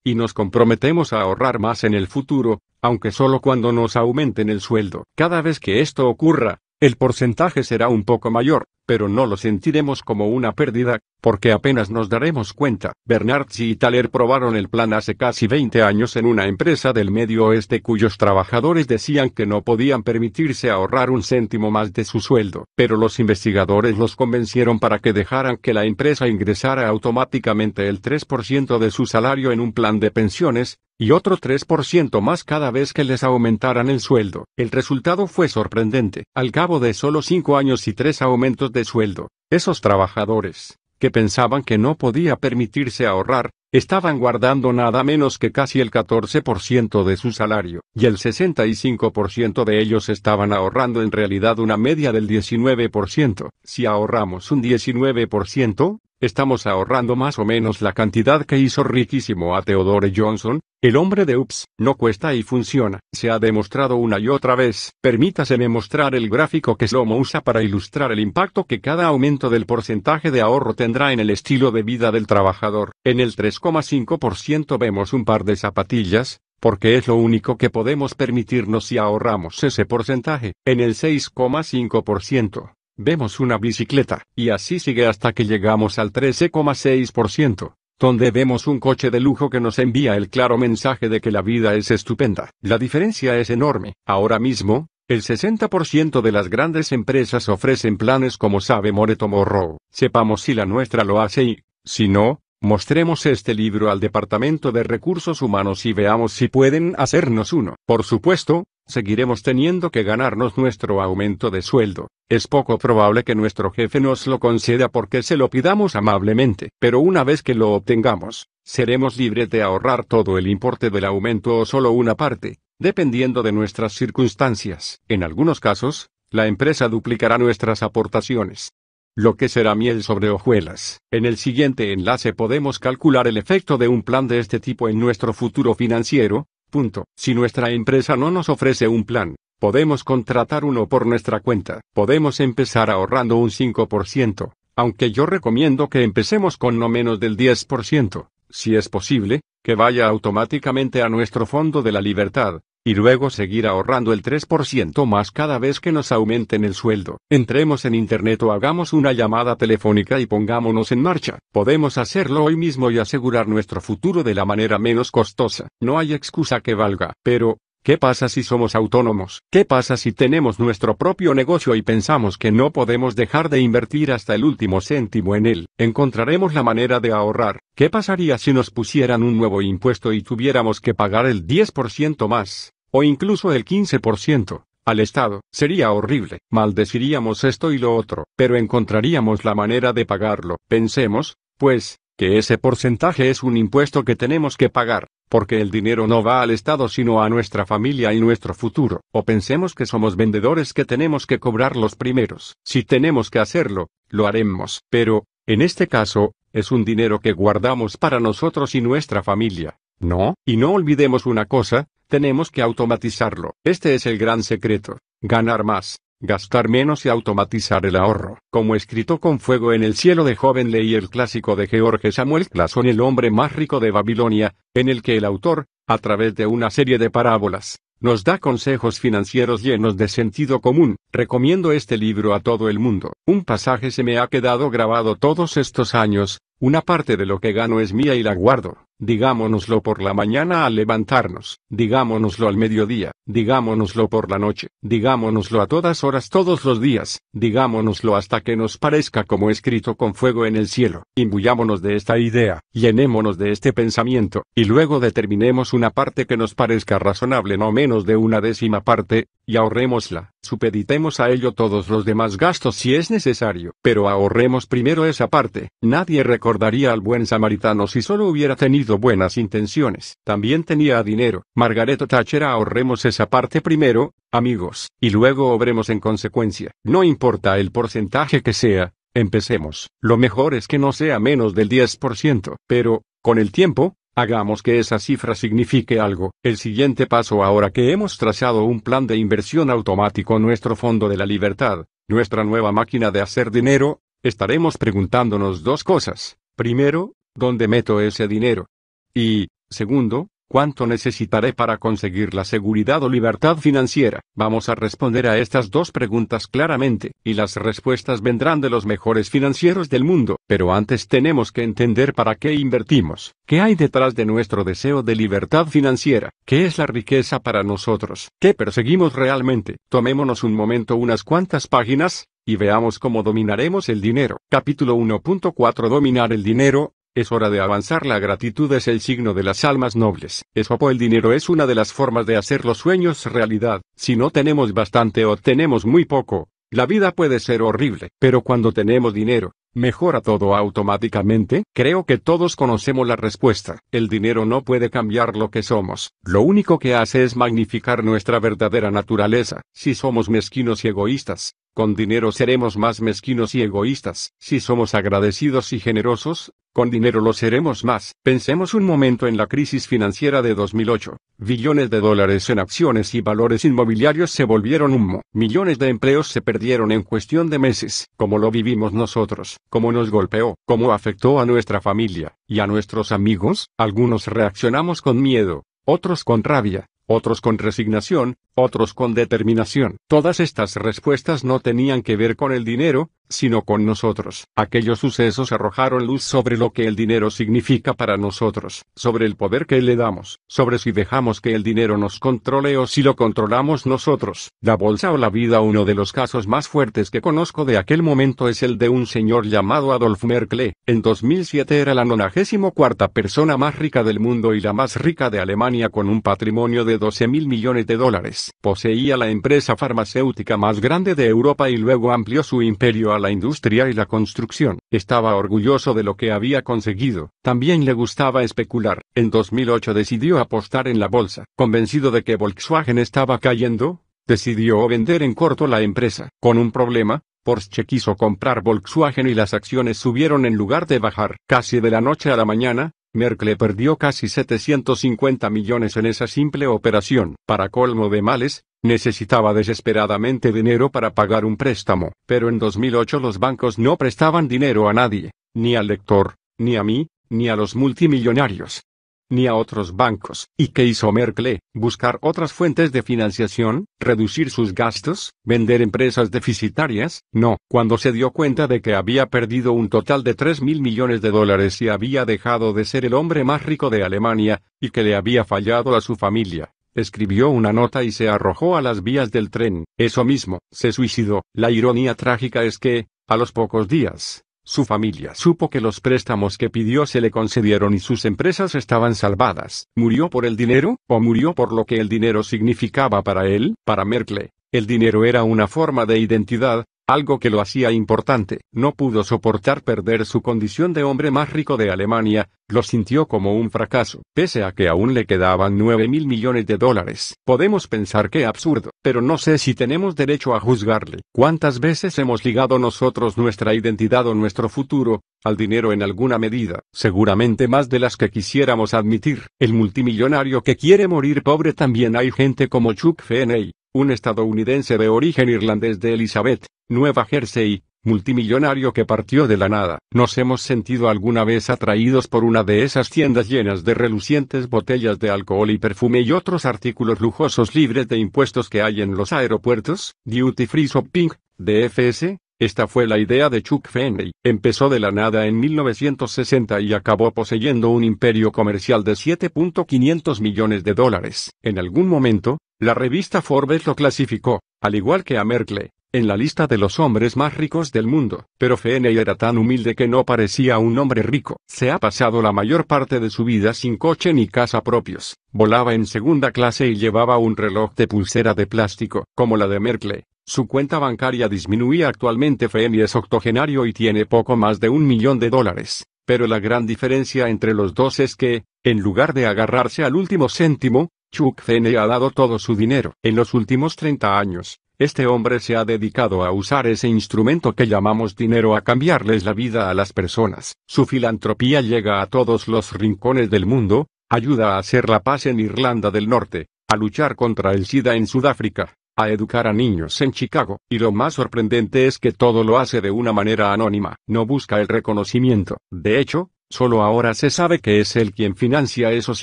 Y 0.05 0.15
nos 0.15 0.35
comprometemos 0.35 1.13
a 1.13 1.21
ahorrar 1.21 1.59
más 1.59 1.85
en 1.85 1.95
el 1.95 2.07
futuro, 2.07 2.61
aunque 2.81 3.11
solo 3.11 3.41
cuando 3.41 3.73
nos 3.73 3.97
aumenten 3.97 4.49
el 4.49 4.61
sueldo. 4.61 5.05
Cada 5.17 5.43
vez 5.43 5.61
que 5.61 5.81
esto 5.81 6.09
ocurra, 6.09 6.59
el 6.81 6.97
porcentaje 6.97 7.65
será 7.65 7.89
un 7.89 8.05
poco 8.05 8.31
mayor, 8.31 8.67
pero 8.89 9.07
no 9.07 9.27
lo 9.27 9.37
sentiremos 9.37 10.01
como 10.03 10.29
una 10.29 10.53
pérdida, 10.53 11.01
porque 11.21 11.53
apenas 11.53 11.91
nos 11.91 12.09
daremos 12.09 12.55
cuenta. 12.55 12.95
Bernardschi 13.05 13.73
y 13.73 13.77
Thaler 13.77 14.09
probaron 14.09 14.57
el 14.57 14.71
plan 14.71 14.95
hace 14.95 15.15
casi 15.15 15.47
20 15.47 15.83
años 15.83 16.17
en 16.17 16.25
una 16.25 16.47
empresa 16.47 16.95
del 16.95 17.11
medio 17.11 17.45
oeste 17.45 17.83
cuyos 17.83 18.17
trabajadores 18.17 18.89
decían 18.89 19.29
que 19.29 19.45
no 19.45 19.61
podían 19.61 20.05
permitirse 20.05 20.71
ahorrar 20.71 21.11
un 21.11 21.23
céntimo 21.23 21.71
más 21.71 21.93
de 21.93 22.07
su 22.07 22.21
sueldo, 22.21 22.65
pero 22.75 22.97
los 22.97 23.21
investigadores 23.21 23.99
los 23.99 24.17
convencieron 24.17 24.79
para 24.79 25.01
que 25.01 25.13
dejaran 25.13 25.59
que 25.59 25.75
la 25.75 25.85
empresa 25.85 26.27
ingresara 26.27 26.89
automáticamente 26.89 27.89
el 27.89 28.01
3% 28.01 28.79
de 28.79 28.91
su 28.91 29.05
salario 29.05 29.53
en 29.53 29.61
un 29.61 29.75
plan 29.75 30.01
de 30.01 30.11
pensiones, 30.11 30.79
y 30.99 31.13
otro 31.13 31.37
3% 31.37 32.21
más 32.21 32.43
cada 32.43 32.73
vez 32.73 32.93
que 32.93 33.05
les 33.05 33.23
aumentaran 33.23 33.89
el 33.89 34.01
sueldo. 34.01 34.47
El 34.57 34.71
resultado 34.71 35.29
fue 35.29 35.49
sorprendente. 35.49 36.25
Al 36.35 36.51
cabo 36.51 36.81
de 36.81 36.93
solo 36.93 37.23
cinco 37.23 37.57
años 37.57 37.87
y 37.87 37.93
tres 37.93 38.21
aumentos 38.21 38.73
de 38.73 38.85
sueldo, 38.85 39.29
esos 39.49 39.81
trabajadores, 39.81 40.77
que 40.99 41.13
pensaban 41.13 41.63
que 41.63 41.79
no 41.79 41.97
podía 41.97 42.35
permitirse 42.37 43.07
ahorrar, 43.07 43.51
estaban 43.71 44.19
guardando 44.19 44.73
nada 44.73 45.05
menos 45.05 45.39
que 45.39 45.53
casi 45.53 45.81
el 45.81 45.91
14% 45.91 47.05
de 47.05 47.17
su 47.17 47.33
salario, 47.33 47.83
y 47.95 48.07
el 48.07 48.17
65% 48.17 49.65
de 49.65 49.81
ellos 49.81 50.09
estaban 50.09 50.53
ahorrando 50.53 51.03
en 51.03 51.13
realidad 51.13 51.59
una 51.59 51.77
media 51.77 52.13
del 52.13 52.27
19%. 52.27 53.51
Si 53.63 53.87
ahorramos 53.87 54.51
un 54.51 54.63
19%, 54.63 56.01
Estamos 56.21 56.67
ahorrando 56.67 57.15
más 57.15 57.39
o 57.39 57.45
menos 57.45 57.81
la 57.81 57.93
cantidad 57.93 58.45
que 58.45 58.59
hizo 58.59 58.83
riquísimo 58.83 59.55
a 59.55 59.63
Theodore 59.63 60.13
Johnson, 60.15 60.59
el 60.83 60.97
hombre 60.97 61.25
de 61.25 61.37
UPS. 61.37 61.67
No 61.79 61.95
cuesta 61.95 62.35
y 62.35 62.43
funciona. 62.43 62.99
Se 63.13 63.31
ha 63.31 63.39
demostrado 63.39 63.95
una 63.95 64.19
y 64.19 64.27
otra 64.27 64.57
vez. 64.57 64.95
Permítaseme 65.01 65.69
mostrar 65.69 66.17
el 66.17 66.29
gráfico 66.29 66.75
que 66.75 66.89
Slomo 66.89 67.17
usa 67.19 67.43
para 67.43 67.63
ilustrar 67.63 68.11
el 68.11 68.19
impacto 68.19 68.65
que 68.65 68.81
cada 68.81 69.07
aumento 69.07 69.49
del 69.49 69.65
porcentaje 69.65 70.33
de 70.33 70.41
ahorro 70.41 70.75
tendrá 70.75 71.13
en 71.13 71.21
el 71.21 71.31
estilo 71.31 71.71
de 71.71 71.85
vida 71.85 72.11
del 72.11 72.27
trabajador. 72.27 72.91
En 73.05 73.21
el 73.21 73.37
3,5% 73.37 74.77
vemos 74.77 75.13
un 75.13 75.25
par 75.25 75.45
de 75.45 75.55
zapatillas, 75.55 76.41
porque 76.59 76.97
es 76.97 77.07
lo 77.07 77.15
único 77.15 77.57
que 77.57 77.71
podemos 77.71 78.17
permitirnos 78.17 78.87
si 78.87 78.99
ahorramos 78.99 79.63
ese 79.63 79.87
porcentaje. 79.87 80.55
En 80.67 80.81
el 80.81 80.97
6,5%. 80.97 82.73
Vemos 83.01 83.39
una 83.39 83.59
bicicleta, 83.59 84.25
y 84.35 84.49
así 84.49 84.81
sigue 84.81 85.07
hasta 85.07 85.33
que 85.33 85.45
llegamos 85.45 86.01
al 86.01 86.13
13,6%, 86.13 87.77
donde 87.97 88.33
vemos 88.33 88.67
un 88.67 88.81
coche 88.81 89.13
de 89.13 89.21
lujo 89.21 89.51
que 89.51 89.61
nos 89.61 89.79
envía 89.79 90.17
el 90.17 90.29
claro 90.29 90.59
mensaje 90.59 91.09
de 91.09 91.21
que 91.21 91.31
la 91.31 91.41
vida 91.41 91.77
es 91.77 91.93
estupenda. 91.93 92.51
La 92.61 92.77
diferencia 92.77 93.39
es 93.39 93.51
enorme. 93.51 93.95
Ahora 94.05 94.41
mismo, 94.41 94.89
el 95.07 95.23
60% 95.23 96.21
de 96.23 96.33
las 96.33 96.51
grandes 96.51 96.91
empresas 96.91 97.49
ofrecen 97.49 97.99
planes 97.99 98.37
como 98.37 98.61
sabe 98.61 98.91
Moreto 98.91 99.29
Morrow. 99.29 99.79
Sepamos 99.93 100.43
si 100.43 100.55
la 100.55 100.67
nuestra 100.67 101.05
lo 101.05 101.21
hace 101.21 101.45
y, 101.45 101.63
si 101.85 102.09
no, 102.09 102.41
mostremos 102.61 103.27
este 103.27 103.55
libro 103.55 103.93
al 103.93 104.01
Departamento 104.01 104.73
de 104.73 104.83
Recursos 104.83 105.41
Humanos 105.41 105.87
y 105.87 105.93
veamos 105.93 106.33
si 106.33 106.49
pueden 106.49 106.97
hacernos 106.99 107.53
uno. 107.53 107.77
Por 107.87 108.03
supuesto, 108.03 108.65
seguiremos 108.89 109.43
teniendo 109.43 109.91
que 109.91 110.03
ganarnos 110.03 110.57
nuestro 110.59 111.01
aumento 111.03 111.51
de 111.51 111.63
sueldo. 111.63 112.09
Es 112.29 112.49
poco 112.49 112.79
probable 112.79 113.23
que 113.25 113.35
nuestro 113.35 113.71
jefe 113.71 114.01
nos 114.01 114.27
lo 114.27 114.39
conceda 114.39 114.89
porque 114.89 115.23
se 115.23 115.37
lo 115.37 115.49
pidamos 115.49 115.95
amablemente, 115.95 116.71
pero 116.79 117.01
una 117.01 117.25
vez 117.25 117.43
que 117.43 117.55
lo 117.55 117.73
obtengamos, 117.73 118.49
seremos 118.65 119.17
libres 119.17 119.49
de 119.51 119.63
ahorrar 119.63 120.05
todo 120.05 120.37
el 120.39 120.47
importe 120.47 120.91
del 120.91 121.05
aumento 121.05 121.57
o 121.59 121.65
solo 121.65 121.93
una 121.93 122.17
parte, 122.17 122.59
dependiendo 122.79 123.43
de 123.43 123.53
nuestras 123.53 123.93
circunstancias. 123.93 125.01
En 125.09 125.23
algunos 125.23 125.61
casos, 125.61 126.11
la 126.31 126.47
empresa 126.47 126.89
duplicará 126.89 127.39
nuestras 127.39 127.83
aportaciones. 127.83 128.73
Lo 129.17 129.37
que 129.37 129.49
será 129.49 129.75
miel 129.75 130.03
sobre 130.03 130.31
hojuelas. 130.31 131.01
En 131.11 131.25
el 131.25 131.39
siguiente 131.39 131.93
enlace 131.93 132.35
podemos 132.35 132.79
calcular 132.79 133.27
el 133.27 133.37
efecto 133.37 133.79
de 133.79 133.89
un 133.89 134.03
plan 134.03 134.29
de 134.29 134.39
este 134.39 134.61
tipo 134.61 134.89
en 134.89 135.01
nuestro 135.01 135.33
futuro 135.33 135.75
financiero, 135.75 136.47
Punto. 136.71 137.05
Si 137.17 137.35
nuestra 137.35 137.71
empresa 137.71 138.17
no 138.17 138.31
nos 138.31 138.49
ofrece 138.49 138.89
un 138.89 139.05
plan, 139.05 139.37
podemos 139.59 140.05
contratar 140.05 140.65
uno 140.65 140.87
por 140.87 141.07
nuestra 141.07 141.41
cuenta. 141.41 141.81
Podemos 141.95 142.41
empezar 142.41 142.91
ahorrando 142.91 143.37
un 143.37 143.51
5%, 143.51 144.53
aunque 144.77 145.11
yo 145.11 145.27
recomiendo 145.27 145.89
que 145.89 146.03
empecemos 146.03 146.57
con 146.57 146.79
no 146.79 146.89
menos 146.89 147.21
del 147.21 147.37
10%, 147.37 148.29
si 148.51 148.77
es 148.77 148.89
posible, 148.89 149.41
que 149.63 149.75
vaya 149.75 150.07
automáticamente 150.07 151.03
a 151.03 151.09
nuestro 151.09 151.47
fondo 151.47 151.83
de 151.83 151.93
la 151.93 152.01
libertad, 152.01 152.61
y 152.89 152.95
luego 152.95 153.29
seguir 153.29 153.67
ahorrando 153.67 154.15
el 154.15 154.23
3% 154.23 155.05
más 155.05 155.31
cada 155.31 155.59
vez 155.59 155.79
que 155.79 155.93
nos 155.93 156.11
aumenten 156.11 156.65
el 156.65 156.73
sueldo. 156.73 157.19
Entremos 157.29 157.85
en 157.85 157.95
Internet 157.95 158.43
o 158.43 158.51
hagamos 158.51 158.95
una 158.95 159.13
llamada 159.13 159.57
telefónica 159.57 160.19
y 160.21 160.25
pongámonos 160.25 160.91
en 160.91 161.03
marcha. 161.03 161.39
Podemos 161.53 161.99
hacerlo 161.99 162.45
hoy 162.45 162.57
mismo 162.57 162.91
y 162.91 162.99
asegurar 162.99 163.47
nuestro 163.47 163.83
futuro 163.83 164.23
de 164.23 164.35
la 164.35 164.47
manera 164.47 164.79
menos 164.79 165.11
costosa. 165.11 165.69
No 165.83 165.99
hay 165.99 166.15
excusa 166.15 166.61
que 166.61 166.73
valga. 166.73 167.13
Pero, 167.23 167.59
¿Qué 167.85 167.99
pasa 167.99 168.31
si 168.31 168.43
somos 168.43 168.75
autónomos? 168.75 169.43
¿Qué 169.53 169.67
pasa 169.67 169.99
si 169.99 170.13
tenemos 170.13 170.59
nuestro 170.59 170.97
propio 170.97 171.35
negocio 171.35 171.75
y 171.75 171.83
pensamos 171.83 172.39
que 172.39 172.51
no 172.51 172.73
podemos 172.73 173.17
dejar 173.17 173.51
de 173.51 173.61
invertir 173.61 174.13
hasta 174.13 174.35
el 174.35 174.45
último 174.45 174.81
céntimo 174.81 175.37
en 175.37 175.47
él? 175.47 175.67
Encontraremos 175.79 176.55
la 176.55 176.63
manera 176.63 177.01
de 177.01 177.13
ahorrar. 177.13 177.61
¿Qué 177.77 177.89
pasaría 177.91 178.37
si 178.39 178.53
nos 178.55 178.71
pusieran 178.71 179.23
un 179.23 179.37
nuevo 179.37 179.63
impuesto 179.63 180.13
y 180.13 180.23
tuviéramos 180.23 180.81
que 180.81 180.95
pagar 180.95 181.27
el 181.27 181.47
10% 181.47 182.29
más? 182.29 182.73
O 182.91 183.03
incluso 183.03 183.53
el 183.53 183.65
15%, 183.65 184.65
al 184.85 185.01
Estado. 185.01 185.43
Sería 185.53 185.93
horrible. 185.93 186.39
Maldeciríamos 186.51 187.45
esto 187.45 187.73
y 187.73 187.79
lo 187.79 187.95
otro, 187.95 188.25
pero 188.37 188.57
encontraríamos 188.57 189.45
la 189.45 189.55
manera 189.55 189.93
de 189.93 190.07
pagarlo. 190.07 190.57
Pensemos, 190.69 191.37
pues, 191.59 191.99
que 192.17 192.39
ese 192.39 192.59
porcentaje 192.59 193.31
es 193.31 193.43
un 193.43 193.57
impuesto 193.57 194.03
que 194.03 194.17
tenemos 194.17 194.57
que 194.57 194.71
pagar, 194.71 195.07
porque 195.29 195.61
el 195.61 195.71
dinero 195.71 196.09
no 196.09 196.23
va 196.23 196.43
al 196.43 196.51
Estado 196.51 196.89
sino 196.89 197.23
a 197.23 197.29
nuestra 197.29 197.65
familia 197.65 198.13
y 198.13 198.21
nuestro 198.21 198.55
futuro. 198.55 199.03
O 199.13 199.23
pensemos 199.25 199.75
que 199.75 199.87
somos 199.87 200.17
vendedores 200.17 200.73
que 200.73 200.85
tenemos 200.85 201.27
que 201.27 201.39
cobrar 201.39 201.77
los 201.77 201.95
primeros. 201.95 202.57
Si 202.65 202.83
tenemos 202.83 203.31
que 203.31 203.39
hacerlo, 203.39 203.89
lo 204.09 204.27
haremos. 204.27 204.83
Pero, 204.91 205.27
en 205.47 205.63
este 205.63 205.87
caso, 205.87 206.33
es 206.53 206.73
un 206.73 206.85
dinero 206.85 207.21
que 207.21 207.33
guardamos 207.33 207.97
para 207.97 208.19
nosotros 208.19 208.75
y 208.75 208.81
nuestra 208.81 209.23
familia. 209.23 209.79
¿No? 210.01 210.35
Y 210.45 210.57
no 210.57 210.73
olvidemos 210.73 211.27
una 211.27 211.47
cosa, 211.47 211.87
tenemos 212.09 212.51
que 212.51 212.63
automatizarlo. 212.63 213.55
Este 213.65 213.95
es 213.95 214.07
el 214.07 214.19
gran 214.19 214.43
secreto. 214.43 214.99
Ganar 215.21 215.63
más, 215.63 216.01
gastar 216.21 216.69
menos 216.69 217.05
y 217.05 217.09
automatizar 217.09 217.85
el 217.87 217.97
ahorro. 217.97 218.39
Como 218.51 218.75
escrito 218.75 219.21
con 219.21 219.39
fuego 219.39 219.73
en 219.73 219.85
el 219.85 219.95
cielo 219.95 220.25
de 220.25 220.35
joven 220.35 220.71
leí 220.71 220.95
el 220.95 221.11
clásico 221.11 221.55
de 221.55 221.69
George 221.69 222.11
Samuel 222.13 222.49
Clason 222.49 222.87
El 222.87 223.01
hombre 223.01 223.31
más 223.31 223.53
rico 223.53 223.79
de 223.79 223.91
Babilonia, 223.91 224.55
en 224.75 224.89
el 224.89 225.03
que 225.03 225.17
el 225.17 225.25
autor, 225.25 225.67
a 225.87 225.99
través 225.99 226.35
de 226.35 226.47
una 226.47 226.71
serie 226.71 226.99
de 226.99 227.11
parábolas, 227.11 227.81
nos 228.01 228.23
da 228.23 228.39
consejos 228.39 229.01
financieros 229.01 229.63
llenos 229.63 229.97
de 229.97 230.09
sentido 230.09 230.61
común. 230.61 230.97
Recomiendo 231.13 231.73
este 231.73 231.99
libro 231.99 232.33
a 232.33 232.41
todo 232.41 232.69
el 232.69 232.79
mundo. 232.79 233.13
Un 233.27 233.45
pasaje 233.45 233.91
se 233.91 234.05
me 234.05 234.19
ha 234.19 234.29
quedado 234.29 234.71
grabado 234.71 235.17
todos 235.17 235.57
estos 235.57 235.95
años, 235.95 236.39
Una 236.61 236.83
parte 236.83 237.17
de 237.17 237.25
lo 237.25 237.39
que 237.39 237.53
gano 237.53 237.79
es 237.79 237.93
mía 237.93 238.17
y 238.17 238.25
la 238.25 238.35
guardo. 238.35 238.79
Digámonoslo 239.01 239.81
por 239.81 240.03
la 240.03 240.13
mañana 240.13 240.67
al 240.67 240.75
levantarnos, 240.75 241.61
digámonoslo 241.69 242.49
al 242.49 242.57
mediodía, 242.57 243.13
digámonoslo 243.27 244.09
por 244.09 244.29
la 244.29 244.41
noche, 244.41 244.71
digámonoslo 244.83 245.63
a 245.63 245.69
todas 245.69 246.03
horas 246.03 246.31
todos 246.31 246.65
los 246.65 246.81
días, 246.81 247.21
digámonoslo 247.33 248.17
hasta 248.17 248.41
que 248.41 248.57
nos 248.57 248.77
parezca 248.77 249.23
como 249.23 249.51
escrito 249.51 249.95
con 249.95 250.15
fuego 250.15 250.47
en 250.47 250.57
el 250.57 250.67
cielo. 250.67 251.05
Imbuyámonos 251.15 251.81
de 251.81 251.95
esta 251.95 252.19
idea, 252.19 252.59
llenémonos 252.73 253.39
de 253.39 253.53
este 253.53 253.73
pensamiento, 253.73 254.43
y 254.53 254.65
luego 254.65 254.99
determinemos 254.99 255.73
una 255.73 255.91
parte 255.91 256.27
que 256.27 256.37
nos 256.37 256.57
parezca 256.57 256.99
razonable 256.99 257.57
no 257.57 257.71
menos 257.71 258.05
de 258.05 258.17
una 258.17 258.41
décima 258.41 258.81
parte, 258.81 259.29
y 259.47 259.59
ahorrémosla, 259.59 260.33
supeditemos 260.43 261.21
a 261.21 261.31
ello 261.31 261.53
todos 261.53 261.89
los 261.89 262.05
demás 262.05 262.37
gastos 262.37 262.77
si 262.77 262.95
es 262.95 263.11
necesario, 263.11 263.75
pero 263.83 264.09
ahorremos 264.09 264.67
primero 264.67 265.05
esa 265.07 265.29
parte. 265.29 265.71
Nadie 265.83 266.23
recordaría 266.23 266.93
al 266.93 267.01
buen 267.01 267.27
samaritano 267.27 267.87
si 267.87 268.03
solo 268.03 268.27
hubiera 268.29 268.57
tenido 268.57 268.99
buenas 268.99 269.37
intenciones. 269.37 270.17
También 270.25 270.65
tenía 270.65 271.03
dinero. 271.03 271.43
Margaret 271.55 272.07
Thatcher 272.07 272.45
ahorremos 272.45 273.05
esa 273.05 273.27
parte 273.27 273.61
primero, 273.61 274.13
amigos, 274.33 274.89
y 275.01 275.11
luego 275.11 275.53
obremos 275.53 275.91
en 275.91 276.01
consecuencia. 276.01 276.71
No 276.85 277.05
importa 277.05 277.59
el 277.59 277.71
porcentaje 277.71 278.43
que 278.43 278.53
sea, 278.53 278.95
empecemos. 279.15 279.91
Lo 280.01 280.17
mejor 280.17 280.55
es 280.55 280.69
que 280.69 280.79
no 280.79 280.93
sea 280.93 281.19
menos 281.19 281.55
del 281.55 281.69
10%, 281.69 282.57
pero, 282.67 283.03
con 283.23 283.39
el 283.39 283.53
tiempo, 283.53 283.97
Hagamos 284.19 284.65
que 284.65 284.81
esa 284.81 284.99
cifra 284.99 285.37
signifique 285.37 286.01
algo. 286.01 286.33
El 286.43 286.57
siguiente 286.57 287.07
paso 287.07 287.45
ahora 287.45 287.71
que 287.71 287.93
hemos 287.93 288.19
trazado 288.19 288.65
un 288.65 288.81
plan 288.81 289.07
de 289.07 289.17
inversión 289.17 289.71
automático 289.71 290.41
nuestro 290.41 290.75
fondo 290.75 291.09
de 291.09 291.17
la 291.17 291.25
libertad, 291.25 291.87
nuestra 292.09 292.43
nueva 292.43 292.73
máquina 292.73 293.13
de 293.13 293.21
hacer 293.21 293.53
dinero, 293.53 294.01
estaremos 294.25 294.77
preguntándonos 294.77 295.63
dos 295.63 295.85
cosas. 295.85 296.37
Primero, 296.57 297.13
¿dónde 297.37 297.69
meto 297.69 298.01
ese 298.01 298.27
dinero? 298.27 298.67
Y, 299.15 299.51
segundo, 299.71 300.27
¿cuánto 300.49 300.87
necesitaré 300.87 301.53
para 301.53 301.79
conseguir 301.79 302.35
la 302.35 302.45
seguridad 302.45 303.03
o 303.03 303.09
libertad 303.09 303.59
financiera? 303.59 304.21
Vamos 304.35 304.69
a 304.69 304.75
responder 304.75 305.27
a 305.27 305.39
estas 305.39 305.71
dos 305.71 305.93
preguntas 305.93 306.47
claramente, 306.47 307.13
y 307.23 307.35
las 307.35 307.57
respuestas 307.57 308.23
vendrán 308.23 308.61
de 308.61 308.71
los 308.71 308.87
mejores 308.87 309.31
financieros 309.31 309.89
del 309.89 310.05
mundo, 310.05 310.39
pero 310.47 310.73
antes 310.73 311.07
tenemos 311.07 311.53
que 311.53 311.63
entender 311.63 312.15
para 312.15 312.35
qué 312.35 312.55
invertimos, 312.55 313.35
qué 313.47 313.61
hay 313.61 313.75
detrás 313.75 314.15
de 314.15 314.25
nuestro 314.25 314.65
deseo 314.65 315.03
de 315.03 315.15
libertad 315.15 315.67
financiera, 315.67 316.31
qué 316.45 316.67
es 316.67 316.79
la 316.79 316.87
riqueza 316.87 317.39
para 317.41 317.63
nosotros, 317.63 318.31
qué 318.41 318.55
perseguimos 318.55 319.13
realmente. 319.13 319.77
Tomémonos 319.89 320.43
un 320.43 320.55
momento 320.55 320.97
unas 320.97 321.23
cuantas 321.23 321.67
páginas, 321.67 322.27
y 322.49 322.57
veamos 322.57 322.99
cómo 322.99 323.23
dominaremos 323.23 323.91
el 323.91 324.01
dinero. 324.01 324.39
Capítulo 324.49 324.97
1.4 324.97 325.89
Dominar 325.91 326.33
el 326.33 326.43
dinero, 326.43 326.95
es 327.21 327.33
hora 327.33 327.51
de 327.51 327.61
avanzar. 327.61 328.07
La 328.07 328.19
gratitud 328.19 328.73
es 328.73 328.89
el 328.89 329.01
signo 329.01 329.35
de 329.35 329.43
las 329.43 329.65
almas 329.65 329.97
nobles. 329.97 330.45
Esopo 330.55 330.91
el 330.91 330.99
dinero 330.99 331.33
es 331.33 331.49
una 331.49 331.67
de 331.67 331.75
las 331.75 331.93
formas 331.93 332.27
de 332.27 332.37
hacer 332.37 332.65
los 332.65 332.79
sueños 332.79 333.27
realidad. 333.27 333.83
Si 333.97 334.17
no 334.17 334.31
tenemos 334.31 334.73
bastante 334.73 335.25
o 335.25 335.37
tenemos 335.37 335.85
muy 335.85 336.05
poco, 336.05 336.49
la 336.71 336.87
vida 336.87 337.13
puede 337.13 337.41
ser 337.41 337.63
horrible. 337.63 338.11
Pero 338.19 338.43
cuando 338.43 338.73
tenemos 338.73 339.15
dinero, 339.15 339.53
¿Mejora 339.75 340.23
todo 340.23 340.57
automáticamente? 340.57 341.63
Creo 341.75 342.05
que 342.05 342.17
todos 342.17 342.57
conocemos 342.57 343.07
la 343.07 343.17
respuesta. 343.17 343.81
El 343.93 344.09
dinero 344.09 344.47
no 344.47 344.65
puede 344.65 344.89
cambiar 344.89 345.37
lo 345.37 345.51
que 345.51 345.63
somos. 345.63 346.15
Lo 346.25 346.41
único 346.41 346.79
que 346.79 346.95
hace 346.95 347.23
es 347.23 347.37
magnificar 347.37 348.03
nuestra 348.03 348.41
verdadera 348.41 348.91
naturaleza. 348.91 349.61
Si 349.75 349.95
somos 349.95 350.31
mezquinos 350.31 350.85
y 350.85 350.89
egoístas, 350.89 351.55
con 351.79 351.95
dinero 351.95 352.33
seremos 352.33 352.77
más 352.77 353.01
mezquinos 353.01 353.55
y 353.55 353.63
egoístas. 353.63 354.33
Si 354.41 354.59
somos 354.59 354.97
agradecidos 354.97 355.73
y 355.73 355.79
generosos, 355.79 356.53
con 356.73 356.91
dinero 356.91 357.21
lo 357.21 357.33
seremos 357.33 357.85
más. 357.85 358.17
Pensemos 358.25 358.75
un 358.75 358.83
momento 358.83 359.29
en 359.29 359.37
la 359.37 359.47
crisis 359.47 359.87
financiera 359.87 360.43
de 360.43 360.57
2008. 360.57 361.19
Billones 361.37 361.89
de 361.89 362.01
dólares 362.01 362.51
en 362.51 362.59
acciones 362.59 363.15
y 363.15 363.21
valores 363.21 363.65
inmobiliarios 363.65 364.33
se 364.33 364.43
volvieron 364.43 364.93
humo. 364.93 365.23
Millones 365.33 365.79
de 365.79 365.87
empleos 365.87 366.27
se 366.27 366.43
perdieron 366.43 366.91
en 366.91 367.05
cuestión 367.05 367.49
de 367.49 367.61
meses. 367.61 368.09
Como 368.17 368.39
lo 368.39 368.51
vivimos 368.51 368.93
nosotros, 368.93 369.59
cómo 369.71 369.93
nos 369.93 370.11
golpeó, 370.11 370.57
cómo 370.67 370.91
afectó 370.91 371.39
a 371.39 371.47
nuestra 371.47 371.81
familia 371.81 372.35
y 372.49 372.59
a 372.59 372.67
nuestros 372.67 373.13
amigos. 373.13 373.69
Algunos 373.79 374.27
reaccionamos 374.27 375.01
con 375.01 375.23
miedo, 375.23 375.63
otros 375.85 376.25
con 376.25 376.43
rabia, 376.43 376.89
otros 377.09 377.41
con 377.41 377.59
resignación, 377.59 378.37
otros 378.55 378.95
con 378.95 379.15
determinación. 379.15 379.97
Todas 380.09 380.39
estas 380.41 380.77
respuestas 380.77 381.43
no 381.43 381.59
tenían 381.59 382.03
que 382.03 382.17
ver 382.17 382.37
con 382.37 382.53
el 382.53 382.65
dinero, 382.65 383.11
sino 383.29 383.63
con 383.63 383.85
nosotros. 383.85 384.47
Aquellos 384.57 385.01
sucesos 385.01 385.53
arrojaron 385.53 386.07
luz 386.07 386.23
sobre 386.23 386.57
lo 386.57 386.71
que 386.71 386.87
el 386.87 386.97
dinero 386.97 387.31
significa 387.31 387.95
para 387.95 388.17
nosotros, 388.17 388.85
sobre 388.95 389.27
el 389.27 389.37
poder 389.37 389.67
que 389.67 389.81
le 389.81 389.97
damos, 389.97 390.41
sobre 390.47 390.79
si 390.79 390.93
dejamos 390.93 391.41
que 391.41 391.55
el 391.55 391.63
dinero 391.63 391.99
nos 391.99 392.19
controle 392.19 392.77
o 392.77 392.87
si 392.87 393.03
lo 393.03 393.17
controlamos 393.17 393.87
nosotros. 393.87 394.51
La 394.61 394.77
bolsa 394.77 395.13
o 395.13 395.17
la 395.17 395.31
vida 395.31 395.61
uno 395.61 395.85
de 395.85 395.95
los 395.95 396.13
casos 396.13 396.47
más 396.47 396.69
fuertes 396.69 397.11
que 397.11 397.21
conozco 397.21 397.65
de 397.65 397.79
aquel 397.79 398.03
momento 398.03 398.49
es 398.49 398.63
el 398.63 398.79
de 398.79 398.89
un 398.89 399.07
señor 399.07 399.47
llamado 399.47 399.93
Adolf 399.93 400.25
Merkel. 400.25 400.75
En 400.87 401.03
2007 401.03 401.79
era 401.79 401.95
la 401.95 402.05
94 402.05 402.39
cuarta 402.75 403.09
persona 403.09 403.57
más 403.57 403.77
rica 403.77 404.03
del 404.03 404.21
mundo 404.21 404.55
y 404.55 404.61
la 404.61 404.73
más 404.73 404.97
rica 404.97 405.31
de 405.31 405.41
Alemania 405.41 405.89
con 405.89 406.09
un 406.09 406.23
patrimonio 406.23 406.85
de 406.85 406.99
12 406.99 407.29
mil 407.29 407.47
millones 407.47 407.87
de 407.87 407.97
dólares. 407.97 408.53
Poseía 408.61 409.17
la 409.17 409.31
empresa 409.31 409.77
farmacéutica 409.77 410.57
más 410.57 410.81
grande 410.81 411.15
de 411.15 411.27
Europa 411.27 411.69
y 411.71 411.77
luego 411.77 412.13
amplió 412.13 412.43
su 412.43 412.63
imperio 412.63 413.13
a 413.13 413.18
la 413.19 413.31
industria 413.31 413.89
y 413.89 413.93
la 413.93 414.07
construcción. 414.07 414.79
Estaba 414.91 415.35
orgulloso 415.37 415.95
de 415.95 416.03
lo 416.03 416.17
que 416.17 416.33
había 416.33 416.63
conseguido. 416.63 417.31
También 417.43 417.85
le 417.85 417.93
gustaba 417.93 418.43
especular. 418.43 419.03
En 419.15 419.31
2008 419.31 419.95
decidió 419.95 420.39
apostar 420.39 420.89
en 420.89 420.99
la 420.99 421.09
bolsa. 421.09 421.45
Convencido 421.57 422.11
de 422.11 422.25
que 422.25 422.37
Volkswagen 422.37 422.99
estaba 422.99 423.39
cayendo, 423.39 424.03
decidió 424.27 424.87
vender 424.87 425.23
en 425.23 425.35
corto 425.35 425.67
la 425.67 425.81
empresa. 425.81 426.29
Con 426.41 426.59
un 426.59 426.71
problema, 426.71 427.23
Porsche 427.49 427.87
quiso 427.87 428.15
comprar 428.15 428.63
Volkswagen 428.63 429.27
y 429.27 429.35
las 429.35 429.55
acciones 429.55 429.97
subieron 429.97 430.45
en 430.45 430.55
lugar 430.55 430.87
de 430.87 430.99
bajar. 430.99 431.37
Casi 431.47 431.81
de 431.81 431.91
la 431.91 432.03
noche 432.03 432.31
a 432.31 432.37
la 432.37 432.45
mañana, 432.45 432.93
Merkel 433.15 433.57
perdió 433.57 433.97
casi 433.97 434.29
750 434.29 435.51
millones 435.51 435.97
en 435.97 436.07
esa 436.07 436.27
simple 436.27 436.67
operación. 436.67 437.37
Para 437.47 437.69
colmo 437.69 438.09
de 438.09 438.23
males, 438.23 438.65
necesitaba 438.83 439.55
desesperadamente 439.55 440.53
dinero 440.53 440.91
para 440.91 441.15
pagar 441.15 441.45
un 441.45 441.57
préstamo. 441.57 442.13
Pero 442.27 442.49
en 442.49 442.59
2008 442.59 443.21
los 443.21 443.39
bancos 443.39 443.79
no 443.79 443.97
prestaban 443.97 444.49
dinero 444.49 444.89
a 444.89 444.93
nadie, 444.93 445.33
ni 445.55 445.77
al 445.77 445.87
lector, 445.87 446.35
ni 446.59 446.77
a 446.77 446.85
mí, 446.85 447.09
ni 447.31 447.49
a 447.49 447.57
los 447.57 447.77
multimillonarios 447.77 448.83
ni 449.31 449.47
a 449.47 449.55
otros 449.55 449.97
bancos. 449.97 450.49
¿Y 450.57 450.69
qué 450.69 450.85
hizo 450.85 451.13
Merkel? 451.13 451.61
Buscar 451.75 452.19
otras 452.23 452.53
fuentes 452.53 452.93
de 452.93 453.03
financiación, 453.03 453.87
reducir 454.01 454.51
sus 454.51 454.75
gastos, 454.75 455.33
vender 455.45 455.83
empresas 455.83 456.31
deficitarias. 456.31 457.23
No, 457.33 457.59
cuando 457.69 457.99
se 457.99 458.13
dio 458.13 458.31
cuenta 458.31 458.67
de 458.67 458.81
que 458.81 458.95
había 458.95 459.27
perdido 459.27 459.73
un 459.73 459.89
total 459.89 460.25
de 460.25 460.35
3 460.35 460.63
mil 460.63 460.81
millones 460.81 461.21
de 461.21 461.31
dólares 461.31 461.81
y 461.83 461.89
había 461.89 462.25
dejado 462.25 462.73
de 462.73 462.85
ser 462.85 463.05
el 463.05 463.15
hombre 463.15 463.45
más 463.45 463.65
rico 463.65 463.91
de 463.91 464.03
Alemania, 464.03 464.63
y 464.81 464.91
que 464.91 465.03
le 465.03 465.15
había 465.15 465.45
fallado 465.45 465.97
a 465.97 466.01
su 466.01 466.17
familia, 466.17 466.73
escribió 466.95 467.49
una 467.49 467.73
nota 467.73 468.03
y 468.03 468.13
se 468.13 468.29
arrojó 468.29 468.77
a 468.77 468.83
las 468.83 469.03
vías 469.03 469.31
del 469.31 469.51
tren. 469.51 469.85
Eso 469.97 470.25
mismo, 470.25 470.61
se 470.71 470.93
suicidó. 470.93 471.43
La 471.55 471.71
ironía 471.71 472.15
trágica 472.15 472.65
es 472.65 472.79
que, 472.79 473.07
a 473.27 473.37
los 473.37 473.53
pocos 473.53 473.89
días, 473.89 474.45
su 474.69 474.85
familia 474.85 475.35
supo 475.35 475.71
que 475.71 475.81
los 475.81 476.03
préstamos 476.03 476.59
que 476.59 476.69
pidió 476.69 477.07
se 477.07 477.23
le 477.23 477.31
concedieron 477.31 477.95
y 477.95 478.01
sus 478.01 478.27
empresas 478.27 478.75
estaban 478.75 479.15
salvadas. 479.15 479.89
¿Murió 479.97 480.29
por 480.29 480.45
el 480.45 480.59
dinero, 480.59 480.99
o 481.07 481.21
murió 481.21 481.55
por 481.55 481.73
lo 481.73 481.87
que 481.87 481.97
el 481.97 482.11
dinero 482.11 482.43
significaba 482.43 483.23
para 483.23 483.47
él? 483.49 483.77
Para 483.87 484.05
Merkel, 484.05 484.51
el 484.71 484.87
dinero 484.87 485.25
era 485.25 485.43
una 485.43 485.69
forma 485.69 486.05
de 486.05 486.19
identidad, 486.19 486.85
algo 487.09 487.39
que 487.39 487.49
lo 487.49 487.61
hacía 487.61 487.91
importante. 487.91 488.61
No 488.71 488.93
pudo 488.93 489.25
soportar 489.25 489.83
perder 489.83 490.27
su 490.27 490.43
condición 490.43 490.93
de 490.93 491.03
hombre 491.03 491.31
más 491.31 491.51
rico 491.51 491.79
de 491.79 491.91
Alemania, 491.91 492.51
lo 492.69 492.83
sintió 492.83 493.27
como 493.27 493.55
un 493.55 493.71
fracaso, 493.71 494.23
pese 494.35 494.63
a 494.63 494.73
que 494.73 494.89
aún 494.89 495.15
le 495.15 495.25
quedaban 495.25 495.79
9 495.79 496.07
mil 496.07 496.27
millones 496.27 496.67
de 496.67 496.77
dólares. 496.77 497.35
Podemos 497.47 497.89
pensar 497.89 498.29
que 498.29 498.45
absurdo, 498.45 498.91
pero 499.03 499.23
no 499.23 499.39
sé 499.39 499.57
si 499.57 499.75
tenemos 499.75 500.17
derecho 500.17 500.55
a 500.55 500.61
juzgarle. 500.61 501.23
¿Cuántas 501.33 501.81
veces 501.81 502.19
hemos 502.19 502.45
ligado 502.45 502.79
nosotros 502.79 503.39
nuestra 503.39 503.73
identidad 503.73 504.27
o 504.27 504.35
nuestro 504.35 504.69
futuro, 504.69 505.23
al 505.45 505.57
dinero 505.57 505.95
en 505.95 506.03
alguna 506.03 506.39
medida? 506.39 506.81
Seguramente 506.93 507.69
más 507.69 507.89
de 507.89 508.01
las 508.01 508.19
que 508.19 508.29
quisiéramos 508.29 508.93
admitir. 508.93 509.47
El 509.59 509.73
multimillonario 509.73 510.61
que 510.63 510.77
quiere 510.77 511.09
morir 511.09 511.43
pobre 511.43 511.73
también 511.73 512.17
hay 512.17 512.31
gente 512.31 512.69
como 512.69 512.93
Chuck 512.93 513.23
Feeney, 513.23 513.73
un 513.93 514.11
estadounidense 514.11 514.99
de 514.99 515.09
origen 515.09 515.49
irlandés 515.49 516.01
de 516.01 516.15
Elizabeth, 516.15 516.67
Nueva 516.89 517.25
Jersey, 517.25 517.83
multimillonario 518.05 518.93
que 518.93 519.05
partió 519.05 519.47
de 519.47 519.57
la 519.57 519.69
nada. 519.69 519.99
¿Nos 520.13 520.39
hemos 520.39 520.63
sentido 520.63 521.09
alguna 521.09 521.45
vez 521.45 521.71
atraídos 521.71 522.29
por 522.29 522.45
una 522.45 522.65
de 522.65 522.83
esas 522.83 523.11
tiendas 523.11 523.49
llenas 523.49 523.85
de 523.85 523.95
relucientes 523.95 524.69
botellas 524.69 525.19
de 525.19 525.31
alcohol 525.31 525.71
y 525.71 525.79
perfume 525.79 526.21
y 526.21 526.33
otros 526.33 526.65
artículos 526.65 527.21
lujosos 527.21 527.75
libres 527.75 528.09
de 528.09 528.19
impuestos 528.19 528.69
que 528.69 528.83
hay 528.83 529.03
en 529.03 529.15
los 529.15 529.33
aeropuertos? 529.33 530.15
Duty 530.25 530.67
Free 530.67 530.87
Shopping, 530.87 531.31
DFS, 531.59 532.39
Esta 532.61 532.89
fue 532.89 533.07
la 533.07 533.19
idea 533.19 533.49
de 533.51 533.63
Chuck 533.63 533.89
Fenney. 533.89 534.33
Empezó 534.45 534.89
de 534.89 534.99
la 534.99 535.13
nada 535.13 535.47
en 535.47 535.61
1960 535.61 536.81
y 536.81 536.93
acabó 536.93 537.33
poseyendo 537.33 537.91
un 537.91 538.03
imperio 538.05 538.51
comercial 538.51 539.05
de 539.05 539.13
7.500 539.13 540.41
millones 540.41 540.83
de 540.83 540.95
dólares. 540.95 541.53
En 541.63 541.79
algún 541.79 542.09
momento, 542.09 542.59
la 542.81 542.95
revista 542.95 543.43
Forbes 543.43 543.87
lo 543.87 543.97
clasificó, 543.97 544.61
al 544.81 544.95
igual 544.95 545.25
que 545.25 545.37
a 545.37 545.45
Merkle, 545.45 545.91
en 546.13 546.29
la 546.29 546.37
lista 546.37 546.69
de 546.69 546.79
los 546.79 547.01
hombres 547.01 547.37
más 547.37 547.57
ricos 547.57 547.91
del 547.91 548.07
mundo. 548.07 548.47
Pero 548.57 548.77
Fenney 548.77 549.19
era 549.19 549.35
tan 549.35 549.59
humilde 549.59 549.97
que 549.97 550.07
no 550.07 550.25
parecía 550.25 550.79
un 550.79 550.97
hombre 550.97 551.23
rico. 551.23 551.57
Se 551.67 551.91
ha 551.91 551.99
pasado 551.99 552.41
la 552.41 552.53
mayor 552.53 552.87
parte 552.87 553.19
de 553.19 553.31
su 553.31 553.45
vida 553.45 553.75
sin 553.75 553.97
coche 553.97 554.33
ni 554.33 554.47
casa 554.47 554.83
propios. 554.83 555.37
Volaba 555.51 555.93
en 555.95 556.07
segunda 556.07 556.53
clase 556.53 556.87
y 556.87 556.95
llevaba 556.95 557.37
un 557.39 557.57
reloj 557.57 557.95
de 557.97 558.07
pulsera 558.07 558.55
de 558.55 558.69
plástico, 558.69 559.25
como 559.35 559.57
la 559.57 559.67
de 559.67 559.81
Merkle. 559.81 560.25
Su 560.47 560.69
cuenta 560.69 561.01
bancaria 561.01 561.49
disminuía 561.49 562.09
actualmente 562.09 562.69
Femi 562.69 563.01
es 563.01 563.17
octogenario 563.17 563.87
y 563.87 563.93
tiene 563.93 564.25
poco 564.25 564.57
más 564.57 564.79
de 564.79 564.89
un 564.89 565.05
millón 565.05 565.41
de 565.41 565.51
dólares. 565.51 566.07
Pero 566.25 566.47
la 566.47 566.61
gran 566.61 566.87
diferencia 566.87 567.49
entre 567.49 567.75
los 567.75 567.93
dos 567.93 568.21
es 568.21 568.37
que, 568.37 568.65
en 568.85 569.01
lugar 569.01 569.35
de 569.35 569.47
agarrarse 569.47 570.05
al 570.05 570.15
último 570.15 570.49
céntimo, 570.49 571.09
Chuck 571.31 571.61
Fenney 571.61 571.97
ha 571.97 572.07
dado 572.07 572.31
todo 572.31 572.59
su 572.59 572.75
dinero. 572.75 573.15
En 573.23 573.37
los 573.37 573.55
últimos 573.55 573.97
30 573.97 574.39
años, 574.39 574.81
este 574.99 575.27
hombre 575.27 575.61
se 575.61 575.77
ha 575.77 575.85
dedicado 575.85 576.45
a 576.45 576.53
usar 576.53 576.87
ese 576.87 577.09
instrumento 577.09 577.75
que 577.75 577.87
llamamos 577.87 578.35
dinero 578.35 578.75
a 578.75 578.81
cambiarles 578.81 579.45
la 579.45 579.53
vida 579.53 579.91
a 579.91 579.95
las 579.95 580.13
personas. 580.13 580.75
Su 580.87 581.07
filantropía 581.07 581.81
llega 581.81 582.21
a 582.21 582.27
todos 582.27 582.67
los 582.67 582.93
rincones 582.93 583.51
del 583.51 583.67
mundo, 583.67 584.09
ayuda 584.29 584.75
a 584.75 584.79
hacer 584.79 585.09
la 585.09 585.21
paz 585.21 585.47
en 585.47 585.61
Irlanda 585.61 586.11
del 586.11 586.29
Norte, 586.29 586.67
a 586.89 586.97
luchar 586.97 587.37
contra 587.37 587.73
el 587.73 587.87
SIDA 587.87 588.17
en 588.17 588.27
Sudáfrica, 588.27 588.95
a 589.17 589.29
educar 589.29 589.67
a 589.67 589.73
niños 589.73 590.21
en 590.21 590.33
Chicago, 590.33 590.81
y 590.89 590.99
lo 590.99 591.13
más 591.13 591.35
sorprendente 591.35 592.07
es 592.07 592.19
que 592.19 592.33
todo 592.33 592.65
lo 592.65 592.79
hace 592.79 593.01
de 593.01 593.11
una 593.11 593.33
manera 593.33 593.73
anónima, 593.73 594.17
no 594.27 594.47
busca 594.47 594.81
el 594.81 594.89
reconocimiento. 594.89 595.77
De 595.91 596.19
hecho, 596.19 596.51
Solo 596.71 597.03
ahora 597.03 597.33
se 597.33 597.49
sabe 597.49 597.79
que 597.79 597.99
es 598.01 598.15
él 598.17 598.33
quien 598.33 598.55
financia 598.55 599.11
esos 599.11 599.43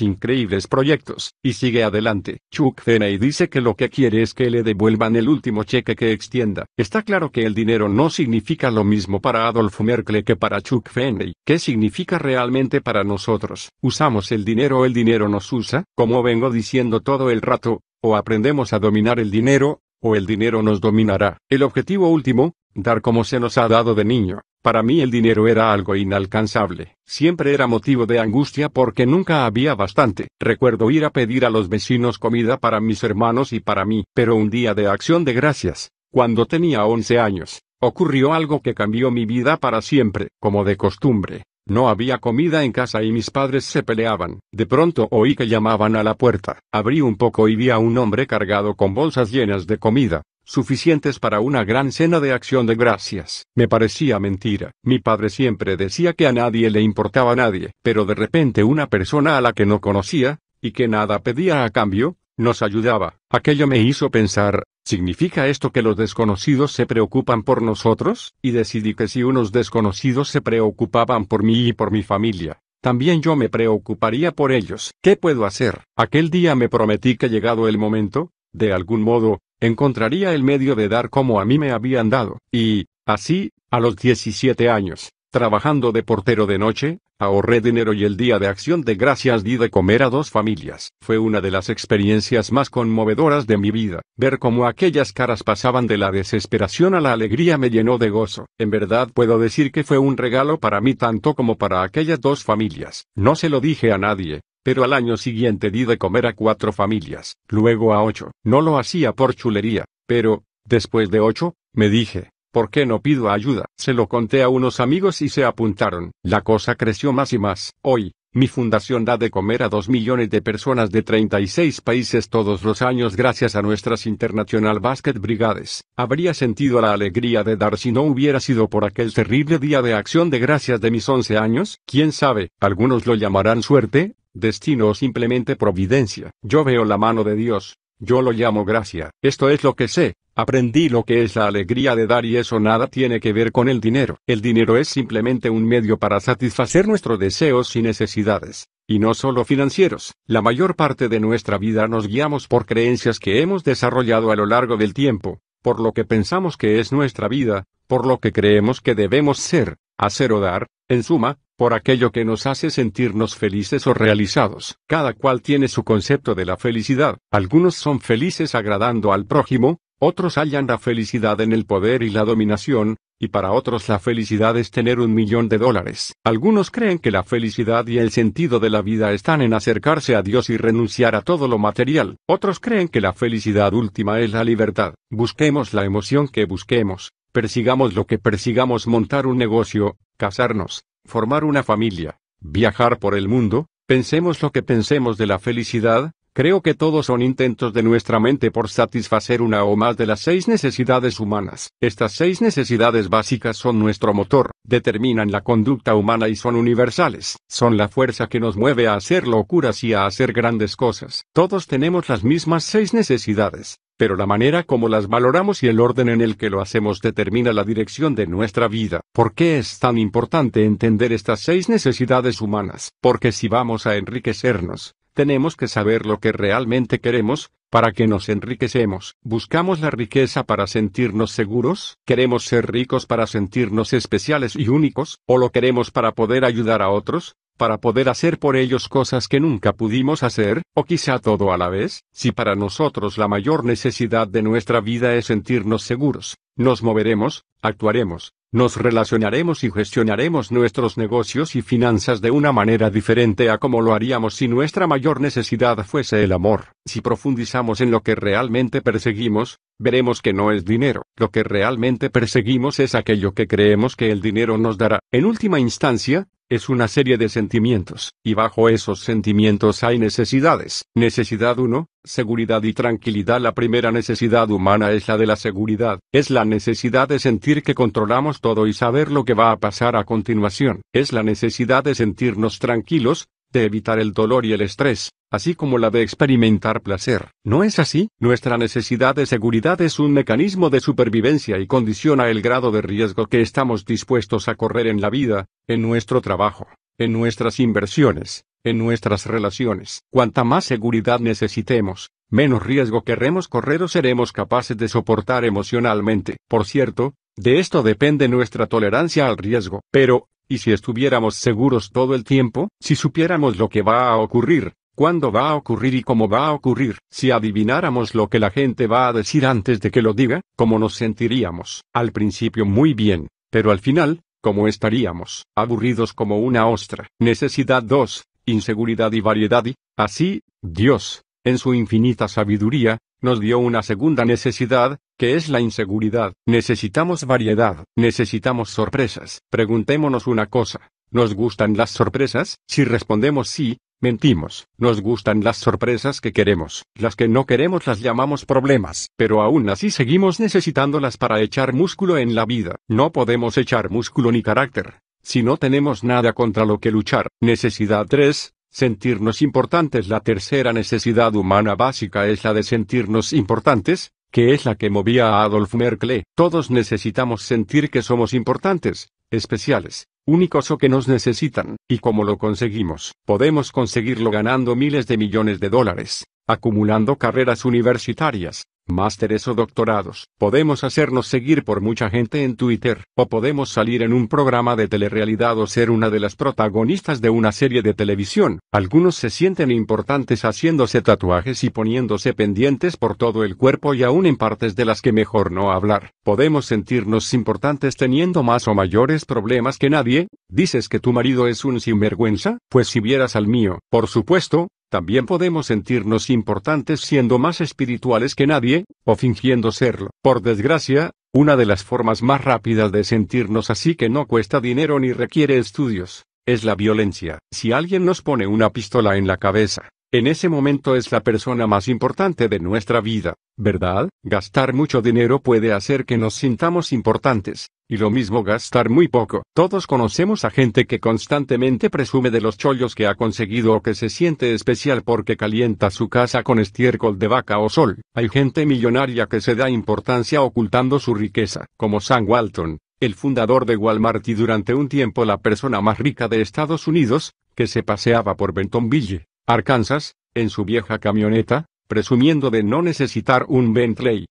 increíbles 0.00 0.68
proyectos, 0.68 1.34
y 1.42 1.54
sigue 1.54 1.82
adelante. 1.82 2.38
Chuck 2.52 2.80
Fenney 2.80 3.18
dice 3.18 3.48
que 3.48 3.60
lo 3.60 3.74
que 3.74 3.90
quiere 3.90 4.22
es 4.22 4.32
que 4.32 4.48
le 4.48 4.62
devuelvan 4.62 5.16
el 5.16 5.28
último 5.28 5.64
cheque 5.64 5.96
que 5.96 6.12
extienda. 6.12 6.66
Está 6.76 7.02
claro 7.02 7.32
que 7.32 7.44
el 7.44 7.52
dinero 7.52 7.88
no 7.88 8.10
significa 8.10 8.70
lo 8.70 8.84
mismo 8.84 9.20
para 9.20 9.48
Adolf 9.48 9.80
Merkel 9.80 10.22
que 10.22 10.36
para 10.36 10.60
Chuck 10.60 10.88
Fenney. 10.88 11.32
¿Qué 11.44 11.58
significa 11.58 12.20
realmente 12.20 12.80
para 12.80 13.02
nosotros? 13.02 13.70
¿Usamos 13.82 14.30
el 14.30 14.44
dinero 14.44 14.80
o 14.80 14.84
el 14.84 14.92
dinero 14.92 15.28
nos 15.28 15.52
usa? 15.52 15.82
Como 15.96 16.22
vengo 16.22 16.50
diciendo 16.50 17.00
todo 17.00 17.30
el 17.30 17.42
rato, 17.42 17.80
o 18.02 18.14
aprendemos 18.14 18.72
a 18.72 18.78
dominar 18.78 19.18
el 19.18 19.32
dinero, 19.32 19.80
o 20.00 20.14
el 20.14 20.26
dinero 20.26 20.62
nos 20.62 20.80
dominará. 20.80 21.38
El 21.48 21.64
objetivo 21.64 22.08
último, 22.08 22.54
dar 22.72 23.00
como 23.00 23.24
se 23.24 23.40
nos 23.40 23.58
ha 23.58 23.66
dado 23.66 23.96
de 23.96 24.04
niño. 24.04 24.42
Para 24.66 24.82
mí 24.82 25.00
el 25.00 25.12
dinero 25.12 25.46
era 25.46 25.72
algo 25.72 25.94
inalcanzable. 25.94 26.96
Siempre 27.06 27.54
era 27.54 27.68
motivo 27.68 28.04
de 28.04 28.18
angustia 28.18 28.68
porque 28.68 29.06
nunca 29.06 29.46
había 29.46 29.76
bastante. 29.76 30.26
Recuerdo 30.40 30.90
ir 30.90 31.04
a 31.04 31.10
pedir 31.10 31.46
a 31.46 31.50
los 31.50 31.68
vecinos 31.68 32.18
comida 32.18 32.56
para 32.56 32.80
mis 32.80 33.04
hermanos 33.04 33.52
y 33.52 33.60
para 33.60 33.84
mí. 33.84 34.02
Pero 34.12 34.34
un 34.34 34.50
día 34.50 34.74
de 34.74 34.88
acción 34.88 35.24
de 35.24 35.34
gracias, 35.34 35.92
cuando 36.10 36.46
tenía 36.46 36.84
11 36.84 37.20
años, 37.20 37.62
ocurrió 37.80 38.32
algo 38.32 38.60
que 38.60 38.74
cambió 38.74 39.12
mi 39.12 39.24
vida 39.24 39.56
para 39.56 39.82
siempre, 39.82 40.30
como 40.40 40.64
de 40.64 40.76
costumbre. 40.76 41.44
No 41.68 41.88
había 41.88 42.18
comida 42.18 42.64
en 42.64 42.72
casa 42.72 43.04
y 43.04 43.12
mis 43.12 43.30
padres 43.30 43.66
se 43.66 43.84
peleaban. 43.84 44.40
De 44.52 44.66
pronto 44.66 45.06
oí 45.12 45.36
que 45.36 45.46
llamaban 45.46 45.94
a 45.94 46.02
la 46.02 46.14
puerta. 46.14 46.58
Abrí 46.72 47.02
un 47.02 47.16
poco 47.16 47.46
y 47.46 47.54
vi 47.54 47.70
a 47.70 47.78
un 47.78 47.96
hombre 47.98 48.26
cargado 48.26 48.74
con 48.74 48.94
bolsas 48.94 49.30
llenas 49.30 49.68
de 49.68 49.78
comida 49.78 50.22
suficientes 50.46 51.18
para 51.18 51.40
una 51.40 51.64
gran 51.64 51.92
cena 51.92 52.20
de 52.20 52.32
acción 52.32 52.66
de 52.66 52.76
gracias. 52.76 53.44
Me 53.54 53.68
parecía 53.68 54.18
mentira. 54.18 54.70
Mi 54.82 55.00
padre 55.00 55.28
siempre 55.28 55.76
decía 55.76 56.14
que 56.14 56.26
a 56.26 56.32
nadie 56.32 56.70
le 56.70 56.80
importaba 56.80 57.32
a 57.32 57.36
nadie, 57.36 57.72
pero 57.82 58.04
de 58.06 58.14
repente 58.14 58.64
una 58.64 58.86
persona 58.86 59.36
a 59.36 59.40
la 59.40 59.52
que 59.52 59.66
no 59.66 59.80
conocía, 59.80 60.38
y 60.62 60.70
que 60.70 60.88
nada 60.88 61.18
pedía 61.18 61.64
a 61.64 61.70
cambio, 61.70 62.16
nos 62.36 62.62
ayudaba. 62.62 63.16
Aquello 63.30 63.66
me 63.66 63.80
hizo 63.80 64.10
pensar, 64.10 64.62
¿significa 64.84 65.48
esto 65.48 65.72
que 65.72 65.82
los 65.82 65.96
desconocidos 65.96 66.72
se 66.72 66.86
preocupan 66.86 67.42
por 67.42 67.62
nosotros? 67.62 68.34
Y 68.40 68.52
decidí 68.52 68.94
que 68.94 69.08
si 69.08 69.22
unos 69.22 69.52
desconocidos 69.52 70.28
se 70.28 70.42
preocupaban 70.42 71.24
por 71.24 71.42
mí 71.42 71.68
y 71.68 71.72
por 71.72 71.90
mi 71.90 72.02
familia, 72.02 72.60
también 72.80 73.20
yo 73.20 73.34
me 73.36 73.48
preocuparía 73.48 74.32
por 74.32 74.52
ellos. 74.52 74.92
¿Qué 75.02 75.16
puedo 75.16 75.44
hacer? 75.44 75.82
Aquel 75.96 76.30
día 76.30 76.54
me 76.54 76.68
prometí 76.68 77.16
que 77.16 77.28
llegado 77.28 77.68
el 77.68 77.78
momento, 77.78 78.30
de 78.52 78.72
algún 78.72 79.02
modo, 79.02 79.40
encontraría 79.60 80.32
el 80.32 80.42
medio 80.42 80.74
de 80.74 80.88
dar 80.88 81.10
como 81.10 81.40
a 81.40 81.44
mí 81.44 81.58
me 81.58 81.72
habían 81.72 82.10
dado, 82.10 82.38
y, 82.52 82.86
así, 83.04 83.50
a 83.70 83.80
los 83.80 83.96
17 83.96 84.68
años, 84.70 85.12
trabajando 85.30 85.92
de 85.92 86.02
portero 86.02 86.46
de 86.46 86.58
noche, 86.58 86.98
ahorré 87.18 87.60
dinero 87.60 87.92
y 87.92 88.04
el 88.04 88.16
día 88.16 88.38
de 88.38 88.46
acción 88.46 88.82
de 88.82 88.94
gracias 88.94 89.42
di 89.42 89.56
de 89.56 89.70
comer 89.70 90.02
a 90.02 90.10
dos 90.10 90.30
familias. 90.30 90.92
Fue 91.00 91.18
una 91.18 91.40
de 91.40 91.50
las 91.50 91.70
experiencias 91.70 92.52
más 92.52 92.70
conmovedoras 92.70 93.46
de 93.46 93.56
mi 93.56 93.70
vida. 93.70 94.02
Ver 94.16 94.38
cómo 94.38 94.66
aquellas 94.66 95.12
caras 95.12 95.42
pasaban 95.42 95.86
de 95.86 95.98
la 95.98 96.10
desesperación 96.10 96.94
a 96.94 97.00
la 97.00 97.12
alegría 97.12 97.58
me 97.58 97.70
llenó 97.70 97.98
de 97.98 98.10
gozo. 98.10 98.46
En 98.58 98.70
verdad 98.70 99.08
puedo 99.12 99.38
decir 99.38 99.72
que 99.72 99.84
fue 99.84 99.98
un 99.98 100.16
regalo 100.16 100.58
para 100.58 100.80
mí 100.80 100.94
tanto 100.94 101.34
como 101.34 101.56
para 101.56 101.82
aquellas 101.82 102.20
dos 102.20 102.44
familias. 102.44 103.06
No 103.14 103.34
se 103.34 103.48
lo 103.48 103.60
dije 103.60 103.92
a 103.92 103.98
nadie, 103.98 104.42
pero 104.66 104.82
al 104.82 104.92
año 104.92 105.16
siguiente 105.16 105.70
di 105.70 105.84
de 105.84 105.96
comer 105.96 106.26
a 106.26 106.32
cuatro 106.32 106.72
familias, 106.72 107.36
luego 107.46 107.94
a 107.94 108.02
ocho. 108.02 108.32
No 108.42 108.62
lo 108.62 108.80
hacía 108.80 109.12
por 109.12 109.36
chulería, 109.36 109.84
pero, 110.08 110.42
después 110.64 111.08
de 111.08 111.20
ocho, 111.20 111.54
me 111.72 111.88
dije, 111.88 112.30
¿por 112.50 112.68
qué 112.68 112.84
no 112.84 113.00
pido 113.00 113.30
ayuda? 113.30 113.66
Se 113.76 113.94
lo 113.94 114.08
conté 114.08 114.42
a 114.42 114.48
unos 114.48 114.80
amigos 114.80 115.22
y 115.22 115.28
se 115.28 115.44
apuntaron. 115.44 116.10
La 116.24 116.40
cosa 116.40 116.74
creció 116.74 117.12
más 117.12 117.32
y 117.32 117.38
más. 117.38 117.74
Hoy, 117.80 118.14
mi 118.32 118.48
fundación 118.48 119.04
da 119.04 119.16
de 119.16 119.30
comer 119.30 119.62
a 119.62 119.68
dos 119.68 119.88
millones 119.88 120.30
de 120.30 120.42
personas 120.42 120.90
de 120.90 121.04
36 121.04 121.80
países 121.80 122.28
todos 122.28 122.64
los 122.64 122.82
años 122.82 123.14
gracias 123.14 123.54
a 123.54 123.62
nuestras 123.62 124.04
International 124.04 124.80
Basket 124.80 125.12
Brigades. 125.12 125.84
Habría 125.96 126.34
sentido 126.34 126.80
la 126.80 126.92
alegría 126.92 127.44
de 127.44 127.56
dar 127.56 127.78
si 127.78 127.92
no 127.92 128.02
hubiera 128.02 128.40
sido 128.40 128.68
por 128.68 128.84
aquel 128.84 129.14
terrible 129.14 129.60
día 129.60 129.80
de 129.80 129.94
acción 129.94 130.28
de 130.28 130.40
gracias 130.40 130.80
de 130.80 130.90
mis 130.90 131.08
11 131.08 131.38
años. 131.38 131.78
¿Quién 131.86 132.10
sabe? 132.10 132.50
Algunos 132.58 133.06
lo 133.06 133.14
llamarán 133.14 133.62
suerte, 133.62 134.16
destino 134.36 134.88
o 134.88 134.94
simplemente 134.94 135.56
providencia. 135.56 136.30
Yo 136.42 136.62
veo 136.62 136.84
la 136.84 136.98
mano 136.98 137.24
de 137.24 137.34
Dios, 137.34 137.76
yo 137.98 138.20
lo 138.20 138.32
llamo 138.32 138.64
gracia. 138.64 139.10
Esto 139.22 139.48
es 139.48 139.64
lo 139.64 139.74
que 139.74 139.88
sé, 139.88 140.14
aprendí 140.34 140.88
lo 140.88 141.04
que 141.04 141.22
es 141.22 141.34
la 141.36 141.46
alegría 141.46 141.96
de 141.96 142.06
dar 142.06 142.26
y 142.26 142.36
eso 142.36 142.60
nada 142.60 142.88
tiene 142.88 143.20
que 143.20 143.32
ver 143.32 143.52
con 143.52 143.68
el 143.68 143.80
dinero. 143.80 144.18
El 144.26 144.42
dinero 144.42 144.76
es 144.76 144.88
simplemente 144.88 145.48
un 145.48 145.66
medio 145.66 145.98
para 145.98 146.20
satisfacer 146.20 146.86
nuestros 146.86 147.18
deseos 147.18 147.74
y 147.74 147.82
necesidades. 147.82 148.68
Y 148.86 148.98
no 148.98 149.14
solo 149.14 149.44
financieros. 149.44 150.14
La 150.26 150.42
mayor 150.42 150.76
parte 150.76 151.08
de 151.08 151.20
nuestra 151.20 151.58
vida 151.58 151.88
nos 151.88 152.06
guiamos 152.06 152.46
por 152.46 152.66
creencias 152.66 153.18
que 153.18 153.40
hemos 153.40 153.64
desarrollado 153.64 154.30
a 154.30 154.36
lo 154.36 154.46
largo 154.46 154.76
del 154.76 154.94
tiempo, 154.94 155.40
por 155.62 155.80
lo 155.80 155.92
que 155.92 156.04
pensamos 156.04 156.56
que 156.56 156.78
es 156.78 156.92
nuestra 156.92 157.28
vida, 157.28 157.64
por 157.86 158.06
lo 158.06 158.18
que 158.18 158.32
creemos 158.32 158.80
que 158.80 158.94
debemos 158.94 159.38
ser, 159.38 159.78
hacer 159.96 160.32
o 160.32 160.40
dar, 160.40 160.68
en 160.88 161.02
suma, 161.02 161.38
por 161.56 161.74
aquello 161.74 162.12
que 162.12 162.24
nos 162.24 162.46
hace 162.46 162.70
sentirnos 162.70 163.34
felices 163.34 163.86
o 163.86 163.94
realizados. 163.94 164.78
Cada 164.86 165.14
cual 165.14 165.42
tiene 165.42 165.68
su 165.68 165.84
concepto 165.84 166.34
de 166.34 166.44
la 166.44 166.56
felicidad. 166.56 167.18
Algunos 167.30 167.74
son 167.74 168.00
felices 168.00 168.54
agradando 168.54 169.12
al 169.12 169.26
prójimo, 169.26 169.80
otros 169.98 170.36
hallan 170.36 170.66
la 170.66 170.78
felicidad 170.78 171.40
en 171.40 171.52
el 171.52 171.64
poder 171.64 172.02
y 172.02 172.10
la 172.10 172.24
dominación, 172.24 172.98
y 173.18 173.28
para 173.28 173.52
otros 173.52 173.88
la 173.88 173.98
felicidad 173.98 174.56
es 174.58 174.70
tener 174.70 175.00
un 175.00 175.14
millón 175.14 175.48
de 175.48 175.56
dólares. 175.56 176.12
Algunos 176.22 176.70
creen 176.70 176.98
que 176.98 177.10
la 177.10 177.22
felicidad 177.22 177.86
y 177.86 177.96
el 177.96 178.10
sentido 178.10 178.60
de 178.60 178.68
la 178.68 178.82
vida 178.82 179.12
están 179.12 179.40
en 179.40 179.54
acercarse 179.54 180.14
a 180.14 180.22
Dios 180.22 180.50
y 180.50 180.58
renunciar 180.58 181.14
a 181.14 181.22
todo 181.22 181.48
lo 181.48 181.58
material. 181.58 182.18
Otros 182.28 182.60
creen 182.60 182.88
que 182.88 183.00
la 183.00 183.14
felicidad 183.14 183.72
última 183.72 184.20
es 184.20 184.32
la 184.32 184.44
libertad. 184.44 184.94
Busquemos 185.10 185.72
la 185.72 185.86
emoción 185.86 186.28
que 186.28 186.44
busquemos, 186.44 187.12
persigamos 187.32 187.94
lo 187.94 188.06
que 188.06 188.18
persigamos 188.18 188.86
montar 188.86 189.26
un 189.26 189.38
negocio, 189.38 189.96
casarnos, 190.18 190.84
formar 191.06 191.44
una 191.44 191.62
familia, 191.62 192.18
viajar 192.40 192.98
por 192.98 193.16
el 193.16 193.28
mundo, 193.28 193.66
pensemos 193.86 194.42
lo 194.42 194.50
que 194.50 194.62
pensemos 194.62 195.16
de 195.16 195.26
la 195.26 195.38
felicidad, 195.38 196.12
creo 196.32 196.60
que 196.60 196.74
todos 196.74 197.06
son 197.06 197.22
intentos 197.22 197.72
de 197.72 197.82
nuestra 197.82 198.20
mente 198.20 198.50
por 198.50 198.68
satisfacer 198.68 199.40
una 199.40 199.64
o 199.64 199.74
más 199.74 199.96
de 199.96 200.06
las 200.06 200.20
seis 200.20 200.48
necesidades 200.48 201.18
humanas. 201.18 201.70
Estas 201.80 202.12
seis 202.12 202.42
necesidades 202.42 203.08
básicas 203.08 203.56
son 203.56 203.78
nuestro 203.78 204.12
motor, 204.12 204.50
determinan 204.62 205.30
la 205.30 205.40
conducta 205.40 205.94
humana 205.94 206.28
y 206.28 206.36
son 206.36 206.56
universales, 206.56 207.38
son 207.48 207.76
la 207.76 207.88
fuerza 207.88 208.26
que 208.26 208.40
nos 208.40 208.56
mueve 208.56 208.86
a 208.86 208.96
hacer 208.96 209.26
locuras 209.26 209.82
y 209.82 209.94
a 209.94 210.04
hacer 210.04 210.32
grandes 210.34 210.76
cosas. 210.76 211.24
Todos 211.32 211.66
tenemos 211.66 212.08
las 212.08 212.22
mismas 212.22 212.64
seis 212.64 212.92
necesidades, 212.92 213.78
pero 213.96 214.16
la 214.16 214.26
manera 214.26 214.62
como 214.62 214.88
las 214.88 215.08
valoramos 215.08 215.62
y 215.62 215.68
el 215.68 215.80
orden 215.80 216.08
en 216.08 216.20
el 216.20 216.36
que 216.36 216.50
lo 216.50 216.60
hacemos 216.60 217.00
determina 217.00 217.52
la 217.52 217.64
dirección 217.64 218.14
de 218.14 218.26
nuestra 218.26 218.68
vida. 218.68 219.00
¿Por 219.12 219.34
qué 219.34 219.58
es 219.58 219.78
tan 219.78 219.98
importante 219.98 220.64
entender 220.64 221.12
estas 221.12 221.40
seis 221.40 221.68
necesidades 221.68 222.40
humanas? 222.40 222.92
Porque 223.00 223.32
si 223.32 223.48
vamos 223.48 223.86
a 223.86 223.96
enriquecernos, 223.96 224.94
Tenemos 225.16 225.56
que 225.56 225.66
saber 225.66 226.04
lo 226.04 226.18
que 226.18 226.30
realmente 226.30 227.00
queremos, 227.00 227.50
para 227.70 227.92
que 227.92 228.06
nos 228.06 228.28
enriquecemos. 228.28 229.16
¿Buscamos 229.22 229.80
la 229.80 229.88
riqueza 229.88 230.44
para 230.44 230.66
sentirnos 230.66 231.30
seguros? 231.30 231.96
¿Queremos 232.04 232.44
ser 232.44 232.70
ricos 232.70 233.06
para 233.06 233.26
sentirnos 233.26 233.94
especiales 233.94 234.56
y 234.56 234.68
únicos? 234.68 235.20
¿O 235.24 235.38
lo 235.38 235.48
queremos 235.48 235.90
para 235.90 236.12
poder 236.12 236.44
ayudar 236.44 236.82
a 236.82 236.90
otros? 236.90 237.34
Para 237.56 237.78
poder 237.78 238.08
hacer 238.08 238.38
por 238.38 238.56
ellos 238.56 238.88
cosas 238.88 239.28
que 239.28 239.40
nunca 239.40 239.72
pudimos 239.72 240.22
hacer, 240.22 240.62
o 240.74 240.84
quizá 240.84 241.18
todo 241.18 241.52
a 241.52 241.58
la 241.58 241.68
vez, 241.68 242.02
si 242.12 242.32
para 242.32 242.54
nosotros 242.54 243.18
la 243.18 243.28
mayor 243.28 243.64
necesidad 243.64 244.28
de 244.28 244.42
nuestra 244.42 244.80
vida 244.80 245.14
es 245.14 245.26
sentirnos 245.26 245.82
seguros, 245.82 246.36
nos 246.56 246.82
moveremos, 246.82 247.44
actuaremos, 247.62 248.32
nos 248.52 248.76
relacionaremos 248.76 249.64
y 249.64 249.70
gestionaremos 249.70 250.52
nuestros 250.52 250.96
negocios 250.96 251.56
y 251.56 251.62
finanzas 251.62 252.20
de 252.20 252.30
una 252.30 252.52
manera 252.52 252.90
diferente 252.90 253.50
a 253.50 253.58
como 253.58 253.82
lo 253.82 253.92
haríamos 253.92 254.34
si 254.34 254.48
nuestra 254.48 254.86
mayor 254.86 255.20
necesidad 255.20 255.84
fuese 255.84 256.22
el 256.22 256.32
amor. 256.32 256.72
Si 256.86 257.00
profundizamos 257.00 257.80
en 257.80 257.90
lo 257.90 258.02
que 258.02 258.14
realmente 258.14 258.82
perseguimos, 258.82 259.58
veremos 259.78 260.22
que 260.22 260.32
no 260.32 260.52
es 260.52 260.64
dinero. 260.64 261.02
Lo 261.16 261.30
que 261.30 261.42
realmente 261.42 262.08
perseguimos 262.08 262.80
es 262.80 262.94
aquello 262.94 263.32
que 263.32 263.46
creemos 263.46 263.96
que 263.96 264.10
el 264.10 264.22
dinero 264.22 264.56
nos 264.56 264.78
dará. 264.78 265.00
En 265.12 265.26
última 265.26 265.58
instancia, 265.58 266.28
es 266.48 266.68
una 266.68 266.86
serie 266.86 267.18
de 267.18 267.28
sentimientos, 267.28 268.12
y 268.24 268.34
bajo 268.34 268.68
esos 268.68 269.00
sentimientos 269.00 269.82
hay 269.82 269.98
necesidades. 269.98 270.84
Necesidad 270.94 271.58
1, 271.58 271.86
seguridad 272.04 272.62
y 272.62 272.72
tranquilidad. 272.72 273.40
La 273.40 273.52
primera 273.52 273.90
necesidad 273.90 274.48
humana 274.50 274.92
es 274.92 275.08
la 275.08 275.18
de 275.18 275.26
la 275.26 275.36
seguridad, 275.36 275.98
es 276.12 276.30
la 276.30 276.44
necesidad 276.44 277.08
de 277.08 277.18
sentir 277.18 277.62
que 277.64 277.74
controlamos 277.74 278.40
todo 278.40 278.68
y 278.68 278.72
saber 278.72 279.10
lo 279.10 279.24
que 279.24 279.34
va 279.34 279.50
a 279.50 279.56
pasar 279.56 279.96
a 279.96 280.04
continuación. 280.04 280.82
Es 280.92 281.12
la 281.12 281.24
necesidad 281.24 281.82
de 281.82 281.96
sentirnos 281.96 282.60
tranquilos, 282.60 283.26
de 283.52 283.64
evitar 283.64 283.98
el 283.98 284.12
dolor 284.12 284.44
y 284.44 284.52
el 284.52 284.60
estrés, 284.60 285.12
así 285.30 285.54
como 285.54 285.78
la 285.78 285.90
de 285.90 286.02
experimentar 286.02 286.82
placer. 286.82 287.30
¿No 287.44 287.64
es 287.64 287.78
así? 287.78 288.08
Nuestra 288.18 288.58
necesidad 288.58 289.14
de 289.14 289.26
seguridad 289.26 289.80
es 289.80 289.98
un 289.98 290.12
mecanismo 290.12 290.70
de 290.70 290.80
supervivencia 290.80 291.58
y 291.58 291.66
condiciona 291.66 292.28
el 292.28 292.42
grado 292.42 292.70
de 292.70 292.82
riesgo 292.82 293.26
que 293.26 293.40
estamos 293.40 293.84
dispuestos 293.84 294.48
a 294.48 294.54
correr 294.54 294.86
en 294.86 295.00
la 295.00 295.10
vida, 295.10 295.46
en 295.66 295.82
nuestro 295.82 296.20
trabajo, 296.20 296.66
en 296.98 297.12
nuestras 297.12 297.60
inversiones, 297.60 298.44
en 298.64 298.78
nuestras 298.78 299.26
relaciones. 299.26 300.02
Cuanta 300.10 300.44
más 300.44 300.64
seguridad 300.64 301.20
necesitemos, 301.20 302.10
menos 302.30 302.62
riesgo 302.64 303.02
querremos 303.02 303.48
correr 303.48 303.82
o 303.82 303.88
seremos 303.88 304.32
capaces 304.32 304.76
de 304.76 304.88
soportar 304.88 305.44
emocionalmente. 305.44 306.36
Por 306.48 306.66
cierto, 306.66 307.14
de 307.36 307.58
esto 307.58 307.82
depende 307.82 308.28
nuestra 308.28 308.66
tolerancia 308.66 309.26
al 309.26 309.36
riesgo. 309.36 309.82
Pero, 309.90 310.28
¿y 310.48 310.58
si 310.58 310.72
estuviéramos 310.72 311.36
seguros 311.36 311.90
todo 311.90 312.14
el 312.14 312.24
tiempo? 312.24 312.68
Si 312.80 312.94
supiéramos 312.94 313.56
lo 313.56 313.68
que 313.68 313.82
va 313.82 314.08
a 314.08 314.16
ocurrir, 314.16 314.72
cuándo 314.94 315.30
va 315.30 315.50
a 315.50 315.54
ocurrir 315.54 315.94
y 315.94 316.02
cómo 316.02 316.28
va 316.28 316.48
a 316.48 316.52
ocurrir. 316.52 316.98
Si 317.10 317.30
adivináramos 317.30 318.14
lo 318.14 318.28
que 318.28 318.40
la 318.40 318.50
gente 318.50 318.86
va 318.86 319.08
a 319.08 319.12
decir 319.12 319.46
antes 319.46 319.80
de 319.80 319.90
que 319.90 320.02
lo 320.02 320.14
diga, 320.14 320.40
¿cómo 320.56 320.78
nos 320.78 320.94
sentiríamos? 320.94 321.82
Al 321.92 322.12
principio 322.12 322.64
muy 322.64 322.94
bien, 322.94 323.28
pero 323.50 323.70
al 323.70 323.80
final, 323.80 324.22
¿cómo 324.40 324.66
estaríamos? 324.68 325.44
Aburridos 325.54 326.12
como 326.12 326.38
una 326.38 326.66
ostra. 326.66 327.08
Necesidad 327.20 327.82
2, 327.82 328.24
inseguridad 328.46 329.12
y 329.12 329.20
variedad 329.20 329.64
y, 329.66 329.74
así, 329.96 330.40
Dios, 330.62 331.22
en 331.44 331.58
su 331.58 331.74
infinita 331.74 332.26
sabiduría, 332.26 332.98
nos 333.20 333.40
dio 333.40 333.58
una 333.58 333.82
segunda 333.82 334.24
necesidad, 334.24 334.98
que 335.18 335.34
es 335.34 335.48
la 335.48 335.60
inseguridad. 335.60 336.32
Necesitamos 336.46 337.24
variedad, 337.24 337.84
necesitamos 337.96 338.70
sorpresas. 338.70 339.42
Preguntémonos 339.50 340.26
una 340.26 340.46
cosa, 340.46 340.90
¿nos 341.10 341.34
gustan 341.34 341.76
las 341.76 341.90
sorpresas? 341.90 342.58
Si 342.66 342.84
respondemos 342.84 343.48
sí, 343.48 343.78
Mentimos, 343.98 344.68
nos 344.76 345.00
gustan 345.00 345.42
las 345.42 345.56
sorpresas 345.56 346.20
que 346.20 346.34
queremos, 346.34 346.84
las 346.96 347.16
que 347.16 347.28
no 347.28 347.46
queremos 347.46 347.86
las 347.86 348.00
llamamos 348.00 348.44
problemas, 348.44 349.08
pero 349.16 349.40
aún 349.40 349.70
así 349.70 349.90
seguimos 349.90 350.38
necesitándolas 350.38 351.16
para 351.16 351.40
echar 351.40 351.72
músculo 351.72 352.18
en 352.18 352.34
la 352.34 352.44
vida. 352.44 352.76
No 352.88 353.10
podemos 353.10 353.56
echar 353.56 353.88
músculo 353.88 354.30
ni 354.32 354.42
carácter, 354.42 355.00
si 355.22 355.42
no 355.42 355.56
tenemos 355.56 356.04
nada 356.04 356.34
contra 356.34 356.66
lo 356.66 356.78
que 356.78 356.90
luchar. 356.90 357.28
Necesidad 357.40 358.06
3. 358.06 358.52
Sentirnos 358.76 359.40
importantes. 359.40 360.06
La 360.08 360.20
tercera 360.20 360.70
necesidad 360.70 361.34
humana 361.34 361.74
básica 361.76 362.26
es 362.26 362.44
la 362.44 362.52
de 362.52 362.62
sentirnos 362.62 363.32
importantes, 363.32 364.10
que 364.30 364.52
es 364.52 364.66
la 364.66 364.74
que 364.74 364.90
movía 364.90 365.28
a 365.28 365.44
Adolf 365.44 365.74
Merkel. 365.74 366.24
Todos 366.36 366.70
necesitamos 366.70 367.40
sentir 367.40 367.88
que 367.88 368.02
somos 368.02 368.34
importantes, 368.34 369.08
especiales, 369.30 370.08
únicos 370.26 370.70
o 370.70 370.76
que 370.76 370.90
nos 370.90 371.08
necesitan, 371.08 371.76
y 371.88 372.00
cómo 372.00 372.22
lo 372.22 372.36
conseguimos. 372.36 373.14
Podemos 373.24 373.72
conseguirlo 373.72 374.30
ganando 374.30 374.76
miles 374.76 375.06
de 375.06 375.16
millones 375.16 375.58
de 375.58 375.70
dólares, 375.70 376.26
acumulando 376.46 377.16
carreras 377.16 377.64
universitarias, 377.64 378.66
másteres 378.86 379.48
o 379.48 379.54
doctorados. 379.54 380.28
Podemos 380.38 380.84
hacernos 380.84 381.26
seguir 381.26 381.64
por 381.64 381.80
mucha 381.80 382.10
gente 382.10 382.44
en 382.44 382.56
Twitter, 382.56 383.04
o 383.16 383.26
podemos 383.26 383.70
salir 383.70 384.02
en 384.02 384.12
un 384.12 384.28
programa 384.28 384.76
de 384.76 384.88
telerrealidad 384.88 385.58
o 385.58 385.66
ser 385.66 385.90
una 385.90 386.10
de 386.10 386.20
las 386.20 386.36
protagonistas 386.36 387.20
de 387.20 387.30
una 387.30 387.52
serie 387.52 387.82
de 387.82 387.94
televisión. 387.94 388.60
Algunos 388.72 389.16
se 389.16 389.30
sienten 389.30 389.70
importantes 389.70 390.44
haciéndose 390.44 391.02
tatuajes 391.02 391.64
y 391.64 391.70
poniéndose 391.70 392.34
pendientes 392.34 392.96
por 392.96 393.16
todo 393.16 393.44
el 393.44 393.56
cuerpo 393.56 393.94
y 393.94 394.02
aún 394.02 394.26
en 394.26 394.36
partes 394.36 394.76
de 394.76 394.84
las 394.84 395.02
que 395.02 395.12
mejor 395.12 395.52
no 395.52 395.72
hablar. 395.72 396.12
Podemos 396.22 396.66
sentirnos 396.66 397.32
importantes 397.34 397.96
teniendo 397.96 398.42
más 398.42 398.68
o 398.68 398.74
mayores 398.74 399.24
problemas 399.24 399.78
que 399.78 399.90
nadie. 399.90 400.28
¿Dices 400.48 400.88
que 400.88 401.00
tu 401.00 401.12
marido 401.12 401.48
es 401.48 401.64
un 401.64 401.80
sinvergüenza? 401.80 402.58
Pues 402.68 402.88
si 402.88 403.00
vieras 403.00 403.36
al 403.36 403.46
mío, 403.46 403.78
por 403.90 404.06
supuesto, 404.08 404.68
también 404.90 405.26
podemos 405.26 405.66
sentirnos 405.66 406.30
importantes 406.30 407.00
siendo 407.00 407.38
más 407.38 407.60
espirituales 407.60 408.34
que 408.34 408.46
nadie, 408.46 408.84
o 409.04 409.16
fingiendo 409.16 409.72
serlo. 409.72 410.10
Por 410.22 410.42
desgracia, 410.42 411.10
una 411.34 411.56
de 411.56 411.66
las 411.66 411.84
formas 411.84 412.22
más 412.22 412.44
rápidas 412.44 412.92
de 412.92 413.04
sentirnos 413.04 413.70
así 413.70 413.94
que 413.94 414.08
no 414.08 414.26
cuesta 414.26 414.60
dinero 414.60 414.98
ni 415.00 415.12
requiere 415.12 415.58
estudios, 415.58 416.24
es 416.46 416.64
la 416.64 416.74
violencia. 416.74 417.38
Si 417.52 417.72
alguien 417.72 418.04
nos 418.04 418.22
pone 418.22 418.46
una 418.46 418.70
pistola 418.70 419.16
en 419.16 419.26
la 419.26 419.36
cabeza, 419.36 419.88
en 420.12 420.28
ese 420.28 420.48
momento 420.48 420.94
es 420.94 421.10
la 421.10 421.20
persona 421.20 421.66
más 421.66 421.88
importante 421.88 422.48
de 422.48 422.60
nuestra 422.60 423.00
vida, 423.00 423.34
¿verdad? 423.56 424.08
Gastar 424.22 424.72
mucho 424.72 425.02
dinero 425.02 425.40
puede 425.40 425.72
hacer 425.72 426.04
que 426.04 426.16
nos 426.16 426.34
sintamos 426.34 426.92
importantes, 426.92 427.70
y 427.88 427.96
lo 427.96 428.10
mismo 428.10 428.44
gastar 428.44 428.88
muy 428.88 429.08
poco. 429.08 429.42
Todos 429.52 429.88
conocemos 429.88 430.44
a 430.44 430.50
gente 430.50 430.86
que 430.86 431.00
constantemente 431.00 431.90
presume 431.90 432.30
de 432.30 432.40
los 432.40 432.56
chollos 432.56 432.94
que 432.94 433.08
ha 433.08 433.16
conseguido 433.16 433.74
o 433.74 433.82
que 433.82 433.94
se 433.94 434.08
siente 434.08 434.54
especial 434.54 435.02
porque 435.02 435.36
calienta 435.36 435.90
su 435.90 436.08
casa 436.08 436.44
con 436.44 436.60
estiércol 436.60 437.18
de 437.18 437.26
vaca 437.26 437.58
o 437.58 437.68
sol. 437.68 438.00
Hay 438.14 438.28
gente 438.28 438.64
millonaria 438.64 439.26
que 439.26 439.40
se 439.40 439.56
da 439.56 439.68
importancia 439.70 440.40
ocultando 440.40 441.00
su 441.00 441.14
riqueza, 441.14 441.66
como 441.76 442.00
Sam 442.00 442.28
Walton, 442.28 442.78
el 443.00 443.14
fundador 443.14 443.66
de 443.66 443.76
Walmart 443.76 444.26
y 444.28 444.34
durante 444.34 444.72
un 444.72 444.88
tiempo 444.88 445.24
la 445.24 445.38
persona 445.38 445.80
más 445.80 445.98
rica 445.98 446.28
de 446.28 446.40
Estados 446.40 446.86
Unidos, 446.86 447.32
que 447.56 447.66
se 447.66 447.82
paseaba 447.82 448.36
por 448.36 448.52
Bentonville, 448.52 449.26
Arkansas, 449.46 450.16
en 450.34 450.50
su 450.50 450.64
vieja 450.64 450.98
camioneta, 450.98 451.66
presumiendo 451.86 452.50
de 452.50 452.64
no 452.64 452.82
necesitar 452.82 453.46
un 453.48 453.72
Bentley. 453.72 454.26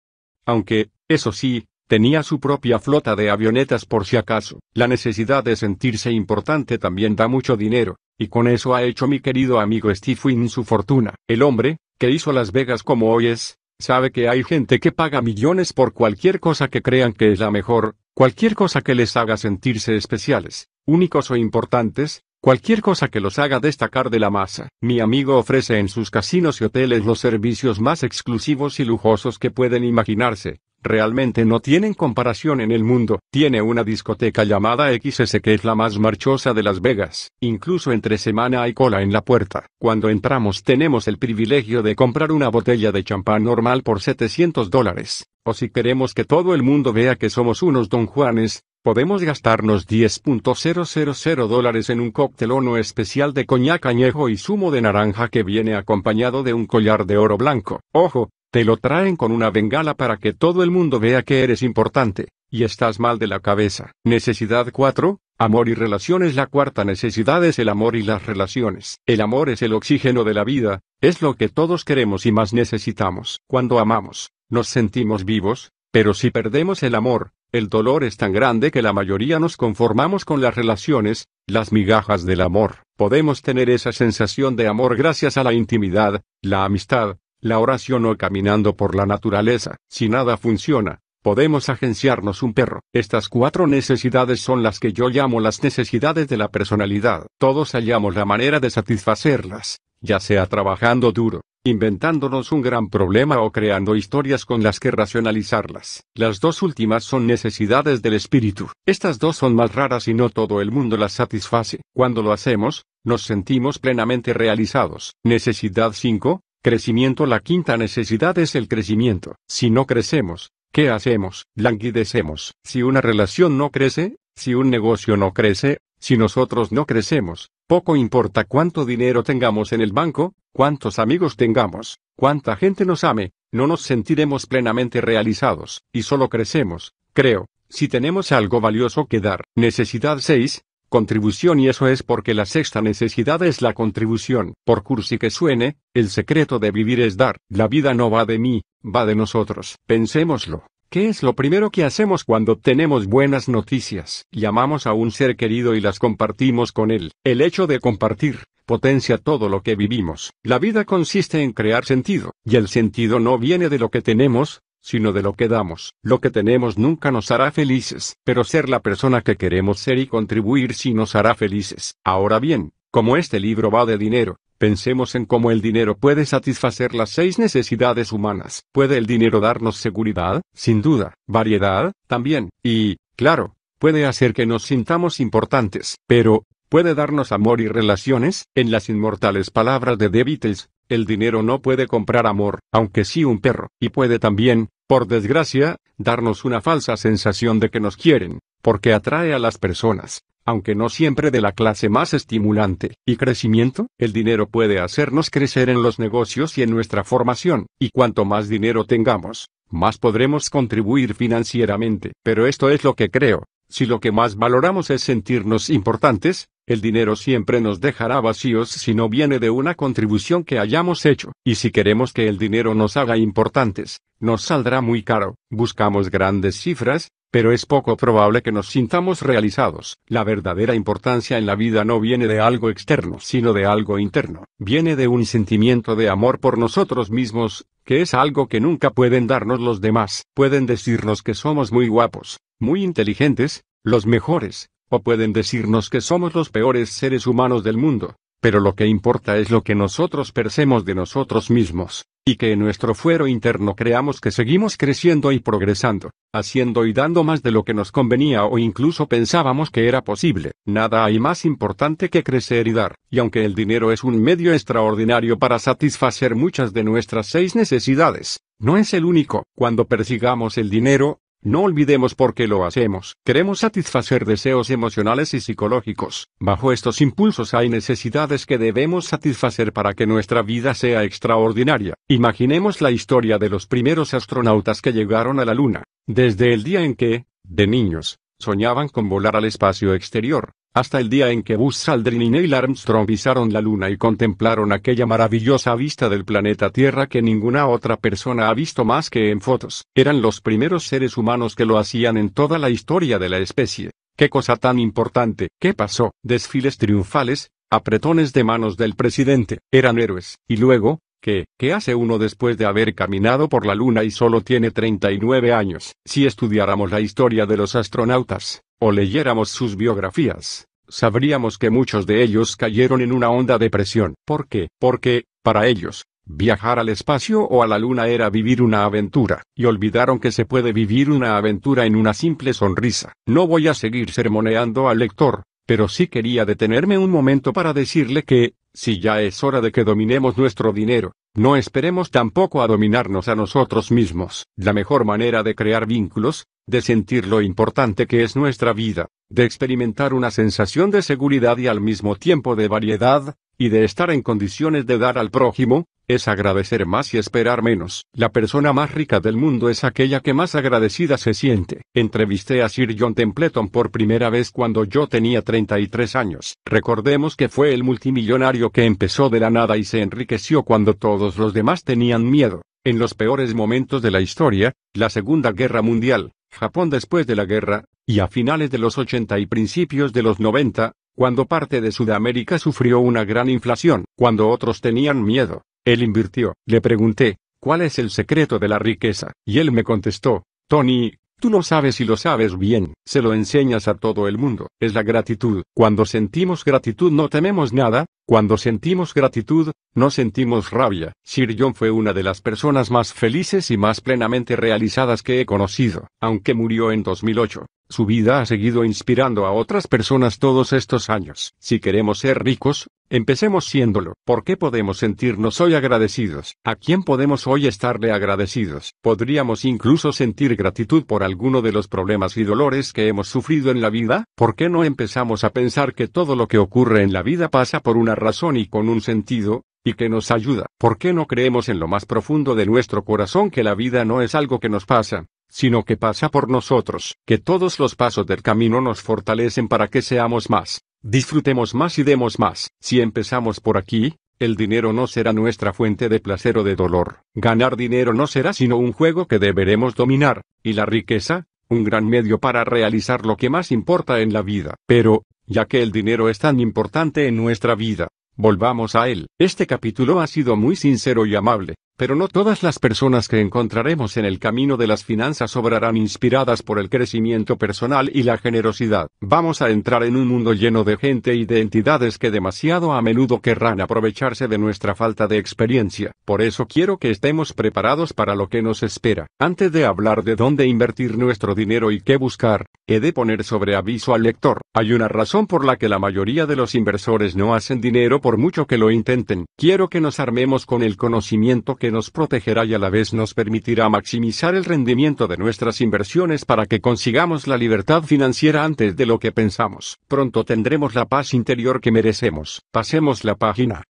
Aunque, 0.46 0.90
eso 1.08 1.32
sí, 1.32 1.68
tenía 1.88 2.22
su 2.22 2.42
propia 2.42 2.80
flota 2.80 3.16
de 3.16 3.30
avionetas 3.30 3.86
por 3.86 4.06
si 4.06 4.18
acaso. 4.18 4.60
La 4.74 4.90
necesidad 4.90 5.42
de 5.42 5.56
sentirse 5.56 6.12
importante 6.12 6.78
también 6.78 7.16
da 7.16 7.30
mucho 7.30 7.56
dinero, 7.56 7.96
y 8.18 8.28
con 8.28 8.50
eso 8.50 8.76
ha 8.76 8.84
hecho 8.84 9.08
mi 9.08 9.22
querido 9.22 9.62
amigo 9.62 9.90
Wynn 10.24 10.50
su 10.50 10.66
fortuna. 10.66 11.16
El 11.28 11.44
hombre, 11.44 11.78
que 11.98 12.12
hizo 12.12 12.34
Las 12.34 12.52
Vegas 12.52 12.84
como 12.84 13.12
hoy 13.12 13.28
es, 13.28 13.58
sabe 13.80 14.12
que 14.12 14.28
hay 14.28 14.44
gente 14.44 14.80
que 14.80 14.92
paga 14.92 15.22
millones 15.22 15.72
por 15.72 15.94
cualquier 15.94 16.42
cosa 16.42 16.68
que 16.68 16.82
crean 16.82 17.14
que 17.14 17.32
es 17.32 17.40
la 17.40 17.52
mejor, 17.52 17.96
cualquier 18.14 18.54
cosa 18.54 18.82
que 18.82 18.96
les 18.96 19.16
haga 19.16 19.38
sentirse 19.38 19.96
especiales, 19.96 20.68
únicos 20.86 21.32
o 21.32 21.38
importantes, 21.38 22.24
Cualquier 22.46 22.84
cosa 22.84 23.08
que 23.08 23.22
los 23.22 23.40
haga 23.40 23.60
destacar 23.60 24.12
de 24.12 24.20
la 24.20 24.30
masa. 24.30 24.70
Mi 24.80 25.00
amigo 25.00 25.36
ofrece 25.36 25.80
en 25.80 25.88
sus 25.88 26.12
casinos 26.12 26.62
y 26.62 26.66
hoteles 26.66 27.04
los 27.04 27.18
servicios 27.18 27.80
más 27.80 28.04
exclusivos 28.04 28.80
y 28.80 28.86
lujosos 28.86 29.40
que 29.40 29.50
pueden 29.50 29.84
imaginarse. 29.84 30.60
Realmente 30.80 31.44
no 31.44 31.60
tienen 31.60 31.96
comparación 31.96 32.62
en 32.62 32.72
el 32.72 32.84
mundo. 32.84 33.18
Tiene 33.32 33.64
una 33.64 33.84
discoteca 33.84 34.44
llamada 34.44 34.94
XS 34.94 35.40
que 35.42 35.56
es 35.56 35.64
la 35.64 35.74
más 35.74 35.98
marchosa 35.98 36.54
de 36.54 36.62
Las 36.62 36.82
Vegas. 36.82 37.32
Incluso 37.40 37.92
entre 37.92 38.20
semana 38.20 38.62
hay 38.62 38.76
cola 38.76 39.02
en 39.02 39.12
la 39.12 39.24
puerta. 39.24 39.66
Cuando 39.80 40.10
entramos 40.10 40.62
tenemos 40.62 41.08
el 41.08 41.18
privilegio 41.18 41.82
de 41.82 41.96
comprar 41.96 42.32
una 42.32 42.50
botella 42.50 42.92
de 42.92 43.04
champán 43.04 43.44
normal 43.44 43.82
por 43.82 44.02
700 44.02 44.70
dólares. 44.70 45.26
O 45.44 45.56
si 45.56 45.70
queremos 45.70 46.14
que 46.14 46.26
todo 46.26 46.54
el 46.54 46.62
mundo 46.62 46.94
vea 46.94 47.16
que 47.16 47.32
somos 47.32 47.64
unos 47.64 47.90
don 47.90 48.06
Juanes, 48.06 48.62
Podemos 48.86 49.24
gastarnos 49.24 49.88
10.000 49.88 51.48
dólares 51.48 51.90
en 51.90 52.00
un 52.00 52.12
cóctel 52.12 52.52
o 52.52 52.62
no 52.62 52.78
especial 52.78 53.34
de 53.34 53.48
coñac 53.48 53.88
añejo 53.88 54.30
y 54.30 54.38
zumo 54.38 54.70
de 54.70 54.84
naranja 54.84 55.30
que 55.30 55.42
viene 55.42 55.74
acompañado 55.74 56.44
de 56.44 56.54
un 56.54 56.68
collar 56.68 57.08
de 57.08 57.18
oro 57.18 57.36
blanco. 57.36 57.82
Ojo, 57.92 58.30
te 58.52 58.64
lo 58.64 58.78
traen 58.78 59.16
con 59.16 59.32
una 59.32 59.50
bengala 59.50 59.96
para 59.96 60.18
que 60.18 60.34
todo 60.34 60.62
el 60.62 60.70
mundo 60.70 61.00
vea 61.00 61.24
que 61.24 61.42
eres 61.42 61.64
importante, 61.64 62.28
y 62.52 62.64
estás 62.64 63.00
mal 63.00 63.18
de 63.18 63.26
la 63.26 63.40
cabeza. 63.40 63.92
Necesidad 64.04 64.68
4, 64.72 65.18
Amor 65.40 65.68
y 65.68 65.74
relaciones. 65.74 66.36
La 66.36 66.46
cuarta 66.46 66.86
necesidad 66.86 67.44
es 67.44 67.58
el 67.58 67.70
amor 67.70 67.96
y 67.96 68.04
las 68.04 68.28
relaciones. 68.28 69.00
El 69.08 69.22
amor 69.22 69.50
es 69.50 69.64
el 69.64 69.74
oxígeno 69.74 70.24
de 70.24 70.36
la 70.36 70.44
vida, 70.44 70.82
es 71.02 71.24
lo 71.24 71.34
que 71.34 71.50
todos 71.50 71.86
queremos 71.86 72.28
y 72.28 72.32
más 72.32 72.54
necesitamos. 72.54 73.42
Cuando 73.48 73.80
amamos, 73.80 74.30
nos 74.48 74.68
sentimos 74.68 75.26
vivos, 75.26 75.72
pero 75.90 76.14
si 76.14 76.30
perdemos 76.30 76.84
el 76.84 76.94
amor, 76.94 77.32
el 77.56 77.70
dolor 77.70 78.04
es 78.04 78.18
tan 78.18 78.34
grande 78.34 78.70
que 78.70 78.82
la 78.82 78.92
mayoría 78.92 79.40
nos 79.40 79.56
conformamos 79.56 80.26
con 80.26 80.42
las 80.42 80.56
relaciones, 80.56 81.30
las 81.48 81.72
migajas 81.72 82.26
del 82.26 82.42
amor. 82.42 82.84
Podemos 82.98 83.42
tener 83.42 83.70
esa 83.70 83.94
sensación 83.94 84.58
de 84.58 84.68
amor 84.68 84.98
gracias 84.98 85.38
a 85.38 85.44
la 85.46 85.54
intimidad, 85.54 86.22
la 86.42 86.66
amistad, 86.66 87.16
la 87.40 87.60
oración 87.60 88.06
o 88.08 88.18
caminando 88.18 88.76
por 88.76 88.94
la 88.94 89.06
naturaleza. 89.06 89.78
Si 89.90 90.10
nada 90.10 90.36
funciona, 90.36 91.00
podemos 91.22 91.70
agenciarnos 91.70 92.44
un 92.44 92.54
perro. 92.54 92.82
Estas 92.92 93.30
cuatro 93.30 93.68
necesidades 93.68 94.42
son 94.42 94.62
las 94.62 94.82
que 94.82 94.92
yo 94.92 95.08
llamo 95.08 95.40
las 95.40 95.64
necesidades 95.64 96.28
de 96.28 96.36
la 96.36 96.50
personalidad. 96.50 97.26
Todos 97.40 97.72
hallamos 97.72 98.16
la 98.16 98.26
manera 98.26 98.60
de 98.60 98.70
satisfacerlas, 98.70 99.80
ya 100.02 100.20
sea 100.20 100.46
trabajando 100.48 101.14
duro, 101.14 101.40
inventándonos 101.66 102.52
un 102.52 102.62
gran 102.62 102.90
problema 102.90 103.42
o 103.42 103.52
creando 103.52 103.96
historias 103.96 104.46
con 104.46 104.62
las 104.62 104.80
que 104.80 104.92
racionalizarlas. 104.92 106.04
Las 106.14 106.40
dos 106.40 106.62
últimas 106.62 107.04
son 107.04 107.26
necesidades 107.26 108.02
del 108.02 108.14
espíritu. 108.14 108.70
Estas 108.86 109.18
dos 109.18 109.36
son 109.38 109.56
más 109.56 109.74
raras 109.74 110.08
y 110.08 110.14
no 110.14 110.30
todo 110.30 110.62
el 110.62 110.72
mundo 110.72 110.96
las 110.96 111.14
satisface. 111.14 111.82
Cuando 111.94 112.22
lo 112.22 112.32
hacemos, 112.32 112.86
nos 113.04 113.24
sentimos 113.24 113.80
plenamente 113.80 114.32
realizados. 114.34 115.16
Necesidad 115.24 115.92
5. 115.94 116.42
Crecimiento. 116.64 117.26
La 117.26 117.40
quinta 117.40 117.78
necesidad 117.78 118.38
es 118.38 118.54
el 118.56 118.68
crecimiento. 118.68 119.36
Si 119.48 119.70
no 119.72 119.86
crecemos, 119.86 120.52
¿Qué 120.76 120.90
hacemos? 120.90 121.46
Languidecemos. 121.56 122.54
Si 122.66 122.84
una 122.84 123.00
relación 123.00 123.58
no 123.58 123.70
crece, 123.70 124.18
si 124.36 124.56
un 124.56 124.70
negocio 124.70 125.16
no 125.16 125.32
crece, 125.32 125.78
si 126.02 126.18
nosotros 126.18 126.74
no 126.74 126.86
crecemos, 126.86 127.48
poco 127.66 127.96
importa 127.96 128.44
cuánto 128.44 128.84
dinero 128.84 129.24
tengamos 129.24 129.72
en 129.72 129.80
el 129.80 129.94
banco, 129.94 130.34
cuántos 130.56 131.00
amigos 131.00 131.36
tengamos, 131.36 132.00
cuánta 132.16 132.56
gente 132.56 132.86
nos 132.86 133.04
ame, 133.04 133.34
no 133.52 133.68
nos 133.68 133.82
sentiremos 133.82 134.46
plenamente 134.46 135.02
realizados, 135.02 135.84
y 135.92 136.04
solo 136.04 136.30
crecemos, 136.30 136.94
creo, 137.12 137.48
si 137.68 137.90
tenemos 137.90 138.32
algo 138.32 138.62
valioso 138.62 139.06
que 139.06 139.20
dar. 139.20 139.44
Necesidad 139.56 140.20
6. 140.20 140.62
Contribución 140.88 141.60
y 141.60 141.68
eso 141.68 141.88
es 141.90 142.04
porque 142.04 142.34
la 142.34 142.46
sexta 142.46 142.82
necesidad 142.82 143.44
es 143.44 143.62
la 143.62 143.74
contribución. 143.74 144.54
Por 144.64 144.84
cursi 144.84 145.18
que 145.18 145.30
suene, 145.30 145.76
el 145.94 146.10
secreto 146.10 146.58
de 146.58 146.72
vivir 146.72 147.02
es 147.02 147.18
dar. 147.18 147.36
La 147.50 147.68
vida 147.68 147.94
no 147.94 148.10
va 148.10 148.24
de 148.24 148.40
mí, 148.40 148.62
va 148.82 149.06
de 149.06 149.16
nosotros. 149.16 149.76
Pensémoslo. 149.88 150.64
¿Qué 150.90 151.10
es 151.10 151.22
lo 151.22 151.34
primero 151.34 151.70
que 151.70 151.84
hacemos 151.84 152.24
cuando 152.24 152.56
tenemos 152.56 153.08
buenas 153.08 153.50
noticias? 153.50 154.26
Llamamos 154.32 154.88
a 154.88 154.94
un 154.94 155.12
ser 155.12 155.36
querido 155.36 155.76
y 155.76 155.82
las 155.82 156.00
compartimos 156.00 156.72
con 156.72 156.92
él. 156.92 157.12
El 157.26 157.42
hecho 157.42 157.68
de 157.68 157.82
compartir 157.82 158.46
potencia 158.66 159.18
todo 159.18 159.50
lo 159.50 159.62
que 159.62 159.76
vivimos. 159.76 160.34
La 160.44 160.60
vida 160.60 160.86
consiste 160.86 161.42
en 161.42 161.54
crear 161.54 161.86
sentido, 161.86 162.34
y 162.44 162.56
el 162.56 162.68
sentido 162.68 163.20
no 163.20 163.38
viene 163.38 163.70
de 163.70 163.80
lo 163.80 163.90
que 163.90 164.02
tenemos, 164.02 164.62
sino 164.82 165.14
de 165.14 165.22
lo 165.22 165.34
que 165.34 165.48
damos. 165.48 165.94
Lo 166.02 166.20
que 166.20 166.30
tenemos 166.30 166.78
nunca 166.78 167.12
nos 167.12 167.32
hará 167.32 167.52
felices, 167.52 168.18
pero 168.24 168.44
ser 168.44 168.70
la 168.70 168.82
persona 168.82 169.22
que 169.22 169.36
queremos 169.36 169.80
ser 169.80 169.98
y 169.98 170.08
contribuir 170.08 170.74
sí 170.74 170.94
nos 170.94 171.16
hará 171.16 171.36
felices. 171.36 171.96
Ahora 172.04 172.40
bien, 172.40 172.74
como 172.92 173.18
este 173.18 173.40
libro 173.40 173.72
va 173.72 173.86
de 173.86 173.98
dinero, 173.98 174.38
Pensemos 174.58 175.16
en 175.16 175.26
cómo 175.26 175.52
el 175.52 175.62
dinero 175.62 175.98
puede 175.98 176.26
satisfacer 176.26 176.96
las 176.96 177.10
seis 177.10 177.38
necesidades 177.38 178.14
humanas. 178.14 178.64
¿Puede 178.72 178.98
el 178.98 179.06
dinero 179.06 179.42
darnos 179.42 179.76
seguridad? 179.76 180.42
Sin 180.54 180.82
duda. 180.82 181.14
Variedad, 181.28 181.92
también. 182.08 182.50
Y, 182.64 182.96
claro, 183.18 183.56
puede 183.80 184.06
hacer 184.06 184.34
que 184.34 184.46
nos 184.46 184.64
sintamos 184.64 185.20
importantes. 185.20 185.98
Pero, 186.08 186.46
¿puede 186.70 186.96
darnos 186.96 187.32
amor 187.32 187.62
y 187.62 187.68
relaciones? 187.68 188.46
En 188.56 188.72
las 188.72 188.90
inmortales 188.90 189.52
palabras 189.52 189.98
de 189.98 190.10
The 190.10 190.56
el 190.88 191.06
dinero 191.06 191.42
no 191.42 191.62
puede 191.62 191.88
comprar 191.88 192.28
amor, 192.28 192.60
aunque 192.72 193.06
sí 193.06 193.24
un 193.24 193.40
perro. 193.40 193.70
Y 193.80 193.90
puede 193.90 194.20
también, 194.20 194.70
por 194.88 195.08
desgracia, 195.08 195.78
darnos 195.98 196.46
una 196.46 196.62
falsa 196.62 196.96
sensación 196.98 197.60
de 197.60 197.70
que 197.70 197.80
nos 197.80 197.98
quieren, 197.98 198.40
porque 198.62 198.94
atrae 198.94 199.34
a 199.34 199.40
las 199.40 199.58
personas 199.58 200.24
aunque 200.46 200.76
no 200.76 200.90
siempre 200.90 201.32
de 201.32 201.42
la 201.42 201.52
clase 201.52 201.90
más 201.90 202.14
estimulante, 202.14 202.96
y 203.06 203.18
crecimiento, 203.18 203.88
el 203.98 204.14
dinero 204.14 204.48
puede 204.48 204.80
hacernos 204.80 205.32
crecer 205.32 205.70
en 205.70 205.82
los 205.82 205.98
negocios 205.98 206.58
y 206.58 206.62
en 206.62 206.70
nuestra 206.70 207.04
formación, 207.04 207.66
y 207.80 207.90
cuanto 207.90 208.26
más 208.26 208.48
dinero 208.48 208.86
tengamos, 208.86 209.50
más 209.70 209.98
podremos 209.98 210.50
contribuir 210.50 211.16
financieramente. 211.16 212.14
Pero 212.24 212.46
esto 212.46 212.70
es 212.70 212.84
lo 212.84 212.94
que 212.94 213.10
creo. 213.10 213.44
Si 213.70 213.86
lo 213.86 214.00
que 214.00 214.12
más 214.12 214.36
valoramos 214.36 214.90
es 214.90 215.02
sentirnos 215.02 215.70
importantes, 215.70 216.48
el 216.68 216.82
dinero 216.82 217.16
siempre 217.16 217.62
nos 217.62 217.80
dejará 217.80 218.20
vacíos 218.22 218.70
si 218.70 218.96
no 218.96 219.08
viene 219.08 219.38
de 219.38 219.50
una 219.50 219.76
contribución 219.76 220.44
que 220.44 220.58
hayamos 220.58 221.06
hecho. 221.06 221.32
Y 221.44 221.56
si 221.56 221.72
queremos 221.72 222.12
que 222.12 222.28
el 222.28 222.38
dinero 222.38 222.74
nos 222.74 222.98
haga 222.98 223.18
importantes, 223.18 224.00
nos 224.20 224.42
saldrá 224.42 224.82
muy 224.82 225.04
caro. 225.04 225.36
Buscamos 225.52 226.10
grandes 226.10 226.60
cifras, 226.60 227.10
pero 227.36 227.52
es 227.52 227.66
poco 227.66 227.98
probable 227.98 228.42
que 228.42 228.52
nos 228.52 228.70
sintamos 228.70 229.22
realizados. 229.22 229.98
La 230.08 230.24
verdadera 230.24 230.74
importancia 230.74 231.38
en 231.38 231.46
la 231.46 231.56
vida 231.56 231.84
no 231.84 232.00
viene 232.00 232.28
de 232.28 232.40
algo 232.40 232.70
externo, 232.70 233.18
sino 233.20 233.54
de 233.54 233.66
algo 233.66 234.00
interno. 234.00 234.46
Viene 234.58 234.96
de 234.96 235.08
un 235.08 235.26
sentimiento 235.26 235.96
de 235.96 236.10
amor 236.10 236.40
por 236.40 236.58
nosotros 236.58 237.12
mismos, 237.12 237.66
que 237.84 238.02
es 238.02 238.14
algo 238.14 238.48
que 238.48 238.62
nunca 238.62 238.90
pueden 238.90 239.28
darnos 239.28 239.60
los 239.60 239.82
demás. 239.82 240.24
Pueden 240.34 240.66
decirnos 240.66 241.22
que 241.22 241.34
somos 241.34 241.72
muy 241.72 241.90
guapos, 241.90 242.40
muy 242.60 242.84
inteligentes, 242.84 243.64
los 243.84 244.06
mejores, 244.06 244.70
o 244.90 245.02
pueden 245.02 245.34
decirnos 245.34 245.90
que 245.90 246.02
somos 246.02 246.34
los 246.34 246.50
peores 246.50 246.90
seres 246.90 247.28
humanos 247.28 247.64
del 247.64 247.78
mundo. 247.78 248.16
Pero 248.42 248.60
lo 248.60 248.76
que 248.76 248.86
importa 248.86 249.38
es 249.38 249.50
lo 249.50 249.64
que 249.64 249.76
nosotros 249.76 250.32
percemos 250.32 250.86
de 250.86 250.96
nosotros 250.96 251.50
mismos 251.50 252.06
y 252.28 252.38
que 252.38 252.52
en 252.52 252.60
nuestro 252.60 252.96
fuero 252.96 253.28
interno 253.28 253.76
creamos 253.76 254.20
que 254.20 254.32
seguimos 254.32 254.78
creciendo 254.78 255.32
y 255.32 255.40
progresando, 255.40 256.10
haciendo 256.34 256.88
y 256.88 256.94
dando 256.94 257.24
más 257.24 257.44
de 257.44 257.52
lo 257.52 257.64
que 257.64 257.76
nos 257.76 257.92
convenía 257.92 258.46
o 258.46 258.58
incluso 258.58 259.08
pensábamos 259.08 259.70
que 259.70 259.88
era 259.88 260.04
posible. 260.04 260.54
Nada 260.66 261.06
hay 261.06 261.20
más 261.20 261.46
importante 261.46 262.10
que 262.10 262.24
crecer 262.24 262.68
y 262.68 262.74
dar, 262.74 262.96
y 263.12 263.20
aunque 263.20 263.46
el 263.46 263.54
dinero 263.54 263.92
es 263.92 264.04
un 264.04 264.20
medio 264.20 264.54
extraordinario 264.54 265.38
para 265.38 265.60
satisfacer 265.60 266.34
muchas 266.36 266.74
de 266.74 266.84
nuestras 266.84 267.28
seis 267.28 267.56
necesidades, 267.56 268.40
no 268.58 268.78
es 268.78 268.96
el 268.96 269.06
único. 269.06 269.44
Cuando 269.54 269.86
persigamos 269.86 270.58
el 270.58 270.72
dinero, 270.72 271.20
no 271.46 271.62
olvidemos 271.62 272.16
por 272.16 272.34
qué 272.34 272.48
lo 272.48 272.66
hacemos. 272.66 273.18
Queremos 273.24 273.60
satisfacer 273.60 274.26
deseos 274.26 274.72
emocionales 274.72 275.36
y 275.36 275.40
psicológicos. 275.40 276.28
Bajo 276.40 276.72
estos 276.72 277.02
impulsos 277.02 277.54
hay 277.54 277.70
necesidades 277.70 278.48
que 278.48 278.58
debemos 278.58 279.06
satisfacer 279.06 279.72
para 279.72 279.94
que 279.94 280.08
nuestra 280.08 280.42
vida 280.42 280.74
sea 280.74 281.04
extraordinaria. 281.04 281.94
Imaginemos 282.10 282.82
la 282.82 282.90
historia 282.90 283.38
de 283.38 283.50
los 283.50 283.68
primeros 283.68 284.16
astronautas 284.16 284.82
que 284.82 284.92
llegaron 284.92 285.40
a 285.40 285.46
la 285.46 285.54
Luna. 285.54 285.84
Desde 286.08 286.52
el 286.52 286.64
día 286.64 286.84
en 286.84 286.96
que, 286.96 287.26
de 287.44 287.68
niños, 287.68 288.18
soñaban 288.40 288.90
con 288.90 289.08
volar 289.08 289.36
al 289.36 289.46
espacio 289.46 289.94
exterior, 289.94 290.52
hasta 290.76 291.00
el 291.00 291.10
día 291.10 291.32
en 291.32 291.42
que 291.42 291.56
Buzz 291.56 291.88
Aldrin 291.88 292.22
y 292.22 292.30
Neil 292.30 292.54
Armstrong 292.54 293.08
pisaron 293.08 293.54
la 293.54 293.62
luna 293.62 293.90
y 293.90 293.96
contemplaron 293.96 294.74
aquella 294.74 295.06
maravillosa 295.06 295.74
vista 295.74 296.10
del 296.10 296.26
planeta 296.26 296.70
Tierra 296.70 297.08
que 297.08 297.22
ninguna 297.22 297.66
otra 297.68 297.96
persona 297.96 298.50
ha 298.50 298.54
visto 298.54 298.84
más 298.84 299.10
que 299.10 299.32
en 299.32 299.40
fotos. 299.40 299.86
Eran 299.96 300.22
los 300.22 300.42
primeros 300.42 300.86
seres 300.86 301.16
humanos 301.16 301.56
que 301.56 301.64
lo 301.64 301.78
hacían 301.78 302.18
en 302.18 302.30
toda 302.30 302.60
la 302.60 302.70
historia 302.70 303.18
de 303.20 303.30
la 303.30 303.38
especie. 303.38 303.92
¡Qué 304.18 304.28
cosa 304.28 304.58
tan 304.58 304.78
importante! 304.78 305.48
¿Qué 305.62 305.74
pasó? 305.74 306.12
Desfiles 306.24 306.78
triunfales, 306.78 307.52
apretones 307.72 308.34
de 308.34 308.44
manos 308.44 308.76
del 308.76 308.96
presidente, 308.96 309.60
eran 309.72 309.98
héroes. 309.98 310.40
Y 310.46 310.58
luego, 310.58 311.00
¿qué? 311.22 311.46
¿Qué 311.58 311.72
hace 311.72 311.96
uno 311.96 312.18
después 312.18 312.58
de 312.58 312.66
haber 312.66 312.96
caminado 312.96 313.48
por 313.48 313.66
la 313.66 313.76
luna 313.76 314.04
y 314.04 314.12
solo 314.12 314.42
tiene 314.42 314.72
39 314.72 315.54
años? 315.54 315.94
Si 316.04 316.26
estudiáramos 316.26 316.92
la 316.92 317.00
historia 317.00 317.46
de 317.46 317.56
los 317.56 317.76
astronautas, 317.76 318.62
o 318.80 318.92
leyéramos 318.92 319.50
sus 319.50 319.76
biografías, 319.76 320.68
sabríamos 320.88 321.58
que 321.58 321.70
muchos 321.70 322.06
de 322.06 322.24
ellos 322.24 322.56
cayeron 322.56 323.02
en 323.02 323.12
una 323.12 323.30
honda 323.30 323.58
depresión. 323.58 324.16
¿Por 324.26 324.48
qué? 324.48 324.70
Porque, 324.80 325.26
para 325.44 325.68
ellos, 325.68 326.06
viajar 326.26 326.80
al 326.80 326.90
espacio 326.90 327.44
o 327.44 327.64
a 327.64 327.68
la 327.68 327.80
luna 327.80 328.08
era 328.08 328.30
vivir 328.30 328.62
una 328.62 328.86
aventura, 328.86 329.44
y 329.56 329.66
olvidaron 329.66 330.20
que 330.20 330.32
se 330.32 330.46
puede 330.46 330.74
vivir 330.74 331.10
una 331.10 331.38
aventura 331.38 331.86
en 331.86 331.96
una 331.96 332.14
simple 332.14 332.54
sonrisa. 332.54 333.14
No 333.26 333.48
voy 333.48 333.68
a 333.68 333.74
seguir 333.74 334.12
sermoneando 334.12 334.90
al 334.90 335.00
lector, 335.00 335.44
pero 335.66 335.88
sí 335.88 336.08
quería 336.08 336.46
detenerme 336.46 336.98
un 336.98 337.10
momento 337.10 337.54
para 337.54 337.74
decirle 337.74 338.24
que, 338.24 338.54
si 338.74 339.00
ya 339.00 339.22
es 339.22 339.44
hora 339.44 339.62
de 339.62 339.72
que 339.72 339.84
dominemos 339.84 340.38
nuestro 340.38 340.74
dinero, 340.74 341.14
no 341.34 341.56
esperemos 341.56 342.12
tampoco 342.12 342.62
a 342.62 342.68
dominarnos 342.68 343.28
a 343.28 343.36
nosotros 343.36 343.92
mismos. 343.92 344.46
La 344.56 344.74
mejor 344.74 345.06
manera 345.06 345.44
de 345.44 345.56
crear 345.56 345.86
vínculos, 345.86 346.46
de 346.68 346.82
sentir 346.82 347.28
lo 347.28 347.42
importante 347.42 348.08
que 348.08 348.24
es 348.24 348.36
nuestra 348.36 348.74
vida, 348.74 349.08
de 349.30 349.46
experimentar 349.46 350.14
una 350.14 350.32
sensación 350.32 350.90
de 350.90 351.02
seguridad 351.02 351.58
y 351.58 351.68
al 351.68 351.80
mismo 351.80 352.16
tiempo 352.16 352.56
de 352.56 352.68
variedad, 352.68 353.36
y 353.58 353.70
de 353.70 353.86
estar 353.86 354.12
en 354.12 354.22
condiciones 354.22 354.86
de 354.86 354.98
dar 354.98 355.18
al 355.18 355.30
prójimo, 355.30 355.86
es 356.08 356.28
agradecer 356.28 356.86
más 356.86 357.14
y 357.14 357.18
esperar 357.18 357.64
menos. 357.64 358.06
La 358.14 358.30
persona 358.30 358.74
más 358.74 358.94
rica 358.94 359.20
del 359.20 359.38
mundo 359.38 359.70
es 359.70 359.84
aquella 359.84 360.20
que 360.20 360.34
más 360.34 360.54
agradecida 360.54 361.18
se 361.18 361.34
siente. 361.34 361.84
Entrevisté 361.94 362.62
a 362.62 362.70
Sir 362.70 362.96
John 363.00 363.16
Templeton 363.16 363.70
por 363.70 363.92
primera 363.92 364.30
vez 364.30 364.52
cuando 364.52 364.84
yo 364.84 365.08
tenía 365.08 365.42
33 365.42 366.16
años. 366.16 366.58
Recordemos 366.66 367.36
que 367.36 367.50
fue 367.50 367.74
el 367.74 367.84
multimillonario 367.84 368.72
que 368.72 368.86
empezó 368.86 369.30
de 369.30 369.40
la 369.40 369.50
nada 369.50 369.78
y 369.78 369.84
se 369.84 370.02
enriqueció 370.02 370.64
cuando 370.64 370.96
todos 370.96 371.38
los 371.38 371.54
demás 371.54 371.84
tenían 371.84 372.30
miedo. 372.30 372.62
En 372.84 373.00
los 373.00 373.16
peores 373.16 373.56
momentos 373.56 374.04
de 374.04 374.12
la 374.12 374.22
historia, 374.22 374.74
la 374.94 375.10
Segunda 375.10 375.54
Guerra 375.54 375.82
Mundial, 375.82 376.34
Japón 376.56 376.90
después 376.90 377.28
de 377.28 377.36
la 377.36 377.46
guerra, 377.46 377.86
y 378.06 378.20
a 378.20 378.28
finales 378.28 378.72
de 378.72 378.78
los 378.78 378.98
80 378.98 379.40
y 379.40 379.46
principios 379.46 380.14
de 380.14 380.24
los 380.24 380.40
90, 380.40 380.94
cuando 381.16 381.46
parte 381.46 381.82
de 381.82 381.92
Sudamérica 381.92 382.60
sufrió 382.60 383.00
una 383.00 383.24
gran 383.24 383.50
inflación, 383.50 384.06
cuando 384.18 384.50
otros 384.50 384.82
tenían 384.82 385.24
miedo, 385.24 385.64
él 385.86 386.04
invirtió. 386.04 386.56
Le 386.66 386.82
pregunté, 386.82 387.38
¿cuál 387.60 387.82
es 387.82 388.00
el 388.00 388.10
secreto 388.10 388.60
de 388.60 388.68
la 388.68 388.80
riqueza? 388.80 389.34
Y 389.46 389.60
él 389.60 389.72
me 389.72 389.84
contestó, 389.84 390.44
Tony, 390.68 391.14
Tú 391.40 391.50
lo 391.50 391.62
sabes 391.64 392.00
y 392.00 392.06
lo 392.06 392.16
sabes 392.16 392.58
bien, 392.58 392.94
se 393.06 393.22
lo 393.22 393.34
enseñas 393.34 393.88
a 393.88 393.96
todo 393.96 394.28
el 394.28 394.38
mundo, 394.38 394.70
es 394.80 394.94
la 394.94 395.04
gratitud. 395.04 395.64
Cuando 395.76 396.06
sentimos 396.06 396.64
gratitud 396.64 397.12
no 397.12 397.28
tememos 397.28 397.74
nada, 397.74 398.06
cuando 398.26 398.58
sentimos 398.58 399.14
gratitud, 399.14 399.72
no 399.94 400.10
sentimos 400.10 400.72
rabia. 400.72 401.14
Sir 401.24 401.56
John 401.60 401.76
fue 401.76 401.92
una 401.92 402.14
de 402.14 402.24
las 402.24 402.42
personas 402.42 402.90
más 402.90 403.14
felices 403.14 403.70
y 403.70 403.78
más 403.78 404.02
plenamente 404.02 404.56
realizadas 404.56 405.24
que 405.24 405.42
he 405.42 405.46
conocido, 405.46 406.08
aunque 406.22 406.54
murió 406.54 406.92
en 406.92 407.04
2008. 407.04 407.66
Su 407.88 408.06
vida 408.06 408.42
ha 408.42 408.46
seguido 408.46 408.84
inspirando 408.84 409.46
a 409.46 409.52
otras 409.52 409.88
personas 409.88 410.40
todos 410.40 410.74
estos 410.74 411.10
años. 411.10 411.54
Si 411.60 411.80
queremos 411.80 412.18
ser 412.20 412.44
ricos, 412.44 412.88
empecemos 413.10 413.66
siéndolo. 413.66 414.14
¿Por 414.26 414.44
qué 414.44 414.58
podemos 414.58 414.98
sentirnos 414.98 415.62
hoy 415.62 415.76
agradecidos? 415.76 416.56
¿A 416.64 416.76
quién 416.76 417.04
podemos 417.04 417.48
hoy 417.48 417.68
estarle 417.68 418.12
agradecidos? 418.12 418.94
Podríamos 419.02 419.66
incluso 419.66 420.12
sentir 420.12 420.56
gratitud 420.56 421.06
por 421.06 421.24
alguno 421.24 421.62
de 421.62 421.72
los 421.72 421.88
problemas 421.88 422.38
y 422.38 422.44
dolores 422.44 422.94
que 422.94 423.08
hemos 423.08 423.28
sufrido 423.28 423.72
en 423.72 423.82
la 423.82 423.90
vida. 423.90 424.26
¿Por 424.36 424.56
qué 424.56 424.70
no 424.70 424.84
empezamos 424.84 425.44
a 425.44 425.52
pensar 425.52 425.94
que 425.94 426.08
todo 426.08 426.36
lo 426.36 426.48
que 426.48 426.58
ocurre 426.58 427.04
en 427.04 427.14
la 427.14 427.24
vida 427.24 427.50
pasa 427.50 427.80
por 427.80 427.98
una 427.98 428.16
razón 428.16 428.58
y 428.58 428.68
con 428.68 428.90
un 428.90 429.02
sentido? 429.02 429.64
y 429.88 429.94
que 429.94 430.10
nos 430.10 430.32
ayuda. 430.32 430.66
¿Por 430.80 430.98
qué 430.98 431.14
no 431.14 431.28
creemos 431.28 431.70
en 431.70 431.80
lo 431.80 431.88
más 431.88 432.08
profundo 432.08 432.56
de 432.56 432.66
nuestro 432.66 433.04
corazón 433.04 433.52
que 433.52 433.64
la 433.64 433.76
vida 433.76 434.04
no 434.04 434.24
es 434.24 434.34
algo 434.34 434.60
que 434.60 434.68
nos 434.68 434.88
pasa, 434.88 435.28
sino 435.50 435.84
que 435.84 435.98
pasa 435.98 436.30
por 436.30 436.50
nosotros, 436.50 437.16
que 437.26 437.38
todos 437.38 437.80
los 437.80 437.96
pasos 437.96 438.26
del 438.26 438.42
camino 438.42 438.82
nos 438.82 439.02
fortalecen 439.02 439.68
para 439.68 439.88
que 439.88 440.02
seamos 440.02 440.50
más, 440.50 440.82
disfrutemos 441.02 441.76
más 441.76 441.98
y 442.00 442.04
demos 442.04 442.40
más. 442.40 442.72
Si 442.80 443.02
empezamos 443.02 443.60
por 443.60 443.78
aquí, 443.78 444.16
el 444.38 444.56
dinero 444.56 444.92
no 444.92 445.08
será 445.08 445.32
nuestra 445.32 445.72
fuente 445.72 446.10
de 446.10 446.20
placer 446.20 446.58
o 446.58 446.64
de 446.64 446.76
dolor. 446.76 447.22
Ganar 447.34 447.78
dinero 447.78 448.14
no 448.14 448.28
será 448.28 448.52
sino 448.52 448.78
un 448.78 448.92
juego 448.92 449.28
que 449.28 449.40
deberemos 449.40 449.96
dominar, 449.96 450.42
y 450.62 450.74
la 450.74 450.86
riqueza, 450.86 451.48
un 451.70 451.84
gran 451.84 452.06
medio 452.08 452.40
para 452.40 452.64
realizar 452.64 453.26
lo 453.26 453.38
que 453.38 453.50
más 453.50 453.72
importa 453.72 454.20
en 454.20 454.34
la 454.34 454.42
vida. 454.42 454.76
Pero, 454.86 455.24
ya 455.46 455.66
que 455.66 455.82
el 455.82 455.92
dinero 455.92 456.30
es 456.30 456.40
tan 456.40 456.60
importante 456.60 457.28
en 457.28 457.38
nuestra 457.38 457.76
vida, 457.76 458.10
volvamos 458.36 458.96
a 458.96 459.08
él. 459.08 459.28
Este 459.40 459.68
capítulo 459.68 460.20
ha 460.20 460.28
sido 460.28 460.56
muy 460.56 460.76
sincero 460.76 461.26
y 461.26 461.36
amable. 461.36 461.76
Pero 461.98 462.18
no 462.18 462.28
todas 462.28 462.62
las 462.62 462.78
personas 462.78 463.30
que 463.30 463.40
encontraremos 463.40 464.18
en 464.18 464.26
el 464.26 464.38
camino 464.38 464.76
de 464.76 464.86
las 464.86 465.06
finanzas 465.06 465.56
obrarán 465.56 465.96
inspiradas 465.96 466.62
por 466.62 466.78
el 466.78 466.90
crecimiento 466.90 467.56
personal 467.56 468.12
y 468.14 468.24
la 468.24 468.38
generosidad. 468.38 469.08
Vamos 469.22 469.62
a 469.62 469.70
entrar 469.70 470.04
en 470.04 470.18
un 470.18 470.28
mundo 470.28 470.52
lleno 470.52 470.84
de 470.84 470.98
gente 470.98 471.36
y 471.36 471.46
de 471.46 471.62
entidades 471.62 472.18
que 472.18 472.32
demasiado 472.32 472.92
a 472.92 473.02
menudo 473.02 473.40
querrán 473.40 473.80
aprovecharse 473.80 474.50
de 474.50 474.58
nuestra 474.58 474.94
falta 474.94 475.28
de 475.28 475.38
experiencia. 475.38 476.12
Por 476.26 476.42
eso 476.42 476.66
quiero 476.68 476.98
que 476.98 477.12
estemos 477.12 477.54
preparados 477.54 478.12
para 478.12 478.36
lo 478.36 478.50
que 478.50 478.62
nos 478.62 478.84
espera. 478.84 479.28
Antes 479.40 479.72
de 479.72 479.86
hablar 479.86 480.26
de 480.26 480.36
dónde 480.36 480.68
invertir 480.68 481.18
nuestro 481.18 481.56
dinero 481.56 481.92
y 481.92 482.02
qué 482.02 482.18
buscar, 482.18 482.66
he 482.88 483.00
de 483.00 483.14
poner 483.14 483.46
sobre 483.46 483.78
aviso 483.78 484.14
al 484.14 484.24
lector. 484.24 484.60
Hay 484.74 484.92
una 484.92 485.08
razón 485.08 485.48
por 485.48 485.64
la 485.64 485.78
que 485.78 485.88
la 485.88 486.00
mayoría 486.00 486.46
de 486.46 486.58
los 486.58 486.76
inversores 486.76 487.38
no 487.38 487.56
hacen 487.56 487.80
dinero 487.80 488.20
por 488.20 488.38
mucho 488.38 488.68
que 488.68 488.78
lo 488.78 488.92
intenten. 488.92 489.46
Quiero 489.56 489.88
que 489.88 490.02
nos 490.02 490.20
armemos 490.20 490.66
con 490.66 490.84
el 490.84 490.98
conocimiento 490.98 491.78
que 491.86 491.92
nos 491.92 492.10
protegerá 492.10 492.66
y 492.66 492.74
a 492.74 492.80
la 492.80 492.90
vez 492.90 493.14
nos 493.14 493.36
permitirá 493.36 493.88
maximizar 493.90 494.56
el 494.56 494.66
rendimiento 494.66 495.28
de 495.28 495.38
nuestras 495.38 495.82
inversiones 495.82 496.44
para 496.44 496.66
que 496.66 496.82
consigamos 496.82 497.46
la 497.46 497.58
libertad 497.58 498.02
financiera 498.02 498.64
antes 498.64 498.96
de 498.96 499.06
lo 499.06 499.20
que 499.20 499.32
pensamos. 499.32 500.00
Pronto 500.08 500.44
tendremos 500.44 500.96
la 500.96 501.06
paz 501.06 501.36
interior 501.36 501.82
que 501.82 501.92
merecemos. 501.92 502.64
Pasemos 502.72 503.24
la 503.24 503.36
página. 503.36 503.84